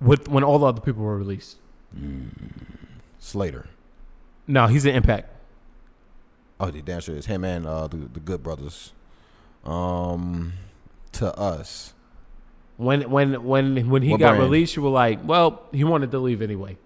with 0.00 0.28
when 0.28 0.42
all 0.44 0.58
the 0.58 0.66
other 0.66 0.80
people 0.80 1.02
were 1.02 1.16
released. 1.16 1.56
Slater. 3.18 3.66
No, 4.46 4.66
he's 4.66 4.84
an 4.84 4.94
Impact. 4.94 5.30
Oh, 6.60 6.70
the 6.70 6.82
dancer 6.82 7.12
is 7.12 7.26
him 7.26 7.44
and 7.44 7.66
uh, 7.66 7.86
the 7.86 7.96
the 7.96 8.20
Good 8.20 8.42
Brothers. 8.42 8.92
Um, 9.64 10.52
to 11.12 11.34
us. 11.38 11.94
When 12.76 13.08
when 13.10 13.44
when 13.44 13.88
when 13.88 14.02
he 14.02 14.10
What 14.10 14.20
got 14.20 14.30
brand? 14.36 14.42
released, 14.42 14.76
you 14.76 14.82
were 14.82 14.90
like, 14.90 15.20
well, 15.24 15.62
he 15.72 15.84
wanted 15.84 16.10
to 16.10 16.18
leave 16.18 16.42
anyway. 16.42 16.76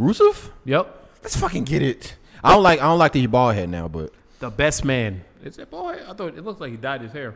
Rusev? 0.00 0.48
Yep. 0.64 1.08
Let's 1.22 1.36
fucking 1.36 1.64
get 1.64 1.82
it. 1.82 2.16
I 2.42 2.54
don't 2.54 2.62
like 2.62 2.80
I 2.80 2.84
don't 2.84 2.98
like 2.98 3.12
the 3.12 3.26
bald 3.26 3.54
head 3.54 3.68
now, 3.68 3.86
but 3.86 4.12
The 4.38 4.50
best 4.50 4.84
man. 4.84 5.22
Is 5.44 5.58
it 5.58 5.70
boy? 5.70 5.98
I 6.08 6.14
thought 6.14 6.36
it 6.36 6.42
looked 6.44 6.60
like 6.60 6.70
he 6.70 6.76
dyed 6.78 7.02
his 7.02 7.12
hair. 7.12 7.34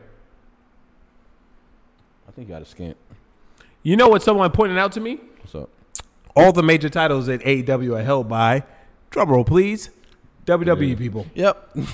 I 2.27 2.31
think 2.31 2.47
he 2.47 2.53
got 2.53 2.61
a 2.61 2.65
skint. 2.65 2.95
You 3.83 3.95
know 3.95 4.07
what 4.09 4.23
someone 4.23 4.49
pointed 4.51 4.79
out 4.79 4.91
to 4.93 4.99
me? 4.99 5.19
What's 5.41 5.53
up? 5.53 5.69
All 6.35 6.51
the 6.51 6.63
major 6.63 6.89
titles 6.89 7.29
at 7.29 7.41
AEW 7.41 7.99
are 7.99 8.03
held 8.03 8.27
by, 8.27 8.63
drumroll 9.11 9.45
please, 9.45 9.89
WWE 10.47 10.89
Yeah. 10.89 10.95
people. 10.95 11.27
Yep. 11.35 11.77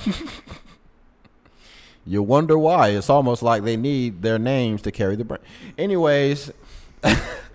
you 2.05 2.23
wonder 2.23 2.57
why. 2.57 2.89
It's 2.89 3.09
almost 3.09 3.43
like 3.43 3.63
they 3.63 3.77
need 3.77 4.21
their 4.21 4.39
names 4.39 4.81
to 4.83 4.91
carry 4.91 5.15
the 5.17 5.25
brand. 5.25 5.43
Anyways, 5.77 6.51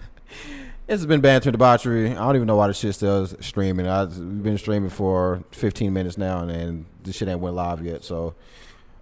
it's 0.88 1.04
been 1.06 1.20
banter 1.20 1.50
debauchery. 1.50 2.10
I 2.10 2.14
don't 2.14 2.36
even 2.36 2.46
know 2.46 2.56
why 2.56 2.68
the 2.68 2.74
shit 2.74 2.94
still 2.94 3.24
is 3.24 3.34
streaming. 3.40 3.86
I, 3.88 4.04
we've 4.04 4.42
been 4.42 4.58
streaming 4.58 4.90
for 4.90 5.42
15 5.52 5.92
minutes 5.92 6.16
now, 6.16 6.40
and, 6.40 6.50
and 6.50 6.86
this 7.02 7.16
shit 7.16 7.28
ain't 7.28 7.40
went 7.40 7.56
live 7.56 7.84
yet. 7.84 8.04
So 8.04 8.34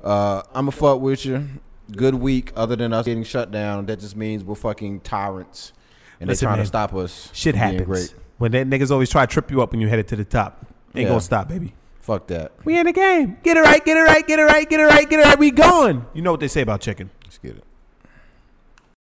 uh, 0.03 0.43
I'm 0.55 0.69
a 0.69 0.73
fuck 0.73 1.01
with 1.01 1.25
you. 1.27 1.47
Good 1.93 2.15
week, 2.15 2.53
other 2.57 2.77
than 2.77 2.93
us 2.95 3.05
getting 3.05 3.25
shut 3.25 3.51
down. 3.51 3.87
That 3.87 4.01
just 4.01 4.17
means 4.17 4.43
we're 4.43 4.55
fucking 4.55 5.01
tyrants, 5.01 5.73
and 6.19 6.29
Listen, 6.29 6.47
they're 6.47 6.49
trying 6.49 6.59
man, 6.59 6.65
to 6.65 6.69
stop 6.69 6.95
us. 6.95 7.31
Shit 7.35 7.55
happens. 7.55 7.83
Great. 7.83 8.15
When 8.39 8.53
that 8.53 8.67
niggas 8.69 8.91
always 8.91 9.11
try 9.11 9.27
to 9.27 9.33
trip 9.33 9.51
you 9.51 9.61
up 9.63 9.73
when 9.73 9.81
you 9.81 9.89
headed 9.89 10.09
to 10.09 10.17
the 10.17 10.25
top. 10.25 10.67
Ain't 10.95 11.05
Yeah. 11.05 11.09
gonna 11.09 11.21
stop, 11.21 11.49
baby. 11.49 11.75
Fuck 12.01 12.27
that. 12.29 12.53
We 12.65 12.79
in 12.79 12.87
the 12.87 12.93
game. 12.93 13.39
Get 13.43 13.57
it 13.57 13.61
right, 13.61 13.85
get 13.85 13.97
it 13.97 14.01
right, 14.01 14.27
get 14.27 14.39
it 14.39 14.43
right, 14.45 14.69
get 14.69 14.81
it 14.81 14.85
right, 14.85 15.09
get 15.09 15.21
it 15.21 15.23
right. 15.25 15.39
We 15.39 15.51
going. 15.51 16.05
You 16.15 16.23
know 16.23 16.31
what 16.31 16.41
they 16.41 16.49
say 16.49 16.61
about 16.63 16.81
chicken. 16.81 17.11
Let's 17.25 17.39
get 17.39 17.57
it. 17.57 17.65